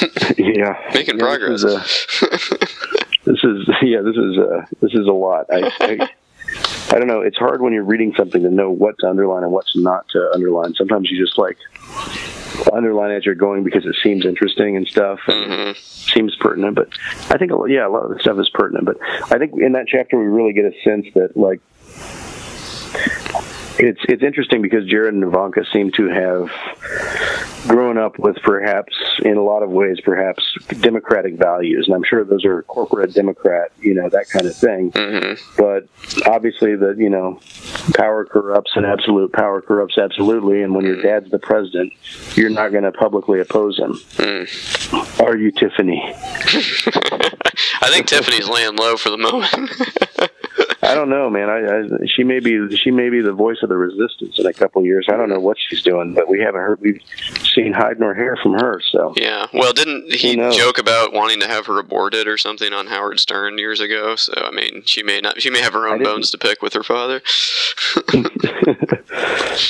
yeah, 0.36 0.90
making 0.94 1.18
Yeah, 1.18 1.24
progress. 1.24 1.62
This 3.24 3.38
is, 3.44 3.68
yeah, 3.82 4.00
this 4.00 4.16
is 4.16 4.36
uh, 4.36 4.66
this 4.80 4.92
is 4.94 5.06
a 5.06 5.12
lot. 5.12 5.46
I, 5.48 5.70
I 5.80 6.08
I 6.90 6.98
don't 6.98 7.06
know. 7.06 7.20
It's 7.20 7.36
hard 7.36 7.62
when 7.62 7.72
you're 7.72 7.84
reading 7.84 8.12
something 8.16 8.42
to 8.42 8.50
know 8.50 8.70
what 8.70 8.96
to 8.98 9.08
underline 9.08 9.44
and 9.44 9.52
what 9.52 9.66
to 9.68 9.80
not 9.80 10.08
to 10.10 10.30
underline. 10.34 10.74
Sometimes 10.74 11.10
you 11.10 11.24
just 11.24 11.38
like 11.38 11.56
underline 12.72 13.12
as 13.12 13.24
you're 13.24 13.34
going 13.34 13.64
because 13.64 13.86
it 13.86 13.94
seems 14.02 14.26
interesting 14.26 14.76
and 14.76 14.86
stuff 14.86 15.20
and 15.28 15.76
seems 15.76 16.36
pertinent. 16.36 16.74
But 16.74 16.88
I 17.30 17.38
think 17.38 17.52
yeah, 17.68 17.86
a 17.86 17.90
lot 17.90 18.04
of 18.04 18.14
the 18.14 18.20
stuff 18.20 18.38
is 18.38 18.50
pertinent. 18.50 18.84
But 18.86 18.98
I 19.32 19.38
think 19.38 19.54
in 19.58 19.72
that 19.72 19.86
chapter 19.86 20.18
we 20.18 20.24
really 20.24 20.52
get 20.52 20.64
a 20.64 20.72
sense 20.82 21.06
that 21.14 21.36
like 21.36 21.60
it's 23.82 24.00
it's 24.08 24.22
interesting 24.22 24.62
because 24.62 24.86
Jared 24.86 25.12
and 25.12 25.24
Ivanka 25.24 25.64
seem 25.72 25.90
to 25.92 26.08
have 26.08 26.48
grown 27.66 27.98
up 27.98 28.18
with 28.18 28.36
perhaps 28.42 28.94
in 29.24 29.36
a 29.36 29.42
lot 29.42 29.62
of 29.62 29.70
ways 29.70 29.98
perhaps 30.04 30.42
democratic 30.80 31.34
values. 31.34 31.86
And 31.86 31.96
I'm 31.96 32.04
sure 32.04 32.24
those 32.24 32.44
are 32.44 32.62
corporate 32.62 33.12
democrat 33.12 33.72
you 33.80 33.94
know 33.94 34.08
that 34.08 34.28
kind 34.30 34.46
of 34.46 34.56
thing. 34.56 34.92
Mm-hmm. 34.92 35.60
But 35.60 35.88
obviously 36.26 36.76
the 36.76 36.94
you 36.96 37.10
know 37.10 37.40
power 37.94 38.24
corrupts 38.24 38.70
and 38.76 38.86
absolute 38.86 39.32
power 39.32 39.60
corrupts 39.60 39.98
absolutely. 39.98 40.62
And 40.62 40.74
when 40.74 40.84
your 40.84 40.98
mm. 40.98 41.02
dad's 41.02 41.30
the 41.30 41.40
president 41.40 41.92
you're 42.36 42.50
not 42.50 42.70
going 42.70 42.84
to 42.84 42.92
publicly 42.92 43.40
oppose 43.40 43.78
him. 43.78 43.94
Mm. 44.16 45.20
Are 45.24 45.36
you 45.36 45.50
Tiffany? 45.50 46.00
I 47.82 47.90
think 47.90 48.06
Tiffany's 48.06 48.48
laying 48.48 48.76
low 48.76 48.96
for 48.96 49.10
the 49.10 49.18
moment. 49.18 50.30
I 50.92 50.94
don't 50.94 51.08
know, 51.08 51.30
man. 51.30 51.48
I, 51.48 51.78
I 51.78 52.06
she 52.06 52.24
may 52.24 52.40
be 52.40 52.76
she 52.76 52.90
may 52.90 53.08
be 53.08 53.20
the 53.20 53.32
voice 53.32 53.58
of 53.62 53.68
the 53.68 53.76
resistance 53.76 54.38
in 54.38 54.46
a 54.46 54.52
couple 54.52 54.80
of 54.80 54.86
years. 54.86 55.06
I 55.08 55.16
don't 55.16 55.28
know 55.28 55.40
what 55.40 55.56
she's 55.58 55.82
doing, 55.82 56.14
but 56.14 56.28
we 56.28 56.40
haven't 56.40 56.60
heard 56.60 56.80
we've 56.80 57.00
seen 57.54 57.72
hide 57.72 57.98
nor 57.98 58.14
hair 58.14 58.36
from 58.42 58.52
her. 58.54 58.80
So 58.90 59.14
yeah. 59.16 59.46
Well, 59.52 59.72
didn't 59.72 60.12
he 60.12 60.36
joke 60.36 60.78
about 60.78 61.12
wanting 61.12 61.40
to 61.40 61.48
have 61.48 61.66
her 61.66 61.78
aborted 61.78 62.28
or 62.28 62.36
something 62.36 62.72
on 62.72 62.86
Howard 62.86 63.20
Stern 63.20 63.58
years 63.58 63.80
ago? 63.80 64.16
So 64.16 64.32
I 64.36 64.50
mean, 64.50 64.82
she 64.84 65.02
may 65.02 65.20
not. 65.20 65.40
She 65.40 65.50
may 65.50 65.60
have 65.60 65.72
her 65.72 65.88
own 65.88 66.02
bones 66.02 66.30
to 66.30 66.38
pick 66.38 66.62
with 66.62 66.74
her 66.74 66.82
father. 66.82 67.22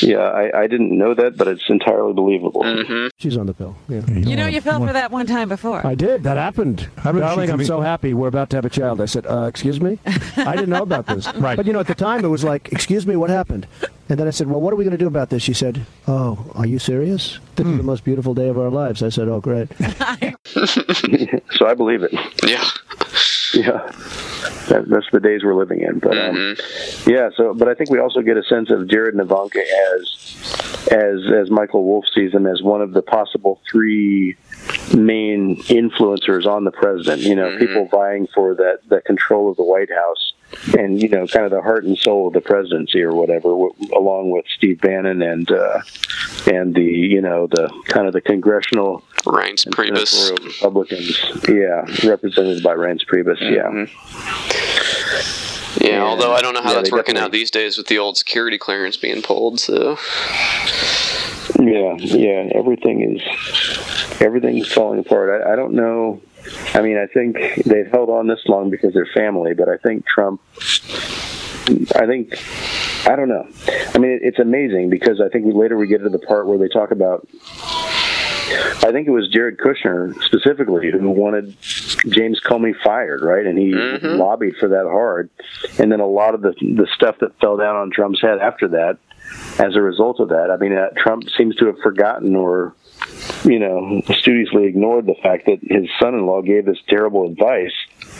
yeah, 0.00 0.18
I, 0.18 0.62
I 0.62 0.66
didn't 0.66 0.96
know 0.96 1.14
that, 1.14 1.36
but 1.36 1.48
it's 1.48 1.68
entirely 1.68 2.12
believable. 2.12 2.62
Mm-hmm. 2.62 3.08
She's 3.18 3.36
on 3.36 3.46
the 3.46 3.54
pill. 3.54 3.76
Yeah. 3.88 4.02
You 4.08 4.36
know, 4.36 4.46
you 4.46 4.60
fell 4.60 4.84
for 4.84 4.92
that 4.92 5.10
one 5.10 5.26
time 5.26 5.48
before. 5.48 5.84
I 5.86 5.94
did. 5.94 6.22
That 6.24 6.36
happened. 6.36 6.88
about 6.98 7.18
Darling, 7.18 7.50
I'm 7.50 7.58
could 7.58 7.66
so 7.66 7.80
happy. 7.80 8.14
We're 8.14 8.28
about 8.28 8.50
to 8.50 8.56
have 8.56 8.64
a 8.64 8.70
child. 8.70 9.00
I 9.00 9.06
said, 9.06 9.26
uh, 9.26 9.42
excuse 9.44 9.80
me? 9.80 9.98
I 10.36 10.54
didn't 10.54 10.70
know 10.70 10.82
about 10.82 11.06
this. 11.16 11.34
right. 11.34 11.56
But, 11.62 11.66
you 11.66 11.72
know, 11.72 11.80
at 11.80 11.86
the 11.86 11.94
time, 11.94 12.24
it 12.24 12.28
was 12.28 12.44
like, 12.44 12.72
excuse 12.72 13.06
me, 13.06 13.16
what 13.16 13.30
happened? 13.30 13.66
And 14.08 14.18
then 14.18 14.26
I 14.26 14.30
said, 14.30 14.48
well, 14.48 14.60
what 14.60 14.72
are 14.72 14.76
we 14.76 14.84
going 14.84 14.92
to 14.92 14.98
do 14.98 15.06
about 15.06 15.30
this? 15.30 15.42
She 15.42 15.54
said, 15.54 15.86
oh, 16.06 16.50
are 16.54 16.66
you 16.66 16.78
serious? 16.78 17.38
This 17.56 17.66
is 17.66 17.76
the 17.76 17.82
most 17.82 18.04
beautiful 18.04 18.34
day 18.34 18.48
of 18.48 18.58
our 18.58 18.70
lives. 18.70 19.02
I 19.02 19.08
said, 19.08 19.28
oh, 19.28 19.40
great. 19.40 19.68
so 20.44 21.66
I 21.66 21.74
believe 21.74 22.02
it. 22.02 22.12
Yeah. 22.44 22.64
Yeah. 23.54 23.90
That, 24.68 24.84
that's 24.88 25.06
the 25.12 25.20
days 25.20 25.42
we're 25.44 25.54
living 25.54 25.80
in. 25.80 25.98
But 25.98 26.16
um, 26.16 26.56
yeah, 27.06 27.30
so 27.36 27.52
but 27.54 27.68
I 27.68 27.74
think 27.74 27.90
we 27.90 27.98
also 27.98 28.22
get 28.22 28.36
a 28.36 28.44
sense 28.44 28.70
of 28.70 28.88
Jared 28.88 29.14
and 29.14 29.20
Ivanka 29.20 29.60
as 29.60 30.88
as 30.90 31.20
as 31.32 31.50
Michael 31.50 31.84
Wolff 31.84 32.04
sees 32.14 32.32
them 32.32 32.46
as 32.46 32.62
one 32.62 32.80
of 32.80 32.92
the 32.92 33.02
possible 33.02 33.60
three 33.70 34.36
main 34.94 35.56
influencers 35.64 36.46
on 36.46 36.64
the 36.64 36.72
president. 36.72 37.22
You 37.22 37.36
know, 37.36 37.58
people 37.58 37.86
vying 37.86 38.28
for 38.34 38.54
that 38.54 38.80
that 38.88 39.04
control 39.04 39.50
of 39.50 39.56
the 39.56 39.64
White 39.64 39.90
House 39.90 40.32
and 40.78 41.00
you 41.00 41.08
know, 41.08 41.26
kind 41.26 41.44
of 41.44 41.50
the 41.50 41.62
heart 41.62 41.84
and 41.84 41.98
soul 41.98 42.28
of 42.28 42.34
the 42.34 42.40
presidency 42.40 43.02
or 43.02 43.14
whatever, 43.14 43.48
w- 43.48 43.74
along 43.94 44.30
with 44.30 44.44
Steve 44.56 44.80
Bannon 44.80 45.22
and 45.22 45.50
uh, 45.50 45.80
and 46.46 46.74
the 46.74 46.84
you 46.84 47.20
know 47.20 47.46
the 47.46 47.68
kind 47.86 48.06
of 48.06 48.12
the 48.12 48.20
congressional 48.20 49.02
Reince 49.24 49.66
and 49.66 49.74
Priebus. 49.74 50.30
Republicans, 50.46 51.18
yeah, 51.48 51.84
represented 52.08 52.62
by 52.62 52.74
Reince 52.74 53.06
Priebus, 53.06 53.40
yeah. 53.40 53.86
Yeah, 55.80 56.02
although 56.02 56.32
I 56.32 56.42
don't 56.42 56.54
know 56.54 56.62
how 56.62 56.70
yeah, 56.70 56.76
that's 56.76 56.92
working 56.92 57.16
out 57.16 57.32
these 57.32 57.50
days 57.50 57.78
with 57.78 57.86
the 57.86 57.98
old 57.98 58.16
security 58.16 58.58
clearance 58.58 58.96
being 58.96 59.22
pulled. 59.22 59.58
So 59.58 59.96
Yeah, 61.58 61.94
yeah. 61.96 62.50
Everything 62.54 63.16
is 63.16 63.22
everything's 64.20 64.72
falling 64.72 64.98
apart. 65.00 65.42
I, 65.42 65.52
I 65.52 65.56
don't 65.56 65.74
know. 65.74 66.20
I 66.74 66.82
mean, 66.82 66.98
I 66.98 67.06
think 67.06 67.36
they've 67.64 67.86
held 67.86 68.10
on 68.10 68.26
this 68.26 68.40
long 68.46 68.70
because 68.70 68.92
they're 68.94 69.08
family, 69.14 69.54
but 69.54 69.68
I 69.68 69.76
think 69.76 70.06
Trump. 70.06 70.40
I 71.94 72.06
think 72.06 72.34
I 73.06 73.14
don't 73.16 73.28
know. 73.28 73.48
I 73.94 73.98
mean, 73.98 74.18
it's 74.22 74.38
amazing 74.38 74.90
because 74.90 75.20
I 75.20 75.28
think 75.28 75.54
later 75.54 75.76
we 75.76 75.86
get 75.86 76.02
to 76.02 76.08
the 76.08 76.18
part 76.18 76.46
where 76.46 76.58
they 76.58 76.68
talk 76.68 76.90
about. 76.90 77.26
I 78.84 78.90
think 78.92 79.06
it 79.06 79.12
was 79.12 79.28
Jared 79.28 79.56
Kushner 79.58 80.20
specifically 80.24 80.90
who 80.90 81.08
wanted 81.08 81.56
James 81.60 82.40
Comey 82.40 82.74
fired, 82.82 83.22
right? 83.22 83.46
And 83.46 83.56
he 83.56 83.72
lobbied 83.72 84.56
for 84.56 84.68
that 84.68 84.84
hard. 84.84 85.30
And 85.78 85.90
then 85.90 86.00
a 86.00 86.06
lot 86.06 86.34
of 86.34 86.42
the 86.42 86.52
the 86.60 86.86
stuff 86.94 87.16
that 87.20 87.38
fell 87.40 87.56
down 87.56 87.76
on 87.76 87.90
Trump's 87.90 88.20
head 88.20 88.38
after 88.38 88.68
that, 88.68 88.98
as 89.58 89.76
a 89.76 89.80
result 89.80 90.20
of 90.20 90.28
that, 90.30 90.50
I 90.50 90.56
mean, 90.56 90.72
uh, 90.72 90.88
Trump 90.96 91.30
seems 91.30 91.56
to 91.56 91.66
have 91.66 91.78
forgotten 91.78 92.36
or, 92.36 92.74
you 93.44 93.58
know, 93.58 94.02
studiously 94.18 94.66
ignored 94.66 95.06
the 95.06 95.14
fact 95.22 95.46
that 95.46 95.58
his 95.62 95.88
son-in-law 96.00 96.42
gave 96.42 96.64
this 96.64 96.78
terrible 96.88 97.26
advice 97.26 97.74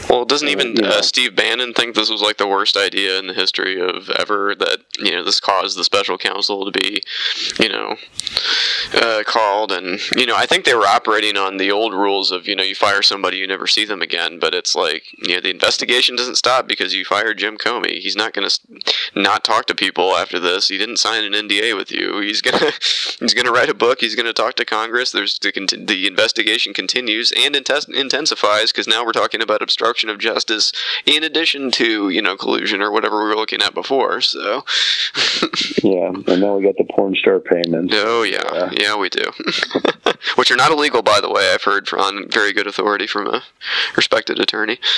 Well, 0.09 0.25
doesn't 0.25 0.49
even 0.49 0.83
uh, 0.83 1.01
Steve 1.01 1.35
Bannon 1.35 1.73
think 1.73 1.95
this 1.95 2.09
was 2.09 2.21
like 2.21 2.37
the 2.37 2.47
worst 2.47 2.75
idea 2.77 3.17
in 3.19 3.27
the 3.27 3.33
history 3.33 3.79
of 3.79 4.09
ever? 4.11 4.53
That 4.55 4.79
you 4.99 5.11
know 5.11 5.23
this 5.23 5.39
caused 5.39 5.77
the 5.77 5.83
special 5.83 6.17
counsel 6.17 6.69
to 6.69 6.71
be, 6.71 7.01
you 7.59 7.69
know, 7.69 7.95
uh, 8.93 9.23
called, 9.25 9.71
and 9.71 9.99
you 10.15 10.25
know 10.25 10.35
I 10.35 10.45
think 10.45 10.65
they 10.65 10.75
were 10.75 10.85
operating 10.85 11.37
on 11.37 11.57
the 11.57 11.71
old 11.71 11.93
rules 11.93 12.31
of 12.31 12.47
you 12.47 12.55
know 12.55 12.63
you 12.63 12.75
fire 12.75 13.01
somebody 13.01 13.37
you 13.37 13.47
never 13.47 13.67
see 13.67 13.85
them 13.85 14.01
again. 14.01 14.39
But 14.39 14.53
it's 14.53 14.75
like 14.75 15.03
you 15.17 15.35
know 15.35 15.41
the 15.41 15.51
investigation 15.51 16.15
doesn't 16.15 16.35
stop 16.35 16.67
because 16.67 16.93
you 16.93 17.05
fired 17.05 17.37
Jim 17.37 17.57
Comey. 17.57 17.99
He's 17.99 18.15
not 18.15 18.33
going 18.33 18.49
to 18.49 18.59
not 19.15 19.43
talk 19.43 19.65
to 19.67 19.75
people 19.75 20.15
after 20.15 20.39
this. 20.39 20.67
He 20.67 20.77
didn't 20.77 20.97
sign 20.97 21.23
an 21.23 21.33
NDA 21.33 21.75
with 21.75 21.91
you. 21.91 22.19
He's 22.19 22.41
gonna 22.41 22.71
he's 23.19 23.33
gonna 23.33 23.51
write 23.51 23.69
a 23.69 23.75
book. 23.75 24.01
He's 24.01 24.15
gonna 24.15 24.33
talk 24.33 24.55
to 24.55 24.65
Congress. 24.65 25.11
There's 25.11 25.39
the, 25.39 25.51
the 25.87 26.07
investigation 26.07 26.73
continues 26.73 27.31
and 27.31 27.55
intes- 27.55 27.89
intensifies 27.89 28.71
because 28.71 28.87
now 28.87 29.05
we're 29.05 29.11
talking 29.11 29.41
about 29.41 29.61
obstruction 29.61 29.92
of 30.03 30.17
justice 30.17 30.71
in 31.05 31.23
addition 31.23 31.71
to 31.71 32.09
you 32.09 32.21
know 32.21 32.35
collusion 32.35 32.81
or 32.81 32.91
whatever 32.91 33.23
we 33.23 33.29
were 33.29 33.35
looking 33.35 33.61
at 33.61 33.73
before. 33.73 34.21
So 34.21 34.65
yeah, 35.83 36.07
and 36.09 36.41
now 36.41 36.57
we 36.57 36.63
got 36.63 36.77
the 36.77 36.87
porn 36.89 37.15
star 37.15 37.39
payments. 37.39 37.93
oh 37.95 38.23
yeah, 38.23 38.71
yeah, 38.73 38.95
we 38.95 39.09
do. 39.09 39.31
Which 40.35 40.51
are 40.51 40.55
not 40.55 40.71
illegal, 40.71 41.01
by 41.01 41.19
the 41.21 41.29
way. 41.29 41.51
I've 41.53 41.63
heard 41.63 41.87
on 41.93 42.29
very 42.29 42.53
good 42.53 42.67
authority 42.67 43.07
from 43.07 43.27
a 43.27 43.43
respected 43.95 44.39
attorney. 44.39 44.79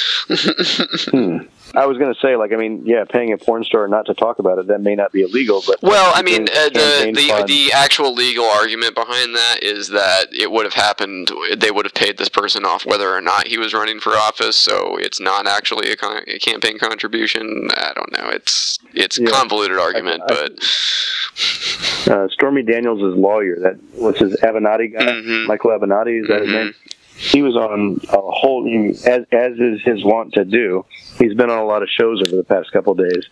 Hmm. 1.05 1.37
I 1.73 1.85
was 1.87 1.97
going 1.97 2.13
to 2.13 2.19
say, 2.19 2.35
like, 2.35 2.53
I 2.53 2.55
mean, 2.55 2.83
yeah, 2.85 3.03
paying 3.05 3.33
a 3.33 3.37
porn 3.37 3.63
star 3.63 3.87
not 3.87 4.05
to 4.05 4.13
talk 4.13 4.39
about 4.39 4.59
it 4.59 4.67
that 4.67 4.81
may 4.81 4.95
not 4.95 5.11
be 5.11 5.23
illegal, 5.23 5.61
but 5.65 5.81
Well, 5.81 6.11
I 6.15 6.21
mean, 6.21 6.43
uh, 6.43 6.69
the 6.69 7.11
the, 7.13 7.43
the 7.47 7.71
actual 7.73 8.13
legal 8.13 8.45
argument 8.45 8.95
behind 8.95 9.35
that 9.35 9.59
is 9.61 9.89
that 9.89 10.27
it 10.31 10.51
would 10.51 10.65
have 10.65 10.73
happened. 10.73 11.31
They 11.57 11.71
would 11.71 11.85
have 11.85 11.93
paid 11.93 12.17
this 12.17 12.29
person 12.29 12.65
off 12.65 12.85
whether 12.85 13.13
or 13.13 13.21
not 13.21 13.47
he 13.47 13.57
was 13.57 13.73
running 13.73 13.99
for 13.99 14.11
office. 14.11 14.55
So 14.55 14.84
it's 14.97 15.19
not 15.19 15.47
actually 15.47 15.91
a, 15.91 15.95
con- 15.95 16.23
a 16.27 16.39
campaign 16.39 16.77
contribution. 16.79 17.67
I 17.75 17.91
don't 17.95 18.11
know. 18.11 18.29
It's 18.29 18.79
it's 18.93 19.17
Yeah. 19.19 19.29
convoluted 19.31 19.77
argument, 19.77 20.23
but 20.27 20.51
uh, 22.11 22.27
Stormy 22.29 22.63
Daniels' 22.63 23.17
lawyer, 23.17 23.59
that 23.61 23.77
what's 23.93 24.19
his 24.19 24.35
Avenatti 24.41 24.93
guy, 24.93 25.03
Mm-hmm. 25.05 25.47
Michael 25.47 25.71
Avenatti, 25.71 26.21
is 26.21 26.27
that 26.27 26.41
his 26.41 26.49
name? 26.51 26.73
He 27.17 27.41
was 27.41 27.55
on 27.55 27.99
a 28.09 28.19
whole, 28.19 28.67
as 29.05 29.25
as 29.31 29.53
is 29.57 29.81
his 29.83 30.03
wont 30.03 30.33
to 30.33 30.43
do. 30.45 30.85
He's 31.17 31.33
been 31.33 31.49
on 31.49 31.59
a 31.59 31.65
lot 31.65 31.81
of 31.81 31.89
shows 31.89 32.21
over 32.21 32.35
the 32.35 32.43
past 32.43 32.71
couple 32.73 32.93
days, 32.93 33.25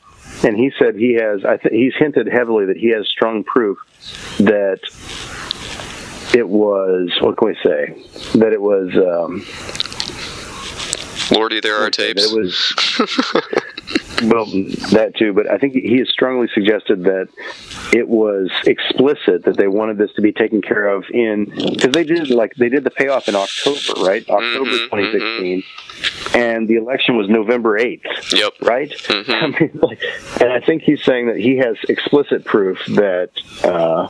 and 0.43 0.55
he 0.57 0.71
said 0.79 0.95
he 0.95 1.15
has. 1.15 1.43
I 1.43 1.57
think 1.57 1.73
he's 1.75 1.93
hinted 1.97 2.27
heavily 2.27 2.65
that 2.67 2.77
he 2.77 2.89
has 2.91 3.05
strong 3.09 3.43
proof 3.43 3.77
that 4.37 4.79
it 6.33 6.47
was. 6.47 7.11
What 7.19 7.35
can 7.37 7.47
we 7.49 7.55
say? 7.55 8.39
That 8.39 8.53
it 8.53 8.61
was. 8.61 8.89
Um, 8.95 9.45
Lordy, 11.33 11.59
there 11.59 11.77
are 11.77 11.89
tapes. 11.89 12.31
It 12.31 12.37
was 12.37 12.73
well 14.23 14.45
that 14.91 15.13
too, 15.17 15.33
but 15.33 15.49
I 15.49 15.57
think 15.57 15.73
he 15.73 15.97
has 15.99 16.09
strongly 16.09 16.47
suggested 16.53 17.03
that 17.03 17.27
it 17.93 18.07
was 18.07 18.49
explicit 18.65 19.45
that 19.45 19.57
they 19.57 19.67
wanted 19.67 19.97
this 19.97 20.11
to 20.13 20.21
be 20.21 20.31
taken 20.31 20.61
care 20.61 20.87
of 20.87 21.05
in 21.11 21.45
because 21.45 21.91
they 21.91 22.03
did 22.03 22.29
like 22.29 22.53
they 22.55 22.69
did 22.69 22.83
the 22.83 22.91
payoff 22.91 23.27
in 23.27 23.35
October, 23.35 24.01
right? 24.01 24.25
Mm-hmm, 24.25 24.31
October 24.31 24.71
mm-hmm. 24.71 24.95
2016, 24.95 25.63
and 26.35 26.67
the 26.67 26.75
election 26.75 27.17
was 27.17 27.29
November 27.29 27.79
8th. 27.79 28.33
Yep. 28.33 28.53
Right. 28.61 28.91
Mm-hmm. 28.91 29.31
I 29.31 29.59
mean, 29.59 29.79
like, 29.81 30.01
and 30.41 30.51
I 30.51 30.59
think 30.59 30.83
he's 30.83 31.03
saying 31.03 31.27
that 31.27 31.37
he 31.37 31.57
has 31.57 31.77
explicit 31.89 32.45
proof 32.45 32.79
that. 32.87 33.29
Uh, 33.63 34.07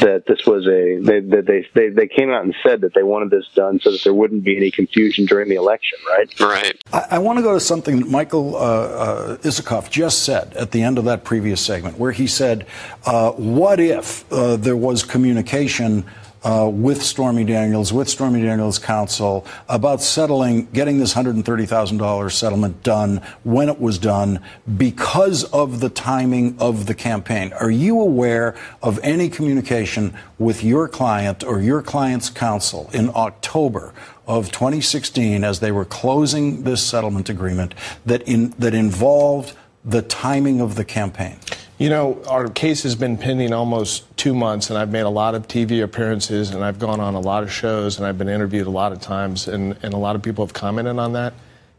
that 0.00 0.24
this 0.26 0.46
was 0.46 0.66
a 0.66 0.98
they, 1.02 1.20
that 1.20 1.46
they, 1.46 1.66
they 1.74 1.88
they 1.88 2.06
came 2.06 2.30
out 2.30 2.44
and 2.44 2.54
said 2.62 2.80
that 2.82 2.94
they 2.94 3.02
wanted 3.02 3.30
this 3.30 3.46
done 3.54 3.80
so 3.80 3.90
that 3.90 4.02
there 4.04 4.14
wouldn't 4.14 4.44
be 4.44 4.56
any 4.56 4.70
confusion 4.70 5.26
during 5.26 5.48
the 5.48 5.56
election, 5.56 5.98
right? 6.10 6.40
Right. 6.40 6.82
I, 6.92 7.06
I 7.12 7.18
want 7.18 7.38
to 7.38 7.42
go 7.42 7.54
to 7.54 7.60
something 7.60 8.00
that 8.00 8.08
Michael 8.08 8.56
uh, 8.56 8.58
uh, 8.58 9.36
Isikoff 9.38 9.90
just 9.90 10.24
said 10.24 10.54
at 10.54 10.70
the 10.72 10.82
end 10.82 10.98
of 10.98 11.04
that 11.04 11.24
previous 11.24 11.60
segment, 11.60 11.98
where 11.98 12.12
he 12.12 12.26
said, 12.26 12.66
uh, 13.06 13.32
"What 13.32 13.80
if 13.80 14.30
uh, 14.32 14.56
there 14.56 14.76
was 14.76 15.02
communication?" 15.02 16.04
Uh, 16.48 16.66
with 16.66 17.02
Stormy 17.02 17.44
Daniels, 17.44 17.92
with 17.92 18.08
Stormy 18.08 18.40
Daniels' 18.40 18.78
counsel, 18.78 19.44
about 19.68 20.00
settling, 20.00 20.64
getting 20.72 20.96
this 20.96 21.12
$130,000 21.12 22.32
settlement 22.32 22.82
done 22.82 23.20
when 23.44 23.68
it 23.68 23.78
was 23.78 23.98
done 23.98 24.40
because 24.78 25.44
of 25.52 25.80
the 25.80 25.90
timing 25.90 26.56
of 26.58 26.86
the 26.86 26.94
campaign. 26.94 27.52
Are 27.52 27.70
you 27.70 28.00
aware 28.00 28.56
of 28.82 28.98
any 29.02 29.28
communication 29.28 30.16
with 30.38 30.64
your 30.64 30.88
client 30.88 31.44
or 31.44 31.60
your 31.60 31.82
client's 31.82 32.30
counsel 32.30 32.88
in 32.94 33.10
October 33.14 33.92
of 34.26 34.50
2016 34.50 35.44
as 35.44 35.60
they 35.60 35.70
were 35.70 35.84
closing 35.84 36.62
this 36.62 36.82
settlement 36.82 37.28
agreement 37.28 37.74
that 38.06 38.22
in, 38.22 38.54
that 38.58 38.72
involved 38.72 39.54
the 39.84 40.00
timing 40.00 40.62
of 40.62 40.76
the 40.76 40.84
campaign? 40.86 41.36
You 41.78 41.90
know, 41.90 42.20
our 42.26 42.48
case 42.48 42.82
has 42.82 42.96
been 42.96 43.16
pending 43.16 43.52
almost 43.52 44.04
two 44.16 44.34
months, 44.34 44.68
and 44.68 44.76
I've 44.76 44.90
made 44.90 45.02
a 45.02 45.08
lot 45.08 45.36
of 45.36 45.46
TV 45.46 45.84
appearances, 45.84 46.50
and 46.50 46.64
I've 46.64 46.80
gone 46.80 46.98
on 46.98 47.14
a 47.14 47.20
lot 47.20 47.44
of 47.44 47.52
shows, 47.52 47.98
and 47.98 48.06
I've 48.06 48.18
been 48.18 48.28
interviewed 48.28 48.66
a 48.66 48.70
lot 48.70 48.90
of 48.90 49.00
times, 49.00 49.46
and, 49.46 49.78
and 49.84 49.94
a 49.94 49.96
lot 49.96 50.16
of 50.16 50.22
people 50.22 50.44
have 50.44 50.52
commented 50.52 50.98
on 50.98 51.12
that. 51.12 51.34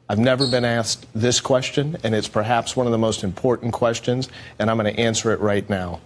I've 0.08 0.18
never 0.18 0.50
been 0.50 0.64
asked 0.64 1.06
this 1.14 1.42
question, 1.42 1.98
and 2.02 2.16
it's 2.16 2.30
perhaps 2.30 2.78
one 2.78 2.86
of 2.86 2.94
the 2.94 2.98
most 2.98 3.26
important 3.26 3.74
questions, 3.74 4.30
and 4.58 4.72
I'm 4.72 4.78
going 4.78 4.94
to 4.94 4.98
answer 4.98 5.34
it 5.34 5.42
right 5.42 5.70
now. 5.70 6.00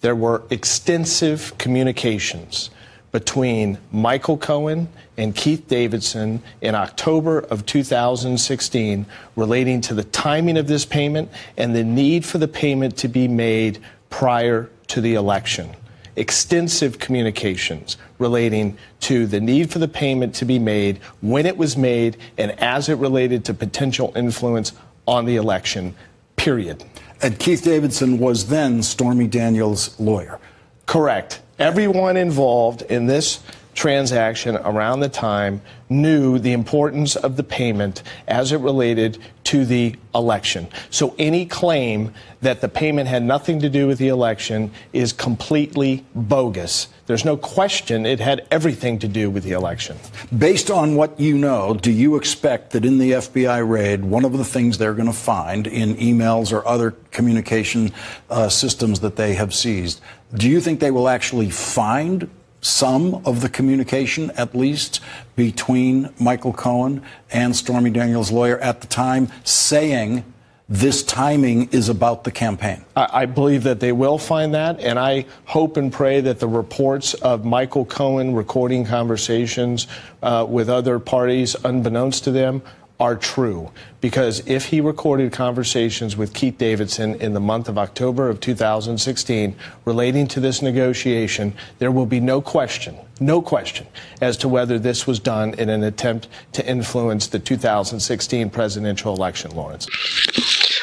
There 0.00 0.16
were 0.16 0.44
extensive 0.48 1.52
communications 1.58 2.70
between 3.12 3.76
Michael 3.92 4.38
Cohen 4.38 4.88
and 5.18 5.34
Keith 5.34 5.66
Davidson 5.66 6.42
in 6.60 6.74
October 6.74 7.40
of 7.40 7.66
2016 7.66 9.04
relating 9.36 9.80
to 9.82 9.92
the 9.92 10.04
timing 10.04 10.56
of 10.56 10.68
this 10.68 10.86
payment 10.86 11.28
and 11.56 11.74
the 11.74 11.84
need 11.84 12.24
for 12.24 12.38
the 12.38 12.48
payment 12.48 12.96
to 12.98 13.08
be 13.08 13.26
made 13.26 13.78
prior 14.08 14.70
to 14.86 15.00
the 15.00 15.14
election. 15.14 15.74
Extensive 16.14 16.98
communications 16.98 17.96
relating 18.18 18.78
to 19.00 19.26
the 19.26 19.40
need 19.40 19.70
for 19.70 19.80
the 19.80 19.88
payment 19.88 20.34
to 20.36 20.44
be 20.44 20.58
made, 20.58 20.98
when 21.20 21.46
it 21.46 21.56
was 21.56 21.76
made, 21.76 22.16
and 22.36 22.52
as 22.60 22.88
it 22.88 22.94
related 22.94 23.44
to 23.44 23.54
potential 23.54 24.12
influence 24.16 24.72
on 25.06 25.24
the 25.24 25.36
election, 25.36 25.94
period. 26.36 26.84
And 27.22 27.38
Keith 27.38 27.62
Davidson 27.62 28.18
was 28.18 28.46
then 28.46 28.82
Stormy 28.82 29.26
Daniels' 29.26 29.98
lawyer. 30.00 30.40
Correct. 30.86 31.40
Everyone 31.58 32.16
involved 32.16 32.82
in 32.82 33.06
this 33.06 33.42
transaction 33.78 34.56
around 34.56 34.98
the 34.98 35.08
time 35.08 35.62
knew 35.88 36.36
the 36.40 36.52
importance 36.52 37.14
of 37.14 37.36
the 37.36 37.44
payment 37.44 38.02
as 38.26 38.50
it 38.50 38.58
related 38.58 39.16
to 39.44 39.64
the 39.64 39.94
election. 40.16 40.66
So 40.90 41.14
any 41.16 41.46
claim 41.46 42.12
that 42.40 42.60
the 42.60 42.68
payment 42.68 43.08
had 43.08 43.22
nothing 43.22 43.60
to 43.60 43.70
do 43.70 43.86
with 43.86 43.98
the 43.98 44.08
election 44.08 44.72
is 44.92 45.12
completely 45.12 46.04
bogus. 46.12 46.88
There's 47.06 47.24
no 47.24 47.36
question 47.36 48.04
it 48.04 48.18
had 48.18 48.48
everything 48.50 48.98
to 48.98 49.06
do 49.06 49.30
with 49.30 49.44
the 49.44 49.52
election. 49.52 49.96
Based 50.36 50.72
on 50.72 50.96
what 50.96 51.18
you 51.20 51.38
know, 51.38 51.74
do 51.74 51.92
you 51.92 52.16
expect 52.16 52.72
that 52.72 52.84
in 52.84 52.98
the 52.98 53.12
FBI 53.12 53.66
raid, 53.66 54.04
one 54.04 54.24
of 54.24 54.32
the 54.32 54.44
things 54.44 54.76
they're 54.76 54.92
going 54.92 55.06
to 55.06 55.12
find 55.12 55.68
in 55.68 55.94
emails 55.94 56.52
or 56.52 56.66
other 56.66 56.96
communication 57.12 57.92
uh, 58.28 58.48
systems 58.48 58.98
that 59.00 59.14
they 59.14 59.34
have 59.34 59.54
seized, 59.54 60.00
do 60.34 60.50
you 60.50 60.60
think 60.60 60.80
they 60.80 60.90
will 60.90 61.08
actually 61.08 61.48
find 61.48 62.28
some 62.60 63.22
of 63.24 63.40
the 63.40 63.48
communication, 63.48 64.30
at 64.32 64.54
least, 64.54 65.00
between 65.36 66.10
Michael 66.18 66.52
Cohen 66.52 67.02
and 67.30 67.54
Stormy 67.54 67.90
Daniels' 67.90 68.30
lawyer 68.30 68.58
at 68.58 68.80
the 68.80 68.86
time, 68.86 69.28
saying 69.44 70.24
this 70.68 71.02
timing 71.02 71.68
is 71.70 71.88
about 71.88 72.24
the 72.24 72.30
campaign? 72.30 72.84
I, 72.94 73.24
believe 73.24 73.62
that 73.62 73.80
they 73.80 73.92
will 73.92 74.18
find 74.18 74.52
that, 74.54 74.80
and 74.80 74.98
I 74.98 75.24
hope 75.46 75.78
and 75.78 75.90
pray 75.90 76.20
that 76.20 76.40
the 76.40 76.48
reports 76.48 77.14
of 77.14 77.44
Michael 77.44 77.86
Cohen 77.86 78.34
recording 78.34 78.84
conversations 78.84 79.86
uh, 80.22 80.44
with 80.46 80.68
other 80.68 80.98
parties, 80.98 81.56
unbeknownst 81.64 82.24
to 82.24 82.32
them, 82.32 82.60
are 83.00 83.16
true. 83.16 83.70
Because 84.00 84.46
if 84.46 84.66
he 84.66 84.80
recorded 84.80 85.32
conversations 85.32 86.16
with 86.16 86.34
Keith 86.34 86.58
Davidson 86.58 87.14
in 87.20 87.32
the 87.32 87.40
month 87.40 87.68
of 87.68 87.78
October 87.78 88.28
of 88.28 88.40
2016 88.40 89.56
relating 89.84 90.26
to 90.28 90.40
this 90.40 90.62
negotiation, 90.62 91.54
there 91.78 91.92
will 91.92 92.06
be 92.06 92.20
no 92.20 92.40
question, 92.40 92.96
no 93.20 93.40
question, 93.40 93.86
as 94.20 94.36
to 94.38 94.48
whether 94.48 94.78
this 94.78 95.06
was 95.06 95.18
done 95.18 95.54
in 95.54 95.68
an 95.68 95.82
attempt 95.82 96.28
to 96.52 96.68
influence 96.68 97.26
the 97.28 97.38
2016 97.38 98.50
presidential 98.50 99.14
election, 99.14 99.54
Lawrence. 99.54 99.86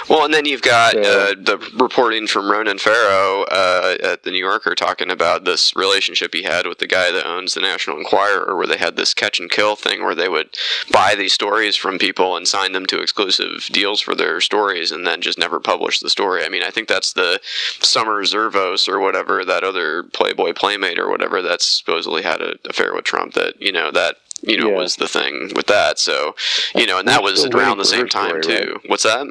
Well, 0.08 0.24
and 0.24 0.34
then 0.34 0.46
you've 0.46 0.62
got 0.62 0.96
uh, 0.96 1.34
the 1.36 1.58
reporting 1.80 2.28
from 2.28 2.52
Ronan 2.52 2.78
Farrow 2.78 3.44
uh, 3.44 3.98
at 4.04 4.24
the 4.24 4.30
New 4.30 4.38
Yorker 4.38 4.76
talking 4.76 5.10
about 5.10 5.46
this 5.46 5.76
relationship 5.76 6.34
he 6.34 6.44
had 6.44 6.68
with 6.68 6.78
the 6.78 6.88
guy 6.88 7.12
that 7.12 7.26
owns 7.26 7.56
the 7.56 7.62
National 7.62 7.98
Enquirer, 7.98 8.56
where 8.56 8.68
they 8.68 8.78
had 8.78 8.98
this 8.98 9.16
catch 9.16 9.40
and 9.40 9.50
kill 9.50 9.76
thing 9.76 10.04
where 10.04 10.14
they 10.14 10.30
would 10.30 10.56
buy 10.92 11.16
these 11.16 11.34
stories 11.34 11.76
from 11.76 11.98
people 11.98 12.38
and 12.38 12.48
sign 12.48 12.72
them 12.74 12.86
to 12.86 13.02
exclusive 13.02 13.68
deals 13.72 14.00
for 14.00 14.14
their 14.14 14.40
stories 14.42 14.92
and 14.92 15.08
then 15.08 15.22
just 15.22 15.40
never 15.40 15.60
publish 15.60 16.00
the 16.00 16.10
story. 16.10 16.44
I 16.44 16.50
mean, 16.50 16.64
I 16.64 16.70
think 16.70 16.88
that's 16.88 17.14
the 17.14 17.40
Summer 17.80 18.24
Zervos 18.24 18.88
or 18.88 19.00
whatever, 19.00 19.44
that 19.44 19.64
other 19.64 20.04
Playboy 20.04 20.54
Playmate 20.54 21.00
or 21.00 21.10
whatever 21.10 21.42
that's 21.42 21.66
supposedly 21.66 22.22
had 22.22 22.42
an 22.42 22.60
affair 22.70 22.94
with 22.94 23.06
Trump 23.06 23.34
that, 23.34 23.60
you 23.60 23.72
know, 23.72 23.90
that 23.92 24.18
you 24.42 24.58
know, 24.58 24.70
Yeah. 24.70 24.78
was 24.78 24.96
the 24.98 25.08
thing 25.08 25.52
with 25.56 25.68
that. 25.68 26.00
So, 26.00 26.36
you 26.76 26.86
know, 26.86 27.00
and 27.00 27.08
that 27.08 27.24
We're 27.24 27.32
was 27.32 27.46
around 27.46 27.78
the 27.78 27.86
same 27.86 28.08
time 28.08 28.42
story, 28.42 28.58
too. 28.58 28.80
What's 28.88 29.04
that? 29.04 29.28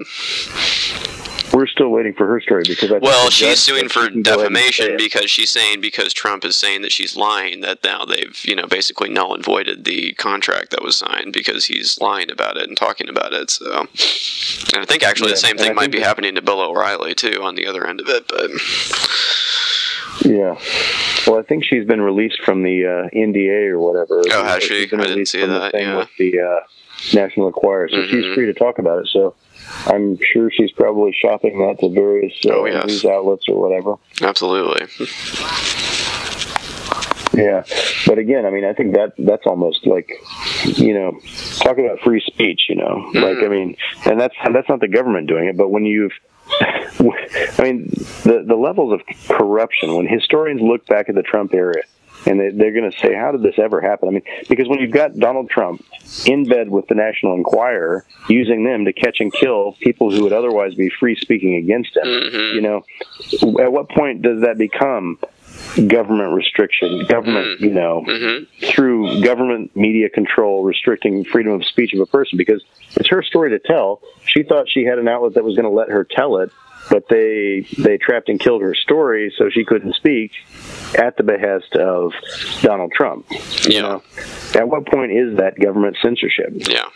We're 1.52 1.68
still 1.68 1.90
waiting 1.90 2.14
for 2.14 2.26
her 2.26 2.40
story 2.40 2.64
because 2.66 2.90
I 2.90 2.98
Well, 2.98 3.30
she's 3.30 3.60
suing 3.60 3.88
for 3.88 4.06
she 4.06 4.10
can 4.10 4.22
go 4.22 4.34
ahead 4.40 4.46
and 4.46 4.56
say 4.56 4.62
defamation 4.64 4.96
because 4.96 5.30
she's 5.30 5.50
saying 5.50 5.80
because 5.80 6.12
Trump 6.12 6.44
is 6.44 6.56
saying 6.56 6.82
that 6.82 6.90
she's 6.90 7.16
lying 7.16 7.60
that 7.60 7.84
now 7.84 8.04
they've 8.04 8.36
you 8.44 8.56
know 8.56 8.66
basically 8.66 9.08
null 9.08 9.34
and 9.34 9.44
voided 9.44 9.84
the 9.84 10.14
contract 10.14 10.70
that 10.72 10.82
was 10.82 10.96
signed 10.96 11.32
because 11.32 11.66
he's 11.66 12.00
lying 12.00 12.28
about 12.28 12.56
it 12.56 12.66
and 12.68 12.76
talking 12.76 13.08
about 13.08 13.32
it. 13.32 13.50
So, 13.50 13.80
and 14.72 14.82
I 14.82 14.84
think 14.84 15.04
actually 15.04 15.28
Yeah, 15.28 15.34
the 15.34 15.40
same 15.40 15.56
thing 15.56 15.76
might 15.76 15.92
be 15.92 16.00
happening 16.00 16.34
to 16.34 16.42
Bill 16.42 16.60
O'Reilly 16.60 17.14
too 17.14 17.40
on 17.42 17.54
the 17.54 17.68
other 17.68 17.86
end 17.86 18.00
of 18.00 18.08
it. 18.08 18.26
But 18.26 18.50
Yeah. 20.22 20.58
Well, 21.26 21.38
I 21.38 21.42
think 21.42 21.64
she's 21.64 21.86
been 21.86 22.00
released 22.02 22.42
from 22.42 22.62
the 22.62 22.84
uh, 22.84 23.16
NDA 23.16 23.70
or 23.70 23.78
whatever. 23.78 24.22
Oh, 24.32 24.44
has 24.44 24.62
She's 24.62 24.84
she? 24.84 24.86
been 24.86 25.00
I 25.00 25.06
didn't 25.06 25.26
see 25.26 25.40
from 25.40 25.50
the 25.50 25.70
thing 25.70 25.82
yeah. 25.86 25.96
With 25.96 26.10
the 26.18 26.40
uh, 26.40 26.60
National 27.14 27.46
Enquirer, 27.48 27.88
so 27.88 28.04
she's 28.06 28.24
Mhm. 28.24 28.34
free 28.34 28.46
to 28.46 28.54
talk 28.54 28.78
about 28.78 28.98
it. 29.00 29.08
So 29.08 29.34
I'm 29.86 30.18
sure 30.32 30.50
she's 30.50 30.70
probably 30.72 31.12
shopping 31.18 31.58
that 31.66 31.80
to 31.80 31.88
various 31.92 32.34
uh, 32.46 32.50
Oh, 32.52 32.66
yes. 32.66 32.86
news 32.86 33.04
outlets 33.06 33.48
or 33.48 33.60
whatever. 33.60 33.94
absolutely, 34.22 34.86
Yeah, 37.36 37.64
but 38.06 38.18
again, 38.18 38.46
I 38.46 38.50
mean, 38.50 38.64
I 38.64 38.72
think 38.74 38.94
that 38.94 39.14
that's 39.18 39.44
almost 39.44 39.84
like, 39.88 40.08
you 40.64 40.94
know, 40.94 41.18
talk 41.58 41.78
about 41.78 41.98
free 42.00 42.20
speech. 42.24 42.66
You 42.68 42.76
know, 42.76 43.10
like 43.14 43.38
I 43.38 43.48
mean, 43.48 43.76
and 44.06 44.20
that's 44.20 44.34
that's 44.52 44.68
not 44.68 44.78
the 44.80 44.86
government 44.88 45.26
doing 45.26 45.46
it, 45.48 45.56
but 45.56 45.68
when 45.70 45.84
you've, 45.84 46.12
I 46.50 47.62
mean, 47.62 47.88
the 48.24 48.44
the 48.46 48.56
levels 48.56 48.92
of 48.92 49.00
corruption 49.28 49.94
when 49.96 50.06
historians 50.06 50.60
look 50.60 50.86
back 50.86 51.08
at 51.08 51.14
the 51.14 51.22
Trump 51.22 51.54
era. 51.54 51.82
And 52.26 52.40
they, 52.40 52.48
they're 52.50 52.72
going 52.72 52.90
to 52.90 52.98
say, 53.00 53.14
"How 53.14 53.32
did 53.32 53.42
this 53.42 53.58
ever 53.58 53.82
happen?" 53.82 54.08
I 54.08 54.12
mean, 54.12 54.22
because 54.48 54.66
when 54.66 54.78
you've 54.78 54.92
got 54.92 55.14
Donald 55.14 55.50
Trump 55.50 55.84
in 56.24 56.48
bed 56.48 56.70
with 56.70 56.86
the 56.86 56.94
National 56.94 57.34
Enquirer, 57.34 58.06
using 58.30 58.64
them 58.64 58.86
to 58.86 58.94
catch 58.94 59.20
and 59.20 59.30
kill 59.30 59.72
people 59.72 60.10
who 60.10 60.22
would 60.22 60.32
otherwise 60.32 60.74
be 60.74 60.88
free 60.88 61.16
speaking 61.16 61.56
against 61.56 61.94
him, 61.94 62.04
mm-hmm. 62.04 62.56
you 62.56 62.62
know, 62.62 62.84
at 63.62 63.70
what 63.70 63.90
point 63.90 64.22
does 64.22 64.40
that 64.40 64.56
become 64.56 65.18
government 65.88 66.34
restriction, 66.34 67.04
government, 67.06 67.46
mm-hmm. 67.46 67.64
you 67.64 67.70
know, 67.70 68.04
mm-hmm. 68.06 68.66
through 68.66 69.22
government 69.22 69.74
media 69.76 70.08
control 70.08 70.64
restricting 70.64 71.24
freedom 71.24 71.52
of 71.52 71.64
speech 71.64 71.92
of 71.94 72.00
a 72.00 72.06
person 72.06 72.38
because 72.38 72.62
it's 72.96 73.08
her 73.08 73.22
story 73.22 73.50
to 73.50 73.58
tell. 73.58 74.00
She 74.24 74.42
thought 74.42 74.68
she 74.68 74.84
had 74.84 74.98
an 74.98 75.08
outlet 75.08 75.34
that 75.34 75.44
was 75.44 75.56
going 75.56 75.68
to 75.68 75.74
let 75.74 75.88
her 75.88 76.04
tell 76.04 76.38
it, 76.38 76.50
but 76.90 77.08
they 77.08 77.66
they 77.78 77.98
trapped 77.98 78.28
and 78.28 78.38
killed 78.38 78.62
her 78.62 78.74
story 78.74 79.32
so 79.36 79.50
she 79.50 79.64
couldn't 79.64 79.94
speak 79.94 80.32
at 80.96 81.16
the 81.16 81.22
behest 81.22 81.74
of 81.74 82.12
Donald 82.62 82.92
Trump. 82.92 83.26
You 83.62 83.82
know, 83.82 84.02
at 84.54 84.68
what 84.68 84.86
point 84.86 85.12
is 85.12 85.36
that 85.38 85.58
government 85.58 85.96
censorship? 86.02 86.52
yeah. 86.68 86.88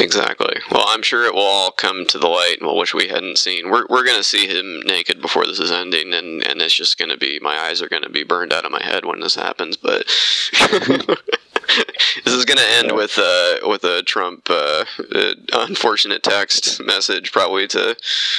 Exactly. 0.00 0.56
Well, 0.70 0.84
I'm 0.88 1.02
sure 1.02 1.24
it 1.24 1.34
will 1.34 1.42
all 1.42 1.70
come 1.70 2.04
to 2.06 2.18
the 2.18 2.26
light, 2.28 2.56
well, 2.60 2.76
which 2.76 2.94
we 2.94 3.08
hadn't 3.08 3.38
seen. 3.38 3.70
We're, 3.70 3.86
we're 3.88 4.04
going 4.04 4.16
to 4.16 4.24
see 4.24 4.46
him 4.46 4.80
naked 4.86 5.20
before 5.20 5.46
this 5.46 5.60
is 5.60 5.70
ending, 5.70 6.12
and, 6.12 6.44
and 6.46 6.60
it's 6.60 6.74
just 6.74 6.98
going 6.98 7.10
to 7.10 7.16
be, 7.16 7.38
my 7.40 7.56
eyes 7.58 7.80
are 7.80 7.88
going 7.88 8.02
to 8.02 8.10
be 8.10 8.24
burned 8.24 8.52
out 8.52 8.64
of 8.64 8.72
my 8.72 8.82
head 8.82 9.04
when 9.04 9.20
this 9.20 9.34
happens. 9.36 9.76
But 9.76 10.06
this 12.24 12.34
is 12.34 12.44
going 12.44 12.58
to 12.58 12.70
end 12.70 12.92
with 12.92 13.18
uh, 13.18 13.56
with 13.68 13.84
a 13.84 14.02
Trump 14.04 14.48
uh, 14.50 14.84
uh, 15.14 15.34
unfortunate 15.52 16.22
text 16.22 16.82
message, 16.82 17.30
probably 17.32 17.66
to 17.68 17.96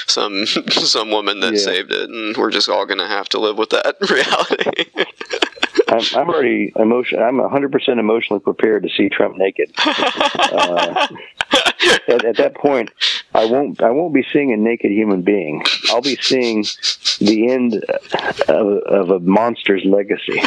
some 0.08 0.46
some 0.70 1.10
woman 1.10 1.40
that 1.40 1.54
Yeah. 1.54 1.60
saved 1.60 1.92
it, 1.92 2.10
and 2.10 2.36
we're 2.38 2.52
just 2.52 2.70
all 2.70 2.86
going 2.86 3.00
to 3.00 3.08
have 3.08 3.30
to 3.30 3.40
live 3.40 3.58
with 3.58 3.70
that 3.70 3.96
reality. 4.10 4.86
I'm, 5.88 6.02
I'm 6.20 6.30
already 6.30 6.74
emotion. 6.76 7.22
I'm 7.22 7.38
100 7.38 7.72
percent 7.72 8.00
emotionally 8.00 8.40
prepared 8.42 8.84
to 8.84 8.90
see 8.90 9.08
Trump 9.10 9.38
naked. 9.38 9.72
At, 12.08 12.26
at 12.26 12.38
that 12.38 12.56
point, 12.56 12.92
I 13.34 13.46
won't. 13.46 13.82
I 13.82 13.90
won't 13.92 14.14
be 14.14 14.26
seeing 14.32 14.52
a 14.52 14.58
naked 14.58 14.92
human 14.92 15.22
being. 15.22 15.64
I'll 15.90 16.02
be 16.02 16.16
seeing 16.16 16.64
the 17.20 17.48
end 17.50 17.84
of, 18.48 18.68
of 18.84 19.10
a 19.10 19.20
monster's 19.20 19.84
legacy. 19.86 20.42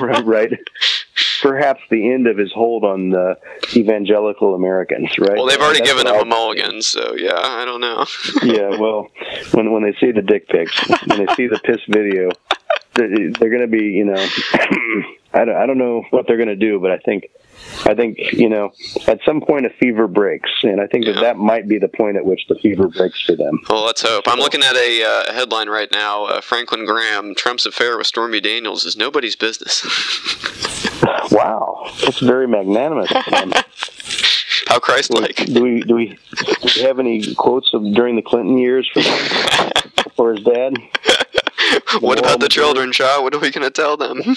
right? 0.22 0.58
Perhaps 1.42 1.80
the 1.90 2.12
end 2.12 2.26
of 2.26 2.36
his 2.36 2.52
hold 2.52 2.84
on 2.84 3.10
the 3.10 3.38
evangelical 3.74 4.54
Americans. 4.54 5.18
Right? 5.18 5.36
well, 5.36 5.46
they've 5.46 5.58
already 5.60 5.78
That's 5.80 5.90
given 5.92 6.06
him 6.06 6.14
a 6.14 6.18
I'll- 6.18 6.24
mulligan, 6.26 6.82
so 6.82 7.14
yeah, 7.16 7.38
I 7.38 7.64
don't 7.64 7.80
know. 7.80 8.04
yeah, 8.42 8.78
well, 8.78 9.08
when 9.52 9.72
when 9.72 9.82
they 9.82 9.94
see 10.00 10.12
the 10.12 10.22
dick 10.22 10.48
pics, 10.48 10.78
when 11.06 11.24
they 11.24 11.34
see 11.34 11.46
the 11.46 11.58
piss 11.58 11.80
video, 11.88 12.30
they're, 12.94 13.08
they're 13.32 13.50
going 13.50 13.62
to 13.62 13.66
be, 13.68 13.84
you 13.84 14.04
know, 14.04 14.14
I 15.32 15.44
don't, 15.44 15.56
I 15.56 15.66
don't 15.66 15.78
know 15.78 16.04
what 16.10 16.26
they're 16.26 16.36
going 16.36 16.48
to 16.48 16.56
do, 16.56 16.78
but 16.80 16.90
I 16.90 16.98
think, 16.98 17.24
I 17.86 17.94
think, 17.94 18.18
you 18.32 18.48
know, 18.48 18.72
at 19.06 19.20
some 19.24 19.40
point 19.40 19.64
a 19.66 19.70
fever 19.70 20.06
breaks, 20.06 20.50
and 20.62 20.80
I 20.80 20.86
think 20.86 21.06
that 21.06 21.20
that 21.20 21.36
might 21.38 21.66
be 21.68 21.78
the 21.78 21.88
point 21.88 22.16
at 22.16 22.24
which 22.24 22.46
the 22.48 22.54
fever 22.56 22.88
breaks 22.88 23.20
for 23.22 23.34
them. 23.36 23.58
Well, 23.68 23.84
let's 23.84 24.02
hope. 24.02 24.24
I'm 24.26 24.38
looking 24.38 24.62
at 24.62 24.76
a 24.76 25.02
uh, 25.02 25.32
headline 25.32 25.68
right 25.68 25.90
now. 25.90 26.24
Uh, 26.24 26.40
Franklin 26.40 26.84
Graham, 26.84 27.34
Trump's 27.34 27.64
affair 27.66 27.96
with 27.96 28.06
Stormy 28.06 28.40
Daniels 28.40 28.84
is 28.84 28.96
nobody's 28.96 29.36
business. 29.36 29.84
Wow, 31.30 31.86
that's 32.02 32.18
very 32.18 32.46
magnanimous. 32.48 33.10
Um, 33.32 33.52
How 34.66 34.78
Christ-like. 34.78 35.36
do 35.36 35.62
we 35.62 35.80
do 35.80 35.94
we 35.94 36.08
do 36.08 36.68
we 36.76 36.82
have 36.82 36.98
any 36.98 37.34
quotes 37.34 37.72
of 37.72 37.82
during 37.94 38.16
the 38.16 38.22
Clinton 38.22 38.58
years 38.58 38.88
for 38.92 39.00
for 40.14 40.32
his 40.34 40.44
dad? 40.44 40.74
what 42.00 42.18
about 42.18 42.40
the 42.40 42.48
children, 42.48 42.92
Shaw? 42.92 43.22
What 43.22 43.34
are 43.34 43.38
we 43.38 43.50
going 43.50 43.64
to 43.64 43.70
tell 43.70 43.96
them? 43.96 44.22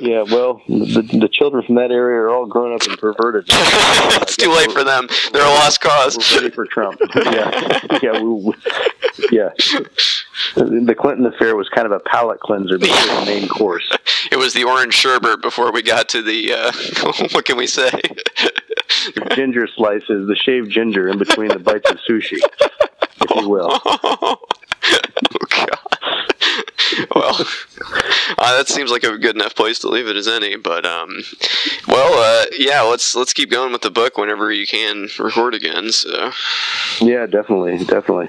Yeah, 0.00 0.22
well, 0.22 0.62
the, 0.68 1.02
the 1.02 1.28
children 1.30 1.64
from 1.66 1.74
that 1.74 1.90
area 1.90 2.20
are 2.20 2.30
all 2.30 2.46
grown 2.46 2.72
up 2.72 2.82
and 2.86 2.96
perverted. 2.96 3.44
it's 3.48 4.36
too 4.36 4.50
late 4.50 4.70
for 4.70 4.84
them. 4.84 5.08
They're 5.32 5.42
a 5.44 5.48
lost 5.50 5.80
cause. 5.80 6.16
We're 6.16 6.42
ready 6.42 6.50
for 6.54 6.64
Trump. 6.64 7.00
Yeah, 7.16 7.80
yeah, 8.00 8.12
we, 8.22 8.28
we- 8.32 8.54
yeah. 9.32 9.48
The 10.54 10.94
Clinton 10.96 11.26
affair 11.26 11.56
was 11.56 11.68
kind 11.70 11.86
of 11.86 11.92
a 11.92 11.98
palate 12.00 12.38
cleanser 12.38 12.78
before 12.78 13.16
the 13.16 13.26
main 13.26 13.48
course. 13.48 13.90
It 14.30 14.36
was 14.36 14.54
the 14.54 14.62
orange 14.62 14.94
sherbet 14.94 15.42
before 15.42 15.72
we 15.72 15.82
got 15.82 16.08
to 16.10 16.22
the, 16.22 16.52
uh, 16.52 16.72
what 17.32 17.44
can 17.44 17.56
we 17.56 17.66
say? 17.66 17.90
Ginger 19.32 19.66
slices, 19.66 20.28
the 20.28 20.36
shaved 20.36 20.70
ginger 20.70 21.08
in 21.08 21.18
between 21.18 21.48
the 21.48 21.58
bites 21.58 21.90
of 21.90 21.98
sushi, 22.08 22.38
if 23.22 23.36
you 23.40 23.48
will. 23.48 24.40
Well, 27.14 27.34
uh, 28.38 28.56
that 28.56 28.66
seems 28.68 28.90
like 28.90 29.04
a 29.04 29.16
good 29.18 29.34
enough 29.36 29.54
place 29.54 29.78
to 29.80 29.88
leave 29.88 30.06
it 30.08 30.16
as 30.16 30.26
any. 30.28 30.56
But 30.56 30.84
um, 30.84 31.22
well, 31.88 32.12
uh, 32.14 32.46
yeah, 32.58 32.82
let's 32.82 33.14
let's 33.14 33.32
keep 33.32 33.50
going 33.50 33.72
with 33.72 33.82
the 33.82 33.90
book 33.90 34.16
whenever 34.18 34.50
you 34.52 34.66
can 34.66 35.08
record 35.18 35.54
again. 35.54 35.90
So 35.92 36.30
Yeah, 37.00 37.26
definitely, 37.26 37.78
definitely. 37.84 38.28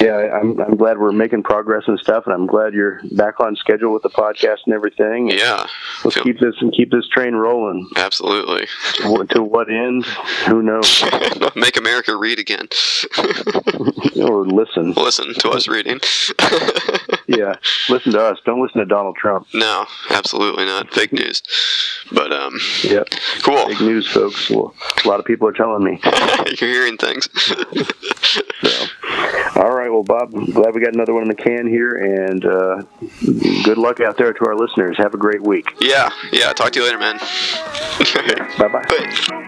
Yeah, 0.00 0.38
I'm 0.40 0.60
I'm 0.60 0.76
glad 0.76 0.98
we're 0.98 1.12
making 1.12 1.42
progress 1.44 1.84
and 1.86 1.98
stuff, 1.98 2.24
and 2.26 2.34
I'm 2.34 2.46
glad 2.46 2.74
you're 2.74 3.00
back 3.12 3.40
on 3.40 3.56
schedule 3.56 3.92
with 3.92 4.02
the 4.02 4.10
podcast 4.10 4.58
and 4.66 4.74
everything. 4.74 5.30
yeah, 5.30 5.66
Let's 6.04 6.20
keep 6.20 6.38
this 6.40 6.54
and 6.60 6.72
keep 6.72 6.90
this 6.90 7.06
train 7.08 7.34
rolling. 7.34 7.88
absolutely. 7.96 8.66
To, 8.96 9.10
what- 9.10 9.28
to 9.30 9.42
what 9.42 9.70
end? 9.70 10.04
Who 10.48 10.62
knows? 10.62 11.02
Make 11.56 11.76
America 11.76 12.16
read 12.16 12.38
again. 12.38 12.68
or 14.16 14.44
listen. 14.46 14.92
Listen 14.92 15.34
to 15.34 15.50
us 15.50 15.68
reading. 15.68 16.00
Yeah, 17.26 17.54
listen 17.88 18.12
to 18.12 18.20
us. 18.22 18.38
Don't 18.44 18.60
listen 18.60 18.78
to 18.80 18.86
Donald 18.86 19.16
Trump. 19.16 19.46
no, 19.54 19.86
absolutely 20.10 20.64
not. 20.66 20.92
Fake 20.92 21.12
news. 21.12 21.42
But 22.12 22.32
um, 22.32 22.58
Yep. 22.82 23.08
Cool. 23.42 23.66
Fake 23.68 23.80
news, 23.80 24.06
folks. 24.06 24.50
Well, 24.50 24.74
a 25.04 25.08
lot 25.08 25.20
of 25.20 25.26
people 25.26 25.48
are 25.48 25.52
telling 25.52 25.82
me. 25.84 26.00
you're 26.60 26.70
hearing 26.70 26.96
things. 26.98 27.28
So, 28.62 28.84
all 29.56 29.72
right. 29.74 29.90
Well, 29.90 30.02
Bob, 30.02 30.34
I'm 30.34 30.46
glad 30.46 30.74
we 30.74 30.80
got 30.82 30.94
another 30.94 31.14
one 31.14 31.22
in 31.22 31.28
the 31.28 31.34
can 31.34 31.66
here, 31.66 31.90
and 31.96 32.44
uh, 32.44 32.82
good 33.64 33.78
luck 33.78 34.00
out 34.00 34.18
there 34.18 34.32
to 34.32 34.46
our 34.46 34.54
listeners. 34.56 34.96
Have 34.98 35.14
a 35.14 35.18
great 35.18 35.42
week. 35.42 35.74
yeah, 35.80 36.10
yeah. 36.32 36.52
Talk 36.52 36.72
to 36.72 36.80
you 36.80 36.84
later, 36.84 36.98
man. 36.98 37.18
Bye 38.58 38.68
bye. 38.68 39.46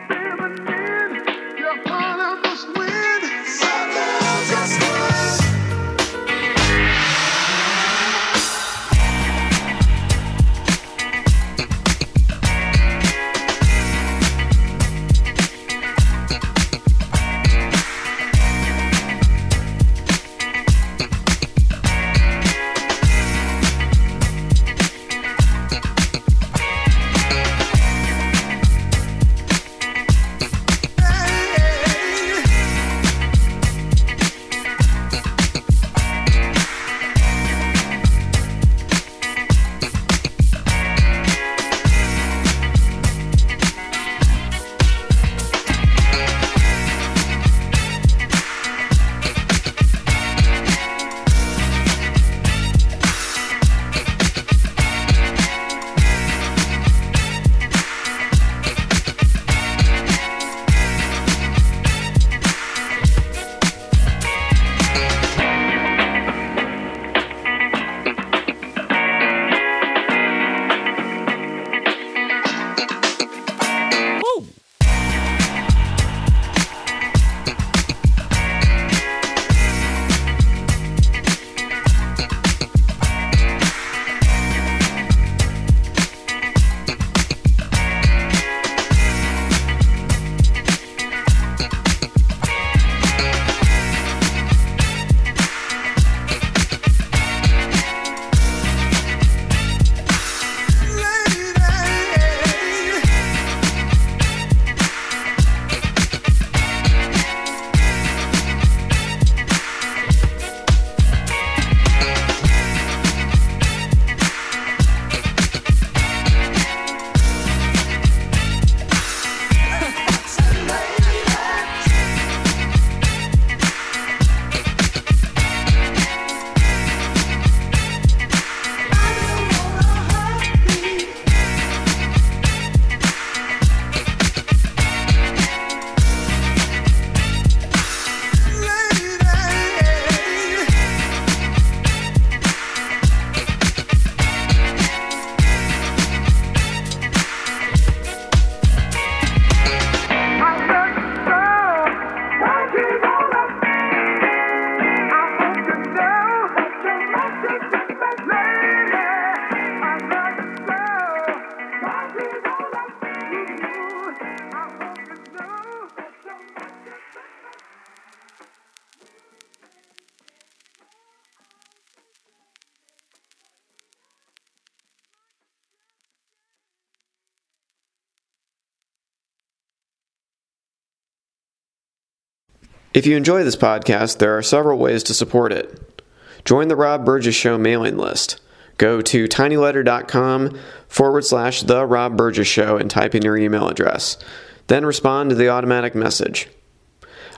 If 183.07 183.11
you 183.11 183.17
enjoy 183.17 183.45
this 183.45 183.55
podcast, 183.55 184.19
there 184.19 184.37
are 184.37 184.43
several 184.43 184.81
ways 184.81 185.05
to 185.05 185.15
support 185.15 185.53
it. 185.53 186.03
Join 186.45 186.67
the 186.67 186.75
Rob 186.75 187.05
Burgess 187.05 187.37
Show 187.37 187.57
mailing 187.57 187.97
list. 187.97 188.41
Go 188.79 189.01
to 189.01 189.29
tinyletter.com 189.29 190.59
forward 190.89 191.25
slash 191.25 191.63
The 191.63 191.87
Rob 191.87 192.17
Burgess 192.17 192.49
Show 192.49 192.77
and 192.77 192.91
type 192.91 193.15
in 193.15 193.23
your 193.23 193.37
email 193.37 193.69
address. 193.69 194.19
Then 194.67 194.85
respond 194.85 195.31
to 195.31 195.37
the 195.37 195.49
automatic 195.49 195.95
message. 195.95 196.49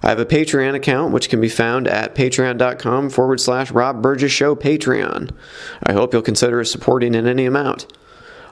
I 0.02 0.08
have 0.08 0.18
a 0.18 0.24
Patreon 0.24 0.74
account 0.74 1.12
which 1.12 1.28
can 1.28 1.38
be 1.38 1.50
found 1.50 1.86
at 1.86 2.14
patreon.com 2.14 3.10
forward 3.10 3.38
slash 3.38 3.70
Rob 3.70 4.00
Burgess 4.00 4.32
Show 4.32 4.56
Patreon. 4.56 5.32
I 5.82 5.92
hope 5.92 6.14
you'll 6.14 6.22
consider 6.22 6.64
supporting 6.64 7.14
in 7.14 7.26
any 7.26 7.44
amount. 7.44 7.86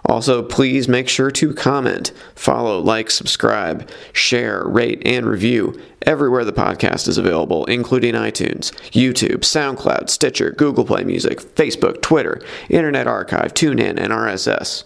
Also, 0.07 0.43
please 0.43 0.89
make 0.89 1.09
sure 1.09 1.31
to 1.33 1.53
comment, 1.53 2.13
follow, 2.37 2.81
like, 2.81 3.11
subscribe, 3.11 3.91
share, 4.13 4.63
rate, 4.65 5.03
and 5.05 5.27
review 5.27 5.77
everywhere 6.03 6.45
the 6.45 6.53
podcast 6.53 7.09
is 7.09 7.19
available, 7.19 7.65
including 7.65 8.15
iTunes, 8.15 8.71
YouTube, 8.93 9.41
SoundCloud, 9.41 10.09
Stitcher, 10.09 10.53
Google 10.53 10.85
Play 10.85 11.03
Music, 11.03 11.41
Facebook, 11.41 12.03
Twitter, 12.03 12.41
Internet 12.71 13.09
Archive, 13.09 13.53
TuneIn, 13.53 13.99
and 13.99 14.13
RSS. 14.13 14.85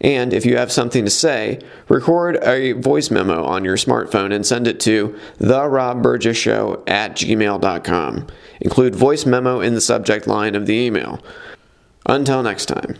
And 0.00 0.32
if 0.32 0.44
you 0.44 0.56
have 0.56 0.70
something 0.70 1.04
to 1.04 1.10
say, 1.10 1.60
record 1.88 2.36
a 2.42 2.72
voice 2.72 3.10
memo 3.10 3.44
on 3.44 3.64
your 3.64 3.76
smartphone 3.76 4.34
and 4.34 4.44
send 4.44 4.66
it 4.66 4.80
to 4.80 5.18
therobburgessshow 5.38 6.82
at 6.86 7.16
gmail.com. 7.16 8.26
Include 8.60 8.94
voice 8.94 9.26
memo 9.26 9.60
in 9.60 9.74
the 9.74 9.80
subject 9.80 10.26
line 10.26 10.54
of 10.54 10.66
the 10.66 10.74
email. 10.74 11.20
Until 12.06 12.42
next 12.42 12.66
time. 12.66 12.98